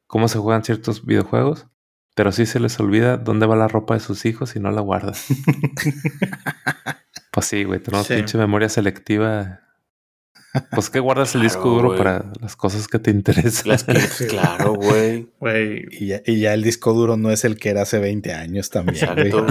Cómo 0.10 0.28
se 0.28 0.40
juegan 0.40 0.64
ciertos 0.64 1.06
videojuegos. 1.06 1.68
Pero 2.16 2.32
sí 2.32 2.48
se 2.48 2.60
les 2.60 2.80
olvida 2.80 3.18
dónde 3.18 3.46
va 3.46 3.56
la 3.56 3.68
ropa 3.68 3.94
de 3.94 4.00
sus 4.00 4.26
hijos 4.26 4.56
y 4.56 4.60
no 4.60 4.72
la 4.72 4.82
guardan. 4.82 5.14
pues 7.32 7.46
sí, 7.46 7.64
güey. 7.64 7.80
Tenemos 7.80 8.08
Sí. 8.08 8.16
pinche 8.16 8.38
memoria 8.38 8.70
selectiva. 8.70 9.62
Pues 10.72 10.90
que 10.90 11.00
guardas 11.00 11.36
el 11.36 11.44
disco 11.44 11.70
duro 11.70 11.90
güey. 11.90 12.00
para 12.00 12.26
las 12.42 12.56
cosas 12.56 12.88
que 12.88 12.98
te 12.98 13.12
interesan. 13.12 13.68
Las 13.70 13.84
que- 13.84 14.00
Sí. 14.00 14.26
claro, 14.28 14.74
güey. 14.74 15.32
Güey, 15.40 15.86
Y 15.92 16.08
ya, 16.08 16.22
y 16.26 16.40
ya 16.40 16.54
el 16.56 16.64
disco 16.64 16.94
duro 16.94 17.18
no 17.18 17.30
es 17.32 17.46
el 17.46 17.58
que 17.58 17.70
era 17.70 17.84
hace 17.84 18.00
20 18.00 18.34
años 18.34 18.70
también. 18.72 18.98
Exacto. 18.98 19.46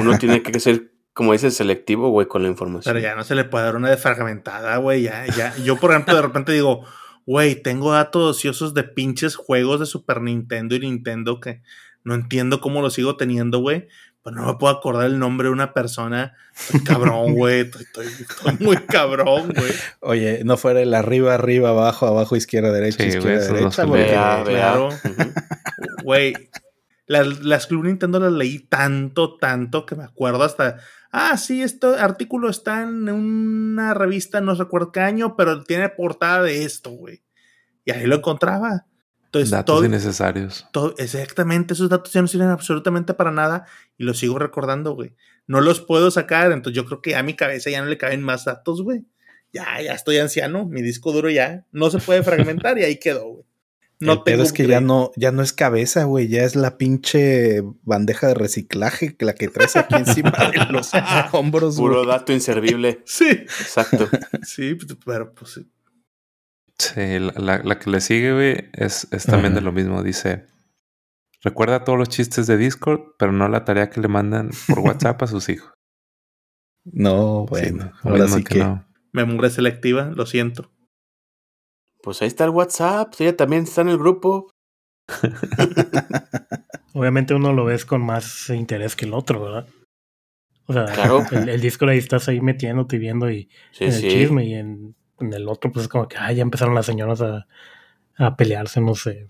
Uno 0.00 0.18
tiene 0.18 0.42
que 0.42 0.58
ser, 0.58 0.90
como 1.12 1.32
dices, 1.32 1.54
selectivo, 1.54 2.08
güey, 2.10 2.26
con 2.28 2.42
la 2.42 2.48
información. 2.48 2.94
Pero 2.94 3.02
ya 3.06 3.14
no 3.14 3.24
se 3.24 3.34
le 3.34 3.44
puede 3.44 3.66
dar 3.66 3.76
una 3.76 3.90
defragmentada, 3.90 4.74
güey. 4.78 5.02
Ya, 5.02 5.26
ya. 5.26 5.54
Yo, 5.58 5.76
por 5.76 5.90
ejemplo, 5.90 6.16
de 6.16 6.22
repente 6.22 6.52
digo, 6.52 6.82
güey, 7.26 7.54
tengo 7.62 7.92
datos 7.92 8.36
ociosos 8.36 8.74
de 8.74 8.84
pinches 8.84 9.36
juegos 9.36 9.80
de 9.80 9.86
Super 9.86 10.20
Nintendo 10.20 10.74
y 10.76 10.80
Nintendo 10.80 11.40
que 11.40 11.62
no 12.04 12.14
entiendo 12.14 12.60
cómo 12.60 12.80
los 12.82 12.94
sigo 12.94 13.16
teniendo, 13.16 13.58
güey. 13.60 13.88
Pero 14.24 14.36
no 14.36 14.46
me 14.46 14.54
puedo 14.54 14.72
acordar 14.72 15.06
el 15.06 15.18
nombre 15.18 15.48
de 15.48 15.52
una 15.52 15.72
persona. 15.74 16.34
Estoy 16.56 16.80
cabrón, 16.84 17.34
güey. 17.34 17.60
Estoy, 17.62 17.82
estoy- 17.82 18.06
estoy 18.06 18.56
muy 18.64 18.76
cabrón, 18.76 19.52
güey. 19.52 19.72
Oye, 20.00 20.42
no 20.44 20.56
fuera 20.56 20.80
el 20.80 20.94
arriba, 20.94 21.34
arriba, 21.34 21.70
abajo, 21.70 22.06
abajo, 22.06 22.36
izquierda, 22.36 22.70
derecha, 22.72 23.02
Sí, 23.02 23.16
izquierda, 23.18 23.52
derecha. 23.52 23.84
claro. 24.44 24.90
Güey, 26.04 26.34
las, 27.06 27.40
las 27.40 27.66
Club 27.66 27.84
Nintendo 27.84 28.20
las 28.20 28.32
leí 28.32 28.60
tanto, 28.60 29.36
tanto 29.38 29.86
que 29.86 29.94
me 29.96 30.04
acuerdo 30.04 30.42
hasta. 30.44 30.78
Ah, 31.12 31.36
sí, 31.36 31.62
este 31.62 31.86
artículo 31.86 32.48
está 32.48 32.82
en 32.82 33.08
una 33.08 33.92
revista, 33.94 34.40
no 34.40 34.54
recuerdo 34.54 34.92
qué 34.92 35.00
año, 35.00 35.36
pero 35.36 35.62
tiene 35.62 35.88
portada 35.90 36.42
de 36.42 36.64
esto, 36.64 36.90
güey. 36.90 37.22
Y 37.84 37.90
ahí 37.92 38.06
lo 38.06 38.16
encontraba. 38.16 38.86
Entonces, 39.26 39.50
Datos 39.50 39.76
todo, 39.76 39.84
innecesarios. 39.86 40.66
todo- 40.72 40.94
exactamente, 40.98 41.74
esos 41.74 41.88
datos 41.88 42.12
ya 42.12 42.20
no 42.22 42.28
sirven 42.28 42.48
absolutamente 42.48 43.14
para 43.14 43.30
nada 43.30 43.66
y 43.98 44.04
los 44.04 44.18
sigo 44.18 44.38
recordando, 44.38 44.94
güey. 44.94 45.14
No 45.46 45.60
los 45.60 45.80
puedo 45.80 46.10
sacar, 46.10 46.50
entonces 46.52 46.76
yo 46.76 46.84
creo 46.86 47.02
que 47.02 47.14
a 47.16 47.22
mi 47.22 47.34
cabeza 47.34 47.68
ya 47.70 47.80
no 47.82 47.88
le 47.88 47.98
caben 47.98 48.22
más 48.22 48.44
datos, 48.44 48.82
güey. 48.82 49.04
ya, 49.54 49.82
ya 49.82 49.92
estoy 49.92 50.16
anciano, 50.18 50.64
mi 50.64 50.80
disco 50.80 51.12
duro 51.12 51.28
ya 51.28 51.66
no 51.72 51.90
se 51.90 51.98
puede 51.98 52.22
fragmentar 52.22 52.78
y 52.78 52.84
ahí 52.84 52.98
quedó, 52.98 53.26
güey. 53.28 53.44
No 54.02 54.12
el 54.14 54.22
pedo 54.22 54.42
es 54.42 54.52
que 54.52 54.66
ya 54.66 54.80
no, 54.80 55.10
ya 55.16 55.32
no 55.32 55.42
es 55.42 55.52
cabeza, 55.52 56.04
güey, 56.04 56.28
ya 56.28 56.42
es 56.44 56.56
la 56.56 56.76
pinche 56.76 57.62
bandeja 57.82 58.26
de 58.28 58.34
reciclaje, 58.34 59.16
la 59.20 59.34
que 59.34 59.48
traes 59.48 59.76
aquí 59.76 59.94
encima 59.94 60.32
de 60.50 60.66
los 60.72 60.90
hombros, 61.32 61.76
Puro 61.76 62.04
dato 62.04 62.32
inservible. 62.32 63.02
Sí, 63.06 63.28
Exacto. 63.30 64.08
sí, 64.42 64.76
pero 65.04 65.32
pues 65.34 65.52
sí. 65.52 65.70
Sí, 66.78 67.18
la, 67.20 67.32
la- 67.36 67.62
la 67.62 67.78
que 67.78 67.90
le 67.90 68.00
sigue, 68.00 68.32
güey, 68.32 68.70
es, 68.72 69.06
es 69.12 69.24
también 69.24 69.54
de 69.54 69.60
lo 69.60 69.70
mismo. 69.72 70.02
Dice, 70.02 70.46
recuerda 71.42 71.84
todos 71.84 71.98
los 71.98 72.08
chistes 72.08 72.46
de 72.48 72.56
Discord, 72.56 73.00
pero 73.18 73.30
no 73.32 73.48
la 73.48 73.64
tarea 73.64 73.88
que 73.88 74.00
le 74.00 74.08
mandan 74.08 74.50
por 74.66 74.80
WhatsApp 74.80 75.22
a 75.22 75.26
sus 75.28 75.48
hijos. 75.48 75.72
No, 76.84 77.44
Sí, 77.46 77.70
bueno, 77.70 77.92
no, 78.02 78.10
ahora 78.10 78.26
sí 78.28 78.42
que, 78.42 78.58
no. 78.58 78.84
Memoria 79.12 79.50
selectiva, 79.50 80.10
lo 80.14 80.26
siento. 80.26 80.72
Pues 82.02 82.20
ahí 82.22 82.28
está 82.28 82.44
el 82.44 82.50
WhatsApp. 82.50 83.14
Ella 83.18 83.36
también 83.36 83.64
está 83.64 83.80
en 83.82 83.88
el 83.88 83.98
grupo. 83.98 84.50
Obviamente 86.94 87.34
uno 87.34 87.52
lo 87.52 87.64
ves 87.64 87.84
con 87.84 88.02
más 88.04 88.48
interés 88.50 88.96
que 88.96 89.04
el 89.06 89.14
otro, 89.14 89.42
¿verdad? 89.42 89.66
O 90.66 90.72
sea, 90.72 90.84
Claro. 90.86 91.24
el, 91.32 91.48
el 91.48 91.60
disco 91.60 91.86
ahí 91.86 91.98
estás 91.98 92.28
ahí 92.28 92.40
metiéndote 92.40 92.96
y 92.96 92.98
viendo 92.98 93.30
y 93.30 93.48
Sí, 93.72 93.84
en 93.84 93.92
el 93.92 94.00
sí. 94.00 94.08
chisme 94.08 94.44
y 94.44 94.54
en, 94.54 94.94
en 95.20 95.32
el 95.32 95.48
otro 95.48 95.72
pues 95.72 95.84
es 95.84 95.88
como 95.88 96.08
que 96.08 96.16
ah, 96.18 96.32
ya 96.32 96.42
empezaron 96.42 96.74
las 96.74 96.86
señoras 96.86 97.20
a, 97.22 97.46
a 98.16 98.36
pelearse, 98.36 98.80
no 98.80 98.94
sé. 98.94 99.28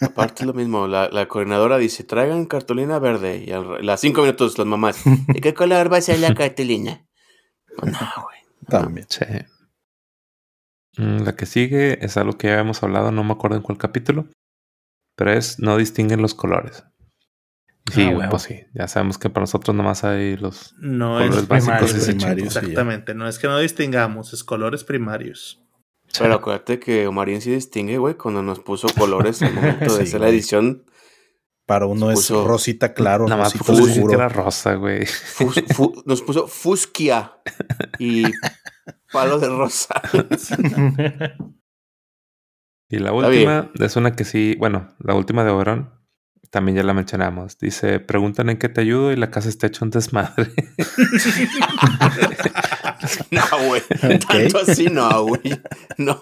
Aparte 0.00 0.42
es 0.42 0.46
lo 0.46 0.54
mismo. 0.54 0.86
La, 0.86 1.08
la 1.10 1.28
coordinadora 1.28 1.76
dice, 1.76 2.04
traigan 2.04 2.46
cartulina 2.46 2.98
verde. 2.98 3.44
Y 3.46 3.52
a 3.52 3.60
las 3.60 4.00
cinco 4.00 4.22
minutos 4.22 4.56
las 4.56 4.66
mamás, 4.66 5.02
¿de 5.04 5.40
qué 5.40 5.52
color 5.52 5.92
va 5.92 5.98
a 5.98 6.00
ser 6.00 6.18
la 6.20 6.34
cartulina? 6.34 7.04
Pues 7.76 7.92
no, 7.92 7.98
güey. 8.22 8.38
también. 8.66 9.06
Sí. 9.10 9.24
Mm, 10.96 11.22
La 11.24 11.36
que 11.36 11.46
sigue 11.46 12.04
es 12.04 12.16
algo 12.16 12.36
que 12.36 12.48
ya 12.48 12.54
habíamos 12.54 12.82
hablado, 12.82 13.12
no 13.12 13.24
me 13.24 13.32
acuerdo 13.32 13.56
en 13.56 13.62
cuál 13.62 13.78
capítulo, 13.78 14.26
pero 15.16 15.32
es 15.32 15.58
no 15.58 15.76
distinguen 15.76 16.22
los 16.22 16.34
colores. 16.34 16.84
Sí, 17.92 18.02
Ah, 18.02 18.04
güey, 18.06 18.16
huevo. 18.18 18.30
pues 18.30 18.42
sí, 18.42 18.60
ya 18.74 18.86
sabemos 18.88 19.18
que 19.18 19.30
para 19.30 19.42
nosotros 19.44 19.74
nomás 19.74 20.04
hay 20.04 20.36
los 20.36 20.74
No 20.78 21.14
colores 21.14 21.36
es 21.38 21.48
básicos 21.48 21.92
primarios, 21.92 22.04
primarios. 22.06 22.52
sí. 22.52 22.58
Exactamente, 22.58 23.14
no 23.14 23.26
es 23.28 23.38
que 23.38 23.46
no 23.48 23.58
distingamos, 23.58 24.32
es 24.32 24.44
colores 24.44 24.84
primarios. 24.84 25.62
Pero 26.18 26.34
acuérdate 26.34 26.80
que 26.80 27.06
Omarín 27.06 27.40
sí 27.40 27.52
distingue, 27.52 27.98
güey, 27.98 28.14
cuando 28.14 28.42
nos 28.42 28.58
puso 28.60 28.88
colores 28.98 29.42
al 29.42 29.54
momento 29.54 29.84
de 29.96 30.02
Sí, 30.02 30.08
hacer 30.08 30.20
la 30.20 30.28
edición. 30.28 30.84
Para 31.66 31.86
uno 31.86 32.10
es 32.10 32.28
rosita 32.30 32.94
claro, 32.94 33.28
Nada 33.28 33.42
más 33.44 33.54
oscuro. 33.54 34.12
era 34.12 34.28
rosa, 34.28 34.74
güey. 34.74 35.06
Fus- 35.06 35.62
fu- 35.72 36.02
nos 36.04 36.20
puso 36.20 36.48
Fusquia 36.48 37.34
y 38.00 38.24
palo 39.12 39.38
de 39.38 39.48
rosa. 39.48 40.00
Y 42.92 42.98
la 42.98 43.12
última 43.12 43.70
es 43.78 43.94
una 43.94 44.16
que 44.16 44.24
sí, 44.24 44.56
bueno, 44.58 44.88
la 44.98 45.14
última 45.14 45.44
de 45.44 45.50
Oberón, 45.50 45.90
también 46.50 46.76
ya 46.76 46.82
la 46.82 46.92
mencionamos. 46.92 47.56
Dice, 47.56 48.00
preguntan 48.00 48.50
en 48.50 48.58
qué 48.58 48.68
te 48.68 48.80
ayudo 48.80 49.12
y 49.12 49.16
la 49.16 49.30
casa 49.30 49.48
está 49.48 49.68
hecha 49.68 49.84
un 49.84 49.92
desmadre. 49.92 50.50
No, 53.30 53.42
güey. 53.66 53.82
Tanto 54.28 54.58
así 54.58 54.86
no, 54.86 55.24
güey. 55.24 55.40
No. 55.96 56.20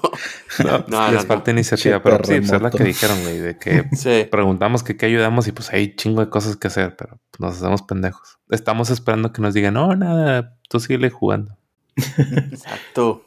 No, 0.64 0.84
No, 0.86 1.10
les 1.10 1.22
no, 1.22 1.26
falta 1.28 1.50
no. 1.50 1.58
iniciativa, 1.58 2.02
pero 2.02 2.18
sí, 2.24 2.38
pues 2.38 2.52
es 2.52 2.62
la 2.62 2.70
que 2.70 2.84
dijeron, 2.84 3.20
güey, 3.22 3.38
de 3.38 3.58
que 3.58 3.84
Sí. 3.96 4.28
preguntamos 4.30 4.82
que 4.84 4.96
qué 4.96 5.06
ayudamos 5.06 5.48
y 5.48 5.52
pues 5.52 5.72
hay 5.72 5.96
chingo 5.96 6.20
de 6.20 6.30
cosas 6.30 6.56
que 6.56 6.68
hacer, 6.68 6.94
pero 6.96 7.20
pues, 7.30 7.40
nos 7.40 7.56
hacemos 7.56 7.82
pendejos. 7.82 8.38
Estamos 8.50 8.90
esperando 8.90 9.32
que 9.32 9.42
nos 9.42 9.54
digan, 9.54 9.74
no, 9.74 9.94
nada, 9.96 10.56
tú 10.68 10.78
sigue 10.80 11.10
jugando. 11.10 11.57
Exacto. 12.52 13.24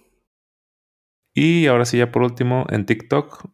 Y 1.35 1.67
ahora 1.67 1.85
sí, 1.85 1.97
ya 1.97 2.11
por 2.11 2.23
último, 2.23 2.65
en 2.69 2.85
TikTok, 2.85 3.49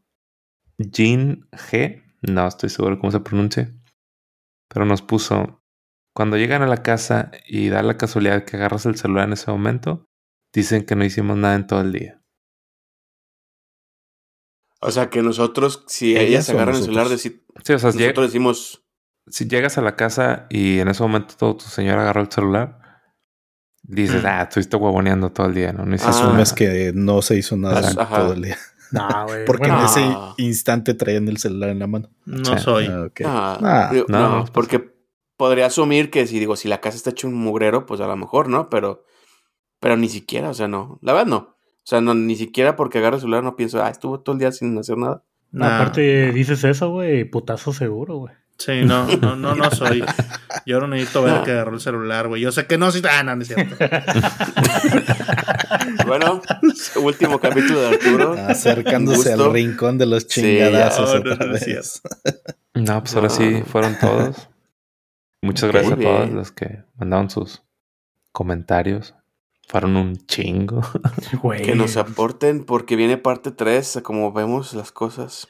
Jean 0.79 1.47
G, 1.51 2.03
no 2.21 2.47
estoy 2.47 2.69
seguro 2.69 2.97
cómo 2.99 3.11
se 3.11 3.19
pronuncia, 3.19 3.73
pero 4.67 4.85
nos 4.85 5.01
puso, 5.01 5.61
cuando 6.15 6.37
llegan 6.37 6.61
a 6.63 6.67
la 6.67 6.81
casa 6.83 7.31
y 7.47 7.69
da 7.69 7.83
la 7.83 7.97
casualidad 7.97 8.45
que 8.45 8.57
agarras 8.57 8.85
el 8.85 8.95
celular 8.97 9.25
en 9.27 9.33
ese 9.33 9.51
momento, 9.51 10.05
dicen 10.53 10.85
que 10.85 10.95
no 10.95 11.05
hicimos 11.05 11.37
nada 11.37 11.55
en 11.55 11.67
todo 11.67 11.81
el 11.81 11.91
día. 11.91 12.21
O 14.81 14.91
sea 14.91 15.09
que 15.09 15.21
nosotros, 15.21 15.83
si 15.87 16.15
Ellas 16.15 16.49
agarran 16.49 16.75
el 16.75 16.83
celular, 16.83 17.07
deci- 17.07 17.41
Sí, 17.63 17.73
o 17.73 17.79
sea, 17.79 17.89
lleg- 17.91 17.99
nosotros 18.01 18.27
decimos, 18.27 18.85
si 19.27 19.47
llegas 19.47 19.77
a 19.77 19.81
la 19.81 19.95
casa 19.95 20.45
y 20.49 20.79
en 20.79 20.87
ese 20.87 21.01
momento 21.03 21.35
todo 21.37 21.57
tu 21.57 21.65
señor 21.65 21.97
agarró 21.97 22.21
el 22.21 22.31
celular, 22.31 22.86
dices, 23.87 24.23
Mm. 24.23 24.27
ah, 24.27 24.41
estuviste 24.43 24.75
huevoneando 24.77 25.31
todo 25.31 25.47
el 25.47 25.53
día, 25.55 25.73
¿no? 25.73 25.85
No 25.85 25.95
hiciste 25.95 26.13
Ah. 26.15 26.27
Asumes 26.27 26.53
que 26.53 26.91
no 26.93 27.21
se 27.21 27.37
hizo 27.37 27.55
nada 27.57 27.79
Ajá. 27.97 28.17
todo 28.19 28.33
el 28.33 28.41
día. 28.43 28.57
no, 28.91 29.07
güey. 29.25 29.45
Porque 29.45 29.67
bueno, 29.69 29.79
en 29.79 29.85
ese 29.85 30.15
instante 30.37 30.93
traían 30.93 31.27
el 31.27 31.37
celular 31.37 31.69
en 31.69 31.79
la 31.79 31.87
mano. 31.87 32.09
No 32.25 32.57
Sí. 32.57 32.63
soy. 32.63 32.87
Ah, 32.87 33.09
ah, 33.25 33.57
Ah, 33.61 33.89
digo, 33.93 34.05
no, 34.09 34.39
pues- 34.39 34.51
porque 34.51 34.93
podría 35.37 35.65
asumir 35.67 36.09
que 36.09 36.25
si 36.27 36.39
digo, 36.39 36.55
si 36.55 36.67
la 36.67 36.79
casa 36.81 36.97
está 36.97 37.09
hecha 37.11 37.27
un 37.27 37.33
mugrero, 37.35 37.85
pues 37.85 38.01
a 38.01 38.07
lo 38.07 38.15
mejor, 38.15 38.47
¿no? 38.49 38.69
Pero, 38.69 39.03
pero 39.79 39.95
ni 39.97 40.09
siquiera, 40.09 40.49
o 40.49 40.53
sea, 40.53 40.67
no. 40.67 40.99
La 41.01 41.13
verdad, 41.13 41.27
no. 41.27 41.37
O 41.37 41.89
sea, 41.89 42.01
no, 42.01 42.13
ni 42.13 42.35
siquiera 42.35 42.75
porque 42.75 42.97
agarro 42.97 43.15
el 43.15 43.21
celular 43.21 43.43
no 43.43 43.55
pienso, 43.55 43.81
ah, 43.83 43.89
estuvo 43.89 44.19
todo 44.19 44.33
el 44.33 44.39
día 44.39 44.51
sin 44.51 44.77
hacer 44.77 44.97
nada. 44.97 45.23
no, 45.51 45.63
Nah, 45.65 45.75
aparte 45.77 46.31
dices 46.33 46.63
eso, 46.65 46.89
güey, 46.89 47.23
putazo 47.23 47.71
seguro, 47.71 48.17
güey. 48.17 48.33
Sí, 48.57 48.83
no, 48.83 49.05
no, 49.17 49.35
no, 49.35 49.55
no 49.55 49.71
soy. 49.71 50.03
Yo 50.65 50.79
no 50.79 50.87
necesito 50.87 51.21
ver 51.23 51.43
que 51.43 51.51
agarró 51.51 51.75
el 51.75 51.79
celular, 51.79 52.27
güey. 52.27 52.41
Yo 52.41 52.51
sé 52.51 52.65
que 52.65 52.77
no, 52.77 52.91
sí. 52.91 53.01
Ah, 53.09 53.23
no, 53.23 53.35
no 53.35 53.41
es 53.41 53.47
cierto. 53.47 53.75
Bueno, 56.05 56.41
último 57.01 57.39
capítulo 57.39 57.81
de 57.81 57.87
Arturo. 57.89 58.33
Acercándose 58.47 59.33
al 59.33 59.51
rincón 59.51 59.97
de 59.97 60.05
los 60.05 60.23
Sí, 60.23 60.41
chingadazos 60.41 61.13
ya. 61.13 61.19
No, 61.19 61.25
no, 61.25 61.33
otra 61.33 61.45
no 61.47 61.55
es 61.55 61.65
vez. 61.65 62.01
No, 62.73 63.01
pues 63.01 63.15
ahora 63.15 63.29
sí 63.29 63.63
fueron 63.65 63.97
todos. 63.99 64.49
Muchas 65.41 65.71
gracias 65.71 65.93
a 65.93 65.95
bien. 65.95 66.15
todos 66.15 66.29
los 66.31 66.51
que 66.51 66.83
mandaron 66.97 67.29
sus 67.29 67.61
comentarios. 68.31 69.15
Fueron 69.67 69.97
un 69.97 70.15
chingo. 70.27 70.81
Güey. 71.41 71.61
Que 71.61 71.75
nos 71.75 71.97
aporten 71.97 72.63
porque 72.63 72.95
viene 72.95 73.17
parte 73.17 73.51
3, 73.51 73.99
como 74.03 74.31
vemos 74.31 74.73
las 74.73 74.91
cosas. 74.93 75.47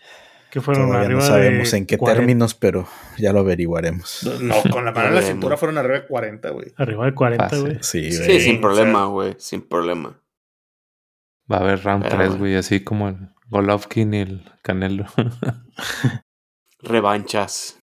Que 0.60 0.62
fueron 0.66 0.88
Todavía 0.88 1.06
arriba 1.06 1.20
no 1.22 1.26
sabemos 1.26 1.72
de 1.72 1.78
en 1.78 1.86
qué 1.86 1.98
40 1.98 2.20
términos, 2.20 2.54
pero 2.56 2.88
ya 3.18 3.32
lo 3.34 3.40
averiguaremos. 3.42 4.28
No, 4.42 4.56
con 4.72 4.86
la 4.86 4.92
mano 4.92 5.10
en 5.10 5.16
la 5.16 5.22
cintura 5.22 5.56
fueron 5.58 5.78
arriba 5.78 6.00
de 6.00 6.08
40, 6.08 6.50
güey. 6.50 6.74
Arriba 6.78 7.06
de 7.06 7.14
40, 7.14 7.50
Fácil. 7.50 7.62
güey. 7.62 7.78
Sí, 7.82 8.12
sin 8.40 8.58
o 8.58 8.62
problema, 8.62 9.00
sea- 9.00 9.06
güey, 9.06 9.36
sin 9.38 9.62
problema. 9.62 10.20
Va 11.52 11.58
a 11.58 11.60
haber 11.62 11.84
round 11.84 12.04
Pero 12.04 12.16
3, 12.16 12.28
bueno. 12.30 12.40
güey, 12.40 12.56
así 12.56 12.80
como 12.84 13.08
el 13.10 13.30
Golovkin 13.50 14.14
y 14.14 14.20
el 14.22 14.52
Canelo. 14.64 15.06
Revanchas. 16.82 17.80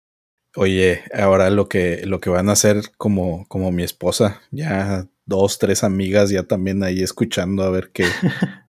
Oye, 0.56 1.04
ahora 1.14 1.50
lo 1.50 1.70
que, 1.70 2.02
lo 2.06 2.20
que 2.20 2.30
van 2.30 2.50
a 2.50 2.54
hacer 2.54 2.78
como, 2.98 3.46
como 3.48 3.72
mi 3.72 3.84
esposa, 3.84 4.42
ya 4.52 5.08
dos, 5.26 5.60
tres 5.60 5.84
amigas 5.84 6.30
ya 6.32 6.44
también 6.44 6.84
ahí 6.84 7.02
escuchando 7.04 7.64
a 7.64 7.70
ver 7.70 7.92
qué 7.92 8.06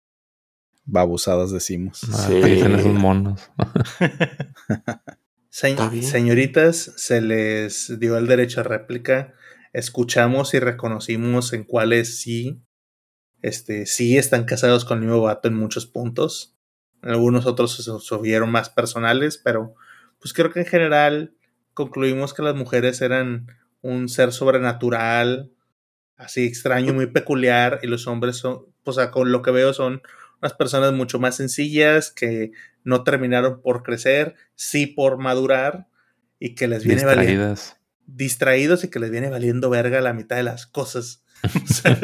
babosadas 0.88 1.51
decimos. 1.51 2.01
Ah, 2.11 2.25
Sí. 2.27 2.38
Esos 2.38 2.85
monos. 2.93 3.51
Se- 5.49 5.75
señoritas, 6.03 6.93
se 6.98 7.22
les 7.22 7.99
dio 7.99 8.17
el 8.17 8.27
derecho 8.27 8.59
a 8.61 8.64
réplica. 8.64 9.33
Escuchamos 9.74 10.53
y 10.53 10.59
reconocimos 10.59 11.53
en 11.53 11.64
cuáles 11.64 12.19
sí, 12.19 12.61
este, 13.41 13.85
sí 13.85 14.17
están 14.17 14.45
casados 14.45 14.85
con 14.85 14.99
el 14.99 15.06
mismo 15.06 15.22
vato 15.22 15.48
en 15.48 15.56
muchos 15.56 15.85
puntos. 15.88 16.56
Algunos 17.01 17.45
otros 17.45 17.75
se 17.75 17.83
subieron 17.99 18.51
más 18.51 18.69
personales, 18.69 19.38
pero 19.43 19.74
pues 20.19 20.33
creo 20.33 20.51
que 20.51 20.59
en 20.61 20.66
general 20.66 21.33
concluimos 21.74 22.33
que 22.33 22.41
las 22.43 22.56
mujeres 22.56 23.01
eran 23.01 23.48
un 23.82 24.09
ser 24.09 24.33
sobrenatural, 24.33 25.51
así 26.17 26.45
extraño, 26.45 26.93
muy 26.93 27.07
peculiar, 27.07 27.80
y 27.83 27.88
los 27.88 28.07
hombres 28.07 28.38
son, 28.38 28.66
pues 28.83 28.98
a- 28.98 29.11
con 29.11 29.32
lo 29.32 29.41
que 29.43 29.51
veo 29.51 29.74
son 29.74 30.01
unas 30.41 30.53
personas 30.53 30.93
mucho 30.93 31.19
más 31.19 31.35
sencillas 31.35 32.11
que 32.11 32.51
no 32.83 33.03
terminaron 33.03 33.61
por 33.61 33.83
crecer, 33.83 34.35
sí 34.56 34.88
por 34.88 35.17
madurar 35.17 35.88
y 36.40 36.56
que 36.56 36.67
les 36.67 36.83
viene 36.83 37.03
valiendo 37.06 37.56
distraídos 38.06 38.83
y 38.83 38.90
que 38.90 38.99
les 38.99 39.11
viene 39.11 39.30
valiendo 39.30 39.69
verga 39.69 39.99
la 40.01 40.14
mitad 40.14 40.35
de 40.38 40.43
las 40.43 40.66
cosas. 40.67 41.24
O 41.53 41.67
sea, 41.72 41.99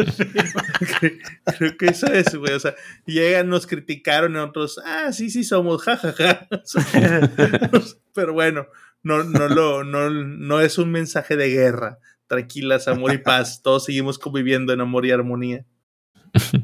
creo- 1.57 1.77
que 1.77 1.85
eso 1.87 2.07
es, 2.07 2.35
güey. 2.35 2.53
O 2.53 2.59
sea, 2.59 2.75
llegan, 3.05 3.49
nos 3.49 3.65
criticaron 3.67 4.35
y 4.35 4.37
otros, 4.37 4.79
ah, 4.85 5.11
sí, 5.11 5.29
sí 5.29 5.43
somos, 5.43 5.81
jajaja. 5.83 6.47
O 6.51 6.61
sea, 6.65 7.31
pero 8.13 8.33
bueno, 8.33 8.67
no, 9.01 9.23
no, 9.23 9.47
lo, 9.47 9.83
no, 9.83 10.09
no 10.11 10.61
es 10.61 10.77
un 10.77 10.91
mensaje 10.91 11.35
de 11.35 11.49
guerra. 11.49 11.99
Tranquilas, 12.27 12.87
amor 12.87 13.13
y 13.13 13.17
paz. 13.19 13.61
Todos 13.61 13.85
seguimos 13.85 14.17
conviviendo 14.19 14.71
en 14.73 14.81
amor 14.81 15.05
y 15.05 15.11
armonía. 15.11 15.65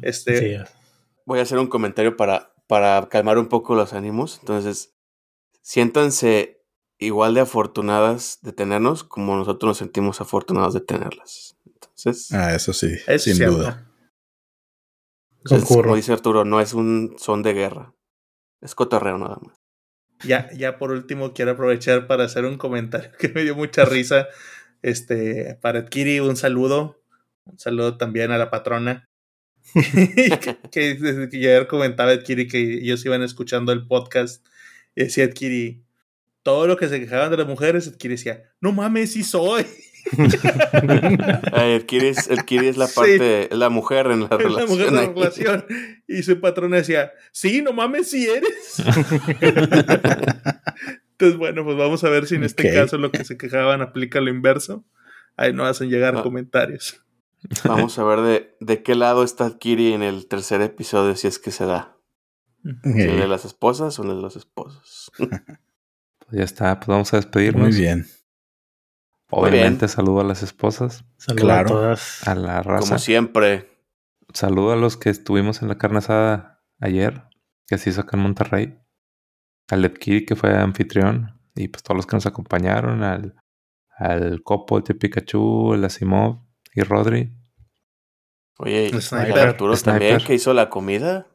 Este, 0.01 0.37
Sí, 0.57 0.71
Voy 1.29 1.37
a 1.37 1.43
hacer 1.43 1.59
un 1.59 1.67
comentario 1.67 2.17
para, 2.17 2.55
para 2.65 3.07
calmar 3.07 3.37
un 3.37 3.49
poco 3.49 3.75
los 3.75 3.93
ánimos. 3.93 4.39
Entonces, 4.39 4.95
siéntanse 5.61 6.63
igual 6.97 7.35
de 7.35 7.41
afortunadas 7.41 8.39
de 8.41 8.51
tenernos 8.51 9.03
como 9.03 9.35
nosotros 9.35 9.67
nos 9.69 9.77
sentimos 9.77 10.21
afortunados 10.21 10.73
de 10.73 10.81
tenerlas. 10.81 11.55
Entonces, 11.67 12.31
Ah, 12.33 12.55
eso 12.55 12.73
sí, 12.73 12.95
es 13.05 13.21
sin 13.21 13.35
cierto. 13.35 13.57
duda. 13.57 13.85
Entonces, 15.43 15.67
Concurro. 15.67 15.83
como 15.89 15.95
dice 15.97 16.13
Arturo, 16.13 16.45
no 16.45 16.61
es 16.61 16.73
un 16.73 17.13
son 17.19 17.43
de 17.43 17.53
guerra. 17.53 17.93
Es 18.59 18.73
cotorreo 18.73 19.19
nada 19.19 19.37
más. 19.39 19.55
Ya, 20.25 20.49
ya 20.51 20.79
por 20.79 20.89
último 20.89 21.33
quiero 21.35 21.51
aprovechar 21.51 22.07
para 22.07 22.23
hacer 22.23 22.43
un 22.45 22.57
comentario 22.57 23.11
que 23.19 23.29
me 23.29 23.43
dio 23.43 23.55
mucha 23.55 23.85
risa. 23.85 24.27
Este, 24.81 25.59
para 25.61 25.85
Kiri, 25.85 26.21
un 26.21 26.35
saludo. 26.37 27.03
Un 27.45 27.59
saludo 27.59 27.97
también 27.97 28.31
a 28.31 28.39
la 28.39 28.49
patrona. 28.49 29.08
Que, 29.73 30.57
que 30.71 30.95
desde 30.95 31.29
que 31.29 31.37
ayer 31.37 31.67
comentaba 31.67 32.17
Kiri 32.21 32.47
que 32.47 32.59
ellos 32.59 33.05
iban 33.05 33.23
escuchando 33.23 33.71
el 33.71 33.85
podcast. 33.87 34.45
Y 34.95 35.03
decía 35.03 35.29
Kiri, 35.29 35.83
todo 36.43 36.67
lo 36.67 36.77
que 36.77 36.87
se 36.89 36.99
quejaban 36.99 37.31
de 37.31 37.37
las 37.37 37.47
mujeres, 37.47 37.89
Kiri 37.97 38.15
decía, 38.15 38.43
no 38.61 38.71
mames, 38.71 39.13
sí 39.13 39.23
soy. 39.23 39.65
Ay, 41.53 41.71
el 41.73 41.85
Kiri 41.85 42.07
es, 42.07 42.29
el 42.29 42.43
Kiri 42.45 42.67
es 42.67 42.77
la 42.77 42.87
parte, 42.87 43.49
la 43.51 43.69
mujer 43.69 44.07
en 44.07 44.21
la 44.21 44.25
Es 44.25 44.31
la 44.31 44.37
relación. 44.37 44.69
mujer 44.69 44.85
de 44.87 44.95
la 44.95 45.07
relación. 45.13 45.65
Y 46.07 46.23
su 46.23 46.39
patrona 46.39 46.77
decía, 46.77 47.11
sí, 47.31 47.61
no 47.61 47.73
mames, 47.73 48.09
sí 48.09 48.27
eres. 48.27 48.77
Entonces, 51.11 51.37
bueno, 51.37 51.65
pues 51.65 51.77
vamos 51.77 52.03
a 52.03 52.09
ver 52.09 52.25
si 52.27 52.35
en 52.35 52.43
este 52.45 52.73
caso 52.73 52.97
lo 52.97 53.11
que 53.11 53.25
se 53.25 53.37
quejaban 53.37 53.81
aplica 53.81 54.21
lo 54.21 54.29
inverso. 54.29 54.85
Ahí 55.35 55.53
no 55.53 55.65
hacen 55.65 55.89
llegar 55.89 56.15
Ah. 56.17 56.23
comentarios. 56.23 57.01
Vamos 57.65 57.97
a 57.99 58.03
ver 58.03 58.21
de, 58.21 58.57
de 58.59 58.83
qué 58.83 58.95
lado 58.95 59.23
está 59.23 59.57
Kiri 59.57 59.93
en 59.93 60.03
el 60.03 60.27
tercer 60.27 60.61
episodio, 60.61 61.15
si 61.15 61.27
es 61.27 61.39
que 61.39 61.51
se 61.51 61.65
da. 61.65 61.97
¿Si 62.83 63.01
¿El 63.01 63.17
de 63.19 63.27
las 63.27 63.45
esposas 63.45 63.97
o 63.99 64.03
el 64.03 64.09
de 64.09 64.15
los 64.15 64.35
esposos? 64.35 65.11
Pues 66.27 66.37
ya 66.37 66.43
está, 66.43 66.75
pues 66.79 66.87
vamos 66.89 67.11
a 67.11 67.17
despedirnos. 67.17 67.69
muy 67.69 67.75
bien. 67.75 68.05
Obviamente 69.31 69.87
saludo 69.87 70.21
a 70.21 70.23
las 70.23 70.43
esposas, 70.43 71.03
Saludos 71.17 71.41
Claro. 71.43 71.65
a 71.67 71.71
todas. 71.71 72.27
a 72.27 72.35
la 72.35 72.61
raza. 72.61 72.87
Como 72.87 72.99
siempre. 72.99 73.67
Saludo 74.31 74.73
a 74.73 74.75
los 74.75 74.95
que 74.95 75.09
estuvimos 75.09 75.63
en 75.63 75.69
la 75.69 75.79
carne 75.79 75.97
asada 75.99 76.61
ayer, 76.79 77.23
que 77.65 77.79
se 77.79 77.89
hizo 77.89 78.01
acá 78.01 78.15
en 78.17 78.21
Monterrey. 78.23 78.79
Al 79.69 79.85
Ed 79.85 79.93
Kiri, 79.93 80.23
que 80.25 80.35
fue 80.35 80.55
anfitrión. 80.55 81.39
Y 81.55 81.67
pues 81.69 81.81
todos 81.81 81.95
los 81.95 82.05
que 82.05 82.15
nos 82.15 82.27
acompañaron. 82.27 83.01
Al, 83.03 83.35
al 83.97 84.43
Copo, 84.43 84.77
el 84.77 84.83
tío 84.83 84.99
Pikachu, 84.99 85.73
el 85.73 85.83
Asimov 85.85 86.43
y 86.75 86.81
Rodri. 86.83 87.31
Oye, 88.57 88.91
y 88.93 89.01
sniper. 89.01 89.39
Arturo 89.39 89.75
también, 89.77 90.11
Sniper. 90.11 90.27
que 90.27 90.33
hizo 90.35 90.53
la 90.53 90.69
comida. 90.69 91.27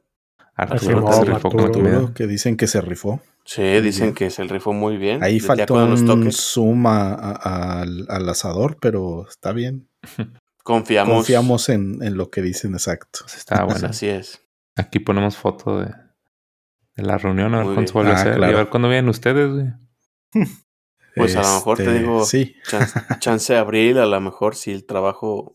Arturo 0.57 1.05
que 1.07 1.13
se 1.13 1.25
rifó 1.25 1.49
con 1.51 1.61
la 1.61 1.65
Arturo. 1.67 1.73
comida. 1.73 1.95
Arturo, 1.97 2.15
que 2.15 2.27
dicen 2.27 2.57
que 2.57 2.67
se 2.67 2.81
rifó. 2.81 3.21
Sí, 3.47 3.63
dicen 3.81 4.15
que 4.15 4.31
se 4.31 4.45
rifó 4.45 4.73
muy 4.73 4.97
bien. 4.97 5.23
Ahí 5.23 5.41
faltó 5.41 5.75
un 5.75 6.33
zoom 6.33 6.87
a- 6.87 7.13
a- 7.15 7.81
al, 7.83 8.07
al 8.09 8.29
asador, 8.29 8.77
pero 8.81 9.27
está 9.29 9.53
bien. 9.53 9.89
confiamos. 10.63 11.15
Confiamos 11.15 11.69
en, 11.69 12.03
en 12.03 12.17
lo 12.17 12.31
que 12.31 12.41
dicen 12.43 12.73
exacto. 12.75 13.21
Pues 13.23 13.37
está 13.37 13.65
bueno. 13.65 13.89
así 13.89 14.09
es. 14.09 14.41
Aquí 14.77 14.99
ponemos 14.99 15.37
foto 15.37 15.81
de, 15.81 15.93
de 16.97 17.03
la 17.03 17.19
reunión, 17.19 17.55
a 17.55 17.59
ver 17.65 17.67
cuándo 17.75 17.93
se 17.93 17.99
a 17.99 18.03
Ah, 18.11 18.15
hacer. 18.15 18.35
claro. 18.37 18.53
Y 18.53 18.55
a 18.55 18.59
ver 18.59 18.69
cuándo 18.69 18.89
vienen 18.89 19.09
ustedes, 19.09 19.51
güey. 19.51 19.67
Pues 21.17 21.37
a 21.37 21.43
lo 21.43 21.55
mejor 21.55 21.77
te 21.77 21.83
Este, 21.85 21.99
digo- 21.99 22.25
Sí, 22.25 22.57
Chance, 22.69 23.01
chance 23.21 23.53
de 23.53 23.59
abril, 23.59 23.99
a 23.99 24.07
lo 24.07 24.21
mejor 24.21 24.57
si 24.57 24.73
el 24.73 24.85
trabajo, 24.85 25.55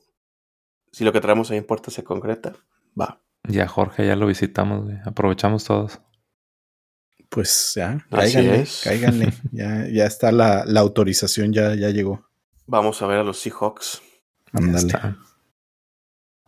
si 0.92 1.04
lo 1.04 1.12
que 1.12 1.22
traemos 1.22 1.52
ahí 1.52 1.58
en 1.58 1.66
puerta 1.66 1.92
se 1.92 2.04
concreta. 2.04 2.54
Va. 3.00 3.22
Ya 3.48 3.68
Jorge 3.68 4.06
ya 4.06 4.16
lo 4.16 4.28
visitamos, 4.28 4.84
güey. 4.86 4.98
Aprovechamos 5.06 5.64
todos. 5.66 6.00
pues 7.30 7.74
ya, 7.76 8.06
cáiganle, 8.10 8.68
cáiganle. 8.84 9.34
Ya, 9.52 9.86
ya 9.92 10.06
está 10.06 10.32
la, 10.32 10.64
la 10.66 10.80
autorización, 10.80 11.54
ya, 11.54 11.76
ya 11.76 11.90
llegó. 11.90 12.28
Vamos 12.66 13.02
a 13.02 13.08
ver 13.08 13.20
a 13.20 13.24
los 13.24 13.40
Seahawks. 13.40 14.02
Ándale. 14.54 14.94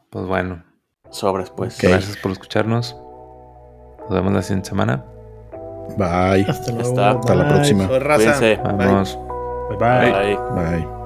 Pues 0.10 0.26
bueno, 0.26 0.64
Sobres, 1.12 1.50
pues. 1.52 1.78
Gracias 1.80 2.18
por 2.18 2.32
escucharnos. 2.32 2.96
Nos 4.02 4.10
vemos 4.10 4.34
la 4.34 4.42
siguiente 4.42 4.70
semana. 4.70 5.06
Bye. 5.98 6.46
Hasta 6.48 6.72
luego. 6.72 6.90
está. 6.90 7.12
Hasta 7.12 7.36
la 7.36 7.48
próxima. 7.48 7.88
Raza. 8.00 8.40
Bye. 8.40 10.12
Bye. 10.12 10.38
Bye. 10.56 11.01